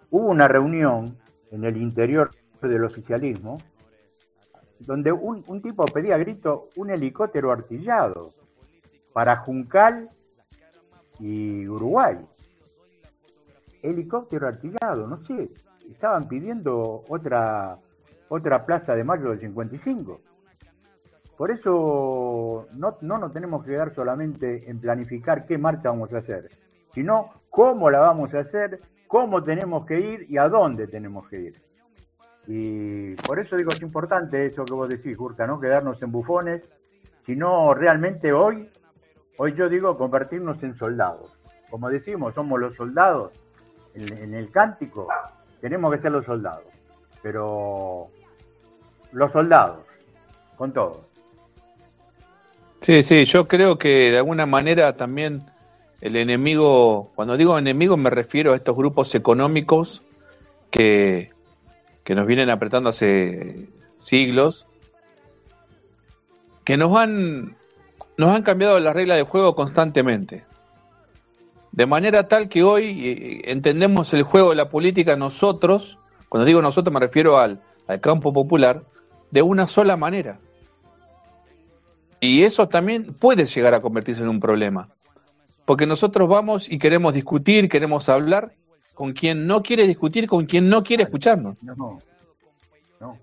hubo 0.10 0.28
una 0.28 0.48
reunión 0.48 1.18
en 1.52 1.64
el 1.66 1.78
interior 1.78 2.32
del 2.62 2.84
oficialismo 2.84 3.58
donde 4.86 5.12
un, 5.12 5.62
tipo 5.62 5.86
pedía 5.86 6.16
a 6.16 6.18
grito 6.18 6.70
un 6.76 6.90
helicóptero 6.90 7.52
artillado 7.52 8.32
para 9.14 9.38
Juncal 9.38 10.10
y 11.24 11.66
Uruguay. 11.70 12.18
Helicóptero 13.82 14.48
artillado, 14.48 15.08
no 15.08 15.24
sé, 15.26 15.50
estaban 15.90 16.28
pidiendo 16.28 17.04
otra, 17.08 17.78
otra 18.28 18.66
plaza 18.66 18.94
de 18.94 19.06
mayo 19.06 19.30
del 19.30 19.40
55. 19.40 20.20
Por 21.38 21.52
eso 21.52 22.68
no, 22.76 22.98
no 23.02 23.18
nos 23.18 23.32
tenemos 23.32 23.64
que 23.64 23.72
quedar 23.72 23.96
solamente 23.96 24.70
en 24.70 24.80
planificar 24.80 25.46
qué 25.46 25.58
marcha 25.58 25.90
vamos 25.90 26.14
a 26.14 26.18
hacer, 26.18 26.50
sino 26.94 27.30
cómo 27.50 27.90
la 27.90 28.00
vamos 28.00 28.34
a 28.34 28.40
hacer 28.40 28.82
cómo 29.08 29.44
tenemos 29.44 29.86
que 29.86 30.00
ir 30.00 30.26
y 30.30 30.38
a 30.38 30.50
dónde 30.50 30.88
tenemos 30.88 31.28
que 31.30 31.40
ir. 31.40 31.54
Y 32.48 33.16
por 33.16 33.40
eso 33.40 33.56
digo, 33.56 33.70
es 33.72 33.82
importante 33.82 34.46
eso 34.46 34.66
que 34.66 34.74
vos 34.74 34.90
decís, 34.90 35.18
Jurka, 35.18 35.48
no 35.48 35.60
quedarnos 35.60 36.02
en 36.02 36.12
bufones, 36.12 36.64
sino 37.26 37.74
realmente 37.74 38.34
hoy, 38.34 38.70
hoy 39.38 39.54
yo 39.54 39.70
digo 39.70 39.98
convertirnos 39.98 40.62
en 40.64 40.78
soldados. 40.78 41.32
Como 41.70 41.90
decimos, 41.90 42.34
somos 42.36 42.60
los 42.60 42.76
soldados 42.76 43.32
en, 43.96 44.34
el 44.34 44.52
cántico, 44.52 45.08
tenemos 45.62 45.94
que 45.94 46.02
ser 46.02 46.12
los 46.12 46.26
soldados. 46.26 46.66
Pero 47.22 48.10
los 49.12 49.32
soldados, 49.32 49.86
con 50.58 50.74
todo. 50.74 51.06
Sí, 52.82 53.02
sí, 53.04 53.24
yo 53.26 53.48
creo 53.48 53.78
que 53.78 54.12
de 54.12 54.18
alguna 54.18 54.46
manera 54.46 54.98
también 54.98 55.46
el 56.02 56.18
enemigo, 56.18 57.12
cuando 57.16 57.38
digo 57.38 57.58
enemigo 57.58 57.96
me 57.96 58.10
refiero 58.10 58.52
a 58.52 58.58
estos 58.58 58.76
grupos 58.76 59.16
económicos 59.16 60.04
que, 60.70 61.32
que 62.04 62.14
nos 62.14 62.28
vienen 62.28 62.50
apretando 62.50 62.90
hace 62.90 63.70
siglos, 64.00 64.68
que 66.66 66.76
nos 66.76 66.96
han, 66.98 67.56
nos 68.18 68.30
han 68.32 68.44
cambiado 68.44 68.80
las 68.80 68.94
reglas 68.94 69.18
de 69.18 69.24
juego 69.24 69.56
constantemente. 69.56 70.44
De 71.72 71.86
manera 71.86 72.28
tal 72.28 72.50
que 72.50 72.64
hoy 72.64 73.10
eh, 73.10 73.42
entendemos 73.52 74.14
el 74.14 74.24
juego 74.24 74.52
de 74.52 74.56
la 74.56 74.70
política 74.70 75.16
nosotros, 75.16 75.98
cuando 76.30 76.46
digo 76.46 76.62
nosotros 76.62 76.94
me 76.94 77.00
refiero 77.00 77.40
al, 77.40 77.62
al 77.88 78.00
campo 78.00 78.32
popular, 78.32 78.84
de 79.32 79.42
una 79.42 79.68
sola 79.68 79.98
manera. 79.98 80.40
Y 82.20 82.44
eso 82.44 82.70
también 82.70 83.14
puede 83.16 83.46
llegar 83.46 83.74
a 83.74 83.82
convertirse 83.82 84.22
en 84.22 84.30
un 84.30 84.40
problema. 84.40 84.90
Porque 85.66 85.88
nosotros 85.88 86.30
vamos 86.30 86.72
y 86.72 86.78
queremos 86.78 87.14
discutir, 87.14 87.68
queremos 87.68 88.08
hablar 88.10 88.54
con 88.94 89.14
quien 89.14 89.48
no 89.48 89.64
quiere 89.64 89.88
discutir, 89.88 90.28
con 90.28 90.46
quien 90.46 90.70
no 90.70 90.84
quiere 90.84 91.04
escucharnos. 91.04 91.62
No, 91.64 91.76
no. 91.76 93.18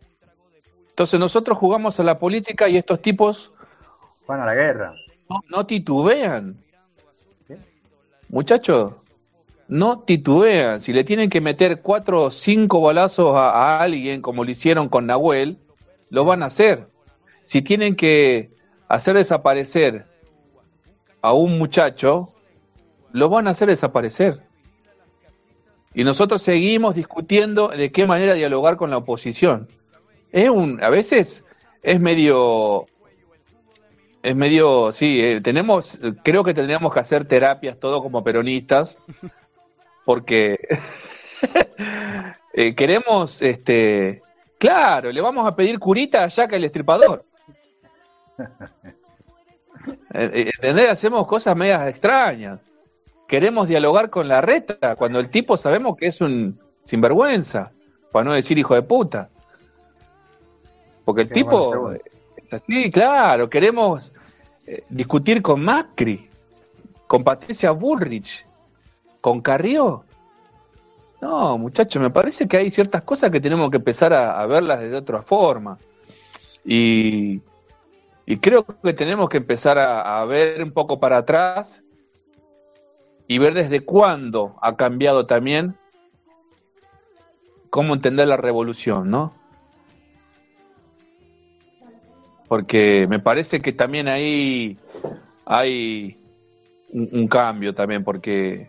Entonces 0.88 1.18
nosotros 1.18 1.56
jugamos 1.56 1.98
a 2.00 2.02
la 2.02 2.18
política 2.18 2.68
y 2.68 2.76
estos 2.76 3.00
tipos 3.00 3.52
Van 4.30 4.42
a 4.42 4.46
la 4.46 4.54
guerra. 4.54 4.94
no, 5.28 5.40
no 5.48 5.66
titubean. 5.66 6.56
¿Qué? 7.48 7.56
Muchachos, 8.28 8.92
no 9.66 10.02
titubean. 10.02 10.82
Si 10.82 10.92
le 10.92 11.02
tienen 11.02 11.28
que 11.28 11.40
meter 11.40 11.82
cuatro 11.82 12.22
o 12.22 12.30
cinco 12.30 12.80
balazos 12.80 13.34
a, 13.34 13.50
a 13.50 13.80
alguien, 13.82 14.22
como 14.22 14.44
lo 14.44 14.52
hicieron 14.52 14.88
con 14.88 15.06
Nahuel, 15.06 15.58
lo 16.10 16.24
van 16.24 16.44
a 16.44 16.46
hacer. 16.46 16.86
Si 17.42 17.60
tienen 17.60 17.96
que 17.96 18.52
hacer 18.86 19.16
desaparecer 19.16 20.06
a 21.22 21.32
un 21.32 21.58
muchacho, 21.58 22.32
lo 23.10 23.30
van 23.30 23.48
a 23.48 23.50
hacer 23.50 23.66
desaparecer. 23.66 24.42
Y 25.92 26.04
nosotros 26.04 26.42
seguimos 26.42 26.94
discutiendo 26.94 27.66
de 27.66 27.90
qué 27.90 28.06
manera 28.06 28.34
dialogar 28.34 28.76
con 28.76 28.90
la 28.90 28.98
oposición. 28.98 29.66
Es 30.30 30.48
un, 30.48 30.80
a 30.84 30.88
veces 30.88 31.44
es 31.82 32.00
medio, 32.00 32.86
es 34.22 34.36
medio, 34.36 34.92
sí, 34.92 35.20
eh, 35.20 35.40
tenemos, 35.40 35.98
creo 36.22 36.44
que 36.44 36.54
tendríamos 36.54 36.92
que 36.92 37.00
hacer 37.00 37.24
terapias 37.24 37.78
todo 37.78 38.02
como 38.02 38.22
peronistas, 38.22 38.98
porque 40.04 40.58
eh, 42.52 42.74
queremos, 42.74 43.40
este, 43.40 44.22
claro, 44.58 45.10
le 45.10 45.20
vamos 45.20 45.46
a 45.46 45.56
pedir 45.56 45.78
curita 45.78 46.24
a 46.24 46.28
Jack 46.28 46.52
el 46.52 46.64
Estripador. 46.64 47.24
Eh, 50.12 50.50
¿Entendés? 50.56 50.90
Hacemos 50.90 51.26
cosas 51.26 51.56
medias 51.56 51.88
extrañas. 51.88 52.60
Queremos 53.26 53.66
dialogar 53.66 54.10
con 54.10 54.28
la 54.28 54.42
reta 54.42 54.94
cuando 54.94 55.18
el 55.20 55.30
tipo 55.30 55.56
sabemos 55.56 55.96
que 55.96 56.08
es 56.08 56.20
un 56.20 56.60
sinvergüenza, 56.84 57.72
para 58.12 58.24
no 58.24 58.34
decir 58.34 58.58
hijo 58.58 58.74
de 58.74 58.82
puta. 58.82 59.30
Porque 61.06 61.22
el 61.22 61.30
tipo 61.30 61.94
así, 62.56 62.90
claro, 62.90 63.48
queremos 63.48 64.12
eh, 64.66 64.84
discutir 64.88 65.42
con 65.42 65.62
Macri, 65.62 66.28
con 67.06 67.24
Patricia 67.24 67.70
Bullrich, 67.72 68.46
con 69.20 69.40
Carrió. 69.40 70.04
No, 71.20 71.58
muchachos, 71.58 72.00
me 72.00 72.10
parece 72.10 72.48
que 72.48 72.56
hay 72.56 72.70
ciertas 72.70 73.02
cosas 73.02 73.30
que 73.30 73.40
tenemos 73.40 73.70
que 73.70 73.76
empezar 73.76 74.12
a, 74.12 74.44
verlas 74.46 74.80
de 74.80 74.94
otra 74.94 75.22
forma. 75.22 75.78
Y, 76.64 77.40
y 78.26 78.36
creo 78.38 78.64
que 78.64 78.92
tenemos 78.92 79.28
que 79.28 79.38
empezar 79.38 79.78
a, 79.78 80.20
a 80.20 80.24
ver 80.24 80.62
un 80.62 80.72
poco 80.72 80.98
para 80.98 81.18
atrás 81.18 81.82
y 83.26 83.38
ver 83.38 83.54
desde 83.54 83.80
cuándo 83.80 84.56
ha 84.62 84.76
cambiado 84.76 85.26
también 85.26 85.76
cómo 87.70 87.94
entender 87.94 88.26
la 88.26 88.36
revolución, 88.36 89.10
¿no? 89.10 89.39
Porque 92.50 93.06
me 93.08 93.20
parece 93.20 93.60
que 93.60 93.72
también 93.72 94.08
ahí 94.08 94.76
hay 95.46 96.18
un, 96.88 97.08
un 97.12 97.28
cambio 97.28 97.72
también, 97.76 98.02
porque 98.02 98.68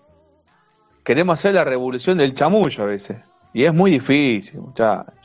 queremos 1.04 1.40
hacer 1.40 1.56
la 1.56 1.64
revolución 1.64 2.20
del 2.20 2.36
chamullo 2.36 2.84
a 2.84 2.86
veces. 2.86 3.18
Y 3.56 3.64
es 3.64 3.74
muy 3.74 3.90
difícil, 3.90 4.60
muchachos. 4.62 5.16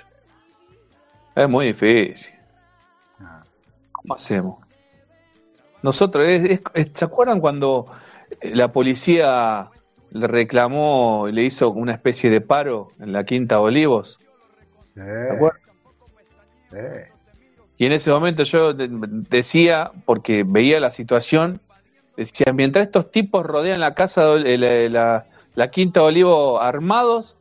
Es 1.35 1.47
muy 1.51 1.67
difícil. 1.67 2.33
¿Cómo 3.93 4.15
hacemos? 4.15 4.65
Nosotros, 5.83 6.25
es- 6.27 6.61
¿se 6.95 7.05
acuerdan 7.05 7.41
cuando 7.41 7.85
la 8.41 8.73
policía 8.73 9.69
le 10.13 10.27
reclamó, 10.29 11.29
le 11.31 11.43
hizo 11.45 11.73
una 11.73 11.93
especie 11.93 12.31
de 12.31 12.41
paro 12.41 12.93
en 13.01 13.13
la 13.13 13.23
Quinta 13.25 13.61
Olivos? 13.61 14.19
sí, 14.95 15.01
acuerdas? 15.31 15.61
sí. 16.71 17.16
Y 17.79 17.87
en 17.87 17.93
ese 17.93 18.11
momento 18.11 18.43
yo 18.45 18.73
de- 18.73 18.89
decía, 18.91 19.91
porque 20.05 20.45
veía 20.47 20.81
la 20.81 20.91
situación, 20.91 21.61
decía, 22.17 22.53
mientras 22.55 22.87
estos 22.87 23.11
tipos 23.11 23.45
rodean 23.45 23.81
la 23.81 23.95
casa, 23.95 24.27
de- 24.35 24.57
la, 24.59 24.89
la- 24.89 25.27
la 25.55 25.71
Quinta 25.71 26.03
Olivo 26.03 26.61
armados, 26.61 27.37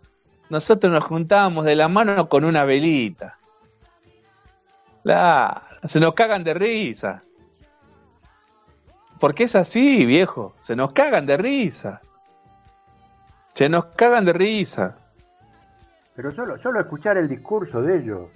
nosotros 0.49 0.91
nos 0.91 1.03
juntábamos 1.03 1.65
de 1.65 1.75
la 1.75 1.87
mano 1.87 2.27
con 2.29 2.43
una 2.45 2.63
velita. 2.65 3.37
Claro, 5.03 5.61
se 5.87 5.99
nos 5.99 6.13
cagan 6.13 6.43
de 6.43 6.53
risa. 6.53 7.23
Porque 9.19 9.45
es 9.45 9.55
así, 9.55 10.05
viejo, 10.05 10.55
se 10.61 10.75
nos 10.75 10.91
cagan 10.91 11.25
de 11.25 11.37
risa. 11.37 12.01
Se 13.53 13.69
nos 13.69 13.85
cagan 13.85 14.25
de 14.25 14.33
risa. 14.33 14.97
Pero 16.15 16.31
solo, 16.31 16.57
solo 16.59 16.81
escuchar 16.81 17.17
el 17.17 17.27
discurso 17.29 17.81
de 17.81 17.97
ellos, 17.99 18.29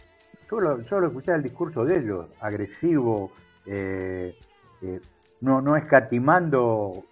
solo, 0.49 0.83
solo 0.89 1.07
escuchar 1.07 1.35
el 1.35 1.43
discurso 1.43 1.85
de 1.85 1.99
ellos, 1.99 2.25
agresivo, 2.41 3.31
eh, 3.65 4.35
eh, 4.81 4.99
no, 5.41 5.61
no 5.61 5.75
escatimando 5.77 7.03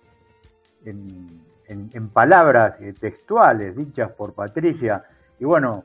en, 0.85 1.41
en- 1.67 1.89
en 1.93 2.09
palabras 2.09 2.75
eh, 2.81 2.93
textuales 2.99 3.75
dichas 3.75 4.11
por 4.11 4.33
Patricia. 4.33 5.03
Y 5.39 5.45
bueno, 5.45 5.83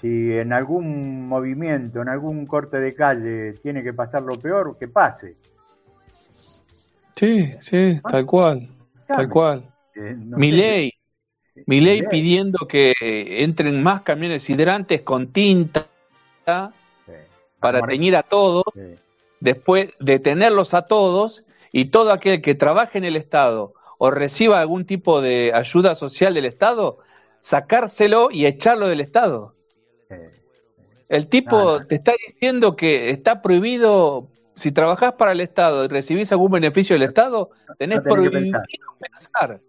si 0.00 0.32
en 0.32 0.52
algún 0.52 1.26
movimiento, 1.28 2.02
en 2.02 2.08
algún 2.08 2.46
corte 2.46 2.78
de 2.80 2.94
calle 2.94 3.54
tiene 3.62 3.82
que 3.82 3.92
pasar 3.92 4.22
lo 4.22 4.34
peor, 4.34 4.76
que 4.78 4.88
pase. 4.88 5.36
Sí, 7.16 7.52
sí, 7.62 8.00
tal 8.08 8.24
cual, 8.24 8.68
tal 9.06 9.28
cual. 9.28 9.64
Eh, 9.94 10.14
no 10.16 10.38
Mi 10.38 10.50
ley, 10.52 10.92
mi 11.66 11.80
ley 11.80 12.02
pidiendo 12.10 12.66
que 12.66 12.94
entren 13.00 13.82
más 13.82 14.02
camiones 14.02 14.48
hidrantes 14.48 15.02
con 15.02 15.28
tinta. 15.32 15.86
Para 17.60 17.82
teñir 17.82 18.16
a 18.16 18.22
todos, 18.22 18.64
sí. 18.74 18.96
después 19.40 19.90
detenerlos 20.00 20.74
a 20.74 20.82
todos 20.82 21.44
y 21.72 21.86
todo 21.86 22.12
aquel 22.12 22.42
que 22.42 22.54
trabaje 22.54 22.98
en 22.98 23.04
el 23.04 23.16
Estado 23.16 23.74
o 23.98 24.10
reciba 24.10 24.60
algún 24.60 24.86
tipo 24.86 25.20
de 25.20 25.52
ayuda 25.54 25.94
social 25.94 26.34
del 26.34 26.46
Estado, 26.46 26.98
sacárselo 27.40 28.30
y 28.30 28.46
echarlo 28.46 28.88
del 28.88 29.00
Estado. 29.00 29.54
sí. 30.08 30.16
El 31.10 31.26
tipo 31.26 31.80
no. 31.80 31.86
te 31.86 31.96
está 31.96 32.12
diciendo 32.24 32.76
que 32.76 33.10
está 33.10 33.42
prohibido, 33.42 34.28
si 34.54 34.70
trabajás 34.70 35.14
para 35.14 35.32
el 35.32 35.40
Estado 35.40 35.84
y 35.84 35.88
recibís 35.88 36.30
algún 36.30 36.52
beneficio 36.52 36.94
del 36.94 37.02
Estado, 37.02 37.50
tenés 37.78 37.96
no 37.96 38.02
tenés 38.04 38.22
que 38.22 38.30
prohibido 38.30 38.60
pensar. 39.00 39.58
pensar, 39.58 39.60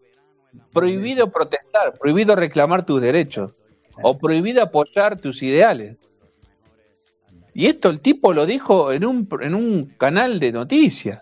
prohibido 0.71 1.31
protestar, 1.31 1.93
prohibido 1.97 2.35
reclamar 2.35 2.85
tus 2.85 3.01
derechos 3.01 3.53
o 4.03 4.19
prohibido 4.19 4.61
apoyar 4.61 5.19
tus 5.19 5.41
ideales. 5.41 5.97
Y 7.53 7.65
esto 7.67 7.89
el 7.89 7.99
tipo 7.99 8.33
lo 8.33 8.45
dijo 8.45 8.91
en 8.93 9.05
un, 9.05 9.27
en 9.41 9.55
un 9.55 9.85
canal 9.97 10.39
de 10.39 10.51
noticias. 10.51 11.21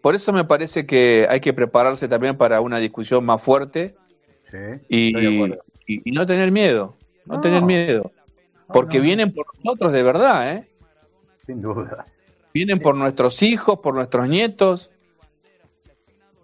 Por 0.00 0.14
eso 0.14 0.32
me 0.32 0.44
parece 0.44 0.86
que 0.86 1.26
hay 1.28 1.40
que 1.40 1.52
prepararse 1.54 2.08
también 2.08 2.36
para 2.36 2.60
una 2.60 2.78
discusión 2.78 3.24
más 3.24 3.40
fuerte 3.42 3.94
Sí, 4.50 4.58
y, 4.88 5.18
y- 5.86 6.02
y 6.04 6.12
no 6.12 6.26
tener 6.26 6.50
miedo, 6.52 6.94
no, 7.26 7.34
No. 7.36 7.40
tener 7.40 7.62
miedo, 7.62 8.12
porque 8.68 8.98
no, 8.98 9.04
vienen 9.04 9.32
por 9.34 9.46
nosotros 9.62 9.92
de 9.92 10.02
verdad, 10.02 10.54
¿eh? 10.54 10.68
Sin 11.46 11.60
duda. 11.62 12.06
Vienen 12.52 12.78
por 12.80 12.94
nuestros 12.94 13.42
hijos, 13.42 13.80
por 13.80 13.94
nuestros 13.94 14.28
nietos, 14.28 14.90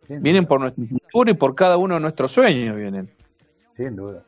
vienen 0.08 0.46
por 0.46 0.60
nuestro 0.60 0.84
futuro 0.86 1.30
y 1.30 1.34
por 1.34 1.54
cada 1.54 1.76
uno 1.76 1.94
de 1.94 2.00
nuestros 2.00 2.32
sueños 2.32 2.74
vienen. 2.76 3.08
Sin 3.76 3.94
duda. 3.94 4.24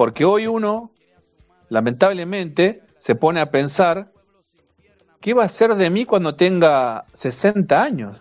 Porque 0.00 0.24
hoy 0.24 0.46
uno, 0.46 0.92
lamentablemente, 1.68 2.80
se 2.96 3.14
pone 3.14 3.38
a 3.38 3.50
pensar, 3.50 4.10
¿qué 5.20 5.34
va 5.34 5.44
a 5.44 5.48
ser 5.50 5.74
de 5.74 5.90
mí 5.90 6.06
cuando 6.06 6.36
tenga 6.36 7.04
60 7.12 7.82
años? 7.82 8.18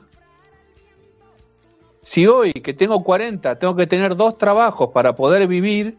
Si 2.01 2.27
hoy, 2.27 2.51
que 2.51 2.73
tengo 2.73 3.01
40, 3.01 3.59
tengo 3.59 3.77
que 3.77 3.87
tener 3.87 4.17
dos 4.17 4.37
trabajos 4.37 4.89
para 4.93 5.15
poder 5.15 5.47
vivir, 5.47 5.97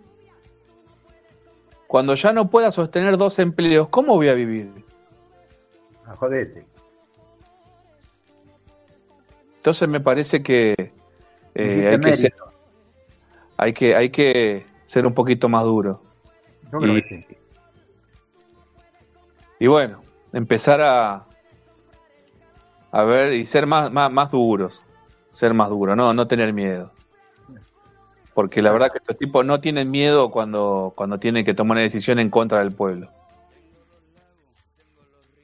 cuando 1.87 2.15
ya 2.15 2.35
no 2.35 2.51
pueda 2.51 2.71
sostener 2.73 3.17
dos 3.17 3.39
empleos, 3.39 3.89
¿cómo 3.89 4.17
voy 4.17 4.29
a 4.29 4.35
vivir? 4.35 4.85
A 6.05 6.15
jodete. 6.15 6.67
Entonces 9.57 9.89
me 9.89 10.01
parece 10.01 10.43
que, 10.43 10.93
eh, 11.55 11.89
hay, 11.91 12.01
que 12.01 12.15
ser, 12.17 12.35
hay, 13.57 13.73
que, 13.73 13.97
hay 13.97 14.11
que 14.11 14.70
ser 14.91 15.07
un 15.07 15.15
poquito 15.15 15.49
más 15.49 15.63
duro. 15.63 16.03
Yo 16.73 16.81
creo 16.81 16.99
y- 16.99 17.03
que 17.03 17.09
sí. 17.29 17.37
Y 19.61 19.69
bueno, 19.69 20.03
empezar 20.33 20.81
a, 20.81 21.27
a 22.91 23.03
ver 23.05 23.35
y 23.35 23.47
ser 23.47 23.67
más, 23.67 23.93
más, 23.93 24.11
más 24.11 24.33
duros. 24.33 24.83
Ser 25.31 25.55
más 25.55 25.69
duros, 25.69 25.97
no, 25.97 26.13
no 26.13 26.27
tener 26.27 26.53
miedo. 26.53 26.91
Porque 28.35 28.61
la 28.63 28.73
verdad 28.73 28.91
que 28.91 28.99
estos 28.99 29.17
tipos 29.17 29.47
no 29.47 29.61
tienen 29.61 29.93
miedo 29.93 30.33
cuando, 30.33 30.93
cuando 30.97 31.19
tienen 31.21 31.45
que 31.45 31.55
tomar 31.55 31.77
una 31.77 31.83
decisión 31.83 32.19
en 32.19 32.29
contra 32.29 32.59
del 32.59 32.73
pueblo. 32.73 33.11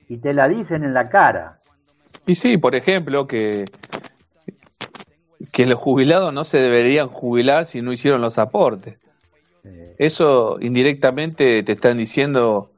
Y 0.08 0.16
te 0.16 0.34
la 0.34 0.48
dicen 0.48 0.82
en 0.82 0.92
la 0.92 1.08
cara. 1.08 1.60
Y 2.26 2.34
sí, 2.34 2.58
por 2.58 2.74
ejemplo, 2.74 3.28
que, 3.28 3.64
que 5.52 5.66
los 5.66 5.78
jubilados 5.78 6.32
no 6.32 6.44
se 6.44 6.58
deberían 6.58 7.06
jubilar 7.08 7.66
si 7.66 7.80
no 7.80 7.92
hicieron 7.92 8.20
los 8.20 8.38
aportes. 8.38 8.98
Eso 9.98 10.58
indirectamente 10.60 11.62
te 11.62 11.72
están 11.72 11.98
diciendo, 11.98 12.70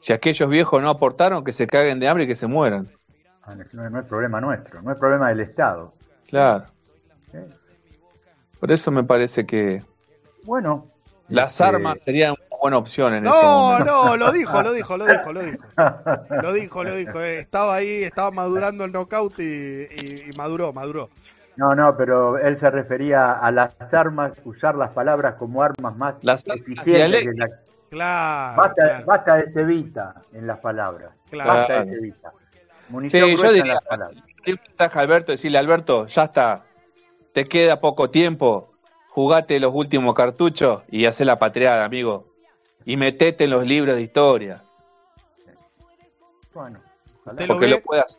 si 0.00 0.12
aquellos 0.12 0.48
viejos 0.48 0.82
no 0.82 0.88
aportaron, 0.90 1.44
que 1.44 1.52
se 1.52 1.66
caguen 1.66 2.00
de 2.00 2.08
hambre 2.08 2.24
y 2.24 2.26
que 2.26 2.36
se 2.36 2.46
mueran. 2.46 2.88
ah, 3.42 3.54
no, 3.72 3.90
no 3.90 4.00
es 4.00 4.06
problema 4.06 4.40
nuestro, 4.40 4.80
no 4.82 4.92
es 4.92 4.98
problema 4.98 5.28
del 5.28 5.40
Estado. 5.40 5.92
Claro. 6.28 6.64
¿eh? 7.32 7.44
Por 8.58 8.72
eso 8.72 8.90
me 8.90 9.04
parece 9.04 9.44
que 9.44 9.82
Bueno. 10.44 10.86
las 11.28 11.52
este, 11.52 11.64
armas 11.64 12.00
serían 12.02 12.30
una 12.32 12.58
buena 12.60 12.78
opción 12.78 13.12
en 13.14 13.26
este 13.26 13.42
No, 13.44 13.68
momento. 13.68 13.84
no, 13.84 14.16
lo 14.16 14.32
dijo, 14.32 14.62
lo 14.62 14.72
dijo, 14.72 14.96
lo 14.96 15.06
dijo, 15.06 15.32
lo 15.32 15.42
dijo. 15.44 15.64
Lo 16.42 16.52
dijo, 16.54 16.84
lo 16.84 16.94
dijo. 16.96 17.20
eh, 17.20 17.40
Estaba 17.40 17.74
ahí, 17.74 18.04
estaba 18.04 18.30
madurando 18.30 18.84
el 18.84 18.92
knockout 18.92 19.38
y, 19.38 19.42
y- 19.42 20.30
y 20.30 20.36
maduró, 20.38 20.72
maduró. 20.72 21.10
No, 21.56 21.74
no, 21.74 21.96
pero 21.96 22.36
él 22.38 22.58
se 22.58 22.70
refería 22.70 23.32
a 23.32 23.50
las 23.52 23.76
armas, 23.92 24.40
usar 24.44 24.74
las 24.74 24.90
palabras 24.90 25.34
como 25.36 25.62
armas 25.62 25.96
más 25.96 26.14
Las 26.22 26.44
eficientes. 26.46 26.84
que 26.84 26.90
dialécticas. 26.92 27.50
la- 27.50 27.56
Claro, 27.90 28.56
basta, 28.56 28.82
claro, 28.88 29.06
basta 29.06 29.36
de 29.36 29.50
cevita 29.52 30.14
en 30.32 30.46
las 30.48 30.58
palabras. 30.58 31.12
Claro. 31.30 31.50
Basta 31.54 31.84
de 31.84 31.92
cevita. 31.92 32.32
Munición 32.88 33.22
Sí, 33.22 33.30
yo 33.30 33.36
gruesa 33.38 33.48
en 33.50 33.54
diría, 33.62 33.74
las 33.74 33.84
palabras. 33.84 34.22
un 34.46 34.60
mensaje 34.66 34.98
a 34.98 35.02
Alberto, 35.02 35.32
decirle, 35.32 35.58
Alberto, 35.58 36.06
ya 36.08 36.24
está, 36.24 36.64
te 37.32 37.44
queda 37.44 37.78
poco 37.80 38.10
tiempo, 38.10 38.72
jugate 39.10 39.60
los 39.60 39.72
últimos 39.72 40.12
cartuchos 40.16 40.82
y 40.88 41.06
hacé 41.06 41.24
la 41.24 41.38
patriada, 41.38 41.84
amigo. 41.84 42.26
Y 42.84 42.96
metete 42.96 43.44
en 43.44 43.50
los 43.50 43.64
libros 43.64 43.94
de 43.94 44.02
historia, 44.02 44.64
Bueno, 46.52 46.80
ojalá. 47.20 47.32
Usted 47.32 47.46
lo 47.46 47.54
porque 47.54 47.66
ve- 47.66 47.70
lo 47.72 47.80
puedas 47.80 48.18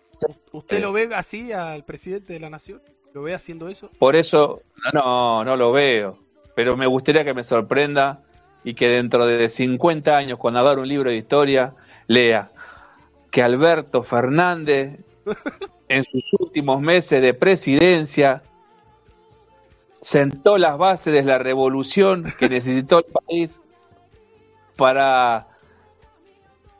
¿Usted 0.53 0.81
lo 0.81 0.93
ve 0.93 1.09
así 1.13 1.51
al 1.51 1.83
presidente 1.83 2.31
de 2.33 2.39
la 2.39 2.49
nación? 2.49 2.81
¿Lo 3.15 3.21
ve 3.21 3.33
haciendo 3.33 3.69
eso? 3.69 3.89
Por 3.97 4.17
eso, 4.17 4.61
no, 4.93 5.41
no 5.45 5.55
lo 5.55 5.71
veo. 5.71 6.17
Pero 6.53 6.75
me 6.75 6.85
gustaría 6.85 7.23
que 7.23 7.33
me 7.33 7.45
sorprenda 7.45 8.19
y 8.65 8.73
que 8.73 8.89
dentro 8.89 9.25
de 9.25 9.49
50 9.49 10.17
años, 10.17 10.37
cuando 10.37 10.59
abra 10.59 10.81
un 10.81 10.87
libro 10.89 11.09
de 11.09 11.15
historia, 11.15 11.73
lea 12.07 12.51
que 13.31 13.41
Alberto 13.41 14.03
Fernández, 14.03 14.99
en 15.87 16.03
sus 16.03 16.25
últimos 16.39 16.81
meses 16.81 17.21
de 17.21 17.33
presidencia, 17.33 18.43
sentó 20.01 20.57
las 20.57 20.77
bases 20.77 21.13
de 21.13 21.23
la 21.23 21.37
revolución 21.37 22.33
que 22.37 22.49
necesitó 22.49 22.97
el 22.97 23.05
país 23.05 23.61
para, 24.75 25.47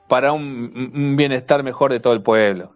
para 0.10 0.34
un, 0.34 0.92
un 0.94 1.16
bienestar 1.16 1.64
mejor 1.64 1.94
de 1.94 2.02
todo 2.02 2.12
el 2.12 2.22
pueblo. 2.22 2.74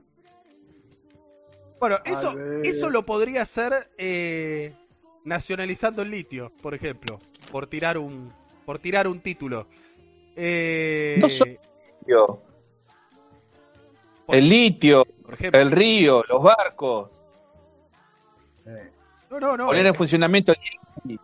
Bueno, 1.79 1.97
eso, 2.03 2.35
eso 2.63 2.89
lo 2.89 3.05
podría 3.05 3.43
hacer 3.43 3.89
eh, 3.97 4.73
nacionalizando 5.23 6.01
el 6.01 6.11
litio, 6.11 6.51
por 6.61 6.73
ejemplo, 6.73 7.19
por 7.51 7.67
tirar 7.67 7.97
un, 7.97 8.33
por 8.65 8.79
tirar 8.79 9.07
un 9.07 9.19
título. 9.21 9.67
Eh, 10.35 11.17
No 11.21 11.29
so- 11.29 11.45
El 14.27 14.47
litio, 14.49 15.05
por 15.05 15.33
ejemplo. 15.33 15.61
el 15.61 15.71
río, 15.71 16.23
los 16.27 16.43
barcos. 16.43 17.11
Eh, 18.65 18.91
No, 19.31 19.39
no, 19.39 19.57
no. 19.57 19.65
poner 19.67 19.85
en 19.85 19.95
funcionamiento 19.95 20.51
el-. 20.51 21.19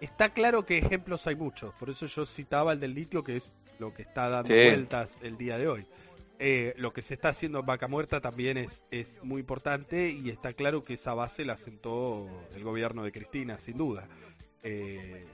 Está 0.00 0.28
claro 0.28 0.66
que 0.66 0.76
ejemplos 0.78 1.26
hay 1.26 1.34
muchos, 1.34 1.72
por 1.76 1.88
eso 1.88 2.04
yo 2.06 2.26
citaba 2.26 2.74
el 2.74 2.80
del 2.80 2.92
litio, 2.94 3.24
que 3.24 3.38
es 3.38 3.54
lo 3.78 3.94
que 3.94 4.02
está 4.02 4.28
dando 4.28 4.48
Sí. 4.52 4.60
vueltas 4.62 5.16
el 5.22 5.38
día 5.38 5.56
de 5.56 5.66
hoy. 5.66 5.86
Eh, 6.38 6.74
lo 6.76 6.92
que 6.92 7.02
se 7.02 7.14
está 7.14 7.28
haciendo 7.28 7.60
en 7.60 7.66
Vaca 7.66 7.86
Muerta 7.86 8.20
también 8.20 8.56
es, 8.56 8.82
es 8.90 9.22
muy 9.22 9.40
importante 9.40 10.10
y 10.10 10.30
está 10.30 10.52
claro 10.52 10.82
que 10.82 10.94
esa 10.94 11.14
base 11.14 11.44
la 11.44 11.56
sentó 11.56 12.28
el 12.54 12.64
gobierno 12.64 13.04
de 13.04 13.12
Cristina, 13.12 13.58
sin 13.58 13.78
duda. 13.78 14.08
Eh, 14.62 15.26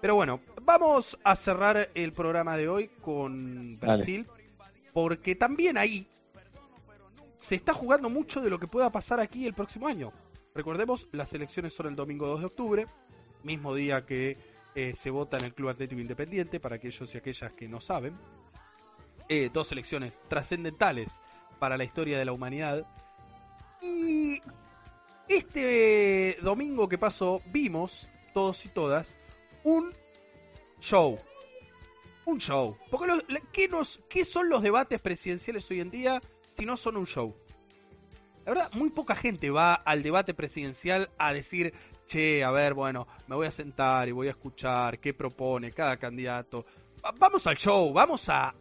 pero 0.00 0.14
bueno, 0.14 0.40
vamos 0.62 1.18
a 1.24 1.34
cerrar 1.34 1.90
el 1.94 2.12
programa 2.12 2.56
de 2.56 2.68
hoy 2.68 2.88
con 3.00 3.78
Dale. 3.80 3.94
Brasil, 3.94 4.26
porque 4.92 5.34
también 5.34 5.78
ahí 5.78 6.06
se 7.38 7.54
está 7.54 7.72
jugando 7.72 8.10
mucho 8.10 8.40
de 8.40 8.50
lo 8.50 8.58
que 8.58 8.66
pueda 8.66 8.90
pasar 8.90 9.20
aquí 9.20 9.46
el 9.46 9.54
próximo 9.54 9.86
año. 9.86 10.12
Recordemos, 10.54 11.08
las 11.12 11.32
elecciones 11.32 11.72
son 11.72 11.86
el 11.86 11.96
domingo 11.96 12.26
2 12.26 12.40
de 12.40 12.46
octubre, 12.46 12.86
mismo 13.44 13.74
día 13.74 14.04
que 14.04 14.36
eh, 14.74 14.92
se 14.94 15.10
vota 15.10 15.38
en 15.38 15.44
el 15.44 15.54
Club 15.54 15.70
Atlético 15.70 16.00
Independiente, 16.00 16.60
para 16.60 16.76
aquellos 16.76 17.14
y 17.14 17.18
aquellas 17.18 17.52
que 17.52 17.68
no 17.68 17.80
saben. 17.80 18.16
Eh, 19.28 19.50
dos 19.52 19.70
elecciones 19.72 20.22
trascendentales 20.28 21.20
para 21.58 21.76
la 21.76 21.84
historia 21.84 22.18
de 22.18 22.24
la 22.24 22.32
humanidad. 22.32 22.86
Y 23.82 24.40
este 25.28 26.38
domingo 26.42 26.88
que 26.88 26.98
pasó 26.98 27.42
vimos, 27.46 28.08
todos 28.32 28.64
y 28.64 28.68
todas, 28.68 29.18
un 29.64 29.92
show. 30.80 31.18
Un 32.24 32.38
show. 32.38 32.76
Porque 32.90 33.06
¿qué, 33.52 33.68
nos, 33.68 34.00
¿Qué 34.08 34.24
son 34.24 34.48
los 34.48 34.62
debates 34.62 35.00
presidenciales 35.00 35.70
hoy 35.70 35.80
en 35.80 35.90
día 35.90 36.20
si 36.46 36.64
no 36.66 36.76
son 36.76 36.96
un 36.96 37.06
show? 37.06 37.34
La 38.44 38.52
verdad, 38.54 38.70
muy 38.72 38.90
poca 38.90 39.14
gente 39.14 39.50
va 39.50 39.74
al 39.74 40.02
debate 40.02 40.32
presidencial 40.32 41.10
a 41.18 41.34
decir, 41.34 41.74
che, 42.06 42.42
a 42.42 42.50
ver, 42.50 42.72
bueno, 42.72 43.06
me 43.26 43.36
voy 43.36 43.46
a 43.46 43.50
sentar 43.50 44.08
y 44.08 44.12
voy 44.12 44.28
a 44.28 44.30
escuchar 44.30 44.98
qué 44.98 45.12
propone 45.12 45.70
cada 45.72 45.98
candidato. 45.98 46.64
Va- 47.04 47.12
Vamos 47.18 47.46
al 47.46 47.56
show, 47.56 47.92
vamos 47.92 48.24
a, 48.28 48.54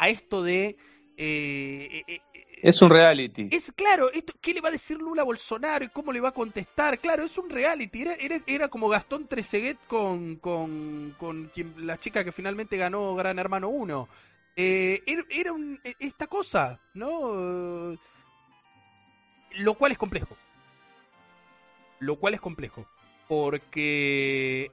a 0.00 0.08
esto 0.08 0.42
de... 0.42 0.76
eh, 1.16 2.02
eh, 2.08 2.20
eh, 2.34 2.58
Es 2.62 2.80
un 2.82 2.90
reality. 2.90 3.48
es 3.50 3.70
claro, 3.72 4.10
esto, 4.12 4.32
¿qué 4.40 4.54
le 4.54 4.60
va 4.60 4.68
a 4.70 4.72
decir 4.72 4.98
Lula 4.98 5.22
a 5.22 5.24
Bolsonaro 5.26 5.84
y 5.84 5.88
cómo 5.88 6.12
le 6.12 6.20
va 6.20 6.30
a 6.30 6.32
contestar? 6.32 6.98
Claro, 6.98 7.24
es 7.24 7.36
un 7.38 7.50
reality. 7.50 8.02
Era, 8.02 8.14
era, 8.14 8.40
era 8.46 8.68
como 8.68 8.88
Gastón 8.88 9.26
Trezeguet 9.28 9.78
con, 9.86 10.36
con, 10.36 11.14
con 11.18 11.50
quien, 11.54 11.74
la 11.86 11.98
chica 11.98 12.24
que 12.24 12.32
finalmente 12.32 12.76
ganó 12.76 13.14
Gran 13.14 13.38
Hermano 13.38 13.68
1. 13.68 14.08
Eh, 14.56 15.02
era 15.06 15.22
era 15.30 15.52
un- 15.52 15.78
eh, 15.84 15.94
esta 16.00 16.26
cosa, 16.26 16.80
¿no? 16.94 17.96
Lo 19.58 19.74
cual 19.74 19.92
es 19.92 19.98
complejo. 19.98 20.36
Lo 21.98 22.16
cual 22.16 22.34
es 22.34 22.40
complejo. 22.40 22.86
Porque 23.28 24.70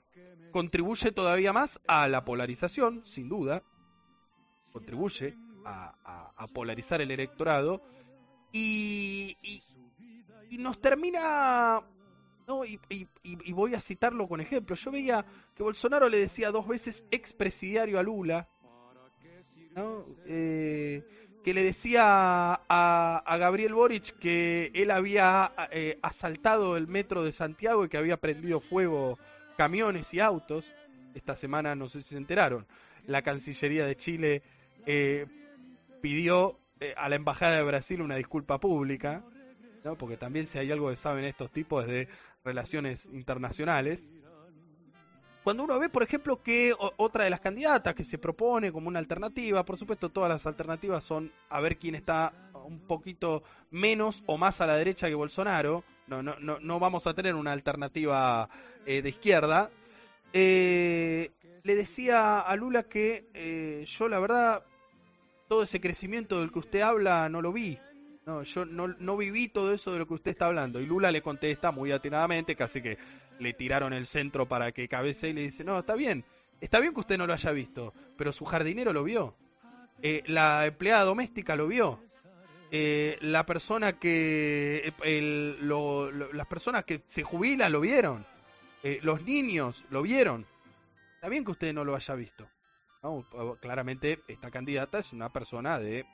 contribuye 0.52 1.12
todavía 1.12 1.54
más 1.54 1.80
a 1.88 2.08
la 2.08 2.26
polarización, 2.26 3.04
sin 3.06 3.30
duda. 3.30 3.64
Contribuye 4.72 5.36
a, 5.66 6.48
polarizar 6.54 7.02
el 7.02 7.12
electorado. 7.12 7.82
Y, 8.52 9.38
nos 10.52 10.80
termina. 10.80 11.82
No, 12.48 12.64
y, 12.64 12.80
voy 13.52 13.76
a 13.76 13.80
citarlo 13.80 14.28
con 14.28 14.42
ejemplos. 14.42 14.84
Yo 14.84 14.92
veía 14.92 15.26
que 15.56 15.64
Bolsonaro 15.64 16.10
le 16.10 16.18
decía 16.20 16.52
dos 16.52 16.68
veces 16.68 17.06
expresidiario 17.12 18.00
a 18.00 18.04
Lula. 18.04 18.48
Eh, 20.26 21.04
que 21.44 21.54
le 21.54 21.64
decía 21.64 22.04
a, 22.68 23.24
a 23.26 23.38
Gabriel 23.38 23.74
Boric 23.74 24.18
que 24.18 24.72
él 24.74 24.92
había 24.92 25.54
eh, 25.72 26.00
asaltado 26.02 26.76
el 26.76 26.88
metro 26.88 27.24
de 27.24 27.32
Santiago 27.32 27.86
y 27.86 27.90
que 27.90 27.98
había 27.98 28.18
prendido 28.18 28.60
fuego 28.60 29.18
camiones 29.56 30.14
y 30.14 30.20
autos. 30.20 30.70
Esta 31.14 31.36
semana, 31.36 31.76
no 31.76 31.88
sé 31.90 32.02
si 32.02 32.10
se 32.10 32.18
enteraron, 32.18 32.68
la 33.06 33.22
Cancillería 33.22 33.86
de 33.86 33.96
Chile 33.96 34.44
eh, 34.90 35.26
pidió 36.02 36.58
eh, 36.80 36.94
a 36.96 37.10
la 37.10 37.18
Embajada 37.18 37.58
de 37.58 37.64
Brasil 37.64 38.02
una 38.02 38.16
disculpa 38.16 38.58
pública, 38.58 39.22
¿no? 39.84 39.98
porque 39.98 40.16
también 40.16 40.46
si 40.46 40.58
hay 40.60 40.72
algo 40.72 40.90
que 40.90 40.96
saben 40.96 41.26
estos 41.26 41.52
tipos 41.52 41.86
de 41.86 42.08
relaciones 42.46 43.06
internacionales. 43.08 44.10
cuando 45.44 45.66
uno 45.66 45.78
ve, 45.78 45.90
por 45.90 46.04
ejemplo, 46.04 46.42
que 46.42 46.74
otra 46.78 47.26
de 47.26 47.30
las 47.30 47.42
candidatas 47.42 47.96
que 47.96 48.06
se 48.06 48.18
propone 48.18 48.72
como 48.72 48.88
una 48.88 49.00
alternativa, 49.00 49.66
por 49.66 49.78
supuesto 49.78 50.08
todas 50.08 50.30
las 50.30 50.46
alternativas 50.46 51.04
son 51.04 51.34
a 51.50 51.60
ver 51.60 51.78
quién 51.78 51.96
está 51.96 52.32
un 52.54 52.80
poquito 52.80 53.44
menos 53.72 54.24
o 54.26 54.38
más 54.38 54.62
a 54.62 54.68
la 54.68 54.78
derecha 54.78 55.10
que 55.10 55.16
Bolsonaro, 55.16 55.84
no, 56.08 56.24
no, 56.24 56.40
no, 56.40 56.62
no 56.62 56.80
vamos 56.80 57.08
a 57.08 57.14
tener 57.14 57.36
una 57.36 57.52
alternativa 57.52 58.48
eh, 58.86 59.02
de 59.02 59.10
izquierda, 59.10 59.70
le 60.32 61.76
decía 61.76 62.40
a 62.40 62.56
Lula 62.56 62.84
que 62.84 63.86
yo 63.86 64.08
la 64.08 64.20
verdad 64.20 64.64
todo 65.48 65.64
ese 65.64 65.80
crecimiento 65.82 66.40
del 66.40 66.52
que 66.52 66.60
usted 66.60 66.82
habla 66.82 67.30
no 67.30 67.42
lo 67.42 67.54
vi. 67.54 67.78
No, 68.26 68.44
yo 68.44 68.66
no, 68.66 69.18
viví 69.18 69.48
todo 69.48 69.74
eso 69.74 69.94
de 69.94 70.00
lo 70.00 70.08
que 70.08 70.16
usted 70.16 70.32
está 70.32 70.48
hablando. 70.48 70.82
Y 70.82 70.86
Lula 70.86 71.12
le 71.12 71.22
contesta 71.22 71.72
muy 71.72 71.94
atinadamente, 71.94 72.58
casi 72.58 72.82
que 72.82 72.98
le 73.40 73.54
tiraron 73.54 73.94
el 73.94 74.06
centro 74.06 74.48
para 74.48 74.74
que 74.74 74.90
cabece 74.90 75.30
y 75.30 75.34
le 75.34 75.44
dice, 75.44 75.64
no, 75.64 75.80
está 75.80 75.96
bien, 75.96 76.26
está 76.60 76.82
bien 76.82 76.94
que 76.94 77.00
usted 77.00 77.18
no 77.18 77.26
lo 77.26 77.34
haya 77.34 77.52
visto, 77.52 77.94
pero 78.18 78.34
su 78.34 78.44
jardinero 78.44 78.92
lo 78.92 79.06
vio. 79.06 79.36
Eh, 80.02 80.24
la 80.28 80.66
empleada 80.66 81.06
doméstica 81.06 81.56
lo 81.56 81.68
vio. 81.68 82.02
Eh, 82.70 83.18
la 83.22 83.46
persona 83.46 83.94
que 83.94 84.94
las 85.62 86.48
personas 86.48 86.84
que 86.84 87.02
se 87.08 87.24
jubilan 87.24 87.72
lo 87.72 87.80
vieron 87.80 88.26
eh, 88.84 89.00
los 89.04 89.24
niños 89.24 89.86
lo 89.90 90.02
vieron 90.02 90.46
está 91.16 91.30
bien 91.30 91.46
que 91.46 91.52
usted 91.52 91.74
no 91.74 91.86
lo 91.86 91.96
haya 91.96 92.14
visto 92.16 92.46
claramente 93.60 94.20
esta 94.28 94.52
candidata 94.52 95.00
es 95.00 95.14
una 95.14 95.30
persona 95.30 95.80
de 95.80 96.06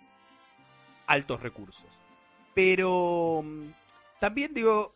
altos 1.07 1.41
recursos 1.41 2.03
pero 2.53 3.41
mm, 3.43 3.69
también 4.19 4.53
digo, 4.53 4.95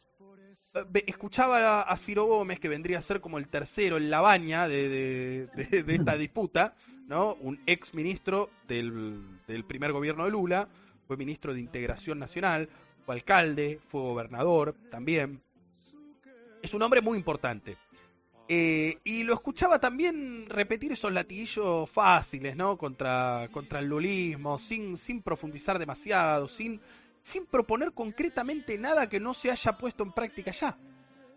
eh, 0.74 1.04
escuchaba 1.08 1.82
a 1.82 1.98
Ciro 1.98 2.26
Gómez, 2.26 2.60
que 2.60 2.70
vendría 2.70 3.00
a 3.00 3.02
ser 3.02 3.22
como 3.22 3.38
el 3.38 3.48
tercero 3.48 3.98
en 3.98 4.10
la 4.10 4.22
baña 4.22 4.68
de, 4.68 5.50
esta 5.88 6.18
disputa, 6.18 6.76
¿no? 7.08 7.36
Un 7.36 7.60
ex 7.66 7.94
ministro 7.94 8.50
del, 8.68 9.24
primer 9.68 9.92
gobierno 9.92 10.26
de 10.26 10.32
Lula, 10.32 10.68
fue 11.08 11.18
ministro 11.18 11.54
de 11.54 11.62
Integración 11.62 12.20
Nacional, 12.20 12.70
fue 13.06 13.16
alcalde, 13.16 13.80
fue 13.88 14.02
gobernador 14.02 14.76
también. 14.92 15.42
Es 16.62 16.74
un 16.74 16.82
hombre 16.82 17.02
muy 17.02 17.18
importante. 17.18 17.78
Eh, 18.50 19.00
y 19.04 19.24
lo 19.24 19.34
escuchaba 19.34 19.80
también 19.80 20.46
repetir 20.48 20.94
esos 20.94 21.12
latiguillos 21.12 21.90
fáciles, 21.90 22.56
¿no? 22.56 22.78
Contra, 22.78 23.50
contra 23.52 23.80
el 23.80 23.88
lulismo, 23.88 24.58
sin, 24.58 24.98
sin 24.98 25.22
profundizar 25.22 25.78
demasiado, 25.78 26.48
sin 26.48 26.80
sin 27.28 27.46
proponer 27.46 27.92
concretamente 27.92 28.78
nada 28.78 29.10
que 29.10 29.20
no 29.20 29.34
se 29.34 29.52
haya 29.52 29.74
puesto 29.74 30.02
en 30.02 30.14
práctica 30.14 30.52
ya. 30.52 30.78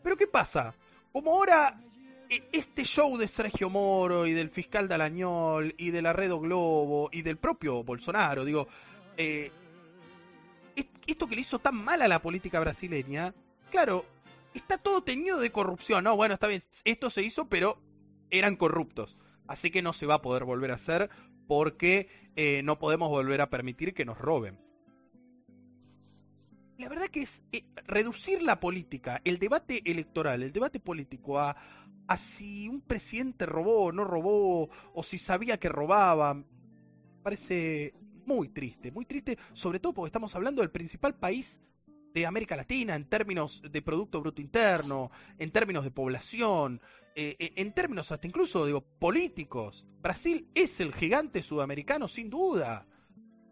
Pero 0.02 0.16
¿qué 0.16 0.28
pasa? 0.28 0.72
Como 1.12 1.32
ahora 1.32 1.80
e, 2.28 2.44
este 2.52 2.84
show 2.84 3.18
de 3.18 3.26
Sergio 3.26 3.68
Moro 3.68 4.24
y 4.24 4.32
del 4.32 4.50
fiscal 4.50 4.86
Dalañol 4.86 5.74
y 5.76 5.90
de 5.90 6.00
la 6.00 6.12
Redo 6.12 6.38
Globo 6.38 7.08
y 7.10 7.22
del 7.22 7.38
propio 7.38 7.82
Bolsonaro, 7.82 8.44
digo, 8.44 8.68
eh, 9.16 9.50
esto 11.04 11.26
que 11.26 11.34
le 11.34 11.40
hizo 11.40 11.58
tan 11.58 11.74
mal 11.74 12.00
a 12.02 12.08
la 12.08 12.22
política 12.22 12.60
brasileña, 12.60 13.34
claro, 13.68 14.04
está 14.54 14.78
todo 14.78 15.02
teñido 15.02 15.38
de 15.38 15.52
corrupción, 15.52 16.04
¿no? 16.04 16.16
Bueno, 16.16 16.34
está 16.34 16.46
bien, 16.46 16.62
esto 16.84 17.10
se 17.10 17.22
hizo, 17.22 17.48
pero 17.48 17.80
eran 18.30 18.56
corruptos. 18.56 19.16
Así 19.46 19.70
que 19.70 19.82
no 19.82 19.92
se 19.92 20.06
va 20.06 20.14
a 20.14 20.22
poder 20.22 20.44
volver 20.44 20.70
a 20.70 20.76
hacer 20.76 21.10
porque 21.46 22.08
eh, 22.36 22.62
no 22.62 22.78
podemos 22.78 23.08
volver 23.08 23.40
a 23.40 23.50
permitir 23.50 23.94
que 23.94 24.04
nos 24.04 24.18
roben 24.18 24.58
la 26.80 26.88
verdad 26.88 27.08
que 27.08 27.22
es 27.22 27.42
eh, 27.52 27.64
reducir 27.86 28.42
la 28.42 28.58
política, 28.58 29.20
el 29.24 29.38
debate 29.38 29.82
electoral, 29.84 30.42
el 30.42 30.52
debate 30.52 30.80
político 30.80 31.38
a, 31.38 31.54
a 32.06 32.16
si 32.16 32.68
un 32.68 32.80
presidente 32.80 33.44
robó 33.44 33.84
o 33.84 33.92
no 33.92 34.04
robó, 34.04 34.70
o 34.94 35.02
si 35.02 35.18
sabía 35.18 35.60
que 35.60 35.68
robaba, 35.68 36.42
parece 37.22 37.94
muy 38.24 38.48
triste, 38.48 38.90
muy 38.90 39.04
triste, 39.04 39.36
sobre 39.52 39.78
todo 39.78 39.92
porque 39.92 40.08
estamos 40.08 40.34
hablando 40.34 40.62
del 40.62 40.70
principal 40.70 41.14
país 41.14 41.60
de 42.12 42.26
América 42.26 42.56
Latina 42.56 42.94
en 42.96 43.04
términos 43.04 43.62
de 43.68 43.82
Producto 43.82 44.20
Bruto 44.20 44.40
Interno, 44.40 45.10
en 45.38 45.50
términos 45.50 45.84
de 45.84 45.90
población, 45.90 46.80
eh, 47.14 47.36
eh, 47.38 47.52
en 47.56 47.72
términos 47.72 48.10
hasta 48.12 48.26
incluso 48.26 48.66
digo, 48.66 48.80
políticos. 48.80 49.86
Brasil 50.02 50.48
es 50.54 50.80
el 50.80 50.94
gigante 50.94 51.42
sudamericano, 51.42 52.08
sin 52.08 52.30
duda. 52.30 52.86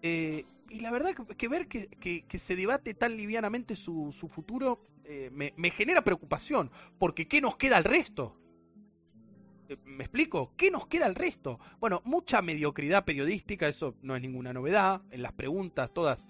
Eh, 0.03 0.45
y 0.70 0.81
la 0.81 0.91
verdad 0.91 1.15
que, 1.15 1.49
ver 1.49 1.67
que, 1.67 2.39
se 2.39 2.57
debate 2.57 2.95
tan 2.95 3.17
livianamente 3.17 3.75
su, 3.75 4.12
futuro 4.12 4.83
eh, 5.05 5.31
me, 5.33 5.70
genera 5.70 6.03
preocupación, 6.05 6.70
porque 6.99 7.27
¿qué 7.27 7.41
nos 7.41 7.57
queda 7.57 7.78
al 7.78 7.85
resto? 7.85 8.37
¿Me 9.85 10.05
explico? 10.05 10.53
¿Qué 10.57 10.70
nos 10.70 10.87
queda 10.87 11.07
al 11.07 11.15
resto? 11.15 11.59
Bueno, 11.78 12.03
mucha 12.05 12.43
mediocridad 12.43 13.05
periodística, 13.05 13.69
eso 13.69 13.95
no 14.03 14.17
es 14.17 14.23
ninguna 14.23 14.53
novedad, 14.53 15.03
en 15.11 15.23
las 15.23 15.33
preguntas 15.33 15.93
todas 15.93 16.27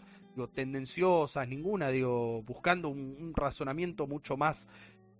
tendenciosas, 0.47 1.49
ninguna, 1.49 1.89
digo, 1.89 2.43
buscando 2.43 2.89
un, 2.89 3.33
razonamiento 3.35 4.07
mucho 4.07 4.37
más... 4.37 4.69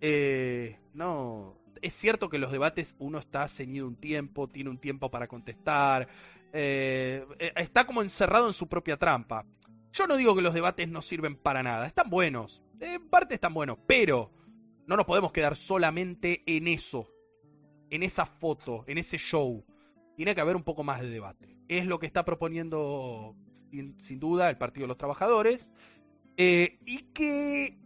Eh, 0.01 0.79
no, 0.93 1.57
es 1.81 1.93
cierto 1.93 2.29
que 2.29 2.37
los 2.37 2.51
debates 2.51 2.95
uno 2.99 3.19
está 3.19 3.47
ceñido 3.47 3.87
un 3.87 3.95
tiempo, 3.95 4.47
tiene 4.47 4.69
un 4.69 4.77
tiempo 4.77 5.09
para 5.11 5.27
contestar, 5.27 6.07
eh, 6.53 7.25
eh, 7.39 7.53
está 7.57 7.85
como 7.85 8.01
encerrado 8.01 8.47
en 8.47 8.53
su 8.53 8.67
propia 8.67 8.97
trampa. 8.97 9.45
Yo 9.91 10.07
no 10.07 10.17
digo 10.17 10.35
que 10.35 10.41
los 10.41 10.53
debates 10.53 10.87
no 10.87 11.01
sirven 11.01 11.35
para 11.35 11.63
nada, 11.63 11.87
están 11.87 12.09
buenos, 12.09 12.61
en 12.79 13.09
parte 13.09 13.35
están 13.35 13.53
buenos, 13.53 13.77
pero 13.87 14.31
no 14.85 14.95
nos 14.95 15.05
podemos 15.05 15.31
quedar 15.31 15.55
solamente 15.55 16.43
en 16.45 16.67
eso, 16.67 17.07
en 17.89 18.03
esa 18.03 18.25
foto, 18.25 18.83
en 18.87 18.97
ese 18.97 19.17
show. 19.17 19.65
Tiene 20.15 20.35
que 20.35 20.41
haber 20.41 20.55
un 20.55 20.63
poco 20.63 20.83
más 20.83 21.01
de 21.01 21.09
debate. 21.09 21.57
Es 21.67 21.85
lo 21.85 21.99
que 21.99 22.07
está 22.07 22.25
proponiendo 22.25 23.35
sin, 23.69 24.19
duda 24.19 24.49
el 24.49 24.57
Partido 24.57 24.85
de 24.85 24.89
los 24.89 24.97
Trabajadores. 24.97 25.71
Eh, 26.37 26.79
y 26.85 27.03
que 27.13 27.77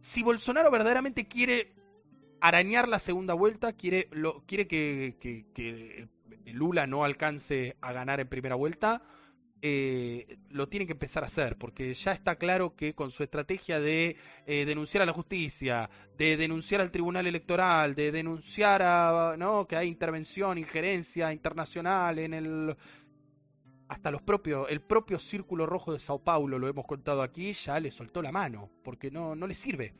si 0.00 0.22
Bolsonaro 0.22 0.70
verdaderamente 0.70 1.26
quiere 1.26 1.72
arañar 2.40 2.88
la 2.88 2.98
segunda 2.98 3.34
vuelta, 3.34 3.72
quiere, 3.72 4.08
lo, 4.12 4.44
quiere 4.46 4.66
que, 4.66 5.16
que, 5.20 5.46
que 5.54 6.08
Lula 6.52 6.86
no 6.86 7.04
alcance 7.04 7.76
a 7.80 7.92
ganar 7.92 8.20
en 8.20 8.28
primera 8.28 8.54
vuelta, 8.54 9.02
eh, 9.66 10.36
lo 10.50 10.68
tiene 10.68 10.84
que 10.84 10.92
empezar 10.92 11.22
a 11.22 11.26
hacer, 11.26 11.56
porque 11.56 11.94
ya 11.94 12.12
está 12.12 12.36
claro 12.36 12.76
que 12.76 12.92
con 12.92 13.10
su 13.10 13.22
estrategia 13.22 13.80
de 13.80 14.14
eh, 14.46 14.66
denunciar 14.66 15.02
a 15.02 15.06
la 15.06 15.14
justicia, 15.14 15.88
de 16.18 16.36
denunciar 16.36 16.82
al 16.82 16.90
tribunal 16.90 17.26
electoral, 17.26 17.94
de 17.94 18.12
denunciar 18.12 18.82
a, 18.82 19.36
¿no? 19.38 19.66
que 19.66 19.76
hay 19.76 19.88
intervención, 19.88 20.58
injerencia 20.58 21.32
internacional 21.32 22.18
en 22.18 22.34
el 22.34 22.76
hasta 23.94 24.10
los 24.10 24.22
propios, 24.22 24.66
el 24.70 24.80
propio 24.80 25.18
Círculo 25.18 25.66
Rojo 25.66 25.92
de 25.92 26.00
Sao 26.00 26.18
Paulo, 26.18 26.58
lo 26.58 26.68
hemos 26.68 26.84
contado 26.84 27.22
aquí, 27.22 27.52
ya 27.52 27.78
le 27.78 27.92
soltó 27.92 28.22
la 28.22 28.32
mano, 28.32 28.68
porque 28.82 29.10
no, 29.10 29.36
no 29.36 29.46
le 29.46 29.54
sirve. 29.54 29.94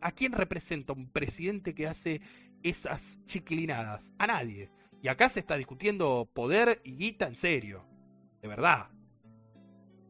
¿A 0.00 0.12
quién 0.12 0.32
representa 0.32 0.92
un 0.92 1.10
presidente 1.10 1.74
que 1.74 1.88
hace 1.88 2.20
esas 2.62 3.18
chiquilinadas? 3.26 4.12
A 4.18 4.26
nadie. 4.26 4.70
Y 5.02 5.08
acá 5.08 5.28
se 5.28 5.40
está 5.40 5.56
discutiendo 5.56 6.28
poder 6.32 6.80
y 6.84 6.96
guita 6.96 7.26
en 7.26 7.34
serio. 7.34 7.84
De 8.42 8.48
verdad. 8.48 8.86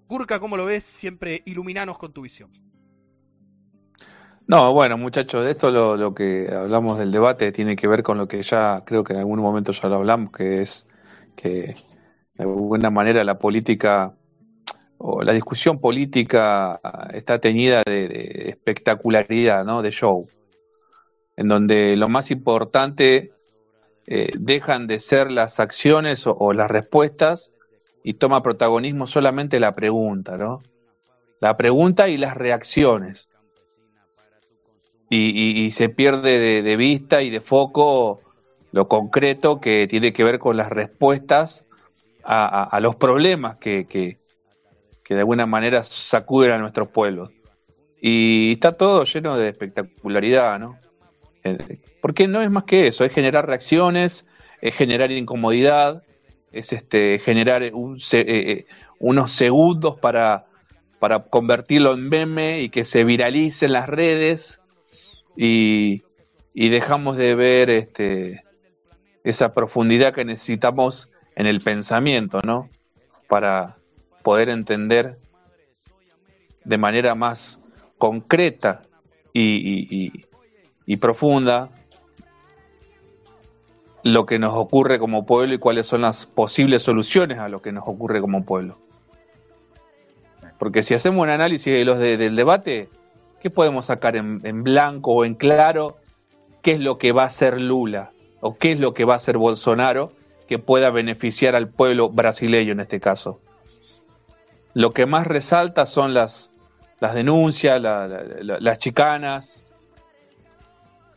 Kurka, 0.06 0.38
¿cómo 0.38 0.56
lo 0.56 0.66
ves? 0.66 0.84
Siempre 0.84 1.42
iluminanos 1.46 1.98
con 1.98 2.12
tu 2.12 2.22
visión. 2.22 2.50
No, 4.46 4.72
bueno, 4.72 4.98
muchachos, 4.98 5.44
de 5.44 5.52
esto 5.52 5.70
lo, 5.70 5.96
lo, 5.96 6.14
que 6.14 6.48
hablamos 6.52 6.98
del 6.98 7.12
debate 7.12 7.52
tiene 7.52 7.76
que 7.76 7.86
ver 7.86 8.02
con 8.02 8.18
lo 8.18 8.28
que 8.28 8.42
ya 8.42 8.82
creo 8.84 9.04
que 9.04 9.12
en 9.12 9.20
algún 9.20 9.40
momento 9.40 9.72
ya 9.72 9.88
lo 9.88 9.96
hablamos, 9.96 10.32
que 10.32 10.62
es 10.62 10.86
que 11.36 11.74
de 12.38 12.44
alguna 12.44 12.90
manera 12.90 13.22
la 13.24 13.38
política 13.38 14.14
o 14.96 15.22
la 15.22 15.32
discusión 15.32 15.78
política 15.80 16.80
está 17.12 17.38
teñida 17.38 17.82
de, 17.84 18.08
de 18.08 18.48
espectacularidad, 18.48 19.64
¿no? 19.64 19.82
De 19.82 19.90
show, 19.90 20.26
en 21.36 21.48
donde 21.48 21.96
lo 21.96 22.08
más 22.08 22.30
importante 22.30 23.32
eh, 24.10 24.30
dejan 24.38 24.86
de 24.86 25.00
ser 25.00 25.30
las 25.30 25.60
acciones 25.60 26.22
o, 26.26 26.54
las 26.54 26.70
respuestas 26.70 27.52
y 28.02 28.14
toma 28.14 28.42
protagonismo 28.42 29.06
solamente 29.06 29.60
la 29.60 29.74
pregunta, 29.74 30.38
¿no? 30.38 30.62
La 31.40 31.58
pregunta 31.58 32.08
y 32.08 32.16
las 32.16 32.34
reacciones. 32.34 33.28
Y, 35.10 35.70
se 35.72 35.90
pierde 35.90 36.62
de, 36.62 36.76
vista 36.76 37.20
y 37.20 37.28
de 37.28 37.40
foco 37.40 38.20
lo 38.72 38.88
concreto 38.88 39.60
que 39.60 39.86
tiene 39.88 40.14
que 40.14 40.24
ver 40.24 40.38
con 40.38 40.56
las 40.56 40.70
respuestas 40.70 41.66
a, 42.30 42.78
los 42.80 42.96
problemas 42.96 43.56
que, 43.56 43.86
que, 43.86 44.18
de 45.08 45.18
alguna 45.18 45.46
manera 45.46 45.82
sacuden 45.84 46.52
a 46.52 46.58
nuestros 46.58 46.88
pueblos. 46.88 47.30
Y 48.00 48.52
está 48.52 48.72
todo 48.72 49.04
lleno 49.04 49.36
de 49.38 49.48
espectacularidad, 49.48 50.58
¿no? 50.58 50.76
Eh, 51.42 51.78
porque 52.02 52.28
no 52.28 52.42
es 52.42 52.50
más 52.50 52.64
que 52.64 52.86
eso, 52.86 53.04
es 53.04 53.12
generar 53.12 53.46
reacciones, 53.46 54.26
es 54.60 54.74
generar 54.74 55.10
incomodidad, 55.10 56.02
es 56.52 56.72
este 56.72 57.18
generar 57.20 57.62
eh, 57.62 57.72
eh, 58.12 58.66
unos 59.00 59.34
segundos 59.34 59.98
para, 59.98 60.46
para 60.98 61.20
convertirlo 61.24 61.94
en 61.94 62.08
meme 62.08 62.60
y 62.60 62.68
que 62.68 62.84
se 62.84 63.04
viralice 63.04 63.66
en 63.66 63.72
las 63.72 63.88
redes 63.88 64.60
y, 65.34 66.02
y 66.52 66.68
dejamos 66.68 67.16
de 67.16 67.34
ver 67.34 67.70
este, 67.70 68.44
esa 69.24 69.54
profundidad 69.54 70.12
que 70.12 70.24
necesitamos 70.24 71.10
en 71.38 71.46
el 71.46 71.60
pensamiento, 71.60 72.40
¿no? 72.44 72.68
Para 73.28 73.76
poder 74.22 74.48
entender 74.48 75.18
de 76.64 76.78
manera 76.78 77.14
más 77.14 77.60
concreta 77.96 78.82
y, 79.32 80.12
y 80.84 80.96
profunda 80.96 81.70
lo 84.02 84.26
que 84.26 84.40
nos 84.40 84.52
ocurre 84.54 84.98
como 84.98 85.26
pueblo 85.26 85.54
y 85.54 85.58
cuáles 85.58 85.86
son 85.86 86.02
las 86.02 86.26
posibles 86.26 86.82
soluciones 86.82 87.38
a 87.38 87.48
lo 87.48 87.62
que 87.62 87.70
nos 87.70 87.86
ocurre 87.86 88.20
como 88.20 88.44
pueblo. 88.44 88.76
Porque 90.58 90.82
si 90.82 90.94
hacemos 90.94 91.22
un 91.22 91.30
análisis 91.30 91.72
de 91.72 91.84
los 91.84 92.00
del 92.00 92.34
debate, 92.34 92.88
¿qué 93.40 93.48
podemos 93.48 93.86
sacar 93.86 94.16
en, 94.16 94.40
en, 94.42 94.64
blanco 94.64 95.12
o 95.12 95.24
en 95.24 95.36
claro? 95.36 95.98
¿Qué 96.62 96.72
es 96.72 96.80
lo 96.80 96.98
que 96.98 97.12
va 97.12 97.22
a 97.22 97.26
hacer 97.26 97.60
Lula? 97.60 98.10
¿O 98.40 98.56
qué 98.56 98.72
es 98.72 98.80
lo 98.80 98.92
que 98.92 99.04
va 99.04 99.14
a 99.14 99.18
hacer 99.18 99.38
Bolsonaro 99.38 100.12
que 100.48 100.58
pueda 100.58 100.90
beneficiar 100.90 101.54
al 101.54 101.68
pueblo 101.68 102.08
brasileño 102.08 102.72
en 102.72 102.80
este 102.80 102.98
caso? 102.98 103.40
Lo 104.74 104.92
que 104.92 105.06
más 105.06 105.26
resalta 105.26 105.86
son 105.86 106.14
las, 106.14 106.50
las 107.00 107.14
denuncias, 107.14 107.80
las 107.80 108.78
chicanas, 108.78 109.64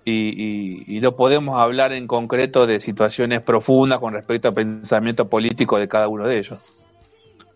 y, 0.04 1.00
no 1.02 1.16
podemos 1.16 1.60
hablar 1.60 1.94
en 1.94 2.08
concreto 2.08 2.66
de 2.66 2.80
situaciones 2.80 3.42
profundas 3.42 4.00
con 4.00 4.14
respecto 4.14 4.50
al 4.50 4.54
pensamiento 4.54 5.30
político 5.30 5.78
de 5.80 5.88
cada 5.88 6.08
uno 6.08 6.28
de 6.28 6.40
ellos. 6.40 6.60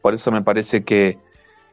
Por 0.02 0.14
eso 0.14 0.32
me 0.32 0.42
parece 0.42 0.84
que 0.84 1.18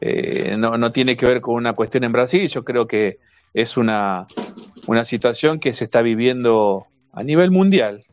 eh, 0.01 0.57
no, 0.59 0.77
no, 0.79 0.93
tiene 0.93 1.17
que 1.17 1.27
ver 1.27 1.41
con 1.41 1.55
una 1.55 1.75
cuestión 1.75 2.05
en 2.05 2.13
Brasil, 2.13 2.49
yo 2.49 2.65
creo 2.65 2.87
que 2.87 3.19
es 3.55 3.77
una, 3.77 4.27
una 4.87 5.05
situación 5.05 5.61
que 5.61 5.75
se 5.75 5.85
está 5.85 6.03
viviendo 6.03 6.87
a 7.13 7.23
nivel 7.23 7.51
mundial, 7.51 8.05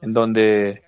en 0.00 0.12
donde 0.12 0.82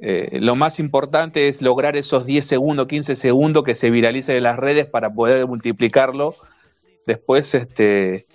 eh, 0.00 0.38
lo 0.40 0.54
más 0.54 0.78
importante 0.78 1.48
es 1.48 1.60
lograr 1.60 1.96
esos 1.96 2.24
10 2.24 2.46
segundos, 2.46 2.86
15 2.86 3.16
segundos 3.16 3.64
que 3.64 3.74
se 3.74 3.90
viralicen 3.90 4.36
en 4.36 4.44
las 4.44 4.56
redes 4.56 4.86
para 4.86 5.10
poder 5.10 5.46
multiplicarlo 5.46 6.34
después 7.06 7.54
este, 7.54 8.26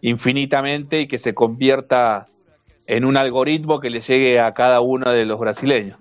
infinitamente 0.00 1.00
y 1.00 1.08
que 1.08 1.18
se 1.18 1.34
convierta 1.34 2.28
en 2.86 3.04
un 3.04 3.16
algoritmo 3.16 3.80
que 3.80 3.90
le 3.90 4.00
llegue 4.00 4.40
a 4.40 4.54
cada 4.54 4.80
uno 4.80 5.10
de 5.10 5.24
los 5.24 5.40
brasileños. 5.40 5.98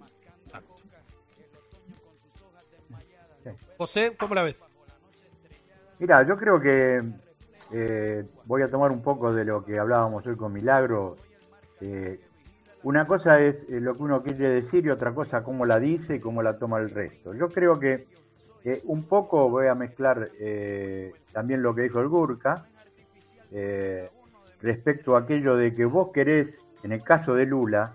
José, 3.78 4.14
¿cómo 4.18 4.36
la 4.36 4.44
ves? 4.44 4.68
Mira, 6.00 6.26
yo 6.28 6.38
creo 6.38 6.60
que 6.60 7.02
eh, 7.72 8.24
voy 8.46 8.62
a 8.62 8.70
tomar 8.70 8.92
un 8.92 9.02
poco 9.02 9.34
de 9.34 9.46
lo 9.46 9.64
que 9.66 9.80
hablábamos 9.80 10.26
hoy 10.26 10.36
con 10.36 10.54
Milagro. 10.54 11.18
Eh, 11.82 12.20
una 12.84 13.08
cosa 13.08 13.40
es 13.40 13.64
eh, 13.70 13.80
lo 13.80 13.96
que 13.96 14.04
uno 14.04 14.22
quiere 14.24 14.50
decir 14.50 14.86
y 14.86 14.90
otra 14.90 15.14
cosa 15.14 15.44
cómo 15.44 15.66
la 15.66 15.80
dice 15.80 16.16
y 16.16 16.20
cómo 16.20 16.42
la 16.42 16.58
toma 16.58 16.80
el 16.80 16.90
resto. 16.90 17.34
Yo 17.34 17.50
creo 17.50 17.80
que 17.80 18.06
un 18.84 19.04
poco 19.04 19.50
voy 19.50 19.68
a 19.68 19.76
mezclar 19.76 20.30
también 21.32 21.62
lo 21.62 21.74
que 21.74 21.84
dijo 21.84 22.02
el 22.02 22.10
Gurka, 22.10 22.66
eh, 23.52 24.10
respecto 24.62 25.16
a 25.16 25.20
aquello 25.20 25.56
de 25.56 25.74
que 25.74 25.86
vos 25.86 26.10
querés, 26.12 26.58
en 26.84 26.92
el 26.92 27.04
caso 27.04 27.34
de 27.36 27.46
Lula, 27.46 27.94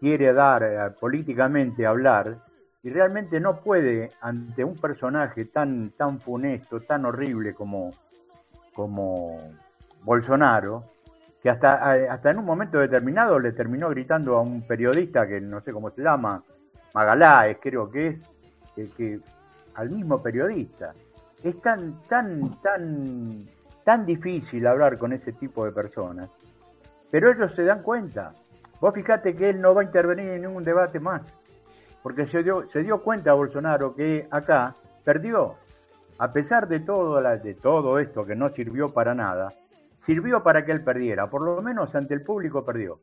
quiere 0.00 0.32
dar 0.32 0.62
eh, 0.62 0.78
políticamente 0.98 1.86
hablar 1.86 2.38
y 2.82 2.90
realmente 2.90 3.38
no 3.38 3.60
puede 3.60 4.10
ante 4.20 4.64
un 4.64 4.74
personaje 4.76 5.44
tan 5.44 5.90
tan 5.90 6.20
funesto, 6.20 6.80
tan 6.80 7.04
horrible 7.04 7.54
como 7.54 7.92
como 8.74 9.38
Bolsonaro, 10.02 10.84
que 11.42 11.50
hasta 11.50 11.92
hasta 12.12 12.30
en 12.30 12.38
un 12.38 12.44
momento 12.44 12.78
determinado 12.78 13.38
le 13.38 13.52
terminó 13.52 13.88
gritando 13.90 14.36
a 14.36 14.40
un 14.42 14.62
periodista 14.62 15.26
que 15.26 15.40
no 15.40 15.60
sé 15.60 15.72
cómo 15.72 15.90
se 15.90 16.02
llama, 16.02 16.42
Magaláes, 16.94 17.58
creo 17.60 17.90
que 17.90 18.06
es, 18.08 18.18
que, 18.76 18.90
que 18.90 19.20
al 19.74 19.90
mismo 19.90 20.22
periodista. 20.22 20.92
Es 21.42 21.60
tan 21.60 22.00
tan 22.08 22.60
tan 22.62 23.44
tan 23.84 24.06
difícil 24.06 24.64
hablar 24.66 24.98
con 24.98 25.12
ese 25.12 25.32
tipo 25.32 25.64
de 25.64 25.72
personas, 25.72 26.30
pero 27.10 27.32
ellos 27.32 27.52
se 27.56 27.64
dan 27.64 27.82
cuenta. 27.82 28.32
Vos 28.80 28.94
fijate 28.94 29.34
que 29.34 29.50
él 29.50 29.60
no 29.60 29.74
va 29.74 29.82
a 29.82 29.84
intervenir 29.84 30.28
en 30.28 30.42
ningún 30.42 30.62
debate 30.62 31.00
más, 31.00 31.22
porque 32.02 32.26
se 32.26 32.44
dio, 32.44 32.68
se 32.70 32.82
dio 32.82 33.02
cuenta 33.02 33.32
Bolsonaro 33.32 33.94
que 33.96 34.28
acá 34.30 34.74
perdió. 35.04 35.56
A 36.18 36.30
pesar 36.30 36.68
de 36.68 36.78
todo, 36.80 37.20
de 37.20 37.54
todo 37.54 37.98
esto 37.98 38.24
que 38.24 38.36
no 38.36 38.50
sirvió 38.50 38.90
para 38.90 39.14
nada, 39.14 39.52
sirvió 40.04 40.42
para 40.42 40.64
que 40.64 40.72
él 40.72 40.82
perdiera, 40.82 41.28
por 41.28 41.42
lo 41.42 41.62
menos 41.62 41.94
ante 41.94 42.14
el 42.14 42.22
público 42.22 42.64
perdió. 42.64 42.98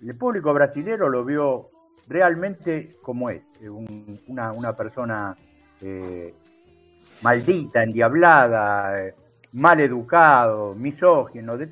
El 0.00 0.16
público 0.16 0.52
brasilero 0.52 1.08
lo 1.08 1.24
vio 1.24 1.70
realmente 2.08 2.96
como 3.02 3.30
es, 3.30 3.42
una, 4.26 4.52
una, 4.52 4.72
persona 4.74 5.36
eh, 5.80 6.34
maldita, 7.22 7.82
endiablada, 7.82 9.00
eh, 9.00 9.14
mal 9.52 9.80
educado, 9.80 10.74
misógino, 10.74 11.56
de, 11.56 11.68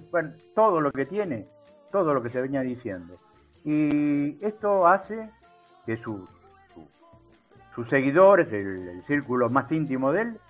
todo 0.55 0.81
lo 0.81 0.93
que 0.93 1.07
tiene, 1.07 1.47
todo 1.91 2.15
lo 2.15 2.23
que 2.23 2.31
se 2.31 2.41
venía 2.41 2.61
diciendo. 2.61 3.17
Y 3.65 4.43
esto 4.45 4.87
hace 4.87 5.29
que 5.87 5.97
sus 5.97 6.29
seguidores, 7.89 8.53
el, 8.53 9.03
círculo 9.07 9.49
más 9.49 9.70
íntimo 9.73 10.12
de 10.12 10.23
él, 10.23 10.41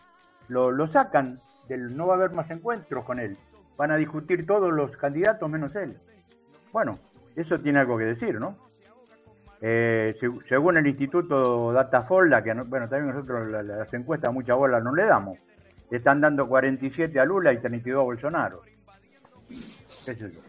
lo, 0.49 0.71
lo 0.71 0.89
sacan, 0.89 1.41
del, 1.69 1.97
no 1.97 2.07
va 2.07 2.15
a 2.15 2.17
haber 2.17 2.33
más 2.33 2.51
encuentros 2.51 3.05
con 3.05 3.21
él. 3.21 3.39
Van 3.77 3.91
a 3.91 3.97
discutir 3.97 4.47
todos 4.47 4.73
los 4.73 4.97
candidatos 4.97 5.49
menos 5.49 5.75
él. 5.75 5.97
Bueno, 6.73 6.99
eso 7.37 7.59
tiene 7.61 7.79
algo 7.81 7.99
que 7.99 8.05
decir, 8.05 8.39
¿no? 8.39 8.57
Eh, 9.63 10.17
según 10.49 10.79
el 10.79 10.87
Instituto 10.87 11.73
Datafolda, 11.73 12.43
que 12.43 12.55
bueno, 12.55 12.89
también 12.89 13.15
nosotros 13.15 13.49
las 13.49 13.93
encuestas 13.93 14.33
mucha 14.33 14.55
bola 14.55 14.81
no 14.81 14.95
le 14.95 15.05
damos, 15.05 15.39
están 15.91 16.21
dando 16.21 16.49
47 16.49 17.19
a 17.21 17.25
Lula 17.25 17.53
y 17.53 17.59
32 17.59 18.01
a 18.01 18.05
Bolsonaro. 18.05 18.63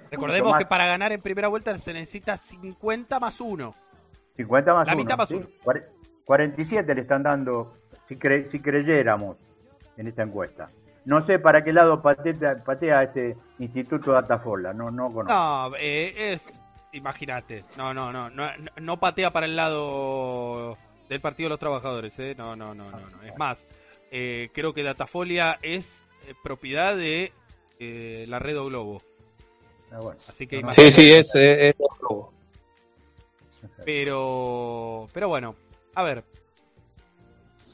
Recordemos 0.09 0.57
que 0.57 0.65
para 0.65 0.85
ganar 0.85 1.11
en 1.11 1.21
primera 1.21 1.49
vuelta 1.49 1.77
se 1.77 1.93
necesita 1.93 2.37
50 2.37 3.19
más 3.19 3.41
1. 3.41 3.75
50 4.37 4.73
más 4.73 4.83
1. 4.83 4.91
La 4.91 4.95
mitad 4.95 5.17
más 5.17 5.31
1. 5.31 5.45
47 6.23 6.95
le 6.95 7.01
están 7.01 7.23
dando, 7.23 7.73
si, 8.07 8.15
si 8.15 8.59
creyéramos 8.59 9.37
en 9.97 10.07
esta 10.07 10.23
encuesta. 10.23 10.69
No 11.05 11.25
sé 11.25 11.39
para 11.39 11.63
qué 11.63 11.73
lado 11.73 12.01
patea, 12.01 12.63
patea 12.63 13.03
este 13.03 13.35
Instituto 13.59 14.11
Datafola, 14.11 14.73
no, 14.73 14.91
no 14.91 15.11
conozco. 15.11 15.33
No, 15.33 15.75
eh, 15.77 16.33
es, 16.33 16.59
imagínate, 16.91 17.65
no, 17.75 17.93
no, 17.93 18.11
no, 18.11 18.29
no, 18.29 18.49
no 18.79 18.99
patea 18.99 19.31
para 19.31 19.47
el 19.47 19.55
lado 19.55 20.77
del 21.09 21.19
Partido 21.19 21.47
de 21.47 21.49
los 21.51 21.59
Trabajadores, 21.59 22.17
¿eh? 22.19 22.35
No, 22.37 22.55
no, 22.55 22.75
no, 22.75 22.91
no, 22.91 22.99
no. 22.99 23.23
Es 23.23 23.35
más, 23.37 23.67
eh, 24.11 24.49
creo 24.53 24.73
que 24.73 24.83
Datafolia 24.83 25.57
es 25.61 26.03
eh, 26.27 26.33
propiedad 26.43 26.95
de 26.95 27.33
eh, 27.79 28.25
la 28.27 28.39
red 28.39 28.59
o 28.59 28.65
Globo. 28.65 29.01
Ah, 29.91 29.99
Así 30.29 30.47
que 30.47 30.61
sí, 30.75 30.91
sí, 30.91 31.11
es, 31.11 31.33
es, 31.35 31.75
Globo. 31.99 32.31
Pero, 33.83 35.09
pero 35.13 35.27
bueno, 35.27 35.55
a 35.95 36.03
ver, 36.03 36.23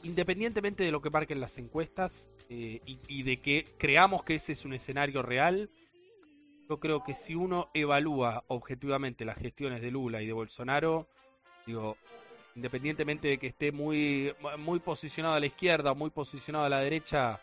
independientemente 0.02 0.82
de 0.82 0.90
lo 0.90 1.02
que 1.02 1.10
marquen 1.10 1.40
las 1.40 1.58
encuestas 1.58 2.28
y, 2.48 2.80
y, 3.08 3.22
de 3.22 3.40
que 3.40 3.66
creamos 3.78 4.24
que 4.24 4.36
ese 4.36 4.52
es 4.52 4.64
un 4.64 4.72
escenario 4.72 5.22
real, 5.22 5.70
yo 6.68 6.80
creo 6.80 7.02
que 7.02 7.14
si 7.14 7.34
uno 7.34 7.70
evalúa 7.74 8.44
objetivamente 8.48 9.24
las 9.24 9.38
gestiones 9.38 9.82
de 9.82 9.90
Lula 9.90 10.22
y 10.22 10.26
de 10.26 10.32
Bolsonaro, 10.32 11.08
digo, 11.66 11.96
independientemente 12.54 13.28
de 13.28 13.38
que 13.38 13.46
esté 13.48 13.72
muy, 13.72 14.34
muy 14.58 14.80
posicionado 14.80 15.36
a 15.36 15.40
la 15.40 15.46
izquierda 15.46 15.92
o 15.92 15.94
muy 15.94 16.10
posicionado 16.10 16.64
a 16.64 16.68
la 16.68 16.80
derecha, 16.80 17.40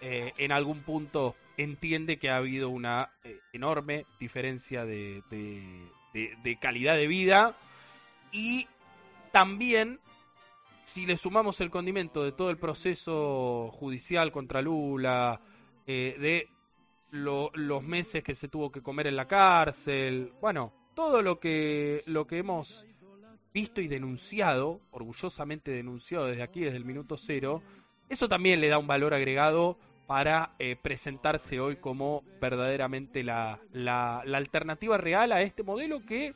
eh, 0.00 0.32
en 0.38 0.52
algún 0.52 0.80
punto 0.82 1.34
entiende 1.56 2.18
que 2.18 2.30
ha 2.30 2.36
habido 2.36 2.68
una 2.68 3.10
eh, 3.24 3.38
enorme 3.52 4.06
diferencia 4.18 4.84
de, 4.84 5.22
de, 5.30 6.58
calidad 6.60 6.96
de 6.96 7.06
vida 7.06 7.56
y 8.32 8.68
también 9.32 9.98
si 10.84 11.06
le 11.06 11.16
sumamos 11.16 11.60
el 11.60 11.70
condimento 11.70 12.22
de 12.22 12.32
todo 12.32 12.50
el 12.50 12.58
proceso 12.58 13.70
judicial 13.72 14.30
contra 14.32 14.62
Lula, 14.62 15.40
eh, 15.86 16.16
de 16.18 16.48
los 17.12 17.82
meses 17.82 18.24
que 18.24 18.34
se 18.34 18.48
tuvo 18.48 18.72
que 18.72 18.82
comer 18.82 19.06
en 19.06 19.16
la 19.16 19.26
cárcel, 19.26 20.32
bueno, 20.40 20.72
todo 20.94 21.22
lo 21.22 21.38
que, 21.38 22.02
lo 22.06 22.26
que 22.26 22.38
hemos 22.38 22.84
visto 23.52 23.80
y 23.80 23.88
denunciado, 23.88 24.80
orgullosamente 24.90 25.70
denunciado 25.70 26.26
desde 26.26 26.42
aquí, 26.42 26.60
desde 26.60 26.76
el 26.76 26.84
minuto 26.84 27.16
cero, 27.16 27.62
eso 28.08 28.28
también 28.28 28.60
le 28.60 28.68
da 28.68 28.78
un 28.78 28.86
valor 28.86 29.14
agregado 29.14 29.78
para 30.06 30.54
eh, 30.58 30.76
presentarse 30.80 31.60
hoy 31.60 31.76
como 31.76 32.22
verdaderamente 32.40 33.22
la, 33.22 33.60
la, 33.72 34.18
alternativa 34.20 34.98
real 34.98 35.32
a 35.32 35.42
este 35.42 35.62
modelo 35.62 36.04
que 36.04 36.32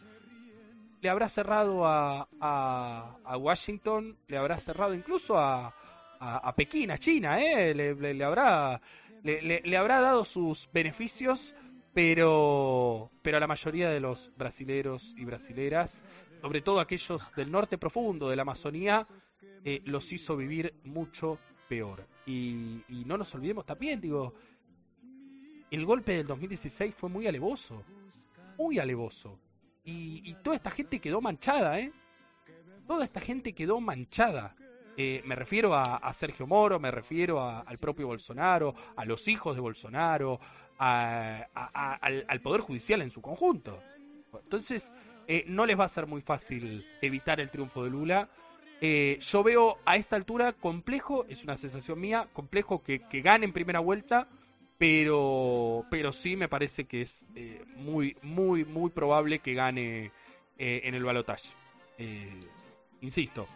le 1.01 1.09
habrá 1.09 1.29
cerrado 1.29 1.87
a, 1.87 2.29
a, 2.41 3.37
Washington, 3.37 4.17
le 4.27 4.37
habrá 4.37 4.59
cerrado 4.59 4.95
incluso 4.95 5.39
a, 5.39 5.75
a, 6.21 6.55
Pekín, 6.55 6.91
a 6.91 6.99
China, 6.99 7.41
¿eh? 7.41 7.75
le, 7.75 7.95
le, 7.95 8.25
habrá, 8.25 8.81
le, 9.23 9.61
le, 9.61 9.77
habrá 9.77 10.01
dado 10.01 10.25
sus 10.25 10.69
beneficios 10.73 11.55
pero, 11.99 13.11
pero 13.23 13.39
a 13.39 13.41
la 13.41 13.49
mayoría 13.49 13.89
de 13.89 13.99
los 13.99 14.31
brasileros 14.37 15.13
y 15.17 15.25
brasileras, 15.25 16.03
sobre 16.41 16.61
todo 16.61 16.79
aquellos 16.79 17.23
del 17.35 17.51
norte 17.51 17.77
profundo 17.77 18.29
de 18.29 18.37
la 18.37 18.43
Amazonía, 18.43 19.07
eh, 19.65 19.83
los 19.85 20.13
hizo 20.13 20.37
vivir 20.37 20.75
mucho 20.85 21.39
peor. 21.69 22.07
Y, 22.25 22.85
y 22.89 23.05
no 23.05 23.19
nos 23.19 23.35
olvidemos 23.35 23.67
también, 23.67 24.01
digo, 24.01 24.33
el 25.73 25.85
golpe 25.85 26.19
del 26.19 26.27
2016 26.29 26.95
fue 26.95 27.09
muy 27.09 27.27
alevoso, 27.27 27.83
muy 28.57 28.79
alevoso. 28.79 29.39
Y, 29.89 30.21
y 30.23 30.35
toda 30.43 30.57
esta 30.57 30.71
gente 30.71 30.99
quedó 31.01 31.23
manchada, 31.23 31.81
¿eh? 31.81 31.91
Toda 32.87 33.07
esta 33.07 33.21
gente 33.21 33.55
quedó 33.55 33.81
manchada. 33.81 34.55
Eh, 34.99 35.23
me 35.25 35.35
refiero 35.35 35.75
a, 35.75 36.13
Sergio 36.13 36.47
Moro, 36.47 36.79
me 36.79 36.91
refiero 36.91 37.41
a, 37.41 37.61
al 37.61 37.79
propio 37.79 38.09
Bolsonaro, 38.09 38.75
a 38.97 39.07
los 39.07 39.27
hijos 39.29 39.55
de 39.55 39.63
Bolsonaro, 39.63 40.41
a, 40.79 41.47
al, 42.03 42.27
al, 42.29 42.41
Poder 42.41 42.61
Judicial 42.61 43.01
en 43.01 43.11
su 43.11 43.23
conjunto. 43.23 43.81
Entonces, 44.43 44.93
eh, 45.27 45.45
no 45.47 45.65
les 45.65 45.79
va 45.79 45.85
a 45.85 45.89
ser 45.89 46.07
muy 46.07 46.21
fácil 46.21 46.87
evitar 47.01 47.41
el 47.41 47.49
triunfo 47.49 47.83
de 47.85 47.91
Lula. 47.91 48.29
Eh, 48.83 49.19
yo 49.21 49.43
veo 49.43 49.79
a 49.87 49.97
esta 49.97 50.17
altura 50.17 50.53
complejo, 50.53 51.25
es 51.31 51.45
una 51.45 51.57
sensación 51.57 51.99
mía, 51.99 52.29
complejo 52.35 52.83
que, 52.83 53.01
que 53.09 53.23
gane 53.23 53.47
en 53.47 53.53
primera 53.55 53.81
vuelta, 53.81 54.29
pero, 54.79 55.85
pero 55.91 56.13
sí 56.13 56.37
me 56.37 56.49
parece 56.49 56.87
que 56.87 57.03
es 57.03 57.27
eh, 57.35 57.65
muy, 57.75 58.17
muy, 58.23 58.65
muy 58.65 58.91
probable 58.91 59.41
que 59.41 59.55
gane 59.55 60.13
eh, 60.57 60.81
en 60.85 60.95
el 60.95 61.05
balotaje. 61.05 61.49
Eh, 61.99 62.41
insisto, 63.01 63.49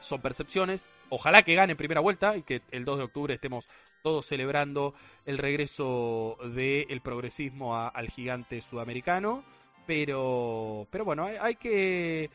son 0.00 0.20
percepciones. 0.20 0.90
Ojalá 1.10 1.42
que 1.44 1.54
gane 1.54 1.72
en 1.72 1.76
primera 1.78 2.00
vuelta 2.00 2.36
y 2.36 2.42
que 2.42 2.62
el 2.72 2.84
2 2.84 2.98
de 2.98 3.04
octubre 3.04 3.34
estemos 3.34 3.68
todos 4.02 4.26
celebrando 4.26 4.94
el 5.26 5.38
regreso 5.38 6.36
del 6.54 7.00
progresismo 7.02 7.76
a, 7.76 7.88
al 7.88 8.08
gigante 8.08 8.60
sudamericano. 8.60 9.44
Pero, 9.86 10.86
pero 10.90 11.04
bueno, 11.04 11.24
hay, 11.24 11.36
hay, 11.40 11.54
que 11.54 12.30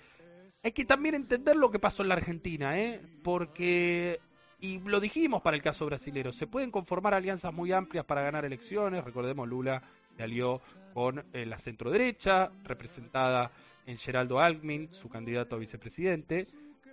hay 0.64 0.72
que 0.72 0.86
también 0.86 1.14
entender 1.14 1.58
lo 1.58 1.70
que 1.70 1.78
pasó 1.78 2.04
en 2.04 2.10
la 2.10 2.16
Argentina, 2.16 2.80
¿eh? 2.80 3.02
porque 3.22 4.20
y 4.64 4.80
lo 4.80 5.02
dijimos 5.02 5.42
para 5.42 5.58
el 5.58 5.62
caso 5.62 5.86
brasilero, 5.86 6.32
se 6.32 6.48
pueden 6.48 6.72
conformar 6.72 7.14
alianzas 7.14 7.54
muy 7.54 7.74
amplias 7.74 8.06
para 8.06 8.22
ganar 8.22 8.46
elecciones. 8.46 9.04
Recordemos, 9.04 9.46
Lula 9.46 9.84
se 10.06 10.24
alió 10.24 10.62
con 10.94 11.22
eh, 11.34 11.46
la 11.46 11.60
centroderecha, 11.60 12.50
representada 12.64 13.52
en 13.86 13.98
Geraldo 13.98 14.40
Alckmin, 14.40 14.88
su 14.94 15.10
candidato 15.10 15.58
a 15.58 15.60
vicepresidente. 15.60 16.48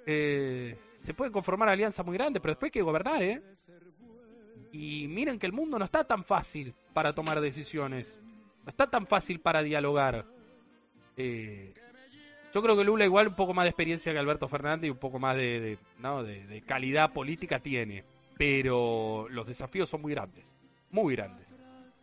Eh, 0.05 0.77
se 0.95 1.15
pueden 1.15 1.33
conformar 1.33 1.69
alianzas 1.69 2.05
muy 2.05 2.17
grandes, 2.19 2.43
pero 2.43 2.55
después 2.55 2.71
hay 2.71 2.73
que 2.73 2.83
gobernar, 2.83 3.23
¿eh? 3.23 3.41
Y 4.73 5.07
miren 5.07 5.39
que 5.39 5.47
el 5.47 5.53
mundo 5.53 5.79
no 5.79 5.85
está 5.85 6.03
tan 6.03 6.25
fácil 6.25 6.75
para 6.93 7.13
tomar 7.13 7.41
decisiones, 7.41 8.21
no 8.65 8.71
está 8.71 8.91
tan 8.91 9.07
fácil 9.07 9.39
para 9.39 9.63
dialogar. 9.63 10.27
Eh, 11.17 11.73
yo 12.53 12.63
creo 12.63 12.77
que 12.77 12.85
Lula 12.85 13.05
igual 13.05 13.29
un 13.29 13.35
poco 13.35 13.55
más 13.55 13.65
de 13.65 13.71
experiencia 13.71 14.13
que 14.13 14.19
Alberto 14.19 14.49
Fernández 14.49 14.89
y 14.89 14.91
un 14.91 14.99
poco 14.99 15.19
más 15.19 15.37
de, 15.37 15.61
de, 15.61 15.79
¿no? 15.99 16.23
de, 16.23 16.47
de 16.47 16.63
calidad 16.63 17.13
política 17.13 17.61
tiene. 17.61 18.05
Pero 18.37 19.27
los 19.31 19.47
desafíos 19.47 19.89
son 19.89 20.01
muy 20.01 20.15
grandes. 20.15 20.59
Muy 20.91 21.15
grandes. 21.15 21.51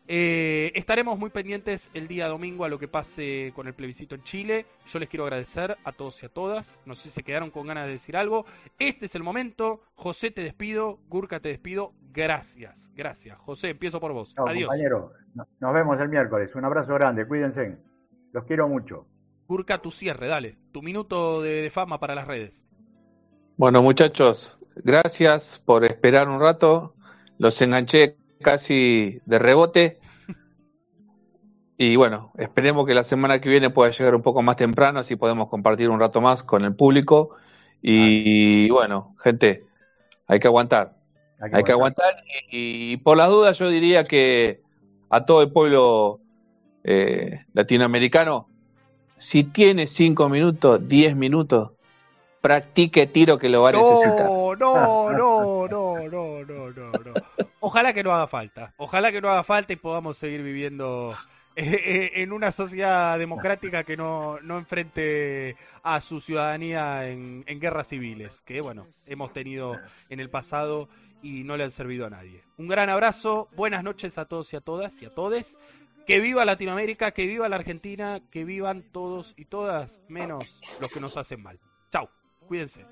Eh, 0.09 0.71
estaremos 0.73 1.19
muy 1.19 1.29
pendientes 1.29 1.89
el 1.93 2.07
día 2.07 2.29
domingo 2.29 2.63
a 2.63 2.69
lo 2.69 2.79
que 2.79 2.87
pase 2.87 3.51
con 3.53 3.67
el 3.67 3.73
plebiscito 3.73 4.15
en 4.15 4.23
Chile. 4.23 4.65
Yo 4.87 4.99
les 4.99 5.09
quiero 5.09 5.25
agradecer 5.25 5.77
a 5.83 5.91
todos 5.91 6.23
y 6.23 6.25
a 6.25 6.29
todas. 6.29 6.79
No 6.85 6.95
sé 6.95 7.03
si 7.03 7.09
se 7.09 7.23
quedaron 7.23 7.51
con 7.51 7.67
ganas 7.67 7.87
de 7.87 7.93
decir 7.93 8.15
algo. 8.15 8.45
Este 8.79 9.07
es 9.07 9.15
el 9.15 9.23
momento. 9.23 9.81
José, 9.95 10.31
te 10.31 10.43
despido. 10.43 10.99
Gurka, 11.09 11.41
te 11.41 11.49
despido. 11.49 11.91
Gracias. 12.13 12.89
Gracias. 12.95 13.37
José, 13.39 13.71
empiezo 13.71 13.99
por 13.99 14.13
vos. 14.13 14.33
No, 14.37 14.47
Adiós. 14.47 14.69
Compañero, 14.69 15.11
nos 15.59 15.73
vemos 15.73 15.99
el 15.99 16.07
miércoles. 16.07 16.55
Un 16.55 16.63
abrazo 16.63 16.93
grande. 16.93 17.27
Cuídense. 17.27 17.77
Los 18.31 18.45
quiero 18.45 18.69
mucho. 18.69 19.07
Gurka, 19.47 19.77
tu 19.77 19.91
cierre, 19.91 20.27
dale. 20.27 20.57
Tu 20.71 20.81
minuto 20.81 21.41
de, 21.41 21.61
de, 21.61 21.69
fama 21.69 21.99
para 21.99 22.15
las 22.15 22.27
redes. 22.27 22.65
Bueno, 23.55 23.81
muchachos, 23.81 24.57
gracias 24.75 25.61
por 25.65 25.85
esperar 25.85 26.27
un 26.27 26.39
rato. 26.39 26.93
Los 27.37 27.61
enganché 27.61 28.17
casi 28.41 29.21
de 29.25 29.39
rebote. 29.39 29.99
Y 31.79 31.95
bueno, 31.95 32.31
esperemos 32.39 32.87
que 32.87 32.95
la 32.95 33.03
semana 33.03 33.39
que 33.39 33.49
viene 33.49 33.69
pueda 33.69 33.91
llegar 33.91 34.15
un 34.15 34.23
poco 34.23 34.41
más 34.41 34.57
temprano, 34.57 34.99
así 34.99 35.15
podemos 35.15 35.47
compartir 35.47 35.89
un 35.89 35.99
rato 35.99 36.21
más 36.21 36.41
con 36.41 36.65
el 36.65 36.75
público. 36.75 37.35
Y 37.83 38.67
bueno, 38.71 39.15
gente, 39.23 39.63
hay 40.25 40.39
que 40.39 40.47
aguantar. 40.47 40.95
Hay 41.39 41.51
que, 41.51 41.57
hay 41.57 41.63
que 41.63 41.71
aguantar. 41.73 42.15
Y, 42.49 42.93
y, 42.93 42.97
por 42.97 43.15
las 43.15 43.29
dudas 43.29 43.59
yo 43.59 43.69
diría 43.69 44.05
que 44.05 44.61
a 45.11 45.23
todo 45.25 45.43
el 45.43 45.51
pueblo 45.51 46.19
eh, 46.83 47.45
latinoamericano, 47.53 48.47
si 49.17 49.43
tiene 49.43 49.87
5 49.87 50.29
minutos, 50.29 50.87
10 50.87 51.15
minutos, 51.15 51.71
practique 52.41 53.07
tiro 53.07 53.37
que 53.37 53.49
lo 53.49 53.63
va 53.63 53.69
a 53.69 53.71
necesitar. 53.73 54.25
No, 54.25 54.55
no, 54.59 55.11
no, 55.11 55.67
no, 55.67 56.07
no, 56.07 56.45
no, 56.45 56.71
no. 56.71 57.13
Ojalá 57.59 57.93
que 57.93 58.03
no 58.03 58.11
haga 58.11 58.27
falta. 58.27 58.73
Ojalá 58.77 59.11
que 59.11 59.21
no 59.21 59.29
haga 59.29 59.43
falta 59.43 59.73
y 59.73 59.77
podamos 59.77 60.17
seguir 60.17 60.43
viviendo 60.43 61.15
en 61.55 62.31
una 62.31 62.51
sociedad 62.51 63.17
democrática 63.17 63.83
que 63.83 63.97
no, 63.97 64.39
no 64.41 64.59
enfrente 64.59 65.57
a 65.81 65.99
su 66.01 66.21
ciudadanía 66.21 67.09
en, 67.09 67.43
en, 67.47 67.59
guerras 67.59 67.87
civiles, 67.87 68.41
que 68.41 68.61
bueno, 68.61 68.87
hemos 69.07 69.33
tenido 69.33 69.75
en 70.09 70.19
el 70.19 70.29
pasado 70.29 70.87
y 71.23 71.43
no 71.43 71.57
le 71.57 71.63
han 71.63 71.71
servido 71.71 72.05
a 72.05 72.11
nadie. 72.11 72.43
Un 72.57 72.67
gran 72.67 72.89
abrazo, 72.89 73.49
buenas 73.55 73.83
noches 73.83 74.19
a 74.19 74.25
todos 74.25 74.53
y 74.53 74.55
a 74.55 74.61
todas 74.61 75.01
y 75.01 75.05
a 75.05 75.09
todes. 75.09 75.57
Que 76.07 76.21
viva 76.21 76.45
Latinoamérica, 76.45 77.11
que 77.11 77.27
viva 77.27 77.49
la 77.49 77.57
Argentina, 77.57 78.21
que 78.31 78.45
vivan 78.45 78.81
todos 78.93 79.33
y 79.35 79.43
todas, 79.43 80.01
menos 80.07 80.61
los 80.79 80.89
que 80.89 81.01
nos 81.01 81.17
hacen 81.17 81.43
mal. 81.43 81.59
Chau, 81.91 82.09
cuídense. 82.47 82.85